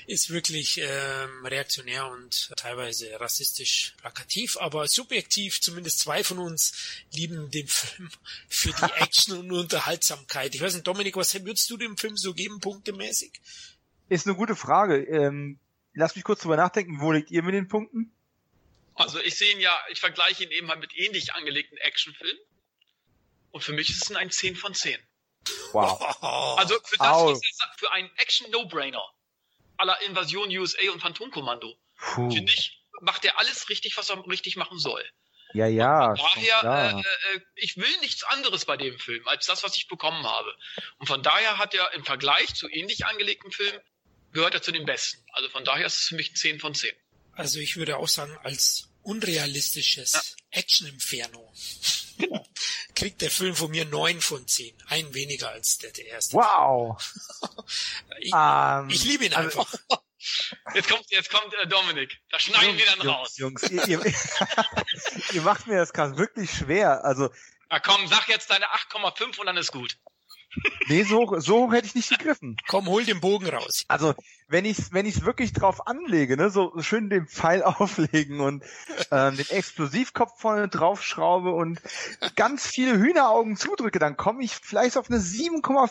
ist 0.06 0.30
wirklich 0.30 0.80
ähm, 0.80 1.44
reaktionär 1.44 2.08
und 2.08 2.52
teilweise 2.56 3.20
rassistisch 3.20 3.96
plakativ, 3.98 4.58
aber 4.58 4.88
subjektiv, 4.88 5.60
zumindest 5.60 5.98
zwei 5.98 6.24
von 6.24 6.38
uns 6.38 6.72
lieben 7.14 7.50
den 7.50 7.68
Film 7.68 8.12
für 8.48 8.74
die 8.74 8.94
Action 9.02 9.40
und 9.40 9.52
Unterhaltsamkeit. 9.52 10.54
Ich 10.54 10.62
weiß 10.62 10.76
nicht, 10.76 10.86
Dominik, 10.86 11.16
was 11.16 11.34
würdest 11.34 11.68
du 11.72 11.78
dem 11.78 11.98
Film 11.98 12.16
so 12.16 12.36
geben, 12.36 12.60
punktemäßig? 12.60 13.42
Ist 14.08 14.28
eine 14.28 14.36
gute 14.36 14.56
Frage. 14.56 14.98
Ähm, 15.06 15.58
lass 15.96 16.16
mich 16.16 16.24
kurz 16.24 16.42
drüber 16.42 16.58
nachdenken, 16.58 17.02
wo 17.02 17.12
liegt 17.12 17.32
ihr 17.32 17.42
mit 17.44 17.56
den 17.56 17.68
Punkten? 17.68 18.12
Also 18.96 19.20
ich 19.20 19.36
sehe 19.36 19.52
ihn 19.52 19.60
ja, 19.60 19.78
ich 19.90 20.00
vergleiche 20.00 20.44
ihn 20.44 20.52
eben 20.52 20.68
mal 20.68 20.78
mit 20.78 20.96
ähnlich 20.96 21.34
angelegten 21.34 21.78
Actionfilmen. 21.78 22.40
Und 23.52 23.64
für 23.64 23.74
mich 23.74 23.90
ist 23.90 24.04
es 24.04 24.16
ein 24.16 24.30
10 24.30 24.56
von 24.56 24.74
10. 24.74 25.00
Wow. 25.72 26.58
Also 26.58 26.76
für 26.84 26.98
das, 26.98 27.08
was 27.08 27.42
er 27.42 27.74
für 27.78 27.92
einen 27.92 28.10
Action-No-Brainer 28.18 29.04
aller 29.78 30.02
Invasion 30.04 30.50
USA 30.50 30.92
und 30.92 31.02
Phantomkommando, 31.02 31.78
finde 31.96 32.52
ich, 32.54 32.82
macht 33.02 33.26
er 33.26 33.38
alles 33.38 33.68
richtig, 33.70 33.98
was 33.98 34.10
er 34.10 34.26
richtig 34.28 34.56
machen 34.56 34.80
soll. 34.80 35.04
Ja, 35.54 35.68
ja. 35.68 36.12
Und 36.12 36.20
daher, 36.64 36.96
äh, 36.98 37.36
äh, 37.36 37.42
ich 37.56 37.78
will 37.78 37.98
nichts 38.02 38.24
anderes 38.24 38.66
bei 38.66 38.76
dem 38.76 38.98
Film, 39.00 39.26
als 39.28 39.46
das, 39.46 39.64
was 39.64 39.78
ich 39.78 39.88
bekommen 39.88 40.26
habe. 40.26 40.54
Und 40.98 41.08
von 41.08 41.24
daher 41.24 41.58
hat 41.58 41.74
er 41.74 41.94
im 41.94 42.04
Vergleich 42.04 42.54
zu 42.56 42.70
ähnlich 42.70 43.06
angelegten 43.06 43.52
Filmen, 43.52 43.80
gehört 44.36 44.54
er 44.54 44.62
zu 44.62 44.72
den 44.72 44.86
besten. 44.86 45.24
Also 45.32 45.50
von 45.50 45.64
daher 45.64 45.88
ist 45.88 45.98
es 45.98 46.08
für 46.10 46.16
mich 46.16 46.32
ein 46.32 46.36
10 46.36 46.60
von 46.60 46.76
10. 46.76 46.92
Also 47.34 47.60
ich 47.60 47.78
würde 47.78 47.98
auch 47.98 48.08
sagen, 48.08 48.38
als 48.44 48.90
unrealistisches 49.02 50.14
ja. 50.14 50.22
Action-Inferno 50.52 51.54
kriegt 52.96 53.22
der 53.22 53.32
Film 53.32 53.56
von 53.56 53.72
mir 53.72 53.86
neun 53.86 54.22
von 54.22 54.48
zehn. 54.48 54.76
Ein 54.88 55.14
weniger 55.14 55.50
als 55.50 55.78
der, 55.80 55.92
der 55.92 56.06
erste. 56.08 56.36
Wow. 56.38 56.98
ich, 58.20 58.34
um, 58.34 58.40
ähm, 58.40 58.90
ich 58.90 59.04
liebe 59.06 59.26
ihn 59.26 59.34
also 59.34 59.60
einfach. 59.60 59.74
Jetzt 60.74 60.90
kommt, 60.90 61.06
jetzt 61.12 61.30
kommt 61.30 61.54
äh, 61.54 61.68
Dominik. 61.68 62.18
Da 62.32 62.40
schneiden 62.40 62.70
Jungs, 62.70 62.80
wir 62.80 62.86
dann 62.88 62.98
Jungs, 62.98 63.16
raus. 63.16 63.38
Jungs, 63.38 63.64
ihr, 63.70 63.88
ihr, 63.88 64.14
ihr 65.34 65.42
macht 65.44 65.68
mir 65.68 65.78
das 65.78 65.94
gerade 65.94 66.18
wirklich 66.18 66.50
schwer. 66.50 67.06
Also. 67.06 67.30
Na 67.70 67.80
komm, 67.80 68.08
sag 68.08 68.28
jetzt 68.28 68.50
deine 68.50 68.66
8,5 68.66 69.38
und 69.38 69.46
dann 69.46 69.58
ist 69.58 69.72
gut. 69.72 70.00
Nee, 70.88 71.04
so, 71.04 71.40
so 71.40 71.66
hoch 71.66 71.74
hätte 71.74 71.88
ich 71.88 71.96
nicht 71.96 72.10
gegriffen. 72.10 72.58
Komm, 72.68 72.88
hol 72.88 73.04
den 73.04 73.20
Bogen 73.20 73.48
raus. 73.48 73.86
Also, 73.88 74.14
wenn 74.48 74.66
ich 74.66 74.94
wenn 74.94 75.06
ich's 75.06 75.26
wirklich 75.26 75.54
drauf 75.54 75.88
anlege, 75.88 76.38
ne, 76.38 76.50
so 76.50 76.74
schön 76.82 77.10
den 77.10 77.28
Pfeil 77.28 77.64
auflegen 77.64 78.40
und 78.40 78.64
ähm, 79.12 79.36
den 79.36 79.50
Explosivkopf 79.50 80.40
vorne 80.40 80.68
draufschraube 80.68 81.52
und 81.52 81.82
ganz 82.36 82.68
viele 82.68 82.98
Hühneraugen 82.98 83.58
zudrücke, 83.58 84.00
dann 84.00 84.18
komme 84.18 84.44
ich 84.44 84.56
vielleicht 84.56 84.98
auf 84.98 85.10
eine 85.10 85.20
7,5. 85.20 85.90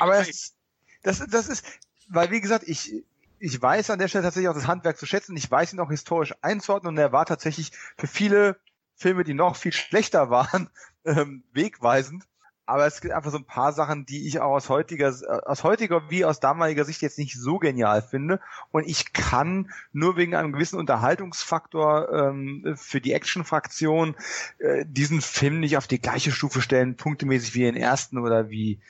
Aber 0.00 0.18
das, 0.18 0.54
das, 1.02 1.26
das 1.28 1.48
ist, 1.48 1.64
weil 2.08 2.30
wie 2.30 2.40
gesagt, 2.40 2.64
ich, 2.66 3.04
ich 3.38 3.60
weiß 3.60 3.90
an 3.90 3.98
der 3.98 4.08
Stelle 4.08 4.24
tatsächlich 4.24 4.48
auch 4.48 4.54
das 4.54 4.66
Handwerk 4.66 4.98
zu 4.98 5.06
schätzen. 5.06 5.36
Ich 5.36 5.50
weiß 5.50 5.72
ihn 5.72 5.80
auch 5.80 5.90
historisch 5.90 6.34
einzuordnen 6.42 6.94
und 6.94 6.98
er 6.98 7.12
war 7.12 7.26
tatsächlich 7.26 7.72
für 7.96 8.06
viele 8.06 8.60
Filme, 8.96 9.24
die 9.24 9.34
noch 9.34 9.56
viel 9.56 9.72
schlechter 9.72 10.30
waren, 10.30 10.70
ähm, 11.04 11.44
wegweisend 11.52 12.24
aber 12.70 12.86
es 12.86 13.00
gibt 13.00 13.12
einfach 13.12 13.32
so 13.32 13.38
ein 13.38 13.44
paar 13.44 13.72
Sachen, 13.72 14.06
die 14.06 14.28
ich 14.28 14.38
auch 14.38 14.52
aus 14.52 14.68
heutiger, 14.68 15.12
aus 15.44 15.64
heutiger 15.64 16.08
wie 16.08 16.24
aus 16.24 16.38
damaliger 16.38 16.84
Sicht 16.84 17.02
jetzt 17.02 17.18
nicht 17.18 17.34
so 17.36 17.58
genial 17.58 18.00
finde. 18.00 18.38
Und 18.70 18.86
ich 18.86 19.12
kann 19.12 19.72
nur 19.92 20.16
wegen 20.16 20.36
einem 20.36 20.52
gewissen 20.52 20.78
Unterhaltungsfaktor 20.78 22.12
ähm, 22.12 22.74
für 22.76 23.00
die 23.00 23.12
Action-Fraktion 23.12 24.14
äh, 24.58 24.84
diesen 24.86 25.20
Film 25.20 25.58
nicht 25.58 25.76
auf 25.76 25.88
die 25.88 26.00
gleiche 26.00 26.30
Stufe 26.30 26.62
stellen, 26.62 26.96
punktemäßig 26.96 27.56
wie 27.56 27.62
den 27.62 27.74
ersten 27.74 28.18
oder 28.18 28.50
wie, 28.50 28.80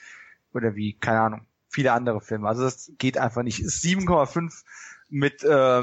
oder 0.53 0.75
wie, 0.75 0.93
keine 0.93 1.21
Ahnung, 1.21 1.41
viele 1.67 1.91
andere 1.91 2.21
Filme. 2.21 2.47
Also 2.47 2.61
das 2.61 2.91
geht 2.99 3.17
einfach 3.17 3.41
nicht. 3.41 3.61
7,5 3.61 4.63
mit 5.09 5.43
äh, 5.43 5.81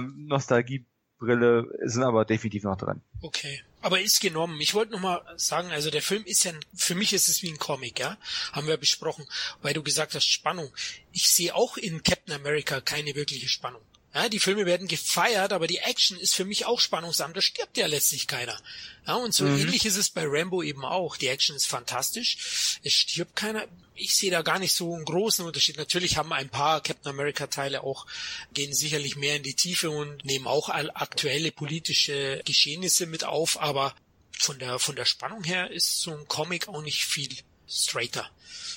Nostalgiebrille 1.19 1.69
sind 1.85 2.03
aber 2.03 2.24
definitiv 2.24 2.65
noch 2.65 2.77
drin. 2.77 3.01
Okay. 3.23 3.62
Aber 3.81 4.01
ist 4.01 4.20
genommen. 4.20 4.61
Ich 4.61 4.74
wollte 4.74 4.93
noch 4.93 5.01
mal 5.01 5.23
sagen, 5.36 5.70
also 5.70 5.90
der 5.90 6.03
Film 6.03 6.24
ist 6.24 6.45
ja, 6.45 6.53
für 6.74 6.95
mich 6.95 7.12
ist 7.12 7.28
es 7.28 7.43
wie 7.43 7.51
ein 7.51 7.59
Comic, 7.59 8.01
ja, 8.01 8.16
haben 8.53 8.66
wir 8.66 8.77
besprochen, 8.77 9.27
weil 9.62 9.74
du 9.74 9.82
gesagt 9.82 10.15
hast 10.15 10.27
Spannung. 10.27 10.70
Ich 11.12 11.28
sehe 11.28 11.55
auch 11.55 11.77
in 11.77 12.03
Captain 12.03 12.35
America 12.35 12.81
keine 12.81 13.15
wirkliche 13.15 13.49
Spannung. 13.49 13.82
Ja, 14.15 14.28
die 14.28 14.40
Filme 14.40 14.66
werden 14.66 14.89
gefeiert, 14.89 15.53
aber 15.53 15.66
die 15.66 15.78
Action 15.78 16.19
ist 16.19 16.35
für 16.35 16.45
mich 16.45 16.65
auch 16.65 16.81
spannungsam. 16.81 17.35
Da 17.35 17.43
stirbt 17.43 17.77
ja 17.77 17.86
letztlich 17.86 18.27
keiner. 18.27 18.59
Ja, 19.07 19.15
und 19.15 19.32
so 19.32 19.45
mhm. 19.45 19.61
ähnlich 19.61 19.85
ist 19.85 19.97
es 19.97 20.09
bei 20.09 20.24
Rambo 20.27 20.62
eben 20.62 20.85
auch. 20.85 21.16
Die 21.16 21.28
Action 21.28 21.55
ist 21.55 21.66
fantastisch. 21.66 22.81
Es 22.82 22.95
stirbt 22.95 23.36
keiner. 23.36 23.66
Ich 23.99 24.15
sehe 24.15 24.31
da 24.31 24.43
gar 24.43 24.59
nicht 24.59 24.73
so 24.73 24.95
einen 24.95 25.05
großen 25.05 25.45
Unterschied. 25.45 25.77
Natürlich 25.77 26.16
haben 26.16 26.33
ein 26.33 26.49
paar 26.49 26.81
Captain 26.81 27.11
America 27.11 27.47
Teile 27.47 27.83
auch, 27.83 28.07
gehen 28.53 28.73
sicherlich 28.73 29.16
mehr 29.16 29.37
in 29.37 29.43
die 29.43 29.55
Tiefe 29.55 29.91
und 29.91 30.25
nehmen 30.25 30.47
auch 30.47 30.69
aktuelle 30.69 31.53
politische 31.53 32.41
Geschehnisse 32.45 33.07
mit 33.07 33.25
auf, 33.25 33.61
aber 33.61 33.95
von 34.39 34.59
der, 34.59 34.79
von 34.79 34.97
der 34.97 35.05
Spannung 35.05 35.45
her 35.45 35.70
ist 35.70 36.01
so 36.01 36.12
ein 36.12 36.29
Comic 36.29 36.69
auch 36.69 36.83
nicht 36.83 37.05
viel 37.05 37.29
straighter. 37.69 38.31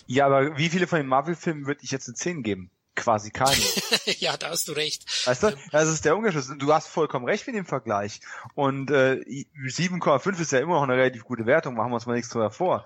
Ja, 0.07 0.25
aber 0.25 0.57
wie 0.57 0.69
viele 0.69 0.87
von 0.87 0.97
den 0.97 1.07
Marvel-Filmen 1.07 1.67
würde 1.67 1.81
ich 1.83 1.91
jetzt 1.91 2.07
eine 2.07 2.15
10 2.15 2.43
geben? 2.43 2.71
quasi 2.95 3.31
keine. 3.31 3.55
ja, 4.19 4.37
da 4.37 4.49
hast 4.49 4.67
du 4.67 4.73
recht. 4.73 5.05
Weißt 5.25 5.43
du, 5.43 5.47
ähm, 5.47 5.57
das 5.71 5.89
ist 5.89 6.05
der 6.05 6.15
Umgeschluss. 6.15 6.51
Du 6.57 6.73
hast 6.73 6.87
vollkommen 6.87 7.25
recht 7.25 7.47
mit 7.47 7.55
dem 7.55 7.65
Vergleich. 7.65 8.21
Und 8.53 8.91
äh, 8.91 9.21
7,5 9.23 10.39
ist 10.39 10.51
ja 10.51 10.59
immer 10.59 10.75
noch 10.75 10.83
eine 10.83 10.93
relativ 10.93 11.23
gute 11.23 11.45
Wertung, 11.45 11.75
machen 11.75 11.91
wir 11.91 11.95
uns 11.95 12.05
mal 12.05 12.15
nichts 12.15 12.29
drüber 12.29 12.51
vor. 12.51 12.85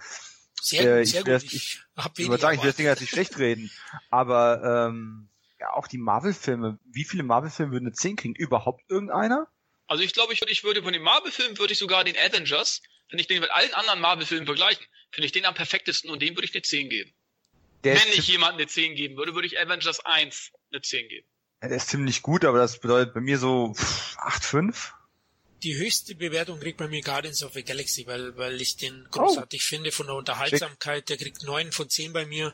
Sehr, 0.66 0.98
äh, 0.98 1.06
sehr 1.06 1.24
gut. 1.24 1.44
Ich, 1.44 1.54
ich, 1.54 1.80
hab 1.96 2.18
ich 2.18 2.28
würde 2.28 2.42
sagen, 2.42 2.56
ich 2.56 2.64
will 2.64 2.70
das 2.70 2.78
Ding 2.78 2.88
jetzt 2.88 3.02
nicht 3.02 3.12
schlecht 3.12 3.38
reden. 3.38 3.70
Aber 4.10 4.88
ähm, 4.90 5.30
ja, 5.60 5.72
auch 5.74 5.88
die 5.88 6.00
Marvel-Filme, 6.00 6.80
wie 6.86 7.04
viele 7.04 7.22
Marvel-Filme 7.22 7.72
würden 7.72 7.86
eine 7.86 7.94
10 7.94 8.16
kriegen? 8.16 8.34
Überhaupt 8.34 8.82
irgendeiner? 8.90 9.48
Also 9.86 10.04
ich 10.04 10.14
glaube, 10.14 10.34
ich 10.34 10.42
würde, 10.42 10.52
ich 10.52 10.64
würde 10.64 10.82
von 10.82 10.92
den 10.92 11.04
Marvel-Filmen 11.04 11.60
würde 11.60 11.74
ich 11.74 11.80
sogar 11.80 12.04
den 12.04 12.18
Avengers, 12.18 12.82
wenn 13.12 13.20
ich 13.20 13.28
den 13.28 13.42
mit 13.42 13.52
allen 13.52 13.74
anderen 13.76 14.02
Marvel-Filmen 14.02 14.48
vergleichen, 14.48 14.84
finde 15.12 15.28
ich 15.28 15.32
den 15.32 15.46
am 15.46 15.54
perfektesten 15.54 16.10
und 16.10 16.24
dem 16.24 16.36
würde 16.36 16.46
ich 16.46 16.56
eine 16.56 16.64
10 16.64 16.90
geben. 16.90 17.14
Der 17.84 17.94
Wenn 17.94 18.14
ich 18.14 18.28
jemandem 18.28 18.62
eine 18.62 18.68
10 18.68 18.96
geben 18.96 19.18
würde, 19.18 19.36
würde 19.36 19.46
ich 19.46 19.60
Avengers 19.60 20.04
1 20.04 20.52
eine 20.72 20.82
10 20.82 21.08
geben. 21.10 21.28
Ja, 21.62 21.68
der 21.68 21.78
ist 21.78 21.90
ziemlich 21.90 22.24
gut, 22.24 22.44
aber 22.44 22.58
das 22.58 22.80
bedeutet 22.80 23.14
bei 23.14 23.22
mir 23.22 23.38
so 23.38 23.76
8,5. 24.18 24.94
Die 25.66 25.76
höchste 25.76 26.14
Bewertung 26.14 26.60
kriegt 26.60 26.78
bei 26.78 26.88
mir 26.88 27.02
Guardians 27.02 27.42
of 27.42 27.54
the 27.54 27.64
Galaxy, 27.64 28.06
weil, 28.06 28.38
weil 28.38 28.62
ich 28.62 28.78
den 28.78 29.08
großartig 29.10 29.62
oh. 29.64 29.68
finde 29.68 29.92
von 29.92 30.06
der 30.06 30.16
Unterhaltsamkeit. 30.16 31.10
Der 31.10 31.18
kriegt 31.18 31.44
9 31.44 31.72
von 31.72 31.90
10 31.90 32.14
bei 32.14 32.28
mir. 32.28 32.54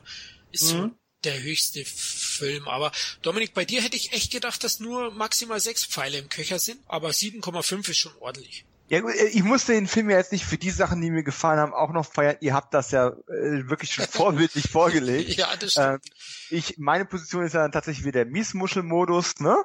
Ist 0.50 0.72
mhm. 0.72 0.78
so 0.78 0.90
der 1.24 1.42
höchste 1.42 1.84
Film. 1.84 2.66
Aber 2.68 2.90
Dominik, 3.20 3.52
bei 3.52 3.66
dir 3.66 3.82
hätte 3.82 3.96
ich 3.96 4.12
echt 4.12 4.32
gedacht, 4.32 4.64
dass 4.64 4.80
nur 4.80 5.10
maximal 5.10 5.60
6 5.60 5.84
Pfeile 5.84 6.16
im 6.16 6.30
Köcher 6.30 6.58
sind, 6.58 6.80
aber 6.86 7.10
7,5 7.10 7.90
ist 7.90 7.98
schon 7.98 8.16
ordentlich. 8.18 8.64
Ja 8.88 9.00
gut, 9.00 9.14
äh, 9.14 9.28
ich 9.28 9.42
musste 9.42 9.72
den 9.72 9.86
Film 9.88 10.10
ja 10.10 10.18
jetzt 10.18 10.32
nicht 10.32 10.44
für 10.44 10.58
die 10.58 10.70
Sachen, 10.70 11.00
die 11.00 11.10
mir 11.10 11.22
gefallen 11.22 11.58
haben, 11.58 11.72
auch 11.72 11.92
noch 11.92 12.04
feiern. 12.04 12.36
Ihr 12.40 12.54
habt 12.54 12.74
das 12.74 12.90
ja 12.90 13.08
äh, 13.08 13.68
wirklich 13.68 13.92
schon 13.92 14.04
vorbildlich 14.10 14.68
vorgelegt. 14.70 15.30
Ja, 15.30 15.54
das 15.56 15.72
stimmt. 15.72 16.04
Äh, 16.50 16.54
ich, 16.54 16.78
meine 16.78 17.04
Position 17.04 17.44
ist 17.44 17.54
ja 17.54 17.60
dann 17.60 17.72
tatsächlich 17.72 18.04
wieder 18.04 18.24
der 18.24 18.32
Miesmuschelmodus, 18.32 19.40
ne? 19.40 19.56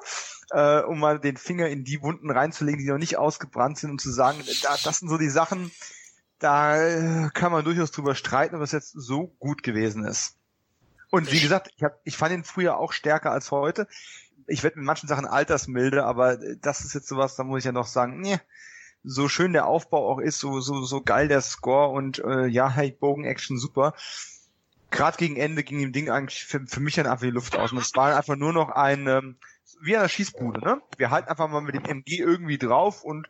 Äh, 0.50 0.80
um 0.80 0.98
mal 0.98 1.20
den 1.20 1.36
Finger 1.36 1.68
in 1.68 1.84
die 1.84 2.02
Wunden 2.02 2.30
reinzulegen, 2.30 2.80
die 2.80 2.90
noch 2.90 2.98
nicht 2.98 3.18
ausgebrannt 3.18 3.78
sind 3.78 3.90
und 3.90 4.00
zu 4.00 4.10
sagen, 4.10 4.38
da, 4.62 4.76
das 4.82 5.00
sind 5.00 5.08
so 5.08 5.18
die 5.18 5.28
Sachen, 5.28 5.70
da 6.38 6.80
äh, 6.80 7.30
kann 7.34 7.52
man 7.52 7.64
durchaus 7.64 7.90
drüber 7.90 8.14
streiten, 8.14 8.56
ob 8.56 8.62
es 8.62 8.72
jetzt 8.72 8.92
so 8.92 9.26
gut 9.38 9.62
gewesen 9.62 10.04
ist. 10.04 10.36
Und 11.10 11.32
wie 11.32 11.40
gesagt, 11.40 11.70
ich, 11.76 11.82
hab, 11.82 12.00
ich 12.04 12.16
fand 12.16 12.32
ihn 12.32 12.44
früher 12.44 12.78
auch 12.78 12.92
stärker 12.92 13.30
als 13.30 13.50
heute. 13.50 13.88
Ich 14.46 14.62
werde 14.62 14.78
mit 14.78 14.86
manchen 14.86 15.08
Sachen 15.08 15.26
altersmilde, 15.26 16.04
aber 16.04 16.38
das 16.60 16.84
ist 16.84 16.94
jetzt 16.94 17.08
sowas, 17.08 17.36
da 17.36 17.44
muss 17.44 17.58
ich 17.58 17.64
ja 17.64 17.72
noch 17.72 17.86
sagen, 17.86 18.20
nee, 18.20 18.38
so 19.04 19.28
schön 19.28 19.52
der 19.52 19.66
Aufbau 19.66 20.10
auch 20.10 20.18
ist, 20.18 20.38
so, 20.38 20.60
so, 20.60 20.82
so 20.84 21.02
geil 21.02 21.28
der 21.28 21.40
Score 21.40 21.90
und 21.90 22.18
äh, 22.20 22.46
ja, 22.46 22.70
hey, 22.70 22.90
Bogen-Action 22.90 23.58
super. 23.58 23.94
Gerade 24.90 25.18
gegen 25.18 25.36
Ende 25.36 25.64
ging 25.64 25.80
dem 25.80 25.92
Ding 25.92 26.10
eigentlich 26.10 26.44
für, 26.44 26.66
für 26.66 26.80
mich 26.80 26.94
dann 26.94 27.06
einfach 27.06 27.26
die 27.26 27.30
Luft 27.30 27.56
aus. 27.56 27.72
Und 27.72 27.78
es 27.78 27.94
war 27.94 28.16
einfach 28.16 28.36
nur 28.36 28.52
noch 28.52 28.70
ein, 28.70 29.06
ähm, 29.06 29.36
wie 29.82 29.96
eine 29.96 30.08
Schießbude, 30.08 30.60
ne? 30.60 30.80
Wir 30.96 31.10
halten 31.10 31.28
einfach 31.28 31.48
mal 31.48 31.60
mit 31.60 31.74
dem 31.74 31.84
MG 31.84 32.18
irgendwie 32.18 32.58
drauf 32.58 33.04
und 33.04 33.28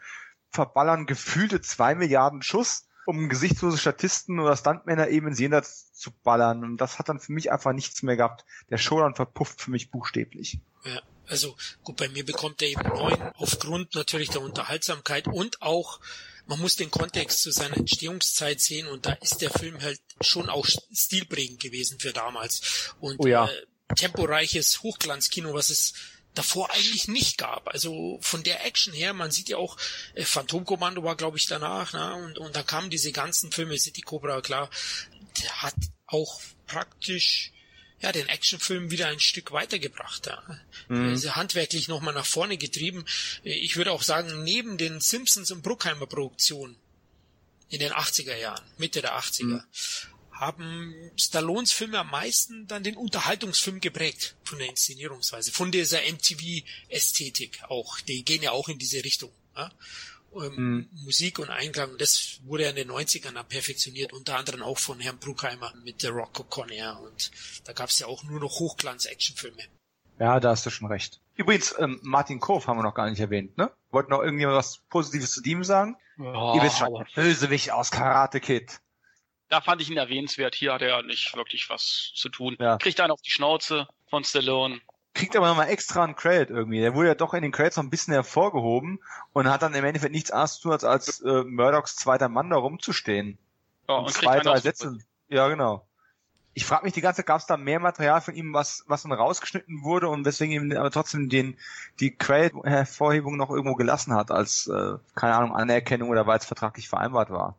verballern 0.50 1.06
gefühlte 1.06 1.60
zwei 1.60 1.94
Milliarden 1.94 2.42
Schuss, 2.42 2.88
um 3.06 3.28
gesichtslose 3.28 3.78
Statisten 3.78 4.38
oder 4.40 4.56
Stuntmänner 4.56 5.08
eben 5.08 5.28
ins 5.28 5.38
Jenseits 5.38 5.92
zu 5.92 6.10
ballern. 6.22 6.64
Und 6.64 6.78
das 6.78 6.98
hat 6.98 7.08
dann 7.08 7.20
für 7.20 7.32
mich 7.32 7.50
einfach 7.50 7.72
nichts 7.72 8.02
mehr 8.02 8.16
gehabt. 8.16 8.44
Der 8.70 8.78
Showdown 8.78 9.14
verpufft 9.14 9.60
für 9.60 9.70
mich 9.70 9.90
buchstäblich. 9.90 10.60
Ja. 10.84 11.00
Also 11.26 11.56
gut, 11.84 11.96
bei 11.96 12.08
mir 12.08 12.24
bekommt 12.24 12.62
er 12.62 12.68
eben 12.68 12.88
neun 12.88 13.20
aufgrund 13.34 13.94
natürlich 13.94 14.30
der 14.30 14.40
Unterhaltsamkeit 14.40 15.26
und 15.28 15.60
auch 15.60 16.00
man 16.46 16.58
muss 16.58 16.76
den 16.76 16.90
Kontext 16.90 17.42
zu 17.42 17.50
seiner 17.50 17.76
Entstehungszeit 17.76 18.60
sehen 18.60 18.88
und 18.88 19.04
da 19.04 19.12
ist 19.12 19.42
der 19.42 19.50
Film 19.50 19.80
halt 19.82 20.00
schon 20.22 20.48
auch 20.48 20.66
stilprägend 20.66 21.60
gewesen 21.60 22.00
für 22.00 22.14
damals. 22.14 22.94
Und 23.00 23.16
oh 23.18 23.26
ja. 23.26 23.46
äh, 23.46 23.94
temporeiches 23.94 24.82
Hochglanzkino, 24.82 25.52
was 25.52 25.68
es 25.68 25.92
davor 26.38 26.72
eigentlich 26.72 27.08
nicht 27.08 27.36
gab. 27.36 27.68
Also 27.68 28.18
von 28.22 28.44
der 28.44 28.64
Action 28.64 28.92
her, 28.92 29.12
man 29.12 29.32
sieht 29.32 29.48
ja 29.48 29.56
auch, 29.56 29.76
äh, 30.14 30.24
Phantomkommando 30.24 31.02
war, 31.02 31.16
glaube 31.16 31.36
ich, 31.36 31.46
danach, 31.46 31.92
ne? 31.92 32.14
und, 32.14 32.38
und 32.38 32.54
da 32.54 32.62
kamen 32.62 32.90
diese 32.90 33.10
ganzen 33.10 33.50
Filme, 33.50 33.76
City 33.76 34.02
Cobra, 34.02 34.40
klar, 34.40 34.70
der 35.42 35.62
hat 35.62 35.74
auch 36.06 36.40
praktisch 36.66 37.52
ja, 38.00 38.12
den 38.12 38.28
Actionfilm 38.28 38.92
wieder 38.92 39.08
ein 39.08 39.18
Stück 39.18 39.50
weitergebracht. 39.50 40.26
Ja. 40.26 40.40
Mhm. 40.86 41.08
Also 41.08 41.34
handwerklich 41.34 41.88
nochmal 41.88 42.14
nach 42.14 42.26
vorne 42.26 42.56
getrieben. 42.56 43.04
Ich 43.42 43.76
würde 43.76 43.90
auch 43.90 44.02
sagen, 44.04 44.44
neben 44.44 44.78
den 44.78 45.00
Simpsons 45.00 45.50
und 45.50 45.62
Bruckheimer 45.62 46.06
Produktionen 46.06 46.76
in 47.68 47.80
den 47.80 47.92
80er 47.92 48.36
Jahren, 48.36 48.64
Mitte 48.78 49.02
der 49.02 49.18
80er, 49.18 49.44
mhm. 49.44 49.62
Haben 50.40 50.94
Stallones 51.16 51.72
Filme 51.72 51.98
am 51.98 52.10
meisten 52.10 52.66
dann 52.66 52.82
den 52.82 52.96
Unterhaltungsfilm 52.96 53.80
geprägt 53.80 54.36
von 54.44 54.58
der 54.58 54.68
Inszenierungsweise, 54.68 55.52
von 55.52 55.70
dieser 55.70 56.00
MTV-Ästhetik 56.00 57.62
auch. 57.68 58.00
Die 58.00 58.24
gehen 58.24 58.42
ja 58.42 58.52
auch 58.52 58.68
in 58.68 58.78
diese 58.78 59.04
Richtung. 59.04 59.32
Ja 59.56 59.70
ähm, 60.34 60.54
mhm. 60.56 60.88
Musik 61.04 61.38
und 61.38 61.50
Einklang. 61.50 61.96
Das 61.98 62.40
wurde 62.44 62.64
ja 62.64 62.70
in 62.70 62.76
den 62.76 62.90
90ern 62.90 63.32
dann 63.32 63.46
perfektioniert, 63.46 64.12
unter 64.12 64.36
anderem 64.36 64.62
auch 64.62 64.78
von 64.78 65.00
Herrn 65.00 65.18
Bruckheimer 65.18 65.72
mit 65.84 66.00
The 66.00 66.08
Rock 66.08 66.48
Conner 66.50 67.00
und 67.00 67.30
da 67.64 67.72
gab 67.72 67.88
es 67.88 67.98
ja 67.98 68.06
auch 68.06 68.22
nur 68.24 68.40
noch 68.40 68.60
Hochglanz-Actionfilme. 68.60 69.62
Ja, 70.18 70.40
da 70.40 70.50
hast 70.50 70.66
du 70.66 70.70
schon 70.70 70.88
recht. 70.88 71.20
Übrigens, 71.36 71.74
ähm, 71.78 72.00
Martin 72.02 72.40
Kove 72.40 72.66
haben 72.66 72.78
wir 72.78 72.82
noch 72.82 72.94
gar 72.94 73.08
nicht 73.08 73.20
erwähnt, 73.20 73.56
ne? 73.56 73.70
Wollten 73.90 74.10
noch 74.10 74.20
irgendjemand 74.20 74.58
was 74.58 74.78
Positives 74.90 75.32
zu 75.32 75.42
ihm 75.44 75.62
sagen? 75.62 75.96
Ja, 76.18 76.56
Ihr 76.56 76.62
wisst 76.62 76.78
schon, 76.78 77.06
Bösewicht 77.14 77.70
aus 77.70 77.92
Karate 77.92 78.40
Kid. 78.40 78.80
Da 79.48 79.60
fand 79.60 79.80
ich 79.80 79.90
ihn 79.90 79.96
erwähnenswert. 79.96 80.54
Hier 80.54 80.74
hat 80.74 80.82
er 80.82 81.02
nicht 81.02 81.34
wirklich 81.36 81.70
was 81.70 82.12
zu 82.14 82.28
tun. 82.28 82.56
Ja. 82.60 82.76
Kriegt 82.76 83.00
einen 83.00 83.12
auf 83.12 83.22
die 83.22 83.30
Schnauze 83.30 83.88
von 84.08 84.24
Stallone 84.24 84.80
kriegt 85.18 85.36
aber 85.36 85.48
nochmal 85.48 85.68
extra 85.68 86.04
einen 86.04 86.14
Credit 86.14 86.50
irgendwie. 86.50 86.80
Der 86.80 86.94
wurde 86.94 87.08
ja 87.08 87.14
doch 87.14 87.34
in 87.34 87.42
den 87.42 87.50
Credits 87.50 87.76
noch 87.76 87.84
ein 87.84 87.90
bisschen 87.90 88.14
hervorgehoben 88.14 89.00
und 89.32 89.50
hat 89.50 89.62
dann 89.62 89.74
im 89.74 89.84
Endeffekt 89.84 90.12
nichts 90.12 90.30
anderes 90.30 90.54
zu 90.54 90.62
tun, 90.62 90.72
als 90.72 90.84
als 90.84 91.20
äh, 91.20 91.42
Murdochs 91.44 91.96
zweiter 91.96 92.28
Mann 92.28 92.50
da 92.50 92.56
rumzustehen. 92.56 93.36
Ja, 93.88 93.96
und, 93.96 94.06
und 94.06 94.12
zwei, 94.12 94.38
drei 94.38 94.60
Sätze. 94.60 94.98
Ja, 95.28 95.48
genau. 95.48 95.84
Ich 96.54 96.64
frage 96.64 96.84
mich 96.84 96.94
die 96.94 97.00
ganze 97.00 97.18
Zeit, 97.18 97.26
gab 97.26 97.40
es 97.40 97.46
da 97.46 97.56
mehr 97.56 97.78
Material 97.78 98.20
von 98.20 98.34
ihm, 98.34 98.52
was, 98.52 98.84
was 98.86 99.02
dann 99.02 99.12
rausgeschnitten 99.12 99.82
wurde 99.82 100.08
und 100.08 100.24
weswegen 100.24 100.54
ihm 100.54 100.76
aber 100.76 100.90
trotzdem 100.90 101.28
den, 101.28 101.56
die 102.00 102.16
Credit-Hervorhebung 102.16 103.36
noch 103.36 103.50
irgendwo 103.50 103.74
gelassen 103.74 104.14
hat, 104.14 104.30
als, 104.30 104.66
äh, 104.66 104.94
keine 105.14 105.34
Ahnung, 105.34 105.54
Anerkennung 105.54 106.08
oder 106.08 106.26
weil 106.26 106.38
es 106.38 106.46
vertraglich 106.46 106.88
vereinbart 106.88 107.30
war 107.30 107.56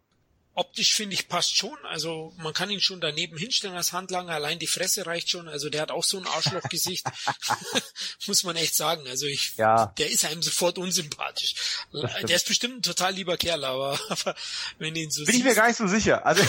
optisch 0.59 0.93
finde 0.93 1.13
ich 1.13 1.27
passt 1.29 1.55
schon. 1.55 1.77
Also 1.85 2.33
man 2.37 2.53
kann 2.53 2.69
ihn 2.69 2.81
schon 2.81 2.99
daneben 2.99 3.37
hinstellen 3.37 3.75
als 3.75 3.93
Handlanger. 3.93 4.33
Allein 4.33 4.59
die 4.59 4.67
Fresse 4.67 5.05
reicht 5.05 5.29
schon. 5.29 5.47
Also 5.47 5.69
der 5.69 5.81
hat 5.81 5.91
auch 5.91 6.03
so 6.03 6.17
ein 6.17 6.27
Arschlochgesicht. 6.27 7.05
Muss 8.27 8.43
man 8.43 8.55
echt 8.57 8.75
sagen. 8.75 9.07
Also 9.07 9.25
ich, 9.25 9.55
ja. 9.55 9.87
der 9.97 10.09
ist 10.09 10.25
einem 10.25 10.41
sofort 10.41 10.77
unsympathisch. 10.77 11.85
Der 11.93 12.35
ist 12.35 12.47
bestimmt 12.47 12.75
ein 12.75 12.81
total 12.81 13.13
lieber 13.13 13.37
Kerl, 13.37 13.63
aber, 13.63 13.97
aber 14.09 14.35
wenn 14.77 14.95
ihn 14.95 15.09
so 15.09 15.23
Bin 15.23 15.33
siehst, 15.33 15.39
ich 15.39 15.43
mir 15.45 15.55
gar 15.55 15.67
nicht 15.67 15.77
so 15.77 15.87
sicher. 15.87 16.25
Also 16.25 16.43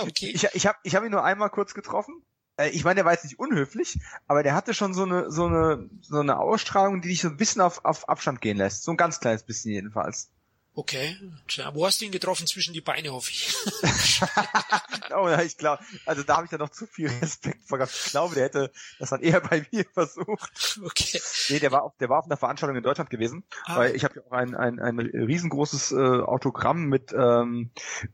okay. 0.00 0.32
ich, 0.34 0.44
ich 0.52 0.66
habe 0.66 0.78
ich 0.82 0.94
hab 0.94 1.04
ihn 1.04 1.12
nur 1.12 1.24
einmal 1.24 1.50
kurz 1.50 1.72
getroffen. 1.72 2.22
Äh, 2.56 2.70
ich 2.70 2.84
meine, 2.84 2.96
der 2.96 3.04
war 3.04 3.12
jetzt 3.12 3.24
nicht 3.24 3.38
unhöflich, 3.38 3.98
aber 4.26 4.42
der 4.42 4.54
hatte 4.54 4.74
schon 4.74 4.92
so 4.92 5.04
eine 5.04 5.30
so 5.30 5.46
eine 5.46 5.88
so 6.00 6.18
eine 6.18 6.38
Ausstrahlung, 6.38 7.00
die 7.00 7.08
dich 7.08 7.20
so 7.20 7.28
ein 7.28 7.36
bisschen 7.36 7.62
auf, 7.62 7.84
auf 7.84 8.08
Abstand 8.08 8.40
gehen 8.40 8.56
lässt. 8.56 8.82
So 8.82 8.90
ein 8.90 8.96
ganz 8.96 9.20
kleines 9.20 9.44
bisschen 9.44 9.72
jedenfalls. 9.72 10.32
Okay. 10.78 11.16
Tja, 11.48 11.74
wo 11.74 11.86
hast 11.86 12.02
du 12.02 12.04
ihn 12.04 12.12
getroffen 12.12 12.46
zwischen 12.46 12.74
die 12.74 12.82
Beine, 12.82 13.10
hoffe 13.10 13.30
ich? 13.30 13.56
oh, 15.16 15.26
ja, 15.26 15.40
ich 15.40 15.56
glaube, 15.56 15.82
also 16.04 16.22
da 16.22 16.36
habe 16.36 16.44
ich 16.44 16.52
ja 16.52 16.58
noch 16.58 16.68
zu 16.68 16.86
viel 16.86 17.08
Respekt 17.08 17.66
vor 17.66 17.78
gehabt. 17.78 17.94
Ich 17.94 18.10
glaube, 18.10 18.34
der 18.34 18.44
hätte 18.44 18.70
das 18.98 19.08
dann 19.08 19.22
eher 19.22 19.40
bei 19.40 19.66
mir 19.72 19.86
versucht. 19.94 20.78
Okay. 20.84 21.18
Nee, 21.48 21.60
der 21.60 21.72
war 21.72 21.82
auf, 21.82 21.96
der 21.96 22.10
war 22.10 22.18
auf 22.18 22.26
einer 22.26 22.36
Veranstaltung 22.36 22.76
in 22.76 22.82
Deutschland 22.82 23.08
gewesen, 23.08 23.44
ah. 23.64 23.78
weil 23.78 23.96
ich 23.96 24.04
habe 24.04 24.16
ja 24.16 24.22
auch 24.26 24.32
ein, 24.32 24.54
ein, 24.54 24.78
ein 24.78 24.98
riesengroßes 24.98 25.92
äh, 25.92 25.96
Autogramm 25.96 26.84
mit 26.84 27.10
ähm, 27.14 27.70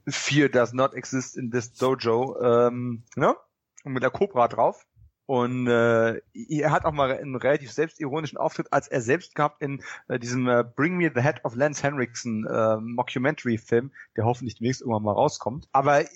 Fear 0.07 0.49
does 0.49 0.73
not 0.73 0.95
exist 0.95 1.37
in 1.37 1.51
this 1.51 1.73
dojo, 1.73 2.41
ähm, 2.41 3.03
ne? 3.17 3.35
Und 3.83 3.95
mit 3.95 4.05
der 4.05 4.11
Cobra 4.11 4.47
drauf. 4.47 4.87
Und 5.27 5.69
äh, 5.69 6.21
er 6.35 6.71
hat 6.73 6.85
auch 6.85 6.93
mal 6.93 7.13
einen 7.13 7.37
relativ 7.37 7.73
selbstironischen 7.73 8.39
Auftritt, 8.39 8.73
als 8.73 8.89
er 8.89 9.01
selbst 9.01 9.35
gehabt 9.35 9.63
in 9.63 9.83
äh, 10.09 10.19
diesem 10.19 10.49
äh, 10.49 10.65
Bring 10.65 10.97
Me 10.97 11.11
the 11.15 11.23
Head 11.23 11.45
of 11.45 11.55
Lance 11.55 11.83
Henriksen 11.83 12.47
äh, 12.47 12.77
Mockumentary-Film, 12.77 13.93
der 14.17 14.25
hoffentlich 14.25 14.57
demnächst 14.57 14.81
irgendwann 14.81 15.05
mal 15.05 15.13
rauskommt. 15.13 15.69
Aber 15.73 16.03
äh, 16.03 16.09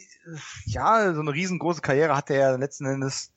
ja, 0.64 1.14
so 1.14 1.20
eine 1.20 1.32
riesengroße 1.32 1.82
Karriere 1.82 2.16
hatte 2.16 2.34
er 2.34 2.58
letzten 2.58 2.86
Endes 2.86 3.30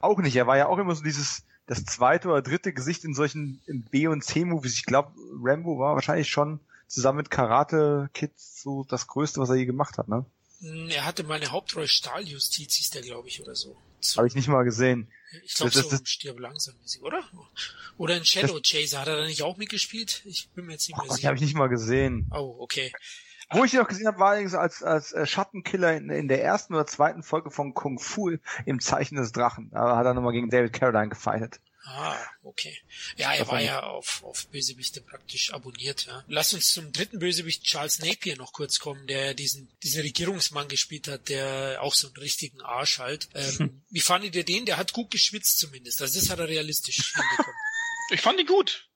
auch 0.00 0.18
nicht. 0.18 0.36
Er 0.36 0.46
war 0.46 0.56
ja 0.56 0.66
auch 0.66 0.78
immer 0.78 0.94
so 0.94 1.02
dieses 1.02 1.44
das 1.66 1.84
zweite 1.84 2.28
oder 2.28 2.42
dritte 2.42 2.72
Gesicht 2.72 3.04
in 3.04 3.14
solchen 3.14 3.62
B- 3.92 4.08
und 4.08 4.24
C-Movies. 4.24 4.74
Ich 4.74 4.86
glaube, 4.86 5.12
Rambo 5.40 5.78
war 5.78 5.94
wahrscheinlich 5.94 6.28
schon 6.28 6.58
zusammen 6.88 7.18
mit 7.18 7.30
Karate 7.30 8.10
Kids 8.12 8.60
so 8.60 8.84
das 8.88 9.06
Größte, 9.06 9.40
was 9.40 9.50
er 9.50 9.54
je 9.54 9.66
gemacht 9.66 9.96
hat, 9.96 10.08
ne? 10.08 10.26
Hm, 10.58 10.88
er 10.88 11.06
hatte 11.06 11.22
meine 11.22 11.52
Hauptrolle 11.52 11.86
Stahljustiz, 11.86 12.74
hieß 12.74 12.90
der, 12.90 13.02
glaube 13.02 13.28
ich, 13.28 13.40
oder 13.40 13.54
so. 13.54 13.76
Habe 14.16 14.26
ich 14.26 14.34
nicht 14.34 14.48
mal 14.48 14.64
gesehen. 14.64 15.10
Ich 15.44 15.54
glaube 15.54 15.70
so 15.70 15.88
das, 15.88 16.02
Stirb 16.04 16.40
langsam 16.40 16.74
oder? 17.02 17.22
Oder 17.96 18.16
in 18.16 18.24
Shadow 18.24 18.58
das, 18.58 18.70
Chaser, 18.70 19.00
hat 19.00 19.08
er 19.08 19.16
da 19.16 19.26
nicht 19.26 19.42
auch 19.42 19.56
mitgespielt? 19.56 20.22
Ich 20.24 20.48
bin 20.50 20.66
mir 20.66 20.72
jetzt 20.72 20.88
nicht 20.88 20.96
mehr 20.96 21.06
oh, 21.08 21.14
sicher. 21.14 21.28
habe 21.28 21.36
ich 21.36 21.42
nicht 21.42 21.54
mal 21.54 21.68
gesehen. 21.68 22.28
Oh, 22.32 22.56
okay. 22.58 22.92
Wo 23.52 23.64
ich 23.64 23.72
ihn 23.72 23.80
noch 23.80 23.88
gesehen 23.88 24.06
habe, 24.06 24.18
war 24.18 24.30
allerdings 24.30 24.54
als, 24.54 24.82
als 24.82 25.12
äh, 25.12 25.26
Schattenkiller 25.26 25.96
in, 25.96 26.08
in 26.08 26.28
der 26.28 26.42
ersten 26.42 26.74
oder 26.74 26.86
zweiten 26.86 27.22
Folge 27.22 27.50
von 27.50 27.74
Kung 27.74 27.98
Fu 27.98 28.36
im 28.64 28.80
Zeichen 28.80 29.16
des 29.16 29.32
Drachen. 29.32 29.70
Da 29.72 29.96
hat 29.96 30.06
er 30.06 30.14
nochmal 30.14 30.32
gegen 30.32 30.50
David 30.50 30.72
Carradine 30.72 31.08
gefightet. 31.08 31.60
Ah, 31.84 32.18
okay. 32.42 32.78
Ja, 33.16 33.32
er 33.32 33.48
war 33.48 33.60
ja 33.60 33.82
auf, 33.82 34.22
auf 34.22 34.46
Bösewichte 34.48 35.00
praktisch 35.00 35.52
abonniert. 35.52 36.06
Ja. 36.06 36.24
Lass 36.28 36.52
uns 36.52 36.72
zum 36.72 36.92
dritten 36.92 37.18
Bösewicht 37.18 37.64
Charles 37.64 38.00
Napier 38.00 38.36
noch 38.36 38.52
kurz 38.52 38.78
kommen, 38.78 39.06
der 39.06 39.34
diesen, 39.34 39.70
diesen 39.82 40.02
Regierungsmann 40.02 40.68
gespielt 40.68 41.08
hat, 41.08 41.28
der 41.28 41.78
auch 41.80 41.94
so 41.94 42.08
einen 42.08 42.16
richtigen 42.18 42.60
Arsch 42.60 42.98
halt. 42.98 43.28
Ähm, 43.34 43.58
hm. 43.58 43.82
Wie 43.90 44.00
fandet 44.00 44.36
ihr 44.36 44.44
den? 44.44 44.66
Der 44.66 44.76
hat 44.76 44.92
gut 44.92 45.10
geschwitzt 45.10 45.58
zumindest. 45.58 46.02
Also 46.02 46.20
das 46.20 46.30
hat 46.30 46.38
er 46.38 46.48
realistisch 46.48 47.14
hinbekommen. 47.14 47.60
Ich 48.12 48.22
fand 48.22 48.40
ihn 48.40 48.46
gut. 48.46 48.88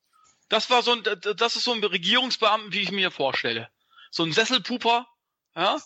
Das 0.49 0.71
war 0.71 0.83
so 0.83 0.93
ein, 0.93 1.05
das 1.05 1.55
ist 1.55 1.63
so 1.63 1.73
ein 1.73 1.85
Regierungsbeamten, 1.85 2.73
wie 2.73 2.81
ich 2.81 2.91
mir 2.91 3.13
vorstelle. 3.13 3.71
So 4.11 4.25
ein 4.25 4.33
Sesselpuper, 4.33 5.07
ja, 5.55 5.81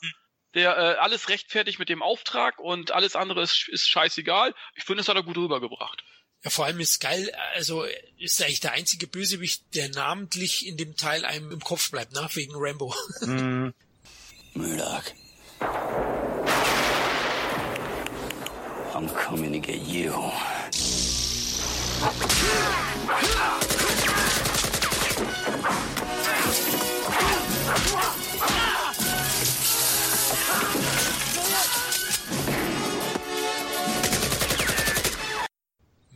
der 0.55 0.77
äh, 0.77 0.95
alles 0.97 1.29
rechtfertigt 1.29 1.79
mit 1.79 1.91
dem 1.91 2.03
Auftrag 2.03 2.59
und 2.59 2.91
alles 2.91 3.17
andere 3.17 3.43
ist, 3.43 3.69
ist 3.69 3.89
scheißegal. 3.89 4.55
Ich 4.75 4.85
finde, 4.85 5.03
das 5.03 5.09
hat 5.09 5.17
er 5.17 5.23
gut 5.23 5.37
rübergebracht. 5.37 6.05
Ja, 6.45 6.51
vor 6.51 6.67
allem 6.67 6.79
ist 6.79 7.01
geil, 7.01 7.33
also 7.55 7.85
ist 8.19 8.41
eigentlich 8.43 8.61
der 8.61 8.73
einzige 8.73 9.07
Bösewicht, 9.09 9.63
der 9.75 9.89
namentlich 9.89 10.67
in 10.67 10.77
dem 10.77 10.97
Teil 10.97 11.25
einem 11.25 11.51
im 11.51 11.61
Kopf 11.61 11.91
bleibt, 11.91 12.13
nach 12.13 12.35
wegen 12.37 12.53
Rambo. 12.55 12.95
Mm. 13.21 13.73
Murdoch. 14.55 15.03
I'm 18.95 19.09
coming 19.15 19.53
to 19.53 19.61
get 19.61 19.81
you. 19.83 20.13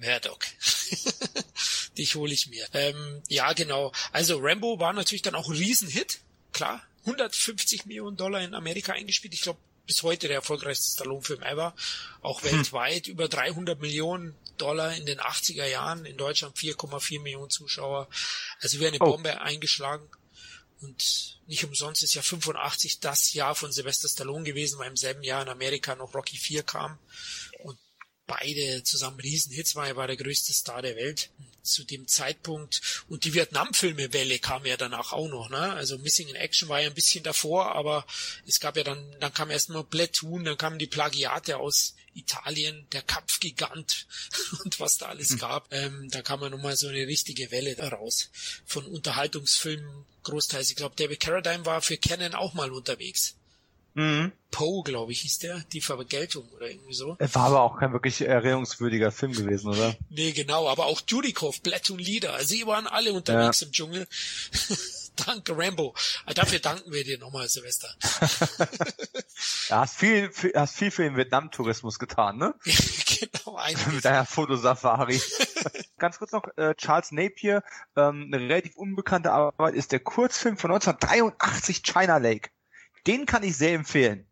Murdoch. 0.03 0.39
Dich 1.99 2.15
hole 2.17 2.33
ich 2.33 2.49
mir. 2.49 2.67
Ähm, 2.75 3.23
ja, 3.29 3.53
genau. 3.53 3.93
Also 4.11 4.39
Rambo 4.41 4.79
war 4.79 4.93
natürlich 4.93 5.23
dann 5.23 5.35
auch 5.35 5.49
ein 5.49 5.57
Riesenhit. 5.57 6.21
Klar. 6.53 6.83
150 7.05 7.87
Millionen 7.87 8.17
Dollar 8.17 8.43
in 8.43 8.55
Amerika 8.55 8.93
eingespielt. 8.93 9.35
Ich 9.35 9.43
glaube, 9.43 9.61
bis 9.87 10.03
heute 10.03 10.29
der 10.29 10.37
erfolgreichste 10.37 10.91
Stallone-Film 10.93 11.43
ever. 11.43 11.75
Auch 12.21 12.43
hm. 12.43 12.53
weltweit 12.53 13.07
über 13.07 13.29
300 13.29 13.81
Millionen 13.81 14.35
Dollar 14.59 14.95
in 14.95 15.07
den 15.07 15.21
80er 15.21 15.67
Jahren. 15.67 16.05
In 16.05 16.17
Deutschland 16.17 16.57
4,4 16.57 17.21
Millionen 17.23 17.51
Zuschauer. 17.51 18.09
Also 18.61 18.81
wie 18.81 18.87
eine 18.87 18.99
oh. 19.01 19.13
Bombe 19.13 19.41
eingeschlagen. 19.41 20.09
Und 20.81 21.39
nicht 21.47 21.65
umsonst 21.65 22.03
ist 22.03 22.15
ja 22.15 22.23
85 22.23 22.99
das 22.99 23.33
Jahr 23.35 23.55
von 23.55 23.71
Sylvester 23.71 24.09
Stallone 24.09 24.43
gewesen, 24.43 24.81
weil 24.81 24.89
im 24.89 24.97
selben 24.97 25.23
Jahr 25.23 25.43
in 25.43 25.49
Amerika 25.49 25.95
noch 25.95 26.13
Rocky 26.13 26.37
4 26.37 26.65
kam 26.65 26.99
beide 28.27 28.83
zusammen 28.85 29.21
Riesenhits 29.21 29.75
war. 29.75 29.87
Er 29.87 29.97
war 29.97 30.07
der 30.07 30.17
größte 30.17 30.53
Star 30.53 30.83
der 30.83 30.97
Welt 30.97 31.31
zu 31.63 31.85
dem 31.85 32.09
Zeitpunkt. 32.09 32.81
Und 33.09 33.25
die 33.25 33.35
Vietnam-Filme-Welle 33.35 34.39
kam 34.39 34.67
ja 34.67 34.77
danach 34.77 35.13
auch 35.13 35.29
noch, 35.29 35.49
ne? 35.49 35.73
Also 35.75 35.99
Missing 35.99 36.29
in 36.29 36.37
Action 36.37 36.69
war 36.69 36.81
ja 36.81 36.89
ein 36.89 36.95
bisschen 36.95 37.23
davor, 37.23 37.75
aber 37.75 38.07
es 38.47 38.61
gab 38.61 38.77
ja 38.77 38.83
dann, 38.83 39.05
dann 39.21 39.33
kam 39.33 39.51
erst 39.51 39.69
mal 39.69 39.85
Platoon, 39.85 40.45
dann 40.45 40.59
kamen 40.59 40.79
die 40.79 40.87
Plagiate 40.87 41.59
aus 41.59 41.95
Italien, 42.15 42.87
der 42.93 43.03
Kampfgigant 43.03 44.07
und 44.65 44.81
was 44.81 44.99
da 44.99 45.07
alles 45.07 45.31
hm. 45.31 45.39
gab. 45.39 45.73
Ähm, 45.73 46.09
da 46.11 46.23
kam 46.23 46.43
ja 46.43 46.51
nochmal 46.51 46.77
so 46.77 46.89
eine 46.89 47.07
richtige 47.07 47.51
Welle 47.51 47.79
raus 47.79 48.31
von 48.67 48.85
Unterhaltungsfilmen 48.85 50.05
großteils. 50.25 50.71
Ich 50.71 50.77
glaube, 50.77 50.97
David 50.97 51.21
Carradine 51.21 51.65
war 51.65 51.83
für 51.83 51.97
Canon 51.97 52.35
auch 52.35 52.55
mal 52.55 52.71
unterwegs 52.71 53.37
Mhm. 53.95 54.33
Poe, 54.51 54.83
glaube 54.83 55.13
ich, 55.13 55.23
hieß 55.23 55.39
der, 55.41 55.61
die 55.73 55.81
Vergeltung 55.81 56.49
oder 56.51 56.69
irgendwie 56.69 56.95
so. 56.95 57.17
Es 57.19 57.35
war 57.35 57.47
aber 57.47 57.63
auch 57.63 57.79
kein 57.79 57.93
wirklich 57.93 58.21
erinnerungswürdiger 58.21 59.11
Film 59.11 59.33
gewesen, 59.33 59.69
oder? 59.69 59.97
nee, 60.11 60.33
genau, 60.33 60.69
aber 60.69 60.87
auch 60.87 61.01
Judikov, 61.07 61.63
Platoon 61.63 61.99
Leader, 61.99 62.39
sie 62.45 62.67
waren 62.67 62.87
alle 62.87 63.13
unterwegs 63.13 63.61
ja. 63.61 63.67
im 63.67 63.73
Dschungel. 63.73 64.07
Danke, 65.27 65.57
Rambo. 65.57 65.95
Ah, 66.25 66.33
dafür 66.33 66.59
danken 66.59 66.91
wir 66.91 67.05
dir 67.05 67.19
nochmal, 67.19 67.47
Silvester. 67.49 67.89
ja, 69.69 69.81
hast 69.81 69.99
viel, 69.99 70.33
viel, 70.33 70.53
hast 70.55 70.75
viel 70.77 70.91
für 70.91 71.03
den 71.03 71.17
Vietnam-Tourismus 71.17 71.99
getan, 71.99 72.39
ne? 72.39 72.55
genau, 72.65 73.59
Mit 73.93 74.05
deiner 74.05 74.25
Fotosafari. 74.25 75.21
Ganz 75.99 76.19
kurz 76.19 76.33
noch, 76.33 76.45
äh, 76.57 76.75
Charles 76.77 77.13
Napier, 77.13 77.63
ähm, 77.95 78.31
eine 78.33 78.43
relativ 78.43 78.77
unbekannte 78.77 79.33
Arbeit, 79.33 79.75
ist 79.75 79.93
der 79.93 80.01
Kurzfilm 80.01 80.57
von 80.57 80.71
1983 80.71 81.83
China 81.83 82.17
Lake. 82.17 82.49
Den 83.07 83.27
kann 83.27 83.43
ich 83.43 83.57
sehr 83.57 83.75
empfehlen. 83.75 84.27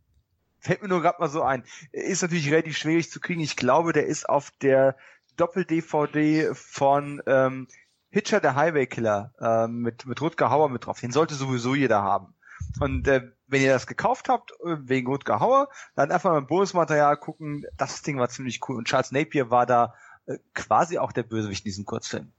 Fällt 0.61 0.83
mir 0.83 0.89
nur 0.89 1.01
gerade 1.01 1.21
mal 1.21 1.29
so 1.29 1.43
ein. 1.43 1.65
Ist 1.93 2.23
natürlich 2.23 2.51
relativ 2.51 2.77
schwierig 2.77 3.11
zu 3.11 3.19
kriegen. 3.19 3.41
Ich 3.41 3.57
glaube, 3.57 3.93
der 3.93 4.07
ist 4.07 4.29
auf 4.29 4.51
der 4.63 4.97
Doppel-DVD 5.37 6.55
von 6.55 7.23
ähm, 7.27 7.67
Hitcher 8.11 8.41
der 8.41 8.57
Highway 8.57 8.87
Killer 8.87 9.33
ähm, 9.41 9.81
mit, 9.81 10.05
mit 10.05 10.21
Rutger 10.21 10.51
Hauer 10.51 10.69
mit 10.69 10.87
drauf. 10.87 11.01
Den 11.01 11.13
sollte 11.13 11.35
sowieso 11.35 11.75
jeder 11.75 12.03
haben. 12.03 12.35
Und 12.79 13.09
äh, 13.09 13.31
wenn 13.47 13.63
ihr 13.63 13.73
das 13.73 13.87
gekauft 13.87 14.29
habt, 14.29 14.53
äh, 14.65 14.77
wegen 14.81 15.07
Rutger 15.07 15.41
Hauer, 15.41 15.69
dann 15.95 16.13
einfach 16.13 16.31
mal 16.31 16.43
Bonusmaterial 16.43 17.17
gucken. 17.17 17.65
Das 17.79 18.03
Ding 18.03 18.19
war 18.19 18.29
ziemlich 18.29 18.61
cool. 18.69 18.77
Und 18.77 18.87
Charles 18.87 19.13
Napier 19.13 19.51
war 19.51 19.65
da 19.65 19.95
äh, 20.27 20.37
quasi 20.55 20.99
auch 20.99 21.13
der 21.13 21.23
Bösewicht 21.23 21.65
in 21.65 21.71
diesem 21.71 21.87
Kurzfilm. 21.87 22.31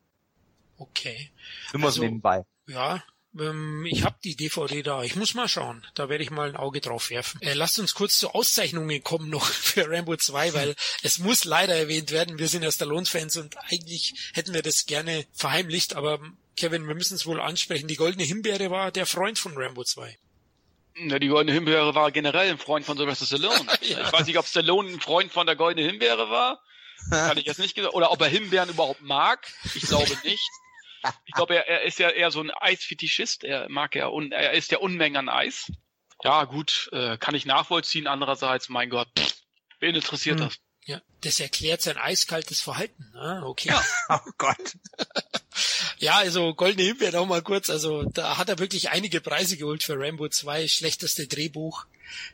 Okay. 0.78 1.32
Immer 1.74 1.88
also, 1.88 1.98
so 1.98 2.04
nebenbei. 2.04 2.46
Ja, 2.68 3.02
ähm, 3.40 3.86
ich 3.86 4.04
habe 4.04 4.16
die 4.24 4.36
DVD 4.36 4.82
da. 4.84 5.04
Ich 5.04 5.16
muss 5.16 5.34
mal 5.34 5.48
schauen. 5.48 5.86
Da 5.96 6.10
werde 6.10 6.24
ich 6.24 6.32
mal 6.32 6.50
ein 6.50 6.56
Auge 6.56 6.82
drauf 6.82 7.10
werfen. 7.10 7.42
Äh, 7.42 7.54
lasst 7.54 7.80
uns 7.80 7.94
kurz 7.94 8.18
zu 8.18 8.30
Auszeichnungen 8.32 9.04
kommen 9.04 9.30
noch 9.30 9.46
für 9.48 9.90
Rambo 9.90 10.16
2, 10.16 10.54
weil 10.54 10.76
es 11.04 11.20
muss 11.20 11.46
leider 11.46 11.76
erwähnt 11.76 12.12
werden. 12.12 12.40
Wir 12.40 12.48
sind 12.48 12.64
ja 12.64 12.72
Stallone-Fans 12.72 13.38
und 13.38 13.58
eigentlich 13.70 14.14
hätten 14.34 14.54
wir 14.54 14.62
das 14.62 14.86
gerne 14.86 15.26
verheimlicht, 15.34 15.96
aber 15.96 16.20
Kevin, 16.58 16.88
wir 16.88 16.96
müssen 16.96 17.16
es 17.16 17.26
wohl 17.26 17.40
ansprechen. 17.40 17.88
Die 17.88 17.96
Goldene 17.96 18.24
Himbeere 18.24 18.70
war 18.70 18.92
der 18.92 19.06
Freund 19.06 19.40
von 19.40 19.54
Rambo 19.56 19.84
2. 19.84 20.18
Ja, 20.96 21.20
die 21.20 21.28
Goldene 21.28 21.54
Himbeere 21.54 21.96
war 21.96 22.12
generell 22.12 22.50
ein 22.50 22.58
Freund 22.58 22.86
von 22.86 22.98
Sylvester 22.98 23.26
Stallone. 23.26 23.66
ja. 23.82 24.06
Ich 24.06 24.14
weiß 24.14 24.28
nicht, 24.28 24.38
ob 24.38 24.46
Stallone 24.46 24.90
ein 24.90 25.00
Freund 25.00 25.32
von 25.32 25.46
der 25.46 25.56
Goldenen 25.56 25.90
Himbeere 25.90 26.30
war. 26.30 26.62
Kann 27.10 27.38
ich 27.38 27.46
jetzt 27.46 27.60
nicht 27.60 27.76
gesagt. 27.76 27.96
Oder 27.96 28.12
ob 28.12 28.22
er 28.22 28.28
Himbeeren 28.28 28.70
überhaupt 28.70 29.02
mag. 29.02 29.48
Ich 29.74 29.84
glaube 29.84 30.12
nicht. 30.24 30.50
Ich 31.26 31.34
glaube, 31.34 31.56
er, 31.56 31.68
er 31.68 31.82
ist 31.84 32.00
ja 32.00 32.10
eher 32.10 32.32
so 32.32 32.42
ein 32.42 32.52
Eisfetischist. 32.52 33.44
Er 33.44 33.70
mag 33.70 33.96
ja, 33.96 34.08
un, 34.08 34.32
er 34.32 34.54
ist 34.54 34.72
ja 34.72 34.80
Unmengen 34.80 35.18
an 35.18 35.30
Eis. 35.30 35.72
Ja, 36.24 36.44
gut, 36.46 36.90
äh, 36.92 37.18
kann 37.18 37.36
ich 37.36 37.46
nachvollziehen. 37.46 38.08
Andererseits, 38.08 38.70
mein 38.70 38.90
Gott, 38.90 39.08
pff, 39.18 39.34
wen 39.80 39.96
interessiert 39.96 40.40
hm. 40.40 40.48
das? 40.48 40.60
Ja, 40.86 41.00
das 41.22 41.40
erklärt 41.40 41.82
sein 41.82 41.98
eiskaltes 41.98 42.62
Verhalten. 42.62 43.12
Ah, 43.16 43.44
okay. 43.44 43.70
Ja. 43.70 43.84
Oh 44.10 44.32
Gott. 44.38 44.78
ja, 46.00 46.18
also 46.18 46.54
Goldene 46.54 46.88
Himbeere 46.88 47.18
noch 47.18 47.26
mal 47.28 47.42
kurz. 47.42 47.70
Also 47.70 48.04
da 48.04 48.38
hat 48.38 48.50
er 48.50 48.60
wirklich 48.60 48.90
einige 48.90 49.22
Preise 49.22 49.58
geholt 49.58 49.84
für 49.84 49.98
Rambo 49.98 50.28
2. 50.28 50.68
Schlechteste 50.68 51.28
Drehbuch, 51.28 51.86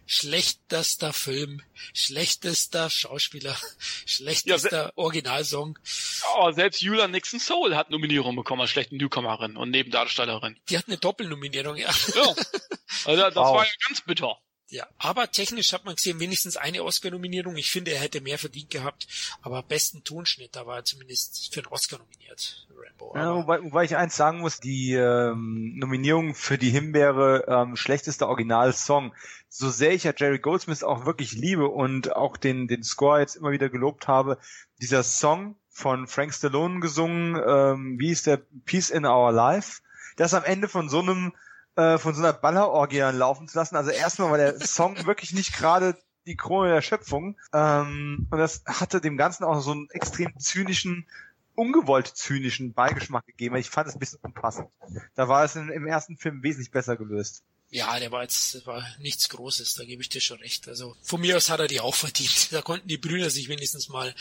schlechtester 0.06 1.14
Film, 1.14 1.62
schlechtester 1.94 2.90
Schauspieler, 2.90 3.56
schlechtester 4.06 4.86
ja, 4.86 4.92
Originalsong. 4.96 5.78
Oh, 6.38 6.52
selbst 6.52 6.82
Julia 6.82 7.08
Nixon 7.08 7.40
Soul 7.40 7.76
hat 7.76 7.92
Nominierung 7.92 8.36
bekommen 8.36 8.62
als 8.62 8.72
schlechte 8.72 8.96
Newcomerin 8.96 9.58
und 9.58 9.72
Nebendarstellerin. 9.72 10.58
Die 10.70 10.78
hat 10.78 10.88
eine 10.88 10.98
Doppelnominierung, 10.98 11.76
ja. 11.76 11.90
Ja. 12.16 12.34
Also 13.04 13.22
das 13.22 13.36
wow. 13.36 13.56
war 13.58 13.66
ja 13.66 13.72
ganz 13.88 14.02
bitter. 14.02 14.38
Ja, 14.70 14.86
aber 14.98 15.32
technisch 15.32 15.72
hat 15.72 15.86
man 15.86 15.96
gesehen, 15.96 16.20
wenigstens 16.20 16.58
eine 16.58 16.84
Oscar-Nominierung. 16.84 17.56
Ich 17.56 17.72
finde, 17.72 17.92
er 17.92 18.02
hätte 18.02 18.20
mehr 18.20 18.38
verdient 18.38 18.70
gehabt, 18.70 19.08
aber 19.42 19.64
besten 19.64 20.04
Tonschnitt, 20.04 20.56
da 20.58 20.66
war 20.66 20.78
er 20.78 20.84
zumindest 20.84 21.54
für 21.54 21.62
einen 21.62 21.68
Oscar 21.68 22.00
nominiert, 22.00 22.68
Rambo. 22.76 23.14
Ja, 23.16 23.34
wobei, 23.34 23.64
wobei 23.64 23.86
ich 23.86 23.96
eins 23.96 24.18
sagen 24.18 24.40
muss, 24.40 24.60
die 24.60 24.94
ähm, 24.94 25.78
Nominierung 25.78 26.36
für 26.36 26.58
die 26.58 26.70
Himbeere 26.70 27.46
ähm, 27.48 27.78
schlechtester 27.78 28.28
Originalsong, 28.28 29.14
so 29.48 29.70
sehr 29.70 29.94
ich 29.94 30.04
ja 30.04 30.14
Jerry 30.16 30.40
Goldsmith 30.40 30.84
auch 30.84 31.06
wirklich 31.06 31.32
liebe 31.32 31.70
und 31.70 32.14
auch 32.16 32.36
den, 32.36 32.68
den 32.68 32.84
Score 32.84 33.22
jetzt 33.22 33.36
immer 33.36 33.52
wieder 33.52 33.70
gelobt 33.70 34.10
habe, 34.10 34.38
dieser 34.82 35.04
Song 35.04 35.56
von 35.70 36.08
Frank 36.08 36.34
Stallone 36.34 36.82
gesungen, 36.82 37.42
ähm, 37.48 38.00
wie 38.00 38.12
ist 38.12 38.28
der 38.28 38.42
Peace 38.66 38.90
in 38.90 39.06
Our 39.06 39.32
Life, 39.32 39.82
das 40.18 40.34
am 40.34 40.44
Ende 40.44 40.68
von 40.68 40.90
so 40.90 41.00
einem 41.00 41.34
äh, 41.78 41.98
von 41.98 42.14
so 42.14 42.22
einer 42.22 42.34
Ballerorgie 42.34 43.00
laufen 43.00 43.48
zu 43.48 43.58
lassen. 43.58 43.76
Also 43.76 43.92
erstmal 43.92 44.32
war 44.32 44.38
der 44.38 44.60
Song 44.60 44.98
wirklich 45.06 45.34
nicht 45.34 45.56
gerade 45.56 45.96
die 46.26 46.36
Krone 46.36 46.70
der 46.70 46.82
Schöpfung. 46.82 47.38
Ähm, 47.54 48.28
und 48.30 48.38
das 48.38 48.64
hatte 48.66 49.00
dem 49.00 49.16
Ganzen 49.16 49.44
auch 49.44 49.62
so 49.62 49.72
einen 49.72 49.88
extrem 49.92 50.38
zynischen, 50.40 51.08
ungewollt 51.56 52.08
zynischen 52.08 52.74
Beigeschmack 52.74 53.26
gegeben. 53.28 53.56
Ich 53.56 53.70
fand 53.70 53.88
es 53.88 53.96
ein 53.96 54.00
bisschen 54.00 54.20
unpassend. 54.22 54.68
Da 55.16 55.30
war 55.30 55.44
es 55.44 55.56
in, 55.56 55.70
im 55.70 55.88
ersten 55.88 56.18
Film 56.18 56.44
wesentlich 56.44 56.72
besser 56.72 56.98
gelöst. 56.98 57.44
Ja, 57.70 58.00
der 58.00 58.12
war 58.14 58.24
jetzt 58.24 58.66
war 58.66 58.88
nichts 59.00 59.28
Großes, 59.28 59.74
da 59.74 59.84
gebe 59.84 60.02
ich 60.02 60.08
dir 60.08 60.22
schon 60.22 60.40
recht. 60.40 60.70
Also 60.70 60.96
von 61.02 61.20
mir 61.20 61.36
aus 61.36 61.50
hat 61.50 61.60
er 61.60 61.68
die 61.68 61.82
auch 61.82 61.96
verdient. 61.96 62.48
Da 62.52 62.62
konnten 62.62 62.88
die 62.88 62.98
Brüder 62.98 63.30
sich 63.30 63.50
wenigstens 63.50 63.90
mal 63.90 64.16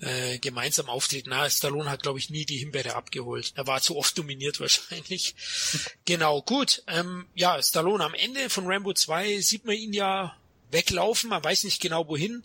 äh, 0.00 0.38
gemeinsam 0.38 0.88
auftreten. 0.88 1.30
Na, 1.30 1.50
Stallone 1.50 1.90
hat, 1.90 2.02
glaube 2.02 2.20
ich, 2.20 2.30
nie 2.30 2.44
die 2.44 2.58
Himbeere 2.58 2.94
abgeholt. 2.94 3.52
Er 3.56 3.66
war 3.66 3.80
zu 3.80 3.96
oft 3.96 4.16
dominiert 4.16 4.60
wahrscheinlich. 4.60 5.34
genau, 6.04 6.42
gut. 6.42 6.84
Ähm, 6.86 7.26
ja, 7.34 7.60
Stallone 7.60 8.04
am 8.04 8.14
Ende 8.14 8.48
von 8.50 8.66
Rambo 8.66 8.92
2 8.92 9.40
sieht 9.40 9.64
man 9.64 9.76
ihn 9.76 9.92
ja 9.92 10.36
weglaufen, 10.70 11.30
man 11.30 11.44
weiß 11.44 11.64
nicht 11.64 11.80
genau 11.80 12.08
wohin 12.08 12.44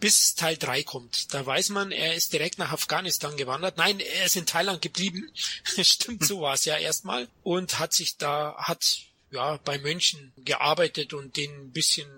bis 0.00 0.34
Teil 0.34 0.58
3 0.58 0.82
kommt. 0.82 1.32
Da 1.32 1.46
weiß 1.46 1.70
man, 1.70 1.92
er 1.92 2.14
ist 2.14 2.34
direkt 2.34 2.58
nach 2.58 2.72
Afghanistan 2.72 3.38
gewandert. 3.38 3.78
Nein, 3.78 4.00
er 4.00 4.26
ist 4.26 4.36
in 4.36 4.44
Thailand 4.44 4.82
geblieben. 4.82 5.30
Stimmt, 5.80 6.24
so 6.26 6.42
war 6.42 6.52
es 6.52 6.66
ja 6.66 6.76
erstmal. 6.76 7.26
Und 7.42 7.78
hat 7.78 7.94
sich 7.94 8.18
da, 8.18 8.54
hat 8.58 8.98
ja, 9.34 9.58
bei 9.58 9.78
Mönchen 9.78 10.32
gearbeitet 10.38 11.12
und 11.12 11.36
denen 11.36 11.66
ein 11.66 11.72
bisschen 11.72 12.08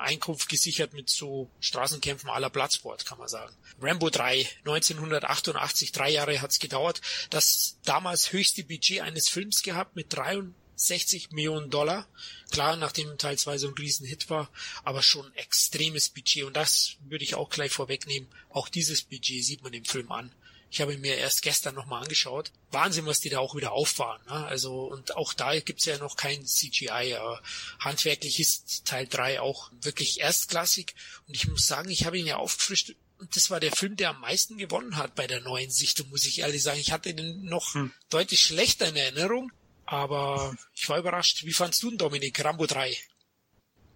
Einkunft 0.00 0.48
gesichert 0.48 0.92
mit 0.92 1.08
so 1.08 1.50
Straßenkämpfen 1.60 2.28
aller 2.28 2.50
Platzsport, 2.50 3.06
kann 3.06 3.18
man 3.18 3.28
sagen. 3.28 3.54
Rambo 3.80 4.10
3, 4.10 4.46
1988, 4.58 5.92
drei 5.92 6.10
Jahre 6.10 6.40
hat's 6.40 6.58
gedauert. 6.58 7.00
Das 7.30 7.78
damals 7.84 8.32
höchste 8.32 8.64
Budget 8.64 9.00
eines 9.00 9.28
Films 9.28 9.62
gehabt 9.62 9.96
mit 9.96 10.12
63 10.12 11.30
Millionen 11.30 11.70
Dollar. 11.70 12.08
Klar, 12.50 12.76
nachdem 12.76 13.16
Teil 13.18 13.38
2 13.38 13.58
so 13.58 13.68
ein 13.68 13.74
Riesenhit 13.74 14.30
war, 14.30 14.50
aber 14.84 15.02
schon 15.02 15.32
extremes 15.34 16.08
Budget. 16.10 16.44
Und 16.44 16.56
das 16.56 16.96
würde 17.00 17.24
ich 17.24 17.34
auch 17.34 17.50
gleich 17.50 17.72
vorwegnehmen. 17.72 18.28
Auch 18.50 18.68
dieses 18.68 19.02
Budget 19.02 19.44
sieht 19.44 19.62
man 19.62 19.72
im 19.72 19.84
Film 19.84 20.10
an. 20.10 20.32
Ich 20.70 20.80
habe 20.80 20.92
ihn 20.94 21.00
mir 21.00 21.16
erst 21.16 21.42
gestern 21.42 21.74
nochmal 21.74 22.02
angeschaut. 22.02 22.52
Wahnsinn, 22.70 23.06
was 23.06 23.20
die 23.20 23.30
da 23.30 23.38
auch 23.38 23.54
wieder 23.54 23.72
auffahren. 23.72 24.20
Ne? 24.26 24.46
Also, 24.46 24.84
und 24.84 25.16
auch 25.16 25.32
da 25.32 25.58
gibt's 25.60 25.86
ja 25.86 25.96
noch 25.98 26.16
kein 26.16 26.44
CGI. 26.44 27.14
Aber 27.14 27.42
handwerklich 27.80 28.38
ist 28.38 28.84
Teil 28.84 29.06
3 29.06 29.40
auch 29.40 29.70
wirklich 29.80 30.20
erstklassig. 30.20 30.94
Und 31.26 31.34
ich 31.34 31.48
muss 31.48 31.66
sagen, 31.66 31.88
ich 31.90 32.04
habe 32.04 32.18
ihn 32.18 32.26
ja 32.26 32.36
aufgefrischt. 32.36 32.94
Und 33.18 33.34
das 33.34 33.50
war 33.50 33.60
der 33.60 33.72
Film, 33.72 33.96
der 33.96 34.10
am 34.10 34.20
meisten 34.20 34.58
gewonnen 34.58 34.96
hat 34.96 35.14
bei 35.14 35.26
der 35.26 35.40
neuen 35.40 35.70
Sichtung, 35.70 36.08
muss 36.10 36.24
ich 36.24 36.40
ehrlich 36.40 36.62
sagen. 36.62 36.78
Ich 36.78 36.92
hatte 36.92 37.14
den 37.14 37.44
noch 37.44 37.74
hm. 37.74 37.92
deutlich 38.10 38.40
schlechter 38.40 38.88
in 38.88 38.96
Erinnerung. 38.96 39.50
Aber 39.86 40.54
ich 40.74 40.88
war 40.88 40.98
überrascht. 40.98 41.44
Wie 41.44 41.54
fandst 41.54 41.82
du 41.82 41.90
ihn, 41.90 41.98
Dominik? 41.98 42.44
Rambo 42.44 42.66
3? 42.66 42.96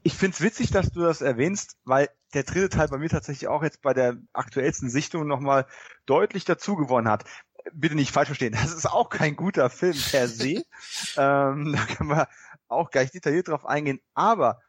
Ich 0.03 0.15
find's 0.15 0.41
witzig, 0.41 0.71
dass 0.71 0.91
du 0.91 1.01
das 1.01 1.21
erwähnst, 1.21 1.77
weil 1.85 2.09
der 2.35 2.43
dritte 2.43 2.71
Teil 2.71 2.89
bei 2.89 2.99
mir 2.99 3.09
tatsächlich 3.09 3.49
auch 3.49 3.63
jetzt 3.63 3.83
bei 3.83 3.95
der 3.95 4.17
aktuellsten 4.33 4.91
Sichtung 4.91 5.27
nochmal 5.27 5.67
deutlich 6.07 6.45
dazu 6.45 6.77
gewonnen 6.77 7.09
hat. 7.09 7.25
Bitte 7.73 7.95
nicht 7.95 8.11
falsch 8.11 8.29
verstehen, 8.29 8.53
das 8.61 8.73
ist 8.73 8.87
auch 8.87 9.11
kein 9.11 9.37
guter 9.37 9.71
Film 9.71 9.97
per 10.11 10.27
se. 10.27 10.65
ähm, 11.17 11.73
da 11.73 11.87
können 11.87 12.11
wir 12.11 12.29
auch 12.69 12.91
gleich 12.91 13.11
detailliert 13.11 13.49
drauf 13.49 13.65
eingehen. 13.65 14.01
Aber 14.15 14.61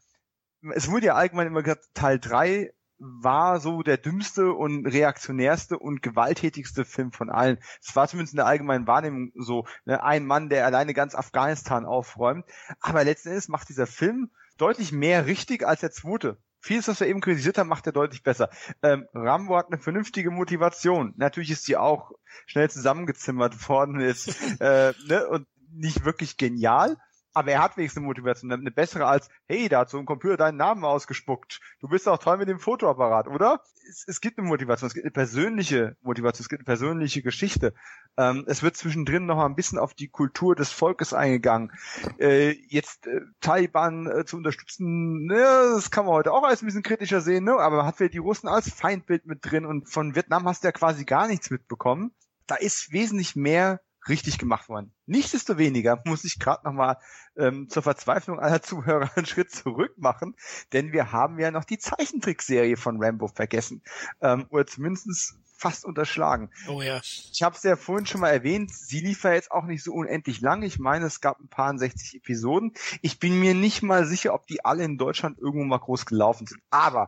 es 0.76 0.90
wurde 0.90 1.08
ja 1.08 1.16
allgemein 1.16 1.48
immer 1.48 1.64
gesagt, 1.64 1.90
Teil 1.94 2.20
3 2.20 2.72
war 3.00 3.60
so 3.60 3.82
der 3.82 3.98
dümmste 3.98 4.54
und 4.54 4.86
reaktionärste 4.86 5.78
und 5.78 6.02
gewalttätigste 6.02 6.86
Film 6.86 7.12
von 7.12 7.30
allen. 7.30 7.58
Es 7.82 7.96
war 7.96 8.08
zumindest 8.08 8.34
in 8.34 8.38
der 8.38 8.46
allgemeinen 8.46 8.88
Wahrnehmung 8.88 9.32
so, 9.36 9.66
ne, 9.84 10.02
ein 10.04 10.26
Mann, 10.26 10.50
der 10.50 10.66
alleine 10.66 10.94
ganz 10.94 11.16
Afghanistan 11.16 11.86
aufräumt. 11.86 12.46
Aber 12.80 13.04
letzten 13.04 13.30
Endes 13.30 13.50
macht 13.50 13.68
dieser 13.68 13.88
Film 13.88 14.30
deutlich 14.58 14.92
mehr 14.92 15.26
richtig 15.26 15.66
als 15.66 15.82
der 15.82 15.92
zweite. 15.92 16.38
Vieles, 16.60 16.88
was 16.88 17.02
wir 17.02 17.08
eben 17.08 17.20
kritisiert 17.20 17.58
haben, 17.58 17.68
macht 17.68 17.86
er 17.88 17.92
deutlich 17.92 18.24
besser. 18.24 18.50
Ähm, 18.82 19.06
Rambo 19.14 19.58
hat 19.58 19.68
eine 19.68 19.82
vernünftige 19.82 20.32
Motivation. 20.32 21.14
Natürlich 21.18 21.52
ist 21.52 21.66
sie 21.66 21.76
auch 21.76 22.12
schnell 22.46 22.70
zusammengezimmert 22.70 23.68
worden 23.68 24.00
ist, 24.00 24.30
äh, 24.62 24.94
ne, 25.08 25.28
und 25.28 25.46
nicht 25.72 26.06
wirklich 26.06 26.38
genial. 26.38 26.98
Aber 27.34 27.52
er 27.52 27.62
hat 27.62 27.78
wenigstens 27.78 28.00
eine 28.00 28.08
Motivation, 28.08 28.52
eine 28.52 28.72
bessere 28.72 29.06
als, 29.06 29.30
hey, 29.48 29.68
da 29.70 29.80
hat 29.80 29.90
so 29.90 29.98
ein 29.98 30.06
Computer 30.06 30.38
deinen 30.38 30.58
Namen 30.58 30.86
ausgespuckt. 30.86 31.60
Du 31.80 31.88
bist 31.88 32.08
auch 32.08 32.20
toll 32.20 32.38
mit 32.38 32.48
dem 32.48 32.60
Fotoapparat, 32.60 33.28
oder? 33.28 33.62
Es, 33.90 34.06
es 34.08 34.22
gibt 34.22 34.38
eine 34.38 34.48
Motivation, 34.48 34.88
es 34.88 34.94
gibt 34.94 35.06
eine 35.06 35.12
persönliche 35.12 35.98
Motivation, 36.02 36.44
es 36.44 36.50
gibt 36.50 36.62
eine 36.62 36.66
persönliche 36.66 37.24
Geschichte. 37.24 37.74
Ähm, 38.18 38.46
es 38.48 38.62
wird 38.62 38.78
zwischendrin 38.78 39.26
noch 39.26 39.38
mal 39.38 39.48
ein 39.48 39.56
bisschen 39.56 39.80
auf 39.80 39.94
die 39.94 40.10
Kultur 40.10 40.56
des 40.56 40.72
Volkes 40.72 41.14
eingegangen. 41.14 41.72
Äh, 42.20 42.52
jetzt 42.70 43.08
äh, 43.08 43.22
Taliban 43.42 44.08
äh, 44.08 44.26
zu 44.26 44.38
unterstützen, 44.38 45.26
ne, 45.26 45.38
das 45.74 45.90
kann 45.90 46.06
man 46.06 46.14
heute 46.14 46.32
auch 46.32 46.44
als 46.44 46.62
ein 46.62 46.68
bisschen 46.68 46.84
kritischer 46.84 47.22
sehen, 47.22 47.46
ne? 47.46 47.54
aber 47.54 47.78
man 47.78 47.86
hat 47.88 48.00
wieder 48.00 48.10
die 48.10 48.20
Russen 48.20 48.48
als 48.48 48.70
Feindbild 48.70 49.26
mit 49.26 49.40
drin 49.42 49.66
und 49.66 49.90
von 49.90 50.16
Vietnam 50.16 50.48
hast 50.48 50.64
du 50.64 50.68
ja 50.68 50.72
quasi 50.72 51.06
gar 51.06 51.28
nichts 51.28 51.50
mitbekommen. 51.50 52.14
Da 52.46 52.56
ist 52.56 52.92
wesentlich 52.92 53.36
mehr 53.36 53.82
richtig 54.08 54.38
gemacht 54.38 54.70
worden. 54.70 54.94
Nichtsdestoweniger 55.06 56.02
muss 56.06 56.24
ich 56.24 56.40
gerade 56.40 56.66
nochmal 56.66 56.98
ähm, 57.36 57.70
zur 57.70 57.84
Verzweiflung 57.84 58.40
aller 58.40 58.62
Zuhörer 58.62 59.10
einen 59.16 59.26
Schritt 59.26 59.52
zurück 59.52 59.94
machen, 59.98 60.36
denn 60.72 60.94
wir 60.94 61.12
haben 61.12 61.40
ja 61.40 61.52
noch 61.52 61.66
die 61.66 61.78
Zeichentrickserie 61.78 62.78
von 62.78 63.04
Rambo 63.04 63.28
vergessen. 63.28 63.82
Ähm, 64.22 64.46
oder 64.50 64.66
zumindest 64.66 65.36
fast 65.64 65.86
unterschlagen. 65.86 66.50
Oh 66.68 66.82
ja. 66.82 67.00
Ich 67.02 67.42
habe 67.42 67.56
es 67.56 67.64
ja 67.64 67.78
vorhin 67.78 68.06
schon 68.06 68.20
mal 68.20 68.30
erwähnt, 68.30 68.70
sie 68.74 69.00
lief 69.00 69.24
ja 69.24 69.32
jetzt 69.32 69.50
auch 69.50 69.64
nicht 69.64 69.82
so 69.82 69.94
unendlich 69.94 70.42
lang. 70.42 70.62
Ich 70.62 70.78
meine, 70.78 71.06
es 71.06 71.22
gab 71.22 71.40
ein 71.40 71.48
paar 71.48 71.78
60 71.78 72.16
Episoden. 72.16 72.74
Ich 73.02 73.18
bin 73.18 73.40
mir 73.40 73.54
nicht 73.54 73.82
mal 73.82 74.06
sicher, 74.06 74.34
ob 74.34 74.46
die 74.46 74.66
alle 74.66 74.84
in 74.84 74.98
Deutschland 74.98 75.40
irgendwo 75.40 75.64
mal 75.64 75.78
groß 75.78 76.06
gelaufen 76.06 76.48
sind. 76.48 76.62
Aber 76.70 77.08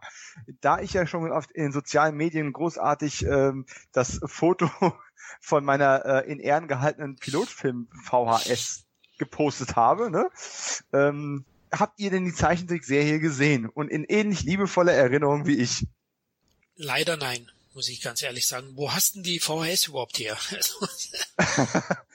da 0.61 0.80
ich 0.80 0.93
ja 0.93 1.06
schon 1.06 1.30
auf, 1.33 1.48
in 1.53 1.64
den 1.64 1.72
sozialen 1.74 2.15
Medien 2.15 2.53
großartig 2.53 3.25
ähm, 3.25 3.65
das 3.91 4.22
Foto 4.25 4.69
von 5.41 5.65
meiner 5.65 6.06
äh, 6.06 6.32
in 6.32 6.40
Ehren 6.40 6.69
gehaltenen 6.69 7.17
Pilotfilm 7.17 7.84
VHS 8.03 8.85
gepostet 9.17 9.75
habe, 9.75 10.09
ne? 10.11 10.30
Ähm, 10.93 11.45
habt 11.72 11.99
ihr 11.99 12.11
denn 12.11 12.25
die 12.25 12.33
Zeichentrickserie 12.33 13.19
gesehen 13.19 13.67
und 13.67 13.89
in 13.89 14.03
ähnlich 14.03 14.43
liebevoller 14.43 14.93
Erinnerung 14.93 15.45
wie 15.45 15.57
ich? 15.57 15.88
Leider 16.75 17.17
nein, 17.17 17.49
muss 17.73 17.89
ich 17.89 18.01
ganz 18.01 18.22
ehrlich 18.22 18.47
sagen. 18.47 18.72
Wo 18.75 18.91
hast 18.91 19.15
denn 19.15 19.23
die 19.23 19.39
VHS 19.39 19.88
überhaupt 19.88 20.19
her? 20.19 20.38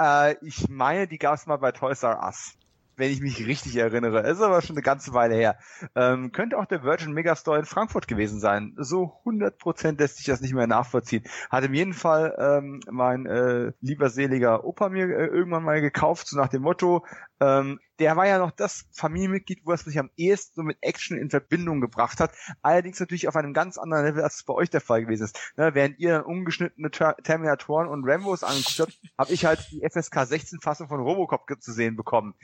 äh, 0.00 0.36
ich 0.44 0.68
meine, 0.68 1.06
die 1.06 1.18
gab 1.18 1.36
es 1.38 1.46
mal 1.46 1.56
bei 1.56 1.72
Toys 1.72 2.02
R 2.02 2.22
Us 2.24 2.54
wenn 2.98 3.10
ich 3.10 3.20
mich 3.20 3.46
richtig 3.46 3.76
erinnere. 3.76 4.20
Ist 4.28 4.42
aber 4.42 4.60
schon 4.60 4.76
eine 4.76 4.82
ganze 4.82 5.14
Weile 5.14 5.34
her. 5.34 5.56
Ähm, 5.94 6.32
könnte 6.32 6.58
auch 6.58 6.66
der 6.66 6.82
Virgin 6.82 7.12
Megastore 7.12 7.58
in 7.58 7.64
Frankfurt 7.64 8.08
gewesen 8.08 8.40
sein. 8.40 8.74
So 8.76 9.20
100% 9.24 9.98
lässt 9.98 10.16
sich 10.16 10.26
das 10.26 10.40
nicht 10.40 10.52
mehr 10.52 10.66
nachvollziehen. 10.66 11.24
Hat 11.48 11.64
im 11.64 11.74
jeden 11.74 11.94
Fall 11.94 12.36
ähm, 12.38 12.80
mein 12.90 13.26
äh, 13.26 13.72
lieber 13.80 14.10
seliger 14.10 14.64
Opa 14.64 14.88
mir 14.88 15.04
äh, 15.04 15.26
irgendwann 15.26 15.62
mal 15.62 15.80
gekauft, 15.80 16.26
so 16.26 16.36
nach 16.36 16.48
dem 16.48 16.62
Motto, 16.62 17.04
ähm, 17.40 17.78
der 17.98 18.16
war 18.16 18.26
ja 18.26 18.38
noch 18.38 18.50
das 18.50 18.84
Familienmitglied, 18.92 19.62
wo 19.64 19.72
er 19.72 19.76
sich 19.76 19.98
am 19.98 20.10
ehesten 20.16 20.54
so 20.54 20.62
mit 20.62 20.78
Action 20.80 21.18
in 21.18 21.30
Verbindung 21.30 21.80
gebracht 21.80 22.20
hat. 22.20 22.32
Allerdings 22.62 23.00
natürlich 23.00 23.28
auf 23.28 23.36
einem 23.36 23.52
ganz 23.52 23.76
anderen 23.78 24.04
Level, 24.04 24.22
als 24.22 24.36
es 24.36 24.44
bei 24.44 24.54
euch 24.54 24.70
der 24.70 24.80
Fall 24.80 25.02
gewesen 25.02 25.24
ist. 25.24 25.38
Ne, 25.56 25.74
während 25.74 25.98
ihr 25.98 26.12
dann 26.12 26.24
ungeschnittene 26.24 26.90
Ter 26.90 27.16
Terminatoren 27.16 27.88
und 27.88 28.08
Rambos 28.08 28.44
angeguckt 28.44 28.80
habt, 28.80 28.98
habe 29.18 29.32
ich 29.32 29.44
halt 29.44 29.66
die 29.70 29.82
FSK 29.88 30.26
16 30.26 30.60
Fassung 30.60 30.88
von 30.88 31.00
Robocop 31.00 31.48
zu 31.60 31.72
sehen 31.72 31.96
bekommen. 31.96 32.34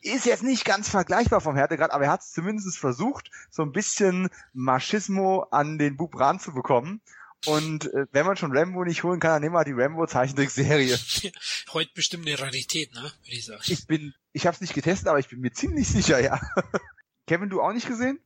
Ist 0.00 0.26
jetzt 0.26 0.42
nicht 0.42 0.64
ganz 0.64 0.88
vergleichbar 0.88 1.40
vom 1.40 1.56
Härtegrad, 1.56 1.90
aber 1.90 2.04
er 2.04 2.12
hat 2.12 2.20
es 2.20 2.32
zumindest 2.32 2.78
versucht, 2.78 3.30
so 3.50 3.62
ein 3.62 3.72
bisschen 3.72 4.28
Maschismo 4.52 5.46
an 5.50 5.78
den 5.78 5.96
Bub 5.96 6.18
ranzubekommen. 6.18 7.00
Und 7.46 7.92
äh, 7.92 8.06
wenn 8.12 8.26
man 8.26 8.36
schon 8.36 8.56
Rambo 8.56 8.84
nicht 8.84 9.02
holen 9.02 9.20
kann, 9.20 9.30
dann 9.30 9.42
nehmen 9.42 9.54
wir 9.54 9.64
die 9.64 9.72
Rambo 9.72 10.06
Zeichentrickserie. 10.06 10.98
Heute 11.72 11.90
bestimmt 11.94 12.26
eine 12.26 12.38
Rarität, 12.38 12.92
ne? 12.94 13.00
Würde 13.00 13.12
ich 13.36 13.44
sagen. 13.44 13.62
Ich 13.66 13.86
bin, 13.86 14.14
ich 14.32 14.46
habe 14.46 14.54
es 14.54 14.60
nicht 14.60 14.74
getestet, 14.74 15.08
aber 15.08 15.18
ich 15.18 15.28
bin 15.28 15.40
mir 15.40 15.52
ziemlich 15.52 15.88
sicher, 15.88 16.20
ja. 16.20 16.40
Kevin, 17.26 17.50
du 17.50 17.60
auch 17.60 17.72
nicht 17.72 17.88
gesehen? 17.88 18.20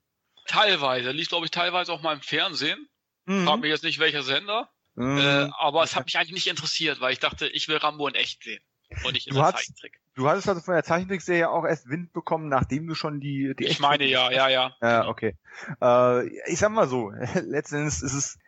Teilweise, 0.46 1.10
lief 1.12 1.28
glaube 1.28 1.44
ich 1.44 1.50
teilweise 1.50 1.92
auch 1.92 2.02
mal 2.02 2.14
im 2.14 2.22
Fernsehen. 2.22 2.88
Mhm. 3.26 3.44
Frag 3.44 3.60
mich 3.60 3.70
jetzt 3.70 3.84
nicht 3.84 3.98
welcher 3.98 4.22
Sender. 4.22 4.70
Mhm. 4.94 5.18
Äh, 5.18 5.50
aber 5.58 5.84
es 5.84 5.94
hat 5.94 6.06
mich 6.06 6.16
eigentlich 6.16 6.32
nicht 6.32 6.46
interessiert, 6.48 7.00
weil 7.00 7.12
ich 7.12 7.20
dachte, 7.20 7.46
ich 7.48 7.68
will 7.68 7.76
Rambo 7.76 8.08
in 8.08 8.14
echt 8.14 8.42
sehen. 8.42 8.62
Und 9.04 9.12
nicht 9.12 9.28
in 9.28 9.34
der 9.34 9.54
Zeichentrick. 9.54 10.00
Du 10.14 10.28
hattest 10.28 10.48
also 10.48 10.60
von 10.60 10.74
der 10.74 10.82
Zeichentrickserie 10.82 11.48
auch 11.48 11.64
erst 11.64 11.88
Wind 11.88 12.12
bekommen, 12.12 12.48
nachdem 12.48 12.88
du 12.88 12.94
schon 12.94 13.20
die, 13.20 13.54
die 13.56 13.66
Ich 13.66 13.78
meine 13.78 14.04
ja, 14.04 14.32
ja, 14.32 14.48
ja. 14.48 14.74
Ja, 14.80 15.06
okay. 15.06 15.36
Äh, 15.80 16.26
ich 16.50 16.58
sag 16.58 16.70
mal 16.70 16.88
so, 16.88 17.10
letzten 17.34 17.76
Endes 17.76 18.02
ist 18.02 18.14
es 18.14 18.38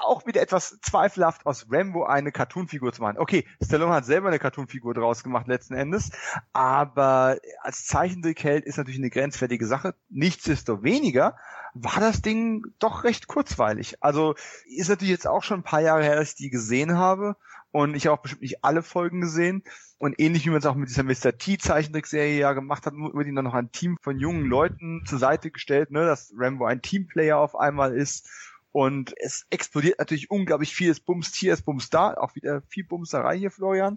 auch 0.00 0.26
wieder 0.26 0.42
etwas 0.42 0.78
zweifelhaft 0.82 1.46
aus 1.46 1.66
Rambo 1.70 2.04
eine 2.04 2.32
Cartoonfigur 2.32 2.92
zu 2.92 3.02
machen. 3.02 3.18
Okay, 3.18 3.46
Stallone 3.62 3.94
hat 3.94 4.04
selber 4.04 4.28
eine 4.28 4.38
Cartoonfigur 4.38 4.94
draus 4.94 5.22
gemacht 5.22 5.46
letzten 5.46 5.74
Endes, 5.74 6.10
aber 6.52 7.38
als 7.62 7.86
Zeichentrickheld 7.86 8.64
ist 8.64 8.76
natürlich 8.76 9.00
eine 9.00 9.10
grenzwertige 9.10 9.66
Sache. 9.66 9.94
Nichtsdestoweniger 10.10 11.36
war 11.74 12.00
das 12.00 12.22
Ding 12.22 12.64
doch 12.78 13.04
recht 13.04 13.28
kurzweilig. 13.28 14.02
Also 14.02 14.34
ist 14.66 14.88
natürlich 14.88 15.12
jetzt 15.12 15.26
auch 15.26 15.42
schon 15.42 15.60
ein 15.60 15.64
paar 15.64 15.80
Jahre 15.80 16.02
her, 16.02 16.16
dass 16.16 16.30
ich 16.30 16.36
die 16.36 16.50
gesehen 16.50 16.96
habe 16.96 17.36
und 17.70 17.94
ich 17.94 18.06
habe 18.06 18.14
auch 18.14 18.22
bestimmt 18.22 18.42
nicht 18.42 18.64
alle 18.64 18.82
Folgen 18.82 19.20
gesehen. 19.20 19.62
Und 19.98 20.20
ähnlich 20.20 20.46
wie 20.46 20.50
man 20.50 20.60
es 20.60 20.66
auch 20.66 20.76
mit 20.76 20.88
dieser 20.88 21.02
Mr. 21.02 21.36
T 21.36 21.58
Zeichentrickserie 21.58 22.38
ja 22.38 22.52
gemacht 22.52 22.86
hat, 22.86 22.94
wird 22.94 23.26
ihm 23.26 23.34
dann 23.34 23.44
noch 23.44 23.54
ein 23.54 23.72
Team 23.72 23.98
von 24.00 24.18
jungen 24.18 24.44
Leuten 24.44 25.02
zur 25.06 25.18
Seite 25.18 25.50
gestellt, 25.50 25.90
ne, 25.90 26.06
dass 26.06 26.32
Rambo 26.36 26.66
ein 26.66 26.82
Teamplayer 26.82 27.36
auf 27.36 27.56
einmal 27.56 27.94
ist 27.94 28.28
und 28.72 29.14
es 29.18 29.46
explodiert 29.50 29.98
natürlich 29.98 30.30
unglaublich 30.30 30.74
vieles 30.74 31.00
Bums 31.00 31.34
hier, 31.34 31.54
ist 31.54 31.64
Bums 31.64 31.90
da, 31.90 32.14
auch 32.14 32.34
wieder 32.34 32.62
viel 32.68 32.84
Bumserei 32.84 33.38
hier, 33.38 33.50
Florian. 33.50 33.96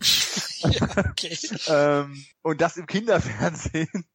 ja, 0.60 0.88
okay. 1.10 1.38
ähm, 1.68 2.26
und 2.42 2.62
das 2.62 2.78
im 2.78 2.88
Kinderfernsehen. 2.88 4.06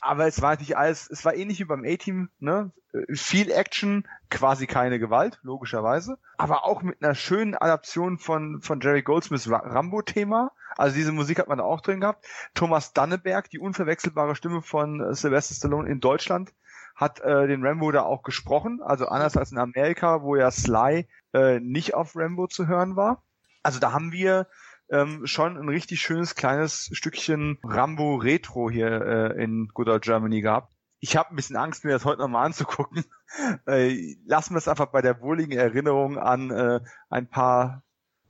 Aber 0.00 0.26
es 0.26 0.40
war 0.40 0.50
natürlich 0.50 0.76
alles, 0.76 1.10
es 1.10 1.24
war 1.24 1.34
ähnlich 1.34 1.58
wie 1.58 1.64
beim 1.64 1.84
A-Team, 1.84 2.30
ne? 2.38 2.70
Viel 3.12 3.50
Action, 3.50 4.06
quasi 4.30 4.66
keine 4.66 4.98
Gewalt, 4.98 5.40
logischerweise. 5.42 6.18
Aber 6.36 6.64
auch 6.64 6.82
mit 6.82 7.02
einer 7.02 7.14
schönen 7.14 7.56
Adaption 7.56 8.18
von, 8.18 8.60
von 8.60 8.80
Jerry 8.80 9.02
Goldsmiths 9.02 9.50
Rambo-Thema. 9.50 10.52
Also 10.76 10.94
diese 10.94 11.12
Musik 11.12 11.38
hat 11.38 11.48
man 11.48 11.58
da 11.58 11.64
auch 11.64 11.80
drin 11.80 12.00
gehabt. 12.00 12.24
Thomas 12.54 12.92
Danneberg, 12.92 13.50
die 13.50 13.58
unverwechselbare 13.58 14.36
Stimme 14.36 14.62
von 14.62 15.14
Sylvester 15.14 15.54
Stallone 15.54 15.88
in 15.88 16.00
Deutschland, 16.00 16.52
hat 16.94 17.20
äh, 17.20 17.46
den 17.46 17.64
Rambo 17.64 17.90
da 17.90 18.02
auch 18.02 18.22
gesprochen, 18.22 18.80
also 18.82 19.06
anders 19.06 19.36
als 19.36 19.52
in 19.52 19.58
Amerika, 19.58 20.22
wo 20.22 20.36
ja 20.36 20.50
Sly 20.50 21.08
äh, 21.32 21.60
nicht 21.60 21.94
auf 21.94 22.16
Rambo 22.16 22.46
zu 22.46 22.66
hören 22.66 22.96
war. 22.96 23.22
Also 23.62 23.78
da 23.78 23.92
haben 23.92 24.12
wir 24.12 24.46
ähm, 24.90 25.26
schon 25.26 25.56
ein 25.56 25.68
richtig 25.68 26.00
schönes 26.02 26.34
kleines 26.34 26.90
Stückchen 26.92 27.58
Rambo 27.62 28.16
Retro 28.16 28.70
hier 28.70 28.88
äh, 28.88 29.42
in 29.42 29.68
Good 29.72 29.88
Old 29.88 30.02
Germany 30.02 30.40
gehabt. 30.42 30.72
Ich 31.00 31.16
habe 31.16 31.30
ein 31.30 31.36
bisschen 31.36 31.56
Angst, 31.56 31.84
mir 31.84 31.92
das 31.92 32.04
heute 32.04 32.20
nochmal 32.20 32.46
anzugucken. 32.46 33.04
äh, 33.66 34.16
lassen 34.26 34.54
wir 34.54 34.58
es 34.58 34.68
einfach 34.68 34.86
bei 34.86 35.02
der 35.02 35.20
wohligen 35.20 35.52
Erinnerung 35.52 36.18
an 36.18 36.50
äh, 36.50 36.80
ein 37.08 37.28
paar 37.28 37.82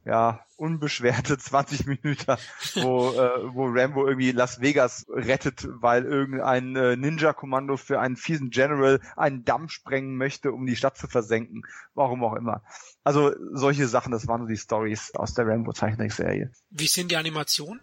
ja, 0.05 0.45
unbeschwerte 0.57 1.39
20 1.39 1.87
Minuten, 1.87 2.37
wo, 2.75 3.13
äh, 3.13 3.55
wo 3.55 3.67
Rambo 3.67 4.07
irgendwie 4.07 4.33
Las 4.33 4.61
Vegas 4.61 5.07
rettet, 5.09 5.67
weil 5.69 6.05
irgendein 6.05 6.77
äh, 6.77 6.97
Ninja-Kommando 6.97 7.77
für 7.77 8.01
einen 8.01 8.17
fiesen 8.17 8.51
General 8.51 9.01
einen 9.17 9.45
Damm 9.45 9.69
sprengen 9.69 10.17
möchte, 10.17 10.53
um 10.53 10.67
die 10.67 10.77
Stadt 10.77 10.97
zu 10.97 11.09
versenken. 11.09 11.63
Warum 11.95 12.25
auch 12.25 12.35
immer. 12.35 12.63
Also 13.05 13.33
solche 13.53 13.89
Sachen, 13.89 14.13
das 14.13 14.27
waren 14.27 14.43
so 14.43 14.47
die 14.49 14.57
Stories 14.57 15.15
aus 15.15 15.35
der 15.35 15.47
Rambo-Zeichentrickserie. 15.47 16.51
Wie 16.71 16.87
sind 16.87 17.11
die 17.11 17.17
Animationen? 17.17 17.81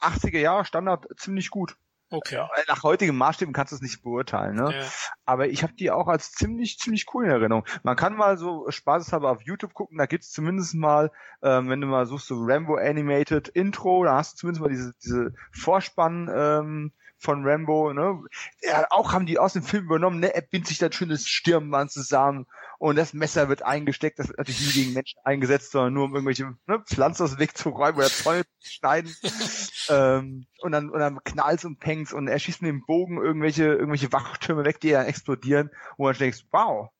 80er 0.00 0.38
Jahre 0.38 0.64
Standard 0.64 1.06
ziemlich 1.16 1.50
gut. 1.50 1.76
Okay. 2.16 2.46
Nach 2.68 2.82
heutigen 2.82 3.16
Maßstäben 3.16 3.52
kannst 3.52 3.72
du 3.72 3.76
es 3.76 3.82
nicht 3.82 4.02
beurteilen, 4.02 4.56
ne? 4.56 4.74
Ja. 4.74 4.86
Aber 5.24 5.48
ich 5.48 5.62
habe 5.62 5.74
die 5.74 5.90
auch 5.90 6.06
als 6.06 6.32
ziemlich, 6.32 6.78
ziemlich 6.78 7.06
cool 7.12 7.24
in 7.24 7.30
Erinnerung. 7.30 7.64
Man 7.82 7.96
kann 7.96 8.16
mal 8.16 8.36
so 8.38 8.70
spaßeshalber 8.70 9.30
auf 9.30 9.42
YouTube 9.42 9.74
gucken, 9.74 9.98
da 9.98 10.06
gibt's 10.06 10.30
zumindest 10.30 10.74
mal, 10.74 11.10
ähm, 11.42 11.68
wenn 11.68 11.80
du 11.80 11.86
mal 11.86 12.06
suchst, 12.06 12.28
so 12.28 12.36
Rambo 12.38 12.76
Animated 12.76 13.48
Intro, 13.48 14.04
da 14.04 14.16
hast 14.16 14.34
du 14.34 14.36
zumindest 14.38 14.62
mal 14.62 14.70
diese, 14.70 14.94
diese 15.02 15.34
Vorspann, 15.52 16.30
ähm, 16.32 16.92
von 17.24 17.44
Rambo, 17.44 17.92
ne? 17.92 18.22
Ja, 18.62 18.86
auch 18.90 19.12
haben 19.12 19.26
die 19.26 19.38
aus 19.38 19.54
dem 19.54 19.62
Film 19.62 19.84
übernommen, 19.84 20.20
ne? 20.20 20.34
Er 20.34 20.42
bindet 20.42 20.68
sich 20.68 20.78
dann 20.78 20.92
schönes 20.92 21.26
Stirnband 21.26 21.90
zusammen 21.90 22.46
und 22.78 22.96
das 22.96 23.14
Messer 23.14 23.48
wird 23.48 23.62
eingesteckt, 23.62 24.18
das 24.18 24.28
wird 24.28 24.38
natürlich 24.38 24.60
nie 24.66 24.82
gegen 24.82 24.92
Menschen 24.92 25.18
eingesetzt, 25.24 25.72
sondern 25.72 25.94
nur 25.94 26.04
um 26.04 26.14
irgendwelche 26.14 26.54
ne, 26.66 26.84
Pflanzen 26.86 27.24
aus 27.24 27.30
dem 27.30 27.40
Weg 27.40 27.56
zu 27.56 27.70
räumen 27.70 27.96
oder 27.96 28.08
Zäune 28.08 28.44
zu 28.60 28.70
schneiden. 28.70 29.14
ähm, 29.88 30.46
und 30.60 30.72
dann, 30.72 30.90
und 30.90 31.00
dann 31.00 31.18
knallt's 31.24 31.64
und 31.64 31.80
pengt's 31.80 32.12
und 32.12 32.28
er 32.28 32.38
schießt 32.38 32.62
mit 32.62 32.68
dem 32.68 32.84
Bogen 32.84 33.22
irgendwelche, 33.22 33.64
irgendwelche 33.64 34.12
Wachtürme 34.12 34.64
weg, 34.64 34.80
die 34.80 34.90
dann 34.90 35.06
explodieren, 35.06 35.70
wo 35.96 36.10
du 36.10 36.18
denkst, 36.18 36.44
wow, 36.50 36.90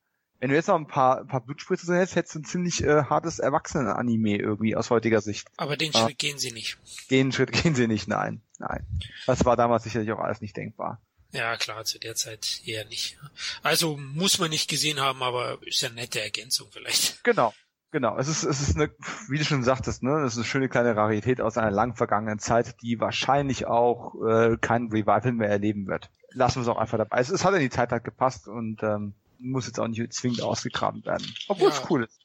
wenn 0.41 0.51
du 0.51 0.57
jetzt 0.57 0.69
noch 0.69 0.77
ein 0.77 0.87
paar, 0.87 1.21
ein 1.21 1.27
paar 1.27 1.41
Blutspritze 1.41 1.95
hättest, 1.97 2.17
hättest 2.17 2.35
du 2.35 2.41
ein 2.41 2.45
ziemlich 2.45 2.85
äh, 2.85 3.05
hartes 3.05 3.39
Erwachsenen-Anime 3.39 4.37
irgendwie 4.37 4.77
aus 4.77 4.91
heutiger 4.91 5.21
Sicht. 5.21 5.49
Aber 5.57 5.77
den 5.77 5.93
Schritt 5.93 6.19
gehen 6.19 6.39
sie 6.39 6.53
nicht. 6.53 6.79
Den 7.11 7.33
Schritt 7.33 7.53
gehen 7.53 7.75
sie 7.75 7.87
nicht, 7.87 8.09
nein. 8.09 8.43
Nein. 8.59 8.87
Das 9.27 9.45
war 9.45 9.57
damals 9.57 9.85
sicherlich 9.85 10.13
auch 10.13 10.21
alles 10.21 10.41
nicht 10.41 10.57
denkbar. 10.57 11.01
Ja, 11.33 11.57
klar, 11.57 11.85
zu 11.85 11.99
der 11.99 12.15
Zeit 12.15 12.63
eher 12.65 12.85
nicht. 12.85 13.19
Also 13.63 13.97
muss 13.97 14.39
man 14.39 14.51
nicht 14.51 14.71
gesehen 14.71 15.01
haben, 15.01 15.23
aber 15.23 15.59
ist 15.67 15.83
ja 15.83 15.89
eine 15.89 15.97
nette 15.97 16.21
Ergänzung 16.21 16.69
vielleicht. 16.71 17.25
Genau. 17.25 17.53
Genau, 17.91 18.19
es 18.19 18.27
ist, 18.27 18.43
es 18.43 18.61
ist 18.61 18.75
eine, 18.75 18.91
wie 19.29 19.39
du 19.39 19.45
schon 19.45 19.63
sagtest, 19.63 20.03
ne, 20.03 20.23
es 20.23 20.33
ist 20.33 20.39
eine 20.39 20.47
schöne 20.47 20.69
kleine 20.69 20.97
Rarität 20.97 21.41
aus 21.41 21.57
einer 21.57 21.71
lang 21.71 21.95
vergangenen 21.95 22.41
Zeit, 22.41 22.83
die 22.83 22.99
wahrscheinlich 22.99 23.67
auch 23.67 24.17
äh, 24.27 24.57
kein 24.61 24.89
Revival 24.89 25.31
mehr 25.31 25.49
erleben 25.49 25.87
wird. 25.87 26.11
Lassen 26.33 26.57
wir 26.57 26.63
es 26.63 26.69
auch 26.69 26.79
einfach 26.79 26.99
dabei. 26.99 27.21
Es, 27.21 27.31
es 27.31 27.45
hat 27.45 27.55
in 27.55 27.61
die 27.61 27.71
Zeit 27.71 27.93
halt 27.93 28.03
gepasst 28.03 28.49
und 28.49 28.83
ähm, 28.83 29.15
muss 29.39 29.69
jetzt 29.69 29.79
auch 29.79 29.87
nicht 29.87 30.13
zwingend 30.13 30.43
ausgegraben 30.43 31.05
werden. 31.05 31.33
Obwohl 31.47 31.69
ja. 31.69 31.75
es 31.75 31.89
cool 31.89 32.03
ist. 32.03 32.19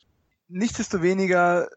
Nichtsdestoweniger, 0.47 1.69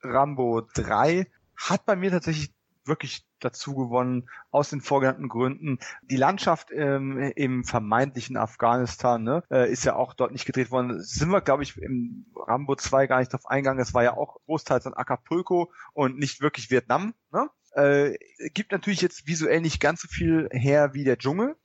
Rambo 0.00 0.62
3 0.74 1.26
hat 1.56 1.84
bei 1.86 1.96
mir 1.96 2.12
tatsächlich 2.12 2.52
wirklich 2.84 3.26
dazu 3.40 3.74
gewonnen, 3.74 4.28
aus 4.50 4.70
den 4.70 4.80
vorgenannten 4.80 5.28
Gründen. 5.28 5.78
Die 6.02 6.16
Landschaft 6.16 6.70
ähm, 6.72 7.18
im 7.36 7.64
vermeintlichen 7.64 8.36
Afghanistan 8.36 9.22
ne, 9.22 9.42
äh, 9.50 9.70
ist 9.70 9.84
ja 9.84 9.96
auch 9.96 10.14
dort 10.14 10.32
nicht 10.32 10.46
gedreht 10.46 10.70
worden. 10.70 11.00
Sind 11.02 11.30
wir, 11.30 11.40
glaube 11.40 11.62
ich, 11.62 11.76
im 11.78 12.26
Rambo 12.34 12.76
2 12.76 13.06
gar 13.06 13.20
nicht 13.20 13.32
drauf 13.32 13.46
eingegangen. 13.46 13.82
Es 13.82 13.94
war 13.94 14.02
ja 14.02 14.16
auch 14.16 14.36
großteils 14.46 14.86
an 14.86 14.94
Acapulco 14.94 15.72
und 15.92 16.18
nicht 16.18 16.40
wirklich 16.40 16.70
Vietnam. 16.70 17.14
Ne? 17.32 17.48
Äh, 17.72 18.18
gibt 18.50 18.72
natürlich 18.72 19.00
jetzt 19.00 19.26
visuell 19.26 19.60
nicht 19.60 19.80
ganz 19.80 20.02
so 20.02 20.08
viel 20.08 20.48
her 20.52 20.94
wie 20.94 21.04
der 21.04 21.18
Dschungel 21.18 21.56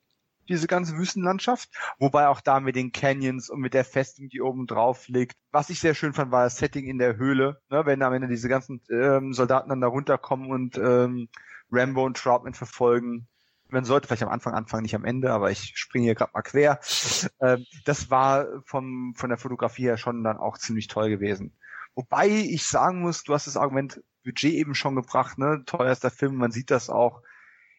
diese 0.47 0.67
ganze 0.67 0.97
Wüstenlandschaft, 0.97 1.69
wobei 1.99 2.27
auch 2.27 2.41
da 2.41 2.59
mit 2.59 2.75
den 2.75 2.91
Canyons 2.91 3.49
und 3.49 3.59
mit 3.59 3.73
der 3.73 3.85
Festung, 3.85 4.29
die 4.29 4.41
oben 4.41 4.67
drauf 4.67 5.07
liegt. 5.07 5.37
Was 5.51 5.69
ich 5.69 5.79
sehr 5.79 5.93
schön 5.93 6.13
fand, 6.13 6.31
war 6.31 6.43
das 6.43 6.57
Setting 6.57 6.85
in 6.85 6.97
der 6.97 7.17
Höhle, 7.17 7.61
ne, 7.69 7.85
wenn 7.85 8.01
am 8.01 8.13
Ende 8.13 8.27
diese 8.27 8.49
ganzen 8.49 8.81
ähm, 8.89 9.33
Soldaten 9.33 9.69
dann 9.69 9.81
da 9.81 9.87
runterkommen 9.87 10.51
und 10.51 10.77
ähm, 10.77 11.29
Rambo 11.71 12.05
und 12.05 12.17
Troutman 12.17 12.53
verfolgen. 12.53 13.27
Man 13.69 13.83
sollte 13.83 14.07
vielleicht 14.07 14.23
am 14.23 14.29
Anfang 14.29 14.53
anfangen, 14.53 14.83
nicht 14.83 14.95
am 14.95 15.05
Ende, 15.05 15.31
aber 15.31 15.49
ich 15.49 15.73
springe 15.75 16.05
hier 16.05 16.15
gerade 16.15 16.31
mal 16.33 16.43
quer. 16.43 16.79
Ähm, 17.41 17.65
das 17.85 18.09
war 18.11 18.45
vom, 18.65 19.13
von 19.15 19.29
der 19.29 19.39
Fotografie 19.39 19.83
her 19.83 19.97
schon 19.97 20.23
dann 20.23 20.37
auch 20.37 20.57
ziemlich 20.57 20.87
toll 20.87 21.09
gewesen. 21.09 21.53
Wobei 21.95 22.27
ich 22.27 22.65
sagen 22.65 23.01
muss, 23.01 23.23
du 23.23 23.33
hast 23.33 23.47
das 23.47 23.57
Argument 23.57 24.03
Budget 24.23 24.53
eben 24.53 24.75
schon 24.75 24.95
gebracht, 24.95 25.37
ne? 25.37 25.63
Teuerster 25.65 26.11
Film, 26.11 26.35
man 26.35 26.51
sieht 26.51 26.71
das 26.71 26.89
auch. 26.89 27.21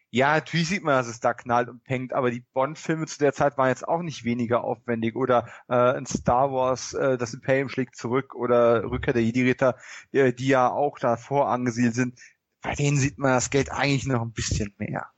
Ja, 0.09 0.35
natürlich 0.35 0.69
sieht 0.69 0.83
man, 0.83 0.95
dass 0.95 1.07
es 1.07 1.19
da 1.19 1.33
knallt 1.33 1.69
und 1.69 1.83
pengt, 1.83 2.13
aber 2.13 2.31
die 2.31 2.43
Bond-Filme 2.53 3.05
zu 3.07 3.19
der 3.19 3.33
Zeit 3.33 3.57
waren 3.57 3.69
jetzt 3.69 3.87
auch 3.87 4.01
nicht 4.01 4.23
weniger 4.23 4.63
aufwendig. 4.63 5.15
Oder 5.15 5.47
äh, 5.67 5.75
ein 5.75 6.05
Star 6.05 6.51
Wars, 6.51 6.93
äh, 6.93 7.17
das 7.17 7.33
Imperium 7.33 7.69
schlägt 7.69 7.95
zurück 7.95 8.33
oder 8.35 8.83
Rückkehr 8.83 9.13
der 9.13 9.23
Jedi-Ritter, 9.23 9.75
äh, 10.13 10.33
die 10.33 10.47
ja 10.47 10.69
auch 10.71 10.97
davor 10.99 11.49
angesiedelt 11.49 11.95
sind 11.95 12.19
bei 12.61 12.75
denen 12.75 12.97
sieht 12.97 13.17
man 13.17 13.31
das 13.31 13.49
Geld 13.49 13.71
eigentlich 13.71 14.05
noch 14.07 14.21
ein 14.21 14.33
bisschen 14.33 14.73
mehr. 14.77 15.09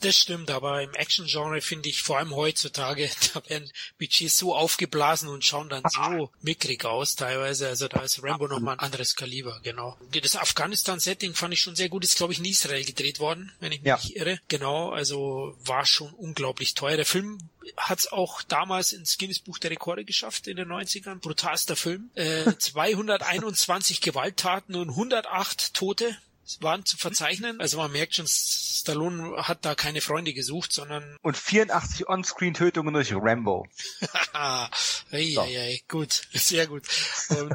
Das 0.00 0.16
stimmt, 0.16 0.50
aber 0.50 0.82
im 0.82 0.94
Action-Genre 0.94 1.60
finde 1.60 1.88
ich 1.88 2.02
vor 2.02 2.18
allem 2.18 2.34
heutzutage, 2.34 3.10
da 3.34 3.42
werden 3.48 3.70
Budgets 3.98 4.36
so 4.36 4.54
aufgeblasen 4.54 5.28
und 5.28 5.44
schauen 5.44 5.68
dann 5.68 5.82
so 5.88 6.30
mickrig 6.42 6.84
aus 6.84 7.14
teilweise. 7.14 7.68
Also 7.68 7.88
da 7.88 8.00
ist 8.00 8.22
Rambo 8.22 8.46
nochmal 8.48 8.74
ein 8.74 8.80
anderes 8.80 9.16
Kaliber, 9.16 9.60
genau. 9.62 9.96
Das 10.10 10.36
Afghanistan-Setting 10.36 11.34
fand 11.34 11.54
ich 11.54 11.60
schon 11.60 11.76
sehr 11.76 11.88
gut. 11.88 12.04
Ist, 12.04 12.16
glaube 12.16 12.32
ich, 12.32 12.38
in 12.38 12.44
Israel 12.44 12.84
gedreht 12.84 13.20
worden, 13.20 13.52
wenn 13.60 13.72
ich 13.72 13.80
mich 13.80 13.88
ja. 13.88 13.96
nicht 13.96 14.16
irre. 14.16 14.40
Genau, 14.48 14.90
also 14.90 15.56
war 15.64 15.86
schon 15.86 16.12
unglaublich 16.12 16.74
teuer. 16.74 16.96
Der 16.96 17.06
Film 17.06 17.38
hat 17.76 17.98
es 17.98 18.12
auch 18.12 18.42
damals 18.42 18.92
ins 18.92 19.18
Guinness-Buch 19.18 19.58
der 19.58 19.70
Rekorde 19.70 20.04
geschafft 20.04 20.46
in 20.46 20.56
den 20.56 20.68
90ern. 20.68 21.20
Brutalster 21.20 21.76
Film. 21.76 22.10
Äh, 22.14 22.52
221 22.58 24.00
Gewalttaten 24.00 24.74
und 24.74 24.90
108 24.90 25.74
Tote 25.74 26.16
waren 26.60 26.84
zu 26.84 26.96
verzeichnen. 26.96 27.60
Also 27.60 27.78
man 27.78 27.92
merkt 27.92 28.14
schon, 28.14 28.26
Stallone 28.26 29.36
hat 29.36 29.64
da 29.64 29.74
keine 29.74 30.00
Freunde 30.00 30.32
gesucht, 30.32 30.72
sondern... 30.72 31.16
Und 31.22 31.36
84 31.36 32.08
On-Screen-Tötungen 32.08 32.94
durch 32.94 33.12
Rambo. 33.12 33.66
ei, 34.32 35.32
so. 35.34 35.40
ei, 35.42 35.58
ei, 35.58 35.80
gut, 35.88 36.22
sehr 36.32 36.66
gut. 36.66 36.84
Und 37.30 37.52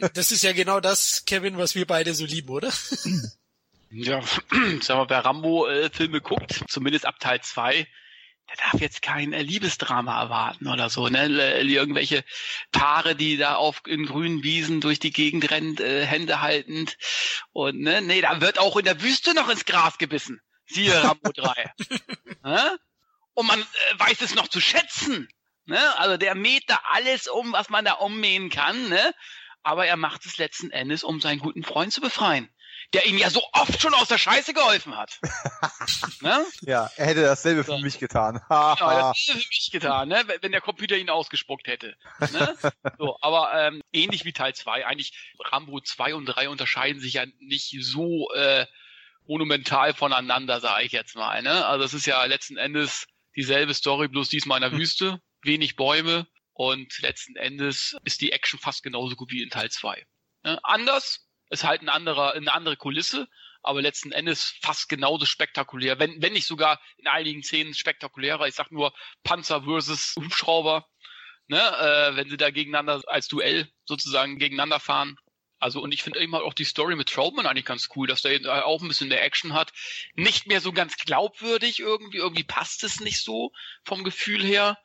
äh, 0.00 0.08
das 0.14 0.30
ist 0.30 0.42
ja 0.42 0.52
genau 0.52 0.80
das, 0.80 1.24
Kevin, 1.26 1.58
was 1.58 1.74
wir 1.74 1.86
beide 1.86 2.14
so 2.14 2.24
lieben, 2.24 2.50
oder? 2.50 2.72
ja, 3.90 4.20
sagen 4.80 5.00
wir, 5.00 5.10
wer 5.10 5.24
Rambo-Filme 5.24 6.20
guckt, 6.20 6.64
zumindest 6.68 7.06
ab 7.06 7.18
Teil 7.18 7.40
2, 7.40 7.86
der 8.48 8.56
darf 8.56 8.80
jetzt 8.80 9.02
kein 9.02 9.32
äh, 9.32 9.42
Liebesdrama 9.42 10.22
erwarten 10.22 10.68
oder 10.68 10.88
so, 10.88 11.08
ne? 11.08 11.26
Irgendwelche 11.60 12.24
Paare, 12.72 13.14
die 13.14 13.36
da 13.36 13.56
auf 13.56 13.82
in 13.86 14.06
grünen 14.06 14.42
Wiesen 14.42 14.80
durch 14.80 14.98
die 14.98 15.12
Gegend 15.12 15.50
rennen, 15.50 15.76
äh, 15.78 16.04
Hände 16.04 16.40
haltend. 16.40 16.96
Und 17.52 17.80
ne, 17.80 18.00
nee, 18.00 18.20
da 18.20 18.40
wird 18.40 18.58
auch 18.58 18.76
in 18.76 18.84
der 18.84 19.02
Wüste 19.02 19.34
noch 19.34 19.48
ins 19.48 19.66
Gras 19.66 19.98
gebissen. 19.98 20.40
Siehe 20.66 21.02
Rambo 21.02 21.32
3. 21.32 21.72
ne? 22.42 22.78
Und 23.34 23.46
man 23.46 23.60
äh, 23.60 23.64
weiß 23.98 24.20
es 24.22 24.34
noch 24.34 24.48
zu 24.48 24.60
schätzen. 24.60 25.28
Ne? 25.66 25.98
Also 25.98 26.16
der 26.16 26.34
mäht 26.34 26.64
da 26.68 26.80
alles 26.90 27.28
um, 27.28 27.52
was 27.52 27.68
man 27.68 27.84
da 27.84 27.92
ummähen 27.92 28.50
kann, 28.50 28.88
ne? 28.88 29.14
Aber 29.62 29.86
er 29.86 29.96
macht 29.96 30.24
es 30.24 30.38
letzten 30.38 30.70
Endes, 30.70 31.04
um 31.04 31.20
seinen 31.20 31.40
guten 31.40 31.62
Freund 31.62 31.92
zu 31.92 32.00
befreien 32.00 32.48
der 32.94 33.04
ihm 33.06 33.18
ja 33.18 33.28
so 33.28 33.42
oft 33.52 33.80
schon 33.80 33.92
aus 33.94 34.08
der 34.08 34.16
Scheiße 34.16 34.54
geholfen 34.54 34.96
hat. 34.96 35.20
ne? 36.22 36.44
Ja, 36.62 36.90
er 36.96 37.06
hätte 37.06 37.22
dasselbe 37.22 37.62
für 37.64 37.78
mich 37.78 37.98
getan. 37.98 38.40
genau, 38.48 38.74
dasselbe 38.76 39.14
für 39.42 39.48
mich 39.48 39.68
getan, 39.70 40.08
ne? 40.08 40.24
wenn 40.40 40.52
der 40.52 40.62
Computer 40.62 40.96
ihn 40.96 41.10
ausgespuckt 41.10 41.66
hätte. 41.66 41.96
Ne? 42.32 42.56
so, 42.98 43.18
aber 43.20 43.52
ähm, 43.54 43.82
ähnlich 43.92 44.24
wie 44.24 44.32
Teil 44.32 44.54
2, 44.54 44.86
eigentlich 44.86 45.12
Rambo 45.38 45.80
2 45.80 46.14
und 46.14 46.26
3 46.26 46.48
unterscheiden 46.48 47.00
sich 47.00 47.14
ja 47.14 47.26
nicht 47.40 47.76
so 47.80 48.32
äh, 48.32 48.66
monumental 49.26 49.92
voneinander, 49.92 50.60
sage 50.60 50.84
ich 50.84 50.92
jetzt 50.92 51.14
mal. 51.14 51.42
Ne? 51.42 51.66
Also 51.66 51.84
es 51.84 51.92
ist 51.92 52.06
ja 52.06 52.24
letzten 52.24 52.56
Endes 52.56 53.06
dieselbe 53.36 53.74
Story, 53.74 54.08
bloß 54.08 54.30
diesmal 54.30 54.58
in 54.58 54.62
der 54.62 54.72
hm. 54.72 54.78
Wüste, 54.78 55.20
wenig 55.42 55.76
Bäume 55.76 56.26
und 56.54 56.98
letzten 57.00 57.36
Endes 57.36 57.96
ist 58.04 58.22
die 58.22 58.32
Action 58.32 58.58
fast 58.58 58.82
genauso 58.82 59.14
gut 59.14 59.30
wie 59.30 59.42
in 59.42 59.50
Teil 59.50 59.70
2. 59.70 60.06
Ne? 60.44 60.58
Anders, 60.62 61.27
ist 61.50 61.64
halt 61.64 61.82
ein 61.82 61.88
anderer, 61.88 62.34
eine 62.34 62.52
andere 62.52 62.76
Kulisse, 62.76 63.28
aber 63.62 63.82
letzten 63.82 64.12
Endes 64.12 64.54
fast 64.62 64.88
genauso 64.88 65.26
spektakulär, 65.26 65.98
wenn, 65.98 66.22
wenn 66.22 66.32
nicht 66.32 66.46
sogar 66.46 66.80
in 66.96 67.06
einigen 67.06 67.42
Szenen 67.42 67.74
spektakulärer. 67.74 68.46
Ich 68.46 68.54
sag 68.54 68.70
nur 68.70 68.92
Panzer 69.24 69.62
versus 69.64 70.14
Hubschrauber, 70.16 70.86
ne, 71.48 71.60
äh, 71.60 72.16
wenn 72.16 72.28
sie 72.28 72.36
da 72.36 72.50
gegeneinander 72.50 73.02
als 73.06 73.28
Duell 73.28 73.68
sozusagen 73.84 74.38
gegeneinander 74.38 74.80
fahren. 74.80 75.16
Also 75.60 75.80
und 75.80 75.92
ich 75.92 76.04
finde 76.04 76.20
immer 76.20 76.42
auch 76.44 76.54
die 76.54 76.64
Story 76.64 76.94
mit 76.94 77.08
Troutman 77.08 77.46
eigentlich 77.46 77.64
ganz 77.64 77.88
cool, 77.96 78.06
dass 78.06 78.22
der 78.22 78.64
auch 78.64 78.80
ein 78.80 78.88
bisschen 78.88 79.10
der 79.10 79.24
Action 79.24 79.54
hat. 79.54 79.72
Nicht 80.14 80.46
mehr 80.46 80.60
so 80.60 80.72
ganz 80.72 80.96
glaubwürdig 80.96 81.80
irgendwie, 81.80 82.18
irgendwie 82.18 82.44
passt 82.44 82.84
es 82.84 83.00
nicht 83.00 83.20
so 83.20 83.52
vom 83.84 84.04
Gefühl 84.04 84.44
her. 84.44 84.78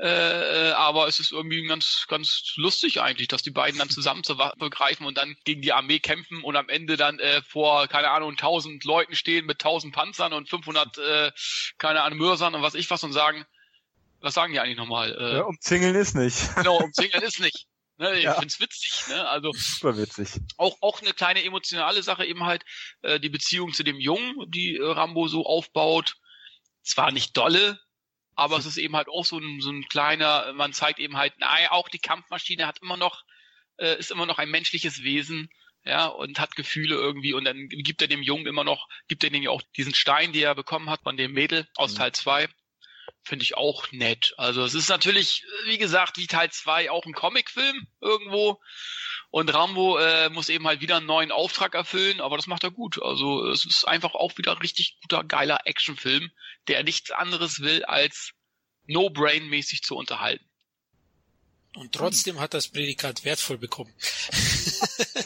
Äh, 0.00 0.70
aber 0.76 1.08
es 1.08 1.18
ist 1.18 1.32
irgendwie 1.32 1.66
ganz, 1.66 2.04
ganz 2.08 2.52
lustig 2.54 3.00
eigentlich, 3.00 3.26
dass 3.26 3.42
die 3.42 3.50
beiden 3.50 3.78
dann 3.78 3.90
zusammen 3.90 4.22
zur 4.22 4.38
Waffe 4.38 4.70
greifen 4.70 5.04
und 5.04 5.18
dann 5.18 5.36
gegen 5.44 5.60
die 5.60 5.72
Armee 5.72 5.98
kämpfen 5.98 6.44
und 6.44 6.54
am 6.54 6.68
Ende 6.68 6.96
dann 6.96 7.18
äh, 7.18 7.42
vor, 7.42 7.88
keine 7.88 8.10
Ahnung, 8.10 8.30
1000 8.30 8.84
Leuten 8.84 9.16
stehen 9.16 9.44
mit 9.46 9.64
1000 9.64 9.92
Panzern 9.92 10.32
und 10.32 10.48
500, 10.48 10.98
äh, 10.98 11.32
keine 11.78 12.02
Ahnung, 12.02 12.18
Mörsern 12.18 12.54
und 12.54 12.62
was 12.62 12.74
ich 12.74 12.88
was 12.90 13.02
und 13.02 13.12
sagen, 13.12 13.44
was 14.20 14.34
sagen 14.34 14.52
die 14.52 14.60
eigentlich 14.60 14.76
nochmal? 14.76 15.16
Äh, 15.18 15.36
ja, 15.38 15.42
umzingeln 15.42 15.96
ist 15.96 16.14
nicht. 16.14 16.54
Genau, 16.54 16.76
umzingeln 16.78 17.22
ist 17.24 17.40
nicht. 17.40 17.66
Ne, 17.96 18.14
ich 18.14 18.24
ja. 18.24 18.34
find's 18.34 18.60
witzig, 18.60 19.08
ne? 19.08 19.28
Also 19.28 19.50
super 19.52 19.96
witzig. 19.96 20.28
Auch 20.56 20.76
auch 20.80 21.02
eine 21.02 21.12
kleine 21.12 21.42
emotionale 21.42 22.04
Sache 22.04 22.24
eben 22.24 22.44
halt 22.44 22.64
äh, 23.02 23.18
die 23.18 23.28
Beziehung 23.28 23.72
zu 23.72 23.82
dem 23.82 23.98
Jungen, 23.98 24.36
die 24.52 24.76
äh, 24.76 24.84
Rambo 24.84 25.26
so 25.26 25.44
aufbaut. 25.44 26.14
Zwar 26.84 27.10
nicht 27.10 27.36
dolle, 27.36 27.80
aber 28.38 28.56
es 28.56 28.66
ist 28.66 28.76
eben 28.76 28.94
halt 28.94 29.08
auch 29.08 29.24
so 29.24 29.38
ein, 29.38 29.60
so 29.60 29.70
ein 29.70 29.88
kleiner, 29.88 30.52
man 30.52 30.72
zeigt 30.72 31.00
eben 31.00 31.16
halt, 31.16 31.36
naja, 31.40 31.72
auch 31.72 31.88
die 31.88 31.98
Kampfmaschine 31.98 32.68
hat 32.68 32.80
immer 32.80 32.96
noch, 32.96 33.24
äh, 33.78 33.98
ist 33.98 34.12
immer 34.12 34.26
noch 34.26 34.38
ein 34.38 34.48
menschliches 34.48 35.02
Wesen, 35.02 35.50
ja, 35.84 36.06
und 36.06 36.38
hat 36.38 36.54
Gefühle 36.54 36.94
irgendwie 36.94 37.32
und 37.32 37.44
dann 37.44 37.68
gibt 37.68 38.00
er 38.00 38.06
dem 38.06 38.22
Jungen 38.22 38.46
immer 38.46 38.62
noch, 38.62 38.88
gibt 39.08 39.24
er 39.24 39.30
dem 39.30 39.42
ja 39.42 39.50
auch 39.50 39.62
diesen 39.76 39.92
Stein, 39.92 40.32
den 40.32 40.44
er 40.44 40.54
bekommen 40.54 40.88
hat 40.88 41.02
von 41.02 41.16
dem 41.16 41.32
Mädel 41.32 41.66
aus 41.74 41.94
mhm. 41.94 41.96
Teil 41.96 42.12
2. 42.12 42.48
Finde 43.24 43.42
ich 43.42 43.56
auch 43.56 43.90
nett. 43.90 44.34
Also 44.36 44.62
es 44.62 44.74
ist 44.74 44.88
natürlich, 44.88 45.44
wie 45.64 45.78
gesagt, 45.78 46.16
wie 46.16 46.28
Teil 46.28 46.50
2 46.50 46.92
auch 46.92 47.06
ein 47.06 47.14
Comicfilm 47.14 47.88
irgendwo. 48.00 48.60
Und 49.30 49.52
Rambo 49.52 49.98
äh, 49.98 50.30
muss 50.30 50.48
eben 50.48 50.66
halt 50.66 50.80
wieder 50.80 50.96
einen 50.96 51.06
neuen 51.06 51.32
Auftrag 51.32 51.74
erfüllen, 51.74 52.20
aber 52.20 52.36
das 52.36 52.46
macht 52.46 52.64
er 52.64 52.70
gut. 52.70 53.02
Also 53.02 53.46
es 53.48 53.66
ist 53.66 53.86
einfach 53.86 54.14
auch 54.14 54.38
wieder 54.38 54.52
ein 54.52 54.58
richtig 54.58 54.96
guter, 55.02 55.22
geiler 55.22 55.60
Actionfilm, 55.66 56.30
der 56.66 56.82
nichts 56.82 57.10
anderes 57.10 57.60
will, 57.60 57.84
als 57.84 58.32
No-Brain-mäßig 58.86 59.82
zu 59.82 59.96
unterhalten. 59.96 60.48
Und 61.76 61.92
trotzdem 61.92 62.40
hat 62.40 62.54
das 62.54 62.68
Prädikat 62.68 63.24
wertvoll 63.24 63.58
bekommen. 63.58 63.92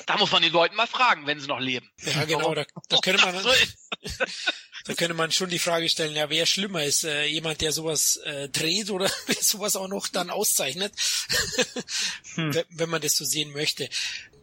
da 0.06 0.18
muss 0.18 0.32
man 0.32 0.42
den 0.42 0.52
Leuten 0.52 0.74
mal 0.74 0.88
fragen, 0.88 1.26
wenn 1.26 1.40
sie 1.40 1.46
noch 1.46 1.60
leben. 1.60 1.88
Ja, 1.98 2.24
genau, 2.24 2.54
da, 2.54 2.66
da 2.88 2.98
könnte 2.98 3.24
man, 3.24 3.36
da 4.84 4.94
könnte 4.94 5.14
man 5.14 5.32
schon 5.32 5.50
die 5.50 5.58
Frage 5.58 5.88
stellen, 5.88 6.14
ja, 6.14 6.30
wer 6.30 6.46
schlimmer 6.46 6.84
ist, 6.84 7.04
äh, 7.04 7.24
jemand, 7.26 7.60
der 7.60 7.72
sowas 7.72 8.16
äh, 8.24 8.48
dreht 8.48 8.90
oder 8.90 9.10
sowas 9.40 9.76
auch 9.76 9.88
noch 9.88 10.08
dann 10.08 10.30
auszeichnet, 10.30 10.92
hm. 12.34 12.54
wenn, 12.54 12.64
wenn 12.70 12.90
man 12.90 13.02
das 13.02 13.16
so 13.16 13.24
sehen 13.24 13.52
möchte. 13.52 13.88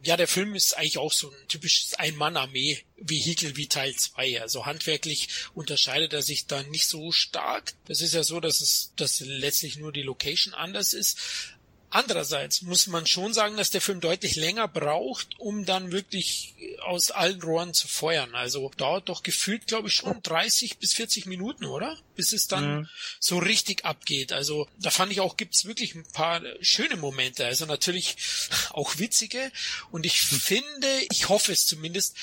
Ja, 0.04 0.16
der 0.16 0.30
Film 0.30 0.56
ist 0.56 0.78
eigentlich 0.78 0.98
auch 0.98 1.12
so 1.12 1.30
ein 1.30 1.48
typisches 1.50 1.94
Ein-Mann-Armee-Vehikel 1.96 3.58
wie 3.58 3.68
Teil 3.68 3.94
2. 3.94 4.42
Also 4.42 4.66
handwerklich 4.66 5.28
unterscheidet 5.54 6.14
er 6.14 6.22
sich 6.22 6.48
da 6.48 6.64
nicht 6.64 6.88
so 6.88 7.12
stark. 7.12 7.74
Das 7.86 8.00
ist 8.00 8.14
ja 8.14 8.24
so, 8.24 8.40
dass 8.40 8.62
es, 8.62 8.94
dass 8.96 9.20
letztlich 9.20 9.78
nur 9.78 9.92
die 9.92 10.04
Location 10.04 10.54
anders 10.54 10.94
ist. 10.94 11.18
Andererseits 11.92 12.62
muss 12.62 12.86
man 12.86 13.08
schon 13.08 13.34
sagen, 13.34 13.58
dass 13.58 13.72
der 13.72 13.82
Film 13.82 14.00
deutlich 14.00 14.36
länger 14.36 14.68
braucht, 14.68 15.40
um 15.40 15.66
dann 15.66 15.92
wirklich 15.92 16.54
aus 16.82 17.10
allen 17.10 17.42
Rohren 17.42 17.74
zu 17.74 17.88
feuern. 17.88 18.36
Also 18.36 18.72
dauert 18.78 19.10
doch 19.10 19.24
gefühlt, 19.24 19.66
glaube 19.66 19.88
ich, 19.88 19.96
schon 19.96 20.22
30 20.22 20.78
bis 20.78 20.94
40 20.94 21.26
Minuten, 21.26 21.66
oder? 21.66 21.98
Bis 22.16 22.32
es 22.32 22.48
dann 22.48 22.82
mhm. 22.82 22.90
so 23.20 23.40
richtig 23.40 23.86
abgeht. 23.86 24.32
Also 24.32 24.68
da 24.78 24.92
fand 24.92 25.12
ich 25.12 25.20
auch, 25.20 25.36
gibt's 25.36 25.66
wirklich 25.66 25.96
ein 25.96 26.06
paar 26.12 26.42
schöne 26.62 26.96
Momente. 26.96 27.46
Also 27.46 27.66
natürlich 27.66 28.18
auch 28.70 29.00
witzige. 29.00 29.52
Und 29.90 30.06
ich 30.06 30.20
hm. 30.22 30.40
finde, 30.40 30.88
ich 31.12 31.30
hoffe 31.30 31.52
es 31.52 31.66
zumindest, 31.66 32.16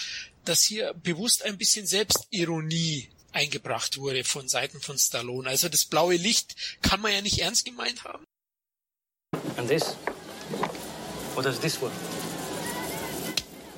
dass 0.44 0.62
hier 0.62 0.94
bewusst 0.94 1.44
ein 1.44 1.58
bisschen 1.58 1.86
Selbstironie 1.86 3.08
eingebracht 3.32 3.98
wurde 3.98 4.24
von 4.24 4.48
Seiten 4.48 4.80
von 4.80 4.98
Stallone. 4.98 5.48
Also 5.48 5.68
das 5.68 5.84
blaue 5.84 6.16
Licht 6.16 6.54
kann 6.82 7.00
man 7.00 7.12
ja 7.12 7.20
nicht 7.20 7.40
ernst 7.40 7.64
gemeint 7.64 8.04
haben. 8.04 8.25
And 9.32 9.68
this? 9.68 9.94
What 11.34 11.44
does 11.44 11.58
this 11.58 11.80
work? 11.80 11.92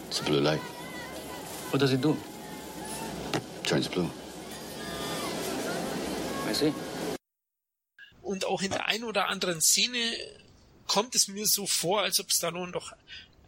It's 0.08 0.20
a 0.20 0.24
blue 0.24 0.40
light. 0.40 0.60
What 1.70 1.80
does 1.80 1.92
it 1.92 2.00
do? 2.00 2.16
Turns 3.64 3.88
blue. 3.88 4.10
I 6.48 6.52
see. 6.54 6.72
Und 8.22 8.44
auch 8.44 8.62
in 8.62 8.70
der 8.70 8.86
einen 8.86 9.04
oder 9.04 9.28
anderen 9.28 9.60
Szene 9.60 9.98
kommt 10.86 11.14
es 11.14 11.28
mir 11.28 11.46
so 11.46 11.66
vor, 11.66 12.02
als 12.02 12.18
ob 12.20 12.32
Stallone 12.32 12.72
doch 12.72 12.92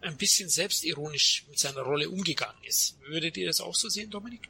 ein 0.00 0.16
bisschen 0.16 0.48
selbstironisch 0.48 1.44
mit 1.48 1.58
seiner 1.58 1.82
Rolle 1.82 2.08
umgegangen 2.08 2.62
ist. 2.64 2.96
Würdet 3.06 3.36
ihr 3.36 3.46
das 3.46 3.60
auch 3.60 3.74
so 3.74 3.88
sehen, 3.88 4.10
Dominik? 4.10 4.48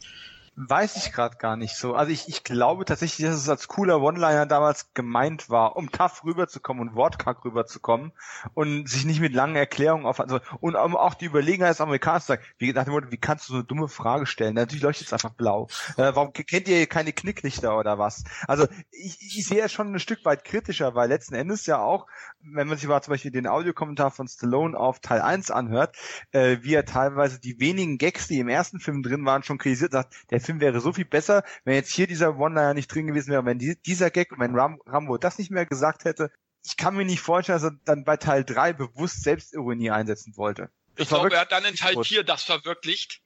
Weiß 0.69 0.97
ich 0.97 1.13
gerade 1.13 1.39
gar 1.39 1.57
nicht 1.57 1.75
so. 1.75 1.95
Also 1.95 2.13
ich, 2.13 2.29
ich 2.29 2.45
glaube 2.45 2.85
tatsächlich, 2.85 3.27
dass 3.27 3.37
es 3.37 3.49
als 3.49 3.67
cooler 3.67 4.03
One-Liner 4.03 4.45
damals 4.45 4.93
gemeint 4.93 5.49
war, 5.49 5.75
um 5.75 5.91
tough 5.91 6.23
rüberzukommen 6.23 6.87
und 6.87 6.95
wortkarg 6.95 7.47
rüberzukommen 7.47 8.13
und 8.53 8.87
sich 8.87 9.07
nicht 9.07 9.21
mit 9.21 9.33
langen 9.33 9.57
Erklärungen 9.57 10.05
auf, 10.05 10.21
also, 10.21 10.39
und 10.61 10.77
um 10.77 10.97
auch 10.97 11.15
die 11.15 11.25
Überlegenheit 11.25 11.71
des 11.71 11.81
Amerikaners 11.81 12.27
zu 12.27 12.33
sagen, 12.33 12.43
wie, 12.59 12.75
nach 12.75 12.85
dem 12.85 13.11
wie 13.11 13.17
kannst 13.17 13.49
du 13.49 13.53
so 13.53 13.59
eine 13.61 13.65
dumme 13.65 13.89
Frage 13.89 14.27
stellen? 14.27 14.55
Natürlich 14.55 14.83
leuchtet 14.83 15.07
es 15.07 15.13
einfach 15.15 15.31
blau. 15.31 15.69
Äh, 15.97 16.15
warum 16.15 16.35
kennt 16.35 16.69
ihr 16.69 16.87
keine 16.87 17.15
Knicklichter 17.15 17.79
oder 17.79 17.99
was? 17.99 18.25
Also 18.47 18.67
ich, 18.91 19.19
ich 19.39 19.47
sehe 19.47 19.63
es 19.63 19.73
schon 19.73 19.95
ein 19.95 19.99
Stück 19.99 20.27
weit 20.27 20.45
kritischer, 20.45 20.95
weil 20.95 21.09
letzten 21.09 21.37
Endes 21.37 21.65
ja 21.65 21.79
auch, 21.79 22.07
wenn 22.43 22.69
man 22.69 22.77
sich 22.77 22.87
mal 22.87 23.01
zum 23.01 23.13
Beispiel 23.13 23.31
den 23.31 23.47
Audiokommentar 23.47 24.11
von 24.11 24.29
Stallone 24.29 24.79
auf 24.79 25.01
Teil 25.01 25.23
1 25.23 25.51
anhört, 25.51 25.97
äh, 26.33 26.59
wie 26.61 26.75
er 26.75 26.85
teilweise 26.85 27.41
die 27.41 27.61
wenigen 27.61 27.97
Gags, 27.97 28.29
die 28.29 28.41
im 28.41 28.49
ersten 28.49 28.79
Film 28.79 29.03
drin 29.03 29.25
waren, 29.25 29.43
schon 29.43 29.57
kritisiert, 29.57 29.93
sagt, 29.93 30.15
der 30.31 30.41
Film 30.41 30.50
wäre 30.59 30.81
so 30.81 30.93
viel 30.93 31.05
besser, 31.05 31.45
wenn 31.65 31.75
jetzt 31.75 31.93
hier 31.93 32.07
dieser 32.07 32.39
One-Liner 32.39 32.75
nicht 32.75 32.93
drin 32.93 33.07
gewesen 33.07 33.31
wäre, 33.31 33.45
wenn 33.45 33.59
die, 33.59 33.81
dieser 33.83 34.11
Gag 34.11 34.33
und 34.33 34.41
wenn 34.41 34.57
Ram, 34.57 34.81
Rambo 34.87 35.19
das 35.19 35.39
nicht 35.39 35.51
mehr 35.51 35.67
gesagt 35.67 36.05
hätte. 36.05 36.33
Ich 36.65 36.77
kann 36.77 36.97
mir 36.97 37.05
nicht 37.05 37.21
vorstellen, 37.21 37.61
dass 37.61 37.71
er 37.71 37.79
dann 37.85 38.05
bei 38.05 38.17
Teil 38.17 38.45
3 38.45 38.73
bewusst 38.73 39.23
Selbstironie 39.23 39.91
einsetzen 39.91 40.37
wollte. 40.37 40.71
Das 40.97 41.05
ich 41.05 41.09
glaube, 41.09 41.33
er 41.33 41.43
hat 41.43 41.53
dann 41.53 41.65
in 41.65 41.77
Teil 41.77 42.03
4 42.03 42.25
das 42.25 42.43
verwirklicht, 42.43 43.21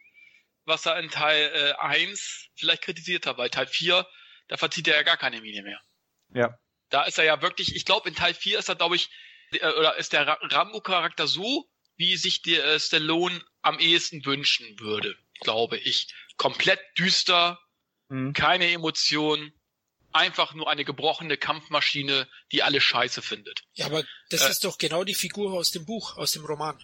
was 0.65 0.87
er 0.87 0.99
in 0.99 1.09
Teil 1.09 1.51
äh, 1.55 1.73
1 1.81 2.49
vielleicht 2.57 2.83
kritisiert 2.83 3.27
hat. 3.27 3.37
Bei 3.37 3.49
Teil 3.49 3.67
4, 3.67 4.07
da 4.49 4.57
verzieht 4.57 4.89
er 4.89 4.97
ja 4.97 5.03
gar 5.03 5.17
keine 5.17 5.41
Miene 5.41 5.63
mehr. 5.63 5.81
Ja. 6.35 6.59
Da 6.91 7.05
ist 7.05 7.19
er 7.19 7.25
ja 7.25 7.41
wirklich, 7.41 7.75
ich 7.75 7.85
glaube, 7.85 8.09
in 8.09 8.15
Teil 8.15 8.35
4 8.35 8.59
ist 8.59 8.69
er, 8.69 8.77
glaube 8.77 8.97
ich, 8.97 9.11
äh, 9.53 9.67
oder 9.67 9.97
ist 9.97 10.13
der 10.13 10.27
Rambo-Charakter 10.27 11.27
so, 11.27 11.69
wie 11.97 12.17
sich 12.17 12.43
der 12.43 12.65
äh, 12.65 12.81
Stallone 12.81 13.43
am 13.63 13.79
ehesten 13.79 14.25
wünschen 14.25 14.79
würde, 14.79 15.17
glaube 15.41 15.79
ich. 15.79 16.13
Komplett 16.37 16.81
düster, 16.99 17.59
mhm. 18.09 18.33
keine 18.33 18.71
Emotionen, 18.71 19.53
einfach 20.13 20.55
nur 20.55 20.71
eine 20.71 20.85
gebrochene 20.85 21.37
Kampfmaschine, 21.37 22.29
die 22.53 22.63
alle 22.63 22.81
scheiße 22.81 23.21
findet. 23.21 23.65
Ja, 23.75 23.87
aber 23.87 24.05
das 24.31 24.47
äh, 24.47 24.51
ist 24.51 24.65
doch 24.65 24.79
genau 24.79 25.05
die 25.05 25.15
Figur 25.15 25.53
aus 25.53 25.71
dem 25.71 25.85
Buch, 25.85 26.17
aus 26.17 26.33
dem 26.33 26.45
Roman. 26.45 26.79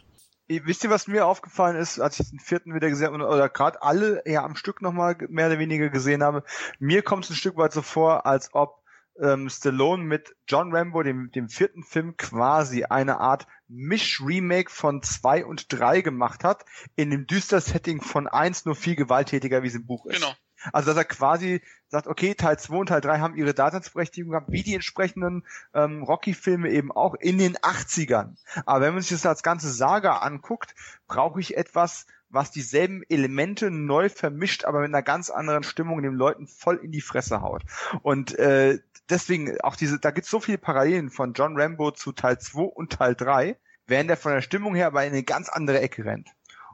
Wisst 0.49 0.83
ihr, 0.83 0.91
was 0.91 1.07
mir 1.07 1.27
aufgefallen 1.27 1.77
ist, 1.77 2.01
als 2.01 2.19
ich 2.19 2.31
den 2.31 2.41
vierten 2.41 2.75
wieder 2.75 2.89
gesehen 2.89 3.13
habe, 3.13 3.25
oder 3.25 3.49
gerade 3.49 3.83
alle 3.83 4.21
ja 4.27 4.43
am 4.45 4.57
Stück 4.57 4.83
nochmal 4.83 5.17
mehr 5.29 5.47
oder 5.47 5.61
weniger 5.61 5.91
gesehen 5.91 6.25
habe? 6.25 6.43
Mir 6.81 7.03
kommt 7.03 7.25
es 7.25 7.31
ein 7.31 7.37
Stück 7.37 7.57
weit 7.57 7.73
so 7.73 7.83
vor, 7.83 8.27
als 8.27 8.53
ob 8.53 8.83
ähm, 9.21 9.49
Stallone 9.49 10.03
mit 10.03 10.35
John 10.49 10.75
Rambo, 10.75 11.05
dem, 11.05 11.31
dem 11.31 11.49
vierten 11.49 11.85
Film, 11.85 12.17
quasi 12.17 12.83
eine 12.83 13.21
Art 13.21 13.47
Misch-Remake 13.71 14.71
von 14.71 15.03
zwei 15.03 15.45
und 15.45 15.73
drei 15.73 16.01
gemacht 16.01 16.45
hat, 16.45 16.65
in 16.97 17.11
dem 17.11 17.27
düster 17.27 17.61
Setting 17.61 18.01
von 18.03 18.27
eins 18.27 18.65
nur 18.65 18.75
viel 18.75 18.97
gewalttätiger, 18.97 19.63
wie 19.63 19.69
es 19.69 19.75
im 19.75 19.87
Buch 19.87 20.07
ist. 20.07 20.17
Genau. 20.17 20.33
Also 20.73 20.91
dass 20.91 20.97
er 20.97 21.05
quasi 21.05 21.63
sagt, 21.89 22.07
okay, 22.07 22.35
Teil 22.35 22.59
2 22.59 22.77
und 22.77 22.87
Teil 22.89 23.01
3 23.01 23.19
haben 23.19 23.37
ihre 23.37 23.55
Daseinsberechtigung 23.55 24.33
gehabt, 24.33 24.53
wie 24.53 24.63
die 24.63 24.75
entsprechenden 24.75 25.47
ähm, 25.75 26.03
Rocky-Filme 26.03 26.71
eben 26.71 26.93
auch 26.93 27.15
in 27.15 27.39
den 27.39 27.57
80ern. 27.57 28.37
Aber 28.67 28.83
wenn 28.83 28.95
man 28.95 29.03
sich 29.03 29.13
das 29.13 29.27
als 29.27 29.43
ganze 29.43 29.73
Saga 29.73 30.19
anguckt, 30.19 30.75
brauche 31.09 31.41
ich 31.41 31.57
etwas, 31.57 32.07
was 32.29 32.51
dieselben 32.51 33.03
Elemente 33.09 33.71
neu 33.71 34.09
vermischt, 34.09 34.65
aber 34.65 34.81
mit 34.81 34.89
einer 34.89 35.03
ganz 35.03 35.31
anderen 35.31 35.65
Stimmung 35.65 36.03
den 36.03 36.15
Leuten 36.15 36.47
voll 36.47 36.77
in 36.77 36.93
die 36.93 37.01
Fresse 37.01 37.41
haut. 37.41 37.63
Und 38.03 38.39
äh, 38.39 38.79
deswegen 39.11 39.61
auch 39.61 39.77
diese, 39.77 39.99
da 39.99 40.11
gibt 40.11 40.25
es 40.25 40.31
so 40.31 40.41
viele 40.41 40.59
Parallelen 40.59 41.11
von 41.11 41.33
John 41.33 41.61
Rambo 41.61 41.91
zu 41.91 42.13
Teil 42.13 42.39
2 42.39 42.63
und 42.63 42.93
Teil 42.93 43.15
3, 43.15 43.57
während 43.87 44.11
der 44.11 44.17
von 44.17 44.33
der 44.33 44.43
Stimmung 44.43 44.75
her 44.75 44.89
aber 44.89 45.05
in 45.05 45.13
eine 45.13 45.23
ganz 45.23 45.49
andere 45.49 45.81
Ecke 45.81 46.05
rennt. 46.05 46.29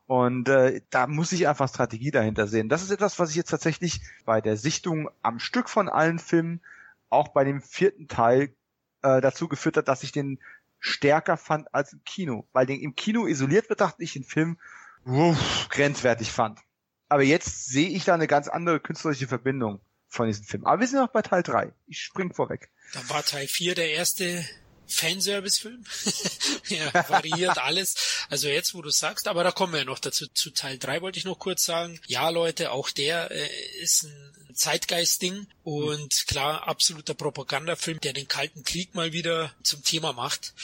Und 0.07 0.49
äh, 0.49 0.83
da 0.91 1.07
muss 1.09 1.33
ich 1.33 1.49
einfach 1.49 1.69
Strategie 1.69 2.13
dahinter 2.13 2.47
sehen. 2.47 2.69
Das 2.69 2.83
ist 2.83 2.91
etwas, 2.91 3.19
was 3.19 3.31
ich 3.31 3.37
jetzt 3.37 3.51
tatsächlich 3.51 4.01
bei 4.25 4.41
der 4.41 4.57
Sichtung 4.57 5.11
am 5.23 5.41
Stück 5.41 5.69
von 5.69 5.89
allen 5.89 6.21
Filmen, 6.21 6.61
auch 7.09 7.29
bei 7.29 7.43
dem 7.45 7.61
vierten 7.61 8.07
Teil, 8.07 8.55
äh, 9.03 9.21
dazu 9.21 9.49
geführt 9.49 9.77
hat, 9.77 9.89
dass 9.89 10.05
ich 10.05 10.13
den 10.13 10.39
stärker 10.79 11.37
fand 11.37 11.75
als 11.75 11.93
im 11.93 12.05
Kino. 12.05 12.47
Weil 12.53 12.67
den 12.67 12.81
im 12.81 12.95
Kino 12.95 13.27
isoliert 13.27 13.67
betrachtet 13.67 14.03
ich 14.03 14.13
den 14.13 14.23
Film 14.23 14.59
uff, 15.05 15.69
grenzwertig 15.71 16.31
fand. 16.31 16.61
Aber 17.09 17.23
jetzt 17.23 17.67
sehe 17.67 17.89
ich 17.89 18.05
da 18.05 18.15
eine 18.15 18.29
ganz 18.29 18.47
andere 18.47 18.79
künstlerische 18.79 19.27
Verbindung 19.27 19.81
von 20.09 20.27
diesem 20.27 20.45
Film. 20.45 20.65
Aber 20.65 20.81
wir 20.81 20.89
sind 20.89 21.01
noch 21.01 21.13
bei 21.13 21.23
Teil 21.23 21.43
3. 21.43 21.73
Ich 21.87 22.01
spring 22.01 22.33
vorweg. 22.33 22.71
Dann 22.93 23.09
war 23.09 23.25
Teil 23.25 23.49
4 23.49 23.75
der 23.75 23.91
erste 23.91 24.45
Fanservice-Film. 24.87 25.85
ja, 26.69 26.93
variiert 27.09 27.59
alles. 27.59 27.97
Also 28.31 28.49
jetzt, 28.49 28.75
wo 28.75 28.83
du 28.83 28.91
sagst, 28.91 29.29
aber 29.29 29.45
da 29.45 29.51
kommen 29.51 29.73
wir 29.73 29.81
ja 29.81 29.85
noch 29.85 29.99
dazu. 29.99 30.27
Zu 30.29 30.51
Teil 30.51 30.79
3 30.79 31.03
wollte 31.03 31.19
ich 31.19 31.25
noch 31.25 31.39
kurz 31.39 31.65
sagen. 31.65 32.01
Ja, 32.07 32.29
Leute, 32.29 32.73
auch 32.73 32.91
der 32.91 33.31
äh, 33.31 33.49
ist 33.81 34.05
ein 34.05 34.55
Zeitgeist-Ding 34.55 35.47
und 35.65 36.27
klar, 36.27 36.67
absoluter 36.67 37.15
Propagandafilm, 37.15 38.01
der 38.01 38.13
den 38.13 38.29
Kalten 38.29 38.63
Krieg 38.65 38.95
mal 38.95 39.13
wieder 39.13 39.53
zum 39.63 39.83
Thema 39.83 40.13
macht. 40.13 40.55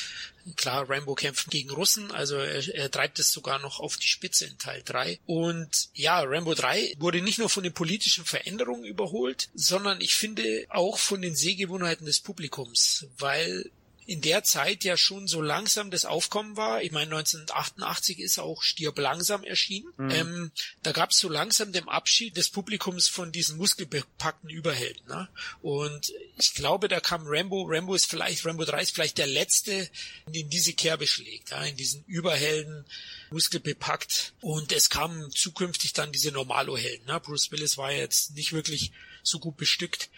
Klar, 0.57 0.89
Rambo 0.89 1.15
kämpft 1.15 1.51
gegen 1.51 1.71
Russen, 1.71 2.11
also 2.11 2.37
er, 2.37 2.67
er 2.75 2.91
treibt 2.91 3.19
es 3.19 3.31
sogar 3.33 3.59
noch 3.59 3.81
auf 3.81 3.97
die 3.97 4.07
Spitze 4.07 4.47
in 4.47 4.59
Teil 4.59 4.83
3. 4.85 5.21
Und 5.27 5.89
ja, 5.95 6.21
Rambo 6.21 6.55
3 6.55 6.95
wurde 6.99 7.23
nicht 7.23 7.39
nur 7.39 7.49
von 7.49 7.63
den 7.63 7.73
politischen 7.73 8.25
Veränderungen 8.25 8.85
überholt, 8.85 9.51
sondern 9.55 10.01
ich 10.01 10.15
finde 10.15 10.67
auch 10.69 10.99
von 10.99 11.23
den 11.23 11.37
Sehgewohnheiten 11.37 12.07
des 12.07 12.21
Publikums, 12.21 13.07
weil 13.19 13.71
in 14.07 14.21
der 14.21 14.43
Zeit 14.43 14.85
ja 14.85 14.97
schon 14.97 15.29
so 15.29 15.41
langsam 15.41 15.91
das 15.91 16.05
Aufkommen 16.05 16.57
war. 16.57 16.83
Ich 16.83 16.91
meine, 16.91 17.15
1988 17.15 18.19
ist 18.19 18.39
auch 18.39 18.63
Stirb 18.63 18.99
langsam 18.99 19.45
erschienen. 19.45 19.93
Mhm. 19.97 20.11
Ähm, 20.11 20.53
da 20.83 20.93
gab 20.93 21.11
es 21.11 21.19
so 21.19 21.29
langsam 21.29 21.73
den 21.73 21.89
Abschied 21.89 22.37
des 22.37 22.51
Publikums 22.51 23.09
von 23.09 23.31
diesen 23.31 23.57
muskelbepackten 23.59 24.51
Überhelden. 24.51 25.07
Ne? 25.07 25.29
Und 25.61 26.13
ich 26.37 26.55
glaube, 26.55 26.89
da 26.89 27.01
kam 27.01 27.23
Rambo. 27.27 27.65
Rambo 27.69 27.95
ist 27.95 28.07
vielleicht, 28.07 28.45
Rambo 28.45 28.65
3 28.65 28.83
ist 28.83 28.95
vielleicht 28.95 29.19
der 29.19 29.29
letzte, 29.29 29.89
in 30.33 30.51
diese 30.51 30.73
Kerbe 30.73 31.07
schlägt, 31.07 31.51
ja? 31.51 31.63
in 31.63 31.77
diesen 31.77 32.05
Überhelden, 32.07 32.85
muskelbepackt. 33.31 34.35
Und 34.41 34.73
es 34.73 34.91
kamen 34.91 35.31
zukünftig 35.31 35.93
dann 35.93 36.13
diese 36.13 36.33
Normalo-Helden. 36.33 37.07
Ne? 37.07 37.21
Bruce 37.21 37.53
Willis 37.53 37.79
war 37.79 37.93
jetzt 37.93 38.35
nicht 38.35 38.53
wirklich 38.53 38.93
so 39.23 39.39
gut 39.39 39.57
bestückt. 39.57 40.11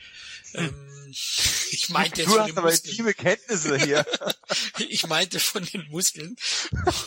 Ähm, 0.54 0.84
ich 1.70 1.88
meinte 1.90 2.22
jetzt 2.22 2.30
du 2.30 2.36
von 2.36 2.46
den 2.46 2.58
aber 2.58 2.70
Muskeln. 2.70 2.96
tiefe 2.96 3.14
Kenntnisse 3.14 3.78
hier. 3.78 4.04
ich 4.78 5.06
meinte 5.06 5.38
von 5.38 5.64
den 5.64 5.86
Muskeln. 5.88 6.36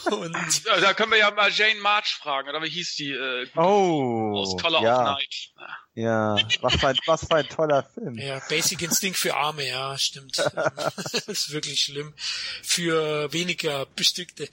Und 0.10 0.36
da 0.66 0.94
können 0.94 1.12
wir 1.12 1.20
ja 1.20 1.32
mal 1.32 1.52
Jane 1.52 1.80
March 1.82 2.16
fragen, 2.16 2.50
oder 2.50 2.62
wie 2.64 2.70
hieß 2.70 2.96
die? 2.96 3.12
Äh, 3.12 3.48
oh, 3.56 4.34
aus 4.38 4.62
Color 4.62 4.82
ja. 4.82 4.98
of 4.98 5.18
Night. 5.18 5.50
Ja, 5.96 6.38
was 6.62 6.76
für, 6.76 6.90
ein, 6.90 7.00
was 7.08 7.26
für 7.26 7.36
ein 7.36 7.50
toller 7.50 7.84
Film. 7.84 8.18
Ja, 8.18 8.40
Basic 8.48 8.82
Instinct 8.84 9.18
für 9.18 9.36
Arme, 9.36 9.68
ja, 9.68 9.98
stimmt. 9.98 10.38
das 10.38 11.18
ist 11.28 11.52
wirklich 11.52 11.82
schlimm. 11.82 12.14
Für 12.62 13.34
weniger 13.34 13.88
Bestückte. 13.88 14.48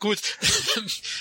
Gut. 0.00 0.18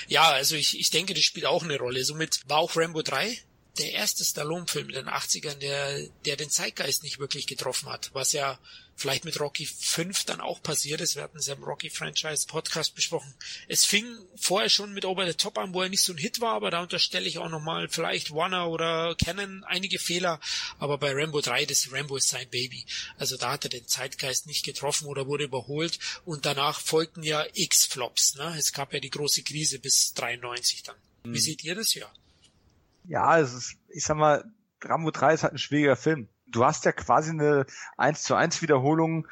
ja, 0.08 0.32
also 0.32 0.56
ich, 0.56 0.80
ich 0.80 0.90
denke, 0.90 1.14
das 1.14 1.24
spielt 1.24 1.46
auch 1.46 1.64
eine 1.64 1.78
Rolle. 1.78 2.04
Somit 2.04 2.42
war 2.48 2.58
auch 2.58 2.76
Rambo 2.76 3.04
3 3.04 3.38
der 3.78 3.92
erste 3.92 4.24
Stallone-Film 4.24 4.90
in 4.90 4.96
den 4.96 5.10
80ern, 5.10 5.56
der, 5.56 6.08
der 6.26 6.38
den 6.38 6.50
Zeitgeist 6.50 7.04
nicht 7.04 7.20
wirklich 7.20 7.48
getroffen 7.48 7.90
hat, 7.90 8.10
was 8.14 8.32
ja 8.32 8.58
vielleicht 8.96 9.26
mit 9.26 9.40
Rocky 9.40 9.66
5 9.66 10.24
dann 10.24 10.40
auch 10.40 10.64
passiert 10.64 11.02
ist. 11.02 11.16
Wir 11.16 11.24
hatten 11.24 11.38
es 11.38 11.48
ja 11.48 11.56
im 11.56 11.64
Rocky 11.64 11.90
Franchise 11.90 12.48
Podcast 12.48 12.96
besprochen. 12.96 13.34
Es 13.68 13.84
fing 13.84 14.06
vorher 14.38 14.70
schon 14.70 14.94
mit 14.94 15.04
Over 15.04 15.28
the 15.28 15.34
Top 15.34 15.58
an, 15.58 15.74
wo 15.74 15.82
er 15.82 15.90
nicht 15.90 16.04
so 16.04 16.14
ein 16.14 16.18
Hit 16.18 16.40
war, 16.40 16.54
aber 16.54 16.72
da 16.72 16.82
unterstelle 16.82 17.28
ich 17.28 17.38
auch 17.38 17.50
nochmal 17.50 17.90
vielleicht 17.90 18.32
Warner 18.32 18.70
oder 18.70 19.16
Canon 19.16 19.64
einige 19.66 20.00
Fehler. 20.00 20.40
Aber 20.80 20.98
bei 20.98 21.12
Rambo 21.12 21.42
3, 21.42 21.66
das 21.66 21.92
Rambo 21.92 22.16
ist 22.16 22.30
sein 22.30 22.50
Baby. 22.50 22.86
Also 23.18 23.36
da 23.36 23.52
hat 23.52 23.66
er 23.66 23.70
den 23.70 23.88
Zeitgeist 23.88 24.48
nicht 24.48 24.64
getroffen 24.64 25.08
oder 25.08 25.28
wurde 25.28 25.44
überholt. 25.44 26.00
Und 26.24 26.46
danach 26.46 26.80
folgten 26.80 27.24
ja 27.24 27.46
X-Flops. 27.54 28.36
Ne? 28.36 28.56
Es 28.58 28.72
gab 28.72 28.94
ja 28.94 29.00
die 29.02 29.10
große 29.10 29.44
Krise 29.44 29.80
bis 29.80 30.14
93 30.14 30.84
dann. 30.84 30.96
Wie 31.24 31.30
mhm. 31.30 31.36
seht 31.38 31.64
ihr 31.64 31.76
das 31.76 31.94
ja? 31.94 32.10
Ja, 33.08 33.40
es 33.40 33.54
ist, 33.54 33.78
ich 33.90 34.04
sag 34.04 34.18
mal, 34.18 34.44
Rambo 34.82 35.12
3 35.12 35.34
ist 35.34 35.44
halt 35.44 35.54
ein 35.54 35.58
schwieriger 35.60 35.96
Film. 35.96 36.28
Du 36.48 36.66
hast 36.66 36.86
ja 36.86 36.92
quasi 36.92 37.32
eine 37.32 37.66
1 37.98 38.24
zu 38.24 38.36
1 38.36 38.62
Wiederholung 38.62 39.28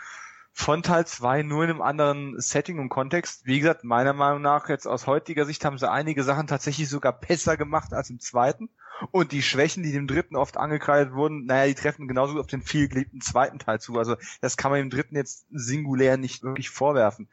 von 0.51 0.83
Teil 0.83 1.07
2 1.07 1.41
nur 1.43 1.63
in 1.63 1.71
einem 1.71 1.81
anderen 1.81 2.39
Setting 2.39 2.79
und 2.79 2.89
Kontext. 2.89 3.45
Wie 3.45 3.59
gesagt, 3.59 3.83
meiner 3.83 4.13
Meinung 4.13 4.41
nach, 4.41 4.69
jetzt 4.69 4.87
aus 4.87 5.07
heutiger 5.07 5.45
Sicht 5.45 5.65
haben 5.65 5.77
sie 5.77 5.89
einige 5.89 6.23
Sachen 6.23 6.47
tatsächlich 6.47 6.89
sogar 6.89 7.13
besser 7.13 7.57
gemacht 7.57 7.93
als 7.93 8.09
im 8.09 8.19
zweiten. 8.19 8.69
Und 9.11 9.31
die 9.31 9.41
Schwächen, 9.41 9.83
die 9.83 9.91
dem 9.91 10.07
dritten 10.07 10.35
oft 10.35 10.57
angekreidet 10.57 11.13
wurden, 11.13 11.45
naja, 11.45 11.67
die 11.67 11.75
treffen 11.75 12.07
genauso 12.07 12.39
auf 12.39 12.47
den 12.47 12.61
viel 12.61 12.87
geliebten 12.87 13.21
zweiten 13.21 13.59
Teil 13.59 13.79
zu. 13.79 13.97
Also 13.97 14.15
das 14.41 14.57
kann 14.57 14.71
man 14.71 14.79
dem 14.79 14.89
dritten 14.89 15.15
jetzt 15.15 15.45
singulär 15.51 16.17
nicht 16.17 16.43
wirklich 16.43 16.69
vorwerfen. 16.69 17.27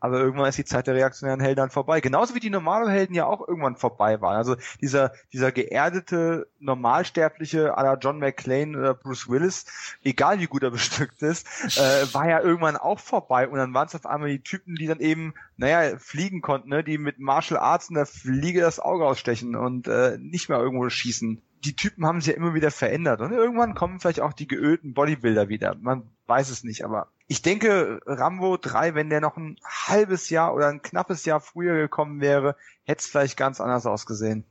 Aber 0.00 0.18
irgendwann 0.18 0.48
ist 0.48 0.58
die 0.58 0.64
Zeit 0.64 0.86
der 0.86 0.94
reaktionären 0.94 1.40
Helden 1.40 1.56
dann 1.56 1.70
vorbei. 1.70 2.00
Genauso 2.00 2.34
wie 2.34 2.40
die 2.40 2.50
normalen 2.50 2.88
Helden 2.88 3.14
ja 3.14 3.26
auch 3.26 3.46
irgendwann 3.46 3.76
vorbei 3.76 4.20
waren. 4.20 4.36
Also 4.36 4.56
dieser, 4.80 5.12
dieser 5.32 5.52
geerdete, 5.52 6.48
normalsterbliche 6.60 7.76
à 7.76 7.82
la 7.82 7.94
John 7.94 8.18
McClane 8.18 8.76
oder 8.76 8.94
Bruce 8.94 9.28
Willis, 9.28 9.66
egal 10.04 10.40
wie 10.40 10.46
gut 10.46 10.62
er 10.62 10.70
bestückt 10.70 11.22
ist, 11.22 11.46
äh, 11.78 12.14
war 12.14 12.28
ja 12.28 12.40
irgendwann 12.40 12.76
auch 12.76 13.00
vorbei. 13.00 13.48
Und 13.48 13.58
dann 13.58 13.74
waren 13.74 13.88
es 13.88 13.94
auf 13.94 14.06
einmal 14.06 14.28
die 14.28 14.40
Typen, 14.40 14.74
die 14.76 14.86
dann 14.86 15.00
eben, 15.00 15.34
naja, 15.56 15.98
fliegen 15.98 16.42
konnten, 16.42 16.68
ne? 16.68 16.84
die 16.84 16.98
mit 16.98 17.18
Martial 17.18 17.58
Arts 17.58 17.88
in 17.88 17.94
der 17.94 18.06
Fliege 18.06 18.60
das 18.60 18.78
Auge 18.78 19.06
ausstechen 19.06 19.56
und 19.56 19.88
äh, 19.88 20.18
nicht 20.18 20.48
mehr 20.48 20.58
irgendwo 20.58 20.88
schießen. 20.88 21.40
Die 21.64 21.74
Typen 21.74 22.06
haben 22.06 22.20
sich 22.20 22.32
ja 22.32 22.36
immer 22.36 22.54
wieder 22.54 22.70
verändert 22.70 23.20
und 23.20 23.32
irgendwann 23.32 23.74
kommen 23.74 23.98
vielleicht 23.98 24.20
auch 24.20 24.32
die 24.32 24.46
geölten 24.46 24.94
Bodybuilder 24.94 25.48
wieder. 25.48 25.74
Man 25.80 26.02
weiß 26.26 26.50
es 26.50 26.62
nicht, 26.62 26.84
aber 26.84 27.08
ich 27.28 27.42
denke, 27.42 28.00
Rambo 28.06 28.56
3, 28.56 28.94
wenn 28.94 29.10
der 29.10 29.20
noch 29.20 29.36
ein 29.36 29.58
halbes 29.64 30.30
Jahr 30.30 30.54
oder 30.54 30.68
ein 30.68 30.82
knappes 30.82 31.24
Jahr 31.24 31.40
früher 31.40 31.76
gekommen 31.76 32.20
wäre, 32.20 32.56
hätte 32.84 33.00
es 33.00 33.06
vielleicht 33.06 33.36
ganz 33.36 33.60
anders 33.60 33.86
ausgesehen. 33.86 34.44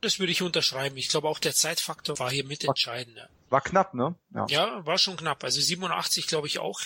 Das 0.00 0.18
würde 0.18 0.32
ich 0.32 0.42
unterschreiben. 0.42 0.96
Ich 0.96 1.08
glaube 1.08 1.28
auch 1.28 1.38
der 1.38 1.54
Zeitfaktor 1.54 2.18
war 2.18 2.30
hier 2.30 2.46
mitentscheidend. 2.46 3.28
War 3.54 3.60
knapp, 3.60 3.94
ne? 3.94 4.16
Ja. 4.34 4.46
ja, 4.48 4.84
war 4.84 4.98
schon 4.98 5.16
knapp. 5.16 5.44
Also 5.44 5.60
87 5.60 6.26
glaube 6.26 6.48
ich 6.48 6.58
auch 6.58 6.80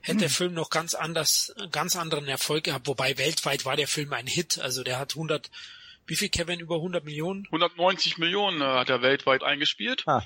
hätte 0.00 0.12
hm. 0.12 0.18
der 0.20 0.30
Film 0.30 0.54
noch 0.54 0.70
ganz 0.70 0.94
anders, 0.94 1.54
ganz 1.70 1.94
anderen 1.94 2.26
Erfolg 2.26 2.64
gehabt. 2.64 2.86
Wobei 2.86 3.18
weltweit 3.18 3.66
war 3.66 3.76
der 3.76 3.86
Film 3.86 4.14
ein 4.14 4.26
Hit. 4.26 4.58
Also 4.58 4.82
der 4.82 4.98
hat 4.98 5.12
100 5.12 5.50
wie 6.06 6.16
viel, 6.16 6.30
Kevin? 6.30 6.58
Über 6.58 6.76
100 6.76 7.04
Millionen? 7.04 7.44
190 7.44 8.16
Millionen 8.16 8.62
äh, 8.62 8.64
hat 8.64 8.88
er 8.88 9.02
weltweit 9.02 9.42
eingespielt. 9.42 10.04
Ah. 10.06 10.24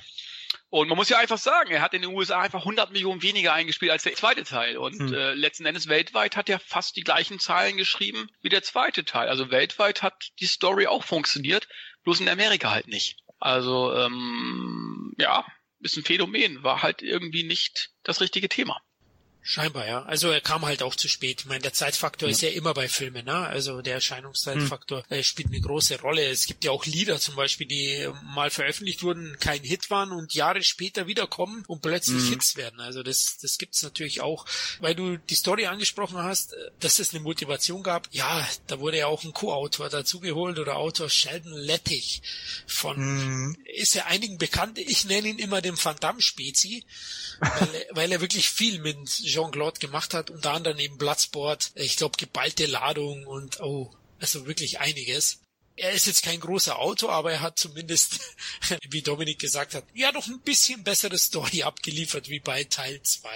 Und 0.69 0.86
man 0.86 0.97
muss 0.97 1.09
ja 1.09 1.19
einfach 1.19 1.39
sagen, 1.39 1.73
er 1.73 1.83
hat 1.83 1.93
in 1.93 2.02
den 2.02 2.15
USA 2.15 2.41
einfach 2.41 2.60
100 2.60 2.93
Millionen 2.93 3.20
weniger 3.23 3.52
eingespielt 3.52 3.91
als 3.91 4.05
der 4.05 4.15
zweite 4.15 4.44
Teil. 4.44 4.77
Und 4.77 4.97
hm. 4.97 5.12
äh, 5.12 5.35
letzten 5.35 5.67
Endes 5.67 5.89
weltweit 5.89 6.36
hat 6.36 6.49
er 6.49 6.60
fast 6.60 6.94
die 6.94 7.02
gleichen 7.02 7.41
Zahlen 7.41 7.77
geschrieben 7.77 8.31
wie 8.43 8.49
der 8.49 8.62
zweite 8.62 9.05
Teil. 9.05 9.28
Also 9.28 9.51
weltweit 9.51 10.05
hat 10.05 10.28
die 10.39 10.47
Story 10.47 10.86
auch 10.86 11.02
funktioniert, 11.02 11.67
bloß 12.05 12.20
in 12.20 12.28
Amerika 12.28 12.70
halt 12.70 12.86
nicht. 12.86 13.17
Also 13.41 13.93
ähm, 13.93 15.15
ja, 15.19 15.44
ist 15.81 15.97
ein 15.97 16.05
Phänomen, 16.05 16.62
war 16.62 16.83
halt 16.83 17.02
irgendwie 17.02 17.42
nicht 17.42 17.91
das 18.02 18.20
richtige 18.20 18.49
Thema. 18.49 18.81
Scheinbar, 19.43 19.86
ja. 19.86 20.02
Also 20.02 20.28
er 20.28 20.43
kam 20.43 20.67
halt 20.67 20.83
auch 20.83 20.94
zu 20.94 21.09
spät. 21.09 21.41
Ich 21.41 21.47
meine, 21.47 21.60
der 21.60 21.73
Zeitfaktor 21.73 22.28
ja. 22.28 22.33
ist 22.33 22.43
ja 22.43 22.51
immer 22.51 22.75
bei 22.75 22.89
Filmen, 22.89 23.25
ne? 23.25 23.47
Also 23.47 23.81
der 23.81 23.94
Erscheinungszeitfaktor 23.94 25.02
hm. 25.09 25.23
spielt 25.23 25.49
eine 25.49 25.60
große 25.60 26.01
Rolle. 26.01 26.28
Es 26.28 26.44
gibt 26.44 26.62
ja 26.62 26.70
auch 26.70 26.85
Lieder 26.85 27.19
zum 27.19 27.36
Beispiel, 27.36 27.67
die 27.67 28.07
mal 28.35 28.51
veröffentlicht 28.51 29.02
wurden, 29.02 29.36
kein 29.41 29.62
Hit 29.62 29.91
waren 29.91 30.12
und 30.12 30.35
Jahre 30.35 30.62
später 30.62 31.07
wiederkommen 31.07 31.65
und 31.67 31.81
plötzlich 31.81 32.23
hm. 32.23 32.28
Hits 32.31 32.57
werden. 32.57 32.81
Also 32.81 33.02
das, 33.02 33.39
das 33.41 33.57
gibt's 33.57 33.83
natürlich 33.83 34.20
auch. 34.20 34.44
Weil 34.81 34.94
du 34.94 35.17
die 35.17 35.35
Story 35.35 35.67
angesprochen 35.67 36.19
hast, 36.19 36.55
dass 36.78 36.99
es 36.99 37.15
eine 37.15 37.20
Motivation 37.20 37.83
gab. 37.83 38.09
Ja, 38.12 38.47
da 38.67 38.78
wurde 38.78 38.99
ja 38.99 39.07
auch 39.07 39.25
ein 39.25 39.33
Co-Autor 39.33 39.89
dazugeholt 39.89 40.59
oder 40.59 40.77
Autor 40.77 41.09
Sheldon 41.09 41.55
Lettich 41.55 42.20
von, 42.67 42.97
hm. 42.97 43.57
ist 43.65 43.94
ja 43.94 44.05
einigen 44.05 44.36
bekannt. 44.36 44.78
Ich 44.78 45.07
nenne 45.07 45.28
ihn 45.28 45.39
immer 45.39 45.62
den 45.62 45.83
Van 45.83 45.97
Damme-Spezi, 45.99 46.85
weil, 47.41 47.86
weil 47.93 48.12
er 48.12 48.20
wirklich 48.20 48.51
viel 48.51 48.81
mit 48.81 48.99
Jean-Claude 49.31 49.81
gemacht 49.81 50.15
hat, 50.15 50.31
unter 50.31 50.52
anderem 50.52 50.78
eben 50.78 50.99
Bloodsport, 50.99 51.73
ich 51.75 51.97
glaube 51.97 52.17
geballte 52.18 52.67
Ladung 52.67 53.26
und 53.26 53.60
oh, 53.60 53.91
also 54.20 54.47
wirklich 54.47 54.81
einiges. 54.81 55.41
Er 55.76 55.92
ist 55.92 56.07
jetzt 56.07 56.25
kein 56.25 56.41
großer 56.41 56.78
Autor, 56.78 57.12
aber 57.12 57.33
er 57.33 57.41
hat 57.41 57.59
zumindest, 57.59 58.20
wie 58.91 59.02
Dominik 59.02 59.39
gesagt 59.39 59.75
hat, 59.75 59.84
ja 59.94 60.12
doch 60.12 60.26
ein 60.26 60.41
bisschen 60.41 60.84
bessere 60.84 61.17
Story 61.17 61.62
abgeliefert 61.62 62.28
wie 62.28 62.41
bei 62.41 62.65
Teil 62.65 63.00
2. 63.02 63.28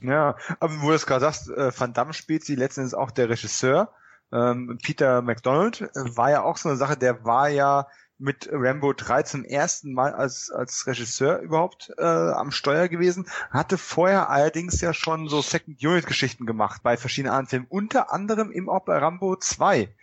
Ja, 0.00 0.36
aber 0.60 0.80
wo 0.80 0.90
du 0.90 0.94
es 0.94 1.06
gerade 1.06 1.22
sagst, 1.22 1.48
äh, 1.48 1.72
Van 1.76 1.92
Damme 1.92 2.14
spielt 2.14 2.44
sie 2.44 2.54
letztendlich 2.54 2.94
auch 2.94 3.10
der 3.10 3.28
Regisseur. 3.28 3.92
Ähm, 4.32 4.78
Peter 4.82 5.22
McDonald 5.22 5.80
äh, 5.80 5.88
war 5.94 6.30
ja 6.30 6.42
auch 6.42 6.56
so 6.56 6.68
eine 6.68 6.78
Sache, 6.78 6.96
der 6.96 7.24
war 7.24 7.48
ja 7.48 7.88
mit 8.18 8.48
Rambo 8.50 8.92
3 8.92 9.22
zum 9.22 9.44
ersten 9.44 9.92
Mal 9.92 10.14
als, 10.14 10.50
als 10.50 10.86
Regisseur 10.86 11.38
überhaupt 11.40 11.92
äh, 11.98 12.02
am 12.02 12.50
Steuer 12.50 12.88
gewesen, 12.88 13.28
hatte 13.50 13.78
vorher 13.78 14.30
allerdings 14.30 14.80
ja 14.80 14.92
schon 14.92 15.28
so 15.28 15.40
Second-Unit-Geschichten 15.40 16.46
gemacht 16.46 16.82
bei 16.82 16.96
verschiedenen 16.96 17.32
anderen 17.32 17.48
Filmen, 17.48 17.66
unter 17.68 18.12
anderem 18.12 18.50
eben 18.50 18.68
auch 18.68 18.84
bei 18.84 18.98
Rambo 18.98 19.36
2. 19.36 19.94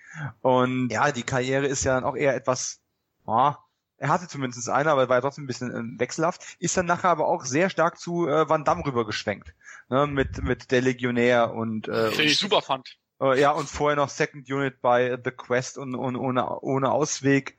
Und 0.42 0.90
ja, 0.90 1.12
die 1.12 1.24
Karriere 1.24 1.68
ist 1.68 1.84
ja 1.84 1.96
dann 1.96 2.06
auch 2.06 2.16
eher 2.16 2.36
etwas, 2.36 2.80
oh, 3.26 3.52
er 3.98 4.10
hatte 4.10 4.28
zumindest 4.28 4.70
eine, 4.70 4.92
aber 4.92 5.10
war 5.10 5.22
trotzdem 5.22 5.46
ein 5.46 5.48
bisschen 5.48 5.72
äh, 5.72 6.00
wechselhaft, 6.00 6.58
ist 6.60 6.78
dann 6.78 6.86
nachher 6.86 7.10
aber 7.10 7.28
auch 7.28 7.46
sehr 7.46 7.70
stark 7.70 7.98
zu 8.00 8.28
äh, 8.28 8.48
Van 8.48 8.64
Damme 8.64 8.86
rübergeschwenkt. 8.86 9.54
Ne, 9.88 10.08
mit, 10.08 10.42
mit 10.42 10.72
der 10.72 10.82
Legionär 10.82 11.54
und 11.54 11.88
äh, 11.88 12.10
Den 12.10 12.26
ich 12.26 12.40
super 12.40 12.64
fand. 12.64 12.98
Äh, 13.22 13.40
ja, 13.40 13.52
und 13.52 13.70
vorher 13.70 13.96
noch 13.96 14.10
Second 14.10 14.50
Unit 14.50 14.82
bei 14.82 15.18
The 15.24 15.30
Quest 15.30 15.78
und, 15.78 15.94
und 15.94 16.16
ohne, 16.16 16.60
ohne 16.62 16.92
Ausweg 16.92 17.56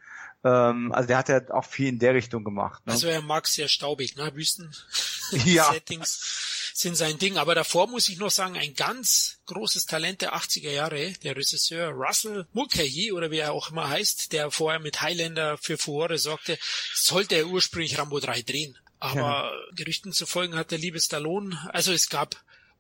ähm, 0.46 0.92
also 0.92 1.08
der 1.08 1.18
hat 1.18 1.28
ja 1.28 1.40
auch 1.50 1.64
viel 1.64 1.88
in 1.88 1.98
der 1.98 2.14
Richtung 2.14 2.44
gemacht. 2.44 2.86
Ne? 2.86 2.92
Also 2.92 3.08
er 3.08 3.20
mag 3.20 3.48
sehr 3.48 3.66
staubig, 3.66 4.16
ne? 4.16 4.30
Wüsten 4.34 4.74
ja. 5.44 5.72
Settings 5.72 6.70
sind 6.72 6.96
sein 6.96 7.18
Ding. 7.18 7.36
Aber 7.36 7.54
davor 7.54 7.88
muss 7.88 8.08
ich 8.08 8.18
noch 8.18 8.30
sagen, 8.30 8.56
ein 8.56 8.74
ganz 8.74 9.40
großes 9.46 9.86
Talent 9.86 10.20
der 10.20 10.34
80er 10.34 10.70
Jahre, 10.70 11.12
der 11.24 11.36
Regisseur 11.36 11.90
Russell 11.90 12.46
Mulcahy 12.52 13.10
oder 13.12 13.30
wie 13.30 13.38
er 13.38 13.52
auch 13.52 13.70
immer 13.70 13.88
heißt, 13.88 14.32
der 14.32 14.50
vorher 14.52 14.78
mit 14.78 15.02
Highlander 15.02 15.58
für 15.58 15.78
Furore 15.78 16.18
sorgte, 16.18 16.58
sollte 16.94 17.34
er 17.34 17.46
ursprünglich 17.46 17.98
Rambo 17.98 18.20
3 18.20 18.42
drehen. 18.42 18.78
Aber 19.00 19.18
ja. 19.20 19.52
Gerüchten 19.74 20.12
zu 20.12 20.26
folgen 20.26 20.54
hat 20.54 20.70
der 20.70 20.78
liebe 20.78 21.00
Stallone, 21.00 21.68
also 21.72 21.92
es 21.92 22.08
gab 22.08 22.36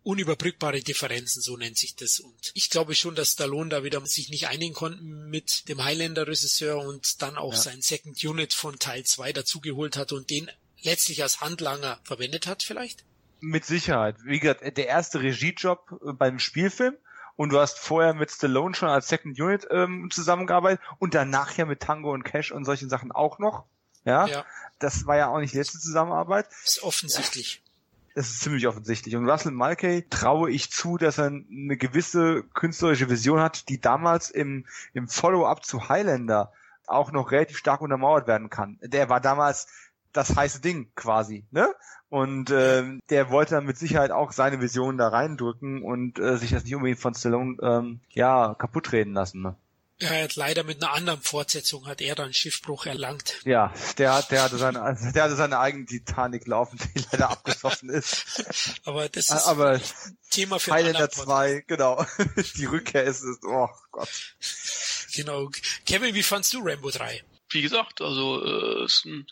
unüberbrückbare 0.06 0.82
Differenzen, 0.82 1.42
so 1.42 1.56
nennt 1.56 1.76
sich 1.76 1.96
das. 1.96 2.20
Und 2.20 2.52
ich 2.54 2.70
glaube 2.70 2.94
schon, 2.94 3.16
dass 3.16 3.32
Stallone 3.32 3.70
da 3.70 3.82
wieder 3.82 4.04
sich 4.06 4.30
nicht 4.30 4.46
einigen 4.46 4.72
konnten 4.72 5.28
mit 5.28 5.68
dem 5.68 5.82
Highlander-Regisseur 5.82 6.78
und 6.78 7.22
dann 7.22 7.36
auch 7.36 7.52
ja. 7.52 7.58
sein 7.58 7.82
Second 7.82 8.22
Unit 8.24 8.54
von 8.54 8.78
Teil 8.78 9.02
2 9.02 9.32
dazugeholt 9.32 9.96
hat 9.96 10.12
und 10.12 10.30
den 10.30 10.48
letztlich 10.82 11.22
als 11.24 11.40
Handlanger 11.40 11.98
verwendet 12.04 12.46
hat 12.46 12.62
vielleicht? 12.62 13.04
Mit 13.40 13.64
Sicherheit. 13.64 14.16
Wie 14.24 14.38
gesagt, 14.38 14.76
der 14.76 14.86
erste 14.86 15.20
Regiejob 15.20 15.90
äh, 15.90 16.12
beim 16.12 16.38
Spielfilm 16.38 16.94
und 17.34 17.50
du 17.50 17.58
hast 17.58 17.80
vorher 17.80 18.14
mit 18.14 18.30
Stallone 18.30 18.76
schon 18.76 18.88
als 18.88 19.08
Second 19.08 19.38
Unit 19.40 19.66
ähm, 19.72 20.08
zusammengearbeitet 20.12 20.80
und 21.00 21.14
danach 21.14 21.56
ja 21.56 21.64
mit 21.64 21.80
Tango 21.80 22.12
und 22.12 22.22
Cash 22.22 22.52
und 22.52 22.64
solchen 22.64 22.88
Sachen 22.88 23.10
auch 23.10 23.40
noch. 23.40 23.64
Ja, 24.04 24.28
ja. 24.28 24.46
das 24.78 25.06
war 25.06 25.16
ja 25.16 25.28
auch 25.28 25.40
nicht 25.40 25.52
die 25.52 25.58
letzte 25.58 25.80
Zusammenarbeit. 25.80 26.46
Das 26.46 26.76
ist 26.76 26.82
offensichtlich. 26.84 27.60
Das 28.16 28.30
ist 28.30 28.40
ziemlich 28.40 28.66
offensichtlich. 28.66 29.14
Und 29.14 29.28
Russell 29.28 29.52
Mulcahy 29.52 30.06
traue 30.08 30.50
ich 30.50 30.72
zu, 30.72 30.96
dass 30.96 31.18
er 31.18 31.26
eine 31.26 31.76
gewisse 31.76 32.44
künstlerische 32.54 33.10
Vision 33.10 33.40
hat, 33.40 33.68
die 33.68 33.78
damals 33.78 34.30
im, 34.30 34.64
im 34.94 35.06
Follow-up 35.06 35.66
zu 35.66 35.90
Highlander 35.90 36.50
auch 36.86 37.12
noch 37.12 37.30
relativ 37.30 37.58
stark 37.58 37.82
untermauert 37.82 38.26
werden 38.26 38.48
kann. 38.48 38.78
Der 38.80 39.10
war 39.10 39.20
damals 39.20 39.66
das 40.14 40.34
heiße 40.34 40.62
Ding 40.62 40.90
quasi, 40.94 41.44
ne? 41.50 41.68
Und 42.08 42.50
ähm, 42.50 43.00
der 43.10 43.28
wollte 43.28 43.56
dann 43.56 43.66
mit 43.66 43.76
Sicherheit 43.76 44.12
auch 44.12 44.32
seine 44.32 44.62
Vision 44.62 44.96
da 44.96 45.08
reindrücken 45.08 45.82
und 45.82 46.18
äh, 46.18 46.38
sich 46.38 46.52
das 46.52 46.64
nicht 46.64 46.74
unbedingt 46.74 47.00
von 47.00 47.12
Stallone 47.12 47.58
ähm, 47.60 48.00
ja 48.08 48.54
kaputt 48.54 48.92
reden 48.92 49.12
lassen. 49.12 49.42
Ne? 49.42 49.56
Er 49.98 50.24
hat 50.24 50.36
leider 50.36 50.62
mit 50.62 50.82
einer 50.82 50.92
anderen 50.92 51.22
Fortsetzung 51.22 51.86
hat 51.86 52.02
er 52.02 52.14
dann 52.14 52.34
Schiffbruch 52.34 52.84
erlangt. 52.84 53.40
Ja, 53.44 53.72
der 53.96 54.12
hat, 54.12 54.30
der 54.30 54.42
hatte 54.42 54.58
seine, 54.58 54.82
also 54.82 55.10
der 55.10 55.22
hatte 55.22 55.36
seine 55.36 55.58
eigene 55.58 55.86
Titanic 55.86 56.46
laufen, 56.46 56.78
die 56.94 57.02
leider 57.10 57.30
abgesoffen 57.30 57.88
ist. 57.88 58.44
Aber 58.84 59.08
das 59.08 59.30
ist 59.30 59.46
Aber 59.46 59.80
Thema 60.30 60.60
für 60.60 60.72
Highlander 60.72 61.08
2, 61.08 61.64
genau. 61.66 62.04
Die 62.56 62.66
Rückkehr 62.66 63.04
ist 63.04 63.22
es, 63.22 63.38
oh 63.42 63.68
Gott. 63.90 64.08
Genau. 65.14 65.50
Kevin, 65.86 66.14
wie 66.14 66.22
fandst 66.22 66.52
du 66.52 66.60
Rambo 66.62 66.90
3? 66.90 67.24
Wie 67.48 67.62
gesagt, 67.62 68.02
also, 68.02 68.44
äh, 68.44 68.84
ist 68.84 69.06
ein 69.06 69.26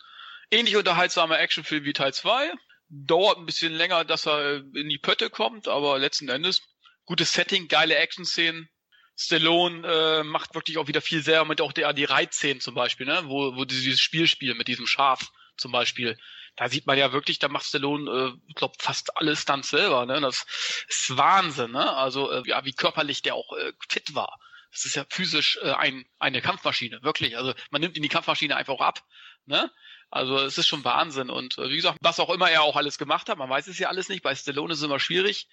ähnlich 0.51 0.77
unterhaltsamer 0.77 1.39
Actionfilm 1.41 1.85
wie 1.85 1.93
Teil 1.93 2.15
2. 2.15 2.53
Dauert 2.89 3.37
ein 3.37 3.47
bisschen 3.47 3.73
länger, 3.73 4.07
dass 4.07 4.27
er 4.27 4.63
in 4.75 4.89
die 4.89 4.99
Pötte 4.99 5.29
kommt, 5.29 5.69
aber 5.69 5.99
letzten 5.99 6.31
Endes 6.31 6.63
gutes 7.05 7.33
Setting, 7.33 7.69
geile 7.69 7.97
Action-Szenen. 7.97 8.69
Stallone 9.17 9.87
äh, 9.87 10.23
macht 10.25 10.55
wirklich 10.55 10.79
auch 10.79 10.89
wieder 10.89 11.01
viel 11.01 11.23
selber 11.23 11.45
mit 11.45 11.61
auch 11.61 11.73
der, 11.73 11.93
die 11.93 12.05
Reitszenen 12.05 12.61
zum 12.61 12.75
Beispiel, 12.75 13.07
ne? 13.07 13.23
wo, 13.27 13.55
wo 13.57 13.65
dieses 13.65 14.01
Spiel 14.01 14.27
spielen 14.27 14.57
mit 14.57 14.69
diesem 14.69 14.87
Schaf 14.87 15.31
zum 15.57 15.73
Beispiel. 15.73 16.19
Da 16.57 16.69
sieht 16.69 16.87
man 16.87 16.99
ja 16.99 17.13
wirklich, 17.13 17.39
da 17.39 17.49
macht 17.49 17.67
Stallone, 17.67 18.11
äh, 18.11 18.53
glaube, 18.55 18.75
fast 18.79 19.17
alles 19.17 19.45
dann 19.45 19.63
selber. 19.63 20.07
Ne? 20.07 20.21
Das 20.21 20.47
ist 20.89 21.17
Wahnsinn, 21.17 21.73
ne? 21.73 21.97
Also 21.97 22.31
äh, 22.31 22.43
ja, 22.47 22.65
wie 22.65 22.73
körperlich 22.73 23.23
der 23.23 23.35
auch 23.35 23.57
äh, 23.57 23.73
fit 23.89 24.15
war. 24.15 24.39
Das 24.71 24.85
ist 24.85 24.97
ja 24.97 25.05
physisch 25.09 25.59
äh, 25.63 25.71
ein, 25.73 26.05
eine 26.19 26.43
Kampfmaschine, 26.43 27.03
wirklich. 27.03 27.37
Also 27.37 27.55
man 27.71 27.81
nimmt 27.81 27.97
ihn 27.97 28.03
die 28.03 28.09
Kampfmaschine 28.09 28.57
einfach 28.57 28.75
auch 28.75 28.81
ab. 28.81 29.05
Ne? 29.47 29.71
Also 30.15 30.39
es 30.39 30.59
ist 30.59 30.69
schon 30.69 30.85
Wahnsinn. 30.85 31.29
Und 31.29 31.59
äh, 31.59 31.69
wie 31.71 31.75
gesagt, 31.75 31.99
was 32.01 32.21
auch 32.21 32.31
immer 32.31 32.49
er 32.49 32.63
auch 32.63 32.77
alles 32.77 32.99
gemacht 32.99 33.29
hat, 33.29 33.37
man 33.37 33.51
weiß 33.51 33.67
es 33.67 33.81
ja 33.81 33.89
alles 33.89 34.09
nicht. 34.09 34.23
Bei 34.23 34.33
Stallone 34.33 34.73
ist 34.73 34.79
es 34.79 34.85
immer 34.85 35.01
schwierig. 35.01 35.49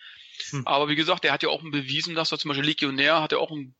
Hm. 0.51 0.67
Aber 0.67 0.87
wie 0.87 0.95
gesagt, 0.95 1.23
der 1.23 1.31
hat 1.33 1.41
ja 1.41 1.49
auch 1.49 1.63
bewiesen, 1.63 2.13
dass 2.13 2.31
er 2.31 2.37
zum 2.37 2.49
Beispiel 2.49 2.67
Legionär 2.67 3.23
hat 3.23 3.31
ja 3.31 3.39
auch 3.39 3.49
einen, 3.49 3.73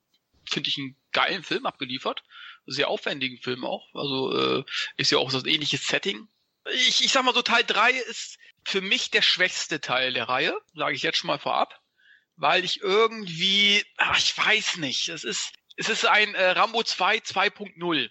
finde 0.49 0.69
ich, 0.69 0.79
einen 0.79 0.95
geilen 1.11 1.43
Film 1.43 1.67
abgeliefert. 1.67 2.23
Sehr 2.65 2.87
aufwendigen 2.87 3.37
Film 3.37 3.63
auch. 3.63 3.93
Also 3.93 4.35
äh, 4.35 4.63
ist 4.97 5.11
ja 5.11 5.19
auch 5.19 5.29
so 5.29 5.37
ein 5.37 5.45
ähnliches 5.45 5.85
Setting. 5.85 6.27
Ich, 6.73 7.05
ich 7.05 7.11
sag 7.11 7.25
mal 7.25 7.35
so, 7.35 7.43
Teil 7.43 7.63
3 7.63 7.91
ist 7.91 8.39
für 8.65 8.81
mich 8.81 9.11
der 9.11 9.21
schwächste 9.21 9.81
Teil 9.81 10.13
der 10.13 10.29
Reihe, 10.29 10.57
sage 10.73 10.95
ich 10.95 11.03
jetzt 11.03 11.19
schon 11.19 11.27
mal 11.27 11.37
vorab. 11.37 11.79
Weil 12.37 12.65
ich 12.65 12.81
irgendwie, 12.81 13.85
ach, 13.97 14.17
ich 14.17 14.35
weiß 14.35 14.77
nicht, 14.77 15.09
es 15.09 15.23
ist, 15.23 15.53
es 15.75 15.89
ist 15.89 16.07
ein 16.07 16.33
äh, 16.33 16.49
Rambo 16.49 16.81
2 16.81 17.17
2.0. 17.17 18.09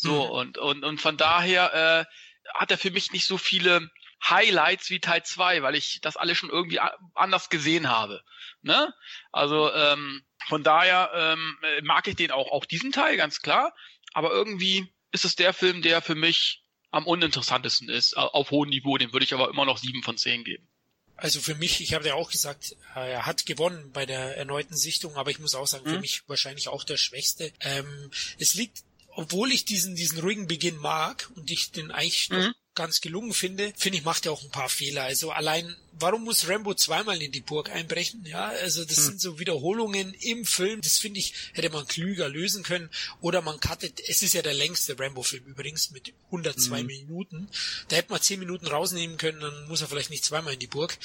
So, 0.00 0.24
mhm. 0.24 0.30
und, 0.30 0.58
und, 0.58 0.84
und 0.84 1.00
von 1.00 1.16
daher 1.16 2.06
äh, 2.08 2.54
hat 2.54 2.70
er 2.70 2.78
für 2.78 2.90
mich 2.90 3.12
nicht 3.12 3.26
so 3.26 3.38
viele 3.38 3.90
Highlights 4.28 4.90
wie 4.90 5.00
Teil 5.00 5.22
2, 5.22 5.62
weil 5.62 5.74
ich 5.74 6.00
das 6.02 6.16
alles 6.16 6.36
schon 6.36 6.50
irgendwie 6.50 6.80
anders 7.14 7.48
gesehen 7.48 7.88
habe. 7.88 8.22
Ne? 8.62 8.92
Also 9.32 9.72
ähm, 9.72 10.22
von 10.46 10.62
daher 10.62 11.10
ähm, 11.14 11.58
mag 11.82 12.06
ich 12.08 12.16
den 12.16 12.30
auch, 12.30 12.50
auch 12.52 12.64
diesen 12.64 12.92
Teil, 12.92 13.16
ganz 13.16 13.40
klar. 13.40 13.74
Aber 14.12 14.30
irgendwie 14.30 14.92
ist 15.12 15.24
es 15.24 15.36
der 15.36 15.52
Film, 15.52 15.82
der 15.82 16.02
für 16.02 16.14
mich 16.14 16.62
am 16.90 17.06
uninteressantesten 17.06 17.88
ist, 17.88 18.16
auf 18.16 18.50
hohem 18.50 18.68
Niveau. 18.68 18.98
Den 18.98 19.12
würde 19.12 19.24
ich 19.24 19.32
aber 19.32 19.48
immer 19.48 19.64
noch 19.64 19.78
sieben 19.78 20.02
von 20.02 20.18
zehn 20.18 20.44
geben. 20.44 20.68
Also 21.16 21.40
für 21.40 21.54
mich, 21.54 21.80
ich 21.82 21.92
habe 21.92 22.08
ja 22.08 22.14
auch 22.14 22.30
gesagt, 22.30 22.76
äh, 22.96 23.12
er 23.12 23.26
hat 23.26 23.44
gewonnen 23.44 23.92
bei 23.92 24.06
der 24.06 24.38
erneuten 24.38 24.74
Sichtung, 24.74 25.16
aber 25.16 25.30
ich 25.30 25.38
muss 25.38 25.54
auch 25.54 25.66
sagen, 25.66 25.84
mhm. 25.84 25.94
für 25.94 26.00
mich 26.00 26.22
wahrscheinlich 26.28 26.68
auch 26.68 26.82
der 26.82 26.96
Schwächste. 26.96 27.52
Ähm, 27.60 28.10
es 28.38 28.54
liegt 28.54 28.78
obwohl 29.20 29.52
ich 29.52 29.66
diesen, 29.66 29.96
diesen 29.96 30.18
ruhigen 30.18 30.46
Beginn 30.46 30.78
mag 30.78 31.30
und 31.36 31.50
ich 31.50 31.72
den 31.72 31.90
eigentlich 31.90 32.30
mhm. 32.30 32.54
ganz 32.74 33.02
gelungen 33.02 33.34
finde, 33.34 33.70
finde 33.76 33.98
ich, 33.98 34.04
macht 34.04 34.24
er 34.24 34.32
auch 34.32 34.42
ein 34.42 34.50
paar 34.50 34.70
Fehler. 34.70 35.02
Also 35.02 35.30
allein, 35.30 35.76
warum 35.92 36.24
muss 36.24 36.48
Rambo 36.48 36.72
zweimal 36.72 37.20
in 37.20 37.30
die 37.30 37.42
Burg 37.42 37.68
einbrechen? 37.68 38.24
Ja, 38.24 38.48
also 38.48 38.82
das 38.82 38.96
mhm. 38.96 39.02
sind 39.02 39.20
so 39.20 39.38
Wiederholungen 39.38 40.14
im 40.14 40.46
Film. 40.46 40.80
Das 40.80 40.96
finde 40.96 41.20
ich, 41.20 41.34
hätte 41.52 41.68
man 41.68 41.86
klüger 41.86 42.30
lösen 42.30 42.62
können. 42.62 42.88
Oder 43.20 43.42
man 43.42 43.60
cuttet, 43.60 44.00
es 44.08 44.22
ist 44.22 44.32
ja 44.32 44.40
der 44.40 44.54
längste 44.54 44.98
Rambo-Film 44.98 45.44
übrigens 45.44 45.90
mit 45.90 46.14
102 46.28 46.80
mhm. 46.80 46.86
Minuten. 46.86 47.50
Da 47.88 47.96
hätte 47.96 48.12
man 48.12 48.22
10 48.22 48.40
Minuten 48.40 48.68
rausnehmen 48.68 49.18
können, 49.18 49.40
dann 49.40 49.68
muss 49.68 49.82
er 49.82 49.88
vielleicht 49.88 50.08
nicht 50.08 50.24
zweimal 50.24 50.54
in 50.54 50.60
die 50.60 50.66
Burg. 50.66 50.96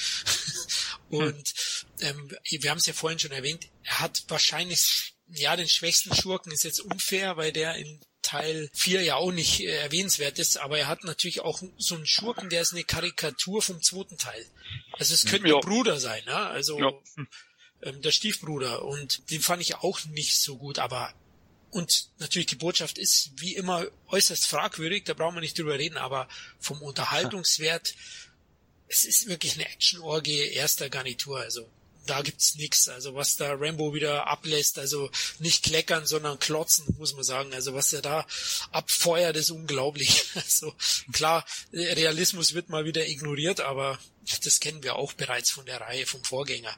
und 1.10 1.54
ähm, 2.00 2.30
wir 2.48 2.70
haben 2.70 2.78
es 2.78 2.86
ja 2.86 2.94
vorhin 2.94 3.18
schon 3.18 3.32
erwähnt, 3.32 3.68
er 3.82 4.00
hat 4.00 4.24
wahrscheinlich 4.28 5.15
ja, 5.28 5.56
den 5.56 5.68
schwächsten 5.68 6.14
Schurken 6.14 6.52
ist 6.52 6.64
jetzt 6.64 6.80
unfair, 6.80 7.36
weil 7.36 7.52
der 7.52 7.74
in 7.76 8.00
Teil 8.22 8.68
4 8.74 9.02
ja 9.02 9.16
auch 9.16 9.30
nicht 9.30 9.60
äh, 9.60 9.76
erwähnenswert 9.76 10.38
ist, 10.38 10.56
aber 10.56 10.78
er 10.78 10.88
hat 10.88 11.04
natürlich 11.04 11.40
auch 11.40 11.62
so 11.78 11.94
einen 11.94 12.06
Schurken, 12.06 12.50
der 12.50 12.62
ist 12.62 12.72
eine 12.72 12.84
Karikatur 12.84 13.62
vom 13.62 13.80
zweiten 13.82 14.18
Teil. 14.18 14.44
Also 14.92 15.14
es 15.14 15.26
könnte 15.26 15.48
ja. 15.48 15.54
der 15.54 15.60
Bruder 15.60 16.00
sein, 16.00 16.24
ne? 16.24 16.34
Also 16.34 16.78
ja. 16.78 16.92
ähm, 17.82 18.02
der 18.02 18.10
Stiefbruder 18.10 18.84
und 18.84 19.30
den 19.30 19.40
fand 19.40 19.62
ich 19.62 19.76
auch 19.76 20.04
nicht 20.06 20.40
so 20.40 20.56
gut, 20.56 20.78
aber 20.78 21.14
und 21.70 22.08
natürlich 22.18 22.46
die 22.46 22.56
Botschaft 22.56 22.98
ist 22.98 23.30
wie 23.36 23.54
immer 23.54 23.86
äußerst 24.08 24.46
fragwürdig, 24.46 25.04
da 25.04 25.14
brauchen 25.14 25.36
wir 25.36 25.40
nicht 25.40 25.58
drüber 25.58 25.78
reden, 25.78 25.96
aber 25.96 26.28
vom 26.58 26.80
Unterhaltungswert, 26.82 27.94
es 28.88 29.04
ist 29.04 29.26
wirklich 29.26 29.54
eine 29.54 29.68
Action-Orgie 29.68 30.48
erster 30.48 30.88
Garnitur, 30.88 31.40
also 31.40 31.68
da 32.06 32.22
gibt's 32.22 32.54
nix. 32.54 32.88
Also 32.88 33.14
was 33.14 33.36
da 33.36 33.52
Rambo 33.54 33.94
wieder 33.94 34.26
ablässt, 34.26 34.78
also 34.78 35.10
nicht 35.38 35.64
kleckern, 35.64 36.06
sondern 36.06 36.38
klotzen, 36.38 36.86
muss 36.98 37.14
man 37.14 37.24
sagen. 37.24 37.52
Also 37.54 37.74
was 37.74 37.92
er 37.92 38.02
da 38.02 38.26
abfeuert, 38.72 39.36
ist 39.36 39.50
unglaublich. 39.50 40.24
Also 40.46 40.74
klar, 41.12 41.44
Realismus 41.72 42.54
wird 42.54 42.68
mal 42.68 42.84
wieder 42.84 43.06
ignoriert, 43.08 43.60
aber 43.60 43.98
das 44.44 44.60
kennen 44.60 44.82
wir 44.82 44.96
auch 44.96 45.12
bereits 45.12 45.50
von 45.50 45.66
der 45.66 45.80
Reihe 45.80 46.06
vom 46.06 46.22
Vorgänger. 46.22 46.74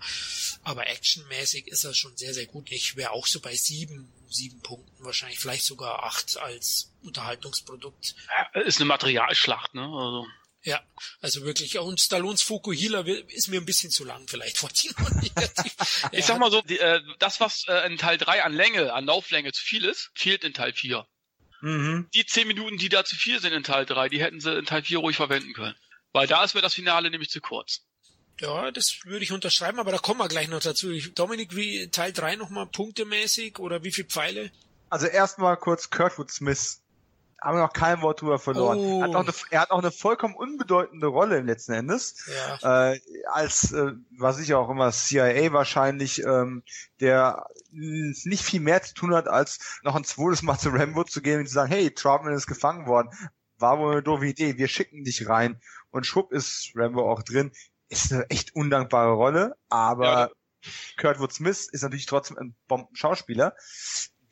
Aber 0.64 0.86
actionmäßig 0.86 1.66
ist 1.68 1.84
er 1.84 1.94
schon 1.94 2.16
sehr, 2.16 2.34
sehr 2.34 2.46
gut. 2.46 2.70
Ich 2.70 2.96
wäre 2.96 3.10
auch 3.12 3.26
so 3.26 3.40
bei 3.40 3.54
sieben, 3.56 4.12
sieben 4.28 4.60
Punkten 4.60 5.04
wahrscheinlich, 5.04 5.38
vielleicht 5.38 5.64
sogar 5.64 6.04
acht 6.04 6.36
als 6.38 6.90
Unterhaltungsprodukt. 7.02 8.14
Ja, 8.54 8.60
ist 8.62 8.78
eine 8.78 8.86
Materialschlacht, 8.86 9.74
ne? 9.74 9.82
Also. 9.82 10.26
Ja, 10.68 10.82
also 11.22 11.44
wirklich. 11.44 11.78
Und 11.78 11.98
Stallones 11.98 12.42
Fokuhila 12.42 13.00
ist 13.28 13.48
mir 13.48 13.58
ein 13.58 13.64
bisschen 13.64 13.90
zu 13.90 14.04
lang 14.04 14.28
vielleicht 14.28 14.58
vor 14.58 14.68
Ich 16.12 16.26
sag 16.26 16.38
mal 16.38 16.50
so, 16.50 16.60
die, 16.60 16.78
äh, 16.78 17.00
das, 17.18 17.40
was 17.40 17.64
äh, 17.68 17.86
in 17.86 17.96
Teil 17.96 18.18
3 18.18 18.44
an 18.44 18.52
Länge, 18.52 18.92
an 18.92 19.06
Lauflänge 19.06 19.50
zu 19.52 19.64
viel 19.64 19.86
ist, 19.86 20.10
fehlt 20.14 20.44
in 20.44 20.52
Teil 20.52 20.74
4. 20.74 21.06
Mhm. 21.62 22.08
Die 22.12 22.26
10 22.26 22.46
Minuten, 22.46 22.76
die 22.76 22.90
da 22.90 23.02
zu 23.02 23.16
viel 23.16 23.40
sind 23.40 23.54
in 23.54 23.62
Teil 23.62 23.86
3, 23.86 24.10
die 24.10 24.20
hätten 24.20 24.40
sie 24.40 24.58
in 24.58 24.66
Teil 24.66 24.82
4 24.82 24.98
ruhig 24.98 25.16
verwenden 25.16 25.54
können. 25.54 25.74
Weil 26.12 26.26
da 26.26 26.44
ist 26.44 26.54
mir 26.54 26.60
das 26.60 26.74
Finale 26.74 27.10
nämlich 27.10 27.30
zu 27.30 27.40
kurz. 27.40 27.86
Ja, 28.38 28.70
das 28.70 28.98
würde 29.04 29.24
ich 29.24 29.32
unterschreiben, 29.32 29.80
aber 29.80 29.90
da 29.90 29.96
kommen 29.96 30.20
wir 30.20 30.28
gleich 30.28 30.48
noch 30.48 30.60
dazu. 30.60 30.92
Dominik, 31.14 31.56
wie 31.56 31.88
Teil 31.88 32.12
3 32.12 32.36
nochmal 32.36 32.66
punktemäßig 32.66 33.58
oder 33.58 33.84
wie 33.84 33.90
viele 33.90 34.08
Pfeile? 34.08 34.52
Also 34.90 35.06
erstmal 35.06 35.56
kurz 35.56 35.88
Kurtwood 35.88 36.30
Smith 36.30 36.82
haben 37.40 37.56
wir 37.56 37.62
noch 37.62 37.72
kein 37.72 38.02
Wort 38.02 38.20
drüber 38.20 38.38
verloren. 38.38 38.78
Oh. 38.78 39.00
Er, 39.00 39.08
hat 39.08 39.14
auch 39.14 39.20
eine, 39.20 39.34
er 39.50 39.60
hat 39.60 39.70
auch 39.70 39.78
eine 39.78 39.92
vollkommen 39.92 40.34
unbedeutende 40.34 41.06
Rolle 41.06 41.38
im 41.38 41.46
letzten 41.46 41.72
Endes. 41.72 42.16
Ja. 42.62 42.92
Äh, 42.92 43.00
als, 43.26 43.72
äh, 43.72 43.92
was 44.16 44.40
ich 44.40 44.54
auch 44.54 44.68
immer, 44.70 44.90
CIA 44.90 45.52
wahrscheinlich, 45.52 46.22
ähm, 46.24 46.62
der 47.00 47.46
nicht 47.70 48.42
viel 48.42 48.60
mehr 48.60 48.82
zu 48.82 48.94
tun 48.94 49.14
hat, 49.14 49.28
als 49.28 49.80
noch 49.82 49.94
ein 49.94 50.04
zweites 50.04 50.42
Mal 50.42 50.58
zu 50.58 50.70
Rambo 50.70 51.04
zu 51.04 51.22
gehen 51.22 51.40
und 51.40 51.46
zu 51.46 51.54
sagen, 51.54 51.70
hey, 51.70 51.92
Troutman 51.92 52.34
ist 52.34 52.46
gefangen 52.46 52.86
worden. 52.86 53.10
War 53.58 53.78
wohl 53.78 53.92
eine 53.92 54.02
doofe 54.02 54.26
Idee, 54.26 54.56
wir 54.56 54.68
schicken 54.68 55.04
dich 55.04 55.28
rein. 55.28 55.60
Und 55.90 56.06
schwupp 56.06 56.32
ist 56.32 56.72
Rambo 56.74 57.10
auch 57.10 57.22
drin. 57.22 57.52
Ist 57.88 58.12
eine 58.12 58.28
echt 58.30 58.54
undankbare 58.54 59.12
Rolle, 59.12 59.56
aber 59.68 60.04
ja. 60.04 60.30
Kurtwood 61.00 61.32
Smith 61.32 61.68
ist 61.70 61.82
natürlich 61.82 62.06
trotzdem 62.06 62.36
ein 62.36 62.54
Bombenschauspieler, 62.66 63.54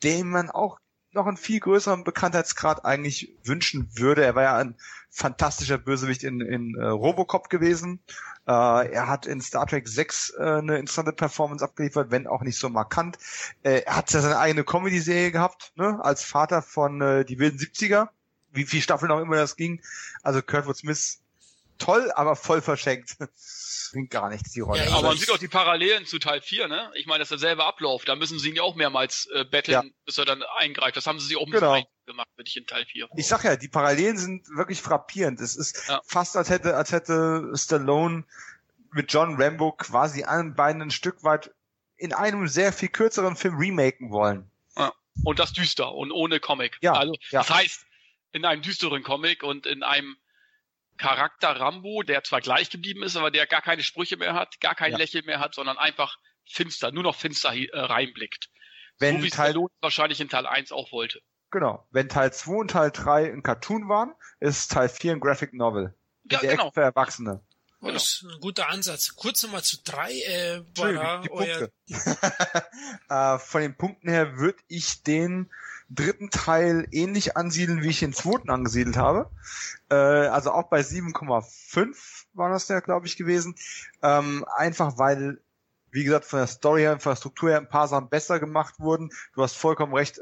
den 0.03 0.29
man 0.29 0.51
auch 0.51 0.77
noch 1.13 1.25
einen 1.25 1.37
viel 1.37 1.59
größeren 1.59 2.03
Bekanntheitsgrad 2.03 2.85
eigentlich 2.85 3.33
wünschen 3.43 3.89
würde. 3.95 4.23
Er 4.23 4.35
war 4.35 4.43
ja 4.43 4.57
ein 4.57 4.75
fantastischer 5.09 5.77
Bösewicht 5.77 6.23
in, 6.23 6.41
in 6.41 6.75
äh, 6.75 6.85
Robocop 6.85 7.49
gewesen. 7.49 7.99
Äh, 8.47 8.91
er 8.91 9.07
hat 9.07 9.25
in 9.25 9.41
Star 9.41 9.65
Trek 9.65 9.87
6 9.87 10.35
äh, 10.37 10.43
eine 10.43 10.77
interessante 10.77 11.13
Performance 11.13 11.63
abgeliefert, 11.63 12.11
wenn 12.11 12.27
auch 12.27 12.43
nicht 12.43 12.57
so 12.57 12.69
markant. 12.69 13.17
Äh, 13.63 13.81
er 13.85 13.95
hat 13.95 14.11
ja 14.13 14.21
seine 14.21 14.37
eigene 14.37 14.63
Comedy-Serie 14.63 15.31
gehabt, 15.31 15.73
ne, 15.75 15.99
als 16.03 16.23
Vater 16.23 16.61
von 16.61 17.01
äh, 17.01 17.25
die 17.25 17.39
wilden 17.39 17.57
70er. 17.57 18.09
Wie 18.51 18.65
viele 18.65 18.81
Staffeln 18.81 19.11
auch 19.11 19.19
immer 19.19 19.35
das 19.35 19.55
ging. 19.55 19.81
Also 20.23 20.41
Kurtwood 20.41 20.77
Smith 20.77 21.19
toll, 21.77 22.11
aber 22.15 22.35
voll 22.35 22.61
verschenkt 22.61 23.17
bringt 23.91 24.11
gar 24.11 24.29
nichts, 24.29 24.51
die 24.51 24.61
Rolle. 24.61 24.85
Ja, 24.85 24.91
aber 24.93 25.09
man 25.09 25.17
sieht 25.17 25.31
auch 25.31 25.37
die 25.37 25.47
Parallelen 25.47 26.05
zu 26.05 26.19
Teil 26.19 26.41
4, 26.41 26.67
ne? 26.67 26.91
Ich 26.95 27.05
meine, 27.05 27.19
das 27.19 27.31
ist 27.31 27.41
derselbe 27.41 27.65
Ablauf. 27.65 28.05
Da 28.05 28.15
müssen 28.15 28.39
sie 28.39 28.49
ihn 28.49 28.55
ja 28.55 28.63
auch 28.63 28.75
mehrmals 28.75 29.27
äh, 29.33 29.45
betteln, 29.45 29.87
ja. 29.87 29.91
bis 30.05 30.17
er 30.17 30.25
dann 30.25 30.43
eingreift. 30.57 30.95
Das 30.97 31.07
haben 31.07 31.19
sie 31.19 31.27
sich 31.27 31.37
auch 31.37 31.45
ein 31.45 31.51
genau. 31.51 31.81
gemacht, 32.05 32.27
wenn 32.35 32.45
ich 32.45 32.57
in 32.57 32.67
Teil 32.67 32.85
4. 32.85 33.09
Ich 33.15 33.27
sag 33.27 33.43
ja, 33.43 33.55
die 33.55 33.67
Parallelen 33.67 34.17
sind 34.17 34.47
wirklich 34.55 34.81
frappierend. 34.81 35.39
Es 35.41 35.55
ist 35.55 35.87
ja. 35.87 36.01
fast, 36.05 36.35
als 36.37 36.49
hätte, 36.49 36.75
als 36.75 36.91
hätte 36.91 37.51
Stallone 37.55 38.23
mit 38.91 39.11
John 39.11 39.41
Rambo 39.41 39.71
quasi 39.73 40.23
allen 40.23 40.55
beiden 40.55 40.81
ein 40.81 40.91
Stück 40.91 41.23
weit 41.23 41.51
in 41.97 42.13
einem 42.13 42.47
sehr 42.47 42.73
viel 42.73 42.89
kürzeren 42.89 43.35
Film 43.35 43.57
remaken 43.57 44.11
wollen. 44.11 44.49
Ja. 44.75 44.93
Und 45.23 45.39
das 45.39 45.53
düster 45.53 45.93
und 45.93 46.11
ohne 46.11 46.39
Comic. 46.39 46.77
Ja. 46.81 46.93
Also, 46.93 47.15
das 47.31 47.49
heißt, 47.49 47.85
in 48.33 48.45
einem 48.45 48.61
düsteren 48.61 49.01
Comic 49.01 49.41
und 49.41 49.65
in 49.65 49.81
einem 49.81 50.15
Charakter 50.97 51.49
Rambo, 51.49 52.03
der 52.03 52.23
zwar 52.23 52.41
gleich 52.41 52.69
geblieben 52.69 53.03
ist, 53.03 53.15
aber 53.15 53.31
der 53.31 53.47
gar 53.47 53.61
keine 53.61 53.83
Sprüche 53.83 54.17
mehr 54.17 54.33
hat, 54.33 54.59
gar 54.59 54.75
kein 54.75 54.91
ja. 54.91 54.97
Lächeln 54.97 55.25
mehr 55.25 55.39
hat, 55.39 55.55
sondern 55.55 55.77
einfach 55.77 56.17
finster, 56.45 56.91
nur 56.91 57.03
noch 57.03 57.15
finster 57.15 57.53
äh, 57.53 57.69
reinblickt. 57.73 58.49
Wenn 58.99 59.17
so 59.17 59.23
wie 59.23 59.29
Teil 59.29 59.51
Stallone 59.51 59.73
wahrscheinlich 59.81 60.19
in 60.21 60.29
Teil 60.29 60.47
1 60.47 60.71
auch 60.71 60.91
wollte. 60.91 61.21
Genau. 61.51 61.87
Wenn 61.91 62.09
Teil 62.09 62.33
2 62.33 62.51
und 62.51 62.71
Teil 62.71 62.91
3 62.91 63.31
ein 63.31 63.43
Cartoon 63.43 63.87
waren, 63.87 64.13
ist 64.39 64.71
Teil 64.71 64.89
4 64.89 65.13
ein 65.13 65.19
Graphic 65.19 65.53
Novel. 65.53 65.93
Ja, 66.29 66.39
genau. 66.39 66.71
Für 66.71 66.81
Erwachsene. 66.81 67.41
Genau. 67.79 67.93
Das 67.93 68.03
ist 68.03 68.23
ein 68.23 68.39
guter 68.41 68.69
Ansatz. 68.69 69.15
Kurz 69.15 69.43
nochmal 69.43 69.63
zu 69.63 69.77
drei. 69.83 70.11
Äh, 70.11 70.61
die 70.75 71.29
Punkte. 71.29 71.71
äh, 73.09 73.37
von 73.37 73.61
den 73.61 73.77
Punkten 73.77 74.09
her 74.09 74.37
würde 74.37 74.59
ich 74.67 75.03
den 75.03 75.51
dritten 75.89 76.29
Teil 76.29 76.87
ähnlich 76.91 77.37
ansiedeln, 77.37 77.81
wie 77.81 77.89
ich 77.89 77.99
den 77.99 78.13
zweiten 78.13 78.49
angesiedelt 78.49 78.97
habe. 78.97 79.29
Äh, 79.89 79.95
also 79.95 80.51
auch 80.51 80.69
bei 80.69 80.81
7,5 80.81 82.25
war 82.33 82.49
das 82.49 82.67
ja, 82.67 82.79
glaube 82.79 83.07
ich, 83.07 83.17
gewesen. 83.17 83.55
Ähm, 84.01 84.45
einfach 84.55 84.97
weil, 84.97 85.39
wie 85.91 86.03
gesagt, 86.03 86.25
von 86.25 86.39
der 86.39 86.47
Story 86.47 86.81
her, 86.81 86.99
von 86.99 87.11
der 87.11 87.17
Struktur 87.17 87.49
her 87.49 87.59
ein 87.59 87.69
paar 87.69 87.87
Sachen 87.87 88.09
besser 88.09 88.39
gemacht 88.39 88.79
wurden. 88.79 89.11
Du 89.33 89.43
hast 89.43 89.55
vollkommen 89.55 89.93
recht, 89.93 90.19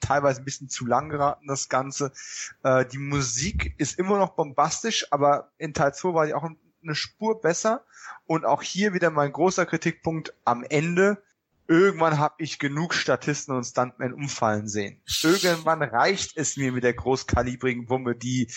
teilweise 0.00 0.40
ein 0.40 0.44
bisschen 0.44 0.68
zu 0.68 0.86
lang 0.86 1.08
geraten, 1.08 1.46
das 1.46 1.68
Ganze. 1.68 2.12
Äh, 2.62 2.86
die 2.86 2.98
Musik 2.98 3.74
ist 3.78 3.98
immer 3.98 4.18
noch 4.18 4.30
bombastisch, 4.30 5.06
aber 5.10 5.50
in 5.58 5.74
Teil 5.74 5.92
2 5.92 6.14
war 6.14 6.26
die 6.26 6.34
auch 6.34 6.48
eine 6.82 6.94
Spur 6.94 7.40
besser. 7.40 7.84
Und 8.26 8.44
auch 8.46 8.62
hier 8.62 8.94
wieder 8.94 9.10
mein 9.10 9.32
großer 9.32 9.66
Kritikpunkt 9.66 10.34
am 10.44 10.64
Ende. 10.64 11.22
Irgendwann 11.70 12.18
habe 12.18 12.34
ich 12.38 12.58
genug 12.58 12.94
Statisten 12.94 13.54
und 13.54 13.62
Stuntmen 13.62 14.12
umfallen 14.12 14.66
sehen. 14.66 15.00
Irgendwann 15.22 15.84
reicht 15.84 16.36
es 16.36 16.56
mir 16.56 16.72
mit 16.72 16.82
der 16.82 16.94
großkalibrigen 16.94 17.88
Wumme, 17.88 18.16
die 18.16 18.48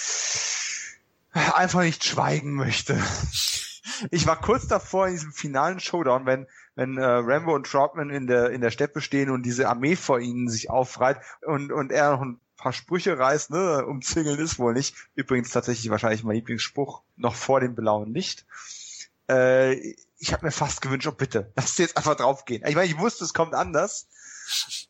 einfach 1.31 1.83
nicht 1.83 2.03
schweigen 2.03 2.53
möchte. 2.53 2.99
Ich 4.09 4.25
war 4.25 4.41
kurz 4.41 4.65
davor 4.65 5.05
in 5.05 5.13
diesem 5.13 5.31
finalen 5.31 5.79
Showdown, 5.79 6.25
wenn 6.25 6.47
wenn 6.73 6.97
äh, 6.97 7.05
Rambo 7.05 7.53
und 7.53 7.67
Troutman 7.67 8.09
in 8.09 8.25
der 8.25 8.49
in 8.49 8.61
der 8.61 8.71
Steppe 8.71 8.99
stehen 8.99 9.29
und 9.29 9.43
diese 9.43 9.69
Armee 9.69 9.95
vor 9.95 10.19
ihnen 10.19 10.49
sich 10.49 10.71
aufreiht 10.71 11.17
und 11.45 11.71
und 11.71 11.91
er 11.91 12.13
noch 12.13 12.21
ein 12.23 12.39
paar 12.57 12.73
Sprüche 12.73 13.19
reißt, 13.19 13.51
ne, 13.51 13.85
umzingeln 13.85 14.39
ist 14.39 14.57
wohl 14.57 14.73
nicht. 14.73 14.95
Übrigens 15.13 15.51
tatsächlich 15.51 15.91
wahrscheinlich 15.91 16.23
mein 16.23 16.37
Lieblingsspruch 16.37 17.03
noch 17.15 17.35
vor 17.35 17.59
dem 17.59 17.75
blauen 17.75 18.11
Licht. 18.11 18.47
Äh, 19.27 19.93
ich 20.23 20.31
habe 20.31 20.45
mir 20.45 20.51
fast 20.51 20.81
gewünscht, 20.81 21.07
oh 21.07 21.11
bitte, 21.11 21.51
lass 21.57 21.77
jetzt 21.77 21.97
einfach 21.97 22.15
draufgehen. 22.15 22.63
Ich 22.65 22.75
meine, 22.75 22.87
ich 22.87 22.97
wusste, 22.97 23.25
es 23.25 23.33
kommt 23.33 23.53
anders, 23.53 24.07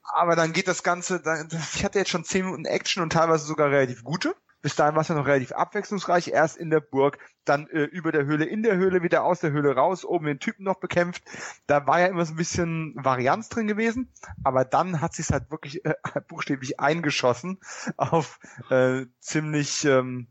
aber 0.04 0.36
dann 0.36 0.54
geht 0.54 0.68
das 0.68 0.84
Ganze, 0.84 1.20
dann, 1.22 1.50
ich 1.74 1.84
hatte 1.84 2.00
jetzt 2.00 2.12
schon 2.12 2.24
zehn 2.24 2.46
Minuten 2.46 2.66
Action 2.66 3.02
und 3.02 3.12
teilweise 3.12 3.46
sogar 3.46 3.70
relativ 3.70 4.04
gute. 4.04 4.36
Bis 4.62 4.76
dahin 4.76 4.96
war 4.96 5.02
es 5.02 5.10
ja 5.10 5.16
noch 5.16 5.26
relativ 5.26 5.52
abwechslungsreich. 5.52 6.30
Erst 6.30 6.56
in 6.56 6.70
der 6.70 6.80
Burg, 6.80 7.18
dann 7.44 7.68
äh, 7.68 7.84
über 7.84 8.14
der 8.14 8.26
Höhle, 8.26 8.46
in 8.46 8.64
der 8.64 8.78
Höhle, 8.78 9.04
wieder 9.04 9.26
aus 9.26 9.42
der 9.42 9.52
Höhle 9.52 9.76
raus, 9.76 10.06
oben 10.06 10.26
den 10.26 10.40
Typen 10.40 10.64
noch 10.64 10.80
bekämpft. 10.80 11.22
Da 11.68 11.86
war 11.86 12.00
ja 12.00 12.06
immer 12.06 12.24
so 12.24 12.34
ein 12.34 12.38
bisschen 12.38 12.94
Varianz 12.96 13.50
drin 13.50 13.68
gewesen, 13.68 14.14
aber 14.42 14.64
dann 14.64 15.02
hat 15.02 15.16
sich 15.16 15.30
halt 15.32 15.52
wirklich 15.52 15.84
äh, 15.84 15.96
buchstäblich 16.30 16.80
eingeschossen 16.80 17.60
auf 17.98 18.40
äh, 18.70 19.06
ziemlich 19.20 19.84
ähm, 19.84 20.28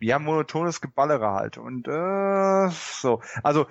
ja 0.00 0.18
monotones 0.18 0.80
Geballere 0.80 1.30
halt. 1.30 1.56
Und 1.56 1.88
äh, 1.88 2.68
so, 2.70 3.22
also 3.42 3.66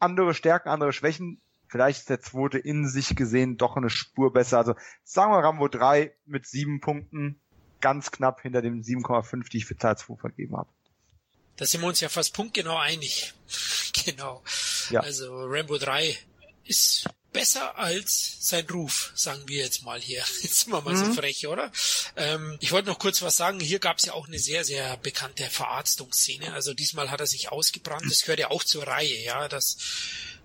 andere 0.00 0.34
Stärken, 0.34 0.68
andere 0.68 0.92
Schwächen. 0.92 1.40
Vielleicht 1.68 2.00
ist 2.00 2.10
der 2.10 2.20
zweite 2.20 2.58
in 2.58 2.88
sich 2.88 3.14
gesehen 3.14 3.56
doch 3.56 3.76
eine 3.76 3.90
Spur 3.90 4.32
besser. 4.32 4.58
Also 4.58 4.74
sagen 5.04 5.32
wir 5.32 5.38
Rambo 5.38 5.68
3 5.68 6.12
mit 6.26 6.46
sieben 6.46 6.80
Punkten 6.80 7.40
ganz 7.80 8.10
knapp 8.10 8.40
hinter 8.40 8.60
dem 8.60 8.82
7,5, 8.82 9.48
die 9.50 9.58
ich 9.58 9.66
für 9.66 9.76
Teil 9.76 9.96
2 9.96 10.16
vergeben 10.16 10.56
habe. 10.56 10.68
Da 11.56 11.66
sind 11.66 11.82
wir 11.82 11.88
uns 11.88 12.00
ja 12.00 12.08
fast 12.08 12.34
punktgenau 12.34 12.76
einig. 12.76 13.34
genau. 14.04 14.42
Ja. 14.90 15.00
Also 15.00 15.44
Rambo 15.44 15.78
3 15.78 16.16
ist 16.64 17.08
besser 17.32 17.78
als 17.78 18.36
sein 18.40 18.66
Ruf, 18.70 19.12
sagen 19.14 19.42
wir 19.46 19.58
jetzt 19.58 19.84
mal 19.84 20.00
hier. 20.00 20.18
Jetzt 20.42 20.60
sind 20.60 20.72
wir 20.72 20.82
mal 20.82 20.94
mhm. 20.94 21.06
so 21.06 21.12
frech, 21.14 21.46
oder? 21.46 21.70
Ähm, 22.16 22.56
ich 22.60 22.72
wollte 22.72 22.88
noch 22.88 22.98
kurz 22.98 23.22
was 23.22 23.36
sagen. 23.36 23.60
Hier 23.60 23.78
gab 23.78 23.98
es 23.98 24.06
ja 24.06 24.12
auch 24.14 24.28
eine 24.28 24.38
sehr, 24.38 24.64
sehr 24.64 24.96
bekannte 24.98 25.44
Verarztungsszene. 25.44 26.52
Also 26.52 26.74
diesmal 26.74 27.10
hat 27.10 27.20
er 27.20 27.26
sich 27.26 27.50
ausgebrannt. 27.50 28.04
Das 28.08 28.22
gehört 28.22 28.40
ja 28.40 28.50
auch 28.50 28.64
zur 28.64 28.86
Reihe, 28.86 29.22
ja, 29.22 29.48
dass 29.48 29.76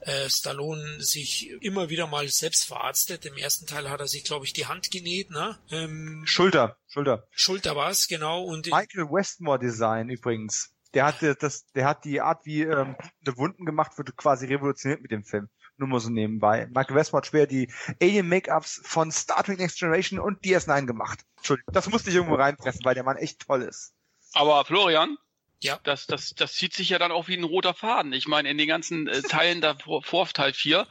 äh, 0.02 0.30
Stallone 0.30 1.02
sich 1.02 1.50
immer 1.62 1.90
wieder 1.90 2.08
mal 2.08 2.28
selbst 2.30 2.66
verarztet. 2.66 3.26
Im 3.26 3.38
ersten 3.38 3.66
Teil 3.66 3.90
hat 3.90 4.00
er 4.00 4.08
sich, 4.08 4.24
glaube 4.24 4.46
ich, 4.46 4.54
die 4.54 4.68
Hand 4.68 4.92
genäht, 4.92 5.32
ne? 5.32 5.58
Ähm, 5.72 6.24
Schulter, 6.26 6.78
Schulter. 6.88 7.28
Schulter 7.32 7.76
war 7.76 7.90
es, 7.90 8.08
genau. 8.08 8.44
Und 8.44 8.68
Michael 8.68 9.10
Westmore 9.10 9.60
Design 9.60 10.10
übrigens. 10.10 10.72
Der 10.94 11.08
hat 11.08 11.22
das, 11.42 11.66
der 11.74 11.86
hat 11.86 12.06
die 12.06 12.22
Art, 12.22 12.46
wie 12.46 12.62
ähm, 12.62 12.96
Wunden 13.36 13.66
gemacht 13.66 13.98
wird, 13.98 14.16
quasi 14.16 14.46
revolutioniert 14.46 15.02
mit 15.02 15.12
dem 15.12 15.26
Film. 15.26 15.50
Nur 15.78 15.90
mal 15.90 16.00
so 16.00 16.10
nebenbei. 16.10 16.68
Michael 16.68 16.96
Westmore 16.96 17.22
hat 17.22 17.28
schwer 17.28 17.48
die 17.48 17.72
Alien-Make-ups 18.02 18.82
von 18.84 19.12
Star 19.12 19.44
Trek 19.44 19.60
Next 19.60 19.80
Generation 19.80 20.20
und 20.20 20.42
DS9 20.42 20.86
gemacht. 20.86 21.20
Entschuldigung, 21.38 21.74
das 21.74 21.90
musste 21.90 22.10
ich 22.10 22.16
irgendwo 22.16 22.36
reinpressen, 22.36 22.86
weil 22.86 22.96
der 22.96 23.04
Mann 23.04 23.18
echt 23.18 23.46
toll 23.46 23.62
ist. 23.64 23.94
Aber 24.34 24.64
Florian, 24.66 25.18
ja. 25.62 25.80
Das, 25.84 26.06
das, 26.06 26.36
das 26.36 26.54
zieht 26.54 26.74
sich 26.74 26.90
ja 26.90 27.00
dann 27.00 27.12
auch 27.12 27.28
wie 27.28 27.36
ein 27.36 27.44
roter 27.44 27.74
Faden. 27.74 28.14
Ich 28.14 28.28
meine, 28.28 28.50
in 28.50 28.58
den 28.58 28.68
ganzen 28.68 29.08
äh, 29.08 29.22
Teilen 29.30 29.62
da 29.62 29.76
vor, 29.76 30.04
vor 30.04 30.28
Teil 30.28 30.54
4, 30.54 30.88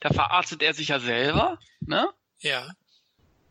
da 0.00 0.10
verarztet 0.10 0.62
er 0.62 0.74
sich 0.74 0.88
ja 0.88 1.00
selber, 1.00 1.58
ne? 1.80 2.10
Ja. 2.40 2.68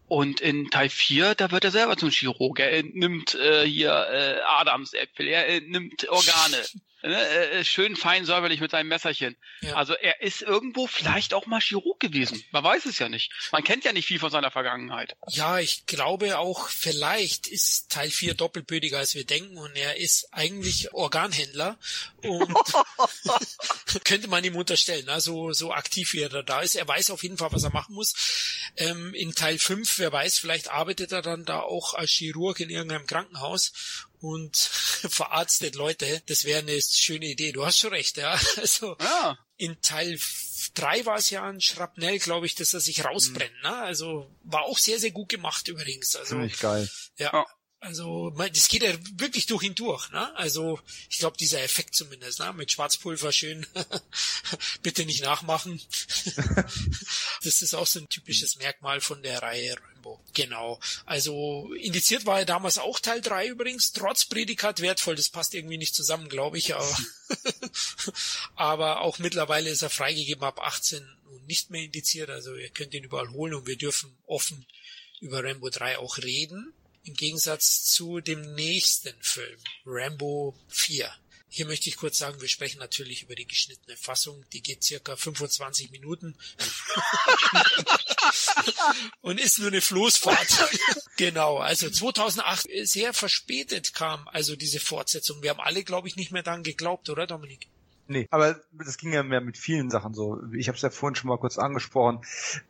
Und 0.08 0.40
in 0.40 0.70
Teil 0.70 0.90
4, 0.90 1.36
da 1.36 1.52
wird 1.52 1.66
er 1.66 1.72
selber 1.72 1.98
zum 1.98 2.12
Chirurg. 2.12 2.60
Er 2.60 2.84
nimmt 2.84 3.36
äh, 3.36 3.66
hier 3.66 3.92
äh, 3.92 4.40
Adamsäpfel, 4.42 5.28
er 5.28 5.62
nimmt 5.62 6.08
Organe. 6.08 6.64
Ne, 7.04 7.16
äh, 7.16 7.64
schön 7.64 7.96
fein 7.96 8.26
säuberlich 8.26 8.60
mit 8.60 8.72
seinem 8.72 8.88
Messerchen. 8.88 9.38
Ja. 9.62 9.76
Also 9.76 9.94
er 9.94 10.22
ist 10.22 10.42
irgendwo 10.42 10.88
vielleicht 10.88 11.36
auch 11.36 11.46
mal 11.46 11.62
Chirurg 11.62 12.00
gewesen. 12.00 12.44
Man 12.52 12.64
weiß 12.64 12.86
es 12.86 12.98
ja 12.98 13.08
nicht. 13.08 13.32
Man 13.52 13.64
kennt 13.64 13.86
ja 13.86 13.94
nicht 13.94 14.08
viel 14.08 14.20
von 14.20 14.32
seiner 14.32 14.50
Vergangenheit. 14.50 15.16
Ja, 15.28 15.60
ich 15.60 15.86
glaube 15.86 16.40
auch, 16.40 16.70
vielleicht 16.70 17.48
ist 17.48 17.92
Teil 17.92 18.10
4 18.10 18.34
doppelbödiger 18.34 18.98
als 18.98 19.14
wir 19.14 19.26
denken 19.26 19.58
und 19.58 19.76
er 19.76 19.98
ist 19.98 20.30
eigentlich 20.32 20.92
Organhändler 20.94 21.78
und 22.24 22.58
könnte 24.04 24.28
man 24.28 24.44
ihm 24.44 24.56
unterstellen, 24.56 25.08
also 25.10 25.54
so 25.54 25.72
aktiv 25.72 26.14
wie 26.14 26.22
er 26.22 26.44
da 26.44 26.62
ist. 26.62 26.76
Er 26.76 26.88
weiß 26.88 27.12
auf 27.12 27.22
jeden 27.24 27.38
Fall, 27.38 27.52
was 27.52 27.64
er 27.64 27.72
machen 27.72 27.94
muss. 27.94 28.16
Ähm, 28.76 29.14
in 29.14 29.36
Teil 29.36 29.60
5, 29.60 30.00
wer 30.00 30.12
weiß, 30.12 30.40
vielleicht 30.40 30.70
arbeitet 30.70 31.12
er 31.12 31.22
dann 31.22 31.46
da 31.46 31.60
auch 31.60 31.94
als 31.94 32.12
Chirurg 32.12 32.60
in 32.60 32.70
irgendeinem 32.70 33.06
Krankenhaus 33.06 34.07
und 34.20 34.56
verarztet 35.10 35.76
Leute. 35.76 36.22
Das 36.28 36.46
wäre 36.46 36.60
eine 36.60 36.80
schöne 36.82 37.28
Idee. 37.28 37.52
Du 37.52 37.66
hast 37.66 37.78
schon 37.78 37.92
recht, 37.92 38.18
ja. 38.18 38.40
Also 38.58 38.98
ja. 39.00 39.38
in 39.58 39.80
Teil 39.82 40.20
drei 40.74 41.06
war 41.06 41.18
es 41.18 41.30
ja 41.30 41.44
ein 41.44 41.62
Schrapnell, 41.62 42.20
glaube 42.20 42.46
ich, 42.46 42.56
dass 42.56 42.74
er 42.74 42.80
sich 42.80 43.04
rausbrennt. 43.06 43.64
Ne? 43.64 43.76
Also 43.76 44.30
war 44.44 44.64
auch 44.64 44.78
sehr, 44.78 45.00
sehr 45.00 45.12
gut 45.12 45.30
gemacht 45.30 45.68
übrigens. 45.68 46.16
Also, 46.16 46.36
Ziemlich 46.36 46.60
geil. 46.60 46.90
Ja. 47.18 47.32
ja. 47.34 47.46
Also 47.80 48.32
das 48.32 48.70
geht 48.70 48.82
ja 48.82 48.94
wirklich 49.18 49.46
durch 49.46 49.64
ihn 49.64 49.76
durch. 49.76 50.10
Ne? 50.12 50.36
Also 50.36 50.80
ich 51.10 51.20
glaube, 51.20 51.38
dieser 51.38 51.62
Effekt 51.62 51.94
zumindest, 51.94 52.40
ne? 52.40 52.52
mit 52.54 52.72
Schwarzpulver 52.72 53.32
schön, 53.32 53.68
bitte 54.82 55.06
nicht 55.06 55.22
nachmachen. 55.22 55.80
das 57.44 57.62
ist 57.62 57.76
auch 57.76 57.86
so 57.86 58.00
ein 58.00 58.10
typisches 58.10 58.58
Merkmal 58.58 59.00
von 59.00 59.22
der 59.22 59.44
Reihe 59.44 59.76
Rambo. 59.80 60.20
Genau. 60.34 60.80
Also 61.06 61.72
indiziert 61.76 62.26
war 62.26 62.40
er 62.40 62.46
damals 62.46 62.80
auch 62.80 63.00
Teil 63.00 63.22
3 63.22 63.48
übrigens, 63.48 63.92
trotz 63.92 64.26
Prädikat 64.26 64.82
wertvoll. 64.82 65.16
Das 65.16 65.30
passt 65.30 65.54
irgendwie 65.54 65.78
nicht 65.78 65.94
zusammen, 65.94 66.30
glaube 66.30 66.58
ich. 66.58 66.74
Aber, 66.74 66.98
aber 68.56 69.02
auch 69.02 69.20
mittlerweile 69.20 69.70
ist 69.70 69.84
er 69.84 69.92
freigegeben 69.92 70.44
ab 70.44 70.60
18 70.60 71.08
und 71.32 71.46
nicht 71.46 71.70
mehr 71.70 71.84
indiziert. 71.84 72.32
Also 72.32 72.56
ihr 72.56 72.70
könnt 72.70 72.96
ihn 72.96 73.04
überall 73.04 73.30
holen 73.30 73.54
und 73.54 73.68
wir 73.68 73.78
dürfen 73.78 74.18
offen 74.26 74.66
über 75.22 75.44
Rambo 75.44 75.70
3 75.70 76.00
auch 76.00 76.18
reden. 76.18 76.74
Im 77.08 77.14
Gegensatz 77.14 77.86
zu 77.86 78.20
dem 78.20 78.54
nächsten 78.56 79.16
Film, 79.22 79.58
Rambo 79.86 80.54
4. 80.68 81.10
Hier 81.48 81.66
möchte 81.66 81.88
ich 81.88 81.96
kurz 81.96 82.18
sagen, 82.18 82.42
wir 82.42 82.50
sprechen 82.50 82.80
natürlich 82.80 83.24
über 83.24 83.34
die 83.34 83.48
geschnittene 83.48 83.96
Fassung. 83.96 84.44
Die 84.52 84.62
geht 84.62 84.84
circa 84.84 85.16
25 85.16 85.92
Minuten. 85.92 86.36
und 89.22 89.40
ist 89.40 89.58
nur 89.58 89.70
eine 89.70 89.80
Floßfahrt. 89.80 90.70
genau, 91.16 91.60
also 91.60 91.90
2008 91.90 92.68
sehr 92.84 93.14
verspätet 93.14 93.94
kam 93.94 94.28
also 94.28 94.58
diese 94.58 94.82
Fortsetzung. 94.82 95.42
Wir 95.42 95.52
haben 95.52 95.62
alle, 95.62 95.86
glaube 95.86 96.10
ich, 96.10 96.18
nicht 96.18 96.34
mehr 96.34 96.44
daran 96.44 96.64
geglaubt, 96.64 97.10
oder 97.10 97.26
Dominik? 97.26 97.70
Nee, 98.08 98.28
aber 98.32 98.60
das 98.74 98.98
ging 98.98 99.14
ja 99.14 99.24
mehr 99.24 99.40
mit 99.40 99.58
vielen 99.58 99.90
Sachen 99.90 100.14
so. 100.14 100.42
Ich 100.54 100.68
habe 100.68 100.76
es 100.76 100.82
ja 100.82 100.90
vorhin 100.90 101.16
schon 101.16 101.30
mal 101.30 101.40
kurz 101.40 101.58
angesprochen. 101.58 102.20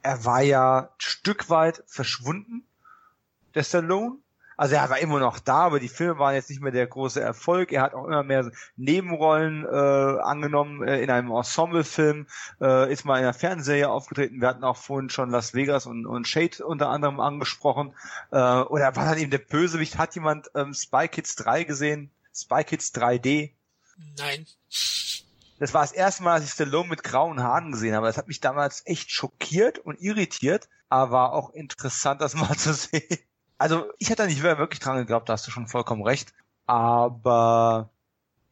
Er 0.03 0.25
war 0.25 0.43
ja 0.43 0.93
Stück 0.99 1.49
weit 1.49 1.81
verschwunden, 1.87 2.67
der 3.55 3.63
Stallone. 3.63 4.19
Also 4.57 4.73
er 4.73 4.89
war 4.89 4.97
immer 4.97 5.19
noch 5.19 5.39
da, 5.39 5.59
aber 5.59 5.79
die 5.79 5.87
Filme 5.87 6.17
waren 6.17 6.33
jetzt 6.33 6.49
nicht 6.49 6.61
mehr 6.61 6.71
der 6.71 6.87
große 6.87 7.21
Erfolg. 7.21 7.71
Er 7.71 7.83
hat 7.83 7.93
auch 7.93 8.05
immer 8.05 8.23
mehr 8.23 8.51
Nebenrollen 8.75 9.65
äh, 9.65 10.21
angenommen 10.21 10.85
äh, 10.85 10.99
in 11.01 11.11
einem 11.11 11.29
Ensemblefilm, 11.29 12.25
äh, 12.59 12.91
ist 12.91 13.05
mal 13.05 13.19
in 13.19 13.23
einer 13.23 13.35
Fernsehserie 13.35 13.87
aufgetreten. 13.87 14.41
Wir 14.41 14.47
hatten 14.47 14.63
auch 14.63 14.77
vorhin 14.77 15.11
schon 15.11 15.29
Las 15.29 15.53
Vegas 15.53 15.85
und, 15.85 16.07
und 16.07 16.27
Shade 16.27 16.65
unter 16.65 16.89
anderem 16.89 17.19
angesprochen. 17.19 17.93
Äh, 18.31 18.37
oder 18.37 18.95
war 18.95 19.05
dann 19.05 19.19
eben 19.19 19.29
der 19.29 19.37
Bösewicht? 19.37 19.99
Hat 19.99 20.15
jemand 20.15 20.49
ähm, 20.55 20.73
Spy 20.73 21.07
Kids 21.07 21.35
3 21.35 21.63
gesehen? 21.63 22.09
Spy 22.33 22.63
Kids 22.63 22.93
3D? 22.95 23.51
Nein. 24.17 24.47
Das 25.59 25.73
war 25.73 25.81
das 25.81 25.91
erste 25.91 26.23
Mal, 26.23 26.39
dass 26.39 26.47
ich 26.47 26.53
Stallone 26.53 26.89
mit 26.89 27.03
grauen 27.03 27.41
Haaren 27.43 27.71
gesehen 27.71 27.95
habe. 27.95 28.07
Das 28.07 28.17
hat 28.17 28.27
mich 28.27 28.39
damals 28.39 28.81
echt 28.85 29.11
schockiert 29.11 29.77
und 29.79 30.01
irritiert, 30.01 30.67
aber 30.89 31.11
war 31.11 31.33
auch 31.33 31.51
interessant, 31.51 32.21
das 32.21 32.33
mal 32.33 32.55
zu 32.55 32.73
sehen. 32.73 33.19
Also 33.57 33.91
ich 33.97 34.09
hätte 34.09 34.23
da 34.23 34.27
nicht 34.27 34.43
wirklich 34.43 34.79
dran 34.79 34.97
geglaubt, 34.97 35.29
da 35.29 35.33
hast 35.33 35.47
du 35.47 35.51
schon 35.51 35.67
vollkommen 35.67 36.03
recht. 36.03 36.33
Aber 36.65 37.89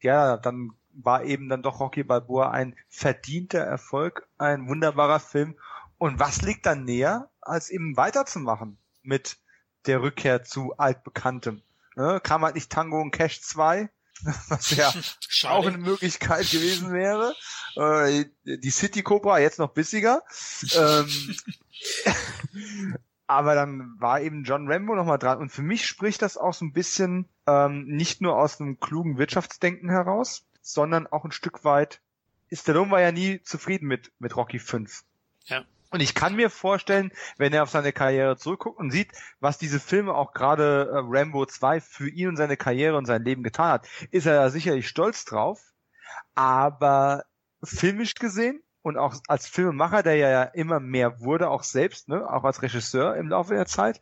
ja, 0.00 0.36
dann 0.36 0.72
war 0.92 1.24
eben 1.24 1.48
dann 1.48 1.62
doch 1.62 1.80
Rocky 1.80 2.02
Balboa 2.02 2.50
ein 2.50 2.74
verdienter 2.88 3.60
Erfolg, 3.60 4.26
ein 4.38 4.68
wunderbarer 4.68 5.20
Film. 5.20 5.56
Und 5.98 6.18
was 6.18 6.42
liegt 6.42 6.66
dann 6.66 6.84
näher, 6.84 7.30
als 7.40 7.70
eben 7.70 7.96
weiterzumachen 7.96 8.78
mit 9.02 9.38
der 9.86 10.02
Rückkehr 10.02 10.42
zu 10.42 10.76
altbekanntem. 10.76 11.62
Ne? 11.94 12.20
Kam 12.22 12.42
halt 12.42 12.54
nicht 12.54 12.70
Tango 12.70 13.00
und 13.00 13.12
Cash 13.12 13.40
2, 13.40 13.88
was 14.48 14.70
ja 14.70 14.92
auch 15.50 15.66
eine 15.66 15.78
Möglichkeit 15.78 16.50
gewesen 16.50 16.92
wäre. 16.92 17.34
Äh, 17.76 18.26
die 18.44 18.70
City 18.70 19.02
Cobra, 19.02 19.38
jetzt 19.38 19.58
noch 19.58 19.72
bissiger. 19.72 20.22
ähm, 20.74 21.36
aber 23.26 23.54
dann 23.54 23.94
war 23.98 24.20
eben 24.20 24.44
John 24.44 24.70
Rambo 24.70 24.94
nochmal 24.94 25.18
dran. 25.18 25.38
Und 25.38 25.50
für 25.50 25.62
mich 25.62 25.86
spricht 25.86 26.22
das 26.22 26.36
auch 26.36 26.54
so 26.54 26.64
ein 26.64 26.72
bisschen 26.72 27.28
ähm, 27.46 27.86
nicht 27.86 28.20
nur 28.20 28.36
aus 28.36 28.60
einem 28.60 28.78
klugen 28.78 29.18
Wirtschaftsdenken 29.18 29.90
heraus, 29.90 30.46
sondern 30.62 31.06
auch 31.06 31.24
ein 31.24 31.32
Stück 31.32 31.64
weit. 31.64 32.00
Stallone 32.52 32.90
war 32.90 33.00
ja 33.00 33.12
nie 33.12 33.42
zufrieden 33.42 33.86
mit, 33.86 34.12
mit 34.18 34.36
Rocky 34.36 34.58
5. 34.58 35.02
Ja. 35.44 35.64
Und 35.90 36.00
ich 36.00 36.14
kann 36.14 36.36
mir 36.36 36.50
vorstellen, 36.50 37.12
wenn 37.38 37.52
er 37.52 37.62
auf 37.62 37.70
seine 37.70 37.92
Karriere 37.92 38.36
zurückguckt 38.36 38.78
und 38.78 38.90
sieht, 38.90 39.12
was 39.40 39.58
diese 39.58 39.80
Filme 39.80 40.14
auch 40.14 40.32
gerade 40.32 40.90
äh, 40.92 40.98
Rambo 41.02 41.46
2 41.46 41.80
für 41.80 42.08
ihn 42.08 42.28
und 42.28 42.36
seine 42.36 42.56
Karriere 42.56 42.96
und 42.96 43.06
sein 43.06 43.22
Leben 43.22 43.42
getan 43.42 43.70
hat, 43.70 43.88
ist 44.10 44.26
er 44.26 44.34
da 44.34 44.50
sicherlich 44.50 44.88
stolz 44.88 45.24
drauf. 45.24 45.60
Aber 46.34 47.24
filmisch 47.62 48.14
gesehen 48.14 48.62
und 48.86 48.98
auch 48.98 49.16
als 49.26 49.48
Filmemacher, 49.48 50.04
der 50.04 50.14
ja 50.14 50.42
immer 50.44 50.78
mehr 50.78 51.18
wurde, 51.20 51.50
auch 51.50 51.64
selbst, 51.64 52.08
ne, 52.08 52.24
auch 52.32 52.44
als 52.44 52.62
Regisseur 52.62 53.16
im 53.16 53.28
Laufe 53.28 53.52
der 53.52 53.66
Zeit, 53.66 54.00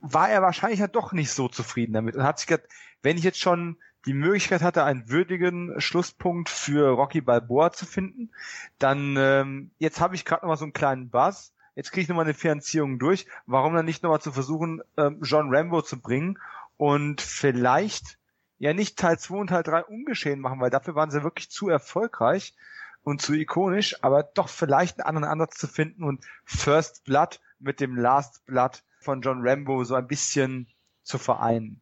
war 0.00 0.28
er 0.28 0.42
wahrscheinlich 0.42 0.80
ja 0.80 0.86
doch 0.86 1.12
nicht 1.12 1.32
so 1.32 1.48
zufrieden 1.48 1.94
damit 1.94 2.14
und 2.14 2.24
hat 2.24 2.38
sich 2.38 2.46
gedacht, 2.46 2.68
wenn 3.00 3.16
ich 3.16 3.24
jetzt 3.24 3.40
schon 3.40 3.78
die 4.04 4.12
Möglichkeit 4.12 4.60
hatte, 4.60 4.84
einen 4.84 5.08
würdigen 5.08 5.80
Schlusspunkt 5.80 6.50
für 6.50 6.90
Rocky 6.90 7.22
Balboa 7.22 7.72
zu 7.72 7.86
finden, 7.86 8.30
dann 8.78 9.16
ähm, 9.16 9.70
jetzt 9.78 9.98
habe 9.98 10.14
ich 10.14 10.26
gerade 10.26 10.44
noch 10.44 10.50
mal 10.50 10.56
so 10.58 10.66
einen 10.66 10.74
kleinen 10.74 11.08
Buzz, 11.08 11.54
jetzt 11.74 11.90
kriege 11.90 12.02
ich 12.02 12.08
noch 12.10 12.16
mal 12.16 12.22
eine 12.22 12.34
Finanzierung 12.34 12.98
durch, 12.98 13.26
warum 13.46 13.72
dann 13.72 13.86
nicht 13.86 14.02
noch 14.02 14.10
mal 14.10 14.20
zu 14.20 14.32
versuchen, 14.32 14.82
ähm, 14.98 15.20
John 15.22 15.48
Rambo 15.48 15.80
zu 15.80 16.02
bringen 16.02 16.38
und 16.76 17.22
vielleicht 17.22 18.18
ja 18.58 18.74
nicht 18.74 18.98
Teil 18.98 19.18
2 19.18 19.36
und 19.38 19.46
Teil 19.46 19.62
3 19.62 19.84
ungeschehen 19.84 20.40
machen, 20.40 20.60
weil 20.60 20.68
dafür 20.68 20.94
waren 20.94 21.10
sie 21.10 21.22
wirklich 21.22 21.50
zu 21.50 21.70
erfolgreich 21.70 22.54
und 23.02 23.22
zu 23.22 23.32
ikonisch, 23.32 24.02
aber 24.02 24.22
doch 24.22 24.48
vielleicht 24.48 24.98
einen 25.00 25.06
anderen 25.06 25.32
Ansatz 25.32 25.56
zu 25.56 25.66
finden 25.66 26.04
und 26.04 26.24
First 26.44 27.04
Blood 27.04 27.40
mit 27.58 27.80
dem 27.80 27.96
Last 27.96 28.44
Blood 28.46 28.82
von 29.00 29.22
John 29.22 29.40
Rambo 29.42 29.84
so 29.84 29.94
ein 29.94 30.06
bisschen 30.06 30.68
zu 31.02 31.18
vereinen. 31.18 31.80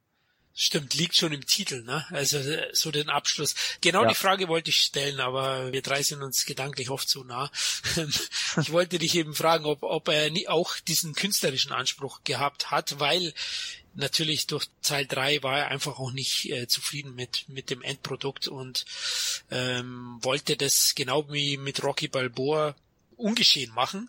Stimmt, 0.58 0.94
liegt 0.94 1.14
schon 1.14 1.32
im 1.32 1.44
Titel, 1.44 1.82
ne? 1.82 2.06
Also 2.08 2.38
äh, 2.38 2.70
so 2.72 2.90
den 2.90 3.10
Abschluss. 3.10 3.54
Genau 3.82 4.04
ja. 4.04 4.08
die 4.08 4.14
Frage 4.14 4.48
wollte 4.48 4.70
ich 4.70 4.78
stellen, 4.78 5.20
aber 5.20 5.70
wir 5.70 5.82
drei 5.82 6.02
sind 6.02 6.22
uns 6.22 6.46
gedanklich 6.46 6.88
oft 6.88 7.10
so 7.10 7.24
nah. 7.24 7.50
ich 8.62 8.72
wollte 8.72 8.98
dich 8.98 9.14
eben 9.16 9.34
fragen, 9.34 9.66
ob, 9.66 9.82
ob 9.82 10.08
er 10.08 10.30
nie 10.30 10.48
auch 10.48 10.78
diesen 10.78 11.14
künstlerischen 11.14 11.72
Anspruch 11.72 12.20
gehabt 12.24 12.70
hat, 12.70 12.98
weil 12.98 13.34
natürlich 13.92 14.46
durch 14.46 14.68
Teil 14.80 15.04
3 15.04 15.42
war 15.42 15.58
er 15.58 15.68
einfach 15.68 15.98
auch 15.98 16.12
nicht 16.12 16.50
äh, 16.50 16.66
zufrieden 16.66 17.14
mit, 17.14 17.46
mit 17.48 17.68
dem 17.68 17.82
Endprodukt 17.82 18.48
und 18.48 18.86
ähm, 19.50 20.16
wollte 20.22 20.56
das 20.56 20.94
genau 20.94 21.30
wie 21.30 21.58
mit 21.58 21.82
Rocky 21.82 22.08
Balboa 22.08 22.74
ungeschehen 23.18 23.74
machen. 23.74 24.08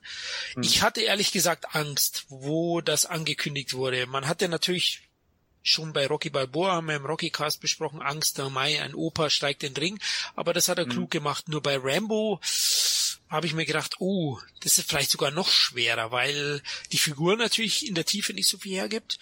Mhm. 0.56 0.64
Ich 0.64 0.82
hatte 0.82 1.02
ehrlich 1.02 1.34
gesagt 1.34 1.76
Angst, 1.76 2.26
wo 2.30 2.80
das 2.80 3.06
angekündigt 3.06 3.74
wurde. 3.74 4.08
Man 4.08 4.30
hatte 4.30 4.48
natürlich 4.48 5.07
schon 5.68 5.94
bei 5.94 6.08
Rocky 6.08 6.30
Balboa 6.30 6.74
haben 6.74 6.88
wir 6.88 6.96
im 6.96 7.06
Rocky 7.06 7.30
Cast 7.30 7.62
besprochen, 7.62 8.02
Angst 8.02 8.38
der 8.38 8.50
Mai, 8.50 8.82
ein 8.82 8.96
Opa 8.96 9.30
steigt 9.30 9.64
in 9.64 9.74
den 9.74 9.84
Ring, 9.84 10.00
aber 10.36 10.54
das 10.54 10.70
hat 10.70 10.78
er 10.78 10.86
mhm. 10.86 10.92
klug 10.92 11.12
gemacht. 11.12 11.50
Nur 11.50 11.62
bei 11.62 11.78
Rambo 11.78 12.40
habe 13.30 13.46
ich 13.46 13.54
mir 13.54 13.66
gedacht, 13.66 13.96
oh, 14.00 14.40
das 14.62 14.78
ist 14.78 14.90
vielleicht 14.90 15.12
sogar 15.12 15.32
noch 15.32 15.50
schwerer, 15.50 16.12
weil 16.12 16.62
die 16.92 16.98
Figur 16.98 17.36
natürlich 17.36 17.88
in 17.88 17.96
der 17.96 18.06
Tiefe 18.06 18.34
nicht 18.34 18.48
so 18.48 18.58
viel 18.58 18.74
hergibt 18.76 19.20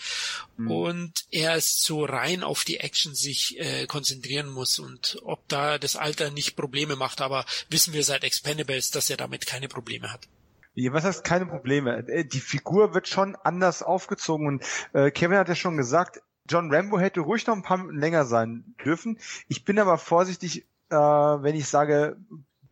mhm. 0.57 0.71
und 0.71 1.25
er 1.31 1.55
ist 1.55 1.83
so 1.83 2.05
rein 2.05 2.43
auf 2.43 2.63
die 2.63 2.79
Action 2.79 3.15
sich 3.15 3.59
äh, 3.59 3.87
konzentrieren 3.87 4.49
muss 4.49 4.77
und 4.77 5.17
ob 5.23 5.47
da 5.47 5.79
das 5.79 5.95
Alter 5.95 6.29
nicht 6.29 6.55
Probleme 6.55 6.95
macht, 6.95 7.21
aber 7.21 7.45
wissen 7.69 7.93
wir 7.93 8.03
seit 8.03 8.23
Expendables, 8.23 8.91
dass 8.91 9.09
er 9.09 9.17
damit 9.17 9.47
keine 9.47 9.67
Probleme 9.67 10.11
hat. 10.11 10.27
Was 10.75 11.05
heißt 11.05 11.23
keine 11.23 11.45
Probleme? 11.45 12.05
Äh, 12.07 12.25
die 12.25 12.41
Figur 12.41 12.93
wird 12.93 13.07
schon 13.07 13.35
anders 13.35 13.81
aufgezogen 13.81 14.47
und 14.47 14.63
äh, 14.93 15.09
Kevin 15.09 15.37
hat 15.37 15.49
ja 15.49 15.55
schon 15.55 15.77
gesagt, 15.77 16.21
John 16.47 16.73
Rambo 16.73 16.99
hätte 16.99 17.21
ruhig 17.21 17.45
noch 17.47 17.55
ein 17.55 17.63
paar 17.63 17.77
Minuten 17.77 17.99
länger 17.99 18.25
sein 18.25 18.75
dürfen. 18.83 19.19
Ich 19.47 19.65
bin 19.65 19.79
aber 19.79 19.97
vorsichtig, 19.97 20.67
äh, 20.89 20.95
wenn 20.95 21.55
ich 21.55 21.67
sage, 21.67 22.17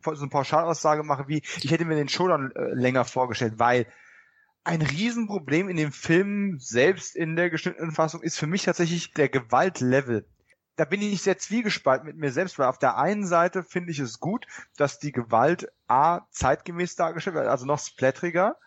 so 0.03 0.11
eine 0.11 0.29
Pauschalaussage 0.29 1.03
mache 1.03 1.27
wie, 1.27 1.41
ich 1.61 1.71
hätte 1.71 1.85
mir 1.85 1.95
den 1.95 2.09
Showdown 2.09 2.51
äh, 2.55 2.73
länger 2.73 3.05
vorgestellt, 3.05 3.53
weil 3.57 3.87
ein 4.63 4.81
Riesenproblem 4.81 5.69
in 5.69 5.77
dem 5.77 5.91
Film 5.91 6.57
selbst 6.59 7.15
in 7.15 7.35
der 7.35 7.49
geschnittenen 7.49 7.91
Fassung 7.91 8.21
ist 8.21 8.37
für 8.37 8.47
mich 8.47 8.63
tatsächlich 8.63 9.13
der 9.13 9.29
Gewaltlevel. 9.29 10.25
Da 10.75 10.85
bin 10.85 11.01
ich 11.01 11.11
nicht 11.11 11.23
sehr 11.23 11.37
zwiegespalten 11.37 12.07
mit 12.07 12.17
mir 12.17 12.31
selbst, 12.31 12.57
weil 12.57 12.67
auf 12.67 12.79
der 12.79 12.97
einen 12.97 13.27
Seite 13.27 13.63
finde 13.63 13.91
ich 13.91 13.99
es 13.99 14.19
gut, 14.19 14.47
dass 14.77 14.99
die 14.99 15.11
Gewalt 15.11 15.71
A 15.87 16.21
zeitgemäß 16.31 16.95
dargestellt 16.95 17.35
wird, 17.35 17.47
also 17.47 17.65
noch 17.65 17.79
splatteriger. 17.79 18.57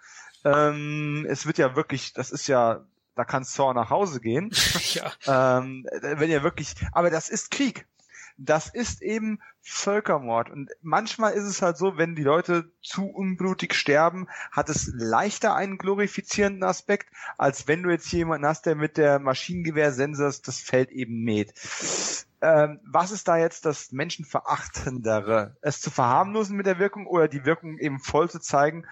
Ähm, 0.45 1.27
es 1.29 1.47
wird 1.47 1.59
ja 1.59 1.75
wirklich, 1.75 2.13
das 2.13 2.31
ist 2.31 2.47
ja 2.47 2.87
da 3.17 3.25
kann 3.25 3.43
Saw 3.43 3.75
nach 3.75 3.91
Hause 3.91 4.21
gehen. 4.21 4.51
ja. 4.93 5.11
ähm, 5.61 5.87
wenn 6.01 6.31
ihr 6.31 6.43
wirklich, 6.43 6.75
aber 6.93 7.11
das 7.11 7.29
ist 7.29 7.51
Krieg. 7.51 7.87
Das 8.39 8.69
ist 8.69 9.01
eben 9.01 9.41
Völkermord. 9.63 10.51
Und 10.51 10.71
manchmal 10.83 11.33
ist 11.33 11.45
es 11.45 11.63
halt 11.63 11.79
so, 11.79 11.97
wenn 11.97 12.15
die 12.15 12.23
Leute 12.23 12.71
zu 12.83 13.07
unblutig 13.07 13.75
sterben, 13.75 14.29
hat 14.53 14.69
es 14.69 14.93
leichter 14.95 15.55
einen 15.55 15.79
glorifizierenden 15.79 16.63
Aspekt, 16.63 17.09
als 17.39 17.67
wenn 17.67 17.83
du 17.83 17.89
jetzt 17.89 18.13
jemanden 18.13 18.47
hast, 18.47 18.67
der 18.67 18.75
mit 18.75 18.99
der 18.99 19.19
Maschinengewehrsense 19.21 20.31
das 20.45 20.61
Feld 20.61 20.91
eben 20.91 21.25
mäht. 21.25 21.55
Ähm, 22.43 22.81
was 22.85 23.11
ist 23.11 23.27
da 23.27 23.39
jetzt 23.39 23.65
das 23.65 23.91
Menschenverachtendere? 23.93 25.57
Es 25.63 25.81
zu 25.81 25.91
verharmlosen 25.91 26.59
mit 26.59 26.67
der 26.67 26.79
Wirkung 26.79 27.07
oder 27.07 27.29
die 27.29 27.47
Wirkung 27.47 27.79
eben 27.79 28.01
voll 28.01 28.29
zu 28.29 28.39
zeigen 28.39 28.85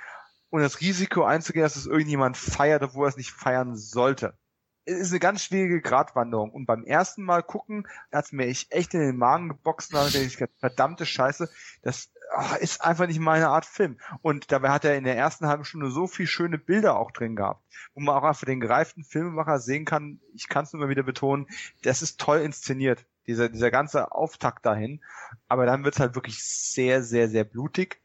und 0.55 0.61
das 0.61 0.81
Risiko 0.81 1.25
einzugehen, 1.25 1.65
dass 1.65 1.75
es 1.75 1.87
irgendjemand 1.87 2.37
feiert, 2.37 2.85
obwohl 2.85 3.07
er 3.07 3.09
es 3.09 3.17
nicht 3.17 3.33
feiern 3.33 3.75
sollte. 3.75 4.39
Es 4.85 5.01
ist 5.01 5.11
eine 5.11 5.19
ganz 5.19 5.43
schwierige 5.43 5.81
Gratwanderung. 5.81 6.53
Und 6.53 6.67
beim 6.67 6.85
ersten 6.85 7.25
Mal 7.25 7.43
gucken, 7.43 7.89
hat 8.13 8.33
mir 8.33 8.47
echt 8.47 8.95
in 8.95 9.01
den 9.01 9.17
Magen 9.17 9.49
geboxt 9.49 9.93
und 9.93 9.99
habe 9.99 10.17
ich 10.17 10.39
verdammte 10.61 11.07
Scheiße, 11.07 11.51
das 11.83 12.13
ach, 12.33 12.57
ist 12.59 12.85
einfach 12.85 13.09
nicht 13.09 13.19
meine 13.19 13.49
Art 13.49 13.67
Film. 13.67 13.99
Und 14.23 14.53
dabei 14.53 14.71
hat 14.71 14.85
er 14.85 14.97
in 14.97 15.03
der 15.03 15.17
ersten 15.17 15.49
halben 15.49 15.65
Stunde 15.65 15.91
so 15.91 16.07
viel 16.07 16.29
schöne 16.29 16.57
Bilder 16.57 17.01
auch 17.01 17.11
drin 17.11 17.35
gehabt, 17.35 17.65
wo 17.95 18.01
man 18.03 18.15
auch 18.15 18.23
einfach 18.23 18.47
den 18.47 18.61
gereiften 18.61 19.03
Filmemacher 19.03 19.59
sehen 19.59 19.85
kann, 19.85 20.21
ich 20.35 20.47
kann 20.47 20.67
es 20.67 20.73
nur 20.73 20.83
mal 20.83 20.89
wieder 20.89 21.03
betonen, 21.03 21.49
das 21.83 22.01
ist 22.01 22.21
toll 22.21 22.39
inszeniert, 22.39 23.05
dieser, 23.27 23.49
dieser 23.49 23.73
ganze 23.73 24.13
Auftakt 24.13 24.65
dahin. 24.65 25.01
Aber 25.49 25.67
dann 25.67 25.83
wird 25.83 25.95
es 25.95 26.01
halt 26.01 26.15
wirklich 26.15 26.45
sehr, 26.45 27.03
sehr, 27.03 27.29
sehr 27.29 27.43
blutig 27.43 28.01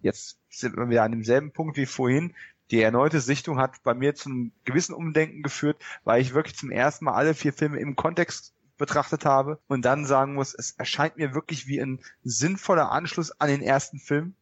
jetzt 0.00 0.41
sind 0.52 0.76
wir 0.76 0.88
wieder 0.88 1.02
an 1.02 1.12
demselben 1.12 1.52
Punkt 1.52 1.76
wie 1.76 1.86
vorhin. 1.86 2.34
Die 2.70 2.80
erneute 2.80 3.20
Sichtung 3.20 3.58
hat 3.58 3.82
bei 3.82 3.94
mir 3.94 4.14
zu 4.14 4.30
einem 4.30 4.52
gewissen 4.64 4.94
Umdenken 4.94 5.42
geführt, 5.42 5.82
weil 6.04 6.22
ich 6.22 6.34
wirklich 6.34 6.56
zum 6.56 6.70
ersten 6.70 7.06
Mal 7.06 7.14
alle 7.14 7.34
vier 7.34 7.52
Filme 7.52 7.78
im 7.78 7.96
Kontext 7.96 8.54
betrachtet 8.78 9.24
habe 9.24 9.58
und 9.68 9.84
dann 9.84 10.06
sagen 10.06 10.34
muss, 10.34 10.54
es 10.54 10.72
erscheint 10.72 11.16
mir 11.16 11.34
wirklich 11.34 11.66
wie 11.66 11.80
ein 11.80 12.00
sinnvoller 12.24 12.90
Anschluss 12.90 13.30
an 13.40 13.48
den 13.48 13.62
ersten 13.62 13.98
Film 13.98 14.34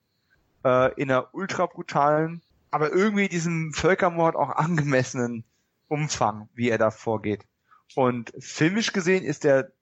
äh, 0.64 0.94
in 0.94 1.10
einer 1.10 1.34
ultra 1.34 1.66
brutalen, 1.66 2.40
aber 2.70 2.92
irgendwie 2.92 3.28
diesem 3.28 3.72
Völkermord 3.72 4.36
auch 4.36 4.50
angemessenen 4.50 5.44
Umfang, 5.88 6.48
wie 6.54 6.70
er 6.70 6.78
da 6.78 6.90
vorgeht. 6.90 7.44
Und 7.96 8.32
filmisch 8.38 8.92
gesehen 8.92 9.24
ist 9.24 9.44
der, 9.44 9.72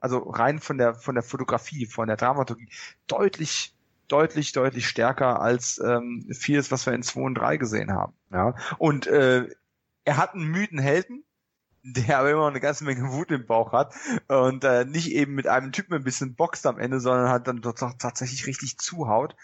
also 0.00 0.18
rein 0.18 0.58
von 0.60 0.78
der 0.78 0.94
von 0.94 1.14
der 1.14 1.22
Fotografie, 1.22 1.86
von 1.86 2.08
der 2.08 2.16
Dramaturgie 2.16 2.70
deutlich 3.06 3.74
deutlich, 4.08 4.52
deutlich 4.52 4.88
stärker 4.88 5.40
als 5.40 5.78
ähm, 5.78 6.26
vieles, 6.32 6.70
was 6.70 6.86
wir 6.86 6.92
in 6.92 7.02
2 7.02 7.20
und 7.20 7.34
3 7.34 7.56
gesehen 7.56 7.92
haben. 7.92 8.14
Ja. 8.32 8.54
Und 8.78 9.06
äh, 9.06 9.48
er 10.04 10.16
hat 10.16 10.34
einen 10.34 10.48
müden 10.48 10.78
Helden, 10.78 11.24
der 11.82 12.18
aber 12.18 12.30
immer 12.30 12.40
noch 12.40 12.48
eine 12.48 12.60
ganze 12.60 12.84
Menge 12.84 13.12
Wut 13.12 13.30
im 13.30 13.46
Bauch 13.46 13.72
hat 13.72 13.94
und 14.26 14.64
äh, 14.64 14.84
nicht 14.84 15.12
eben 15.12 15.34
mit 15.34 15.46
einem 15.46 15.72
Typen 15.72 15.94
ein 15.94 16.04
bisschen 16.04 16.34
boxt 16.34 16.66
am 16.66 16.78
Ende, 16.78 17.00
sondern 17.00 17.28
halt 17.28 17.46
dann 17.46 17.60
dort 17.60 17.78
tatsächlich 17.98 18.46
richtig 18.46 18.78
zuhaut. 18.78 19.36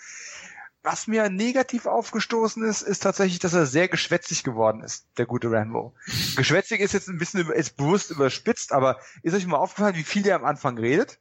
Was 0.83 1.07
mir 1.07 1.31
negativ 1.31 1.87
aufgestoßen 1.87 2.63
ist, 2.63 2.83
ist 2.83 3.03
tatsächlich, 3.03 3.39
dass 3.39 3.55
er 3.55 3.65
sehr 3.65 3.89
geschwätzig 3.89 4.43
geworden 4.43 4.83
ist, 4.83 5.07
der 5.17 5.25
gute 5.25 5.51
Rambo. 5.51 5.95
geschwätzig 6.37 6.81
ist 6.81 6.93
jetzt 6.93 7.09
ein 7.09 7.17
bisschen 7.17 7.51
ist 7.51 7.79
bewusst 7.79 8.11
überspitzt, 8.11 8.73
aber 8.73 8.99
ist 9.23 9.35
euch 9.35 9.47
mal 9.47 9.57
aufgefallen, 9.57 9.97
wie 9.97 10.03
viel 10.03 10.27
er 10.27 10.37
am 10.37 10.45
Anfang 10.45 10.77
redet? 10.77 11.19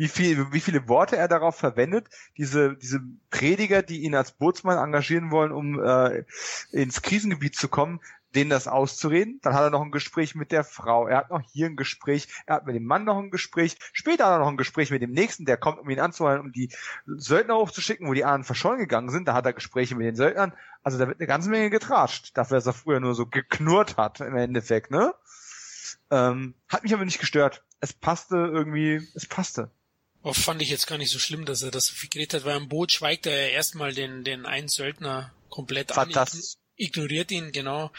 Wie 0.00 0.08
viel, 0.08 0.50
wie 0.50 0.60
viele 0.60 0.88
Worte 0.88 1.18
er 1.18 1.28
darauf 1.28 1.56
verwendet, 1.56 2.08
diese, 2.38 2.74
diese 2.74 3.02
Prediger, 3.28 3.82
die 3.82 4.00
ihn 4.00 4.14
als 4.14 4.32
Bootsmann 4.32 4.78
engagieren 4.78 5.30
wollen, 5.30 5.52
um 5.52 5.78
äh, 5.78 6.24
ins 6.72 7.02
Krisengebiet 7.02 7.54
zu 7.54 7.68
kommen, 7.68 8.00
denen 8.34 8.48
das 8.48 8.66
auszureden. 8.66 9.40
Dann 9.42 9.52
hat 9.52 9.64
er 9.64 9.68
noch 9.68 9.82
ein 9.82 9.90
Gespräch 9.90 10.34
mit 10.34 10.52
der 10.52 10.64
Frau. 10.64 11.06
Er 11.06 11.18
hat 11.18 11.28
noch 11.28 11.42
hier 11.52 11.66
ein 11.66 11.76
Gespräch. 11.76 12.28
Er 12.46 12.56
hat 12.56 12.64
mit 12.64 12.76
dem 12.76 12.86
Mann 12.86 13.04
noch 13.04 13.18
ein 13.18 13.30
Gespräch. 13.30 13.76
Später 13.92 14.24
hat 14.24 14.32
er 14.32 14.38
noch 14.38 14.48
ein 14.48 14.56
Gespräch 14.56 14.90
mit 14.90 15.02
dem 15.02 15.10
nächsten, 15.10 15.44
der 15.44 15.58
kommt, 15.58 15.78
um 15.78 15.90
ihn 15.90 16.00
anzuhalten, 16.00 16.46
um 16.46 16.52
die 16.52 16.70
Söldner 17.04 17.56
hochzuschicken, 17.56 18.08
wo 18.08 18.14
die 18.14 18.24
anderen 18.24 18.44
verschollen 18.44 18.78
gegangen 18.78 19.10
sind. 19.10 19.28
Da 19.28 19.34
hat 19.34 19.44
er 19.44 19.52
Gespräche 19.52 19.96
mit 19.96 20.06
den 20.06 20.16
Söldnern. 20.16 20.54
Also 20.82 20.96
da 20.96 21.08
wird 21.08 21.20
eine 21.20 21.26
ganze 21.26 21.50
Menge 21.50 21.68
getratscht. 21.68 22.38
Dafür, 22.38 22.56
dass 22.56 22.64
er 22.64 22.72
früher 22.72 23.00
nur 23.00 23.14
so 23.14 23.26
geknurrt 23.26 23.98
hat, 23.98 24.20
im 24.20 24.34
Endeffekt, 24.34 24.90
ne? 24.90 25.12
Ähm, 26.10 26.54
hat 26.68 26.84
mich 26.84 26.94
aber 26.94 27.04
nicht 27.04 27.20
gestört. 27.20 27.62
Es 27.80 27.92
passte 27.92 28.36
irgendwie, 28.36 29.06
es 29.14 29.26
passte. 29.26 29.70
Oh, 30.22 30.32
fand 30.34 30.60
ich 30.60 30.68
jetzt 30.68 30.86
gar 30.86 30.98
nicht 30.98 31.10
so 31.10 31.18
schlimm, 31.18 31.46
dass 31.46 31.62
er 31.62 31.70
das 31.70 31.86
so 31.86 31.94
viel 31.94 32.10
geredet 32.10 32.34
hat, 32.34 32.44
weil 32.44 32.56
am 32.56 32.68
Boot 32.68 32.92
schweigt 32.92 33.26
er 33.26 33.48
ja 33.48 33.48
erstmal 33.48 33.94
den, 33.94 34.22
den 34.22 34.44
einen 34.44 34.68
Söldner 34.68 35.32
komplett 35.48 35.96
an, 35.96 36.12
ignoriert 36.76 37.30
ihn, 37.30 37.52
genau. 37.52 37.90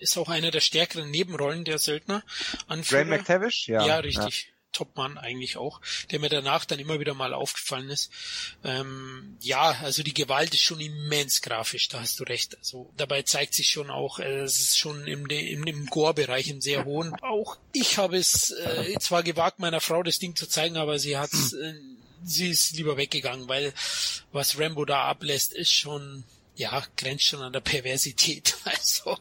Ist 0.00 0.16
auch 0.16 0.28
einer 0.28 0.50
der 0.50 0.60
stärkeren 0.60 1.10
Nebenrollen 1.10 1.64
der 1.64 1.78
Söldner. 1.78 2.22
Anführer. 2.66 3.02
Ray 3.02 3.18
McTavish? 3.18 3.68
Ja. 3.68 3.86
Ja, 3.86 3.96
richtig. 3.98 4.46
Ja. 4.46 4.53
Topmann 4.74 5.16
eigentlich 5.16 5.56
auch, 5.56 5.80
der 6.10 6.20
mir 6.20 6.28
danach 6.28 6.64
dann 6.66 6.78
immer 6.78 7.00
wieder 7.00 7.14
mal 7.14 7.32
aufgefallen 7.32 7.88
ist. 7.88 8.10
Ähm, 8.62 9.38
ja, 9.40 9.78
also 9.82 10.02
die 10.02 10.12
Gewalt 10.12 10.52
ist 10.52 10.62
schon 10.62 10.80
immens 10.80 11.40
grafisch, 11.40 11.88
da 11.88 12.00
hast 12.00 12.20
du 12.20 12.24
recht. 12.24 12.58
Also 12.58 12.90
dabei 12.96 13.22
zeigt 13.22 13.54
sich 13.54 13.68
schon 13.68 13.90
auch, 13.90 14.18
äh, 14.18 14.40
es 14.40 14.60
ist 14.60 14.78
schon 14.78 15.06
im, 15.06 15.26
im, 15.26 15.64
im 15.64 15.86
Gore-Bereich 15.86 16.48
im 16.48 16.60
sehr 16.60 16.84
hohen. 16.84 17.14
Auch 17.22 17.56
ich 17.72 17.96
habe 17.96 18.18
es 18.18 18.50
äh, 18.50 18.98
zwar 19.00 19.22
gewagt, 19.22 19.58
meiner 19.58 19.80
Frau 19.80 20.02
das 20.02 20.18
Ding 20.18 20.36
zu 20.36 20.46
zeigen, 20.46 20.76
aber 20.76 20.98
sie 20.98 21.16
hat 21.16 21.30
äh, 21.32 21.74
sie 22.24 22.50
ist 22.50 22.72
lieber 22.72 22.96
weggegangen, 22.96 23.48
weil 23.48 23.72
was 24.32 24.58
Rambo 24.58 24.84
da 24.84 25.04
ablässt, 25.04 25.52
ist 25.52 25.72
schon 25.72 26.24
ja, 26.56 26.82
grenzt 26.96 27.24
schon 27.24 27.42
an 27.42 27.52
der 27.52 27.60
Perversität. 27.60 28.56
Also 28.64 29.18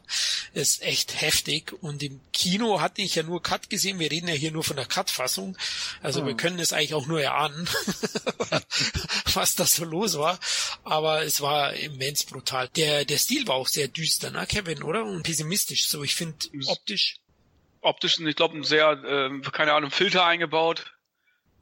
ist 0.53 0.81
echt 0.81 1.21
heftig. 1.21 1.73
Und 1.81 2.03
im 2.03 2.19
Kino 2.31 2.81
hatte 2.81 3.01
ich 3.01 3.15
ja 3.15 3.23
nur 3.23 3.41
Cut 3.41 3.69
gesehen. 3.69 3.99
Wir 3.99 4.11
reden 4.11 4.27
ja 4.27 4.33
hier 4.33 4.51
nur 4.51 4.63
von 4.63 4.75
der 4.75 4.85
Cut-Fassung. 4.85 5.57
Also 6.01 6.19
hm. 6.21 6.27
wir 6.27 6.35
können 6.35 6.59
es 6.59 6.73
eigentlich 6.73 6.93
auch 6.93 7.05
nur 7.05 7.21
erahnen, 7.21 7.67
was 9.33 9.55
da 9.55 9.65
so 9.65 9.85
los 9.85 10.17
war. 10.17 10.39
Aber 10.83 11.23
es 11.23 11.41
war 11.41 11.73
immens 11.73 12.23
brutal. 12.23 12.69
Der, 12.75 13.05
der 13.05 13.17
Stil 13.17 13.47
war 13.47 13.55
auch 13.55 13.67
sehr 13.67 13.87
düster, 13.87 14.31
ne, 14.31 14.45
Kevin, 14.47 14.83
oder? 14.83 15.05
Und 15.05 15.23
pessimistisch. 15.23 15.87
So, 15.87 16.03
ich 16.03 16.15
finde 16.15 16.37
optisch. 16.67 17.17
Optisch, 17.81 18.17
ich 18.19 18.35
glaube, 18.35 18.57
ein 18.57 18.63
sehr, 18.63 18.91
äh, 18.91 19.41
keine 19.51 19.73
Ahnung, 19.73 19.91
Filter 19.91 20.25
eingebaut 20.25 20.93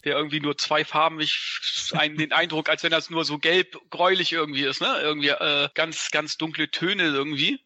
der 0.04 0.16
irgendwie 0.16 0.40
nur 0.40 0.58
zwei 0.58 0.84
Farben, 0.84 1.20
ich 1.20 1.92
einen 1.94 2.18
den 2.18 2.32
Eindruck, 2.32 2.70
als 2.70 2.84
wenn 2.84 2.92
das 2.92 3.10
nur 3.10 3.26
so 3.26 3.38
gelb-gräulich 3.38 4.32
irgendwie 4.32 4.64
ist, 4.64 4.82
ne? 4.82 5.00
Irgendwie 5.02 5.30
äh, 5.30 5.70
ganz, 5.74 6.12
ganz 6.12 6.38
dunkle 6.38 6.72
Töne 6.72 7.04
irgendwie. 7.04 7.64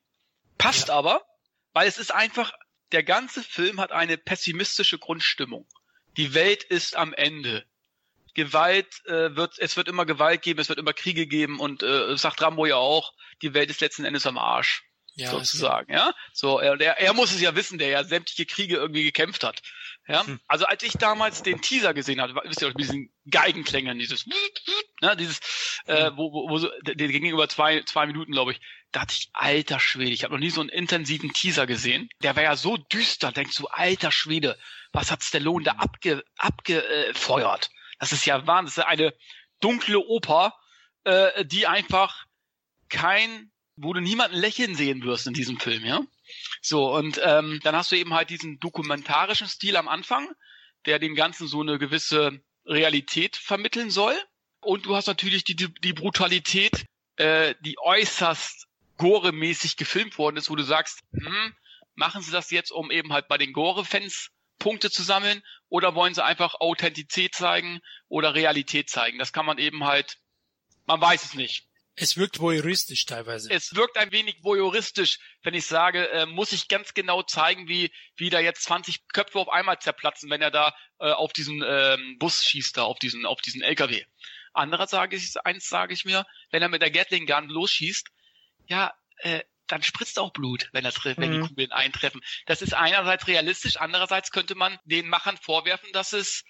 Passt 0.58 0.90
ja. 0.90 0.96
aber, 0.96 1.22
weil 1.74 1.88
es 1.88 1.98
ist 1.98 2.14
einfach, 2.14 2.54
der 2.92 3.04
ganze 3.04 3.44
Film 3.44 3.80
hat 3.80 3.92
eine 3.92 4.18
pessimistische 4.18 4.98
Grundstimmung. 4.98 5.68
Die 6.18 6.34
Welt 6.34 6.64
ist 6.64 6.96
am 6.96 7.14
Ende. 7.14 7.66
Gewalt 8.34 9.06
äh, 9.06 9.36
wird, 9.36 9.58
es 9.60 9.78
wird 9.78 9.88
immer 9.88 10.06
Gewalt 10.06 10.42
geben, 10.42 10.60
es 10.60 10.70
wird 10.70 10.80
immer 10.80 10.94
Kriege 10.94 11.26
geben 11.26 11.60
und 11.60 11.84
äh, 11.84 12.18
sagt 12.18 12.42
Rambo 12.42 12.66
ja 12.66 12.76
auch, 12.76 13.14
die 13.42 13.54
Welt 13.54 13.70
ist 13.70 13.82
letzten 13.82 14.06
Endes 14.06 14.26
am 14.26 14.38
Arsch. 14.38 14.84
Ja, 15.18 15.32
sozusagen, 15.32 15.94
ja. 15.94 16.14
So, 16.34 16.60
er, 16.60 16.80
er, 16.80 17.00
er 17.00 17.14
muss 17.14 17.32
es 17.32 17.40
ja 17.40 17.56
wissen, 17.56 17.78
der 17.78 17.88
ja 17.88 18.04
sämtliche 18.04 18.46
Kriege 18.46 18.76
irgendwie 18.76 19.04
gekämpft 19.04 19.46
hat. 19.46 19.62
Ja, 20.08 20.26
hm. 20.26 20.40
also 20.48 20.66
als 20.66 20.84
ich 20.84 20.94
damals 20.94 21.42
den 21.42 21.62
Teaser 21.62 21.94
gesehen 21.94 22.22
hatte, 22.22 22.36
wisst 22.44 22.62
ihr, 22.62 22.68
mit 22.68 22.80
diesen 22.80 23.12
Geigenklängen, 23.30 23.98
dieses, 23.98 24.28
ne, 25.02 25.16
dieses, 25.18 25.40
äh, 25.86 26.10
hm. 26.10 26.18
wo, 26.18 26.32
wo, 26.32 26.50
wo 26.50 26.58
so, 26.60 26.70
der, 26.84 26.96
der 26.96 27.08
ging 27.08 27.26
über 27.26 27.50
zwei, 27.50 27.82
zwei 27.84 28.06
Minuten, 28.06 28.32
glaube 28.32 28.52
ich, 28.52 28.62
da 28.92 29.02
dachte 29.02 29.16
ich, 29.18 29.30
alter 29.34 29.80
Schwede, 29.80 30.12
ich 30.12 30.24
habe 30.24 30.34
noch 30.34 30.40
nie 30.40 30.52
so 30.52 30.62
einen 30.62 30.70
intensiven 30.70 31.34
Teaser 31.34 31.66
gesehen. 31.66 32.08
Der 32.22 32.36
war 32.36 32.44
ja 32.44 32.56
so 32.56 32.78
düster, 32.78 33.32
denkst 33.32 33.58
du, 33.58 33.68
alter 33.68 34.12
Schwede, 34.12 34.58
was 34.94 35.12
hat 35.12 35.24
Stallone 35.24 35.66
da 35.66 35.72
abge, 35.74 36.24
abgefeuert? 36.38 37.72
Das 38.00 38.12
ist 38.12 38.26
ja 38.26 38.46
Wahnsinn, 38.46 38.76
das 38.76 38.86
ist 38.86 38.92
eine 38.92 39.14
dunkle 39.60 40.00
Oper, 40.00 40.54
äh, 41.04 41.46
die 41.46 41.66
einfach 41.66 42.26
kein, 42.90 43.52
wo 43.76 43.92
du 43.94 44.02
niemanden 44.02 44.38
lächeln 44.38 44.76
sehen 44.76 45.04
wirst 45.04 45.28
in 45.28 45.34
diesem 45.34 45.60
Film, 45.60 45.84
ja? 45.84 46.02
So, 46.62 46.94
und 46.94 47.20
ähm, 47.24 47.60
dann 47.64 47.76
hast 47.76 47.92
du 47.92 47.96
eben 47.96 48.14
halt 48.14 48.30
diesen 48.30 48.60
dokumentarischen 48.60 49.48
Stil 49.48 49.78
am 49.78 49.88
Anfang, 49.88 50.30
der 50.86 51.00
dem 51.00 51.16
Ganzen 51.16 51.48
so 51.48 51.62
eine 51.62 51.78
gewisse 51.78 52.42
Realität 52.66 53.36
vermitteln 53.36 53.90
soll. 53.90 54.16
Und 54.60 54.86
du 54.86 54.96
hast 54.96 55.08
natürlich 55.08 55.44
die, 55.44 55.56
die, 55.56 55.94
Brutalität, 55.94 56.86
äh, 57.18 57.54
die 57.62 57.78
äußerst 57.78 58.68
gore-mäßig 58.98 59.78
gefilmt 59.78 60.18
worden 60.18 60.38
ist, 60.38 60.50
wo 60.50 60.56
du 60.56 60.64
sagst, 60.64 61.02
hm, 61.14 61.54
machen 61.96 62.22
sie 62.22 62.32
das 62.32 62.52
jetzt, 62.52 62.72
um 62.72 62.92
eben 62.92 63.14
halt 63.14 63.28
bei 63.28 63.38
den 63.38 63.54
Gore-Fans 63.54 64.32
Punkte 64.58 64.90
zu 64.90 65.04
sammeln 65.04 65.44
oder 65.70 65.96
wollen 65.96 66.14
sie 66.14 66.24
einfach 66.24 66.56
Authentizität 66.56 67.36
zeigen 67.36 67.82
oder 68.08 68.34
Realität 68.34 68.90
zeigen? 68.90 69.20
Das 69.20 69.34
kann 69.34 69.46
man 69.46 69.58
eben 69.58 69.84
halt, 69.84 70.18
man 70.86 71.02
weiß 71.02 71.24
es 71.24 71.34
nicht. 71.34 71.68
Es 71.98 72.18
wirkt 72.18 72.40
voyeuristisch 72.40 73.06
teilweise. 73.06 73.50
Es 73.52 73.74
wirkt 73.76 73.98
ein 73.98 74.12
wenig 74.12 74.38
voyeuristisch, 74.42 75.20
wenn 75.44 75.54
ich 75.54 75.66
sage, 75.66 76.10
äh, 76.10 76.26
muss 76.26 76.52
ich 76.52 76.68
ganz 76.68 76.94
genau 76.94 77.24
zeigen, 77.24 77.70
wie, 77.70 77.92
wie 78.18 78.30
da 78.30 78.40
jetzt 78.40 78.64
20 78.64 79.08
Köpfe 79.08 79.40
auf 79.40 79.50
einmal 79.50 79.80
zerplatzen, 79.80 80.30
wenn 80.30 80.42
er 80.42 80.52
da 80.52 80.76
äh, 81.00 81.12
auf 81.12 81.32
diesen 81.32 81.64
ähm, 81.66 82.18
Bus 82.20 82.44
schießt, 82.44 82.78
da 82.78 82.84
auf 82.84 83.00
diesen, 83.00 83.26
auf 83.26 83.42
diesen 83.42 83.62
LKW. 83.62 84.04
Andererseits 84.54 84.92
sage 84.92 85.16
ich, 85.16 85.34
eins 85.46 85.70
sage 85.70 85.94
ich 85.94 86.06
mir, 86.06 86.26
wenn 86.52 86.62
er 86.62 86.70
mit 86.70 86.82
der 86.82 86.92
Gatling 86.92 87.26
Gun 87.26 87.48
losschießt, 87.48 88.08
ja, 88.68 88.94
äh, 89.18 89.42
dann 89.68 89.84
spritzt 89.84 90.20
auch 90.20 90.32
Blut, 90.32 90.70
wenn, 90.74 90.84
das, 90.84 91.04
wenn 91.04 91.32
die 91.32 91.38
mhm. 91.40 91.48
Kugeln 91.48 91.72
eintreffen. 91.72 92.22
Das 92.46 92.62
ist 92.62 92.74
einerseits 92.74 93.28
realistisch, 93.28 93.78
andererseits 93.78 94.32
könnte 94.32 94.56
man 94.56 94.78
den 94.86 95.08
Machern 95.08 95.38
vorwerfen, 95.38 95.92
dass 95.92 96.14
es, 96.14 96.44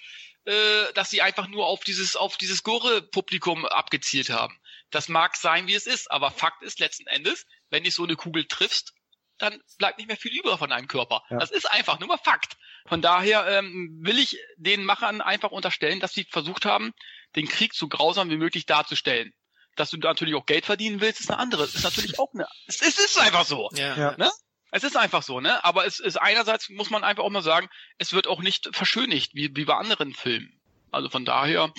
äh, 0.45 0.93
dass 0.93 1.09
sie 1.09 1.21
einfach 1.21 1.47
nur 1.47 1.65
auf 1.65 1.83
dieses, 1.83 2.15
auf 2.15 2.37
dieses 2.37 2.63
Gore-Publikum 2.63 3.65
abgezielt 3.65 4.29
haben. 4.29 4.59
Das 4.95 5.09
mag 5.09 5.35
sein, 5.35 5.67
wie 5.67 5.73
es 5.73 5.87
ist, 5.87 6.09
aber 6.09 6.31
Fakt 6.31 6.63
ist 6.63 6.79
letzten 6.79 7.05
Endes, 7.07 7.45
wenn 7.69 7.83
du 7.83 7.91
so 7.91 8.05
eine 8.05 8.15
Kugel 8.15 8.45
triffst, 8.45 8.93
dann 9.37 9.61
bleibt 9.77 9.97
nicht 9.97 10.07
mehr 10.07 10.15
viel 10.15 10.31
über 10.31 10.57
von 10.57 10.69
deinem 10.69 10.87
Körper. 10.87 11.21
Ja. 11.29 11.37
Das 11.37 11.51
ist 11.51 11.69
einfach 11.69 11.99
nur 11.99 12.07
mal 12.07 12.17
Fakt. 12.17 12.55
Von 12.87 13.01
daher 13.01 13.45
ähm, 13.45 13.99
will 13.99 14.17
ich 14.17 14.39
den 14.55 14.85
Machern 14.85 15.19
einfach 15.19 15.51
unterstellen, 15.51 15.99
dass 15.99 16.13
sie 16.13 16.23
versucht 16.23 16.63
haben, 16.63 16.93
den 17.35 17.45
Krieg 17.45 17.73
so 17.73 17.89
grausam 17.89 18.29
wie 18.29 18.37
möglich 18.37 18.67
darzustellen. 18.67 19.33
Dass 19.75 19.89
du 19.89 19.97
natürlich 19.97 20.33
auch 20.33 20.45
Geld 20.45 20.65
verdienen 20.65 21.01
willst, 21.01 21.19
ist 21.19 21.29
eine 21.29 21.39
andere. 21.39 21.65
Ist 21.65 21.83
natürlich 21.83 22.17
auch 22.17 22.33
eine. 22.33 22.47
Es, 22.65 22.81
es 22.81 22.97
ist 22.97 23.19
einfach 23.19 23.43
so. 23.43 23.69
Ja. 23.73 24.15
Ne? 24.15 24.31
Es 24.71 24.85
ist 24.85 24.95
einfach 24.95 25.23
so, 25.23 25.41
ne? 25.41 25.61
Aber 25.65 25.85
es 25.85 25.99
ist 25.99 26.15
einerseits 26.15 26.69
muss 26.69 26.89
man 26.89 27.03
einfach 27.03 27.25
auch 27.25 27.29
mal 27.29 27.41
sagen, 27.41 27.67
es 27.97 28.13
wird 28.13 28.27
auch 28.27 28.39
nicht 28.39 28.69
verschönigt 28.71 29.35
wie, 29.35 29.53
wie 29.57 29.65
bei 29.65 29.75
anderen 29.75 30.13
Filmen. 30.13 30.57
Also 30.89 31.09
von 31.09 31.25
daher, 31.25 31.73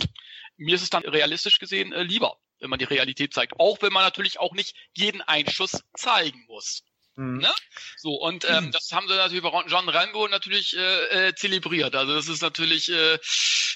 mir 0.59 0.75
ist 0.75 0.83
es 0.83 0.91
dann 0.91 1.03
realistisch 1.03 1.59
gesehen 1.59 1.95
äh, 1.95 2.03
lieber 2.03 2.36
wenn 2.67 2.70
man 2.70 2.81
die 2.81 2.85
Realität 2.85 3.33
zeigt. 3.33 3.61
Auch 3.61 3.81
wenn 3.81 3.93
man 3.93 4.03
natürlich 4.03 4.41
auch 4.41 4.53
nicht 4.53 4.75
jeden 4.93 5.23
Einschuss 5.23 5.85
zeigen 5.95 6.45
muss. 6.49 6.83
Mhm. 7.15 7.39
Ne? 7.39 7.51
So, 7.97 8.15
und 8.15 8.45
ähm, 8.49 8.67
mhm. 8.67 8.73
das 8.73 8.91
haben 8.91 9.07
sie 9.07 9.15
natürlich 9.15 9.43
bei 9.43 9.65
John 9.69 9.89
Rambo 9.89 10.27
natürlich 10.27 10.77
äh, 10.77 11.28
äh, 11.28 11.35
zelebriert. 11.35 11.95
Also 11.95 12.12
das 12.12 12.27
ist 12.27 12.43
natürlich, 12.43 12.91
äh, 12.91 13.19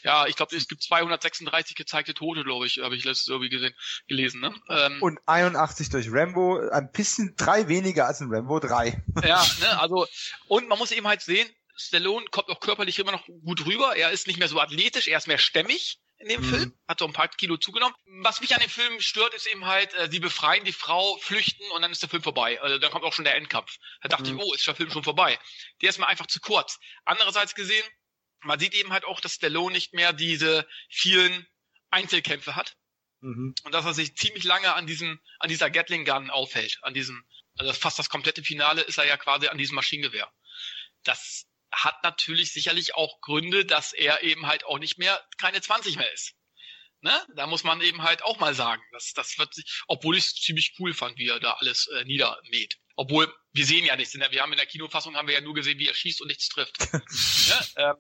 ja, 0.02 0.26
ich 0.26 0.34
glaube, 0.34 0.56
es 0.56 0.66
gibt 0.66 0.82
236 0.82 1.76
gezeigte 1.76 2.14
Tote, 2.14 2.42
glaube 2.42 2.66
ich, 2.66 2.80
habe 2.80 2.96
ich 2.96 3.04
letztes 3.04 3.28
irgendwie 3.28 3.48
gesehen, 3.48 3.72
gelesen. 4.08 4.40
Ne? 4.40 4.52
Ähm, 4.68 5.00
und 5.00 5.20
81 5.24 5.88
durch 5.88 6.08
Rambo, 6.10 6.58
ein 6.70 6.90
bisschen 6.90 7.34
drei 7.36 7.68
weniger 7.68 8.06
als 8.06 8.20
in 8.20 8.34
Rambo 8.34 8.58
3. 8.58 9.00
ja, 9.24 9.46
ne, 9.60 9.80
also, 9.80 10.08
und 10.48 10.68
man 10.68 10.78
muss 10.78 10.90
eben 10.90 11.06
halt 11.06 11.22
sehen, 11.22 11.48
Stallone 11.76 12.26
kommt 12.32 12.48
auch 12.48 12.60
körperlich 12.60 12.98
immer 12.98 13.12
noch 13.12 13.24
gut 13.24 13.64
rüber. 13.64 13.96
Er 13.96 14.10
ist 14.10 14.26
nicht 14.26 14.40
mehr 14.40 14.48
so 14.48 14.60
athletisch, 14.60 15.06
er 15.06 15.18
ist 15.18 15.28
mehr 15.28 15.38
stämmig 15.38 16.00
in 16.20 16.28
dem 16.28 16.42
mhm. 16.42 16.50
Film, 16.50 16.78
hat 16.86 16.98
so 16.98 17.06
ein 17.06 17.14
paar 17.14 17.28
Kilo 17.28 17.56
zugenommen. 17.56 17.94
Was 18.22 18.40
mich 18.42 18.54
an 18.54 18.60
dem 18.60 18.68
Film 18.68 19.00
stört, 19.00 19.32
ist 19.32 19.46
eben 19.46 19.64
halt, 19.64 19.94
äh, 19.94 20.08
sie 20.10 20.20
befreien 20.20 20.64
die 20.64 20.72
Frau, 20.72 21.16
flüchten 21.16 21.68
und 21.72 21.80
dann 21.80 21.90
ist 21.90 22.02
der 22.02 22.10
Film 22.10 22.22
vorbei. 22.22 22.60
Also 22.60 22.78
dann 22.78 22.90
kommt 22.90 23.04
auch 23.04 23.14
schon 23.14 23.24
der 23.24 23.36
Endkampf. 23.36 23.78
Da 24.02 24.08
dachte 24.08 24.30
mhm. 24.30 24.38
ich, 24.38 24.44
oh, 24.44 24.52
ist 24.52 24.66
der 24.66 24.74
Film 24.74 24.90
schon 24.90 25.02
vorbei. 25.02 25.38
Der 25.80 25.88
ist 25.88 25.98
mir 25.98 26.06
einfach 26.06 26.26
zu 26.26 26.38
kurz. 26.40 26.78
Andererseits 27.06 27.54
gesehen, 27.54 27.84
man 28.42 28.60
sieht 28.60 28.74
eben 28.74 28.92
halt 28.92 29.04
auch, 29.04 29.20
dass 29.20 29.34
Stallone 29.34 29.72
nicht 29.72 29.94
mehr 29.94 30.12
diese 30.12 30.68
vielen 30.90 31.46
Einzelkämpfe 31.90 32.54
hat. 32.54 32.76
Mhm. 33.20 33.54
Und 33.64 33.72
dass 33.72 33.86
er 33.86 33.94
sich 33.94 34.14
ziemlich 34.16 34.44
lange 34.44 34.74
an 34.74 34.86
diesem, 34.86 35.20
an 35.38 35.48
dieser 35.48 35.70
Gatling 35.70 36.04
Gun 36.04 36.28
aufhält. 36.28 36.78
An 36.82 36.92
diesem, 36.92 37.24
also 37.56 37.72
fast 37.72 37.98
das 37.98 38.10
komplette 38.10 38.42
Finale 38.42 38.82
ist 38.82 38.98
er 38.98 39.06
ja 39.06 39.16
quasi 39.16 39.48
an 39.48 39.56
diesem 39.56 39.74
Maschinengewehr. 39.74 40.30
Das 41.02 41.46
hat 41.72 42.02
natürlich 42.02 42.52
sicherlich 42.52 42.94
auch 42.94 43.20
Gründe, 43.20 43.64
dass 43.64 43.92
er 43.92 44.22
eben 44.22 44.46
halt 44.46 44.64
auch 44.64 44.78
nicht 44.78 44.98
mehr 44.98 45.24
keine 45.38 45.60
20 45.60 45.96
mehr 45.96 46.12
ist. 46.12 46.34
Ne? 47.02 47.26
Da 47.34 47.46
muss 47.46 47.64
man 47.64 47.80
eben 47.80 48.02
halt 48.02 48.22
auch 48.22 48.38
mal 48.38 48.54
sagen, 48.54 48.82
dass 48.92 49.12
das 49.12 49.38
wird 49.38 49.54
sich, 49.54 49.82
obwohl 49.86 50.16
ich 50.18 50.24
es 50.24 50.34
ziemlich 50.34 50.74
cool 50.78 50.92
fand, 50.92 51.16
wie 51.16 51.28
er 51.28 51.40
da 51.40 51.54
alles 51.54 51.86
äh, 51.88 52.04
niedermäht. 52.04 52.76
Obwohl 52.94 53.32
wir 53.52 53.64
sehen 53.64 53.86
ja 53.86 53.96
nichts. 53.96 54.14
Wir 54.14 54.42
haben 54.42 54.52
in 54.52 54.58
der 54.58 54.66
Kinofassung 54.66 55.16
haben 55.16 55.26
wir 55.26 55.34
ja 55.34 55.40
nur 55.40 55.54
gesehen, 55.54 55.78
wie 55.78 55.88
er 55.88 55.94
schießt 55.94 56.20
und 56.20 56.28
nichts 56.28 56.48
trifft. 56.48 56.78
ne? 56.92 57.66
ähm, 57.76 57.96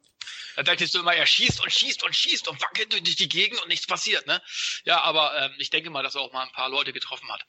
da 0.56 0.62
dachtest 0.62 0.94
du 0.94 0.98
immer, 0.98 1.14
er 1.14 1.24
schießt 1.26 1.62
und 1.62 1.72
schießt 1.72 2.02
und 2.02 2.14
schießt 2.14 2.48
und 2.48 2.60
wackelt 2.60 2.92
durch 2.92 3.16
die 3.16 3.28
Gegend 3.28 3.62
und 3.62 3.68
nichts 3.68 3.86
passiert. 3.86 4.26
Ne? 4.26 4.42
Ja, 4.84 5.00
aber 5.00 5.36
ähm, 5.38 5.54
ich 5.58 5.70
denke 5.70 5.88
mal, 5.88 6.02
dass 6.02 6.14
er 6.16 6.20
auch 6.20 6.32
mal 6.32 6.42
ein 6.42 6.52
paar 6.52 6.68
Leute 6.68 6.92
getroffen 6.92 7.32
hat. 7.32 7.42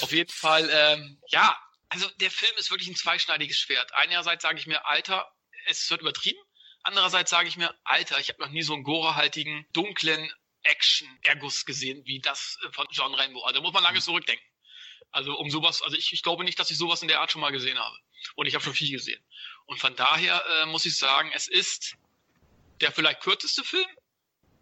Auf 0.00 0.10
jeden 0.10 0.32
Fall, 0.32 0.68
ähm, 0.72 1.20
ja, 1.28 1.56
Also 1.88 2.08
der 2.16 2.32
Film 2.32 2.56
ist 2.56 2.70
wirklich 2.70 2.88
ein 2.88 2.96
zweischneidiges 2.96 3.58
Schwert. 3.58 3.94
Einerseits 3.94 4.42
sage 4.42 4.58
ich 4.58 4.66
mir, 4.66 4.84
Alter, 4.86 5.30
es 5.66 5.90
wird 5.90 6.00
übertrieben. 6.00 6.40
Andererseits 6.82 7.30
sage 7.30 7.48
ich 7.48 7.56
mir, 7.56 7.74
Alter, 7.84 8.18
ich 8.20 8.28
habe 8.28 8.40
noch 8.42 8.50
nie 8.50 8.62
so 8.62 8.74
einen 8.74 8.84
gorehaltigen, 8.84 9.66
dunklen 9.72 10.32
Action-Erguss 10.62 11.64
gesehen 11.64 12.02
wie 12.04 12.20
das 12.20 12.58
von 12.72 12.86
John 12.90 13.14
Rainbow. 13.14 13.42
Also 13.42 13.56
da 13.56 13.62
muss 13.62 13.72
man 13.72 13.82
lange 13.82 14.00
zurückdenken. 14.00 14.44
Also 15.10 15.36
um 15.36 15.50
sowas, 15.50 15.82
also 15.82 15.96
ich, 15.96 16.12
ich 16.12 16.22
glaube 16.22 16.44
nicht, 16.44 16.58
dass 16.58 16.70
ich 16.70 16.78
sowas 16.78 17.02
in 17.02 17.08
der 17.08 17.20
Art 17.20 17.30
schon 17.30 17.40
mal 17.40 17.52
gesehen 17.52 17.78
habe. 17.78 17.96
Und 18.34 18.46
ich 18.46 18.54
habe 18.54 18.64
schon 18.64 18.74
viel 18.74 18.90
gesehen. 18.90 19.22
Und 19.66 19.80
von 19.80 19.94
daher 19.96 20.44
äh, 20.46 20.66
muss 20.66 20.86
ich 20.86 20.96
sagen, 20.96 21.30
es 21.34 21.48
ist 21.48 21.96
der 22.80 22.92
vielleicht 22.92 23.20
kürzeste 23.20 23.64
Film, 23.64 23.88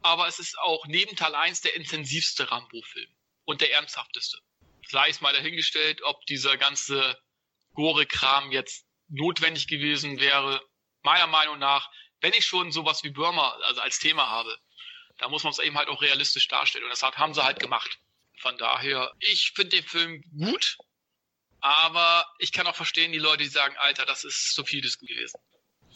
aber 0.03 0.29
es 0.29 0.39
ist 0.39 0.59
auch 0.59 0.87
neben 0.87 1.17
Teil 1.17 1.35
1 1.35 1.63
der 1.63 1.75
intensivste 1.77 2.51
Rambo-Film 2.51 3.11
und 3.45 3.61
der 3.61 3.73
ernsthafteste. 3.73 4.39
Sei 4.89 5.09
es 5.09 5.21
mal 5.21 5.33
dahingestellt, 5.33 6.03
ob 6.03 6.25
dieser 6.27 6.57
ganze 6.57 7.19
Gore-Kram 7.73 8.53
jetzt 8.53 8.87
notwendig 9.09 9.67
gewesen 9.67 10.21
wäre. 10.21 10.61
Meiner 11.05 11.29
Meinung 11.29 11.59
nach, 11.59 11.91
wenn 12.21 12.33
ich 12.33 12.45
schon 12.45 12.73
sowas 12.73 13.05
wie 13.05 13.11
Burma 13.11 13.57
also 13.65 13.81
als 13.81 13.99
Thema 13.99 14.29
habe, 14.29 14.57
da 15.19 15.29
muss 15.29 15.45
man 15.45 15.53
es 15.53 15.59
eben 15.59 15.77
halt 15.77 15.89
auch 15.89 16.03
realistisch 16.03 16.49
darstellen. 16.49 16.85
Und 16.85 16.91
das 16.91 17.03
haben 17.03 17.35
sie 17.35 17.45
halt 17.45 17.61
gemacht. 17.61 17.99
Von 18.41 18.57
daher, 18.59 19.13
ich 19.21 19.53
finde 19.55 19.77
den 19.77 19.85
Film 19.85 20.23
gut, 20.37 20.79
aber 21.61 22.27
ich 22.39 22.53
kann 22.53 22.67
auch 22.67 22.75
verstehen, 22.75 23.13
die 23.13 23.19
Leute, 23.19 23.45
die 23.45 23.49
sagen, 23.49 23.77
Alter, 23.79 24.05
das 24.05 24.25
ist 24.25 24.55
so 24.55 24.65
vieles 24.65 24.99
gewesen. 24.99 25.39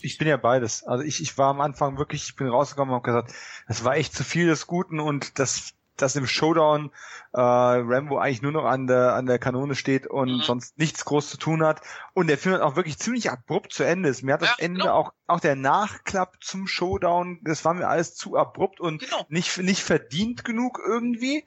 Ich 0.01 0.17
bin 0.17 0.29
ja 0.29 0.37
beides. 0.37 0.85
Also 0.85 1.05
ich, 1.05 1.21
ich 1.21 1.37
war 1.37 1.51
am 1.51 1.61
Anfang 1.61 1.99
wirklich, 1.99 2.29
ich 2.29 2.37
bin 2.37 2.49
rausgekommen 2.49 2.95
und 2.95 3.03
habe 3.03 3.07
gesagt, 3.07 3.35
das 3.67 3.85
war 3.85 3.97
echt 3.97 4.15
zu 4.15 4.23
viel 4.23 4.47
des 4.47 4.67
Guten 4.67 5.01
und 5.01 5.39
das 5.39 5.75
dass 6.03 6.17
im 6.17 6.27
Showdown 6.27 6.91
äh, 7.33 7.41
Rambo 7.41 8.19
eigentlich 8.19 8.43
nur 8.43 8.53
noch 8.53 8.65
an 8.65 8.87
der 8.87 9.15
an 9.15 9.27
der 9.27 9.39
Kanone 9.39 9.75
steht 9.75 10.07
und 10.07 10.39
mhm. 10.39 10.43
sonst 10.43 10.79
nichts 10.79 11.05
groß 11.05 11.31
zu 11.31 11.37
tun 11.37 11.63
hat 11.63 11.83
und 12.15 12.27
der 12.29 12.39
Film 12.39 12.55
hat 12.55 12.63
auch 12.63 12.77
wirklich 12.77 12.99
ziemlich 12.99 13.31
abrupt 13.31 13.73
zu 13.73 13.85
Ende 13.85 14.09
ist. 14.09 14.23
Mir 14.23 14.35
hat 14.35 14.43
ja, 14.43 14.49
das 14.49 14.59
Ende 14.59 14.81
genau. 14.81 14.95
auch 14.95 15.13
auch 15.27 15.41
der 15.41 15.57
Nachklapp 15.57 16.39
zum 16.41 16.67
Showdown, 16.67 17.41
das 17.43 17.65
war 17.65 17.75
mir 17.75 17.87
alles 17.87 18.15
zu 18.15 18.37
abrupt 18.37 18.81
und 18.81 19.03
genau. 19.03 19.27
nicht 19.29 19.59
nicht 19.59 19.83
verdient 19.83 20.45
genug 20.45 20.81
irgendwie. 20.85 21.45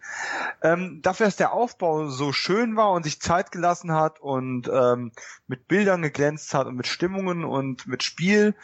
Ähm, 0.62 1.00
dafür, 1.02 1.26
dass 1.26 1.36
der 1.36 1.52
Aufbau 1.52 2.08
so 2.08 2.32
schön 2.32 2.76
war 2.76 2.92
und 2.92 3.04
sich 3.04 3.20
Zeit 3.20 3.52
gelassen 3.52 3.94
hat 3.94 4.20
und 4.20 4.70
ähm, 4.72 5.12
mit 5.48 5.68
Bildern 5.68 6.04
geglänzt 6.04 6.54
hat 6.54 6.68
und 6.68 6.76
mit 6.76 6.88
Stimmungen 6.88 7.44
und 7.44 7.88
mit 7.88 8.04
Spiel, 8.04 8.56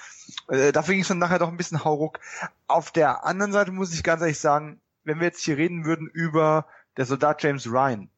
äh, 0.49 0.71
dafür 0.71 0.93
ging 0.93 1.01
es 1.01 1.07
dann 1.07 1.17
nachher 1.17 1.39
doch 1.39 1.49
ein 1.49 1.57
bisschen 1.57 1.83
hauruck. 1.83 2.19
Auf 2.67 2.91
der 2.91 3.25
anderen 3.25 3.51
Seite 3.51 3.71
muss 3.71 3.93
ich 3.93 4.03
ganz 4.03 4.21
ehrlich 4.21 4.39
sagen, 4.39 4.79
wenn 5.07 5.19
wir 5.19 5.27
jetzt 5.27 5.43
hier 5.43 5.57
reden 5.57 5.85
würden 5.85 6.07
über 6.07 6.67
der 6.97 7.05
Soldat 7.05 7.41
James 7.41 7.65
Ryan, 7.65 8.09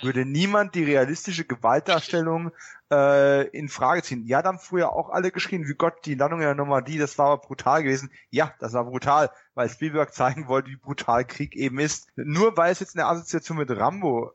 würde 0.00 0.24
niemand 0.24 0.74
die 0.74 0.84
realistische 0.84 1.44
Gewaltdarstellung 1.44 2.52
äh, 2.90 3.48
in 3.48 3.68
Frage 3.68 4.02
ziehen. 4.02 4.24
Ja, 4.26 4.42
dann 4.42 4.58
früher 4.58 4.92
auch 4.92 5.10
alle 5.10 5.30
geschrien, 5.30 5.68
wie 5.68 5.74
Gott, 5.74 6.06
die 6.06 6.14
Landung 6.14 6.40
in 6.40 6.46
der 6.46 6.54
Normandie, 6.54 6.98
das 6.98 7.18
war 7.18 7.26
aber 7.26 7.42
brutal 7.42 7.82
gewesen. 7.82 8.10
Ja, 8.30 8.54
das 8.60 8.72
war 8.72 8.84
brutal, 8.84 9.30
weil 9.54 9.68
Spielberg 9.68 10.14
zeigen 10.14 10.48
wollte, 10.48 10.70
wie 10.70 10.76
brutal 10.76 11.24
Krieg 11.24 11.54
eben 11.54 11.78
ist. 11.78 12.08
Nur 12.16 12.56
weil 12.56 12.72
es 12.72 12.80
jetzt 12.80 12.94
in 12.94 13.00
der 13.00 13.08
Assoziation 13.08 13.58
mit 13.58 13.70
Rambo 13.70 14.32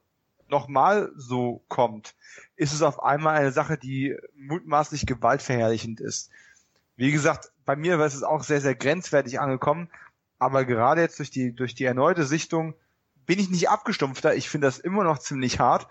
nochmal 0.50 1.12
so 1.16 1.64
kommt, 1.68 2.16
ist 2.56 2.74
es 2.74 2.84
auf 2.84 3.02
einmal 3.02 3.38
eine 3.38 3.52
Sache, 3.52 3.78
die 3.78 4.16
mutmaßlich 4.36 5.08
gewaltverherrlichend 5.08 6.00
ist. 6.00 6.30
Wie 6.96 7.12
gesagt, 7.12 7.52
bei 7.66 7.76
mir 7.76 7.98
war 7.98 8.06
es 8.06 8.22
auch 8.22 8.44
sehr, 8.44 8.62
sehr 8.62 8.76
grenzwertig 8.76 9.40
angekommen, 9.40 9.90
aber 10.44 10.66
gerade 10.66 11.02
jetzt 11.02 11.20
durch 11.20 11.32
die, 11.32 11.56
durch 11.56 11.74
die 11.74 11.86
erneute 11.86 12.26
Sichtung 12.26 12.76
bin 13.26 13.40
ich 13.40 13.50
nicht 13.50 13.70
abgestumpfter. 13.70 14.36
Ich 14.36 14.50
finde 14.50 14.68
das 14.68 14.78
immer 14.78 15.04
noch 15.04 15.20
ziemlich 15.20 15.60
hart, 15.60 15.88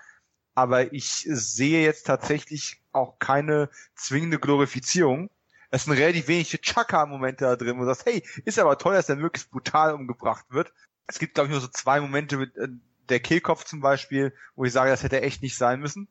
aber 0.54 0.92
ich 0.92 1.26
sehe 1.26 1.82
jetzt 1.82 2.06
tatsächlich 2.06 2.82
auch 2.92 3.18
keine 3.18 3.70
zwingende 3.94 4.38
Glorifizierung. 4.38 5.30
Es 5.70 5.84
sind 5.84 5.94
relativ 5.94 6.28
wenige 6.28 6.60
Chaka-Momente 6.60 7.44
da 7.44 7.56
drin, 7.56 7.76
wo 7.76 7.80
du 7.80 7.86
sagst, 7.86 8.04
hey, 8.04 8.22
ist 8.44 8.58
aber 8.58 8.76
toll, 8.76 8.94
dass 8.94 9.06
der 9.06 9.16
möglichst 9.16 9.50
brutal 9.50 9.94
umgebracht 9.94 10.44
wird. 10.50 10.72
Es 11.06 11.18
gibt, 11.18 11.34
glaube 11.34 11.46
ich, 11.46 11.52
nur 11.52 11.62
so 11.62 11.68
zwei 11.68 12.00
Momente 12.00 12.36
mit 12.36 12.54
äh, 12.58 12.68
der 13.08 13.20
Kehlkopf 13.20 13.64
zum 13.64 13.80
Beispiel, 13.80 14.34
wo 14.54 14.64
ich 14.64 14.72
sage, 14.72 14.90
das 14.90 15.02
hätte 15.02 15.22
echt 15.22 15.42
nicht 15.42 15.56
sein 15.56 15.80
müssen. 15.80 16.08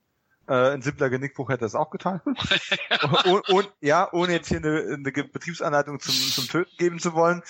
Äh, 0.48 0.72
ein 0.74 0.82
simpler 0.82 1.12
Genickbruch 1.12 1.50
hätte 1.50 1.66
das 1.66 1.76
auch 1.76 1.92
getan. 1.92 2.22
und, 3.26 3.50
und, 3.50 3.72
ja, 3.82 4.12
ohne 4.12 4.34
jetzt 4.34 4.48
hier 4.48 4.58
eine, 4.58 4.96
eine 4.96 5.12
Betriebsanleitung 5.12 6.00
zum, 6.00 6.16
zum 6.16 6.48
Töten 6.48 6.76
geben 6.78 7.00
zu 7.00 7.14
wollen. 7.14 7.44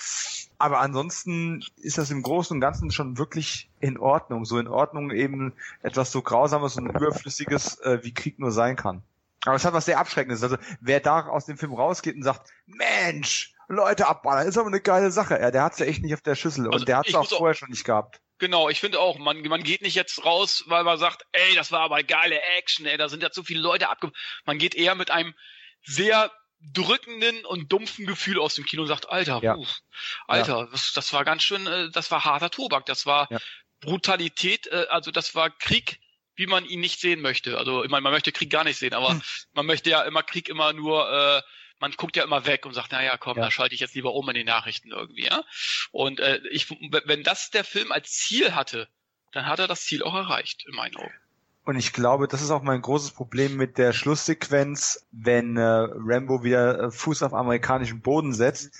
Aber 0.62 0.78
ansonsten 0.78 1.64
ist 1.78 1.98
das 1.98 2.12
im 2.12 2.22
Großen 2.22 2.56
und 2.56 2.60
Ganzen 2.60 2.92
schon 2.92 3.18
wirklich 3.18 3.68
in 3.80 3.98
Ordnung. 3.98 4.44
So 4.44 4.60
in 4.60 4.68
Ordnung 4.68 5.10
eben 5.10 5.54
etwas 5.82 6.12
so 6.12 6.22
Grausames 6.22 6.76
und 6.76 6.86
Überflüssiges, 6.86 7.80
äh, 7.80 7.98
wie 8.04 8.14
Krieg 8.14 8.38
nur 8.38 8.52
sein 8.52 8.76
kann. 8.76 9.02
Aber 9.44 9.56
es 9.56 9.64
hat 9.64 9.74
was 9.74 9.86
sehr 9.86 9.98
Abschreckendes. 9.98 10.44
Also 10.44 10.58
wer 10.80 11.00
da 11.00 11.26
aus 11.26 11.46
dem 11.46 11.58
Film 11.58 11.74
rausgeht 11.74 12.14
und 12.14 12.22
sagt, 12.22 12.48
Mensch, 12.66 13.54
Leute 13.66 14.06
abballern, 14.06 14.46
ist 14.46 14.56
aber 14.56 14.68
eine 14.68 14.80
geile 14.80 15.10
Sache. 15.10 15.36
Ja, 15.40 15.50
der 15.50 15.64
hat's 15.64 15.80
ja 15.80 15.86
echt 15.86 16.00
nicht 16.00 16.14
auf 16.14 16.20
der 16.20 16.36
Schüssel 16.36 16.66
also 16.66 16.78
und 16.78 16.86
der 16.86 16.98
hat's 16.98 17.12
auch 17.12 17.28
vorher 17.28 17.56
auch, 17.56 17.58
schon 17.58 17.70
nicht 17.70 17.82
gehabt. 17.82 18.20
Genau, 18.38 18.68
ich 18.68 18.78
finde 18.78 19.00
auch, 19.00 19.18
man, 19.18 19.42
man 19.42 19.64
geht 19.64 19.82
nicht 19.82 19.96
jetzt 19.96 20.24
raus, 20.24 20.62
weil 20.68 20.84
man 20.84 20.96
sagt, 20.96 21.26
ey, 21.32 21.56
das 21.56 21.72
war 21.72 21.80
aber 21.80 22.04
geile 22.04 22.40
Action, 22.56 22.86
ey, 22.86 22.96
da 22.96 23.08
sind 23.08 23.24
ja 23.24 23.32
zu 23.32 23.42
viele 23.42 23.62
Leute 23.62 23.88
abge... 23.88 24.12
Man 24.44 24.58
geht 24.58 24.76
eher 24.76 24.94
mit 24.94 25.10
einem 25.10 25.34
sehr 25.84 26.30
drückenden 26.72 27.44
und 27.44 27.72
dumpfen 27.72 28.06
Gefühl 28.06 28.38
aus 28.38 28.54
dem 28.54 28.64
Kino 28.64 28.82
und 28.82 28.88
sagt, 28.88 29.08
Alter, 29.10 29.40
ja. 29.42 29.54
Puh, 29.54 29.66
Alter, 30.26 30.58
ja. 30.58 30.68
das, 30.70 30.92
das 30.92 31.12
war 31.12 31.24
ganz 31.24 31.42
schön, 31.42 31.66
äh, 31.66 31.90
das 31.90 32.10
war 32.10 32.24
harter 32.24 32.50
Tobak, 32.50 32.86
das 32.86 33.06
war 33.06 33.28
ja. 33.30 33.38
Brutalität, 33.80 34.66
äh, 34.68 34.86
also 34.88 35.10
das 35.10 35.34
war 35.34 35.50
Krieg, 35.50 36.00
wie 36.34 36.46
man 36.46 36.64
ihn 36.64 36.80
nicht 36.80 37.00
sehen 37.00 37.20
möchte. 37.20 37.58
Also 37.58 37.84
ich 37.84 37.90
meine, 37.90 38.02
man 38.02 38.12
möchte 38.12 38.32
Krieg 38.32 38.50
gar 38.50 38.64
nicht 38.64 38.78
sehen, 38.78 38.94
aber 38.94 39.10
hm. 39.10 39.22
man 39.52 39.66
möchte 39.66 39.90
ja 39.90 40.02
immer 40.02 40.22
Krieg 40.22 40.48
immer 40.48 40.72
nur, 40.72 41.10
äh, 41.10 41.42
man 41.78 41.92
guckt 41.92 42.16
ja 42.16 42.22
immer 42.22 42.46
weg 42.46 42.64
und 42.64 42.74
sagt, 42.74 42.92
naja, 42.92 43.16
komm, 43.16 43.36
ja. 43.36 43.44
da 43.44 43.50
schalte 43.50 43.74
ich 43.74 43.80
jetzt 43.80 43.94
lieber 43.94 44.14
um 44.14 44.28
in 44.28 44.36
den 44.36 44.46
Nachrichten 44.46 44.92
irgendwie, 44.92 45.24
ja. 45.24 45.42
Und 45.90 46.20
äh, 46.20 46.40
ich, 46.50 46.70
wenn 46.70 47.24
das 47.24 47.50
der 47.50 47.64
Film 47.64 47.90
als 47.90 48.12
Ziel 48.12 48.54
hatte, 48.54 48.88
dann 49.32 49.46
hat 49.46 49.58
er 49.58 49.66
das 49.66 49.84
Ziel 49.84 50.02
auch 50.02 50.14
erreicht, 50.14 50.64
in 50.66 50.74
meinen 50.74 50.96
Augen. 50.96 51.14
Und 51.64 51.76
ich 51.76 51.92
glaube, 51.92 52.26
das 52.26 52.42
ist 52.42 52.50
auch 52.50 52.62
mein 52.62 52.82
großes 52.82 53.12
Problem 53.12 53.56
mit 53.56 53.78
der 53.78 53.92
Schlusssequenz, 53.92 55.06
wenn 55.12 55.56
äh, 55.56 55.62
Rambo 55.62 56.42
wieder 56.42 56.80
äh, 56.80 56.90
Fuß 56.90 57.22
auf 57.22 57.34
amerikanischem 57.34 58.00
Boden 58.00 58.32
setzt. 58.32 58.74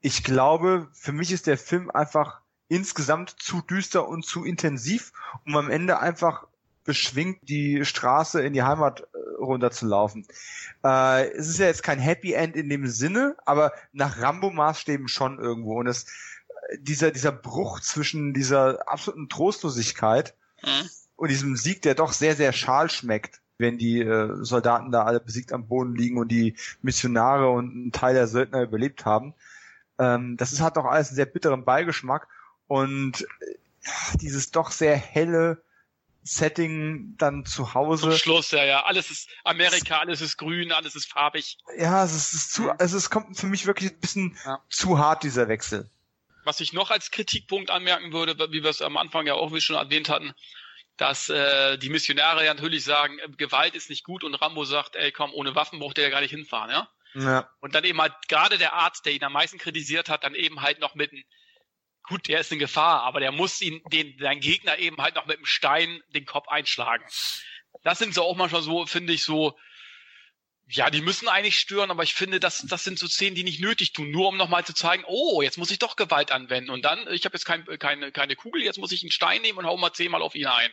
Ich 0.00 0.22
glaube, 0.22 0.88
für 0.92 1.12
mich 1.12 1.32
ist 1.32 1.46
der 1.46 1.56
Film 1.56 1.90
einfach 1.90 2.40
insgesamt 2.68 3.30
zu 3.30 3.62
düster 3.62 4.06
und 4.06 4.24
zu 4.24 4.44
intensiv, 4.44 5.12
um 5.46 5.56
am 5.56 5.70
Ende 5.70 5.98
einfach 6.00 6.46
beschwingt 6.84 7.48
die 7.48 7.84
Straße 7.84 8.42
in 8.42 8.52
die 8.52 8.62
Heimat 8.62 9.00
äh, 9.00 9.42
runterzulaufen. 9.42 10.26
Äh, 10.84 11.30
es 11.30 11.48
ist 11.48 11.58
ja 11.58 11.66
jetzt 11.66 11.82
kein 11.82 11.98
Happy 11.98 12.34
End 12.34 12.54
in 12.54 12.68
dem 12.68 12.86
Sinne, 12.86 13.34
aber 13.46 13.72
nach 13.92 14.20
Rambo-Maßstäben 14.20 15.08
schon 15.08 15.38
irgendwo. 15.38 15.80
Und 15.80 15.86
es, 15.86 16.04
äh, 16.68 16.78
dieser, 16.80 17.12
dieser 17.12 17.32
Bruch 17.32 17.80
zwischen 17.80 18.34
dieser 18.34 18.88
absoluten 18.90 19.30
Trostlosigkeit 19.30 20.34
mhm 20.62 20.90
und 21.16 21.30
diesem 21.30 21.56
Sieg, 21.56 21.82
der 21.82 21.94
doch 21.94 22.12
sehr, 22.12 22.36
sehr 22.36 22.52
schal 22.52 22.90
schmeckt, 22.90 23.40
wenn 23.58 23.78
die 23.78 24.00
äh, 24.00 24.30
Soldaten 24.42 24.92
da 24.92 25.04
alle 25.04 25.20
besiegt 25.20 25.52
am 25.52 25.66
Boden 25.66 25.94
liegen 25.94 26.18
und 26.18 26.28
die 26.28 26.56
Missionare 26.82 27.48
und 27.48 27.86
ein 27.86 27.92
Teil 27.92 28.14
der 28.14 28.28
Söldner 28.28 28.62
überlebt 28.62 29.04
haben. 29.04 29.34
Ähm, 29.98 30.36
das 30.36 30.52
ist, 30.52 30.60
hat 30.60 30.76
doch 30.76 30.84
alles 30.84 31.08
einen 31.08 31.16
sehr 31.16 31.26
bitteren 31.26 31.64
Beigeschmack 31.64 32.28
und 32.66 33.22
äh, 33.40 33.56
dieses 34.20 34.50
doch 34.50 34.70
sehr 34.70 34.96
helle 34.96 35.62
Setting 36.22 37.14
dann 37.18 37.46
zu 37.46 37.74
Hause. 37.74 38.10
Zum 38.10 38.18
Schluss, 38.18 38.50
ja, 38.50 38.64
ja. 38.64 38.84
Alles 38.84 39.10
ist 39.10 39.28
Amerika, 39.44 40.00
alles 40.00 40.20
ist 40.20 40.36
grün, 40.36 40.72
alles 40.72 40.96
ist 40.96 41.10
farbig. 41.10 41.56
Ja, 41.78 42.04
es 42.04 42.32
ist, 42.34 42.52
zu, 42.52 42.62
mhm. 42.62 42.72
es 42.78 42.92
ist, 42.92 43.10
kommt 43.10 43.38
für 43.38 43.46
mich 43.46 43.66
wirklich 43.66 43.92
ein 43.92 44.00
bisschen 44.00 44.36
ja. 44.44 44.60
zu 44.68 44.98
hart, 44.98 45.22
dieser 45.22 45.48
Wechsel. 45.48 45.88
Was 46.42 46.60
ich 46.60 46.72
noch 46.72 46.90
als 46.90 47.12
Kritikpunkt 47.12 47.70
anmerken 47.70 48.12
würde, 48.12 48.36
wie 48.50 48.62
wir 48.62 48.70
es 48.70 48.82
am 48.82 48.96
Anfang 48.96 49.26
ja 49.26 49.34
auch 49.34 49.52
wie 49.52 49.60
schon 49.60 49.76
erwähnt 49.76 50.08
hatten, 50.08 50.34
dass 50.96 51.28
äh, 51.28 51.76
die 51.78 51.90
Missionare 51.90 52.44
ja 52.44 52.54
natürlich 52.54 52.84
sagen, 52.84 53.18
äh, 53.18 53.28
Gewalt 53.36 53.74
ist 53.74 53.90
nicht 53.90 54.04
gut 54.04 54.24
und 54.24 54.34
Rambo 54.34 54.64
sagt, 54.64 54.96
ey 54.96 55.12
komm, 55.12 55.32
ohne 55.32 55.54
Waffen 55.54 55.78
braucht 55.78 55.96
der 55.96 56.04
ja 56.04 56.10
gar 56.10 56.20
nicht 56.20 56.30
hinfahren, 56.30 56.70
ja? 56.70 56.90
ja. 57.14 57.50
Und 57.60 57.74
dann 57.74 57.84
eben 57.84 58.00
halt 58.00 58.14
gerade 58.28 58.58
der 58.58 58.72
Arzt, 58.72 59.04
der 59.06 59.12
ihn 59.12 59.24
am 59.24 59.32
meisten 59.32 59.58
kritisiert 59.58 60.08
hat, 60.08 60.24
dann 60.24 60.34
eben 60.34 60.62
halt 60.62 60.80
noch 60.80 60.94
mit 60.94 61.12
einem, 61.12 61.24
gut, 62.02 62.28
der 62.28 62.40
ist 62.40 62.52
in 62.52 62.58
Gefahr, 62.58 63.02
aber 63.02 63.20
der 63.20 63.32
muss 63.32 63.60
ihn, 63.60 63.82
den, 63.92 64.16
sein 64.18 64.40
Gegner 64.40 64.78
eben 64.78 64.98
halt 64.98 65.16
noch 65.16 65.26
mit 65.26 65.36
einem 65.36 65.46
Stein 65.46 66.02
den 66.08 66.24
Kopf 66.24 66.48
einschlagen. 66.48 67.04
Das 67.82 67.98
sind 67.98 68.14
so 68.14 68.22
auch 68.22 68.36
manchmal 68.36 68.62
so, 68.62 68.86
finde 68.86 69.12
ich, 69.12 69.24
so, 69.24 69.56
ja, 70.68 70.90
die 70.90 71.00
müssen 71.00 71.28
eigentlich 71.28 71.58
stören, 71.58 71.90
aber 71.90 72.02
ich 72.02 72.14
finde, 72.14 72.40
das, 72.40 72.62
das 72.62 72.82
sind 72.82 72.98
so 72.98 73.06
Szenen, 73.06 73.36
die 73.36 73.44
nicht 73.44 73.60
nötig 73.60 73.92
tun, 73.92 74.10
nur 74.10 74.28
um 74.28 74.36
nochmal 74.36 74.64
zu 74.64 74.74
zeigen, 74.74 75.04
oh, 75.06 75.42
jetzt 75.42 75.58
muss 75.58 75.70
ich 75.70 75.78
doch 75.78 75.94
Gewalt 75.94 76.32
anwenden. 76.32 76.70
Und 76.70 76.84
dann, 76.84 77.06
ich 77.12 77.24
habe 77.24 77.34
jetzt 77.34 77.44
kein, 77.44 77.64
keine, 77.78 78.10
keine 78.10 78.34
Kugel, 78.34 78.62
jetzt 78.62 78.78
muss 78.78 78.90
ich 78.90 79.02
einen 79.02 79.12
Stein 79.12 79.42
nehmen 79.42 79.58
und 79.58 79.66
hau 79.66 79.76
mal 79.76 79.92
zehnmal 79.92 80.22
auf 80.22 80.34
ihn 80.34 80.46
ein. 80.46 80.72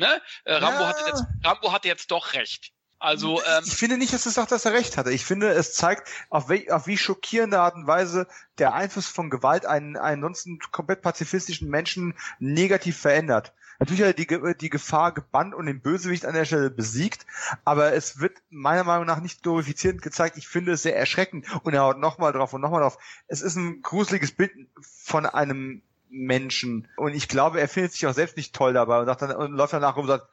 Ne? 0.00 0.20
Äh, 0.44 0.54
Rambo, 0.54 0.80
ja. 0.80 0.88
hatte 0.88 1.04
jetzt, 1.06 1.24
Rambo 1.44 1.72
hatte 1.72 1.86
jetzt 1.86 2.10
doch 2.10 2.32
recht. 2.32 2.72
Also 2.98 3.42
ähm, 3.42 3.64
ich 3.66 3.76
finde 3.76 3.98
nicht, 3.98 4.14
dass 4.14 4.24
es 4.24 4.34
sagt, 4.34 4.50
dass 4.50 4.64
er 4.64 4.72
recht 4.72 4.96
hatte. 4.96 5.10
Ich 5.12 5.26
finde, 5.26 5.50
es 5.50 5.74
zeigt, 5.74 6.08
auf, 6.30 6.48
wie, 6.48 6.70
auf 6.70 6.86
wie 6.86 6.96
schockierende 6.96 7.60
Art 7.60 7.74
und 7.74 7.86
Weise 7.86 8.26
der 8.58 8.72
Einfluss 8.72 9.06
von 9.08 9.28
Gewalt 9.28 9.66
einen, 9.66 9.96
einen 9.96 10.24
ansonsten 10.24 10.58
komplett 10.72 11.02
pazifistischen 11.02 11.68
Menschen 11.68 12.14
negativ 12.38 12.96
verändert. 12.96 13.52
natürlich 13.78 14.02
hat 14.02 14.18
er 14.18 14.52
die, 14.52 14.56
die 14.56 14.70
Gefahr 14.70 15.12
gebannt 15.12 15.54
und 15.54 15.66
den 15.66 15.82
Bösewicht 15.82 16.24
an 16.24 16.34
der 16.34 16.46
Stelle 16.46 16.70
besiegt, 16.70 17.26
aber 17.64 17.92
es 17.92 18.20
wird 18.20 18.38
meiner 18.48 18.84
Meinung 18.84 19.06
nach 19.06 19.20
nicht 19.20 19.42
glorifizierend 19.42 20.00
gezeigt. 20.00 20.38
Ich 20.38 20.48
finde 20.48 20.72
es 20.72 20.82
sehr 20.82 20.96
erschreckend 20.96 21.46
und 21.62 21.74
er 21.74 21.82
haut 21.82 21.98
nochmal 21.98 22.32
drauf 22.32 22.54
und 22.54 22.62
nochmal 22.62 22.80
drauf. 22.80 22.96
Es 23.28 23.42
ist 23.42 23.56
ein 23.56 23.82
gruseliges 23.82 24.32
Bild 24.32 24.52
von 24.80 25.26
einem 25.26 25.82
Menschen 26.10 26.88
und 26.96 27.14
ich 27.14 27.28
glaube, 27.28 27.60
er 27.60 27.68
findet 27.68 27.92
sich 27.92 28.06
auch 28.06 28.14
selbst 28.14 28.36
nicht 28.36 28.54
toll 28.54 28.72
dabei 28.72 28.98
und, 29.00 29.06
sagt 29.06 29.22
dann, 29.22 29.36
und 29.36 29.52
läuft 29.52 29.72
danach 29.72 29.96
rum 29.96 30.02
und 30.02 30.08
sagt, 30.08 30.26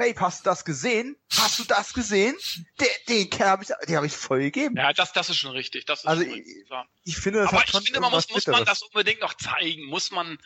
Babe, 0.00 0.18
hast 0.18 0.40
du 0.40 0.44
das 0.44 0.64
gesehen? 0.64 1.14
Hast 1.36 1.58
du 1.58 1.64
das 1.64 1.92
gesehen? 1.92 2.34
Den, 2.80 2.88
den 3.10 3.28
Kerl 3.28 3.50
habe 3.50 3.64
ich, 3.64 3.70
den 3.86 3.96
habe 3.96 4.06
ich 4.06 4.14
voll 4.14 4.40
gegeben. 4.40 4.74
Ja, 4.78 4.94
das, 4.94 5.12
das 5.12 5.28
ist 5.28 5.36
schon 5.36 5.50
richtig. 5.50 5.84
Das 5.84 6.00
ist 6.00 6.06
also 6.06 6.22
ich, 6.22 6.42
ich 7.04 7.18
finde, 7.18 7.40
das 7.40 7.52
Aber 7.52 7.62
ich 7.62 7.70
finde, 7.70 8.00
man 8.00 8.10
muss, 8.10 8.30
muss 8.30 8.46
man 8.46 8.64
das 8.64 8.80
unbedingt 8.80 9.20
noch 9.20 9.34
zeigen. 9.34 9.84
Muss 9.84 10.10
man, 10.10 10.38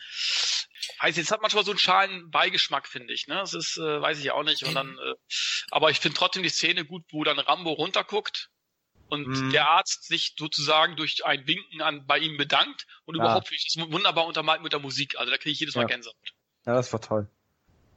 weiß 0.99 1.15
jetzt 1.15 1.31
hat 1.31 1.41
manchmal 1.41 1.63
so 1.63 1.71
einen 1.71 1.79
schalen 1.79 2.29
Beigeschmack, 2.31 2.85
finde 2.85 3.13
ich. 3.13 3.27
Ne, 3.27 3.35
das 3.35 3.53
ist, 3.53 3.77
äh, 3.77 4.01
weiß 4.01 4.19
ich 4.19 4.31
auch 4.31 4.43
nicht. 4.43 4.63
Und 4.63 4.75
dann, 4.75 4.97
äh, 4.97 5.13
aber 5.71 5.89
ich 5.89 6.01
finde 6.01 6.17
trotzdem 6.17 6.43
die 6.43 6.49
Szene 6.49 6.83
gut, 6.83 7.05
wo 7.11 7.23
dann 7.23 7.39
Rambo 7.39 7.71
runterguckt 7.71 8.49
und 9.09 9.27
Mhm. 9.27 9.51
der 9.51 9.69
Arzt 9.69 10.03
sich 10.07 10.33
sozusagen 10.37 10.95
durch 10.95 11.25
ein 11.25 11.45
Winken 11.47 11.81
an 11.81 12.05
bei 12.07 12.17
ihm 12.19 12.37
bedankt 12.37 12.85
und 13.05 13.15
Ja. 13.15 13.23
überhaupt 13.23 13.47
finde 13.47 13.57
ich 13.65 13.73
das 13.73 13.91
wunderbar 13.91 14.25
untermalt 14.25 14.61
mit 14.63 14.73
der 14.73 14.79
Musik. 14.79 15.17
Also 15.17 15.31
da 15.31 15.37
kriege 15.37 15.51
ich 15.51 15.59
jedes 15.59 15.75
Mal 15.75 15.81
Ja. 15.83 15.87
Gänsehaut. 15.87 16.15
Ja, 16.65 16.73
das 16.73 16.91
war 16.91 17.01
toll. 17.01 17.29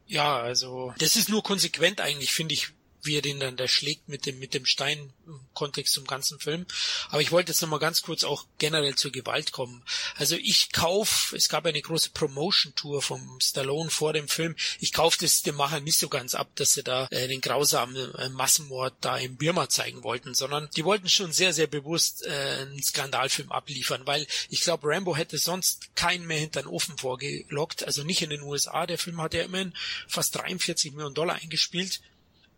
Ja, 0.07 0.39
also 0.39 0.95
das 0.99 1.17
ist 1.17 1.29
nur 1.29 1.43
konsequent 1.43 2.01
eigentlich, 2.01 2.33
finde 2.33 2.55
ich, 2.55 2.69
wie 3.03 3.17
er 3.17 3.23
den 3.23 3.41
dann 3.41 3.57
da 3.57 3.69
schlägt 3.69 4.09
mit 4.09 4.27
dem 4.27 4.39
mit 4.39 4.55
dem 4.55 4.67
Stein 4.67 5.13
im 5.27 5.41
Kontext 5.55 5.95
zum 5.95 6.07
ganzen 6.07 6.39
Film. 6.39 6.67
Aber 7.11 7.21
ich 7.21 7.33
wollte 7.33 7.53
jetzt 7.53 7.63
noch 7.63 7.69
mal 7.69 7.79
ganz 7.79 8.03
kurz 8.03 8.25
auch 8.25 8.47
generell 8.59 8.95
zur 8.95 9.13
Gewalt 9.13 9.53
kommen. 9.53 9.83
Also 10.17 10.37
ich 10.37 10.73
kauf, 10.73 11.33
es 11.37 11.49
gab 11.49 11.67
eine 11.67 11.81
große 11.81 12.11
Promotion 12.11 12.75
Tour 12.75 13.03
vom 13.03 13.39
Stallone 13.41 13.91
vor 13.91 14.13
dem 14.13 14.29
Film. 14.29 14.57
Ich 14.81 14.93
kauf 14.93 15.17
das 15.17 15.43
dem 15.43 15.57
Macher 15.57 15.81
nicht 15.81 15.99
so 15.99 16.09
ganz 16.09 16.35
ab, 16.35 16.49
dass 16.57 16.73
sie 16.73 16.83
da 16.83 17.07
äh, 17.11 17.29
den 17.29 17.41
grausamen 17.41 18.15
äh, 18.15 18.29
Massenmord 18.31 18.95
da 19.01 19.17
in 19.17 19.37
Birma 19.37 19.69
zeigen 19.69 20.03
wollten, 20.03 20.35
sondern 20.35 20.69
die 20.77 20.85
wollten 20.85 21.09
schon 21.09 21.33
sehr 21.33 21.53
sehr 21.53 21.67
bewusst 21.67 22.25
äh, 22.25 22.59
einen 22.61 22.83
Skandalfilm 22.83 23.53
abliefern, 23.53 24.07
weil 24.07 24.27
ich 24.49 24.61
glaube 24.61 24.89
Rambo 24.89 25.17
hätte 25.17 25.39
sonst 25.39 25.95
keinen 25.95 26.27
mehr 26.27 26.39
hinter 26.39 26.63
den 26.63 26.69
Ofen 26.69 26.99
vorgelockt, 26.99 27.85
also 27.85 28.03
nicht 28.05 28.23
in 28.23 28.31
den 28.31 28.43
USA. 28.43 28.87
Der 28.87 28.99
Film 28.99 29.21
hat 29.21 29.35
ja 29.35 29.43
immerhin 29.43 29.75
fast 30.07 30.37
43 30.37 30.93
Millionen 30.93 31.15
Dollar 31.15 31.37
eingespielt 31.37 32.01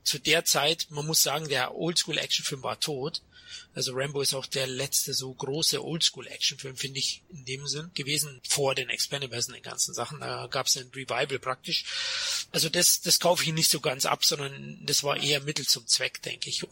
zu 0.02 0.18
der 0.18 0.44
Zeit, 0.44 0.86
man 0.90 1.06
muss 1.06 1.22
sagen, 1.22 1.48
der 1.48 1.74
Oldschool-Actionfilm 1.74 2.62
war 2.62 2.80
tot. 2.80 3.22
Also 3.74 3.92
Rambo 3.94 4.20
ist 4.20 4.34
auch 4.34 4.46
der 4.46 4.66
letzte 4.66 5.14
so 5.14 5.32
große 5.32 5.84
Oldschool-Actionfilm, 5.84 6.76
finde 6.76 6.98
ich, 6.98 7.22
in 7.30 7.44
dem 7.44 7.66
Sinn 7.66 7.90
gewesen, 7.94 8.40
vor 8.48 8.74
den 8.74 8.88
Expendables 8.88 9.46
und 9.48 9.54
den 9.54 9.62
ganzen 9.62 9.94
Sachen. 9.94 10.20
Da 10.20 10.48
gab 10.48 10.66
es 10.66 10.76
ein 10.76 10.90
Revival 10.94 11.38
praktisch. 11.38 11.84
Also 12.52 12.68
das, 12.68 13.00
das 13.00 13.20
kaufe 13.20 13.44
ich 13.44 13.52
nicht 13.52 13.70
so 13.70 13.80
ganz 13.80 14.06
ab, 14.06 14.24
sondern 14.24 14.78
das 14.82 15.04
war 15.04 15.16
eher 15.16 15.40
Mittel 15.40 15.66
zum 15.66 15.86
Zweck, 15.86 16.20
denke 16.22 16.50
ich. 16.50 16.66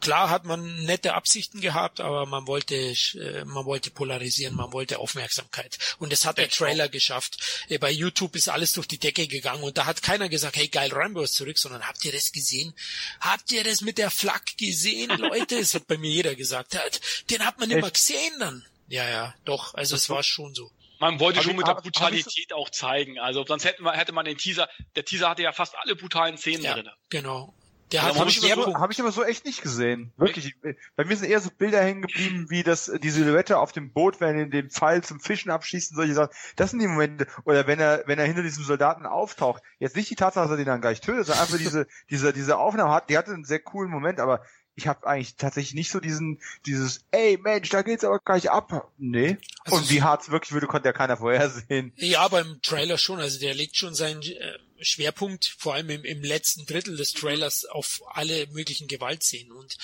Klar 0.00 0.28
hat 0.28 0.44
man 0.44 0.84
nette 0.84 1.14
Absichten 1.14 1.60
gehabt, 1.60 2.00
aber 2.00 2.26
man 2.26 2.46
wollte, 2.46 2.74
äh, 2.74 3.44
man 3.44 3.64
wollte 3.64 3.90
polarisieren, 3.90 4.56
man 4.56 4.72
wollte 4.72 4.98
Aufmerksamkeit. 4.98 5.78
Und 5.98 6.12
das 6.12 6.24
hat 6.24 6.38
der 6.38 6.50
Trailer 6.50 6.88
geschafft. 6.88 7.38
Äh, 7.68 7.78
Bei 7.78 7.90
YouTube 7.90 8.34
ist 8.34 8.48
alles 8.48 8.72
durch 8.72 8.88
die 8.88 8.98
Decke 8.98 9.28
gegangen 9.28 9.62
und 9.62 9.78
da 9.78 9.86
hat 9.86 10.02
keiner 10.02 10.28
gesagt, 10.28 10.56
hey 10.56 10.68
geil, 10.68 10.90
Rambo 10.92 11.22
ist 11.22 11.34
zurück, 11.34 11.58
sondern 11.58 11.86
habt 11.86 12.04
ihr 12.04 12.12
das 12.12 12.32
gesehen? 12.32 12.74
Habt 13.20 13.52
ihr 13.52 13.62
das 13.62 13.82
mit 13.82 13.98
der 13.98 14.10
Flak 14.10 14.56
gesehen, 14.56 15.10
Leute? 15.18 15.58
Es 15.58 15.74
hat 15.74 15.86
bei 15.86 15.96
mir 15.96 16.10
jeder 16.10 16.34
gesagt. 16.40 16.76
Hat, 16.76 17.00
den 17.30 17.46
hat 17.46 17.58
man 17.60 17.70
immer 17.70 17.90
gesehen 17.90 18.32
dann. 18.40 18.64
Ja, 18.88 19.08
ja, 19.08 19.34
doch. 19.44 19.74
Also 19.74 19.94
es 19.94 20.10
war 20.10 20.22
schon 20.24 20.54
so. 20.54 20.70
Man 20.98 21.20
wollte 21.20 21.38
Hab 21.38 21.44
schon 21.44 21.52
ich- 21.52 21.58
mit 21.58 21.66
der 21.66 21.74
hab- 21.76 21.78
hab 21.78 21.86
ich 21.86 21.92
Brutalität 21.92 22.52
auch 22.52 22.68
zeigen. 22.70 23.18
Also 23.18 23.44
sonst 23.46 23.64
hätten 23.64 23.84
wir, 23.84 23.92
hätte 23.92 24.12
man 24.12 24.24
den 24.24 24.36
Teaser, 24.36 24.68
der 24.96 25.04
Teaser 25.04 25.30
hatte 25.30 25.42
ja 25.42 25.52
fast 25.52 25.74
alle 25.78 25.94
brutalen 25.96 26.36
Szenen 26.36 26.62
Ja, 26.62 26.74
drin. 26.74 26.88
genau. 27.08 27.54
Der 27.92 28.02
hat 28.02 28.16
Habe 28.16 28.30
ich, 28.30 28.40
so, 28.40 28.74
hab 28.74 28.92
ich 28.92 29.00
aber 29.00 29.10
so 29.10 29.24
echt 29.24 29.44
nicht 29.44 29.62
gesehen. 29.62 30.12
Wirklich. 30.16 30.54
Bei 30.94 31.04
mir 31.04 31.16
sind 31.16 31.28
eher 31.28 31.40
so 31.40 31.50
Bilder 31.50 31.82
hängen 31.82 32.02
geblieben, 32.02 32.46
wie 32.48 32.62
das, 32.62 32.88
die 33.02 33.10
Silhouette 33.10 33.58
auf 33.58 33.72
dem 33.72 33.92
Boot, 33.92 34.20
wenn 34.20 34.38
er 34.38 34.46
den 34.46 34.70
Pfeil 34.70 35.02
zum 35.02 35.18
Fischen 35.18 35.50
abschießt 35.50 35.90
und 35.90 35.96
solche 35.96 36.14
Sachen. 36.14 36.30
Das 36.54 36.70
sind 36.70 36.78
die 36.78 36.86
Momente. 36.86 37.26
Oder 37.44 37.66
wenn 37.66 37.80
er, 37.80 38.04
wenn 38.06 38.20
er 38.20 38.26
hinter 38.26 38.44
diesem 38.44 38.62
Soldaten 38.62 39.06
auftaucht. 39.06 39.60
Jetzt 39.80 39.96
nicht 39.96 40.08
die 40.08 40.14
Tatsache, 40.14 40.44
dass 40.44 40.52
er 40.52 40.56
den 40.58 40.66
dann 40.66 40.80
gleich 40.80 41.00
tötet, 41.00 41.26
sondern 41.26 41.42
einfach 41.42 41.58
diese, 41.58 41.88
diese, 42.10 42.32
diese 42.32 42.58
Aufnahme 42.58 42.92
hat, 42.92 43.10
die 43.10 43.18
hatte 43.18 43.32
einen 43.32 43.44
sehr 43.44 43.58
coolen 43.58 43.90
Moment, 43.90 44.20
aber 44.20 44.44
ich 44.80 44.86
habe 44.86 45.06
eigentlich 45.06 45.36
tatsächlich 45.36 45.74
nicht 45.74 45.90
so 45.90 46.00
diesen, 46.00 46.40
dieses, 46.64 47.04
ey 47.10 47.36
Mensch, 47.36 47.68
da 47.68 47.82
geht's 47.82 48.02
aber 48.02 48.18
gleich 48.18 48.50
ab. 48.50 48.90
Nee. 48.96 49.36
Also 49.64 49.76
und 49.76 49.90
wie 49.90 50.02
hart 50.02 50.22
es 50.22 50.30
wirklich 50.30 50.52
würde, 50.52 50.66
konnte 50.66 50.88
ja 50.88 50.94
keiner 50.94 51.18
vorhersehen. 51.18 51.92
Ja, 51.96 52.26
beim 52.28 52.62
Trailer 52.62 52.96
schon. 52.96 53.20
Also 53.20 53.38
der 53.38 53.54
legt 53.54 53.76
schon 53.76 53.94
seinen 53.94 54.22
äh, 54.22 54.58
Schwerpunkt, 54.80 55.54
vor 55.58 55.74
allem 55.74 55.90
im, 55.90 56.04
im 56.04 56.22
letzten 56.22 56.64
Drittel 56.64 56.96
des 56.96 57.12
Trailers, 57.12 57.66
auf 57.66 58.00
alle 58.06 58.46
möglichen 58.48 58.88
Gewaltszenen. 58.88 59.52
Und 59.52 59.76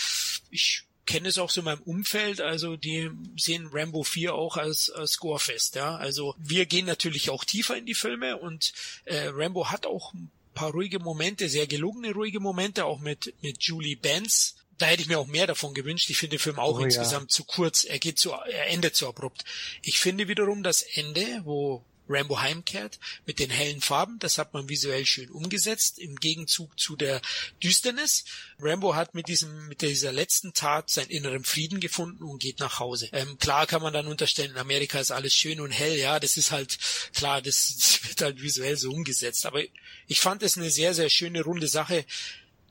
ich 0.51 0.85
kenne 1.05 1.29
es 1.29 1.37
auch 1.37 1.51
so 1.51 1.61
in 1.61 1.67
meinem 1.67 1.83
Umfeld, 1.83 2.41
also 2.41 2.77
die 2.77 3.11
sehen 3.37 3.69
Rambo 3.71 4.03
4 4.03 4.35
auch 4.35 4.57
als, 4.57 4.89
als 4.89 5.13
Scorefest, 5.13 5.75
ja. 5.77 5.95
Also 5.97 6.35
wir 6.39 6.65
gehen 6.65 6.87
natürlich 6.87 7.29
auch 7.29 7.45
tiefer 7.45 7.77
in 7.77 7.85
die 7.85 7.95
Filme 7.95 8.39
und 8.39 8.73
äh, 9.05 9.29
Rambo 9.29 9.71
hat 9.71 9.85
auch 9.85 10.15
ein 10.15 10.31
paar 10.57 10.73
ruhige 10.73 10.99
Momente, 10.99 11.49
sehr 11.49 11.69
gelungene 11.69 12.13
ruhige 12.13 12.41
Momente, 12.41 12.85
auch 12.85 12.99
mit, 12.99 13.33
mit 13.43 13.63
Julie 13.63 13.97
Benz. 13.97 14.56
Da 14.79 14.87
hätte 14.87 15.03
ich 15.03 15.09
mir 15.09 15.19
auch 15.19 15.27
mehr 15.27 15.47
davon 15.47 15.75
gewünscht. 15.75 16.11
Ich 16.11 16.19
finde 16.19 16.37
den 16.37 16.43
Film 16.43 16.59
auch 16.59 16.77
Oh 16.77 16.81
ja. 16.81 16.87
insgesamt 16.87 17.31
zu 17.31 17.45
kurz. 17.45 17.85
Er 17.85 17.99
geht 17.99 18.19
zu, 18.19 18.33
er 18.33 18.69
endet 18.69 18.95
zu 18.95 19.09
abrupt. 19.09 19.45
Ich 19.83 19.99
finde 19.99 20.29
wiederum 20.29 20.63
das 20.63 20.83
Ende, 20.83 21.43
wo 21.45 21.85
Rambo 22.09 22.41
heimkehrt 22.41 22.99
mit 23.27 23.39
den 23.39 23.51
hellen 23.51 23.81
Farben, 23.81 24.19
das 24.19 24.39
hat 24.39 24.55
man 24.55 24.69
visuell 24.69 25.05
schön 25.07 25.31
umgesetzt, 25.31 25.99
im 25.99 26.17
Gegenzug 26.17 26.79
zu 26.79 26.97
der 26.97 27.21
Düsternis. 27.63 28.25
Rambo 28.61 28.95
hat 28.95 29.15
mit 29.15 29.29
diesem, 29.29 29.69
mit 29.69 29.83
dieser 29.83 30.13
letzten 30.13 30.53
Tat 30.53 30.91
seinen 30.91 31.11
inneren 31.11 31.45
Frieden 31.45 31.81
gefunden 31.81 32.23
und 32.23 32.41
geht 32.41 32.61
nach 32.61 32.79
Hause. 32.79 33.09
Ähm, 33.13 33.39
klar 33.39 33.67
kann 33.67 33.83
man 33.83 33.93
dann 33.93 34.07
unterstellen, 34.07 34.53
in 34.53 34.59
Amerika 34.59 35.01
ist 35.01 35.11
alles 35.11 35.35
schön 35.35 35.61
und 35.61 35.71
hell, 35.73 35.97
ja, 35.97 36.21
das 36.21 36.37
ist 36.37 36.51
halt, 36.51 36.79
klar, 37.15 37.43
das, 37.43 37.75
das 37.77 38.09
wird 38.09 38.23
halt 38.23 38.43
visuell 38.43 38.77
so 38.77 38.93
umgesetzt. 38.93 39.47
Aber 39.47 39.63
ich 40.07 40.21
fand 40.21 40.43
es 40.43 40.57
eine 40.57 40.71
sehr, 40.71 40.95
sehr 40.95 41.11
schöne, 41.11 41.43
runde 41.43 41.69
Sache. 41.69 42.05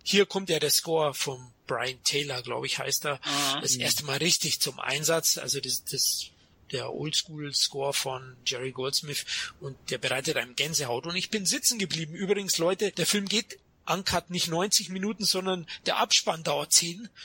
Hier 0.07 0.25
kommt 0.25 0.49
ja 0.49 0.59
der 0.59 0.69
Score 0.69 1.13
vom 1.13 1.51
Brian 1.67 2.01
Taylor, 2.03 2.41
glaube 2.43 2.67
ich, 2.67 2.77
heißt 2.77 3.05
er, 3.05 3.15
Mhm. 3.25 3.61
das 3.61 3.75
erste 3.75 4.05
Mal 4.05 4.17
richtig 4.17 4.61
zum 4.61 4.79
Einsatz. 4.79 5.37
Also 5.39 5.59
das, 5.59 5.83
das 5.83 6.27
der 6.71 6.93
Oldschool-Score 6.93 7.93
von 7.93 8.37
Jerry 8.45 8.71
Goldsmith 8.71 9.25
und 9.59 9.77
der 9.89 9.97
bereitet 9.97 10.37
einem 10.37 10.55
Gänsehaut. 10.55 11.05
Und 11.05 11.15
ich 11.15 11.29
bin 11.29 11.45
sitzen 11.45 11.77
geblieben. 11.79 12.13
Übrigens, 12.13 12.57
Leute, 12.57 12.91
der 12.91 13.05
Film 13.05 13.25
geht 13.27 13.59
uncut 13.87 14.29
nicht 14.29 14.47
90 14.47 14.89
Minuten, 14.89 15.25
sondern 15.25 15.67
der 15.85 15.97
Abspann 15.97 16.43
dauert 16.43 16.73
10. 16.73 17.09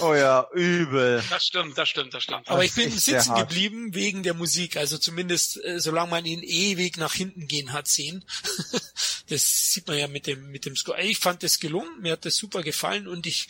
Oh 0.00 0.14
ja, 0.14 0.46
übel. 0.54 1.22
Das 1.30 1.46
stimmt, 1.46 1.78
das 1.78 1.88
stimmt, 1.88 2.12
das 2.12 2.24
stimmt. 2.24 2.48
Aber 2.48 2.62
Das 2.62 2.66
ich 2.66 2.74
bin 2.74 2.90
sitzen 2.90 3.34
geblieben 3.34 3.94
wegen 3.94 4.22
der 4.22 4.34
Musik. 4.34 4.76
Also 4.76 4.98
zumindest, 4.98 5.62
äh, 5.64 5.80
solange 5.80 6.10
man 6.10 6.24
ihn 6.26 6.42
ewig 6.42 6.96
nach 6.96 7.14
hinten 7.14 7.46
gehen 7.46 7.72
hat 7.72 7.88
sehen. 7.88 8.24
das 9.28 9.72
sieht 9.72 9.86
man 9.86 9.96
ja 9.96 10.08
mit 10.08 10.26
dem, 10.26 10.50
mit 10.50 10.66
dem 10.66 10.76
Score. 10.76 11.00
Ich 11.00 11.18
fand 11.18 11.42
das 11.42 11.60
gelungen. 11.60 12.00
Mir 12.00 12.12
hat 12.12 12.24
das 12.24 12.36
super 12.36 12.62
gefallen 12.62 13.06
und 13.06 13.26
ich 13.26 13.48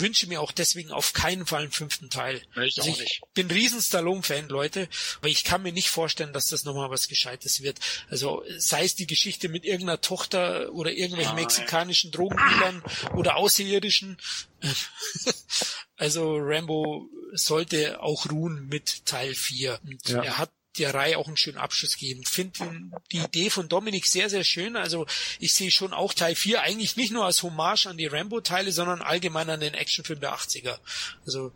wünsche 0.00 0.26
mir 0.28 0.40
auch 0.40 0.52
deswegen 0.52 0.90
auf 0.92 1.12
keinen 1.12 1.46
Fall 1.46 1.62
einen 1.62 1.72
fünften 1.72 2.10
Teil. 2.10 2.40
Ich 2.64 2.78
Also 2.78 2.90
auch 2.92 2.98
nicht. 2.98 3.20
bin 3.34 3.50
riesen 3.50 3.80
Stallone-Fan, 3.82 4.48
Leute, 4.48 4.88
aber 5.18 5.28
ich 5.28 5.44
kann 5.44 5.62
mir 5.62 5.72
nicht 5.72 5.88
vorstellen, 5.88 6.32
dass 6.32 6.48
das 6.48 6.64
nochmal 6.64 6.90
was 6.90 7.08
Gescheites 7.08 7.62
wird. 7.62 7.78
Also 8.10 8.42
sei 8.58 8.84
es 8.84 8.94
die 8.94 9.06
Geschichte 9.06 9.48
mit 9.48 9.64
irgendeiner 9.64 10.00
Tochter 10.00 10.72
oder 10.72 10.92
irgendwelchen 10.92 11.34
Nein. 11.34 11.44
mexikanischen 11.44 12.10
Drogendealern 12.12 12.82
oder 13.16 13.36
Außerirdischen. 13.36 14.18
Also 15.96 16.36
Rambo 16.38 17.08
sollte 17.32 18.00
auch 18.00 18.30
ruhen 18.30 18.68
mit 18.68 19.04
Teil 19.04 19.34
4. 19.34 19.80
Und 19.84 20.08
Ja. 20.08 20.22
er 20.22 20.38
hat 20.38 20.50
der 20.78 20.94
Reihe 20.94 21.18
auch 21.18 21.26
einen 21.26 21.36
schönen 21.36 21.58
Abschluss 21.58 21.94
gegeben. 21.98 22.24
Finde 22.24 22.90
die 23.12 23.18
Idee 23.18 23.50
von 23.50 23.68
Dominik 23.68 24.06
sehr, 24.06 24.30
sehr 24.30 24.44
schön. 24.44 24.76
Also 24.76 25.06
ich 25.40 25.54
sehe 25.54 25.70
schon 25.70 25.92
auch 25.92 26.14
Teil 26.14 26.34
4 26.34 26.62
eigentlich 26.62 26.96
nicht 26.96 27.12
nur 27.12 27.24
als 27.24 27.42
Hommage 27.42 27.86
an 27.86 27.96
die 27.96 28.06
Rambo-Teile, 28.06 28.72
sondern 28.72 29.02
allgemein 29.02 29.50
an 29.50 29.60
den 29.60 29.74
Actionfilm 29.74 30.20
der 30.20 30.34
80er. 30.34 30.78
Also 31.26 31.52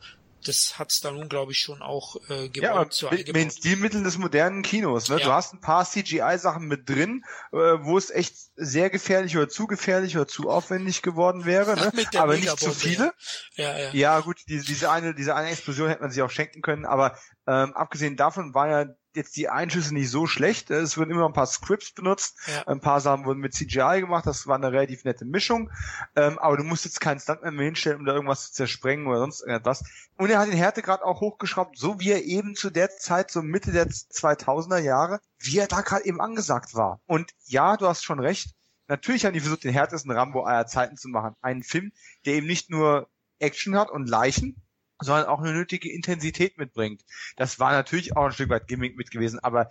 das 0.47 0.79
hat 0.79 0.93
Stallone, 0.93 1.29
glaube 1.29 1.53
ich, 1.53 1.59
schon 1.59 1.83
auch 1.83 2.17
äh, 2.29 2.49
gewollt 2.49 2.55
Ja, 2.63 2.87
so 2.91 3.11
mit, 3.11 3.27
mit 3.29 3.37
den. 3.37 3.51
Stilmitteln 3.51 4.05
des 4.05 4.19
modernen 4.19 4.63
Kinos. 4.63 5.09
Ne? 5.09 5.19
Ja. 5.19 5.27
Du 5.27 5.33
hast 5.33 5.55
ein 5.55 5.61
paar 5.61 5.85
CGI-Sachen 5.85 6.67
mit 6.67 6.89
drin, 6.89 7.25
äh, 7.53 7.57
wo 7.57 7.97
es 7.97 8.11
echt 8.11 8.35
sehr 8.57 8.91
gefährlich 8.91 9.37
oder 9.37 9.49
zu 9.49 9.67
gefährlich 9.67 10.17
oder 10.17 10.27
zu 10.27 10.51
aufwendig 10.51 11.03
geworden 11.03 11.45
wäre, 11.45 11.77
ne? 11.77 11.93
Aber 12.19 12.37
nicht 12.37 12.59
zu 12.59 12.73
viele. 12.73 13.13
Ja, 13.55 13.79
ja. 13.79 13.91
Ja, 13.93 14.21
gut, 14.21 14.41
diese, 14.49 14.65
diese 14.65 14.91
eine, 14.91 15.15
diese 15.15 15.35
eine 15.35 15.51
Explosion 15.51 15.89
hätte 15.89 16.03
man 16.03 16.11
sich 16.11 16.23
auch 16.23 16.31
schenken 16.31 16.63
können, 16.63 16.87
aber 16.87 17.17
ähm, 17.47 17.73
abgesehen 17.75 18.17
davon 18.17 18.55
war 18.55 18.69
ja 18.69 18.95
jetzt 19.17 19.37
die 19.37 19.49
Einschüsse 19.49 19.93
nicht 19.95 20.11
so 20.11 20.27
schlecht. 20.27 20.71
Es 20.71 20.97
wurden 20.97 21.11
immer 21.11 21.27
ein 21.27 21.33
paar 21.33 21.47
Scripts 21.47 21.93
benutzt, 21.93 22.39
Ja. 22.47 22.67
ein 22.67 22.81
paar 22.81 23.01
Sachen 23.01 23.25
wurden 23.25 23.41
mit 23.41 23.55
CGI 23.55 24.01
gemacht, 24.01 24.27
das 24.27 24.47
war 24.47 24.57
eine 24.57 24.73
relativ 24.73 25.05
nette 25.05 25.25
Mischung. 25.25 25.71
Ähm, 26.17 26.39
aber 26.39 26.57
du 26.57 26.65
musst 26.65 26.85
jetzt 26.85 27.01
keinen 27.01 27.21
Stuntman 27.21 27.55
mehr 27.55 27.67
hinstellen, 27.67 27.99
um 28.01 28.05
da 28.07 28.15
irgendwas 28.15 28.47
zu 28.49 28.53
zersprengen 28.53 29.07
oder 29.07 29.19
sonst 29.19 29.43
irgendwas. 29.43 29.85
Und 30.17 30.31
er 30.31 30.39
hat 30.39 30.49
den 30.49 30.57
Härtegrad 30.57 31.03
auch 31.03 31.21
hochgeschraubt, 31.21 31.77
so 31.79 32.01
wie 32.01 32.11
er 32.11 32.25
eben 32.25 32.55
zu 32.55 32.71
der 32.71 32.91
Zeit, 32.97 33.31
so 33.31 33.43
Mitte 33.43 33.73
der 33.73 33.89
2000er 33.89 34.79
Jahre, 34.79 35.21
wie 35.39 35.59
er 35.59 35.67
da 35.67 35.81
gerade 35.81 36.05
eben 36.05 36.21
angesagt 36.21 36.75
war. 36.75 37.01
Und 37.07 37.31
ja, 37.47 37.77
du 37.77 37.87
hast 37.89 38.05
schon 38.05 38.21
recht. 38.21 38.55
Natürlich 38.89 39.25
haben 39.25 39.33
die 39.33 39.41
versucht, 39.41 39.65
den 39.65 39.73
härtesten 39.73 40.11
Rambo 40.11 40.43
aller 40.45 40.67
Zeiten 40.67 40.97
zu 40.97 41.09
machen. 41.09 41.35
Einen 41.41 41.63
Film, 41.63 41.93
der 42.27 42.35
eben 42.35 42.47
nicht 42.47 42.69
nur 42.71 43.09
Action 43.39 43.77
hat 43.77 43.91
und 43.91 44.09
Leichen, 44.09 44.57
sondern 45.03 45.27
auch 45.27 45.41
eine 45.41 45.53
nötige 45.53 45.93
Intensität 45.93 46.59
mitbringt. 46.59 47.05
Das 47.37 47.59
war 47.59 47.73
natürlich 47.73 48.17
auch 48.17 48.27
ein 48.27 48.33
Stück 48.33 48.51
weit 48.51 48.69
Gimmick 48.69 48.97
mit 48.97 49.11
gewesen, 49.11 49.39
aber 49.41 49.71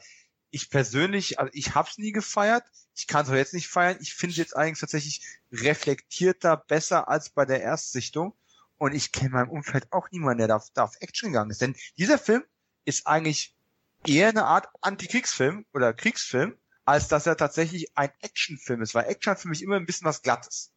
ich 0.52 0.70
persönlich, 0.70 1.40
also 1.40 1.52
ich 1.54 1.76
hab's 1.76 1.98
nie 1.98 2.12
gefeiert, 2.12 2.64
ich 2.96 3.08
kann 3.08 3.24
es 3.24 3.32
auch 3.32 3.36
jetzt 3.36 3.54
nicht 3.54 3.68
feiern. 3.68 3.98
Ich 4.02 4.14
finde 4.14 4.32
es 4.32 4.38
jetzt 4.38 4.56
eigentlich 4.56 4.80
tatsächlich 4.80 5.22
reflektierter, 5.52 6.58
besser 6.58 7.08
als 7.08 7.30
bei 7.30 7.46
der 7.46 7.62
Erstsichtung. 7.62 8.36
Und 8.78 8.94
ich 8.94 9.12
kenne 9.12 9.28
in 9.28 9.34
meinem 9.34 9.50
Umfeld 9.50 9.92
auch 9.92 10.10
niemanden, 10.12 10.40
der 10.40 10.48
da, 10.48 10.64
da 10.74 10.84
auf 10.84 10.96
Action 11.00 11.32
gegangen 11.32 11.52
ist. 11.52 11.62
Denn 11.62 11.76
dieser 11.98 12.18
Film 12.18 12.44
ist 12.84 13.08
eigentlich 13.08 13.56
eher 14.06 14.30
eine 14.30 14.46
Art 14.46 14.68
Antikriegsfilm 14.82 15.66
oder 15.74 15.94
Kriegsfilm, 15.94 16.58
als 16.84 17.08
dass 17.08 17.28
er 17.28 17.38
tatsächlich 17.38 17.96
ein 17.96 18.12
Actionfilm 18.22 18.82
ist. 18.82 18.96
Weil 18.96 19.06
Action 19.06 19.32
hat 19.32 19.40
für 19.40 19.50
mich 19.50 19.62
immer 19.62 19.76
ein 19.76 19.86
bisschen 19.86 20.06
was 20.06 20.24
Glattes. 20.24 20.72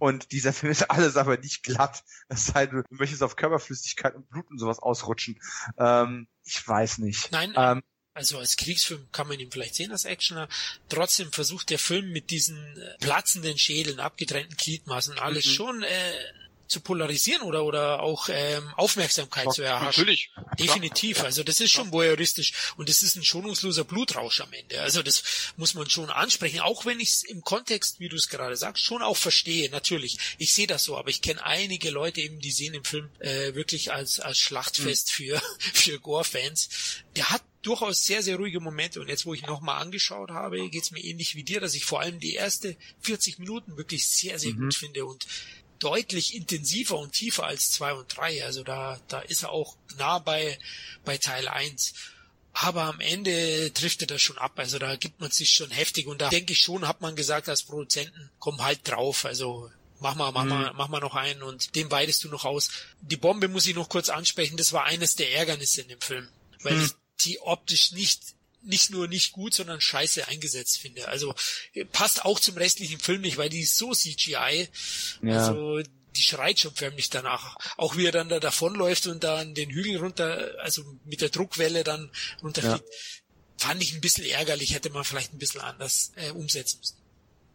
Und 0.00 0.32
dieser 0.32 0.52
Film 0.54 0.72
ist 0.72 0.90
alles 0.90 1.16
aber 1.16 1.36
nicht 1.36 1.62
glatt. 1.62 2.02
Es 2.28 2.46
sei 2.46 2.66
denn, 2.66 2.82
du 2.88 2.94
möchtest 2.96 3.22
auf 3.22 3.36
Körperflüssigkeit 3.36 4.16
und 4.16 4.28
Blut 4.28 4.50
und 4.50 4.58
sowas 4.58 4.80
ausrutschen. 4.80 5.40
Ähm, 5.78 6.26
ich 6.42 6.66
weiß 6.66 6.98
nicht. 6.98 7.30
Nein, 7.30 7.54
Ähm, 7.56 7.82
also 8.12 8.38
als 8.38 8.56
Kriegsfilm 8.56 9.08
kann 9.12 9.28
man 9.28 9.38
ihn 9.38 9.52
vielleicht 9.52 9.76
sehen 9.76 9.92
als 9.92 10.04
Actioner. 10.04 10.48
Trotzdem 10.88 11.30
versucht 11.30 11.70
der 11.70 11.78
Film 11.78 12.10
mit 12.10 12.30
diesen 12.30 12.56
äh, 12.76 12.98
platzenden 12.98 13.56
Schädeln, 13.56 14.00
abgetrennten 14.00 14.56
Gliedmaßen 14.56 15.16
alles 15.18 15.46
Mhm. 15.46 15.50
schon 15.50 15.82
äh, 15.84 16.12
zu 16.70 16.80
polarisieren 16.80 17.42
oder 17.42 17.64
oder 17.64 18.00
auch 18.00 18.28
ähm, 18.30 18.72
Aufmerksamkeit 18.76 19.52
zu 19.52 19.62
erhaschen. 19.62 20.04
Natürlich. 20.04 20.30
Definitiv. 20.58 21.22
Also 21.24 21.42
das 21.42 21.60
ist 21.60 21.72
schon 21.72 21.92
voyeuristisch 21.92 22.52
und 22.76 22.88
das 22.88 23.02
ist 23.02 23.16
ein 23.16 23.24
schonungsloser 23.24 23.84
Blutrausch 23.84 24.40
am 24.40 24.52
Ende. 24.52 24.80
Also 24.80 25.02
das 25.02 25.24
muss 25.56 25.74
man 25.74 25.90
schon 25.90 26.10
ansprechen, 26.10 26.60
auch 26.60 26.86
wenn 26.86 27.00
ich 27.00 27.10
es 27.10 27.22
im 27.24 27.42
Kontext, 27.42 27.98
wie 27.98 28.08
du 28.08 28.16
es 28.16 28.28
gerade 28.28 28.56
sagst, 28.56 28.84
schon 28.84 29.02
auch 29.02 29.16
verstehe. 29.16 29.68
Natürlich, 29.70 30.18
ich 30.38 30.54
sehe 30.54 30.68
das 30.68 30.84
so, 30.84 30.96
aber 30.96 31.10
ich 31.10 31.22
kenne 31.22 31.44
einige 31.44 31.90
Leute 31.90 32.20
eben, 32.20 32.38
die 32.38 32.52
sehen 32.52 32.72
den 32.72 32.84
Film 32.84 33.10
äh, 33.18 33.54
wirklich 33.54 33.92
als 33.92 34.20
als 34.20 34.38
Schlachtfest 34.38 35.10
für 35.10 35.42
für 35.58 35.98
Gore-Fans. 35.98 36.68
Der 37.16 37.30
hat 37.30 37.42
durchaus 37.62 38.04
sehr, 38.04 38.22
sehr 38.22 38.36
ruhige 38.36 38.60
Momente 38.60 39.00
und 39.00 39.08
jetzt, 39.08 39.26
wo 39.26 39.34
ich 39.34 39.46
nochmal 39.46 39.82
angeschaut 39.82 40.30
habe, 40.30 40.68
geht's 40.70 40.92
mir 40.92 41.02
ähnlich 41.04 41.34
wie 41.34 41.44
dir, 41.44 41.60
dass 41.60 41.74
ich 41.74 41.84
vor 41.84 42.00
allem 42.00 42.18
die 42.20 42.34
erste 42.34 42.76
40 43.00 43.38
Minuten 43.38 43.76
wirklich 43.76 44.06
sehr, 44.08 44.38
sehr 44.38 44.52
gut 44.52 44.74
finde 44.74 45.04
und 45.04 45.26
deutlich 45.80 46.34
intensiver 46.34 46.98
und 46.98 47.12
tiefer 47.12 47.44
als 47.44 47.70
zwei 47.70 47.92
und 47.92 48.16
drei. 48.16 48.44
Also 48.44 48.62
da, 48.62 49.00
da 49.08 49.20
ist 49.20 49.42
er 49.42 49.50
auch 49.50 49.76
nah 49.98 50.18
bei, 50.18 50.58
bei 51.04 51.18
Teil 51.18 51.48
eins. 51.48 51.94
Aber 52.52 52.82
am 52.82 53.00
Ende 53.00 53.72
trifft 53.72 54.02
er 54.02 54.06
das 54.06 54.22
schon 54.22 54.38
ab. 54.38 54.52
Also 54.56 54.78
da 54.78 54.96
gibt 54.96 55.20
man 55.20 55.30
sich 55.30 55.50
schon 55.50 55.70
heftig. 55.70 56.06
Und 56.06 56.20
da 56.20 56.28
denke 56.28 56.52
ich 56.52 56.58
schon, 56.58 56.86
hat 56.86 57.00
man 57.00 57.16
gesagt 57.16 57.48
als 57.48 57.62
Produzenten, 57.62 58.30
komm 58.38 58.62
halt 58.62 58.80
drauf. 58.84 59.24
Also 59.24 59.70
mach 60.00 60.14
mal, 60.14 60.32
mach 60.32 60.44
mal, 60.44 60.72
mach 60.74 60.88
mal 60.88 61.00
noch 61.00 61.14
einen 61.14 61.42
und 61.42 61.74
den 61.74 61.90
weidest 61.90 62.24
du 62.24 62.28
noch 62.28 62.44
aus. 62.44 62.70
Die 63.00 63.16
Bombe 63.16 63.48
muss 63.48 63.66
ich 63.66 63.74
noch 63.74 63.88
kurz 63.88 64.08
ansprechen. 64.08 64.56
Das 64.56 64.72
war 64.72 64.84
eines 64.84 65.14
der 65.14 65.32
Ärgernisse 65.32 65.82
in 65.82 65.88
dem 65.88 66.00
Film. 66.00 66.28
Weil 66.62 66.82
ich 66.82 66.90
die 67.24 67.40
optisch 67.40 67.92
nicht 67.92 68.34
nicht 68.62 68.90
nur 68.90 69.08
nicht 69.08 69.32
gut, 69.32 69.54
sondern 69.54 69.80
scheiße 69.80 70.28
eingesetzt 70.28 70.78
finde. 70.78 71.08
Also 71.08 71.34
äh, 71.72 71.84
passt 71.84 72.24
auch 72.24 72.40
zum 72.40 72.56
restlichen 72.56 73.00
Film 73.00 73.22
nicht, 73.22 73.36
weil 73.36 73.48
die 73.48 73.60
ist 73.60 73.76
so 73.76 73.92
CGI. 73.92 74.68
Ja. 75.22 75.46
Also 75.46 75.80
die 76.16 76.22
schreit 76.22 76.58
schon 76.58 76.74
förmlich 76.74 77.10
danach. 77.10 77.56
Auch 77.76 77.96
wie 77.96 78.06
er 78.06 78.12
dann 78.12 78.28
da 78.28 78.40
davonläuft 78.40 79.06
und 79.06 79.24
dann 79.24 79.54
den 79.54 79.70
Hügel 79.70 79.98
runter, 79.98 80.54
also 80.60 80.82
mit 81.04 81.20
der 81.20 81.28
Druckwelle 81.28 81.84
dann 81.84 82.10
runterfliegt, 82.42 82.84
fand 83.56 83.82
ich 83.82 83.94
ein 83.94 84.00
bisschen 84.00 84.24
ärgerlich, 84.24 84.74
hätte 84.74 84.90
man 84.90 85.04
vielleicht 85.04 85.32
ein 85.32 85.38
bisschen 85.38 85.60
anders 85.60 86.12
äh, 86.16 86.30
umsetzen 86.30 86.78
müssen. 86.80 86.99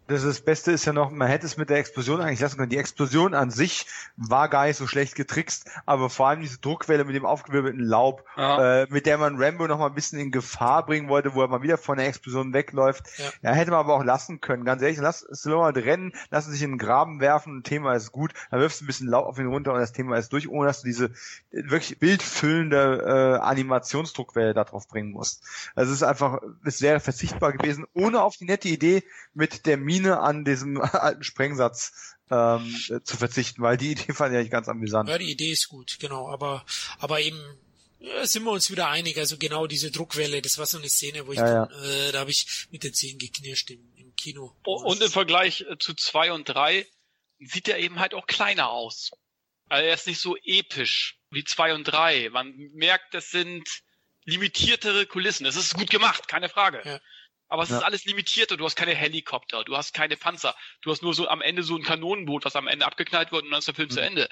Das, 0.07 0.23
ist 0.23 0.27
das 0.39 0.41
Beste 0.41 0.71
ist 0.71 0.85
ja 0.85 0.93
noch, 0.93 1.09
man 1.11 1.27
hätte 1.27 1.45
es 1.45 1.57
mit 1.57 1.69
der 1.69 1.77
Explosion 1.77 2.21
eigentlich 2.21 2.39
lassen 2.39 2.57
können. 2.57 2.69
Die 2.69 2.77
Explosion 2.77 3.33
an 3.33 3.49
sich 3.51 3.87
war 4.17 4.49
gar 4.49 4.65
nicht 4.67 4.77
so 4.77 4.85
schlecht 4.87 5.15
getrickst, 5.15 5.69
aber 5.85 6.09
vor 6.09 6.27
allem 6.27 6.41
diese 6.41 6.59
Druckwelle 6.59 7.05
mit 7.05 7.15
dem 7.15 7.25
aufgewirbelten 7.25 7.81
Laub, 7.83 8.23
Ja. 8.37 8.81
äh, 8.83 8.87
mit 8.89 9.05
der 9.05 9.17
man 9.17 9.41
Rambo 9.41 9.67
noch 9.67 9.79
mal 9.79 9.87
ein 9.87 9.95
bisschen 9.95 10.19
in 10.19 10.31
Gefahr 10.31 10.85
bringen 10.85 11.09
wollte, 11.09 11.33
wo 11.33 11.41
er 11.41 11.47
mal 11.47 11.61
wieder 11.63 11.77
von 11.77 11.97
der 11.97 12.07
Explosion 12.07 12.53
wegläuft. 12.53 13.03
Ja. 13.17 13.25
Ja, 13.41 13.51
hätte 13.53 13.71
man 13.71 13.79
aber 13.79 13.95
auch 13.95 14.03
lassen 14.03 14.41
können. 14.41 14.63
Ganz 14.65 14.81
ehrlich, 14.81 14.99
lass 14.99 15.25
Stallone 15.31 15.75
rennen, 15.83 16.13
lass 16.29 16.47
ihn 16.47 16.51
sich 16.53 16.61
in 16.61 16.71
den 16.73 16.77
Graben 16.77 17.19
werfen, 17.19 17.63
Thema 17.63 17.93
ist 17.95 18.11
gut, 18.11 18.31
dann 18.51 18.59
wirfst 18.59 18.81
du 18.81 18.85
ein 18.85 18.87
bisschen 18.87 19.07
Laub 19.07 19.25
auf 19.25 19.39
ihn 19.39 19.47
runter 19.47 19.73
und 19.73 19.79
das 19.79 19.91
Thema 19.91 20.17
ist 20.17 20.31
durch, 20.33 20.47
ohne 20.49 20.67
dass 20.67 20.81
du 20.81 20.87
diese 20.87 21.05
äh, 21.05 21.69
wirklich 21.69 21.97
bildfüllende 21.99 23.37
äh, 23.39 23.43
Animationsdruckwelle 23.43 24.53
da 24.53 24.63
drauf 24.63 24.87
bringen 24.87 25.11
musst. 25.11 25.43
Also 25.75 25.91
es 25.91 25.97
ist 25.97 26.03
einfach, 26.03 26.39
es 26.63 26.81
wäre 26.81 26.99
verzichtbar 26.99 27.53
gewesen, 27.53 27.85
ohne 27.93 28.21
auf 28.21 28.37
die 28.37 28.45
nette 28.45 28.67
Idee 28.67 29.03
mit 29.33 29.65
der 29.65 29.77
Mine 29.95 30.19
an 30.19 30.45
diesem 30.45 30.81
alten 30.81 31.23
Sprengsatz 31.23 32.15
ähm, 32.31 32.75
äh, 32.89 33.01
zu 33.03 33.17
verzichten, 33.17 33.61
weil 33.61 33.77
die 33.77 33.91
Idee 33.91 34.13
fand 34.13 34.33
ich 34.33 34.39
eigentlich 34.39 34.51
ganz 34.51 34.67
amüsant. 34.67 35.09
Ja, 35.09 35.17
die 35.17 35.31
Idee 35.31 35.51
ist 35.51 35.67
gut, 35.67 35.97
genau, 35.99 36.29
aber 36.29 36.65
aber 36.99 37.21
eben 37.21 37.39
ja, 37.99 38.25
sind 38.27 38.43
wir 38.43 38.51
uns 38.51 38.69
wieder 38.69 38.89
einig, 38.89 39.17
also 39.17 39.37
genau 39.37 39.67
diese 39.67 39.91
Druckwelle, 39.91 40.41
das 40.41 40.57
war 40.57 40.65
so 40.65 40.77
eine 40.77 40.89
Szene, 40.89 41.27
wo 41.27 41.31
ich 41.31 41.39
Ja, 41.39 41.65
dann, 41.65 41.83
äh, 41.83 42.11
da 42.11 42.19
habe 42.19 42.31
ich 42.31 42.67
mit 42.71 42.83
den 42.83 42.93
Zähnen 42.93 43.17
geknirscht 43.17 43.71
im, 43.71 43.79
im 43.95 44.15
Kino. 44.15 44.55
Oh, 44.65 44.81
Und 44.83 45.01
im 45.01 45.11
Vergleich 45.11 45.61
äh, 45.61 45.77
zu 45.79 45.93
zwei 45.93 46.31
und 46.31 46.45
drei 46.45 46.85
sieht 47.39 47.67
er 47.67 47.79
eben 47.79 47.99
halt 47.99 48.13
auch 48.13 48.27
kleiner 48.27 48.69
aus. 48.69 49.11
Also 49.69 49.87
er 49.87 49.93
ist 49.93 50.07
nicht 50.07 50.19
so 50.19 50.35
episch 50.43 51.17
wie 51.31 51.43
zwei 51.43 51.73
und 51.73 51.85
drei. 51.85 52.29
Man 52.29 52.53
merkt, 52.73 53.13
das 53.13 53.31
sind 53.31 53.67
limitiertere 54.25 55.05
Kulissen. 55.05 55.45
Es 55.45 55.55
ist 55.55 55.75
gut 55.75 55.89
gemacht, 55.89 56.27
keine 56.27 56.49
Frage. 56.49 56.81
Ja. 56.83 56.99
Aber 57.47 57.63
es 57.63 57.69
Ja. 57.69 57.77
ist 57.77 57.83
alles 57.83 58.05
limitierter. 58.05 58.57
Du 58.57 58.65
hast 58.65 58.75
keine 58.75 58.95
Helikopter, 58.95 59.63
du 59.63 59.77
hast 59.77 59.93
keine 59.93 60.17
Panzer, 60.17 60.55
du 60.81 60.91
hast 60.91 61.03
nur 61.03 61.13
so 61.13 61.27
am 61.27 61.41
Ende 61.41 61.61
so 61.63 61.75
ein 61.75 61.83
Kanonenboot, 61.83 62.43
was 62.43 62.55
am 62.55 62.67
Ende 62.67 62.85
abgeknallt 62.85 63.31
wird 63.31 63.43
und 63.43 63.51
dann 63.51 63.59
ist 63.59 63.67
der 63.67 63.75
Film 63.75 63.89
zu 63.89 63.99
Ende. 64.01 64.27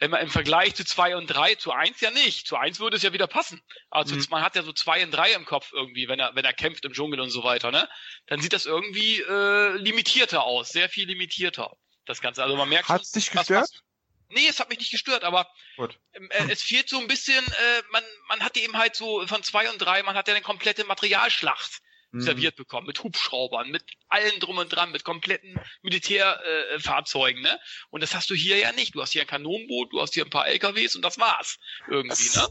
Wenn 0.00 0.10
man 0.10 0.20
im 0.20 0.30
Vergleich 0.30 0.74
zu 0.74 0.84
zwei 0.84 1.16
und 1.16 1.26
drei, 1.28 1.54
zu 1.54 1.72
eins 1.72 2.00
ja 2.00 2.10
nicht. 2.10 2.46
Zu 2.46 2.56
eins 2.56 2.80
würde 2.80 2.96
es 2.96 3.02
ja 3.02 3.12
wieder 3.12 3.26
passen. 3.28 3.62
Also 3.90 4.14
Mhm. 4.16 4.26
man 4.30 4.42
hat 4.42 4.56
ja 4.56 4.62
so 4.62 4.72
zwei 4.72 5.04
und 5.04 5.10
drei 5.12 5.32
im 5.32 5.44
Kopf 5.44 5.72
irgendwie, 5.72 6.08
wenn 6.08 6.18
er, 6.20 6.34
wenn 6.34 6.44
er 6.44 6.52
kämpft 6.52 6.84
im 6.84 6.92
Dschungel 6.92 7.20
und 7.20 7.30
so 7.30 7.44
weiter, 7.44 7.70
ne? 7.70 7.88
Dann 8.26 8.40
sieht 8.40 8.52
das 8.52 8.66
irgendwie 8.66 9.20
äh, 9.20 9.76
limitierter 9.76 10.42
aus, 10.44 10.70
sehr 10.70 10.88
viel 10.88 11.06
limitierter. 11.06 11.76
Das 12.06 12.20
Ganze. 12.20 12.42
Also 12.42 12.56
man 12.56 12.68
merkt 12.68 12.88
Hat's 12.88 13.12
dich 13.12 13.28
was- 13.34 13.46
gestört? 13.46 13.62
was- 13.62 13.82
Nee, 14.30 14.46
es 14.46 14.60
hat 14.60 14.68
mich 14.68 14.78
nicht 14.78 14.90
gestört, 14.90 15.24
aber 15.24 15.50
ähm, 15.78 16.28
äh, 16.30 16.50
es 16.50 16.62
fehlt 16.62 16.88
so 16.90 16.98
ein 17.00 17.06
bisschen, 17.06 17.42
äh, 17.46 17.82
man, 17.92 18.04
man 18.28 18.42
hat 18.44 18.56
eben 18.58 18.76
halt 18.76 18.94
so 18.94 19.26
von 19.26 19.42
zwei 19.42 19.70
und 19.70 19.78
drei, 19.78 20.02
man 20.02 20.16
hat 20.16 20.28
ja 20.28 20.34
eine 20.34 20.42
komplette 20.42 20.84
Materialschlacht 20.84 21.80
Mhm. 22.10 22.20
serviert 22.20 22.56
bekommen, 22.56 22.86
mit 22.86 23.02
Hubschraubern, 23.02 23.70
mit 23.70 23.84
allen 24.08 24.40
drum 24.40 24.58
und 24.58 24.68
dran, 24.68 24.92
mit 24.92 25.04
kompletten 25.04 25.60
Militärfahrzeugen, 25.82 27.44
äh, 27.44 27.48
ne? 27.48 27.60
Und 27.90 28.02
das 28.02 28.14
hast 28.14 28.30
du 28.30 28.34
hier 28.34 28.56
ja 28.56 28.72
nicht. 28.72 28.94
Du 28.94 29.02
hast 29.02 29.12
hier 29.12 29.22
ein 29.22 29.28
Kanonenboot, 29.28 29.92
du 29.92 30.00
hast 30.00 30.14
hier 30.14 30.24
ein 30.24 30.30
paar 30.30 30.48
LKWs 30.48 30.96
und 30.96 31.02
das 31.02 31.18
war's. 31.18 31.58
Irgendwie, 31.88 32.36
ne? 32.36 32.48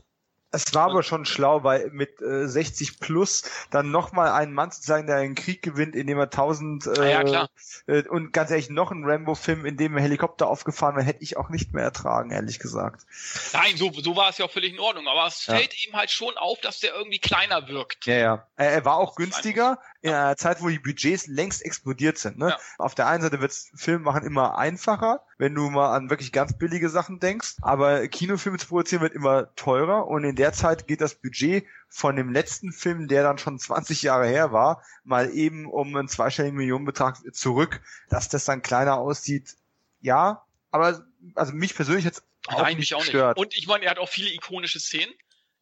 Es 0.52 0.74
war 0.74 0.90
aber 0.90 1.04
schon 1.04 1.26
schlau, 1.26 1.64
weil 1.64 1.90
mit 1.92 2.22
äh, 2.22 2.48
60 2.48 3.00
plus 3.00 3.44
dann 3.70 3.92
nochmal 3.92 4.32
einen 4.32 4.54
Mann 4.54 4.72
zu 4.72 4.82
zeigen, 4.82 5.06
der 5.06 5.18
einen 5.18 5.36
Krieg 5.36 5.62
gewinnt, 5.62 5.96
indem 5.96 6.18
er 6.18 6.26
1000 6.26 6.88
äh, 6.88 6.90
Ah 6.90 7.06
ja, 7.06 7.24
klar. 7.24 7.50
Äh, 7.86 8.04
und 8.08 8.32
ganz 8.32 8.50
ehrlich, 8.52 8.70
noch 8.70 8.92
ein 8.92 9.04
Rambo-Film, 9.04 9.66
in 9.66 9.76
dem 9.76 9.96
ein 9.96 10.02
Helikopter 10.02 10.48
aufgefahren 10.48 10.96
wird, 10.96 11.06
hätte 11.06 11.24
ich 11.24 11.36
auch 11.36 11.50
nicht 11.50 11.74
mehr 11.74 11.84
ertragen, 11.84 12.32
ehrlich 12.32 12.60
gesagt. 12.60 13.06
Nein, 13.54 13.76
so, 13.76 13.92
so 13.94 14.16
war 14.16 14.30
es 14.30 14.38
ja 14.38 14.46
auch 14.46 14.52
völlig 14.52 14.74
in 14.74 14.80
Ordnung. 14.80 15.08
Aber 15.08 15.28
es 15.28 15.46
Ja. 15.48 15.56
fällt 15.58 15.74
eben 15.84 15.96
halt 15.96 16.12
schon 16.12 16.38
auf, 16.38 16.60
dass 16.62 16.80
der 16.80 16.94
irgendwie 16.94 17.20
kleiner 17.20 17.68
wirkt. 17.68 18.06
Ja, 18.06 18.16
ja. 18.16 18.48
Er, 18.56 18.72
er 18.72 18.86
war 18.86 18.98
auch 18.98 19.16
günstiger 19.16 19.80
in 20.02 20.14
einer 20.14 20.38
Zeit, 20.38 20.62
wo 20.62 20.70
die 20.70 20.80
Budgets 20.80 21.28
längst 21.28 21.66
explodiert 21.66 22.18
sind. 22.18 22.38
Ne? 22.38 22.50
Ja. 22.50 22.60
Auf 22.78 22.96
der 22.96 23.08
einen 23.08 23.24
Seite 23.24 23.42
wird's 23.42 23.72
Film 23.76 24.04
machen 24.04 24.24
immer 24.24 24.58
einfacher, 24.58 25.22
wenn 25.38 25.56
du 25.56 25.70
mal 25.70 25.96
an 25.96 26.10
wirklich 26.10 26.32
ganz 26.32 26.58
billige 26.58 26.90
Sachen 26.90 27.20
denkst, 27.20 27.56
aber 27.62 28.08
Kinofilme 28.08 28.58
zu 28.58 28.68
produzieren 28.68 29.02
wird 29.02 29.14
immer 29.14 29.54
teurer 29.56 30.08
und 30.08 30.24
in 30.24 30.36
der 30.36 30.54
Zeit 30.54 30.88
geht 30.88 31.02
das 31.02 31.16
Budget 31.16 31.66
von 31.90 32.16
dem 32.16 32.32
letzten 32.32 32.72
Film, 32.72 33.08
der 33.08 33.24
dann 33.24 33.38
schon 33.38 33.58
20 33.58 34.04
Jahre 34.04 34.28
her 34.28 34.52
war, 34.52 34.84
mal 35.04 35.32
eben 35.32 35.66
um 35.66 35.96
einen 35.96 36.08
zweistelligen 36.08 36.58
Millionenbetrag 36.58 37.18
zurück, 37.34 37.82
dass 38.10 38.30
das 38.30 38.46
dann 38.46 38.62
kleiner 38.62 38.98
aussieht. 38.98 39.56
Ja, 40.02 40.44
aber 40.72 41.04
also 41.36 41.54
mich 41.54 41.76
persönlich 41.76 42.06
jetzt 42.06 42.24
auch 42.48 42.62
Nein, 42.62 42.78
nicht 42.78 42.78
mich 42.78 42.96
auch 42.96 43.00
nicht. 43.00 43.12
gestört. 43.12 43.38
Und 43.38 43.56
ich 43.56 43.68
meine, 43.68 43.86
er 43.86 43.92
hat 43.92 44.00
auch 44.00 44.10
viele 44.10 44.30
ikonische 44.30 44.80
Szenen. 44.80 45.14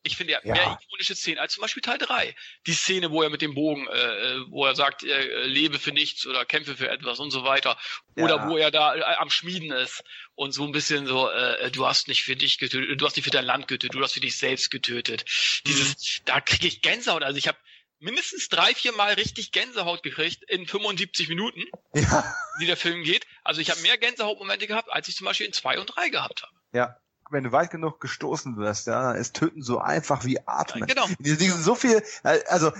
Ich 0.05 0.17
finde 0.17 0.33
ja, 0.33 0.39
ja, 0.43 0.53
mehr 0.53 0.79
ikonische 0.83 1.15
Szenen 1.15 1.39
als 1.39 1.53
zum 1.53 1.61
Beispiel 1.61 1.81
Teil 1.81 1.97
3. 1.97 2.35
Die 2.67 2.73
Szene, 2.73 3.09
wo 3.09 3.23
er 3.23 3.31
mit 3.31 3.41
dem 3.41 3.55
Bogen, 3.55 3.87
äh, 3.87 4.37
wo 4.49 4.63
er 4.65 4.75
sagt, 4.75 5.03
äh, 5.03 5.45
lebe 5.47 5.79
für 5.79 5.91
nichts 5.91 6.27
oder 6.27 6.45
kämpfe 6.45 6.75
für 6.75 6.89
etwas 6.89 7.19
und 7.19 7.31
so 7.31 7.43
weiter. 7.43 7.75
Oder 8.15 8.37
ja. 8.37 8.47
wo 8.47 8.55
er 8.55 8.69
da 8.69 8.95
äh, 8.95 9.01
am 9.15 9.31
Schmieden 9.31 9.71
ist 9.71 10.03
und 10.35 10.51
so 10.51 10.63
ein 10.63 10.71
bisschen 10.71 11.07
so, 11.07 11.27
äh, 11.29 11.71
du 11.71 11.87
hast 11.87 12.07
nicht 12.07 12.23
für 12.23 12.35
dich 12.35 12.59
getötet, 12.59 13.01
du 13.01 13.05
hast 13.05 13.15
nicht 13.15 13.25
für 13.25 13.31
dein 13.31 13.45
Land 13.45 13.67
getötet, 13.67 13.95
du 13.95 14.03
hast 14.03 14.13
für 14.13 14.19
dich 14.19 14.37
selbst 14.37 14.69
getötet. 14.69 15.25
Dieses, 15.65 16.19
mhm. 16.19 16.25
da 16.25 16.39
kriege 16.39 16.67
ich 16.67 16.81
Gänsehaut. 16.83 17.23
Also 17.23 17.39
ich 17.39 17.47
habe 17.47 17.57
mindestens 17.97 18.47
drei, 18.47 18.75
vier 18.75 18.91
Mal 18.93 19.13
richtig 19.13 19.51
Gänsehaut 19.51 20.03
gekriegt 20.03 20.43
in 20.43 20.67
75 20.67 21.29
Minuten, 21.29 21.63
ja. 21.95 22.35
wie 22.59 22.67
der 22.67 22.77
Film 22.77 23.03
geht. 23.03 23.25
Also 23.43 23.59
ich 23.59 23.71
habe 23.71 23.81
mehr 23.81 23.97
Gänsehautmomente 23.97 24.67
gehabt, 24.67 24.91
als 24.91 25.07
ich 25.07 25.15
zum 25.15 25.25
Beispiel 25.25 25.47
in 25.47 25.53
zwei 25.53 25.79
und 25.79 25.87
drei 25.87 26.09
gehabt 26.09 26.43
habe. 26.43 26.53
Ja, 26.73 26.99
wenn 27.31 27.43
du 27.43 27.51
weit 27.51 27.71
genug 27.71 27.99
gestoßen 27.99 28.57
wirst, 28.57 28.87
ja, 28.87 29.13
ist 29.13 29.35
Töten 29.35 29.61
so 29.61 29.79
einfach 29.79 30.25
wie 30.25 30.39
Atmen. 30.45 30.87
Genau. 30.87 31.07
Die, 31.19 31.37
die 31.37 31.49
sind 31.49 31.63
so 31.63 31.75
viel, 31.75 32.03
also 32.23 32.71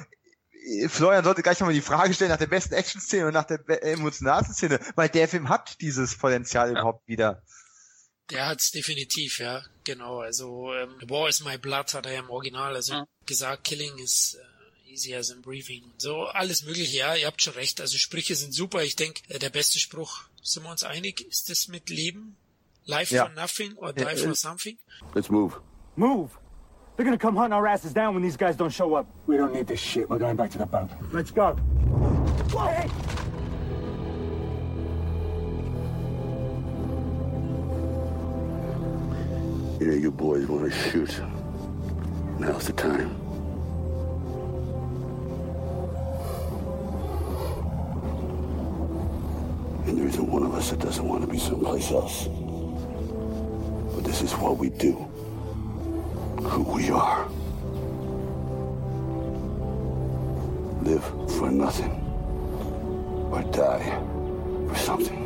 Florian 0.88 1.24
sollte 1.24 1.44
gleich 1.44 1.60
nochmal 1.60 1.76
die 1.76 1.82
Frage 1.82 2.14
stellen 2.14 2.32
nach 2.32 2.38
der 2.38 2.48
besten 2.48 2.74
Action-Szene 2.74 3.28
und 3.28 3.34
nach 3.34 3.46
der 3.46 3.84
emotionalsten 3.84 4.56
Szene, 4.56 4.80
weil 4.96 5.10
der 5.10 5.28
Film 5.28 5.50
hat 5.50 5.80
dieses 5.82 6.18
Potenzial 6.18 6.68
ja. 6.68 6.74
überhaupt 6.74 7.08
wieder. 7.08 7.44
Der 8.32 8.48
hat's 8.48 8.72
definitiv, 8.72 9.40
ja, 9.40 9.64
genau. 9.84 10.20
Also 10.20 10.74
ähm, 10.74 10.96
War 11.08 11.30
is 11.30 11.44
my 11.44 11.60
blood 11.60 11.94
hat 11.94 12.08
er 12.08 12.14
ja 12.14 12.20
im 12.22 12.30
Original 12.32 12.76
also 12.76 12.94
ja. 12.94 13.08
gesagt, 13.28 13.66
Killing 13.66 14.00
is 14.00 14.36
uh, 14.40 14.90
easier 14.90 15.22
than 15.22 15.44
breathing. 15.44 15.84
So 15.98 16.24
alles 16.24 16.64
mögliche, 16.64 16.98
ja, 16.98 17.16
ihr 17.16 17.28
habt 17.28 17.44
schon 17.44 17.54
recht. 17.54 17.82
Also 17.82 18.00
Sprüche 18.00 18.36
sind 18.36 18.52
super. 18.52 18.82
Ich 18.82 18.96
denke, 18.96 19.22
äh, 19.28 19.38
der 19.38 19.52
beste 19.52 19.80
Spruch, 19.80 20.24
sind 20.42 20.64
wir 20.64 20.72
uns 20.72 20.84
einig, 20.84 21.22
ist 21.22 21.50
das 21.50 21.68
mit 21.68 21.90
Leben 21.90 22.36
Life 22.88 23.12
yeah. 23.12 23.26
for 23.26 23.34
nothing 23.34 23.74
or 23.78 23.92
die 23.92 24.12
yeah, 24.12 24.28
for 24.28 24.36
something? 24.36 24.78
Let's 25.16 25.32
move. 25.32 25.60
Move? 25.96 26.38
They're 26.96 27.06
gonna 27.06 27.18
come 27.18 27.36
hunting 27.36 27.54
our 27.54 27.66
asses 27.66 27.94
down 27.94 28.14
when 28.14 28.22
these 28.22 28.38
guys 28.38 28.56
don't 28.56 28.70
show 28.70 28.94
up. 28.94 29.08
We 29.26 29.38
don't 29.38 29.54
need 29.54 29.68
this 29.68 29.80
shit. 29.80 30.10
We're 30.10 30.20
going 30.20 30.36
back 30.36 30.52
to 30.52 30.60
the 30.60 30.68
boat. 30.68 30.90
Let's 31.12 31.32
go. 31.32 31.54
Whoa! 32.54 32.68
Hey. 32.68 32.90
You 39.80 39.92
know, 39.92 39.98
you 39.98 40.12
boys 40.12 40.48
want 40.48 40.72
to 40.72 40.80
shoot. 40.90 41.22
Now's 42.40 42.68
the 42.68 42.74
time. 42.74 43.10
And 49.86 49.98
there 49.98 50.08
isn't 50.08 50.28
one 50.28 50.44
of 50.44 50.54
us 50.54 50.70
that 50.70 50.80
doesn't 50.80 51.06
want 51.06 51.22
to 51.22 51.28
be 51.28 51.40
someplace 51.40 51.92
else. 51.92 52.30
This 54.06 54.22
is 54.22 54.34
what 54.34 54.60
we 54.60 54.70
do. 54.70 54.94
Who 56.44 56.64
we 56.64 56.92
are. 56.92 57.28
Live 60.84 61.04
for 61.38 61.50
nothing. 61.52 61.92
Or 63.32 63.42
die 63.52 63.92
for 64.68 64.76
something. 64.76 65.26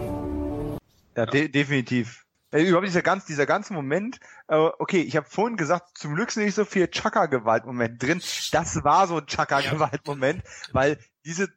Ja, 1.16 1.26
de 1.26 1.50
definitiv. 1.50 2.26
Äh, 2.52 2.64
überhaupt 2.64 2.88
dieser 2.88 3.02
ganz, 3.02 3.26
dieser 3.26 3.46
ganze 3.46 3.74
Moment, 3.74 4.20
äh, 4.48 4.56
okay, 4.56 5.02
ich 5.02 5.16
habe 5.16 5.28
vorhin 5.30 5.58
gesagt, 5.58 5.98
zum 5.98 6.16
Glück 6.16 6.32
sind 6.32 6.46
nicht 6.46 6.56
so 6.56 6.66
viel 6.66 6.88
Chaka-Gewalt-Moment 6.88 8.02
drin. 8.02 8.22
Das 8.52 8.84
war 8.84 9.08
so 9.08 9.18
ein 9.18 9.28
Chaka-Gewalt-Moment, 9.28 10.42
weil 10.72 10.98
diese 11.26 11.50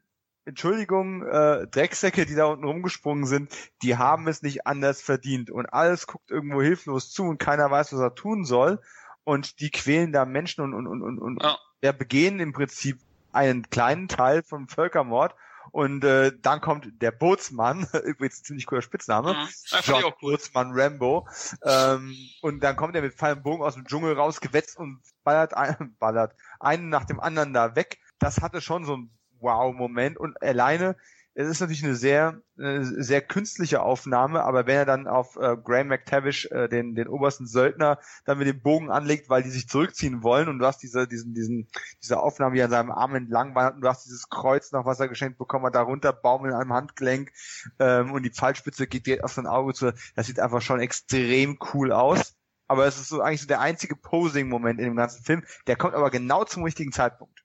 Entschuldigung, 0.44 1.24
äh, 1.24 1.66
Drecksäcke, 1.68 2.26
die 2.26 2.34
da 2.34 2.46
unten 2.46 2.64
rumgesprungen 2.64 3.26
sind, 3.26 3.52
die 3.82 3.96
haben 3.96 4.26
es 4.26 4.42
nicht 4.42 4.66
anders 4.66 5.00
verdient. 5.00 5.50
Und 5.50 5.66
alles 5.66 6.06
guckt 6.06 6.30
irgendwo 6.30 6.60
hilflos 6.60 7.10
zu 7.10 7.24
und 7.24 7.38
keiner 7.38 7.70
weiß, 7.70 7.92
was 7.92 8.00
er 8.00 8.14
tun 8.14 8.44
soll. 8.44 8.80
Und 9.24 9.60
die 9.60 9.70
quälen 9.70 10.12
da 10.12 10.24
Menschen 10.24 10.64
und, 10.64 10.74
und, 10.74 10.86
und, 10.86 11.18
und, 11.18 11.42
ja. 11.42 11.56
ja, 11.82 11.92
begehen 11.92 12.40
im 12.40 12.52
Prinzip 12.52 12.98
einen 13.32 13.70
kleinen 13.70 14.08
Teil 14.08 14.42
vom 14.42 14.68
Völkermord. 14.68 15.34
Und 15.70 16.04
äh, 16.04 16.32
dann 16.42 16.60
kommt 16.60 16.88
der 17.00 17.12
Bootsmann, 17.12 17.86
übrigens 18.04 18.40
ein 18.40 18.44
ziemlich 18.44 18.66
cooler 18.66 18.82
Spitzname, 18.82 19.34
mhm. 19.34 19.48
John 19.84 20.04
cool. 20.04 20.12
Bootsmann 20.20 20.72
Rambo. 20.72 21.28
Ähm, 21.64 22.16
und 22.42 22.64
dann 22.64 22.74
kommt 22.74 22.96
er 22.96 23.02
mit 23.02 23.14
Pfeil 23.14 23.36
und 23.36 23.44
Bogen 23.44 23.62
aus 23.62 23.74
dem 23.74 23.86
Dschungel 23.86 24.14
raus, 24.14 24.40
gewetzt 24.40 24.76
und 24.76 25.00
ballert, 25.22 25.54
ein, 25.54 25.94
ballert 26.00 26.34
einen 26.58 26.88
nach 26.88 27.04
dem 27.04 27.20
anderen 27.20 27.54
da 27.54 27.76
weg. 27.76 28.00
Das 28.18 28.40
hatte 28.40 28.60
schon 28.60 28.84
so 28.84 28.96
ein 28.96 29.10
Wow-Moment 29.42 30.18
und 30.18 30.40
alleine, 30.42 30.96
es 31.34 31.48
ist 31.48 31.60
natürlich 31.60 31.82
eine 31.82 31.94
sehr, 31.94 32.42
sehr 32.56 33.22
künstliche 33.22 33.80
Aufnahme, 33.80 34.44
aber 34.44 34.66
wenn 34.66 34.76
er 34.76 34.84
dann 34.84 35.06
auf 35.06 35.36
äh, 35.36 35.56
Graham 35.56 35.88
McTavish, 35.88 36.46
äh, 36.50 36.68
den, 36.68 36.94
den 36.94 37.08
obersten 37.08 37.46
Söldner, 37.46 37.98
dann 38.26 38.38
mit 38.38 38.48
dem 38.48 38.60
Bogen 38.60 38.90
anlegt, 38.90 39.30
weil 39.30 39.42
die 39.42 39.50
sich 39.50 39.66
zurückziehen 39.66 40.22
wollen 40.22 40.48
und 40.48 40.58
du 40.58 40.66
hast 40.66 40.82
diese, 40.82 41.08
diesen, 41.08 41.32
diesen, 41.32 41.68
diese 42.02 42.20
Aufnahme, 42.20 42.56
die 42.56 42.62
an 42.62 42.70
seinem 42.70 42.90
Arm 42.90 43.14
entlang 43.14 43.54
wandert 43.54 43.76
und 43.76 43.80
du 43.80 43.88
hast 43.88 44.04
dieses 44.04 44.28
Kreuz 44.28 44.72
noch, 44.72 44.84
was 44.84 45.00
er 45.00 45.08
geschenkt 45.08 45.38
bekommen 45.38 45.64
hat, 45.64 45.74
darunter 45.74 46.12
Baum 46.12 46.44
in 46.44 46.52
einem 46.52 46.74
Handgelenk 46.74 47.32
ähm, 47.78 48.12
und 48.12 48.24
die 48.24 48.30
Pfeilspitze 48.30 48.86
geht 48.86 49.06
direkt 49.06 49.24
auf 49.24 49.32
sein 49.32 49.46
Auge 49.46 49.72
zu. 49.72 49.94
Das 50.14 50.26
sieht 50.26 50.38
einfach 50.38 50.60
schon 50.60 50.80
extrem 50.80 51.58
cool 51.72 51.92
aus. 51.92 52.36
Aber 52.68 52.86
es 52.86 52.98
ist 52.98 53.08
so 53.08 53.20
eigentlich 53.20 53.42
so 53.42 53.48
der 53.48 53.60
einzige 53.60 53.96
Posing-Moment 53.96 54.78
in 54.78 54.86
dem 54.86 54.96
ganzen 54.96 55.22
Film. 55.24 55.44
Der 55.66 55.76
kommt 55.76 55.94
aber 55.94 56.10
genau 56.10 56.44
zum 56.44 56.62
richtigen 56.62 56.92
Zeitpunkt. 56.92 57.41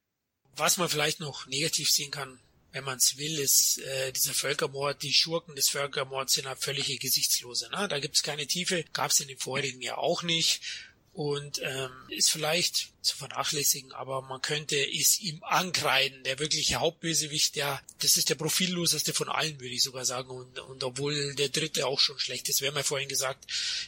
Was 0.57 0.77
man 0.77 0.89
vielleicht 0.89 1.19
noch 1.19 1.47
negativ 1.47 1.89
sehen 1.89 2.11
kann, 2.11 2.39
wenn 2.71 2.83
man 2.83 2.97
es 2.97 3.17
will, 3.17 3.39
ist 3.39 3.79
äh, 3.79 4.11
dieser 4.11 4.33
Völkermord, 4.33 5.01
die 5.01 5.13
Schurken 5.13 5.55
des 5.55 5.69
Völkermords 5.69 6.33
sind 6.33 6.47
halt 6.47 6.59
völlige 6.59 6.97
Gesichtslose. 6.97 7.69
Ne? 7.71 7.87
Da 7.87 7.99
gibt 7.99 8.15
es 8.15 8.23
keine 8.23 8.45
Tiefe, 8.45 8.83
gab 8.93 9.11
es 9.11 9.19
in 9.19 9.27
dem 9.27 9.39
vorherigen 9.39 9.81
Jahr 9.81 9.97
auch 9.97 10.21
nicht 10.21 10.61
und 11.13 11.59
ähm, 11.63 11.89
ist 12.09 12.29
vielleicht 12.29 12.93
zu 13.01 13.17
vernachlässigen, 13.17 13.91
aber 13.93 14.21
man 14.21 14.41
könnte 14.41 14.75
es 14.75 15.19
ihm 15.19 15.43
ankreiden. 15.43 16.23
Der 16.23 16.37
wirkliche 16.37 16.75
Hauptbösewicht, 16.75 17.55
der, 17.55 17.81
das 17.99 18.17
ist 18.17 18.29
der 18.29 18.35
profilloseste 18.35 19.13
von 19.13 19.29
allen, 19.29 19.59
würde 19.59 19.73
ich 19.73 19.81
sogar 19.81 20.05
sagen. 20.05 20.29
Und, 20.29 20.59
und 20.59 20.83
obwohl 20.83 21.33
der 21.33 21.49
dritte 21.49 21.87
auch 21.87 21.99
schon 21.99 22.19
schlecht 22.19 22.49
ist, 22.49 22.61
wir 22.61 22.67
haben 22.67 22.75
ja 22.75 22.83
vorhin 22.83 23.09
gesagt, 23.09 23.45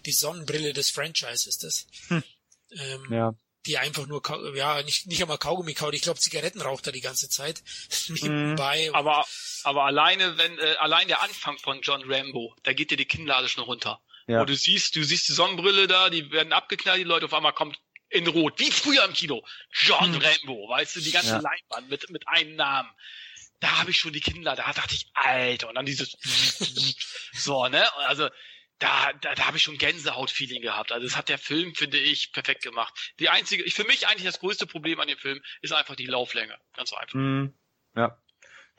die 0.08 0.12
Sonnenbrille 0.12 0.74
des 0.74 0.90
Franchises 0.90 1.60
das. 1.60 1.86
Hm. 2.08 2.24
Ähm, 2.72 3.08
ja 3.12 3.36
die 3.70 3.78
einfach 3.78 4.08
nur, 4.08 4.22
ja, 4.56 4.82
nicht, 4.82 5.06
nicht 5.06 5.22
einmal 5.22 5.38
Kaugummi 5.38 5.76
kaut. 5.76 5.94
Ich 5.94 6.02
glaube, 6.02 6.20
Zigaretten 6.20 6.60
raucht 6.60 6.88
er 6.88 6.92
die 6.92 7.02
ganze 7.02 7.30
Zeit 7.30 7.62
nebenbei. 8.10 8.90
Mhm. 8.90 8.96
Aber, 8.96 9.26
aber 9.64 9.86
alleine, 9.86 10.38
wenn, 10.38 10.58
äh, 10.58 10.76
allein 10.80 11.08
der 11.08 11.22
Anfang 11.22 11.58
von 11.60 11.82
John 11.82 12.04
Rambo, 12.12 12.56
da 12.64 12.74
geht 12.74 12.92
dir 12.92 12.98
die 12.98 13.06
Kinnlade 13.06 13.48
schon 13.48 13.64
runter. 13.64 14.02
Ja. 14.28 14.42
Wo 14.42 14.46
du 14.46 14.56
siehst, 14.56 14.96
du 14.96 15.04
siehst 15.04 15.30
die 15.30 15.34
Sonnenbrille 15.34 15.88
da, 15.88 16.10
die 16.10 16.32
werden 16.32 16.52
abgeknallt, 16.52 17.00
die 17.00 17.04
Leute 17.04 17.26
auf 17.26 17.34
einmal 17.34 17.54
kommt 17.54 17.80
in 18.10 18.28
Rot, 18.28 18.58
wie 18.58 18.72
früher 18.72 19.06
im 19.06 19.14
Kino. 19.14 19.46
John 19.72 20.12
mhm. 20.12 20.22
Rambo, 20.22 20.68
weißt 20.70 20.96
du, 20.96 21.02
die 21.02 21.12
ganze 21.12 21.30
ja. 21.30 21.40
Leinwand 21.40 21.90
mit, 21.90 22.10
mit 22.10 22.28
einem 22.28 22.56
Namen. 22.56 22.90
Da 23.60 23.80
habe 23.80 23.92
ich 23.92 24.00
schon 24.00 24.14
die 24.14 24.22
Kinnlade, 24.22 24.64
da 24.66 24.74
dachte 24.74 24.96
ich, 24.96 25.12
Alter, 25.14 25.70
und 25.70 25.76
dann 25.76 25.86
dieses 25.86 26.18
so, 27.34 27.68
ne? 27.68 27.86
Also 28.08 28.30
da, 28.80 29.12
da, 29.22 29.36
da 29.36 29.48
habe 29.48 29.58
ich 29.58 29.64
schon 29.64 29.78
Gänsehaut-Feeling 29.78 30.62
gehabt. 30.62 30.92
Also 30.92 31.06
das 31.06 31.18
hat 31.18 31.30
der 31.30 31.38
Film, 31.38 31.76
finde 31.76 31.98
ich, 31.98 32.32
perfekt 32.32 32.64
gemacht. 32.64 33.14
Die 33.20 33.30
einzige, 33.30 33.64
ich, 33.64 33.74
für 33.76 33.84
mich 33.84 34.08
eigentlich 34.08 34.26
das 34.26 34.40
größte 34.40 34.66
Problem 34.66 35.00
an 35.00 35.08
dem 35.08 35.18
Film 35.18 35.42
ist 35.62 35.74
einfach 35.74 35.96
die 35.96 36.06
Lauflänge. 36.06 36.58
Ganz 36.76 36.94
einfach. 36.94 37.14
Mm, 37.14 37.48
ja. 37.96 38.18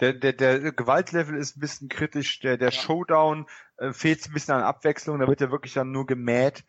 Der, 0.01 0.15
der, 0.15 0.33
der 0.33 0.73
Gewaltlevel 0.73 1.37
ist 1.37 1.57
ein 1.57 1.61
bisschen 1.61 1.89
kritisch, 1.91 2.41
der, 2.41 2.57
der 2.57 2.71
ja. 2.71 2.81
Showdown 2.81 3.47
äh, 3.77 3.93
fehlt 3.93 4.27
ein 4.27 4.33
bisschen 4.33 4.55
an 4.55 4.63
Abwechslung, 4.63 5.19
da 5.19 5.29
wird 5.29 5.43
er 5.43 5.51
wirklich 5.51 5.75
dann 5.75 5.93
nur 5.93 6.07
gemäht. 6.07 6.65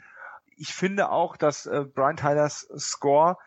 Ich 0.58 0.74
finde 0.74 1.10
auch, 1.10 1.38
dass 1.38 1.66
äh, 1.66 1.85
Brian 1.85 2.18
Tylers 2.18 2.68
Score 2.77 3.38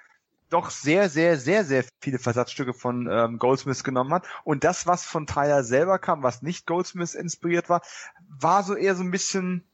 doch 0.49 0.71
sehr, 0.71 1.11
sehr, 1.11 1.37
sehr, 1.37 1.65
sehr 1.65 1.85
viele 2.01 2.19
Versatzstücke 2.19 2.73
von 2.73 3.09
ähm, 3.11 3.39
Goldsmith 3.39 3.85
genommen 3.85 4.15
hat. 4.15 4.27
Und 4.45 4.65
das, 4.65 4.87
was 4.87 5.05
von 5.05 5.27
Tyler 5.27 5.65
selber 5.65 5.99
kam, 5.99 6.23
was 6.23 6.43
nicht 6.43 6.67
Goldsmith 6.67 7.15
inspiriert 7.15 7.69
war, 7.69 7.83
war 8.29 8.63
so 8.63 8.75
eher 8.75 8.95
so 8.95 9.03
ein 9.03 9.11
bisschen 9.11 9.69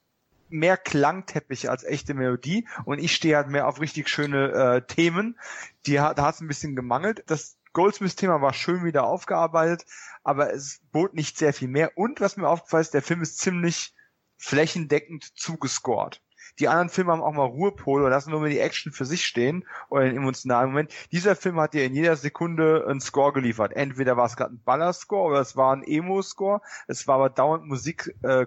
mehr 0.52 0.76
Klangteppich 0.76 1.70
als 1.70 1.84
echte 1.84 2.14
Melodie 2.14 2.68
und 2.84 2.98
ich 2.98 3.14
stehe 3.14 3.36
halt 3.36 3.48
mehr 3.48 3.66
auf 3.66 3.80
richtig 3.80 4.08
schöne 4.08 4.52
äh, 4.52 4.82
Themen. 4.86 5.38
Die, 5.86 5.94
da 5.94 6.14
hat 6.16 6.34
es 6.34 6.40
ein 6.40 6.48
bisschen 6.48 6.76
gemangelt. 6.76 7.24
Das 7.26 7.56
Goldsmith-Thema 7.72 8.40
war 8.42 8.52
schön 8.52 8.84
wieder 8.84 9.04
aufgearbeitet, 9.04 9.86
aber 10.22 10.52
es 10.52 10.80
bot 10.92 11.14
nicht 11.14 11.38
sehr 11.38 11.52
viel 11.52 11.68
mehr. 11.68 11.96
Und 11.96 12.20
was 12.20 12.36
mir 12.36 12.48
aufgefallen 12.48 12.82
ist, 12.82 12.94
der 12.94 13.02
Film 13.02 13.22
ist 13.22 13.38
ziemlich 13.38 13.94
flächendeckend 14.38 15.38
zugescored. 15.38 16.20
Die 16.58 16.68
anderen 16.68 16.88
Filme 16.88 17.12
haben 17.12 17.22
auch 17.22 17.32
mal 17.32 17.44
Ruhepole 17.44 18.04
und 18.04 18.10
lassen 18.10 18.30
nur 18.30 18.40
mal 18.40 18.50
die 18.50 18.58
Action 18.58 18.92
für 18.92 19.04
sich 19.04 19.24
stehen 19.24 19.64
oder 19.88 20.04
den 20.04 20.16
emotionalen 20.16 20.70
Moment. 20.70 20.92
Dieser 21.12 21.36
Film 21.36 21.60
hat 21.60 21.74
dir 21.74 21.84
in 21.84 21.94
jeder 21.94 22.16
Sekunde 22.16 22.86
einen 22.88 23.00
Score 23.00 23.32
geliefert. 23.32 23.72
Entweder 23.72 24.16
war 24.16 24.26
es 24.26 24.36
gerade 24.36 24.54
ein 24.54 24.62
Ballerscore 24.62 25.30
oder 25.30 25.40
es 25.40 25.56
war 25.56 25.74
ein 25.74 25.82
Emo-Score. 25.82 26.60
Es 26.86 27.06
war 27.06 27.16
aber 27.16 27.30
dauernd 27.30 27.66
Musik, 27.66 28.14
äh, 28.22 28.46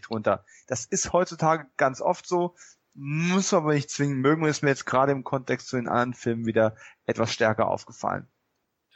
drunter. 0.00 0.44
Das 0.66 0.84
ist 0.84 1.12
heutzutage 1.12 1.66
ganz 1.76 2.00
oft 2.00 2.26
so. 2.26 2.54
Muss 2.94 3.52
aber 3.52 3.74
nicht 3.74 3.90
zwingen 3.90 4.20
mögen, 4.20 4.46
ist 4.46 4.62
mir 4.62 4.70
jetzt 4.70 4.86
gerade 4.86 5.12
im 5.12 5.22
Kontext 5.22 5.68
zu 5.68 5.76
den 5.76 5.88
anderen 5.88 6.14
Filmen 6.14 6.46
wieder 6.46 6.76
etwas 7.04 7.32
stärker 7.32 7.68
aufgefallen. 7.68 8.26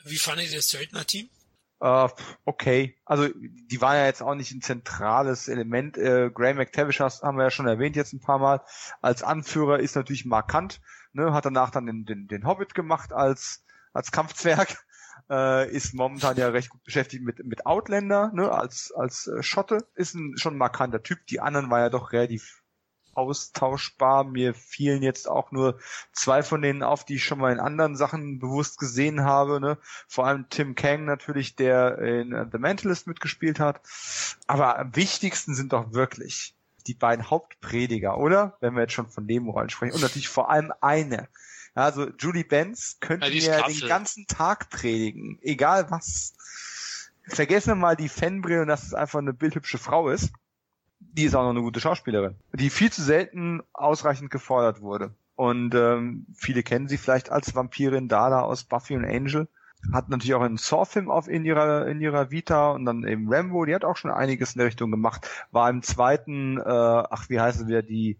Wie 0.05 0.17
fandet 0.17 0.51
ihr 0.51 0.57
das 0.57 0.69
Söldner-Team? 0.69 1.29
Äh, 1.81 2.09
okay, 2.45 2.97
also 3.05 3.29
die 3.35 3.81
war 3.81 3.97
ja 3.97 4.05
jetzt 4.07 4.23
auch 4.23 4.35
nicht 4.35 4.53
ein 4.53 4.61
zentrales 4.61 5.49
Element. 5.49 5.97
Äh, 5.97 6.31
Graham 6.33 6.57
McTavish 6.57 7.01
haben 7.01 7.37
wir 7.37 7.45
ja 7.45 7.51
schon 7.51 7.67
erwähnt 7.67 7.97
jetzt 7.97 8.13
ein 8.13 8.21
paar 8.21 8.39
Mal. 8.39 8.63
Als 9.01 9.23
Anführer 9.23 9.81
ist 9.81 9.97
natürlich 9.97 10.27
markant. 10.27 10.81
Ne? 11.13 11.33
Hat 11.33 11.47
danach 11.47 11.71
dann 11.71 11.87
den, 11.87 12.05
den, 12.05 12.29
den 12.29 12.47
Hobbit 12.47 12.75
gemacht 12.75 13.13
als 13.13 13.65
als 13.93 14.13
Kampfzwerg. 14.13 14.77
Äh, 15.29 15.71
ist 15.71 15.95
momentan 15.95 16.37
ja 16.37 16.49
recht 16.49 16.71
gut 16.71 16.83
beschäftigt 16.83 17.23
mit 17.23 17.45
mit 17.45 17.65
Outlander, 17.65 18.33
ne? 18.35 18.51
als 18.51 18.93
als 18.97 19.29
äh, 19.29 19.45
Schotte. 19.45 19.87
Ist 19.95 20.15
ein 20.15 20.37
schon 20.39 20.57
markanter 20.57 21.05
Typ. 21.05 21.25
Die 21.29 21.39
anderen 21.39 21.71
war 21.71 21.79
ja 21.79 21.89
doch 21.89 22.11
relativ 22.11 22.60
austauschbar. 23.15 24.25
Mir 24.25 24.55
fielen 24.55 25.03
jetzt 25.03 25.29
auch 25.29 25.53
nur 25.53 25.79
zwei 26.13 26.43
von 26.43 26.63
denen 26.63 26.83
auf, 26.83 27.05
die 27.05 27.17
ich 27.17 27.25
schon 27.25 27.39
mal 27.39 27.53
in 27.53 27.61
anderen 27.61 27.97
Sachen 27.97 28.39
bewusst 28.39 28.79
gesehen 28.79 29.25
habe. 29.25 29.61
Ne? 29.61 29.79
Vor 30.09 30.27
allem 30.27 30.47
Tim 30.51 30.75
Kang 30.75 31.05
natürlich, 31.05 31.57
der 31.57 31.99
in 31.99 32.49
The 32.51 32.59
Mentalist 32.59 33.07
mitgespielt 33.07 33.61
hat. 33.61 33.81
Aber 34.47 34.79
am 34.79 34.95
wichtigsten 34.97 35.55
sind 35.55 35.73
doch 35.73 35.93
wirklich 35.93 36.55
die 36.87 36.95
beiden 36.95 37.31
Hauptprediger, 37.31 38.19
oder? 38.19 38.57
Wenn 38.61 38.75
wir 38.75 38.83
jetzt 38.83 38.95
schon 38.95 39.11
von 39.11 39.27
Nebenrollen 39.27 39.71
sprechen. 39.71 39.95
Und 39.95 40.03
natürlich 40.03 40.29
vor 40.29 40.51
allem 40.51 40.73
eine. 40.81 41.29
Also 41.75 42.09
Julie 42.19 42.45
Benz 42.45 42.99
könnte 43.01 43.29
ja, 43.29 43.67
mir 43.67 43.75
den 43.75 43.89
ganzen 43.89 44.27
Tag 44.27 44.71
predigen, 44.71 45.39
egal 45.43 45.91
was. 45.91 46.35
Vergessen 47.29 47.71
wir 47.71 47.77
mal 47.77 47.97
die 47.97 48.09
Fanbrille 48.09 48.63
und 48.63 48.69
dass 48.69 48.83
es 48.83 48.95
einfach 48.95 49.21
eine 49.21 49.33
bildhübsche 49.33 49.79
Frau 49.79 50.09
ist 50.09 50.33
die 51.01 51.25
ist 51.25 51.35
auch 51.35 51.43
noch 51.43 51.51
eine 51.51 51.63
gute 51.63 51.81
Schauspielerin, 51.81 52.37
die 52.53 52.71
viel 52.71 52.93
zu 52.93 53.03
selten 53.03 53.63
ausreichend 53.73 54.31
gefordert 54.31 54.81
wurde. 54.81 55.13
Und 55.35 55.75
ähm, 55.75 56.27
viele 56.37 56.63
kennen 56.63 56.89
sie 56.89 56.99
vielleicht 56.99 57.31
als 57.31 57.55
Vampirin 57.55 58.09
Dada 58.09 58.43
aus 58.43 58.65
Buffy 58.65 58.95
und 58.95 59.07
Angel. 59.07 59.49
Hat 59.93 60.11
natürlich 60.11 60.35
auch 60.35 60.43
einen 60.43 60.59
Saw-Film 60.59 61.11
auf 61.11 61.27
in 61.27 61.47
ihrer 61.47 61.87
in 61.87 62.03
ihrer 62.03 62.31
Vita 62.31 62.73
und 62.73 62.85
dann 62.85 63.07
eben 63.07 63.33
Rambo, 63.33 63.65
die 63.65 63.75
hat 63.75 63.87
auch 63.87 63.97
schon 63.97 64.11
einiges 64.11 64.55
in 64.55 64.59
der 64.59 64.67
Richtung 64.67 64.91
gemacht. 64.91 65.27
War 65.51 65.71
im 65.71 65.83
zweiten, 65.83 66.59
äh, 66.59 66.63
ach 66.63 67.31
wie 67.31 67.41
heißen 67.41 67.67
wir 67.69 67.81
die 67.81 68.19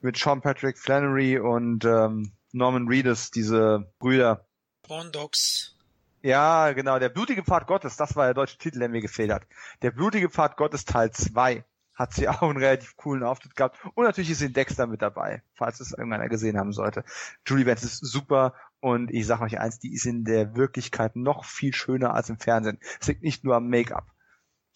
mit 0.00 0.16
Sean 0.16 0.40
Patrick 0.40 0.78
Flannery 0.78 1.38
und 1.38 1.84
ähm, 1.84 2.32
Norman 2.50 2.88
Reedus, 2.88 3.30
diese 3.30 3.86
Brüder. 4.00 4.44
Porn 4.82 5.12
Dogs. 5.12 5.76
Ja, 6.22 6.72
genau, 6.72 6.98
der 6.98 7.08
blutige 7.08 7.44
Pfad 7.44 7.68
Gottes, 7.68 7.96
das 7.96 8.16
war 8.16 8.24
der 8.26 8.34
deutsche 8.34 8.58
Titel, 8.58 8.80
der 8.80 8.88
mir 8.88 9.00
gefehlt 9.00 9.30
hat. 9.30 9.44
Der 9.82 9.92
blutige 9.92 10.28
Pfad 10.28 10.56
Gottes 10.56 10.84
Teil 10.84 11.12
2 11.12 11.64
hat 12.00 12.14
sie 12.14 12.28
auch 12.28 12.42
einen 12.42 12.56
relativ 12.56 12.96
coolen 12.96 13.22
Auftritt 13.22 13.54
gehabt. 13.54 13.78
Und 13.94 14.04
natürlich 14.04 14.30
ist 14.30 14.38
sie 14.38 14.52
Dexter 14.52 14.86
mit 14.86 15.02
dabei, 15.02 15.42
falls 15.54 15.80
es 15.80 15.92
irgendeiner 15.92 16.28
gesehen 16.28 16.58
haben 16.58 16.72
sollte. 16.72 17.04
Julie 17.46 17.66
Benz 17.66 17.84
ist 17.84 17.98
super 17.98 18.54
und 18.80 19.10
ich 19.10 19.26
sage 19.26 19.44
euch 19.44 19.60
eins, 19.60 19.78
die 19.78 19.92
ist 19.92 20.06
in 20.06 20.24
der 20.24 20.56
Wirklichkeit 20.56 21.14
noch 21.14 21.44
viel 21.44 21.74
schöner 21.74 22.14
als 22.14 22.30
im 22.30 22.38
Fernsehen. 22.38 22.78
Es 23.00 23.06
liegt 23.06 23.22
nicht 23.22 23.44
nur 23.44 23.54
am 23.54 23.68
Make-up. 23.68 24.06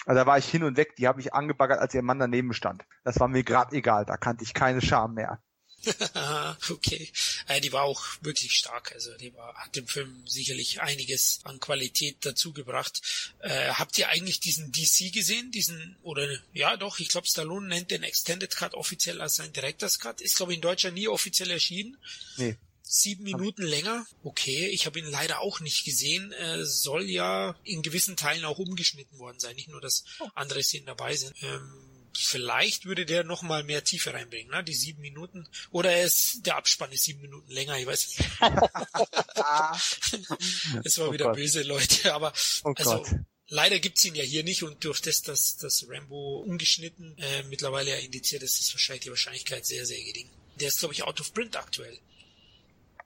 Also 0.05 0.21
da 0.21 0.27
war 0.27 0.37
ich 0.37 0.47
hin 0.47 0.65
und 0.65 0.77
weg, 0.77 0.97
die 0.97 1.09
habe 1.09 1.21
ich 1.21 1.33
angebaggert, 1.33 1.81
als 1.81 1.95
ihr 1.95 2.03
Mann 2.03 2.19
daneben 2.19 2.53
stand. 2.53 2.85
Das 3.05 3.19
war 3.21 3.29
mir 3.29 3.43
gerade 3.43 3.75
egal, 3.75 4.05
da 4.05 4.19
kannte 4.19 4.45
ich 4.45 4.53
keine 4.53 4.83
Scham 4.83 5.15
mehr. 5.15 5.41
okay. 6.71 7.11
Äh, 7.49 7.61
die 7.61 7.73
war 7.73 7.83
auch 7.83 8.05
wirklich 8.21 8.53
stark. 8.53 8.93
Also 8.93 9.15
die 9.17 9.35
war, 9.35 9.55
hat 9.55 9.77
dem 9.77 9.87
Film 9.87 10.27
sicherlich 10.27 10.81
einiges 10.81 11.41
an 11.45 11.61
Qualität 11.61 12.25
dazugebracht. 12.25 13.03
Äh, 13.41 13.71
habt 13.71 13.99
ihr 13.99 14.09
eigentlich 14.09 14.41
diesen 14.41 14.73
DC 14.73 15.13
gesehen? 15.13 15.51
Diesen, 15.51 15.97
oder 16.03 16.29
ja 16.53 16.77
doch, 16.77 16.99
ich 16.99 17.09
glaube 17.09 17.27
Stallone 17.27 17.69
nennt 17.69 17.91
den 17.91 18.03
Extended 18.03 18.55
Cut 18.55 18.75
offiziell 18.75 19.21
als 19.21 19.37
sein 19.37 19.53
Director's 19.53 19.99
Cut. 19.99 20.21
Ist, 20.21 20.37
glaube 20.37 20.53
ich, 20.53 20.57
in 20.57 20.63
Deutschland 20.63 20.95
nie 20.95 21.09
offiziell 21.09 21.51
erschienen. 21.51 21.97
Nee. 22.37 22.57
Sieben 22.87 23.25
Minuten 23.25 23.63
länger. 23.63 24.07
Okay, 24.23 24.69
ich 24.69 24.85
habe 24.85 24.99
ihn 24.99 25.07
leider 25.07 25.41
auch 25.41 25.61
nicht 25.61 25.85
gesehen. 25.85 26.33
Äh, 26.33 26.65
soll 26.65 27.09
ja 27.09 27.57
in 27.65 27.83
gewissen 27.83 28.17
Teilen 28.17 28.45
auch 28.45 28.59
umgeschnitten 28.59 29.19
worden 29.19 29.41
sein. 29.41 29.57
Nicht 29.57 29.69
nur, 29.69 29.81
dass 29.81 30.05
oh. 30.21 30.29
andere 30.35 30.63
Szenen 30.63 30.87
dabei 30.87 31.17
sind. 31.17 31.35
Ähm, 31.43 31.73
vielleicht 32.19 32.85
würde 32.85 33.07
der 33.07 33.25
noch 33.25 33.43
mal 33.43 33.65
mehr 33.65 33.85
Tiefe 33.85 34.15
reinbringen, 34.15 34.51
ne? 34.51 34.65
Die 34.65 34.75
sieben 34.75 35.03
Minuten. 35.03 35.47
Oder 35.71 35.93
er 35.93 36.05
ist, 36.05 36.47
der 36.47 36.57
Abspann 36.57 36.93
ist 36.93 37.05
sieben 37.05 37.21
Minuten 37.21 37.51
länger, 37.51 37.79
ich 37.79 37.87
weiß 37.87 38.09
nicht. 38.09 38.21
es 40.85 40.99
war 40.99 41.09
oh 41.09 41.13
wieder 41.13 41.27
Gott. 41.27 41.37
böse 41.37 41.63
Leute, 41.63 42.15
aber 42.15 42.33
oh 42.65 42.73
also 42.77 43.03
Gott. 43.03 43.11
leider 43.49 43.79
gibt's 43.79 44.05
ihn 44.05 44.15
ja 44.15 44.25
hier 44.25 44.45
nicht 44.45 44.63
und 44.63 44.85
durch 44.85 45.01
das, 45.01 45.23
dass 45.23 45.57
das 45.57 45.87
Rambo 45.89 46.45
umgeschnitten 46.47 47.17
äh, 47.19 47.43
mittlerweile 47.45 47.91
ja 47.91 47.97
indiziert 47.97 48.43
ist, 48.43 48.61
ist 48.61 48.75
wahrscheinlich 48.75 49.05
die 49.05 49.11
Wahrscheinlichkeit 49.11 49.67
sehr, 49.67 49.87
sehr 49.87 50.03
gering. 50.03 50.29
Der 50.61 50.69
ist, 50.69 50.79
glaube 50.79 50.95
ich, 50.95 51.03
out 51.03 51.21
of 51.21 51.35
print 51.35 51.57
aktuell. 51.57 51.99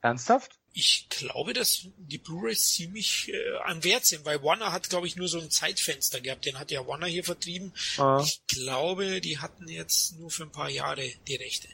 Ernsthaft? 0.00 0.58
Ich 0.72 1.08
glaube, 1.08 1.54
dass 1.54 1.86
die 1.96 2.18
Blu-rays 2.18 2.68
ziemlich 2.74 3.32
äh, 3.32 3.56
an 3.64 3.82
Wert 3.82 4.06
sind, 4.06 4.24
weil 4.24 4.42
Warner 4.42 4.70
hat, 4.72 4.90
glaube 4.90 5.06
ich, 5.06 5.16
nur 5.16 5.28
so 5.28 5.40
ein 5.40 5.50
Zeitfenster 5.50 6.20
gehabt. 6.20 6.44
Den 6.44 6.58
hat 6.58 6.70
ja 6.70 6.86
Warner 6.86 7.06
hier 7.06 7.24
vertrieben. 7.24 7.72
Ah. 7.96 8.22
Ich 8.22 8.42
glaube, 8.46 9.20
die 9.20 9.38
hatten 9.38 9.66
jetzt 9.68 10.18
nur 10.18 10.30
für 10.30 10.44
ein 10.44 10.52
paar 10.52 10.70
Jahre 10.70 11.10
die 11.26 11.36
Rechte. 11.36 11.68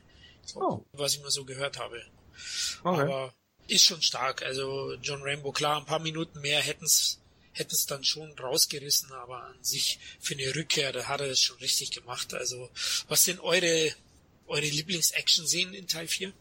So, 0.46 0.60
oh. 0.60 0.86
Was 0.92 1.14
ich 1.14 1.22
mal 1.22 1.30
so 1.30 1.44
gehört 1.44 1.78
habe. 1.78 2.00
Okay. 2.82 3.02
Aber 3.02 3.34
ist 3.66 3.84
schon 3.84 4.00
stark. 4.02 4.42
Also 4.42 4.94
John 5.02 5.22
Rambo, 5.22 5.52
klar, 5.52 5.78
ein 5.78 5.86
paar 5.86 5.98
Minuten 5.98 6.40
mehr 6.40 6.60
hätten's 6.60 7.20
hätten 7.54 7.74
es 7.74 7.86
dann 7.86 8.04
schon 8.04 8.36
rausgerissen, 8.38 9.12
aber 9.12 9.44
an 9.44 9.62
sich 9.62 9.98
für 10.18 10.34
eine 10.34 10.54
Rückkehr, 10.54 10.92
da 10.92 11.06
hat 11.06 11.20
er 11.20 11.28
es 11.28 11.40
schon 11.40 11.56
richtig 11.58 11.92
gemacht. 11.92 12.34
Also, 12.34 12.68
was 13.08 13.24
sind 13.24 13.40
eure, 13.40 13.94
eure 14.46 14.66
Lieblings-Action-Szenen 14.66 15.72
in 15.72 15.86
Teil 15.86 16.08
4? 16.08 16.32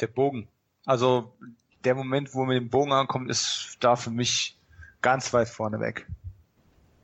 Der 0.00 0.06
Bogen. 0.06 0.48
Also 0.84 1.34
der 1.84 1.94
Moment, 1.94 2.34
wo 2.34 2.40
man 2.40 2.48
mit 2.48 2.56
dem 2.58 2.70
Bogen 2.70 2.92
ankommt, 2.92 3.30
ist 3.30 3.76
da 3.80 3.96
für 3.96 4.10
mich 4.10 4.56
ganz 5.02 5.32
weit 5.32 5.48
vorne 5.48 5.80
weg. 5.80 6.06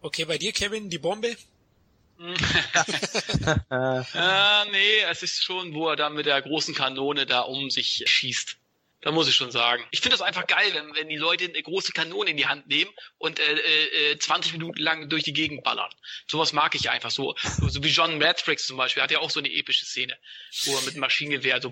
Okay, 0.02 0.24
bei 0.24 0.38
dir, 0.38 0.52
Kevin, 0.52 0.88
die 0.88 0.98
Bombe? 0.98 1.36
ah, 3.70 4.64
nee, 4.70 5.00
es 5.10 5.22
ist 5.22 5.42
schon, 5.42 5.74
wo 5.74 5.88
er 5.88 5.96
da 5.96 6.10
mit 6.10 6.26
der 6.26 6.40
großen 6.42 6.74
Kanone 6.74 7.26
da 7.26 7.40
um 7.40 7.70
sich 7.70 8.02
schießt. 8.06 8.56
Da 9.02 9.12
muss 9.12 9.28
ich 9.28 9.34
schon 9.34 9.50
sagen. 9.50 9.82
Ich 9.92 10.00
finde 10.00 10.18
das 10.18 10.26
einfach 10.26 10.46
geil, 10.46 10.72
wenn, 10.74 10.94
wenn 10.94 11.08
die 11.08 11.16
Leute 11.16 11.44
eine 11.44 11.62
große 11.62 11.92
Kanone 11.92 12.30
in 12.30 12.36
die 12.36 12.46
Hand 12.46 12.66
nehmen 12.66 12.90
und 13.16 13.40
äh, 13.40 14.12
äh, 14.12 14.18
20 14.18 14.52
Minuten 14.52 14.78
lang 14.78 15.08
durch 15.08 15.22
die 15.22 15.32
Gegend 15.32 15.64
ballern. 15.64 15.90
Sowas 16.30 16.52
mag 16.52 16.74
ich 16.74 16.90
einfach 16.90 17.10
so. 17.10 17.34
So, 17.42 17.68
so 17.68 17.82
wie 17.82 17.88
John 17.88 18.18
Matrix 18.18 18.66
zum 18.66 18.76
Beispiel, 18.76 19.02
hat 19.02 19.10
ja 19.10 19.20
auch 19.20 19.30
so 19.30 19.40
eine 19.40 19.50
epische 19.50 19.86
Szene, 19.86 20.18
wo 20.64 20.76
er 20.76 20.82
mit 20.82 20.94
dem 20.94 21.00
Maschinengewehr 21.00 21.62
so 21.62 21.70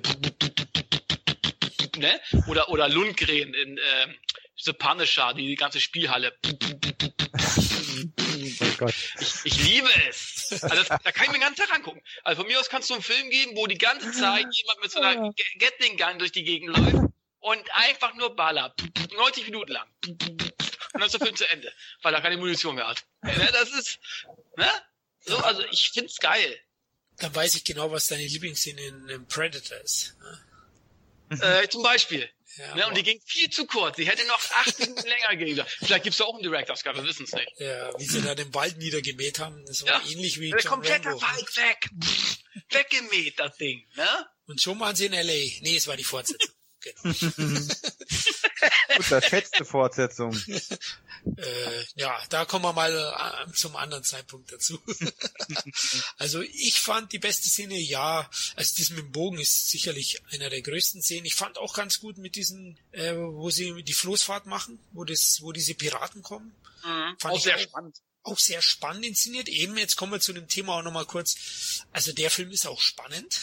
ne? 1.99 2.21
Oder, 2.47 2.69
oder 2.69 2.89
Lundgren 2.89 3.55
in 3.55 3.79
äh, 3.79 4.07
The 4.57 4.73
Punisher, 4.73 5.35
die, 5.35 5.47
die 5.47 5.55
ganze 5.55 5.81
Spielhalle. 5.81 6.37
Oh 8.81 8.87
ich, 9.21 9.35
ich 9.45 9.65
liebe 9.65 9.89
es. 10.09 10.53
Also 10.63 10.77
das, 10.77 10.89
da 10.89 11.13
kann 11.13 11.25
ich 11.25 11.29
mir 11.29 11.39
den 11.39 11.43
ganzen 11.43 11.63
Tag 11.63 11.75
angucken. 11.75 12.03
Also 12.25 12.43
von 12.43 12.49
mir 12.51 12.59
aus 12.59 12.69
kannst 12.69 12.91
du 12.91 12.95
einen 12.95 13.03
Film 13.03 13.31
geben, 13.31 13.57
wo 13.57 13.67
die 13.67 13.79
ganze 13.79 14.13
Zeit 14.13 14.47
jemand 14.51 14.83
mit 14.83 14.91
so 14.91 15.01
einer 15.01 15.33
Gatling-Gun 15.59 16.19
durch 16.19 16.33
die 16.33 16.45
Gegend 16.45 16.77
läuft 16.77 17.13
und 17.41 17.75
einfach 17.75 18.15
nur 18.15 18.35
ballert. 18.35 18.75
90 19.17 19.45
Minuten 19.47 19.73
lang. 19.73 19.89
Und 20.07 20.49
dann 20.93 21.03
ist 21.03 21.13
der 21.13 21.21
Film 21.21 21.37
zu 21.37 21.49
Ende, 21.51 21.73
weil 22.03 22.15
er 22.15 22.21
keine 22.21 22.37
Munition 22.37 22.75
mehr 22.75 22.89
hat. 22.89 23.05
Ne, 23.23 23.49
das 23.53 23.71
ist, 23.73 23.99
ne? 24.57 24.71
So, 25.21 25.37
also 25.39 25.63
ich 25.71 25.91
find's 25.93 26.17
geil. 26.19 26.59
Dann 27.19 27.35
weiß 27.35 27.55
ich 27.57 27.65
genau, 27.65 27.91
was 27.91 28.07
deine 28.07 28.23
Lieblingsszene 28.23 28.81
in, 28.81 29.09
in 29.09 29.27
Predator 29.27 29.79
ist. 29.79 30.17
Ne? 30.21 30.48
Äh, 31.31 31.69
zum 31.69 31.83
Beispiel. 31.83 32.29
Ja, 32.57 32.75
ne, 32.75 32.89
und 32.89 32.97
die 32.97 33.03
ging 33.03 33.21
viel 33.25 33.51
zu 33.51 33.67
kurz. 33.67 33.97
Die 33.97 34.09
hätte 34.09 34.27
noch 34.27 34.41
acht 34.53 34.79
Minuten 34.81 35.07
länger 35.09 35.37
gehen 35.37 35.65
Vielleicht 35.79 36.05
gibt's 36.05 36.19
da 36.19 36.25
auch 36.25 36.35
einen 36.35 36.43
Director's 36.43 36.83
Cut, 36.83 36.97
wir 36.97 37.05
wissen 37.05 37.25
es 37.25 37.33
nicht. 37.33 37.49
Ja, 37.59 37.91
wie 37.99 38.05
sie 38.05 38.23
da 38.23 38.35
den 38.35 38.53
Wald 38.55 38.79
niedergemäht 38.79 39.39
haben, 39.39 39.65
das 39.67 39.83
war 39.87 40.03
ja. 40.03 40.11
ähnlich 40.11 40.41
wie 40.41 40.51
Der 40.51 40.63
komplette 40.63 41.09
Wald 41.11 41.57
weg. 41.57 41.91
Weggemäht, 42.71 43.39
das 43.39 43.57
Ding, 43.57 43.87
ne? 43.97 44.27
Und 44.47 44.61
schon 44.61 44.81
waren 44.81 44.97
sie 44.97 45.07
in 45.07 45.13
L.A. 45.13 45.33
Nee, 45.63 45.77
es 45.77 45.87
war 45.87 45.97
die 45.97 46.05
Fortsetzung. 46.05 46.51
Genau. 46.81 47.15
Unterschätzte 48.97 49.65
Fortsetzung. 49.65 50.33
äh, 51.37 51.85
ja, 51.97 52.19
da 52.29 52.45
kommen 52.45 52.65
wir 52.65 52.73
mal 52.73 52.93
äh, 52.95 53.53
zum 53.53 53.77
anderen 53.77 54.05
Zeitpunkt 54.05 54.53
dazu. 54.53 54.81
also 56.19 56.41
ich 56.41 56.81
fand 56.81 57.13
die 57.13 57.19
beste 57.19 57.49
Szene, 57.49 57.79
ja, 57.79 58.29
also 58.57 58.75
das 58.79 58.91
mit 58.91 58.99
dem 58.99 59.13
Bogen 59.13 59.39
ist 59.39 59.71
sicherlich 59.71 60.23
einer 60.33 60.51
der 60.51 60.63
größten 60.63 61.03
Szenen. 61.03 61.27
Ich 61.27 61.35
fand 61.35 61.59
auch 61.59 61.75
ganz 61.75 62.01
gut 62.01 62.19
mit 62.19 62.37
diesen, 62.37 62.79
äh, 62.93 63.15
wo 63.17 63.51
sie 63.51 63.83
die 63.83 63.93
Floßfahrt 63.93 64.47
machen, 64.47 64.79
wo 64.93 65.05
das, 65.05 65.39
wo 65.43 65.53
diese 65.53 65.75
Piraten 65.75 66.23
kommen. 66.23 66.55
Mhm, 66.85 67.17
fand 67.19 67.35
auch 67.35 67.41
sehr 67.41 67.57
auch, 67.57 67.61
spannend 67.61 68.01
auch 68.29 68.39
sehr 68.39 68.63
spannend 68.63 69.07
inszeniert. 69.07 69.49
Eben, 69.49 69.77
jetzt 69.79 69.97
kommen 69.97 70.13
wir 70.13 70.21
zu 70.21 70.33
dem 70.33 70.49
Thema 70.49 70.75
auch 70.75 70.83
nochmal 70.83 71.07
kurz. 71.07 71.85
Also 71.93 72.13
der 72.13 72.31
Film 72.31 72.51
ist 72.51 72.67
auch 72.67 72.81
spannend, 72.81 73.41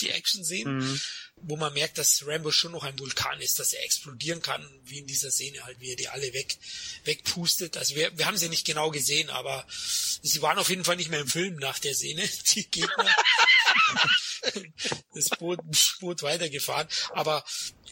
die 0.00 0.10
Action-Szenen, 0.10 0.78
mhm. 0.78 1.00
Wo 1.42 1.56
man 1.56 1.72
merkt, 1.72 1.98
dass 1.98 2.26
Rambo 2.26 2.50
schon 2.50 2.72
noch 2.72 2.84
ein 2.84 2.98
Vulkan 2.98 3.40
ist, 3.40 3.58
dass 3.58 3.72
er 3.72 3.84
explodieren 3.84 4.42
kann, 4.42 4.66
wie 4.84 4.98
in 4.98 5.06
dieser 5.06 5.30
Szene 5.30 5.64
halt, 5.64 5.80
wie 5.80 5.90
er 5.90 5.96
die 5.96 6.08
alle 6.08 6.32
weg, 6.34 6.56
wegpustet. 7.04 7.76
Also 7.76 7.94
wir, 7.94 8.16
wir 8.18 8.26
haben 8.26 8.36
sie 8.36 8.48
nicht 8.48 8.66
genau 8.66 8.90
gesehen, 8.90 9.30
aber 9.30 9.64
sie 9.70 10.42
waren 10.42 10.58
auf 10.58 10.68
jeden 10.68 10.84
Fall 10.84 10.96
nicht 10.96 11.10
mehr 11.10 11.20
im 11.20 11.28
Film 11.28 11.56
nach 11.56 11.78
der 11.78 11.94
Szene, 11.94 12.22
die 12.54 12.68
Gegner. 12.70 13.06
das 15.14 15.30
Boot, 15.38 15.60
Boot 16.00 16.22
weitergefahren, 16.22 16.88
aber 17.12 17.44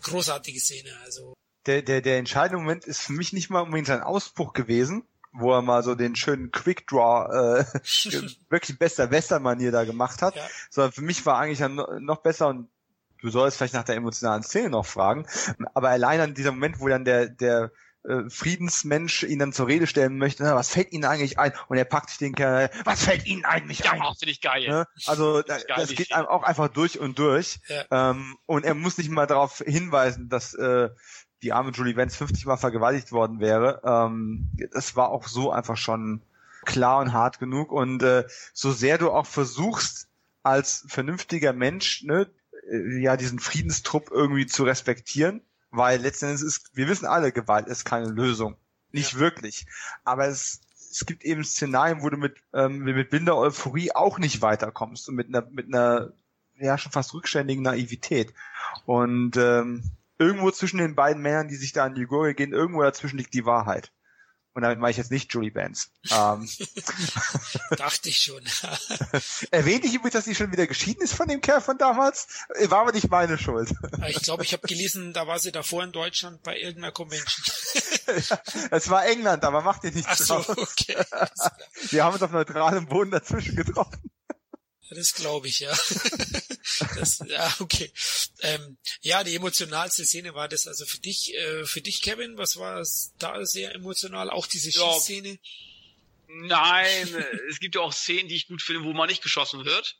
großartige 0.02 0.60
Szene, 0.60 0.96
also 1.04 1.34
der, 1.66 1.82
der, 1.82 2.00
der 2.00 2.18
entscheidende 2.18 2.58
Moment 2.62 2.84
ist 2.86 3.00
für 3.02 3.12
mich 3.12 3.32
nicht 3.32 3.50
mal 3.50 3.60
unbedingt 3.60 3.88
sein 3.88 4.00
Ausbruch 4.02 4.54
gewesen, 4.54 5.04
wo 5.32 5.52
er 5.52 5.60
mal 5.60 5.82
so 5.82 5.94
den 5.94 6.16
schönen 6.16 6.50
Quick 6.50 6.86
Draw 6.86 7.60
äh, 7.60 7.64
wirklich 8.48 8.78
bester 8.78 9.10
Western-Manier 9.10 9.70
da 9.70 9.84
gemacht 9.84 10.22
hat, 10.22 10.34
Ja. 10.36 10.48
sondern 10.70 10.92
für 10.92 11.02
mich 11.02 11.26
war 11.26 11.38
eigentlich 11.38 11.60
noch 12.00 12.22
besser 12.22 12.48
und 12.48 12.70
du 13.20 13.30
sollst 13.30 13.56
vielleicht 13.56 13.74
nach 13.74 13.84
der 13.84 13.96
emotionalen 13.96 14.42
Szene 14.42 14.70
noch 14.70 14.86
fragen, 14.86 15.26
aber 15.74 15.90
allein 15.90 16.20
an 16.20 16.34
dieser 16.34 16.52
Moment, 16.52 16.80
wo 16.80 16.88
dann 16.88 17.04
der, 17.04 17.28
der 17.28 17.70
äh, 18.04 18.30
Friedensmensch 18.30 19.24
ihn 19.24 19.38
dann 19.38 19.52
zur 19.52 19.66
Rede 19.66 19.86
stellen 19.86 20.18
möchte, 20.18 20.42
na, 20.42 20.54
was 20.54 20.70
fällt 20.70 20.92
Ihnen 20.92 21.04
eigentlich 21.04 21.38
ein? 21.38 21.52
Und 21.68 21.76
er 21.76 21.84
packt 21.84 22.10
sich 22.10 22.18
den 22.18 22.34
Kerl, 22.34 22.70
was 22.84 23.04
fällt 23.04 23.26
Ihnen 23.26 23.44
eigentlich 23.44 23.90
ein? 23.90 23.98
Ja, 23.98 24.12
finde 24.18 24.32
ich 24.32 24.40
geil. 24.40 24.68
Ne? 24.68 24.86
Also 25.06 25.42
da, 25.42 25.56
ist 25.56 25.68
geil, 25.68 25.76
das 25.80 25.90
geht 25.90 26.12
einem 26.12 26.26
auch 26.26 26.42
einfach 26.42 26.68
durch 26.68 26.98
und 26.98 27.18
durch. 27.18 27.60
Ja. 27.68 28.10
Ähm, 28.10 28.38
und 28.46 28.64
er 28.64 28.74
muss 28.74 28.98
nicht 28.98 29.10
mal 29.10 29.26
darauf 29.26 29.58
hinweisen, 29.58 30.28
dass 30.28 30.54
äh, 30.54 30.90
die 31.42 31.52
arme 31.52 31.70
Julie 31.72 31.96
Vance 31.96 32.16
50 32.16 32.46
Mal 32.46 32.56
vergewaltigt 32.56 33.12
worden 33.12 33.40
wäre. 33.40 33.82
Ähm, 33.84 34.48
das 34.72 34.96
war 34.96 35.10
auch 35.10 35.26
so 35.26 35.52
einfach 35.52 35.76
schon 35.76 36.22
klar 36.64 37.00
und 37.00 37.12
hart 37.12 37.38
genug. 37.38 37.72
Und 37.72 38.02
äh, 38.02 38.24
so 38.52 38.72
sehr 38.72 38.98
du 38.98 39.10
auch 39.10 39.26
versuchst, 39.26 40.08
als 40.42 40.84
vernünftiger 40.88 41.52
Mensch, 41.52 42.04
ne, 42.04 42.30
ja, 42.70 43.16
diesen 43.16 43.38
Friedenstrupp 43.38 44.10
irgendwie 44.10 44.46
zu 44.46 44.64
respektieren, 44.64 45.42
weil 45.70 46.00
letztendlich 46.00 46.46
ist, 46.46 46.70
wir 46.74 46.88
wissen 46.88 47.06
alle, 47.06 47.32
Gewalt 47.32 47.66
ist 47.66 47.84
keine 47.84 48.08
Lösung. 48.08 48.56
Nicht 48.90 49.18
wirklich. 49.18 49.66
Aber 50.04 50.26
es, 50.26 50.60
es 50.90 51.04
gibt 51.06 51.24
eben 51.24 51.44
Szenarien, 51.44 52.02
wo 52.02 52.08
du 52.08 52.16
mit, 52.16 52.36
ähm, 52.52 52.78
mit 52.78 53.10
blinder 53.10 53.36
Euphorie 53.36 53.92
auch 53.92 54.18
nicht 54.18 54.40
weiterkommst 54.42 55.08
und 55.08 55.14
mit 55.14 55.28
einer, 55.28 55.46
mit 55.50 55.66
einer, 55.66 56.12
ja, 56.58 56.78
schon 56.78 56.92
fast 56.92 57.14
rückständigen 57.14 57.62
Naivität. 57.62 58.32
Und 58.86 59.36
ähm, 59.36 59.82
irgendwo 60.18 60.50
zwischen 60.50 60.78
den 60.78 60.94
beiden 60.94 61.22
Männern, 61.22 61.48
die 61.48 61.56
sich 61.56 61.72
da 61.72 61.84
an 61.84 61.94
die 61.94 62.06
Gurgel 62.06 62.34
gehen, 62.34 62.52
irgendwo 62.52 62.82
dazwischen 62.82 63.18
liegt 63.18 63.34
die 63.34 63.44
Wahrheit. 63.44 63.92
Und 64.58 64.62
damit 64.62 64.80
meine 64.80 64.90
ich 64.90 64.96
jetzt 64.96 65.12
nicht 65.12 65.32
Julie 65.32 65.54
Vance. 65.54 65.86
Ähm, 66.10 66.48
Dachte 67.76 68.08
ich 68.08 68.18
schon. 68.18 68.42
erwähnte 69.52 69.86
ich 69.86 69.94
übrigens, 69.94 70.14
dass 70.14 70.24
sie 70.24 70.34
schon 70.34 70.50
wieder 70.50 70.66
geschieden 70.66 71.00
ist 71.00 71.14
von 71.14 71.28
dem 71.28 71.40
Kerl 71.40 71.60
von 71.60 71.78
damals? 71.78 72.26
War 72.64 72.80
aber 72.80 72.90
nicht 72.90 73.08
meine 73.08 73.38
Schuld. 73.38 73.72
ich 74.08 74.20
glaube, 74.20 74.42
ich 74.42 74.52
habe 74.52 74.66
gelesen, 74.66 75.12
da 75.12 75.28
war 75.28 75.38
sie 75.38 75.52
davor 75.52 75.84
in 75.84 75.92
Deutschland 75.92 76.42
bei 76.42 76.58
irgendeiner 76.58 76.90
Convention. 76.90 77.44
Es 78.72 78.90
war 78.90 79.06
England, 79.06 79.44
aber 79.44 79.62
macht 79.62 79.84
ihr 79.84 79.92
nichts 79.92 80.08
Ach 80.10 80.16
so, 80.16 80.34
draus. 80.42 80.58
okay. 80.58 80.96
Wir 81.90 82.02
haben 82.02 82.14
uns 82.14 82.22
auf 82.24 82.32
neutralem 82.32 82.86
Boden 82.86 83.12
dazwischen 83.12 83.54
getroffen. 83.54 84.10
Das 84.90 85.14
glaube 85.14 85.46
ich, 85.46 85.60
ja. 85.60 85.72
Das, 86.96 87.18
ja, 87.26 87.54
okay. 87.58 87.90
Ähm, 88.40 88.78
ja, 89.00 89.24
die 89.24 89.34
emotionalste 89.34 90.04
Szene 90.06 90.34
war 90.34 90.48
das 90.48 90.66
also 90.66 90.86
für 90.86 90.98
dich, 90.98 91.34
äh, 91.34 91.64
für 91.64 91.80
dich, 91.80 92.02
Kevin, 92.02 92.36
was 92.36 92.56
war 92.56 92.80
es 92.80 93.12
da 93.18 93.44
sehr 93.44 93.74
emotional? 93.74 94.30
Auch 94.30 94.46
diese 94.46 94.70
Ja. 94.70 94.92
Schießszene? 94.92 95.38
Nein, 96.28 97.14
äh, 97.14 97.36
es 97.48 97.58
gibt 97.60 97.74
ja 97.74 97.80
auch 97.80 97.92
Szenen, 97.92 98.28
die 98.28 98.36
ich 98.36 98.48
gut 98.48 98.62
finde, 98.62 98.84
wo 98.84 98.92
man 98.92 99.08
nicht 99.08 99.22
geschossen 99.22 99.64
wird. 99.64 99.96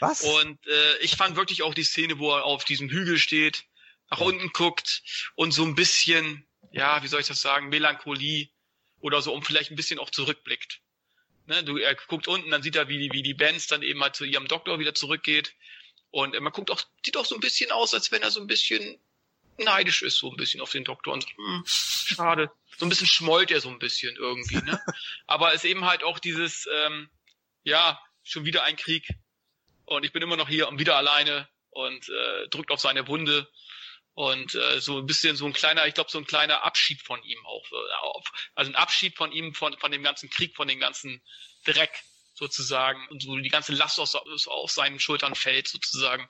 Was? 0.00 0.22
Und 0.22 0.66
äh, 0.66 0.98
ich 0.98 1.16
fand 1.16 1.36
wirklich 1.36 1.62
auch 1.62 1.74
die 1.74 1.84
Szene, 1.84 2.18
wo 2.18 2.32
er 2.34 2.44
auf 2.44 2.64
diesem 2.64 2.88
Hügel 2.88 3.18
steht, 3.18 3.64
nach 4.10 4.20
unten 4.20 4.48
guckt 4.52 5.02
und 5.34 5.52
so 5.52 5.64
ein 5.64 5.74
bisschen, 5.74 6.46
ja, 6.72 7.02
wie 7.02 7.08
soll 7.08 7.20
ich 7.20 7.26
das 7.26 7.40
sagen, 7.40 7.68
Melancholie 7.68 8.48
oder 9.00 9.22
so, 9.22 9.32
um 9.32 9.42
vielleicht 9.42 9.70
ein 9.70 9.76
bisschen 9.76 9.98
auch 9.98 10.10
zurückblickt. 10.10 10.80
Ne, 11.46 11.62
du, 11.64 11.76
er 11.78 11.94
guckt 11.94 12.28
unten, 12.28 12.50
dann 12.50 12.62
sieht 12.62 12.76
er, 12.76 12.88
wie 12.88 12.98
die, 12.98 13.12
wie 13.12 13.22
die 13.22 13.34
Benz 13.34 13.66
dann 13.66 13.82
eben 13.82 14.02
halt 14.02 14.16
zu 14.16 14.24
ihrem 14.24 14.48
Doktor 14.48 14.78
wieder 14.78 14.94
zurückgeht. 14.94 15.54
Und 16.10 16.34
äh, 16.34 16.40
man 16.40 16.52
guckt 16.52 16.70
auch, 16.70 16.80
sieht 17.04 17.16
auch 17.16 17.26
so 17.26 17.34
ein 17.34 17.40
bisschen 17.40 17.70
aus, 17.70 17.94
als 17.94 18.10
wenn 18.10 18.22
er 18.22 18.30
so 18.30 18.40
ein 18.40 18.46
bisschen 18.46 18.98
neidisch 19.58 20.02
ist, 20.02 20.18
so 20.18 20.30
ein 20.30 20.36
bisschen 20.36 20.60
auf 20.60 20.70
den 20.70 20.84
Doktor 20.84 21.12
und 21.12 21.22
sagt, 21.22 21.36
hm, 21.36 21.64
schade. 21.66 22.50
So 22.76 22.86
ein 22.86 22.88
bisschen 22.88 23.06
schmollt 23.06 23.50
er 23.50 23.60
so 23.60 23.68
ein 23.68 23.78
bisschen 23.78 24.14
irgendwie, 24.16 24.62
ne? 24.62 24.80
Aber 25.26 25.48
es 25.48 25.64
ist 25.64 25.70
eben 25.70 25.84
halt 25.84 26.04
auch 26.04 26.18
dieses, 26.18 26.68
ähm, 26.84 27.10
ja, 27.64 28.00
schon 28.22 28.44
wieder 28.44 28.62
ein 28.64 28.76
Krieg 28.76 29.08
und 29.84 30.04
ich 30.04 30.12
bin 30.12 30.22
immer 30.22 30.36
noch 30.36 30.48
hier 30.48 30.68
und 30.68 30.78
wieder 30.78 30.96
alleine 30.96 31.48
und 31.70 32.08
äh, 32.08 32.48
drückt 32.48 32.70
auf 32.70 32.80
seine 32.80 33.08
Wunde 33.08 33.48
und 34.14 34.54
äh, 34.54 34.80
so 34.80 34.98
ein 34.98 35.06
bisschen 35.06 35.36
so 35.36 35.46
ein 35.46 35.52
kleiner, 35.52 35.86
ich 35.86 35.94
glaube 35.94 36.10
so 36.10 36.18
ein 36.18 36.26
kleiner 36.26 36.62
Abschied 36.62 37.02
von 37.02 37.22
ihm 37.22 37.44
auch, 37.44 37.64
äh, 37.72 38.30
also 38.54 38.70
ein 38.70 38.76
Abschied 38.76 39.16
von 39.16 39.32
ihm 39.32 39.54
von 39.54 39.76
von 39.78 39.90
dem 39.90 40.02
ganzen 40.02 40.30
Krieg, 40.30 40.54
von 40.56 40.68
dem 40.68 40.78
ganzen 40.78 41.22
Dreck 41.64 42.02
sozusagen 42.38 43.06
und 43.08 43.22
so 43.22 43.36
die 43.36 43.48
ganze 43.48 43.72
Last 43.72 43.98
aus, 43.98 44.14
aus, 44.14 44.46
auf 44.46 44.70
seinen 44.70 45.00
Schultern 45.00 45.34
fällt 45.34 45.68
sozusagen 45.68 46.28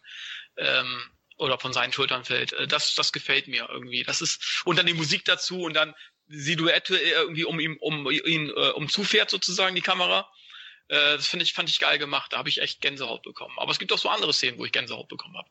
ähm, 0.56 1.02
oder 1.36 1.58
von 1.58 1.72
seinen 1.72 1.92
Schultern 1.92 2.24
fällt. 2.24 2.52
Äh, 2.54 2.66
Das 2.66 2.94
das 2.94 3.12
gefällt 3.12 3.48
mir 3.48 3.68
irgendwie. 3.70 4.02
Das 4.02 4.20
ist 4.20 4.62
und 4.64 4.78
dann 4.78 4.86
die 4.86 4.94
Musik 4.94 5.24
dazu 5.24 5.62
und 5.62 5.74
dann 5.74 5.94
die 6.26 6.56
Duette 6.56 6.96
irgendwie 6.96 7.44
um 7.44 7.60
ihn 7.60 7.76
um 7.80 8.10
ihn 8.10 8.48
äh, 8.50 8.70
um 8.70 8.88
zufährt 8.88 9.30
sozusagen 9.30 9.74
die 9.74 9.82
Kamera. 9.82 10.30
Äh, 10.88 11.16
das 11.16 11.28
finde 11.28 11.44
ich, 11.44 11.52
fand 11.52 11.68
ich 11.68 11.78
geil 11.78 11.98
gemacht. 11.98 12.32
Da 12.32 12.38
habe 12.38 12.48
ich 12.48 12.60
echt 12.60 12.80
Gänsehaut 12.80 13.22
bekommen. 13.22 13.58
Aber 13.58 13.70
es 13.70 13.78
gibt 13.78 13.92
auch 13.92 13.98
so 13.98 14.08
andere 14.08 14.32
Szenen, 14.32 14.58
wo 14.58 14.64
ich 14.64 14.72
Gänsehaut 14.72 15.08
bekommen 15.08 15.36
habe. 15.36 15.50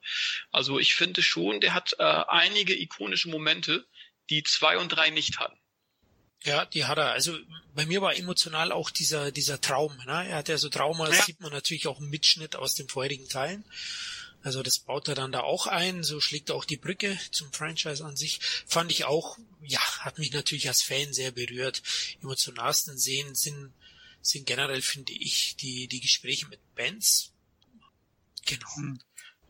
Also 0.51 0.79
ich 0.79 0.95
finde 0.95 1.21
schon, 1.21 1.61
der 1.61 1.73
hat 1.73 1.95
äh, 1.99 2.03
einige 2.03 2.79
ikonische 2.79 3.29
Momente, 3.29 3.87
die 4.29 4.43
zwei 4.43 4.77
und 4.77 4.89
drei 4.89 5.09
nicht 5.11 5.39
hatten. 5.39 5.59
Ja, 6.43 6.65
die 6.65 6.85
hat 6.85 6.97
er. 6.97 7.11
Also 7.11 7.37
bei 7.75 7.85
mir 7.85 8.01
war 8.01 8.15
emotional 8.15 8.71
auch 8.71 8.89
dieser 8.89 9.31
dieser 9.31 9.59
Traum. 9.59 9.95
Ne? 10.05 10.27
Er 10.29 10.37
hat 10.37 10.49
ja 10.49 10.57
so 10.57 10.69
Trauma, 10.69 11.07
das 11.07 11.17
Ja. 11.19 11.23
sieht 11.25 11.41
man 11.41 11.51
natürlich 11.51 11.87
auch 11.87 11.99
im 11.99 12.09
Mitschnitt 12.09 12.55
aus 12.55 12.75
den 12.75 12.87
vorherigen 12.87 13.27
Teilen. 13.27 13.63
Also 14.43 14.63
das 14.63 14.79
baut 14.79 15.07
er 15.09 15.15
dann 15.15 15.31
da 15.31 15.41
auch 15.41 15.67
ein, 15.67 16.03
so 16.03 16.21
schlägt 16.21 16.49
er 16.49 16.55
auch 16.55 16.63
die 16.63 16.77
Brücke 16.77 17.17
zum 17.31 17.51
Franchise 17.51 18.05
an 18.05 18.15
sich. 18.15 18.39
Fand 18.67 18.91
ich 18.91 19.03
auch, 19.05 19.37
ja, 19.61 19.79
hat 19.99 20.19
mich 20.19 20.31
natürlich 20.31 20.67
als 20.69 20.83
Fan 20.83 21.11
sehr 21.11 21.31
berührt. 21.31 21.81
Emotionalsten 22.21 22.97
Szenen 22.97 23.35
sind, 23.35 23.73
sind 24.21 24.45
generell, 24.45 24.81
finde 24.81 25.11
ich, 25.13 25.55
die, 25.57 25.87
die 25.87 25.99
Gespräche 25.99 26.47
mit 26.47 26.59
Bands. 26.75 27.31
Genau. 28.45 28.75
Hm. 28.75 28.99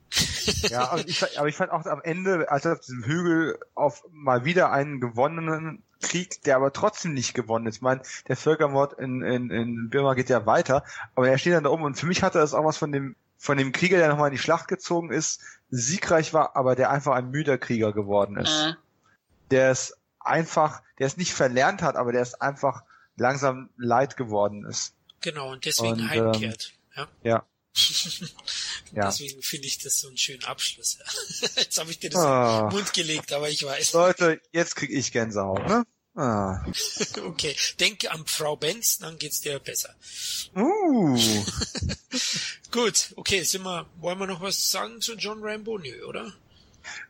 Ja, 0.70 0.90
aber 0.90 1.06
ich, 1.08 1.20
fand- 1.20 1.38
aber 1.38 1.50
ich 1.50 1.56
fand 1.56 1.72
auch 1.72 1.86
am 1.86 2.02
Ende, 2.02 2.50
als 2.50 2.64
er 2.64 2.74
auf 2.74 2.80
diesem 2.80 3.04
Hügel 3.04 3.60
auf 3.76 4.04
mal 4.10 4.46
wieder 4.46 4.72
einen 4.72 5.02
gewonnenen 5.02 5.84
Krieg, 6.02 6.42
der 6.44 6.56
aber 6.56 6.74
trotzdem 6.74 7.14
nicht 7.14 7.34
gewonnen 7.34 7.68
ist. 7.68 7.78
Ich 7.78 7.82
meine, 7.82 8.02
der 8.28 8.38
Völkermord 8.38 8.94
in, 9.00 9.22
in, 9.22 9.50
in 9.50 9.90
Birma 9.90 10.14
geht 10.14 10.30
ja 10.30 10.46
weiter, 10.46 10.84
aber 11.16 11.30
er 11.30 11.38
steht 11.38 11.54
dann 11.54 11.64
da 11.64 11.70
oben 11.70 11.84
und 11.84 11.98
für 11.98 12.06
mich 12.06 12.24
hatte 12.24 12.40
das 12.40 12.54
auch 12.54 12.66
was 12.66 12.78
von 12.78 12.92
dem 12.92 13.16
von 13.38 13.58
dem 13.58 13.72
Krieger, 13.72 13.98
der 13.98 14.10
nochmal 14.10 14.30
in 14.30 14.36
die 14.36 14.42
Schlacht 14.42 14.68
gezogen 14.68 15.12
ist, 15.12 15.42
siegreich 15.70 16.34
war, 16.34 16.56
aber 16.56 16.76
der 16.76 16.90
einfach 16.90 17.14
ein 17.16 17.30
müder 17.30 17.58
Krieger 17.58 17.94
geworden 17.94 18.38
ist. 18.38 18.78
Der 19.52 19.70
es 19.70 19.96
einfach, 20.20 20.82
der 21.00 21.08
es 21.08 21.18
nicht 21.18 21.34
verlernt 21.34 21.82
hat, 21.82 21.96
aber 21.96 22.12
der 22.12 22.22
es 22.22 22.34
einfach 22.42 22.84
langsam 23.16 23.70
leid 23.78 24.18
geworden 24.18 24.66
ist. 24.66 24.96
Genau, 25.22 25.52
und 25.52 25.66
deswegen 25.66 26.02
Und, 26.02 26.10
heimkehrt. 26.10 26.74
ja. 26.96 27.08
Ja. 27.24 27.44
Ja. 28.94 29.06
Deswegen 29.08 29.42
finde 29.42 29.68
ich 29.68 29.80
das 29.80 30.00
so 30.00 30.08
einen 30.08 30.18
schönen 30.18 30.44
Abschluss. 30.46 30.98
Jetzt 31.58 31.78
habe 31.78 31.92
ich 31.92 32.00
dir 32.00 32.10
das 32.10 32.22
Ah. 32.22 32.60
in 32.64 32.70
den 32.70 32.78
Mund 32.80 32.94
gelegt, 32.94 33.34
aber 33.34 33.50
ich 33.50 33.64
weiß. 33.64 33.94
Leute, 33.94 34.42
jetzt 34.52 34.76
krieg 34.76 34.90
ich 34.90 35.12
Gänsehaut, 35.12 35.66
ne? 35.68 35.86
Ah. 36.16 36.64
Okay, 37.26 37.56
denk 37.80 38.10
an 38.12 38.26
Frau 38.26 38.56
Benz, 38.56 38.98
dann 39.00 39.18
geht's 39.20 39.42
dir 39.42 39.60
besser. 39.60 39.94
Uh. 40.56 41.18
Gut, 42.72 43.14
okay, 43.18 43.44
sind 43.44 43.64
wir, 43.64 43.86
wollen 43.98 44.18
wir 44.20 44.28
noch 44.28 44.42
was 44.42 44.72
sagen 44.72 45.02
zu 45.02 45.14
John 45.16 45.40
Rambo? 45.44 45.78
Nö, 45.78 46.04
oder? 46.06 46.34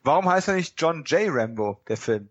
Warum 0.04 0.28
heißt 0.28 0.48
er 0.48 0.56
nicht 0.56 0.74
John 0.82 1.04
J. 1.06 1.28
Rambo, 1.30 1.80
der 1.88 1.98
Film? 1.98 2.30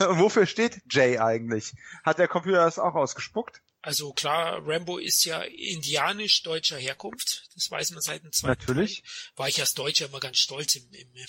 Wofür 0.00 0.46
steht 0.46 0.80
J 0.90 1.18
eigentlich? 1.20 1.72
Hat 2.04 2.18
der 2.18 2.28
Computer 2.28 2.64
das 2.64 2.78
auch 2.78 2.94
ausgespuckt? 2.94 3.62
Also 3.80 4.12
klar, 4.12 4.60
Rambo 4.66 4.98
ist 4.98 5.24
ja 5.24 5.40
indianisch-deutscher 5.42 6.78
Herkunft. 6.78 7.44
Das 7.54 7.70
weiß 7.70 7.92
man 7.92 8.02
seit 8.02 8.24
dem 8.24 8.32
zweiten 8.32 8.60
Natürlich. 8.60 9.02
Teil. 9.02 9.10
War 9.36 9.48
ich 9.48 9.60
als 9.60 9.74
Deutscher 9.74 10.06
immer 10.06 10.18
ganz 10.20 10.38
stolz 10.38 10.74
im, 10.74 10.82
im, 10.92 11.08
im 11.14 11.26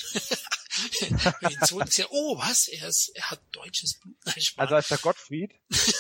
im 1.42 1.62
zweiten 1.66 2.02
Jahr. 2.02 2.10
Oh, 2.12 2.38
was? 2.40 2.68
Er, 2.68 2.88
ist, 2.88 3.10
er 3.16 3.30
hat 3.30 3.40
deutsches 3.52 4.00
Blut. 4.00 4.16
Nein. 4.26 4.36
Also 4.58 4.76
heißt 4.76 4.92
er 4.92 4.98
Gottfried? 4.98 5.52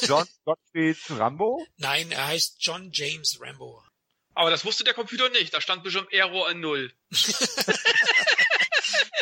John 0.07 0.27
Gottfried 0.45 0.97
Rambo? 1.11 1.65
Nein, 1.77 2.11
er 2.11 2.27
heißt 2.27 2.55
John 2.59 2.89
James 2.91 3.37
Rambo. 3.39 3.83
Aber 4.33 4.49
das 4.49 4.65
wusste 4.65 4.83
der 4.83 4.93
Computer 4.95 5.29
nicht. 5.29 5.53
Da 5.53 5.61
stand 5.61 5.83
bestimmt 5.83 6.11
Error 6.11 6.49
in 6.49 6.59
Null. 6.61 6.91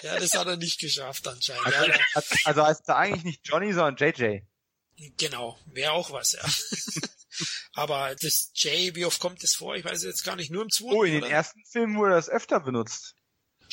Ja, 0.03 0.19
das 0.19 0.31
hat 0.33 0.47
er 0.47 0.57
nicht 0.57 0.79
geschafft 0.79 1.27
anscheinend. 1.27 1.65
Also, 1.65 1.91
also- 2.13 2.35
also 2.45 2.63
heißt 2.63 2.87
er 2.87 2.97
eigentlich 2.97 3.23
nicht 3.23 3.41
Johnny, 3.47 3.73
sondern 3.73 3.95
JJ. 3.97 4.41
Genau, 5.17 5.57
wäre 5.67 5.91
auch 5.91 6.11
was, 6.11 6.33
ja. 6.33 6.41
Aber 7.73 8.15
das 8.15 8.51
J, 8.55 8.95
wie 8.95 9.05
oft 9.05 9.19
kommt 9.19 9.43
das 9.43 9.53
vor? 9.53 9.75
Ich 9.75 9.85
weiß 9.85 10.03
jetzt 10.03 10.23
gar 10.23 10.35
nicht. 10.35 10.49
Nur 10.49 10.63
im 10.63 10.69
zweiten, 10.71 10.93
Oh, 10.95 11.03
in 11.03 11.13
den 11.13 11.23
oder? 11.23 11.31
ersten 11.31 11.63
Filmen 11.65 11.95
wurde 11.97 12.15
das 12.15 12.29
öfter 12.29 12.59
benutzt. 12.59 13.15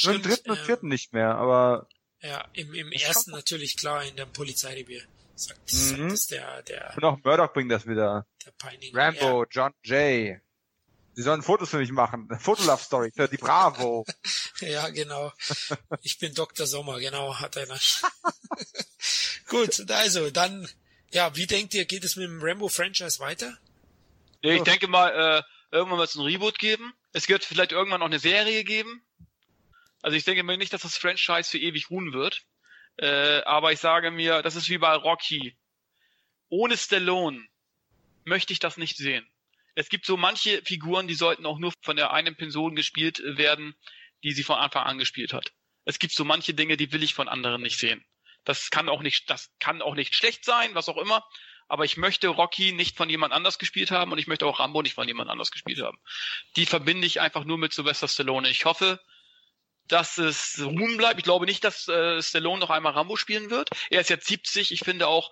Nur 0.03 0.15
im 0.15 0.20
Stimmt, 0.20 0.27
dritten 0.27 0.51
und 0.51 0.59
ja. 0.59 0.65
vierten 0.65 0.89
nicht 0.89 1.12
mehr, 1.15 1.35
aber 1.36 1.89
Ja, 2.20 2.47
im, 2.53 2.75
im 2.75 2.93
ersten 2.93 3.31
natürlich 3.31 3.77
klar, 3.77 4.05
in 4.05 4.17
der 4.17 4.27
Polizeirevier. 4.27 5.03
Sagt, 5.36 5.73
Mhm. 5.73 6.11
sagt 6.11 6.12
es 6.12 6.27
der, 6.27 6.62
der, 6.62 6.93
und 6.97 7.05
auch 7.05 7.19
Murdoch 7.25 7.53
bringt 7.53 7.73
das 7.73 7.86
wieder. 7.86 8.27
der 8.44 8.51
Peiniger. 8.53 8.97
Rambo, 8.99 9.47
John 9.51 9.73
J. 9.83 10.39
Sie 11.17 11.23
sollen 11.23 11.43
Fotos 11.43 11.70
für 11.70 11.78
mich 11.78 11.91
machen. 11.93 12.28
Fotolove-Story 12.41 13.12
für 13.15 13.28
die 13.28 13.36
Bravo. 13.36 14.05
ja, 14.61 14.89
genau. 14.91 15.33
Ich 16.03 16.19
bin 16.19 16.35
Dr. 16.35 16.67
Sommer, 16.67 16.99
genau, 17.01 17.35
hat 17.39 17.57
einer. 17.57 17.78
Gut, 19.49 19.91
also 19.91 20.31
dann, 20.31 20.69
ja, 21.15 21.34
wie 21.36 21.47
denkt 21.47 21.75
ihr, 21.75 21.84
geht 21.84 22.05
es 22.05 22.17
mit 22.17 22.26
dem 22.26 22.43
Rambo-Franchise 22.43 23.20
weiter? 23.20 23.57
Ich 24.43 24.62
denke 24.62 24.89
mal, 24.89 25.09
äh, 25.09 25.43
irgendwann 25.75 25.99
wird 25.99 26.10
es 26.10 26.17
ein 26.17 26.25
Reboot 26.25 26.59
geben. 26.59 26.93
Es 27.12 27.28
wird 27.28 27.44
vielleicht 27.44 27.73
irgendwann 27.73 28.02
auch 28.02 28.07
eine 28.07 28.18
Serie 28.18 28.65
geben. 28.65 29.02
Also 30.02 30.17
ich 30.17 30.25
denke 30.25 30.43
mir 30.43 30.59
nicht, 30.59 30.73
dass 30.73 30.83
das 30.83 30.99
Franchise 30.99 31.49
für 31.49 31.59
ewig 31.59 31.89
ruhen 31.89 32.12
wird. 32.12 32.43
Äh, 32.97 33.43
aber 33.44 33.73
ich 33.73 33.78
sage 33.78 34.10
mir, 34.10 34.43
das 34.43 34.57
ist 34.57 34.68
wie 34.68 34.78
bei 34.78 34.94
Rocky. 34.94 35.57
Ohne 36.49 36.76
Stallone 36.76 37.47
möchte 38.25 38.52
ich 38.52 38.59
das 38.59 38.76
nicht 38.76 38.97
sehen. 38.97 39.26
Es 39.76 39.89
gibt 39.89 40.07
so 40.07 40.17
manche 40.17 40.62
Figuren, 40.62 41.09
die 41.09 41.15
sollten 41.15 41.47
auch 41.47 41.59
nur 41.59 41.73
von 41.81 41.97
der 41.97 42.12
einen 42.12 42.36
Person 42.36 42.75
gespielt 42.75 43.23
werden, 43.25 43.75
die 44.25 44.33
sie 44.33 44.43
von 44.43 44.57
Anfang 44.57 44.84
an 44.84 44.99
gespielt 44.99 45.33
hat. 45.33 45.52
Es 45.84 45.99
gibt 45.99 46.12
so 46.12 46.25
manche 46.25 46.55
Dinge, 46.55 46.76
die 46.76 46.93
will 46.93 47.02
ich 47.02 47.15
von 47.15 47.28
anderen 47.28 47.62
nicht 47.62 47.78
sehen. 47.78 48.05
Das 48.44 48.70
kann 48.70 48.89
auch 48.89 49.02
nicht, 49.02 49.31
das 49.31 49.50
kann 49.58 49.82
auch 49.82 49.94
nicht 49.94 50.14
schlecht 50.14 50.44
sein, 50.44 50.74
was 50.74 50.89
auch 50.89 50.98
immer. 50.98 51.26
Aber 51.66 51.84
ich 51.84 51.97
möchte 51.97 52.28
Rocky 52.28 52.73
nicht 52.73 52.97
von 52.97 53.08
jemand 53.08 53.32
anders 53.32 53.58
gespielt 53.58 53.90
haben 53.90 54.12
und 54.12 54.18
ich 54.18 54.26
möchte 54.26 54.47
auch 54.47 54.60
Rambo 54.60 54.82
nicht 54.82 54.94
von 54.94 55.08
jemand 55.08 55.31
anders 55.31 55.50
gespielt 55.50 55.81
haben. 55.81 55.98
Die 56.56 56.66
verbinde 56.66 57.06
ich 57.06 57.20
einfach 57.20 57.44
nur 57.44 57.56
mit 57.56 57.73
Sylvester 57.73 58.06
Stallone. 58.06 58.50
Ich 58.50 58.66
hoffe, 58.66 59.00
dass 59.89 60.18
es 60.18 60.60
ruhen 60.62 60.97
bleibt. 60.97 61.18
Ich 61.18 61.24
glaube 61.24 61.47
nicht, 61.47 61.64
dass 61.64 61.89
äh, 61.89 62.23
Stallone 62.23 62.60
noch 62.60 62.70
einmal 62.70 62.92
Rambo 62.92 63.16
spielen 63.16 63.50
wird. 63.50 63.70
Er 63.90 64.00
ist 64.00 64.10
jetzt 64.10 64.26
70. 64.26 64.73
Ich 64.73 64.81
finde 64.81 65.08
auch, 65.08 65.31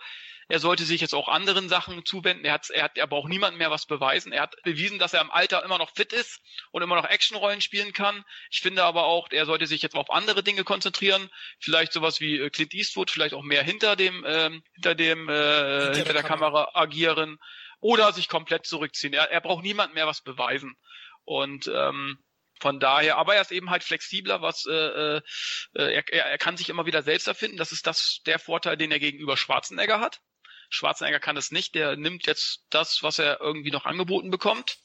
er 0.52 0.58
sollte 0.58 0.84
sich 0.84 1.00
jetzt 1.00 1.14
auch 1.14 1.28
anderen 1.28 1.70
Sachen 1.70 2.05
zuwenden. 2.05 2.44
Er 2.44 2.52
hat, 2.52 2.68
er 2.68 2.82
hat, 2.82 2.98
er 2.98 3.06
braucht 3.06 3.31
niemandem 3.31 3.56
mehr 3.56 3.70
was 3.70 3.86
beweisen. 3.86 4.32
Er 4.32 4.42
hat 4.42 4.55
bewiesen, 4.64 4.98
dass 4.98 5.14
er 5.14 5.22
im 5.22 5.31
Alter 5.31 5.64
immer 5.64 5.78
noch 5.78 5.94
fit 5.94 6.12
ist 6.12 6.42
und 6.72 6.82
immer 6.82 6.94
noch 6.94 7.06
Actionrollen 7.06 7.62
spielen 7.62 7.94
kann. 7.94 8.22
Ich 8.50 8.60
finde 8.60 8.84
aber 8.84 9.05
auch, 9.05 9.28
er 9.31 9.47
sollte 9.47 9.66
sich 9.66 9.81
jetzt 9.81 9.94
auf 9.94 10.10
andere 10.10 10.42
Dinge 10.42 10.62
konzentrieren. 10.62 11.31
Vielleicht 11.58 11.94
sowas 11.94 12.20
wie 12.20 12.39
äh, 12.39 12.50
Clint 12.50 12.74
Eastwood, 12.74 13.10
vielleicht 13.10 13.32
auch 13.32 13.42
mehr 13.42 13.62
hinter 13.62 13.97
dem, 13.97 14.26
ähm, 14.28 14.62
hinter 14.74 14.94
dem, 14.94 15.26
äh, 15.31 15.32
hinter, 15.32 15.94
hinter 15.94 16.12
der 16.12 16.22
Kamera. 16.22 16.66
Kamera 16.66 16.70
agieren 16.74 17.39
oder 17.81 18.12
sich 18.12 18.28
komplett 18.28 18.66
zurückziehen. 18.66 19.14
Er, 19.14 19.31
er 19.31 19.40
braucht 19.40 19.62
niemandem 19.62 19.94
mehr 19.94 20.06
was 20.06 20.20
beweisen. 20.20 20.76
Und 21.24 21.66
ähm, 21.74 22.18
von 22.60 22.78
daher, 22.78 23.16
aber 23.16 23.36
er 23.36 23.40
ist 23.40 23.52
eben 23.52 23.70
halt 23.70 23.84
flexibler, 23.84 24.42
was 24.42 24.66
äh, 24.66 25.16
äh, 25.16 25.22
er, 25.72 26.12
er 26.12 26.36
kann 26.36 26.58
sich 26.58 26.68
immer 26.68 26.84
wieder 26.84 27.02
selbst 27.02 27.26
erfinden. 27.26 27.56
Das 27.56 27.72
ist 27.72 27.86
das 27.86 28.20
der 28.26 28.39
Vorteil, 28.39 28.76
den 28.76 28.92
er 28.92 28.98
gegenüber 28.98 29.39
Schwarzenegger 29.39 29.98
hat. 29.98 30.20
Schwarzenegger 30.73 31.20
kann 31.20 31.36
es 31.36 31.51
nicht, 31.51 31.75
der 31.75 31.97
nimmt 31.97 32.26
jetzt 32.26 32.65
das, 32.70 33.02
was 33.02 33.18
er 33.18 33.41
irgendwie 33.41 33.70
noch 33.70 33.84
angeboten 33.84 34.31
bekommt. 34.31 34.78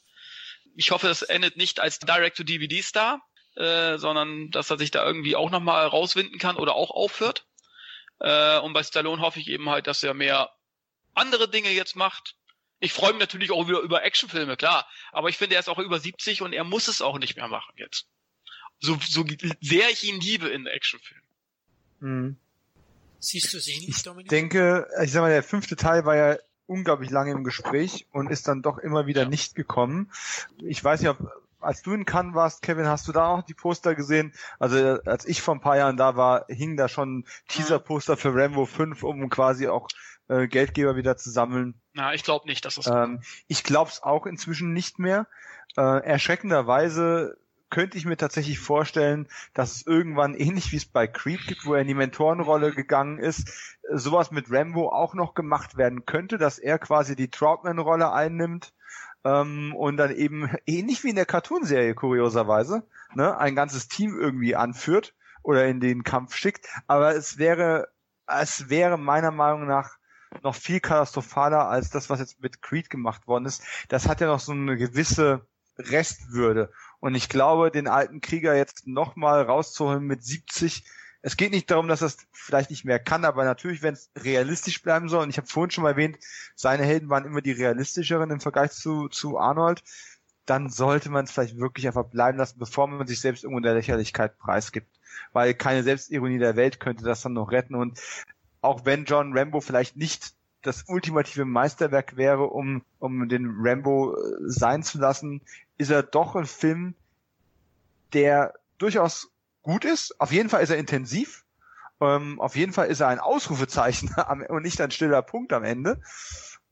Ich 0.76 0.90
hoffe, 0.90 1.08
es 1.08 1.22
endet 1.22 1.56
nicht 1.56 1.80
als 1.80 1.98
Direct-to-DVD-Star, 1.98 3.22
äh, 3.56 3.96
sondern 3.96 4.50
dass 4.50 4.70
er 4.70 4.78
sich 4.78 4.90
da 4.90 5.04
irgendwie 5.04 5.34
auch 5.34 5.50
nochmal 5.50 5.86
rauswinden 5.86 6.38
kann 6.38 6.56
oder 6.56 6.74
auch 6.74 6.90
aufhört. 6.90 7.46
Äh, 8.20 8.58
und 8.58 8.74
bei 8.74 8.82
Stallone 8.82 9.22
hoffe 9.22 9.40
ich 9.40 9.48
eben 9.48 9.70
halt, 9.70 9.86
dass 9.86 10.02
er 10.02 10.12
mehr 10.12 10.52
andere 11.14 11.48
Dinge 11.48 11.70
jetzt 11.70 11.96
macht. 11.96 12.36
Ich 12.80 12.92
freue 12.92 13.12
mich 13.12 13.20
natürlich 13.20 13.50
auch 13.50 13.66
wieder 13.66 13.80
über 13.80 14.04
Actionfilme, 14.04 14.56
klar. 14.56 14.86
Aber 15.10 15.30
ich 15.30 15.38
finde, 15.38 15.56
er 15.56 15.60
ist 15.60 15.68
auch 15.68 15.78
über 15.78 15.98
70 15.98 16.42
und 16.42 16.52
er 16.52 16.64
muss 16.64 16.86
es 16.86 17.00
auch 17.00 17.18
nicht 17.18 17.36
mehr 17.36 17.48
machen 17.48 17.74
jetzt. 17.76 18.06
So, 18.78 18.98
so 19.00 19.24
sehr 19.60 19.88
ich 19.90 20.04
ihn 20.04 20.20
liebe 20.20 20.48
in 20.48 20.66
Actionfilmen. 20.66 21.28
Mhm. 22.00 22.40
Siehst 23.20 23.52
du 23.52 23.58
es 23.58 23.68
ähnlich, 23.68 24.02
Dominik? 24.02 24.26
Ich 24.26 24.30
denke, 24.30 24.88
ich 25.02 25.12
sag 25.12 25.22
mal, 25.22 25.30
der 25.30 25.42
fünfte 25.42 25.76
Teil 25.76 26.04
war 26.04 26.16
ja 26.16 26.36
unglaublich 26.66 27.10
lange 27.10 27.32
im 27.32 27.44
Gespräch 27.44 28.06
und 28.12 28.30
ist 28.30 28.46
dann 28.46 28.62
doch 28.62 28.78
immer 28.78 29.06
wieder 29.06 29.26
nicht 29.26 29.54
gekommen. 29.54 30.10
Ich 30.58 30.82
weiß 30.82 31.00
nicht, 31.00 31.10
ob 31.10 31.32
als 31.60 31.82
du 31.82 31.92
in 31.92 32.04
Cannes 32.04 32.34
warst, 32.34 32.62
Kevin, 32.62 32.86
hast 32.86 33.08
du 33.08 33.12
da 33.12 33.26
auch 33.26 33.42
die 33.42 33.54
Poster 33.54 33.94
gesehen? 33.94 34.32
Also 34.58 35.00
als 35.04 35.24
ich 35.24 35.42
vor 35.42 35.54
ein 35.54 35.60
paar 35.60 35.76
Jahren 35.76 35.96
da 35.96 36.16
war, 36.16 36.46
hing 36.48 36.76
da 36.76 36.88
schon 36.88 37.24
Teaser-Poster 37.48 38.16
für 38.16 38.34
Rambo 38.34 38.64
5, 38.64 39.02
um 39.02 39.28
quasi 39.28 39.66
auch 39.66 39.88
äh, 40.28 40.46
Geldgeber 40.46 40.96
wieder 40.96 41.16
zu 41.16 41.30
sammeln. 41.30 41.74
Na, 41.94 42.14
ich 42.14 42.22
glaube 42.22 42.46
nicht, 42.46 42.64
dass 42.64 42.76
das. 42.76 42.86
Ähm, 42.86 43.22
ich 43.48 43.64
glaube 43.64 43.90
es 43.90 44.02
auch 44.02 44.26
inzwischen 44.26 44.72
nicht 44.72 44.98
mehr. 44.98 45.26
Äh, 45.76 46.04
erschreckenderweise 46.04 47.38
könnte 47.70 47.98
ich 47.98 48.06
mir 48.06 48.16
tatsächlich 48.16 48.58
vorstellen, 48.58 49.28
dass 49.54 49.76
es 49.76 49.86
irgendwann 49.86 50.34
ähnlich 50.34 50.72
wie 50.72 50.76
es 50.76 50.86
bei 50.86 51.06
Creed 51.06 51.46
gibt, 51.46 51.66
wo 51.66 51.74
er 51.74 51.82
in 51.82 51.88
die 51.88 51.94
Mentorenrolle 51.94 52.72
gegangen 52.72 53.18
ist, 53.18 53.78
sowas 53.92 54.30
mit 54.30 54.50
Rambo 54.50 54.90
auch 54.90 55.14
noch 55.14 55.34
gemacht 55.34 55.76
werden 55.76 56.06
könnte, 56.06 56.38
dass 56.38 56.58
er 56.58 56.78
quasi 56.78 57.16
die 57.16 57.30
Troutman-Rolle 57.30 58.12
einnimmt 58.12 58.72
ähm, 59.24 59.74
und 59.76 59.96
dann 59.96 60.14
eben 60.14 60.50
ähnlich 60.66 61.04
wie 61.04 61.10
in 61.10 61.16
der 61.16 61.26
Cartoonserie 61.26 61.94
kurioserweise 61.94 62.86
ne, 63.14 63.36
ein 63.38 63.54
ganzes 63.54 63.88
Team 63.88 64.18
irgendwie 64.18 64.56
anführt 64.56 65.14
oder 65.42 65.66
in 65.66 65.80
den 65.80 66.04
Kampf 66.04 66.34
schickt. 66.34 66.66
Aber 66.86 67.14
es 67.14 67.38
wäre, 67.38 67.88
es 68.26 68.68
wäre 68.68 68.98
meiner 68.98 69.30
Meinung 69.30 69.66
nach 69.66 69.98
noch 70.42 70.54
viel 70.54 70.80
katastrophaler 70.80 71.68
als 71.68 71.90
das, 71.90 72.10
was 72.10 72.20
jetzt 72.20 72.40
mit 72.40 72.60
Creed 72.60 72.90
gemacht 72.90 73.26
worden 73.26 73.46
ist. 73.46 73.62
Das 73.88 74.08
hat 74.08 74.20
ja 74.20 74.26
noch 74.26 74.40
so 74.40 74.52
eine 74.52 74.76
gewisse 74.76 75.46
Restwürde. 75.78 76.70
Und 77.00 77.14
ich 77.14 77.28
glaube, 77.28 77.70
den 77.70 77.88
alten 77.88 78.20
Krieger 78.20 78.56
jetzt 78.56 78.86
nochmal 78.86 79.42
rauszuholen 79.42 80.04
mit 80.04 80.24
70, 80.24 80.84
es 81.22 81.36
geht 81.36 81.52
nicht 81.52 81.70
darum, 81.70 81.88
dass 81.88 82.00
es 82.00 82.16
vielleicht 82.32 82.70
nicht 82.70 82.84
mehr 82.84 82.98
kann, 82.98 83.24
aber 83.24 83.44
natürlich, 83.44 83.82
wenn 83.82 83.94
es 83.94 84.10
realistisch 84.16 84.82
bleiben 84.82 85.08
soll, 85.08 85.24
und 85.24 85.30
ich 85.30 85.36
habe 85.36 85.48
vorhin 85.48 85.70
schon 85.70 85.84
mal 85.84 85.90
erwähnt, 85.90 86.18
seine 86.54 86.84
Helden 86.84 87.08
waren 87.08 87.24
immer 87.24 87.40
die 87.40 87.52
realistischeren 87.52 88.30
im 88.30 88.40
Vergleich 88.40 88.72
zu, 88.72 89.08
zu 89.08 89.38
Arnold, 89.38 89.82
dann 90.46 90.70
sollte 90.70 91.10
man 91.10 91.24
es 91.24 91.32
vielleicht 91.32 91.58
wirklich 91.58 91.86
einfach 91.86 92.06
bleiben 92.06 92.38
lassen, 92.38 92.58
bevor 92.58 92.86
man 92.86 93.06
sich 93.06 93.20
selbst 93.20 93.44
irgendwo 93.44 93.58
in 93.58 93.64
der 93.64 93.74
Lächerlichkeit 93.74 94.38
preisgibt. 94.38 94.88
Weil 95.32 95.52
keine 95.54 95.82
Selbstironie 95.82 96.38
der 96.38 96.56
Welt 96.56 96.80
könnte 96.80 97.04
das 97.04 97.20
dann 97.20 97.34
noch 97.34 97.52
retten. 97.52 97.74
Und 97.74 98.00
auch 98.62 98.86
wenn 98.86 99.04
John 99.04 99.36
Rambo 99.36 99.60
vielleicht 99.60 99.96
nicht 99.96 100.32
das 100.62 100.84
ultimative 100.88 101.44
Meisterwerk 101.44 102.16
wäre, 102.16 102.44
um, 102.44 102.82
um 102.98 103.28
den 103.28 103.54
Rambo 103.60 104.14
äh, 104.14 104.18
sein 104.46 104.82
zu 104.82 104.98
lassen, 104.98 105.42
ist 105.76 105.90
er 105.90 106.02
doch 106.02 106.34
ein 106.34 106.46
Film, 106.46 106.94
der 108.12 108.54
durchaus 108.78 109.30
gut 109.62 109.84
ist. 109.84 110.20
Auf 110.20 110.32
jeden 110.32 110.48
Fall 110.48 110.62
ist 110.62 110.70
er 110.70 110.78
intensiv. 110.78 111.44
Ähm, 112.00 112.40
auf 112.40 112.56
jeden 112.56 112.72
Fall 112.72 112.88
ist 112.88 113.00
er 113.00 113.08
ein 113.08 113.20
Ausrufezeichen 113.20 114.10
am, 114.16 114.42
und 114.42 114.62
nicht 114.62 114.80
ein 114.80 114.90
stiller 114.90 115.22
Punkt 115.22 115.52
am 115.52 115.64
Ende. 115.64 116.00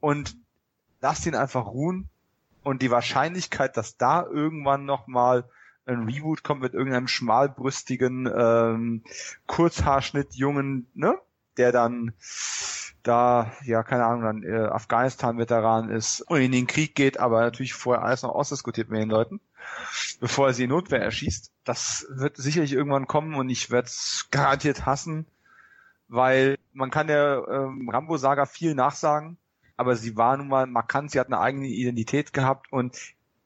Und 0.00 0.36
lasst 1.00 1.26
ihn 1.26 1.34
einfach 1.34 1.66
ruhen. 1.66 2.08
Und 2.62 2.82
die 2.82 2.90
Wahrscheinlichkeit, 2.90 3.76
dass 3.76 3.96
da 3.96 4.26
irgendwann 4.26 4.84
nochmal 4.84 5.48
ein 5.84 6.02
Reboot 6.02 6.42
kommt 6.42 6.62
mit 6.62 6.74
irgendeinem 6.74 7.06
schmalbrüstigen 7.06 8.28
ähm, 8.36 9.04
Kurzhaarschnitt-Jungen, 9.46 10.88
ne? 10.94 11.16
Der 11.58 11.70
dann 11.70 12.12
da, 13.06 13.52
ja, 13.64 13.82
keine 13.82 14.04
Ahnung, 14.04 14.22
dann 14.22 14.42
äh, 14.42 14.66
Afghanistan-Veteran 14.66 15.90
ist 15.90 16.20
und 16.22 16.40
in 16.40 16.52
den 16.52 16.66
Krieg 16.66 16.94
geht, 16.94 17.20
aber 17.20 17.40
natürlich 17.40 17.74
vorher 17.74 18.04
alles 18.04 18.22
noch 18.22 18.34
ausdiskutiert 18.34 18.90
mit 18.90 19.00
den 19.00 19.10
Leuten, 19.10 19.40
bevor 20.20 20.48
er 20.48 20.54
sie 20.54 20.64
in 20.64 20.70
Notwehr 20.70 21.00
erschießt. 21.00 21.52
Das 21.64 22.06
wird 22.10 22.36
sicherlich 22.36 22.72
irgendwann 22.72 23.06
kommen 23.06 23.34
und 23.34 23.48
ich 23.48 23.70
werde 23.70 23.86
es 23.86 24.28
garantiert 24.30 24.86
hassen, 24.86 25.26
weil 26.08 26.58
man 26.72 26.90
kann 26.90 27.06
der 27.06 27.44
ähm, 27.48 27.88
Rambo-Saga 27.88 28.46
viel 28.46 28.74
nachsagen, 28.74 29.36
aber 29.76 29.94
sie 29.96 30.16
war 30.16 30.36
nun 30.36 30.48
mal 30.48 30.66
markant, 30.66 31.10
sie 31.10 31.20
hat 31.20 31.28
eine 31.28 31.40
eigene 31.40 31.68
Identität 31.68 32.32
gehabt 32.32 32.72
und 32.72 32.96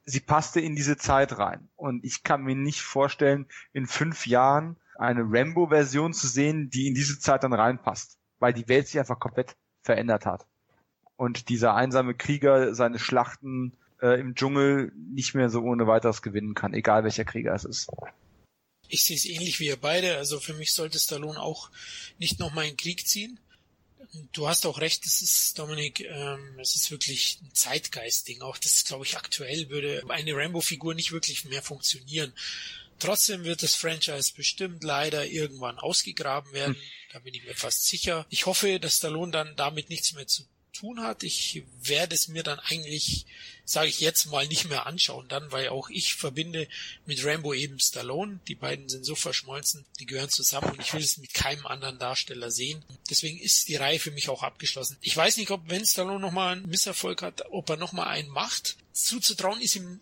sie 0.05 0.21
passte 0.21 0.59
in 0.59 0.75
diese 0.75 0.97
Zeit 0.97 1.37
rein. 1.37 1.69
Und 1.75 2.03
ich 2.03 2.23
kann 2.23 2.43
mir 2.43 2.55
nicht 2.55 2.81
vorstellen, 2.81 3.45
in 3.73 3.85
fünf 3.85 4.25
Jahren 4.25 4.77
eine 4.97 5.23
Rambo-Version 5.23 6.13
zu 6.13 6.27
sehen, 6.27 6.69
die 6.69 6.87
in 6.87 6.95
diese 6.95 7.19
Zeit 7.19 7.43
dann 7.43 7.53
reinpasst 7.53 8.20
weil 8.41 8.51
die 8.53 8.67
Welt 8.67 8.87
sich 8.87 8.99
einfach 8.99 9.19
komplett 9.19 9.55
verändert 9.81 10.25
hat. 10.25 10.45
Und 11.15 11.47
dieser 11.47 11.75
einsame 11.75 12.15
Krieger 12.15 12.73
seine 12.75 12.99
Schlachten 12.99 13.77
äh, 14.01 14.19
im 14.19 14.35
Dschungel 14.35 14.91
nicht 14.95 15.35
mehr 15.35 15.49
so 15.49 15.61
ohne 15.61 15.87
weiteres 15.87 16.21
gewinnen 16.21 16.55
kann, 16.55 16.73
egal 16.73 17.03
welcher 17.03 17.23
Krieger 17.23 17.53
es 17.53 17.63
ist. 17.63 17.89
Ich 18.89 19.03
sehe 19.03 19.15
es 19.15 19.25
ähnlich 19.25 19.59
wie 19.59 19.67
ihr 19.67 19.77
beide. 19.77 20.17
Also 20.17 20.39
für 20.39 20.55
mich 20.55 20.73
sollte 20.73 20.99
Stallone 20.99 21.39
auch 21.39 21.69
nicht 22.17 22.39
nochmal 22.39 22.65
in 22.65 22.75
Krieg 22.75 23.07
ziehen. 23.07 23.39
Du 24.33 24.49
hast 24.49 24.65
auch 24.65 24.81
recht, 24.81 25.05
es 25.05 25.21
ist, 25.21 25.57
Dominik, 25.57 26.01
ähm, 26.01 26.59
es 26.59 26.75
ist 26.75 26.91
wirklich 26.91 27.39
ein 27.43 27.53
Zeitgeist-Ding. 27.53 28.41
Auch 28.41 28.57
das, 28.57 28.83
glaube 28.83 29.05
ich, 29.05 29.15
aktuell 29.15 29.69
würde 29.69 30.03
eine 30.09 30.35
Rambo-Figur 30.35 30.95
nicht 30.95 31.11
wirklich 31.13 31.45
mehr 31.45 31.61
funktionieren. 31.61 32.33
Trotzdem 33.01 33.43
wird 33.43 33.63
das 33.63 33.73
Franchise 33.73 34.31
bestimmt 34.35 34.83
leider 34.83 35.25
irgendwann 35.25 35.79
ausgegraben 35.79 36.53
werden. 36.53 36.75
Hm. 36.75 36.81
Da 37.11 37.19
bin 37.19 37.33
ich 37.33 37.43
mir 37.43 37.55
fast 37.55 37.87
sicher. 37.87 38.27
Ich 38.29 38.45
hoffe, 38.45 38.79
dass 38.79 38.97
Stallone 38.97 39.31
dann 39.31 39.55
damit 39.55 39.89
nichts 39.89 40.13
mehr 40.13 40.27
zu 40.27 40.43
tun 40.71 41.01
hat. 41.01 41.23
Ich 41.23 41.63
werde 41.81 42.13
es 42.13 42.27
mir 42.27 42.43
dann 42.43 42.59
eigentlich, 42.59 43.25
sage 43.65 43.89
ich 43.89 43.99
jetzt 44.01 44.27
mal, 44.27 44.47
nicht 44.47 44.69
mehr 44.69 44.85
anschauen 44.85 45.27
dann, 45.27 45.51
weil 45.51 45.69
auch 45.69 45.89
ich 45.89 46.13
verbinde 46.13 46.67
mit 47.07 47.25
Rambo 47.25 47.53
eben 47.53 47.79
Stallone. 47.79 48.39
Die 48.47 48.55
beiden 48.55 48.87
sind 48.87 49.03
so 49.03 49.15
verschmolzen, 49.15 49.83
die 49.99 50.05
gehören 50.05 50.29
zusammen 50.29 50.71
und 50.71 50.81
ich 50.81 50.93
will 50.93 51.01
es 51.01 51.17
mit 51.17 51.33
keinem 51.33 51.65
anderen 51.65 51.97
Darsteller 51.97 52.51
sehen. 52.51 52.85
Deswegen 53.09 53.39
ist 53.39 53.67
die 53.67 53.77
Reihe 53.77 53.99
für 53.99 54.11
mich 54.11 54.29
auch 54.29 54.43
abgeschlossen. 54.43 54.97
Ich 55.01 55.17
weiß 55.17 55.37
nicht, 55.37 55.49
ob 55.49 55.69
wenn 55.71 55.85
Stallone 55.87 56.19
nochmal 56.19 56.57
einen 56.57 56.69
Misserfolg 56.69 57.23
hat, 57.23 57.43
ob 57.49 57.67
er 57.67 57.77
nochmal 57.77 58.09
einen 58.09 58.29
macht. 58.29 58.77
Zuzutrauen 58.93 59.59
ist 59.59 59.75
ihm 59.75 59.99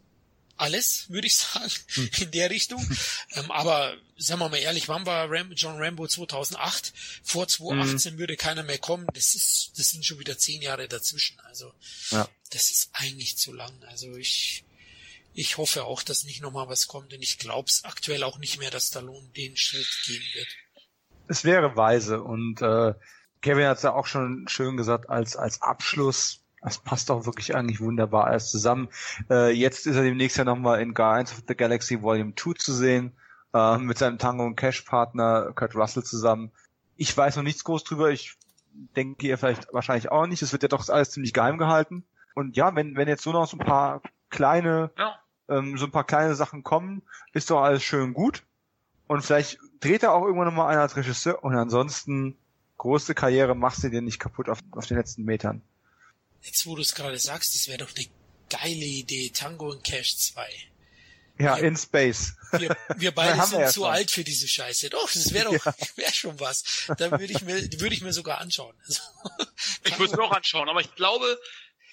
alles, 0.59 1.09
würde 1.09 1.27
ich 1.27 1.35
sagen, 1.37 1.71
in 2.19 2.31
der 2.31 2.49
Richtung. 2.49 2.85
ähm, 3.31 3.51
aber 3.51 3.95
sagen 4.17 4.39
wir 4.41 4.49
mal 4.49 4.57
ehrlich, 4.57 4.87
wann 4.89 5.05
war 5.05 5.29
Ram 5.29 5.51
John 5.53 5.81
Rambo 5.81 6.07
2008? 6.07 6.93
Vor 7.23 7.47
2018 7.47 8.17
würde 8.17 8.35
keiner 8.37 8.63
mehr 8.63 8.77
kommen. 8.77 9.07
Das 9.13 9.35
ist, 9.35 9.71
das 9.77 9.89
sind 9.89 10.05
schon 10.05 10.19
wieder 10.19 10.37
zehn 10.37 10.61
Jahre 10.61 10.87
dazwischen. 10.87 11.39
Also 11.41 11.73
Ja. 12.11 12.27
das 12.51 12.71
ist 12.71 12.89
eigentlich 12.93 13.37
zu 13.37 13.53
lang. 13.53 13.73
Also 13.85 14.15
ich, 14.17 14.63
ich 15.33 15.57
hoffe 15.57 15.85
auch, 15.85 16.03
dass 16.03 16.23
nicht 16.25 16.41
nochmal 16.41 16.67
was 16.67 16.87
kommt. 16.87 17.13
Und 17.13 17.21
ich 17.21 17.37
glaube 17.37 17.69
es 17.69 17.83
aktuell 17.85 18.23
auch 18.23 18.37
nicht 18.39 18.59
mehr, 18.59 18.71
dass 18.71 18.87
Stallone 18.87 19.29
den 19.35 19.55
Schritt 19.57 19.87
gehen 20.05 20.23
wird. 20.33 20.47
Es 21.27 21.43
wäre 21.43 21.75
weise 21.75 22.21
und 22.23 22.61
äh, 22.61 22.93
Kevin 23.41 23.67
hat 23.67 23.77
es 23.77 23.83
ja 23.83 23.93
auch 23.93 24.07
schon 24.07 24.47
schön 24.49 24.75
gesagt 24.77 25.09
als 25.09 25.35
als 25.35 25.61
Abschluss. 25.61 26.41
Das 26.61 26.77
passt 26.79 27.09
doch 27.09 27.25
wirklich 27.25 27.55
eigentlich 27.55 27.79
wunderbar 27.79 28.25
alles 28.27 28.49
zusammen. 28.49 28.89
Äh, 29.29 29.51
jetzt 29.51 29.87
ist 29.87 29.95
er 29.95 30.03
demnächst 30.03 30.37
ja 30.37 30.43
nochmal 30.43 30.81
in 30.81 30.93
Guardians 30.93 31.31
of 31.31 31.43
the 31.47 31.55
Galaxy 31.55 32.01
Volume 32.01 32.33
2 32.35 32.53
zu 32.53 32.73
sehen, 32.73 33.13
äh, 33.53 33.77
mit 33.77 33.97
seinem 33.97 34.17
Tango 34.17 34.45
und 34.45 34.55
Cash 34.55 34.81
Partner 34.81 35.51
Kurt 35.55 35.75
Russell 35.75 36.03
zusammen. 36.03 36.51
Ich 36.97 37.15
weiß 37.15 37.37
noch 37.37 37.43
nichts 37.43 37.63
groß 37.63 37.83
drüber. 37.85 38.11
Ich 38.11 38.35
denke 38.95 39.27
ihr 39.27 39.37
vielleicht 39.37 39.73
wahrscheinlich 39.73 40.11
auch 40.11 40.27
nicht. 40.27 40.41
Es 40.41 40.51
wird 40.51 40.63
ja 40.63 40.69
doch 40.69 40.87
alles 40.89 41.11
ziemlich 41.11 41.33
geheim 41.33 41.57
gehalten. 41.57 42.03
Und 42.35 42.55
ja, 42.57 42.75
wenn 42.75 42.95
wenn 42.95 43.07
jetzt 43.07 43.23
so 43.23 43.31
noch 43.31 43.47
so 43.47 43.57
ein 43.57 43.65
paar 43.65 44.01
kleine 44.29 44.91
Ja. 44.97 45.15
ähm, 45.47 45.77
so 45.77 45.85
ein 45.85 45.91
paar 45.91 46.03
kleine 46.03 46.35
Sachen 46.35 46.63
kommen, 46.63 47.01
ist 47.33 47.49
doch 47.49 47.61
alles 47.61 47.83
schön 47.83 48.13
gut. 48.13 48.43
Und 49.07 49.23
vielleicht 49.23 49.59
dreht 49.79 50.03
er 50.03 50.13
auch 50.13 50.23
irgendwann 50.25 50.47
nochmal 50.47 50.71
einer 50.71 50.81
als 50.81 50.95
Regisseur. 50.97 51.43
Und 51.43 51.55
ansonsten, 51.55 52.37
große 52.77 53.15
Karriere 53.15 53.55
machst 53.55 53.83
du 53.83 53.89
dir 53.89 54.01
nicht 54.01 54.19
kaputt 54.19 54.49
auf, 54.49 54.59
auf 54.71 54.85
den 54.85 54.97
letzten 54.97 55.23
Metern. 55.23 55.61
Jetzt, 56.41 56.65
wo 56.65 56.75
du 56.75 56.81
es 56.81 56.95
gerade 56.95 57.17
sagst, 57.19 57.53
das 57.55 57.67
wäre 57.67 57.79
doch 57.79 57.95
eine 57.95 58.05
geile 58.49 58.85
Idee. 58.85 59.29
Tango 59.29 59.69
und 59.69 59.83
Cash 59.83 60.17
2. 60.17 60.49
Ja, 61.39 61.57
Ja. 61.57 61.63
in 61.63 61.75
Space. 61.77 62.33
Wir, 62.53 62.75
wir 62.97 63.11
beide 63.15 63.31
haben 63.37 63.39
wir 63.39 63.47
sind 63.47 63.59
ja 63.61 63.67
zu 63.67 63.81
schon. 63.81 63.89
alt 63.91 64.11
für 64.11 64.23
diese 64.23 64.47
Scheiße. 64.47 64.89
Doch, 64.89 65.11
das 65.11 65.33
wäre 65.33 65.45
doch, 65.57 65.65
wäre 65.97 66.13
schon 66.13 66.39
was. 66.39 66.87
Da 66.97 67.11
würde 67.11 67.25
ich 67.31 67.41
mir, 67.41 67.55
würde 67.79 67.93
ich 67.95 68.01
mir 68.01 68.13
sogar 68.13 68.39
anschauen. 68.39 68.75
Also, 68.85 69.01
Ich 69.83 69.99
würde 69.99 70.11
es 70.11 70.17
mir 70.17 70.23
auch 70.23 70.31
anschauen, 70.31 70.67
aber 70.69 70.81
ich 70.81 70.93
glaube, 70.95 71.39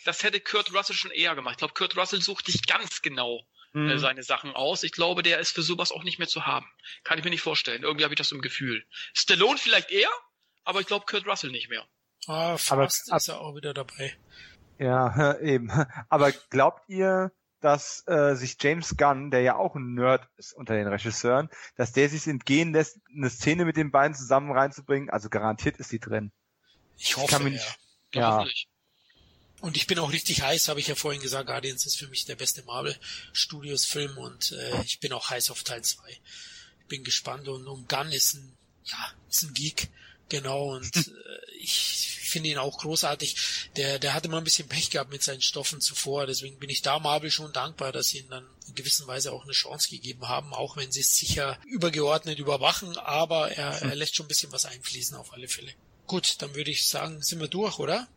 das 0.04 0.22
hätte 0.22 0.40
Kurt 0.40 0.72
Russell 0.72 0.96
schon 0.96 1.10
eher 1.10 1.34
gemacht. 1.34 1.54
Ich 1.54 1.58
glaube, 1.58 1.74
Kurt 1.74 1.96
Russell 1.96 2.22
sucht 2.22 2.46
dich 2.48 2.66
ganz 2.66 3.02
genau 3.02 3.46
äh, 3.74 3.78
Mhm. 3.78 3.98
seine 3.98 4.22
Sachen 4.22 4.52
aus. 4.54 4.84
Ich 4.84 4.92
glaube, 4.92 5.22
der 5.22 5.38
ist 5.38 5.50
für 5.52 5.62
sowas 5.62 5.92
auch 5.92 6.02
nicht 6.04 6.18
mehr 6.18 6.28
zu 6.28 6.46
haben. 6.46 6.66
Kann 7.04 7.18
ich 7.18 7.24
mir 7.24 7.30
nicht 7.30 7.42
vorstellen. 7.42 7.82
Irgendwie 7.82 8.04
habe 8.04 8.14
ich 8.14 8.18
das 8.18 8.32
im 8.32 8.40
Gefühl. 8.40 8.86
Stallone 9.12 9.58
vielleicht 9.58 9.90
eher, 9.90 10.08
aber 10.64 10.80
ich 10.80 10.86
glaube 10.86 11.04
Kurt 11.06 11.26
Russell 11.26 11.50
nicht 11.50 11.68
mehr. 11.68 11.86
Ah, 12.26 12.50
Aber 12.50 12.58
fast 12.58 13.10
ab- 13.12 13.18
ist 13.18 13.28
er 13.28 13.40
auch 13.40 13.54
wieder 13.54 13.74
dabei. 13.74 14.16
Ja, 14.78 15.36
eben. 15.40 15.70
Aber 16.08 16.32
glaubt 16.50 16.88
ihr, 16.88 17.32
dass 17.60 18.04
äh, 18.06 18.34
sich 18.36 18.56
James 18.60 18.96
Gunn, 18.96 19.30
der 19.30 19.40
ja 19.40 19.56
auch 19.56 19.74
ein 19.74 19.94
Nerd 19.94 20.28
ist 20.36 20.52
unter 20.52 20.74
den 20.74 20.86
Regisseuren, 20.86 21.48
dass 21.76 21.92
der 21.92 22.08
sich 22.08 22.26
entgehen 22.26 22.72
lässt, 22.72 22.98
eine 23.16 23.30
Szene 23.30 23.64
mit 23.64 23.76
den 23.76 23.90
beiden 23.90 24.14
zusammen 24.14 24.52
reinzubringen? 24.52 25.10
Also 25.10 25.28
garantiert 25.30 25.78
ist 25.78 25.90
die 25.90 25.98
drin. 25.98 26.32
Ich 26.98 27.16
hoffe, 27.16 27.28
kann 27.32 27.42
mir 27.44 27.50
ja. 27.50 27.54
nicht- 27.54 27.78
Ja, 28.14 28.44
Ja. 28.44 28.50
Und 29.62 29.78
ich 29.78 29.86
bin 29.86 29.98
auch 29.98 30.12
richtig 30.12 30.42
heiß, 30.42 30.68
habe 30.68 30.80
ich 30.80 30.86
ja 30.88 30.94
vorhin 30.94 31.22
gesagt. 31.22 31.46
Guardians 31.48 31.86
ist 31.86 31.96
für 31.98 32.08
mich 32.08 32.26
der 32.26 32.36
beste 32.36 32.62
Marvel 32.64 32.94
Studios 33.32 33.86
Film 33.86 34.16
und 34.18 34.52
äh, 34.52 34.82
ich 34.82 35.00
bin 35.00 35.14
auch 35.14 35.30
heiß 35.30 35.50
auf 35.50 35.62
Teil 35.62 35.82
2. 35.82 36.02
Ich 36.10 36.86
bin 36.88 37.02
gespannt 37.04 37.48
und, 37.48 37.66
und 37.66 37.88
Gunn 37.88 38.12
ist 38.12 38.34
ein, 38.34 38.54
ja, 38.84 38.98
ist 39.30 39.42
ein 39.44 39.54
Geek, 39.54 39.88
genau, 40.28 40.74
und 40.76 40.94
äh, 40.96 41.50
ich 41.58 42.15
finde 42.28 42.48
ihn 42.48 42.58
auch 42.58 42.78
großartig. 42.78 43.70
Der, 43.76 43.98
der 43.98 44.14
hatte 44.14 44.28
mal 44.28 44.38
ein 44.38 44.44
bisschen 44.44 44.68
Pech 44.68 44.90
gehabt 44.90 45.10
mit 45.10 45.22
seinen 45.22 45.42
Stoffen 45.42 45.80
zuvor, 45.80 46.26
deswegen 46.26 46.58
bin 46.58 46.70
ich 46.70 46.82
da 46.82 46.98
Marvel 46.98 47.30
schon 47.30 47.52
dankbar, 47.52 47.92
dass 47.92 48.08
sie 48.08 48.18
ihm 48.18 48.28
dann 48.28 48.46
in 48.68 48.74
gewisser 48.74 49.06
Weise 49.06 49.32
auch 49.32 49.44
eine 49.44 49.52
Chance 49.52 49.90
gegeben 49.90 50.28
haben, 50.28 50.52
auch 50.52 50.76
wenn 50.76 50.90
sie 50.90 51.00
es 51.00 51.16
sicher 51.16 51.58
übergeordnet 51.66 52.38
überwachen, 52.38 52.96
aber 52.98 53.52
er, 53.52 53.82
er 53.82 53.94
lässt 53.94 54.16
schon 54.16 54.26
ein 54.26 54.28
bisschen 54.28 54.52
was 54.52 54.64
einfließen 54.64 55.16
auf 55.16 55.32
alle 55.32 55.48
Fälle. 55.48 55.72
Gut, 56.06 56.40
dann 56.42 56.54
würde 56.54 56.70
ich 56.70 56.86
sagen, 56.86 57.22
sind 57.22 57.40
wir 57.40 57.48
durch, 57.48 57.78
oder? 57.78 58.08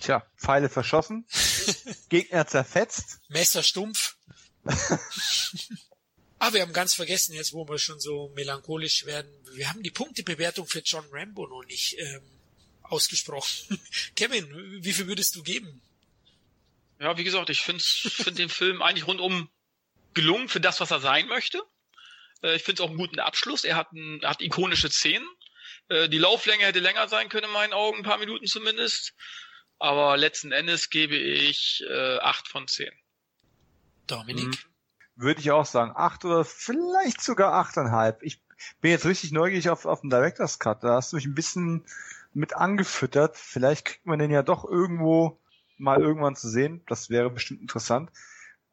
Tja, 0.00 0.26
Pfeile 0.36 0.68
verschossen, 0.68 1.26
Gegner 2.08 2.46
zerfetzt. 2.46 3.20
Messer 3.28 3.62
stumpf. 3.62 4.16
ah, 6.38 6.52
wir 6.52 6.62
haben 6.62 6.72
ganz 6.72 6.94
vergessen, 6.94 7.34
jetzt 7.34 7.52
wo 7.52 7.68
wir 7.68 7.78
schon 7.78 8.00
so 8.00 8.30
melancholisch 8.34 9.06
werden, 9.06 9.30
wir 9.52 9.68
haben 9.68 9.82
die 9.82 9.90
Punktebewertung 9.90 10.66
für 10.66 10.80
John 10.80 11.04
Rambo 11.10 11.46
noch 11.46 11.64
nicht 11.64 11.98
ähm, 11.98 12.22
ausgesprochen. 12.94 13.80
Kevin, 14.16 14.48
wie 14.82 14.92
viel 14.92 15.06
würdest 15.06 15.34
du 15.36 15.42
geben? 15.42 15.82
Ja, 17.00 17.16
wie 17.16 17.24
gesagt, 17.24 17.50
ich 17.50 17.60
finde 17.60 17.82
find 17.82 18.38
den 18.38 18.48
Film 18.48 18.80
eigentlich 18.82 19.06
rundum 19.06 19.50
gelungen 20.14 20.48
für 20.48 20.60
das, 20.60 20.80
was 20.80 20.90
er 20.90 21.00
sein 21.00 21.26
möchte. 21.26 21.62
Äh, 22.42 22.56
ich 22.56 22.62
finde 22.62 22.80
es 22.82 22.86
auch 22.86 22.90
einen 22.90 22.98
guten 22.98 23.20
Abschluss. 23.20 23.64
Er 23.64 23.76
hat, 23.76 23.92
ein, 23.92 24.20
hat 24.22 24.40
ikonische 24.40 24.90
Szenen. 24.90 25.26
Äh, 25.88 26.08
die 26.08 26.18
Lauflänge 26.18 26.64
hätte 26.64 26.78
länger 26.78 27.08
sein 27.08 27.28
können 27.28 27.46
in 27.46 27.52
meinen 27.52 27.72
Augen, 27.72 27.98
ein 27.98 28.04
paar 28.04 28.18
Minuten 28.18 28.46
zumindest. 28.46 29.14
Aber 29.78 30.16
letzten 30.16 30.52
Endes 30.52 30.88
gebe 30.88 31.16
ich 31.16 31.84
äh, 31.88 32.18
8 32.18 32.48
von 32.48 32.68
10. 32.68 32.90
Dominik? 34.06 34.46
Mhm. 34.46 34.58
Würde 35.16 35.40
ich 35.40 35.50
auch 35.50 35.66
sagen. 35.66 35.92
Acht 35.94 36.24
oder 36.24 36.44
vielleicht 36.44 37.20
sogar 37.20 37.54
achteinhalb. 37.54 38.22
Ich 38.22 38.40
bin 38.80 38.90
jetzt 38.90 39.06
richtig 39.06 39.32
neugierig 39.32 39.68
auf, 39.68 39.84
auf 39.84 40.00
den 40.00 40.10
Director's 40.10 40.58
Cut. 40.58 40.82
Da 40.82 40.94
hast 40.94 41.12
du 41.12 41.16
mich 41.16 41.26
ein 41.26 41.34
bisschen 41.34 41.84
mit 42.34 42.56
angefüttert. 42.56 43.36
Vielleicht 43.36 43.84
kriegt 43.84 44.06
man 44.06 44.18
den 44.18 44.30
ja 44.30 44.42
doch 44.42 44.64
irgendwo 44.64 45.40
mal 45.78 46.00
irgendwann 46.00 46.36
zu 46.36 46.48
sehen. 46.48 46.82
Das 46.86 47.10
wäre 47.10 47.30
bestimmt 47.30 47.60
interessant. 47.60 48.10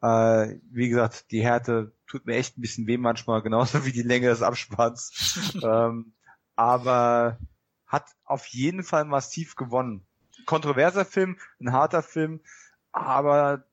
Äh, 0.00 0.56
wie 0.70 0.88
gesagt, 0.88 1.30
die 1.30 1.42
Härte 1.42 1.92
tut 2.06 2.26
mir 2.26 2.36
echt 2.36 2.58
ein 2.58 2.60
bisschen 2.60 2.86
weh 2.86 2.96
manchmal, 2.96 3.42
genauso 3.42 3.84
wie 3.84 3.92
die 3.92 4.02
Länge 4.02 4.28
des 4.28 4.42
Abspanns. 4.42 5.52
ähm, 5.62 6.12
aber 6.56 7.38
hat 7.86 8.06
auf 8.24 8.46
jeden 8.46 8.82
Fall 8.82 9.04
massiv 9.04 9.56
gewonnen. 9.56 10.06
Kontroverser 10.46 11.04
Film, 11.04 11.38
ein 11.60 11.72
harter 11.72 12.02
Film, 12.02 12.40
aber 12.90 13.64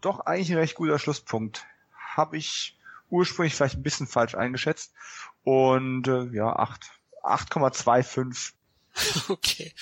doch 0.00 0.20
eigentlich 0.20 0.50
ein 0.50 0.58
recht 0.58 0.76
guter 0.76 0.98
Schlusspunkt. 0.98 1.66
Habe 1.92 2.36
ich 2.36 2.78
ursprünglich 3.10 3.54
vielleicht 3.54 3.76
ein 3.76 3.82
bisschen 3.82 4.06
falsch 4.06 4.34
eingeschätzt. 4.34 4.94
Und 5.42 6.08
äh, 6.08 6.24
ja, 6.32 6.54
acht 6.56 6.96
8,25. 7.26 8.52
Okay. 9.28 9.72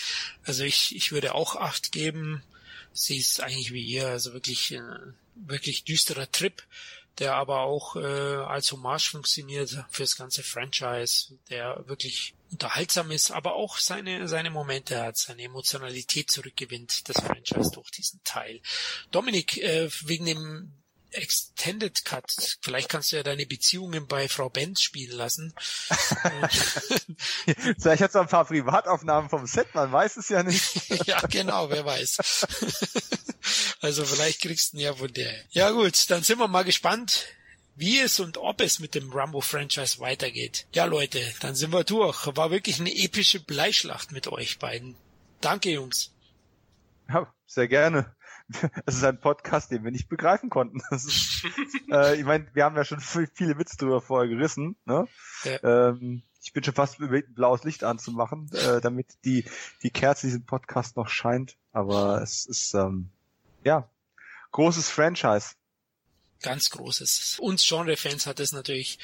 Also 0.45 0.65
ich, 0.65 0.95
ich 0.95 1.13
würde 1.13 1.35
auch 1.35 1.57
acht 1.57 1.93
geben. 1.93 2.43
Sie 2.93 3.19
ist 3.19 3.41
eigentlich 3.41 3.73
wie 3.73 3.85
ihr, 3.85 4.09
also 4.09 4.33
wirklich, 4.33 4.73
äh, 4.73 4.83
wirklich 5.35 5.85
düsterer 5.85 6.31
Trip, 6.31 6.63
der 7.19 7.35
aber 7.35 7.61
auch 7.61 7.97
äh, 7.97 8.01
als 8.01 8.71
Hommage 8.73 9.11
funktioniert 9.11 9.85
fürs 9.91 10.17
ganze 10.17 10.43
Franchise, 10.43 11.39
der 11.51 11.85
wirklich 11.87 12.35
unterhaltsam 12.51 13.11
ist, 13.11 13.31
aber 13.31 13.55
auch 13.55 13.79
seine, 13.79 14.29
seine 14.29 14.51
Momente 14.51 15.01
hat, 15.03 15.17
seine 15.17 15.43
Emotionalität 15.43 16.31
zurückgewinnt, 16.31 17.09
das 17.09 17.17
Franchise 17.17 17.71
durch 17.73 17.91
diesen 17.91 18.21
Teil. 18.23 18.61
Dominik, 19.11 19.59
äh, 19.59 19.91
wegen 20.05 20.27
dem 20.27 20.73
Extended 21.15 22.05
Cut, 22.05 22.59
vielleicht 22.61 22.89
kannst 22.89 23.13
du 23.13 23.17
ja 23.17 23.23
deine 23.23 23.47
Beziehungen 23.47 24.07
bei 24.07 24.29
Frau 24.29 24.51
Benz 24.51 24.83
spielen 24.83 25.17
lassen. 25.17 25.55
Vielleicht 27.79 28.03
hat 28.03 28.11
es 28.11 28.17
ein 28.17 28.29
paar 28.29 28.45
Privataufnahmen 28.45 29.31
vom 29.31 29.47
Set, 29.47 29.75
man 29.75 29.93
weiß 29.93 30.17
es 30.17 30.29
ja 30.29 30.43
nicht. 30.43 30.89
ja, 31.07 31.21
genau, 31.21 31.71
wer 31.71 31.85
weiß. 31.85 32.47
also 33.81 34.05
vielleicht 34.05 34.43
kriegst 34.43 34.73
du 34.73 34.77
ihn 34.77 34.83
ja 34.83 34.95
von 34.95 35.13
der. 35.13 35.33
Ja 35.51 35.71
gut, 35.71 36.11
dann 36.11 36.23
sind 36.23 36.39
wir 36.39 36.49
mal 36.49 36.65
gespannt, 36.65 37.27
wie 37.77 38.01
es 38.01 38.21
und 38.21 38.39
ob 38.39 38.61
es 38.61 38.79
mit 38.79 38.95
dem 38.95 39.13
Rambo-Franchise 39.13 39.99
weitergeht. 40.01 40.67
Ja 40.75 40.85
Leute, 40.85 41.21
dann 41.41 41.55
sind 41.55 41.73
wir 41.73 41.85
durch. 41.85 42.27
War 42.37 42.51
wirklich 42.51 42.81
eine 42.81 42.95
epische 42.95 43.41
Bleischlacht 43.41 44.13
mit 44.13 44.29
euch 44.29 44.59
beiden. 44.59 44.97
Danke, 45.41 45.71
Jungs. 45.71 46.13
Ja, 47.09 47.33
sehr 47.47 47.69
gerne. 47.69 48.15
Es 48.87 48.97
ist 48.97 49.05
ein 49.05 49.21
Podcast, 49.21 49.71
den 49.71 49.85
wir 49.85 49.91
nicht 49.91 50.09
begreifen 50.09 50.51
konnten. 50.51 50.81
Ist, 50.91 51.45
äh, 51.91 52.17
ich 52.17 52.25
meine, 52.25 52.47
wir 52.55 52.65
haben 52.65 52.77
ja 52.77 52.85
schon 52.85 53.01
viel- 53.01 53.31
viele 53.33 53.59
Witze 53.59 53.77
drüber 53.77 54.01
vorher 54.01 54.29
gerissen. 54.29 54.77
Ne? 54.85 55.09
Ja. 55.45 55.91
Ähm, 55.91 56.23
ich 56.43 56.53
bin 56.53 56.63
schon 56.63 56.75
fast 56.75 56.99
überlegt, 56.99 57.31
ein 57.31 57.35
blaues 57.35 57.65
Licht 57.65 57.85
anzumachen, 57.85 58.51
äh, 58.53 58.81
damit 58.81 59.07
die, 59.25 59.45
die 59.83 59.91
Kerze 59.91 60.27
diesen 60.27 60.45
Podcast 60.45 60.97
noch 60.97 61.09
scheint. 61.09 61.57
Aber 61.73 62.21
es 62.23 62.45
ist, 62.47 62.75
ähm, 62.75 63.09
ja, 63.65 63.89
großes 64.53 64.91
Franchise. 64.91 65.55
Ganz 66.43 66.69
großes. 66.69 67.39
Uns 67.41 67.67
Genre-Fans 67.67 68.27
hat 68.27 68.41
es 68.41 68.53
natürlich 68.53 68.99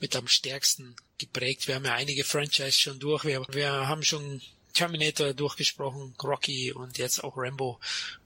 mit 0.00 0.16
am 0.16 0.26
stärksten 0.26 0.96
geprägt. 1.18 1.68
Wir 1.68 1.74
haben 1.74 1.84
ja 1.84 1.92
einige 1.94 2.24
Franchise 2.24 2.72
schon 2.72 2.98
durch. 2.98 3.24
Wir, 3.24 3.44
wir 3.50 3.70
haben 3.86 4.02
schon 4.02 4.40
Terminator 4.76 5.32
durchgesprochen, 5.32 6.14
Rocky 6.22 6.72
und 6.72 6.98
jetzt 6.98 7.24
auch 7.24 7.36
Rambo. 7.36 7.80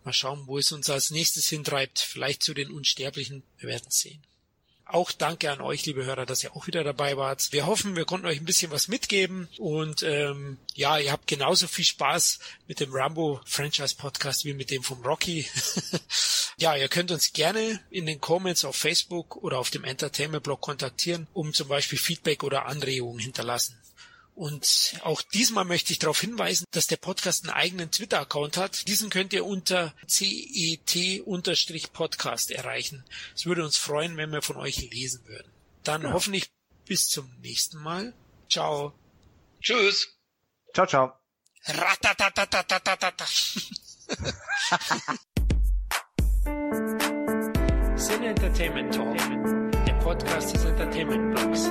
Mal 0.04 0.12
schauen, 0.12 0.46
wo 0.46 0.58
es 0.58 0.72
uns 0.72 0.90
als 0.90 1.10
nächstes 1.10 1.48
hintreibt. 1.48 2.00
Vielleicht 2.00 2.42
zu 2.42 2.54
den 2.54 2.70
Unsterblichen. 2.72 3.44
Wir 3.58 3.68
werden 3.68 3.90
sehen. 3.90 4.20
Auch 4.92 5.12
danke 5.12 5.52
an 5.52 5.60
euch, 5.60 5.86
liebe 5.86 6.04
Hörer, 6.04 6.26
dass 6.26 6.42
ihr 6.42 6.56
auch 6.56 6.66
wieder 6.66 6.82
dabei 6.82 7.16
wart. 7.16 7.52
Wir 7.52 7.66
hoffen, 7.66 7.94
wir 7.94 8.04
konnten 8.04 8.26
euch 8.26 8.40
ein 8.40 8.44
bisschen 8.44 8.72
was 8.72 8.88
mitgeben 8.88 9.48
und 9.56 10.02
ähm, 10.02 10.58
ja, 10.74 10.98
ihr 10.98 11.12
habt 11.12 11.28
genauso 11.28 11.68
viel 11.68 11.84
Spaß 11.84 12.40
mit 12.66 12.80
dem 12.80 12.92
Rambo 12.92 13.40
Franchise 13.44 13.94
Podcast 13.94 14.44
wie 14.44 14.52
mit 14.52 14.72
dem 14.72 14.82
vom 14.82 15.00
Rocky. 15.02 15.46
ja, 16.58 16.74
ihr 16.74 16.88
könnt 16.88 17.12
uns 17.12 17.32
gerne 17.32 17.78
in 17.90 18.04
den 18.04 18.20
Comments 18.20 18.64
auf 18.64 18.74
Facebook 18.74 19.36
oder 19.36 19.60
auf 19.60 19.70
dem 19.70 19.84
Entertainment 19.84 20.42
Blog 20.42 20.60
kontaktieren, 20.60 21.28
um 21.34 21.54
zum 21.54 21.68
Beispiel 21.68 21.98
Feedback 21.98 22.42
oder 22.42 22.66
Anregungen 22.66 23.20
hinterlassen. 23.20 23.78
Und 24.34 24.94
auch 25.02 25.22
diesmal 25.22 25.64
möchte 25.64 25.92
ich 25.92 25.98
darauf 25.98 26.20
hinweisen, 26.20 26.64
dass 26.70 26.86
der 26.86 26.96
Podcast 26.96 27.44
einen 27.44 27.54
eigenen 27.54 27.90
Twitter-Account 27.90 28.56
hat. 28.56 28.86
Diesen 28.88 29.10
könnt 29.10 29.32
ihr 29.32 29.44
unter 29.44 29.92
cet-podcast 30.08 32.50
erreichen. 32.50 33.04
Es 33.34 33.46
würde 33.46 33.64
uns 33.64 33.76
freuen, 33.76 34.16
wenn 34.16 34.32
wir 34.32 34.42
von 34.42 34.56
euch 34.56 34.90
lesen 34.90 35.26
würden. 35.26 35.50
Dann 35.82 36.02
ja. 36.02 36.12
hoffentlich 36.12 36.50
bis 36.86 37.08
zum 37.08 37.30
nächsten 37.40 37.78
Mal. 37.78 38.14
Ciao. 38.48 38.94
Tschüss. 39.60 40.08
Ciao, 40.74 40.86
ciao. 40.86 41.12
Sin 47.96 48.22
Entertainment 48.24 48.94
Talk, 48.94 49.16
der 49.86 49.92
Podcast 50.00 50.54
des 50.54 50.64
Entertainment 50.64 51.34
Blogs. 51.34 51.70